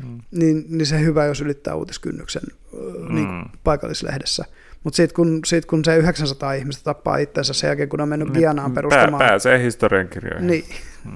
Mm. 0.03 0.19
niin, 0.31 0.65
niin 0.69 0.85
se 0.85 0.99
hyvä, 0.99 1.25
jos 1.25 1.41
ylittää 1.41 1.75
uutiskynnyksen 1.75 2.41
mm. 2.73 3.15
niin 3.15 3.27
Mm. 3.27 3.49
paikallislehdessä. 3.63 4.45
Mutta 4.83 4.97
sitten 4.97 5.15
kun, 5.15 5.39
sit 5.45 5.65
kun 5.65 5.85
se 5.85 5.95
900 5.97 6.53
ihmistä 6.53 6.83
tappaa 6.83 7.17
itsensä 7.17 7.53
sen 7.53 7.67
jälkeen, 7.67 7.89
kun 7.89 8.01
on 8.01 8.09
mennyt 8.09 8.29
Gianaan 8.29 8.71
Pää, 8.71 8.75
perustamaan, 8.75 9.27
pääsee 9.27 9.63
historiankirjoihin. 9.63 10.47
niin, 10.47 10.65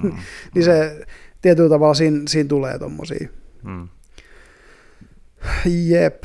Mm. 0.02 0.12
niin 0.54 0.64
se 0.64 1.06
tietyllä 1.42 1.68
tavalla 1.68 1.94
siinä, 1.94 2.22
siinä 2.28 2.48
tulee 2.48 2.78
tommosia. 2.78 3.28
Mm. 3.62 3.88
Jep. 5.64 6.24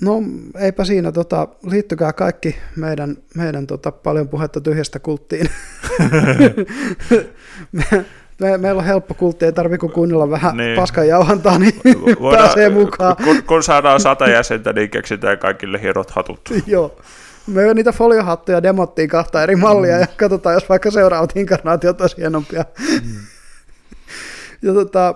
No 0.00 0.22
eipä 0.58 0.84
siinä, 0.84 1.12
tota, 1.12 1.48
liittykää 1.70 2.12
kaikki 2.12 2.56
meidän, 2.76 3.16
meidän 3.36 3.66
tota, 3.66 3.92
paljon 3.92 4.28
puhetta 4.28 4.60
tyhjästä 4.60 4.98
kulttiin. 4.98 5.46
me, 8.40 8.50
me, 8.50 8.58
meillä 8.58 8.78
on 8.78 8.86
helppo 8.86 9.14
kultti, 9.14 9.44
ei 9.44 9.52
tarvitse 9.52 9.78
kuin 9.78 9.92
kuunnella 9.92 10.30
vähän 10.30 10.56
niin. 10.56 10.76
Paskan 10.76 11.08
jauhantaa, 11.08 11.58
niin 11.58 11.80
Voidaan- 12.20 12.44
pääsee 12.44 12.68
mukaan. 12.68 13.16
Kun, 13.24 13.42
kun 13.42 13.62
saadaan 13.62 14.00
sata 14.00 14.28
jäsentä, 14.28 14.72
niin 14.72 14.90
keksitään 14.90 15.38
kaikille 15.38 15.82
hienot 15.82 16.10
hatut. 16.10 16.40
Joo. 16.66 17.00
Me 17.46 17.74
niitä 17.74 17.92
foliohattuja 17.92 18.62
demottiin 18.62 19.08
kahta 19.08 19.42
eri 19.42 19.56
mallia 19.56 19.94
mm. 19.94 20.00
ja 20.00 20.06
katsotaan, 20.06 20.54
jos 20.54 20.68
vaikka 20.68 20.90
seuraavat 20.90 21.36
inkarnaatiot 21.36 22.00
olisi 22.00 22.16
hienompia. 22.16 22.64
Mm. 23.04 23.16
ja 24.68 24.74
tota, 24.74 25.14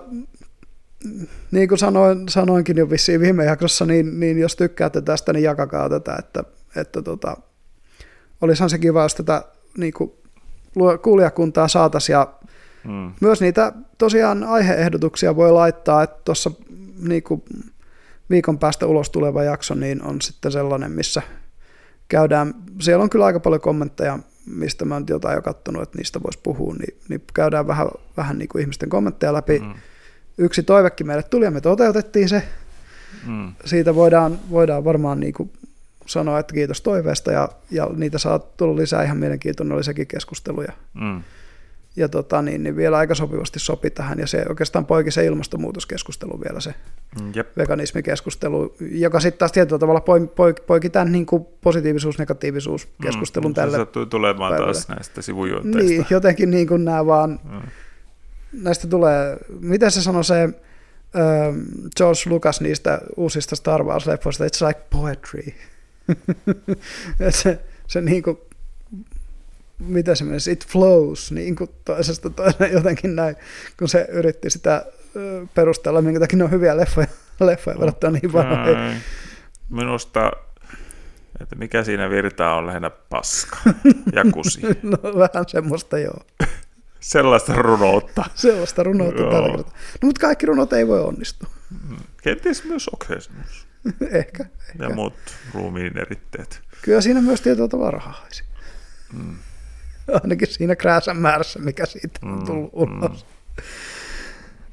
niin 1.51 1.67
kuin 1.67 1.79
sanoin, 1.79 2.29
sanoinkin 2.29 2.77
jo 2.77 2.89
vissiin 2.89 3.21
viime 3.21 3.45
jaksossa, 3.45 3.85
niin, 3.85 4.19
niin 4.19 4.39
jos 4.39 4.55
tykkäätte 4.55 5.01
tästä, 5.01 5.33
niin 5.33 5.43
jakakaa 5.43 5.89
tätä, 5.89 6.15
että, 6.19 6.43
että 6.75 7.01
tota, 7.01 7.37
olisihan 8.41 8.69
se 8.69 8.77
kiva, 8.77 9.03
jos 9.03 9.15
tätä 9.15 9.43
niin 9.77 9.93
kuin, 9.93 10.11
kuulijakuntaa 11.01 11.67
saataisiin 11.67 12.13
ja 12.13 12.27
Mm. 12.83 13.13
myös 13.21 13.41
niitä 13.41 13.73
tosiaan 13.97 14.43
aiheehdotuksia 14.43 15.35
voi 15.35 15.51
laittaa, 15.51 16.03
että 16.03 16.17
tuossa 16.25 16.51
niin 17.07 17.23
viikon 18.29 18.59
päästä 18.59 18.85
ulos 18.85 19.09
tuleva 19.09 19.43
jakso 19.43 19.75
niin 19.75 20.03
on 20.03 20.21
sitten 20.21 20.51
sellainen, 20.51 20.91
missä 20.91 21.21
käydään, 22.07 22.53
siellä 22.81 23.03
on 23.03 23.09
kyllä 23.09 23.25
aika 23.25 23.39
paljon 23.39 23.61
kommentteja, 23.61 24.19
mistä 24.45 24.85
mä 24.85 24.95
oon 24.95 25.05
jotain 25.09 25.35
jo 25.35 25.41
kattonut, 25.41 25.81
että 25.81 25.97
niistä 25.97 26.23
voisi 26.23 26.39
puhua, 26.43 26.73
niin, 26.73 26.97
niin 27.09 27.21
käydään 27.33 27.67
vähän, 27.67 27.87
vähän 28.17 28.37
niin 28.37 28.49
kuin 28.49 28.61
ihmisten 28.61 28.89
kommentteja 28.89 29.33
läpi. 29.33 29.59
Mm. 29.59 29.73
Yksi 30.37 30.63
toivekin 30.63 31.07
meille 31.07 31.23
tuli 31.23 31.45
ja 31.45 31.51
me 31.51 31.61
toteutettiin 31.61 32.29
se. 32.29 32.43
Mm. 33.27 33.53
Siitä 33.65 33.95
voidaan, 33.95 34.39
voidaan 34.49 34.85
varmaan 34.85 35.19
niin 35.19 35.33
kuin 35.33 35.51
sanoa, 36.05 36.39
että 36.39 36.53
kiitos 36.53 36.81
toiveesta 36.81 37.31
ja, 37.31 37.49
ja 37.71 37.89
niitä 37.95 38.17
saa 38.17 38.39
tulla 38.39 38.75
lisää 38.75 39.03
ihan 39.03 39.17
mielenkiintoinen 39.17 39.75
oli 39.75 39.83
sekin 39.83 40.07
keskustelu. 40.07 40.61
Ja, 40.61 40.73
Mm. 40.93 41.23
Ja 41.99 42.09
tota, 42.09 42.41
niin, 42.41 42.63
niin 42.63 42.75
vielä 42.75 42.97
aika 42.97 43.15
sopivasti 43.15 43.59
sopi 43.59 43.89
tähän 43.89 44.19
ja 44.19 44.27
se 44.27 44.45
oikeastaan 44.49 44.85
poiki 44.85 45.11
se 45.11 45.25
ilmastonmuutoskeskustelu 45.25 46.41
vielä 46.41 46.59
se 46.59 46.73
Jep. 47.35 47.57
veganismikeskustelu, 47.57 48.75
joka 48.91 49.19
sitten 49.19 49.39
taas 49.39 49.51
tietyllä 49.51 49.79
tavalla 49.79 50.01
poiki, 50.01 50.27
poiki, 50.27 50.61
poiki 50.61 50.89
tämän 50.89 51.11
niin 51.11 51.25
kuin 51.25 51.45
positiivisuus-negatiivisuus 51.61 52.87
keskustelun 53.01 53.51
mm. 53.51 53.55
tälle. 53.55 53.77
Se 53.77 53.85
tulemaan 54.09 54.51
päivälle. 54.51 54.73
taas 54.73 54.89
näistä 54.89 55.21
sivujuonteista. 55.21 55.89
Niin, 55.89 56.05
jotenkin 56.09 56.51
niin 56.51 56.67
kuin 56.67 56.85
nämä 56.85 57.05
vaan, 57.05 57.39
Mm. 57.43 57.61
näistä 58.63 58.87
tulee, 58.87 59.37
miten 59.59 59.91
se 59.91 60.01
sanoi 60.01 60.23
se 60.23 60.43
ähm, 60.43 61.59
George 61.97 62.19
Lucas 62.25 62.61
niistä 62.61 63.01
uusista 63.17 63.55
Star 63.55 63.81
Wars-leffoista, 63.81 64.45
it's 64.45 64.67
like 64.67 64.79
poetry. 64.89 65.43
Et 67.27 67.35
se, 67.35 67.59
se 67.87 68.01
niin 68.01 68.23
kuin, 68.23 68.37
mitä 69.79 70.15
se 70.15 70.23
menisi, 70.23 70.51
it 70.51 70.67
flows 70.67 71.31
niin 71.31 71.55
kuin 71.55 71.69
toisesta 71.85 72.29
toiseen 72.29 72.73
jotenkin 72.77 73.15
näin, 73.15 73.35
kun 73.79 73.89
se 73.89 74.07
yritti 74.11 74.49
sitä 74.49 74.85
perustella, 75.53 76.01
minkä 76.01 76.19
takia 76.19 76.37
ne 76.37 76.43
on 76.43 76.51
hyviä 76.51 76.77
leffoja, 76.77 77.07
leffoja 77.39 77.79
verrattuna 77.79 78.11
niin 78.11 78.33
vanhoihin. 78.33 78.77
Ai. 78.77 78.93
Minusta, 79.69 80.31
että 81.41 81.55
mikä 81.55 81.83
siinä 81.83 82.09
virtaa 82.09 82.55
on 82.55 82.67
lähinnä 82.67 82.89
paska 82.89 83.57
ja 84.15 84.23
kusi. 84.33 84.61
No 84.83 84.97
vähän 85.03 85.45
semmoista 85.47 85.99
joo. 85.99 86.19
Sellaista 86.99 87.53
runoutta. 87.53 88.25
Sellaista 88.35 88.83
runoutta 88.83 89.21
Joo. 89.21 89.31
tällä 89.31 89.49
kertaa. 89.49 89.73
No 90.01 90.05
mutta 90.05 90.21
kaikki 90.21 90.45
runot 90.45 90.73
ei 90.73 90.87
voi 90.87 91.01
onnistua. 91.01 91.49
Kenties 92.21 92.63
myös 92.63 92.89
okseismus. 92.93 93.67
ehkä, 94.11 94.45
ja 94.79 94.85
ehkä. 94.85 94.95
muut 94.95 95.13
ruumiin 95.53 95.97
eritteet. 95.97 96.61
Kyllä 96.81 97.01
siinä 97.01 97.21
myös 97.21 97.41
tietyllä 97.41 97.67
tavalla 97.67 97.91
rahaa. 97.91 98.27
Mm. 99.13 99.35
Ainakin 100.23 100.47
siinä 100.47 100.75
krääsän 100.75 101.17
määrässä, 101.17 101.59
mikä 101.59 101.85
siitä 101.85 102.19
on 102.23 102.29
Mm, 102.39 102.45
tullut 102.45 102.73
mm. 102.73 102.79
ulos. 103.03 103.25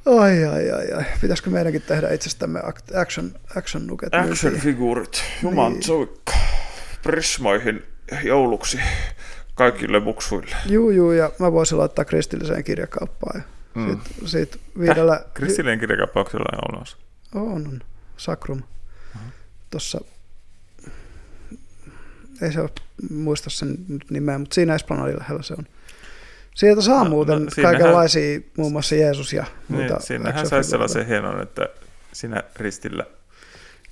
Ai, 0.07 0.45
ai, 0.45 0.71
ai, 0.71 0.93
ai. 0.93 1.05
Pitäisikö 1.21 1.51
meidänkin 1.51 1.83
tehdä 1.83 2.11
itsestämme 2.13 2.61
act- 2.61 2.99
action, 2.99 3.35
action 3.57 3.87
nuket 3.87 4.13
myyntiin? 4.13 4.33
Action-figuurit, 4.33 5.23
juman 5.43 5.73
Niin. 5.73 5.83
soikka, 5.83 6.33
prismoihin 7.03 7.83
jouluksi 8.25 8.79
kaikille 9.55 10.01
muksuille. 10.01 10.57
Juu, 10.67 10.91
juu, 10.91 11.13
ja 11.13 11.31
mä 11.39 11.53
voisin 11.53 11.79
laittaa 11.79 12.05
kristilliseen 12.05 12.65
kirjakauppaan. 12.65 13.45
Ja 13.75 13.83
Mm. 13.83 14.01
sit, 14.01 14.29
sit 14.31 14.61
viidellä... 14.79 15.25
Kristillinen 15.35 15.81
kirjakauppauksella 15.81 16.45
on 16.53 16.71
olemassa. 16.73 16.97
On, 17.35 17.43
on. 17.53 17.81
Sakrum. 18.17 18.63
Tuossa, 19.71 20.01
ei 22.43 22.53
se 22.53 22.61
ole, 22.61 22.71
muista 23.11 23.51
sen 23.51 23.77
nyt 23.89 24.11
nimeä, 24.11 24.39
mutta 24.39 24.55
siinä 24.55 24.75
Esplanadin 24.75 25.19
lähellä 25.19 25.43
se 25.43 25.55
on. 25.59 25.67
Sieltä 26.55 26.83
saa 26.83 27.05
No, 27.05 27.11
muuten 27.11 27.45
no, 27.45 27.51
siinähän- 27.51 27.77
kaikenlaisia, 27.77 28.41
muun 28.57 28.73
muassa 28.73 28.95
Jeesus 28.95 29.33
ja 29.33 29.45
muita. 29.69 29.95
Niin, 29.95 30.03
siinähän 30.03 30.47
saisi 30.47 30.71
sellaisen 30.71 31.07
hienon, 31.07 31.43
että 31.43 31.69
sinä 32.13 32.43
ristillä. 32.57 33.05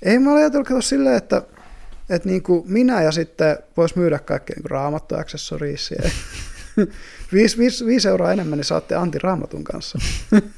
Ei 0.01 0.19
mä 0.19 0.29
olen 0.31 0.41
ajatellut 0.43 0.85
silleen, 0.85 1.15
että, 1.15 1.41
että 2.09 2.29
niin 2.29 2.43
kuin 2.43 2.63
minä 2.71 3.01
ja 3.03 3.11
sitten 3.11 3.57
voisi 3.77 3.97
myydä 3.99 4.19
kaikki 4.19 4.53
niin 4.53 4.69
raamattoaksessorisia. 4.69 6.09
viisi, 7.33 7.57
viisi, 7.57 7.85
viisi 7.85 8.07
euroa 8.07 8.31
enemmän, 8.31 8.57
niin 8.57 8.65
saatte 8.65 8.95
Antti 8.95 9.19
Raamatun 9.19 9.63
kanssa. 9.63 9.99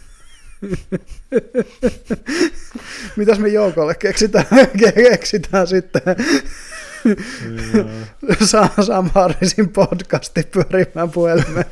Mitäs 3.15 3.39
me 3.39 3.47
joukolle 3.47 3.95
keksitään, 3.95 4.45
keksitään 4.95 5.67
sitten? 5.67 6.01
Saa 8.45 8.69
Sam 8.81 9.09
Harrisin 9.15 9.69
podcasti 9.69 10.43
pyörimään 10.43 11.09
puhelimeen. 11.09 11.65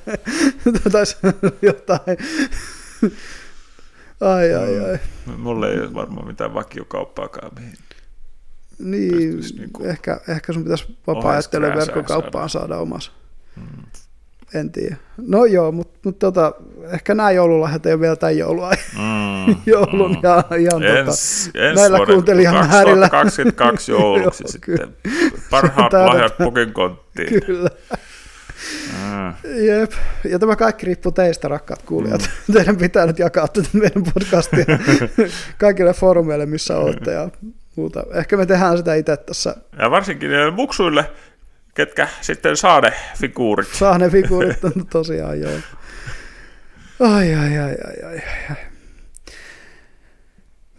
tai 0.92 1.04
jotain. 1.62 2.18
Ai, 4.22 4.54
ai, 4.54 4.80
ai. 4.80 5.00
Mulla 5.38 5.70
ei 5.70 5.80
ole 5.80 5.94
varmaan 5.94 6.28
mitään 6.28 6.54
vakiokauppaakaan, 6.54 7.52
mihin 7.60 7.78
Niin, 8.80 9.12
pystyisi 9.12 9.60
niinku 9.60 9.84
ehkä, 9.84 10.22
ehkä 10.28 10.54
sun 10.54 10.64
pitäisi 10.64 10.98
oheiskrääsää 11.08 11.76
verkkokauppaan 11.76 12.50
saada 12.50 12.78
omas. 12.78 13.12
Mm. 13.56 13.84
En 14.56 14.72
tiedä. 14.72 14.96
No 15.28 15.46
joo, 15.46 15.72
mutta 15.72 16.00
mut 16.06 16.20
tota, 16.20 16.54
ehkä 16.94 17.16
nämä 17.16 17.32
joululahjat 17.32 17.86
ei 17.86 17.94
ole 17.94 18.02
vielä 18.02 18.16
tämän 18.16 18.38
joulua. 18.38 18.72
Mm, 18.94 19.56
Joulun 19.66 20.12
mm. 20.12 20.18
ja 20.24 20.44
ihan 20.60 20.82
tota, 20.82 21.00
Ens, 21.00 21.50
näillä 21.76 22.06
kuuntelijamäärillä. 22.06 23.10
2022 23.10 23.92
jouluksi 23.92 24.44
Joo, 24.44 24.52
sitten. 24.52 24.62
kyllä. 24.76 24.88
Parhaat 25.50 25.92
Tää- 25.92 26.06
lahjat 26.06 26.38
pukin 26.38 26.74
konttiin. 26.74 27.42
kyllä. 27.46 27.70
Mm. 28.94 29.34
Jep. 29.66 29.92
Ja 30.30 30.40
tämä 30.40 30.56
kaikki 30.56 30.86
riippuu 30.86 31.12
teistä, 31.12 31.48
rakkaat 31.48 31.82
kuulijat. 31.84 32.30
Mm. 32.48 32.54
Teidän 32.54 32.78
pitää 32.78 33.06
nyt 33.06 33.20
jakaa 33.20 33.48
tätä 33.48 33.70
meidän 33.74 34.04
podcastia 34.14 34.66
kaikille 35.58 35.94
foorumeille, 35.94 36.46
missä 36.46 36.78
olette 36.78 37.12
ja 37.12 37.30
muuta. 37.76 38.04
Ehkä 38.14 38.38
me 38.38 38.46
tehdään 38.46 38.78
sitä 38.78 38.96
itse 38.96 39.18
tässä. 39.18 39.56
Ja 39.80 39.92
varsinkin 39.92 40.30
muksuille, 40.56 41.06
ketkä 41.76 42.08
sitten 42.22 42.58
saa 42.58 42.82
ne 42.82 42.94
figuurit. 43.18 43.68
Saa 43.74 43.98
ne 43.98 44.10
figuurit 44.10 44.64
on 44.64 44.88
tosiaan 44.90 45.40
joo. 45.40 45.52
Ai, 47.00 47.34
ai, 47.34 47.58
ai, 47.58 47.76
ai, 47.88 48.12
ai, 48.12 48.22
ai. 48.50 48.58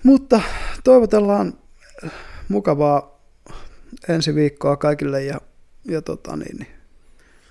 Mutta 0.03 0.41
toivotellaan 0.85 1.59
mukavaa 2.49 3.21
ensi 4.09 4.35
viikkoa 4.35 4.77
kaikille 4.77 5.23
ja, 5.23 5.41
ja 5.85 6.03
tota 6.03 6.37
niin, 6.37 6.57
niin, 6.57 6.71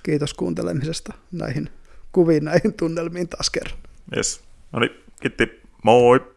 kiitos 0.03 0.33
kuuntelemisesta 0.33 1.13
näihin 1.31 1.69
kuviin, 2.11 2.45
näihin 2.45 2.73
tunnelmiin 2.73 3.29
taas 3.29 3.49
kerran. 3.49 3.77
Yes. 4.15 4.41
No 4.71 4.79
niin, 4.79 4.91
kiitti. 5.21 5.61
Moi. 5.83 6.34